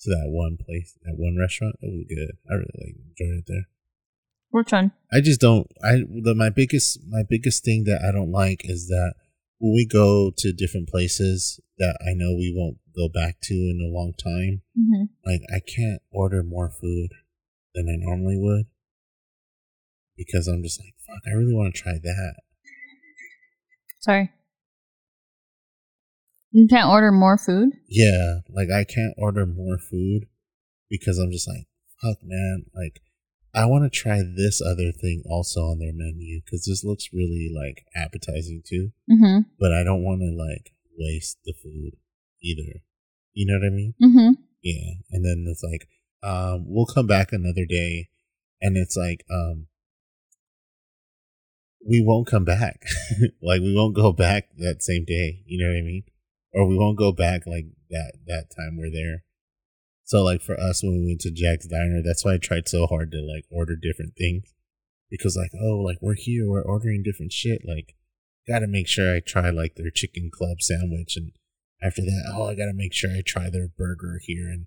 to 0.00 0.10
that 0.10 0.28
one 0.28 0.56
place, 0.56 0.96
that 1.02 1.16
one 1.16 1.36
restaurant. 1.38 1.74
It 1.82 1.90
was 1.90 2.04
good. 2.08 2.36
I 2.48 2.54
really 2.54 2.78
like 2.78 2.96
enjoyed 3.10 3.38
it 3.38 3.44
there. 3.48 3.66
Which 4.50 4.72
one? 4.72 4.92
I 5.12 5.20
just 5.20 5.40
don't. 5.40 5.66
I 5.82 6.04
the 6.22 6.34
my 6.36 6.50
biggest 6.50 7.00
my 7.08 7.22
biggest 7.28 7.64
thing 7.64 7.84
that 7.84 8.02
I 8.06 8.12
don't 8.12 8.30
like 8.30 8.62
is 8.64 8.86
that 8.88 9.14
when 9.58 9.72
we 9.72 9.86
go 9.86 10.30
to 10.36 10.52
different 10.52 10.88
places 10.88 11.58
that 11.78 11.98
I 12.06 12.14
know 12.14 12.34
we 12.34 12.54
won't 12.54 12.78
go 12.94 13.08
back 13.08 13.40
to 13.44 13.54
in 13.54 13.80
a 13.82 13.92
long 13.92 14.12
time, 14.14 14.62
hmm 14.76 15.04
like 15.24 15.42
I 15.52 15.58
can't 15.58 16.00
order 16.12 16.44
more 16.44 16.70
food 16.70 17.10
than 17.74 17.88
I 17.88 17.96
normally 17.98 18.38
would 18.38 18.66
because 20.16 20.48
I'm 20.48 20.62
just 20.62 20.80
like 20.80 20.94
fuck. 21.06 21.22
I 21.26 21.36
really 21.36 21.54
want 21.54 21.74
to 21.74 21.82
try 21.82 21.98
that. 22.02 22.34
Sorry. 24.00 24.30
You 26.52 26.66
can't 26.68 26.88
order 26.88 27.12
more 27.12 27.36
food. 27.36 27.70
Yeah, 27.88 28.38
like 28.48 28.70
I 28.70 28.84
can't 28.84 29.12
order 29.18 29.44
more 29.44 29.78
food 29.78 30.26
because 30.88 31.18
I'm 31.18 31.30
just 31.30 31.46
like, 31.46 31.66
fuck, 32.00 32.18
man. 32.22 32.64
Like, 32.74 33.00
I 33.54 33.66
want 33.66 33.84
to 33.84 33.90
try 33.90 34.22
this 34.22 34.62
other 34.62 34.92
thing 34.92 35.22
also 35.26 35.60
on 35.60 35.78
their 35.78 35.92
menu 35.92 36.40
because 36.44 36.64
this 36.64 36.84
looks 36.84 37.10
really 37.12 37.50
like 37.54 37.84
appetizing 37.94 38.62
too. 38.66 38.92
Mm-hmm. 39.10 39.50
But 39.58 39.72
I 39.72 39.82
don't 39.82 40.02
want 40.02 40.20
to 40.20 40.30
like 40.30 40.72
waste 40.98 41.38
the 41.44 41.54
food 41.62 41.96
either. 42.42 42.80
You 43.32 43.46
know 43.46 43.58
what 43.58 43.66
I 43.66 43.70
mean? 43.70 43.94
Mm-hmm. 44.02 44.42
Yeah. 44.62 44.92
And 45.10 45.24
then 45.24 45.46
it's 45.48 45.62
like, 45.62 45.88
um, 46.22 46.64
we'll 46.66 46.86
come 46.86 47.06
back 47.06 47.32
another 47.32 47.66
day, 47.68 48.08
and 48.60 48.76
it's 48.76 48.96
like, 48.96 49.24
um, 49.30 49.66
we 51.88 52.02
won't 52.02 52.26
come 52.26 52.44
back. 52.44 52.82
like 53.42 53.60
we 53.60 53.74
won't 53.74 53.94
go 53.94 54.12
back 54.12 54.48
that 54.58 54.82
same 54.82 55.04
day. 55.04 55.42
You 55.46 55.62
know 55.62 55.72
what 55.72 55.78
I 55.78 55.82
mean? 55.82 56.04
Or 56.52 56.66
we 56.66 56.76
won't 56.76 56.98
go 56.98 57.12
back 57.12 57.46
like 57.46 57.66
that 57.90 58.14
that 58.26 58.50
time 58.56 58.76
we're 58.78 58.90
there. 58.90 59.22
So 60.04 60.22
like 60.22 60.40
for 60.40 60.58
us 60.58 60.82
when 60.82 60.92
we 60.92 61.06
went 61.06 61.20
to 61.22 61.30
Jack's 61.30 61.66
Diner, 61.66 62.00
that's 62.04 62.24
why 62.24 62.34
I 62.34 62.38
tried 62.38 62.68
so 62.68 62.86
hard 62.86 63.10
to 63.12 63.18
like 63.18 63.44
order 63.50 63.76
different 63.76 64.14
things. 64.16 64.44
Because 65.10 65.36
like, 65.36 65.52
oh, 65.60 65.76
like 65.76 65.98
we're 66.00 66.16
here, 66.16 66.48
we're 66.48 66.62
ordering 66.62 67.02
different 67.02 67.32
shit. 67.32 67.62
Like, 67.66 67.94
gotta 68.48 68.66
make 68.66 68.88
sure 68.88 69.14
I 69.14 69.20
try 69.20 69.50
like 69.50 69.74
their 69.76 69.90
chicken 69.90 70.30
club 70.32 70.60
sandwich 70.60 71.16
and 71.16 71.32
after 71.82 72.02
that, 72.02 72.32
oh, 72.34 72.48
I 72.48 72.54
gotta 72.54 72.72
make 72.72 72.94
sure 72.94 73.10
I 73.10 73.22
try 73.24 73.50
their 73.50 73.68
burger 73.68 74.20
here 74.22 74.48
and 74.48 74.66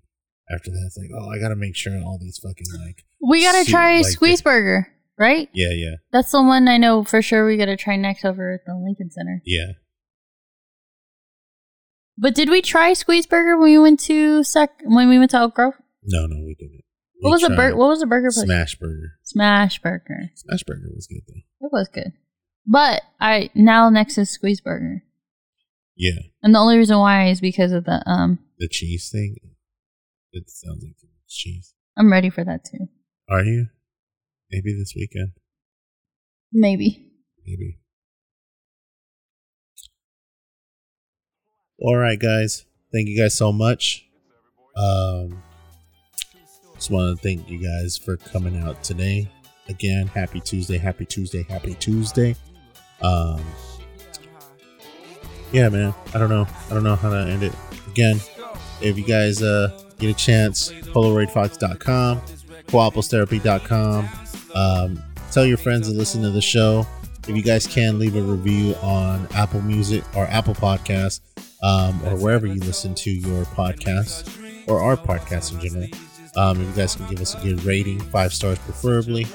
after 0.50 0.70
that 0.70 0.84
it's 0.86 0.96
like, 0.96 1.10
oh, 1.14 1.28
I 1.30 1.38
gotta 1.38 1.56
make 1.56 1.76
sure 1.76 1.98
all 2.02 2.18
these 2.20 2.38
fucking 2.38 2.66
like 2.84 3.04
We 3.20 3.42
gotta 3.42 3.64
Soup 3.64 3.68
try 3.68 3.96
like 3.96 4.06
Squeeze 4.06 4.40
that. 4.40 4.44
Burger, 4.44 4.88
right? 5.20 5.48
Yeah, 5.52 5.72
yeah, 5.72 5.96
That's 6.10 6.32
the 6.32 6.42
one 6.42 6.66
I 6.66 6.78
know 6.78 7.04
for 7.04 7.20
sure 7.22 7.46
we 7.46 7.56
gotta 7.56 7.76
try 7.76 7.94
next 7.96 8.24
over 8.24 8.52
at 8.52 8.64
the 8.66 8.74
Lincoln 8.74 9.10
Center. 9.10 9.42
yeah. 9.44 9.72
But 12.18 12.34
did 12.34 12.50
we 12.50 12.60
try 12.60 12.92
Squeeze 12.92 13.26
Burger 13.26 13.56
when 13.56 13.70
we 13.70 13.78
went 13.78 14.00
to 14.00 14.44
Sec 14.44 14.70
when 14.84 15.08
we 15.08 15.18
went 15.18 15.30
to 15.30 15.38
Elk 15.38 15.54
Grove? 15.54 15.74
No, 16.02 16.26
no, 16.26 16.44
we 16.44 16.54
didn't. 16.58 16.82
What 17.20 17.30
was 17.30 17.42
a 17.42 17.50
burger? 17.50 17.76
What 17.76 17.88
was 17.88 18.02
a 18.02 18.06
burger 18.06 18.28
place? 18.32 18.44
Smash 18.44 18.74
Burger. 18.76 19.12
Smash 19.22 19.78
Burger. 19.80 20.30
Smash 20.34 20.62
Burger 20.64 20.88
was 20.94 21.06
good 21.06 21.20
though. 21.28 21.66
It 21.66 21.72
was 21.72 21.88
good. 21.88 22.12
But 22.66 23.02
I 23.20 23.50
now 23.54 23.88
next 23.90 24.18
is 24.18 24.30
Squeeze 24.30 24.60
Burger, 24.60 25.02
Yeah, 25.96 26.20
and 26.42 26.54
the 26.54 26.58
only 26.58 26.76
reason 26.78 26.98
why 26.98 27.28
is 27.28 27.40
because 27.40 27.72
of 27.72 27.84
the 27.84 28.02
um. 28.06 28.38
the 28.58 28.68
cheese 28.68 29.08
thing. 29.10 29.36
It 30.32 30.48
sounds 30.50 30.82
like 30.84 30.94
cheese. 31.28 31.74
I'm 31.96 32.12
ready 32.12 32.28
for 32.30 32.44
that 32.44 32.64
too. 32.64 32.88
Are 33.30 33.42
you? 33.42 33.66
Maybe 34.50 34.72
this 34.72 34.94
weekend. 34.96 35.32
Maybe. 36.52 37.06
Maybe. 37.46 37.78
All 41.78 41.96
right, 41.96 42.18
guys. 42.18 42.66
Thank 42.92 43.08
you 43.08 43.20
guys 43.20 43.34
so 43.34 43.52
much. 43.52 44.04
Um, 44.76 45.42
just 46.74 46.90
want 46.90 47.16
to 47.16 47.22
thank 47.22 47.48
you 47.48 47.58
guys 47.58 47.96
for 47.96 48.16
coming 48.16 48.58
out 48.58 48.82
today. 48.82 49.28
Again, 49.68 50.08
happy 50.08 50.40
Tuesday, 50.40 50.78
happy 50.78 51.06
Tuesday, 51.06 51.44
happy 51.44 51.74
Tuesday. 51.74 52.34
Um, 53.02 53.40
yeah, 55.52 55.68
man. 55.68 55.94
I 56.14 56.18
don't 56.18 56.28
know. 56.28 56.46
I 56.70 56.74
don't 56.74 56.84
know 56.84 56.96
how 56.96 57.10
to 57.10 57.18
end 57.18 57.42
it. 57.42 57.52
Again, 57.88 58.20
if 58.80 58.98
you 58.98 59.04
guys 59.04 59.42
uh, 59.42 59.80
get 59.98 60.10
a 60.10 60.14
chance, 60.14 60.70
polaroidfox.com, 60.70 62.20
coaplestherapy.com. 62.66 64.08
Um, 64.54 65.02
tell 65.30 65.44
your 65.44 65.56
friends 65.56 65.88
to 65.88 65.94
listen 65.94 66.22
to 66.22 66.30
the 66.30 66.40
show. 66.40 66.86
If 67.28 67.36
you 67.36 67.42
guys 67.42 67.66
can, 67.66 67.98
leave 67.98 68.16
a 68.16 68.22
review 68.22 68.74
on 68.76 69.28
Apple 69.34 69.60
Music 69.62 70.02
or 70.16 70.26
Apple 70.26 70.54
Podcasts 70.54 71.20
um, 71.62 72.02
or 72.06 72.16
wherever 72.16 72.46
you 72.46 72.60
listen 72.60 72.94
to 72.94 73.10
your 73.10 73.44
podcasts 73.44 74.68
or 74.68 74.80
our 74.80 74.96
podcasts 74.96 75.52
in 75.52 75.60
general. 75.60 75.88
Um, 76.36 76.60
if 76.60 76.68
you 76.68 76.74
guys 76.74 76.96
can 76.96 77.08
give 77.08 77.20
us 77.20 77.34
a 77.34 77.40
good 77.40 77.62
rating, 77.64 78.00
five 78.00 78.32
stars 78.32 78.58
preferably, 78.60 79.26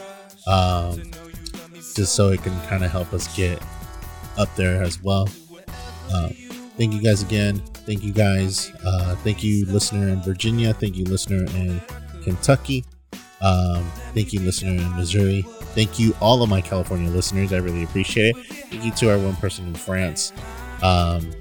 um, 0.48 1.03
just 1.94 2.16
so 2.16 2.30
it 2.30 2.42
can 2.42 2.60
kind 2.68 2.84
of 2.84 2.92
help 2.92 3.14
us 3.14 3.34
get 3.35 3.61
up 4.38 4.53
there 4.56 4.82
as 4.82 5.02
well. 5.02 5.30
Um, 6.14 6.30
thank 6.77 6.94
you 6.94 7.02
guys 7.02 7.22
again. 7.22 7.58
Thank 7.85 8.03
you 8.03 8.14
guys. 8.14 8.72
Uh, 8.84 9.16
thank 9.18 9.44
you, 9.44 9.66
listener 9.66 10.08
in 10.08 10.22
Virginia. 10.22 10.74
Thank 10.74 10.95
you, 10.95 11.06
listener 11.06 11.45
in 11.56 11.82
Kentucky. 12.24 12.85
Um, 13.45 13.85
thank 14.15 14.33
you, 14.33 14.40
listener 14.40 14.72
in 14.72 14.95
Missouri. 14.95 15.43
Thank 15.75 15.99
you, 15.99 16.15
all 16.19 16.41
of 16.41 16.49
my 16.49 16.61
California 16.61 17.09
listeners. 17.11 17.53
I 17.53 17.57
really 17.57 17.83
appreciate 17.83 18.35
it. 18.35 18.45
Thank 18.45 18.83
you 18.83 18.91
to 18.93 19.11
our 19.11 19.19
one 19.19 19.35
person 19.35 19.67
in 19.67 19.75
France. 19.75 20.33
Um, 20.82 21.32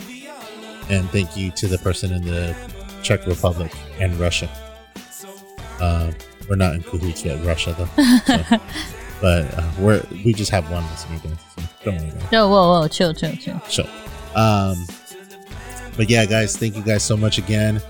and 0.91 1.08
thank 1.10 1.34
you 1.36 1.50
to 1.52 1.66
the 1.66 1.78
person 1.78 2.12
in 2.12 2.23
the 2.23 2.55
Czech 3.02 3.26
Republic 3.26 3.73
and 4.00 4.15
Russia. 4.16 4.50
Um, 5.81 6.15
we're 6.49 6.57
not 6.57 6.74
in 6.74 6.83
cahoots 6.83 7.24
with 7.24 7.44
Russia, 7.47 7.74
though. 7.78 8.05
So, 8.26 8.60
but 9.23 9.58
uh, 9.58 9.70
we're 9.78 10.02
we 10.10 10.34
just 10.34 10.50
have 10.50 10.70
one 10.70 10.84
listener. 10.91 11.18
Guys, 11.18 11.39
so 11.57 11.62
don't 11.84 11.97
worry. 11.97 12.08
About 12.10 12.23
it. 12.23 12.33
No, 12.33 12.49
whoa, 12.49 12.81
whoa, 12.81 12.89
chill, 12.89 13.15
chill, 13.15 13.34
chill. 13.36 13.60
So, 13.68 13.89
um, 14.34 14.86
but 15.97 16.10
yeah, 16.10 16.26
guys, 16.26 16.57
thank 16.57 16.76
you 16.76 16.83
guys 16.83 17.02
so 17.02 17.16
much 17.16 17.39
again. 17.39 17.81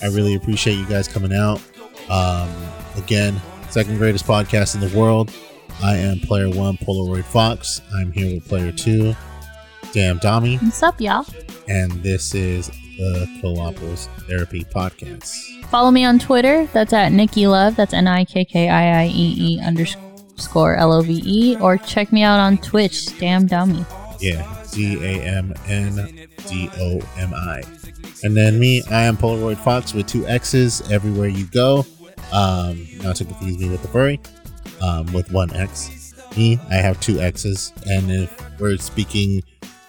I 0.00 0.06
really 0.06 0.34
appreciate 0.34 0.74
you 0.74 0.86
guys 0.86 1.08
coming 1.08 1.32
out. 1.32 1.60
Um, 2.08 2.50
again, 2.96 3.40
second 3.74 3.98
greatest 3.98 4.24
podcast 4.24 4.76
in 4.76 4.80
the 4.88 4.96
world. 4.96 5.32
I 5.82 5.96
am 5.96 6.20
Player 6.20 6.48
One 6.48 6.76
Polaroid 6.76 7.24
Fox. 7.24 7.80
I'm 7.92 8.12
here 8.12 8.32
with 8.36 8.46
Player 8.46 8.70
Two, 8.70 9.16
Damn 9.92 10.20
Dommy, 10.20 10.62
What's 10.62 10.80
up, 10.84 11.00
y'all? 11.00 11.26
and 11.66 11.90
this 11.94 12.36
is 12.36 12.68
the 12.68 13.26
Colopos 13.42 14.06
Therapy 14.28 14.62
Podcast. 14.64 15.64
Follow 15.64 15.90
me 15.90 16.04
on 16.04 16.20
Twitter. 16.20 16.66
That's 16.66 16.92
at 16.92 17.10
Nikki 17.10 17.48
Love. 17.48 17.74
That's 17.74 17.92
N 17.92 18.06
I 18.06 18.24
K 18.24 18.44
K 18.44 18.68
I 18.68 19.02
I 19.02 19.06
E 19.06 19.34
E 19.56 19.60
underscore 19.60 20.76
L 20.76 20.92
O 20.92 21.02
V 21.02 21.20
E. 21.24 21.56
Or 21.60 21.76
check 21.76 22.12
me 22.12 22.22
out 22.22 22.38
on 22.38 22.58
Twitch. 22.58 23.18
Damn 23.18 23.48
dummy. 23.48 23.84
Yeah, 24.20 24.64
D 24.70 25.02
A 25.04 25.20
M 25.20 25.52
N 25.66 26.28
D 26.46 26.70
O 26.78 27.00
M 27.18 27.34
I. 27.34 27.62
And 28.22 28.36
then 28.36 28.60
me, 28.60 28.84
I 28.92 29.02
am 29.02 29.16
Polaroid 29.16 29.56
Fox 29.58 29.92
with 29.92 30.06
two 30.06 30.24
X's 30.28 30.88
everywhere 30.92 31.26
you 31.28 31.46
go. 31.46 31.84
Um, 32.32 32.86
not 33.02 33.16
to 33.16 33.24
confuse 33.24 33.58
me 33.58 33.68
with 33.68 33.82
the 33.82 33.88
furry, 33.88 34.20
um, 34.82 35.12
with 35.12 35.30
one 35.32 35.54
X. 35.54 36.14
Me, 36.36 36.58
I 36.68 36.74
have 36.76 36.98
two 37.00 37.20
X's, 37.20 37.72
and 37.86 38.10
if 38.10 38.58
we're 38.58 38.76
speaking 38.76 39.42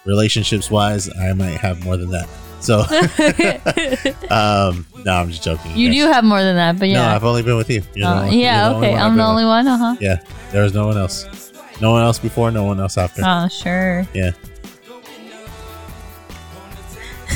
relationships 0.04 0.70
wise, 0.70 1.10
I 1.18 1.32
might 1.32 1.58
have 1.58 1.84
more 1.84 1.96
than 1.96 2.10
that. 2.10 2.28
So, 2.60 2.80
um, 4.30 4.86
no, 5.04 5.12
I'm 5.12 5.30
just 5.30 5.42
joking. 5.42 5.76
You 5.76 5.90
do 5.92 6.06
have 6.10 6.24
more 6.24 6.42
than 6.42 6.56
that, 6.56 6.78
but 6.78 6.88
yeah. 6.88 7.02
No. 7.02 7.08
I've 7.08 7.24
only 7.24 7.42
been 7.42 7.56
with 7.56 7.70
you. 7.70 7.82
Uh, 8.02 8.28
yeah, 8.30 8.70
okay. 8.76 8.94
I'm 8.94 9.16
the 9.16 9.22
with. 9.22 9.28
only 9.28 9.44
one. 9.44 9.66
Uh 9.66 9.76
huh. 9.76 9.96
Yeah, 10.00 10.22
there 10.52 10.62
was 10.62 10.72
no 10.72 10.86
one 10.86 10.96
else. 10.96 11.52
No 11.80 11.90
one 11.90 12.02
else 12.02 12.18
before, 12.18 12.50
no 12.50 12.64
one 12.64 12.80
else 12.80 12.96
after. 12.96 13.22
Oh, 13.24 13.48
sure. 13.48 14.06
Yeah. 14.14 14.30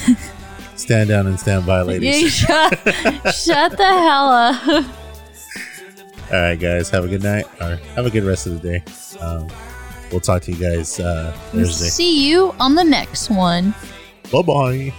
stand 0.80 1.08
down 1.08 1.26
and 1.26 1.38
stand 1.38 1.66
by, 1.66 1.80
You 1.80 1.84
ladies. 1.84 2.32
shut, 2.34 2.78
shut 3.34 3.76
the 3.76 3.84
hell 3.86 4.28
up. 4.28 4.66
All 6.32 6.40
right, 6.40 6.54
guys. 6.58 6.90
Have 6.90 7.04
a 7.04 7.08
good 7.08 7.22
night 7.22 7.44
or 7.60 7.76
have 7.96 8.06
a 8.06 8.10
good 8.10 8.24
rest 8.24 8.46
of 8.46 8.60
the 8.60 8.68
day. 8.80 8.84
Um, 9.20 9.48
we'll 10.12 10.20
talk 10.20 10.42
to 10.42 10.52
you 10.52 10.58
guys 10.58 11.00
uh, 11.00 11.32
Thursday. 11.50 11.88
See 11.88 12.28
you 12.28 12.54
on 12.60 12.74
the 12.76 12.84
next 12.84 13.30
one. 13.30 13.74
Bye 14.32 14.42
bye. 14.42 14.94